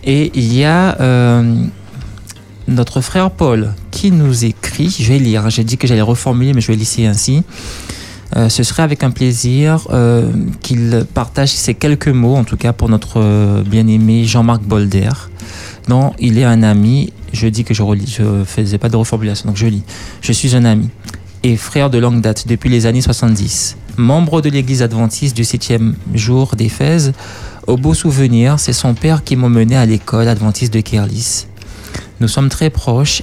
Et 0.04 0.32
il 0.34 0.52
y 0.52 0.64
a 0.64 1.00
euh, 1.00 1.64
notre 2.66 3.00
frère 3.00 3.30
Paul 3.30 3.72
qui 3.90 4.10
nous 4.10 4.44
écrit, 4.44 4.94
je 4.98 5.12
vais 5.12 5.18
lire, 5.18 5.46
hein, 5.46 5.50
j'ai 5.50 5.64
dit 5.64 5.76
que 5.76 5.86
j'allais 5.86 6.00
reformuler, 6.00 6.52
mais 6.52 6.60
je 6.60 6.68
vais 6.68 6.76
laisser 6.76 7.06
ainsi. 7.06 7.42
Ce 8.48 8.62
serait 8.62 8.82
avec 8.82 9.04
un 9.04 9.10
plaisir 9.10 9.86
qu'il 10.62 11.04
partage 11.12 11.50
ces 11.50 11.74
quelques 11.74 12.08
mots, 12.08 12.36
en 12.36 12.44
tout 12.44 12.56
cas 12.56 12.72
pour 12.72 12.88
notre 12.88 13.62
bien-aimé 13.66 14.24
Jean-Marc 14.24 14.62
Bolder, 14.62 15.10
dont 15.86 16.14
il 16.18 16.38
est 16.38 16.44
un 16.44 16.62
ami. 16.62 17.12
Je 17.34 17.46
dis 17.46 17.62
que 17.64 17.74
je 17.74 17.82
je 18.06 18.44
faisais 18.46 18.78
pas 18.78 18.88
de 18.88 18.96
reformulation, 18.96 19.48
donc 19.48 19.58
je 19.58 19.66
lis. 19.66 19.82
Je 20.22 20.32
suis 20.32 20.56
un 20.56 20.64
ami 20.64 20.88
et 21.42 21.56
frère 21.56 21.90
de 21.90 21.98
longue 21.98 22.20
date 22.20 22.46
depuis 22.48 22.70
les 22.70 22.86
années 22.86 23.02
70. 23.02 23.76
Membre 23.98 24.40
de 24.40 24.48
l'église 24.48 24.82
adventiste 24.82 25.36
du 25.36 25.42
7e 25.42 25.92
jour 26.14 26.56
d'Éphèse, 26.56 27.12
au 27.66 27.76
beau 27.76 27.92
souvenir, 27.92 28.58
c'est 28.58 28.72
son 28.72 28.94
père 28.94 29.22
qui 29.22 29.36
mené 29.36 29.76
à 29.76 29.84
l'école 29.84 30.28
adventiste 30.28 30.72
de 30.72 30.80
Kerlis. 30.80 31.46
Nous 32.20 32.28
sommes 32.28 32.48
très 32.48 32.70
proches, 32.70 33.22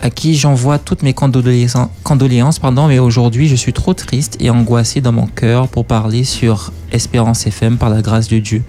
à 0.00 0.10
qui 0.10 0.36
j'envoie 0.36 0.78
toutes 0.78 1.02
mes 1.02 1.14
condoléances, 1.14 2.58
pardon, 2.60 2.86
mais 2.86 3.00
aujourd'hui 3.00 3.48
je 3.48 3.56
suis 3.56 3.72
trop 3.72 3.92
triste 3.92 4.36
et 4.38 4.50
angoissé 4.50 5.00
dans 5.00 5.12
mon 5.12 5.26
cœur 5.26 5.66
pour 5.66 5.84
parler 5.84 6.22
sur 6.22 6.72
Espérance 6.92 7.46
FM 7.48 7.76
par 7.76 7.90
la 7.90 8.00
grâce 8.00 8.28
de 8.28 8.38
Dieu. 8.38 8.62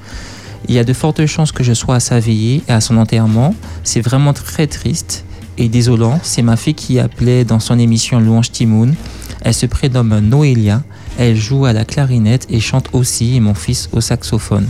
Il 0.67 0.74
y 0.74 0.80
a 0.80 0.83
de 0.83 0.93
fortes 0.93 1.27
chances 1.27 1.51
que 1.51 1.64
je 1.64 1.74
sois 1.74 1.95
à 1.95 1.99
sa 1.99 2.19
veillée 2.19 2.64
et 2.67 2.72
à 2.72 2.82
son 2.82 2.98
enterrement. 2.98 3.53
C'est 3.83 4.01
vraiment 4.01 4.33
très 4.33 4.65
triste 4.65 5.25
et 5.59 5.69
désolant. 5.69 6.19
C'est 6.24 6.41
ma 6.41 6.56
fille 6.56 6.74
qui 6.74 6.98
appelait 6.98 7.45
dans 7.45 7.59
son 7.59 7.77
émission 7.77 8.19
Louange 8.19 8.51
Timoun. 8.51 8.95
Elle 9.41 9.53
se 9.53 9.67
prénomme 9.67 10.19
Noélia. 10.19 10.82
Elle 11.18 11.35
joue 11.35 11.66
à 11.66 11.74
la 11.74 11.85
clarinette 11.85 12.48
et 12.50 12.60
chante 12.60 12.90
aussi, 12.94 13.35
et 13.35 13.40
mon 13.40 13.53
fils 13.53 13.90
au 13.94 14.02
saxophone. 14.02 14.68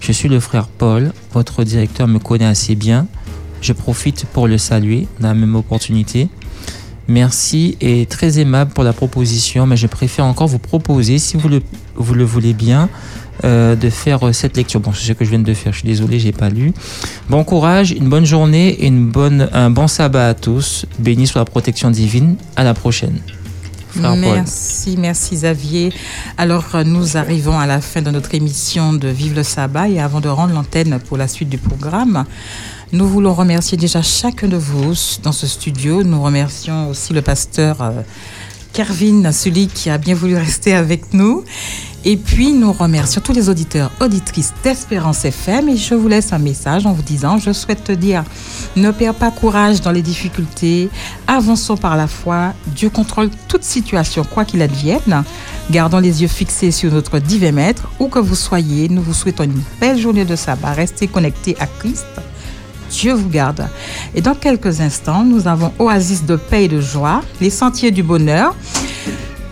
Je 0.00 0.12
suis 0.12 0.28
le 0.28 0.40
frère 0.40 0.68
Paul. 0.68 1.12
Votre 1.32 1.64
directeur 1.64 2.08
me 2.08 2.18
connaît 2.18 2.46
assez 2.46 2.74
bien. 2.74 3.06
Je 3.60 3.72
profite 3.72 4.26
pour 4.26 4.46
le 4.48 4.58
saluer 4.58 5.06
dans 5.20 5.28
la 5.28 5.34
même 5.34 5.54
opportunité. 5.54 6.28
Merci 7.08 7.76
et 7.80 8.06
très 8.06 8.40
aimable 8.40 8.72
pour 8.72 8.84
la 8.84 8.92
proposition, 8.92 9.66
mais 9.66 9.76
je 9.76 9.86
préfère 9.86 10.24
encore 10.24 10.48
vous 10.48 10.58
proposer, 10.58 11.18
si 11.18 11.36
vous 11.36 11.48
le, 11.48 11.62
vous 11.94 12.14
le 12.14 12.24
voulez 12.24 12.52
bien, 12.52 12.88
euh, 13.44 13.76
de 13.76 13.90
faire 13.90 14.26
euh, 14.26 14.32
cette 14.32 14.56
lecture. 14.56 14.80
Bon, 14.80 14.92
c'est 14.92 15.06
ce 15.06 15.12
que 15.12 15.24
je 15.24 15.30
viens 15.30 15.38
de 15.38 15.54
faire, 15.54 15.72
je 15.72 15.78
suis 15.78 15.86
désolé, 15.88 16.18
j'ai 16.18 16.32
pas 16.32 16.48
lu. 16.48 16.72
Bon 17.28 17.44
courage, 17.44 17.92
une 17.92 18.08
bonne 18.08 18.24
journée 18.24 18.70
et 18.70 18.86
une 18.86 19.08
bonne, 19.08 19.48
un 19.52 19.70
bon 19.70 19.86
sabbat 19.86 20.28
à 20.28 20.34
tous. 20.34 20.86
Béni 20.98 21.26
soit 21.26 21.40
la 21.40 21.44
protection 21.44 21.90
divine. 21.90 22.36
À 22.56 22.64
la 22.64 22.74
prochaine. 22.74 23.20
Merci, 24.00 24.96
merci 24.98 25.34
Xavier. 25.34 25.92
Alors, 26.36 26.64
euh, 26.74 26.84
nous 26.84 27.16
arrivons 27.16 27.58
à 27.58 27.66
la 27.66 27.80
fin 27.80 28.02
de 28.02 28.10
notre 28.10 28.34
émission 28.34 28.92
de 28.92 29.08
Vive 29.08 29.34
le 29.34 29.42
sabbat 29.42 29.88
et 29.88 30.00
avant 30.00 30.20
de 30.20 30.28
rendre 30.28 30.54
l'antenne 30.54 30.98
pour 30.98 31.16
la 31.16 31.28
suite 31.28 31.48
du 31.48 31.58
programme, 31.58 32.24
nous 32.92 33.08
voulons 33.08 33.34
remercier 33.34 33.76
déjà 33.78 34.02
chacun 34.02 34.48
de 34.48 34.56
vous 34.56 34.94
dans 35.22 35.32
ce 35.32 35.46
studio. 35.46 36.02
Nous 36.02 36.22
remercions 36.22 36.90
aussi 36.90 37.12
le 37.12 37.22
pasteur 37.22 37.82
euh, 37.82 37.90
Kervin, 38.72 39.32
celui 39.32 39.68
qui 39.68 39.88
a 39.90 39.98
bien 39.98 40.14
voulu 40.14 40.36
rester 40.36 40.74
avec 40.74 41.14
nous. 41.14 41.44
Et 42.08 42.16
puis, 42.16 42.52
nous 42.52 42.72
remercions 42.72 43.20
tous 43.20 43.32
les 43.32 43.48
auditeurs, 43.48 43.90
auditrices 44.00 44.54
d'Espérance 44.62 45.24
FM. 45.24 45.68
Et 45.70 45.76
je 45.76 45.92
vous 45.96 46.06
laisse 46.06 46.32
un 46.32 46.38
message 46.38 46.86
en 46.86 46.92
vous 46.92 47.02
disant, 47.02 47.36
je 47.36 47.50
souhaite 47.52 47.82
te 47.82 47.90
dire, 47.90 48.22
ne 48.76 48.92
perds 48.92 49.16
pas 49.16 49.32
courage 49.32 49.80
dans 49.80 49.90
les 49.90 50.02
difficultés, 50.02 50.88
avançons 51.26 51.76
par 51.76 51.96
la 51.96 52.06
foi. 52.06 52.52
Dieu 52.68 52.90
contrôle 52.90 53.28
toute 53.48 53.64
situation, 53.64 54.22
quoi 54.22 54.44
qu'il 54.44 54.62
advienne. 54.62 55.24
Gardons 55.72 55.98
les 55.98 56.22
yeux 56.22 56.28
fixés 56.28 56.70
sur 56.70 56.92
notre 56.92 57.18
divin 57.18 57.50
maître. 57.50 57.88
Où 57.98 58.06
que 58.06 58.20
vous 58.20 58.36
soyez, 58.36 58.88
nous 58.88 59.02
vous 59.02 59.12
souhaitons 59.12 59.42
une 59.42 59.60
belle 59.80 59.98
journée 59.98 60.24
de 60.24 60.36
sabbat. 60.36 60.74
Restez 60.74 61.08
connectés 61.08 61.56
à 61.58 61.66
Christ. 61.66 62.06
Dieu 62.88 63.14
vous 63.14 63.28
garde. 63.28 63.66
Et 64.14 64.20
dans 64.20 64.36
quelques 64.36 64.80
instants, 64.80 65.24
nous 65.24 65.48
avons 65.48 65.72
Oasis 65.80 66.24
de 66.24 66.36
paix 66.36 66.66
et 66.66 66.68
de 66.68 66.80
joie, 66.80 67.22
les 67.40 67.50
sentiers 67.50 67.90
du 67.90 68.04
bonheur. 68.04 68.54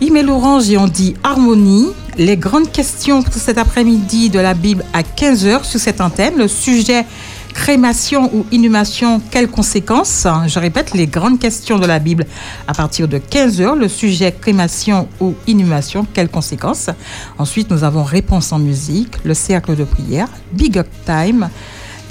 Email 0.01 0.29
Orange 0.29 0.69
et 0.69 0.77
on 0.77 0.87
dit 0.87 1.15
harmonie. 1.23 1.87
Les 2.17 2.37
grandes 2.37 2.71
questions 2.71 3.23
pour 3.23 3.33
cet 3.33 3.57
après-midi 3.57 4.29
de 4.29 4.39
la 4.39 4.53
Bible 4.53 4.83
à 4.93 5.01
15h 5.03 5.63
sur 5.63 5.79
cette 5.79 6.01
antenne. 6.01 6.37
Le 6.37 6.47
sujet 6.47 7.05
crémation 7.53 8.29
ou 8.35 8.45
inhumation, 8.51 9.21
quelles 9.31 9.47
conséquences? 9.49 10.27
Je 10.47 10.59
répète, 10.59 10.93
les 10.93 11.07
grandes 11.07 11.39
questions 11.39 11.79
de 11.79 11.85
la 11.85 11.99
Bible 11.99 12.25
à 12.67 12.73
partir 12.73 13.07
de 13.07 13.17
15h. 13.17 13.77
Le 13.77 13.87
sujet 13.87 14.33
crémation 14.33 15.07
ou 15.21 15.33
inhumation, 15.47 16.05
quelles 16.13 16.29
conséquences? 16.29 16.89
Ensuite, 17.37 17.71
nous 17.71 17.85
avons 17.85 18.03
réponse 18.03 18.51
en 18.51 18.59
musique, 18.59 19.13
le 19.23 19.33
cercle 19.33 19.75
de 19.77 19.85
prière, 19.85 20.27
Big 20.51 20.77
Up 20.77 20.87
Time. 21.05 21.49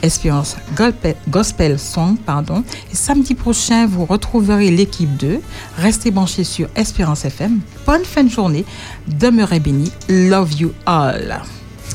Espérance 0.04 0.56
Gospel, 1.30 1.78
Song, 1.78 2.16
pardon. 2.18 2.62
Samedi 2.92 3.34
prochain, 3.34 3.86
vous 3.86 4.04
retrouverez 4.04 4.70
l'équipe 4.70 5.16
2. 5.16 5.40
Restez 5.78 6.10
branchés 6.10 6.44
sur 6.44 6.68
Espérance 6.76 7.24
FM. 7.24 7.60
Bonne 7.86 8.04
fin 8.04 8.22
de 8.22 8.28
journée. 8.28 8.66
Demeurez 9.08 9.60
bénis. 9.60 9.92
Love 10.10 10.52
you 10.60 10.72
all. 10.84 11.42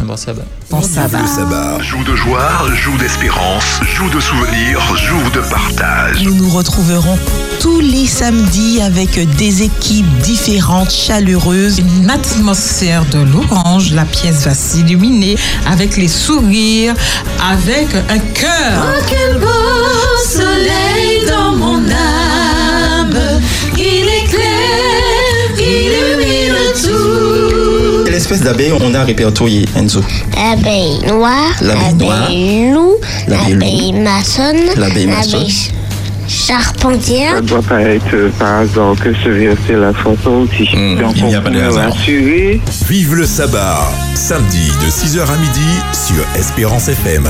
Bon 0.01 0.15
sabbat. 0.15 0.45
Bon 0.69 0.81
sabbat. 0.81 1.81
Joue 1.81 2.03
de 2.03 2.15
joie, 2.15 2.51
joue 2.73 2.97
d'espérance, 2.97 3.81
joue 3.83 4.09
de 4.09 4.19
souvenirs, 4.19 4.79
joue 4.95 5.29
de 5.31 5.41
partage. 5.41 6.23
Nous 6.23 6.33
nous 6.35 6.49
retrouverons 6.49 7.17
tous 7.59 7.81
les 7.81 8.07
samedis 8.07 8.81
avec 8.81 9.19
des 9.35 9.63
équipes 9.63 10.07
différentes, 10.19 10.91
chaleureuses. 10.91 11.79
Une 11.79 12.09
atmosphère 12.09 13.03
de 13.05 13.19
l'orange. 13.19 13.91
La 13.91 14.05
pièce 14.05 14.45
va 14.45 14.53
s'illuminer 14.53 15.35
avec 15.67 15.97
les 15.97 16.07
sourires, 16.07 16.95
avec 17.51 17.87
un 18.09 18.19
cœur. 18.19 18.81
Oh, 18.81 19.03
quel 19.07 19.39
beau 19.39 19.47
soleil 20.25 20.98
tout. 28.29 28.35
Quelle 28.35 28.37
espèce 28.37 28.41
d'abeille 28.41 28.73
on 28.81 28.93
a 28.95 29.03
répertorié, 29.03 29.65
Enzo 29.75 30.01
L'abeille 30.35 30.99
noire, 31.07 31.51
L'abeille 31.61 32.71
loup, 32.71 32.95
L'abeille 33.27 33.93
maçonne, 33.93 34.57
L'abeille 34.77 35.07
maçonne. 35.07 35.47
ch- 35.47 35.71
charpentière. 36.27 37.35
Ça 37.35 37.41
doit 37.41 37.61
pas 37.63 37.81
être 37.81 38.29
par 38.37 38.59
hasard 38.59 38.95
que 39.03 39.13
ce 39.23 39.29
verset 39.29 39.73
la 39.73 39.91
chanson 39.93 40.45
aussi. 40.47 40.65
Donc 40.99 41.13
il 41.15 41.25
n'y 41.25 41.35
a 41.35 41.39
on 41.39 41.43
pas 41.43 41.49
de 41.49 41.59
hasard. 41.61 41.91
Vive 42.87 43.15
le 43.15 43.25
sabbat, 43.25 43.79
samedi 44.15 44.67
de 44.85 44.89
6h 44.89 45.21
à 45.21 45.37
midi 45.37 45.67
sur 45.93 46.23
Espérance 46.39 46.87
FM. 46.89 47.27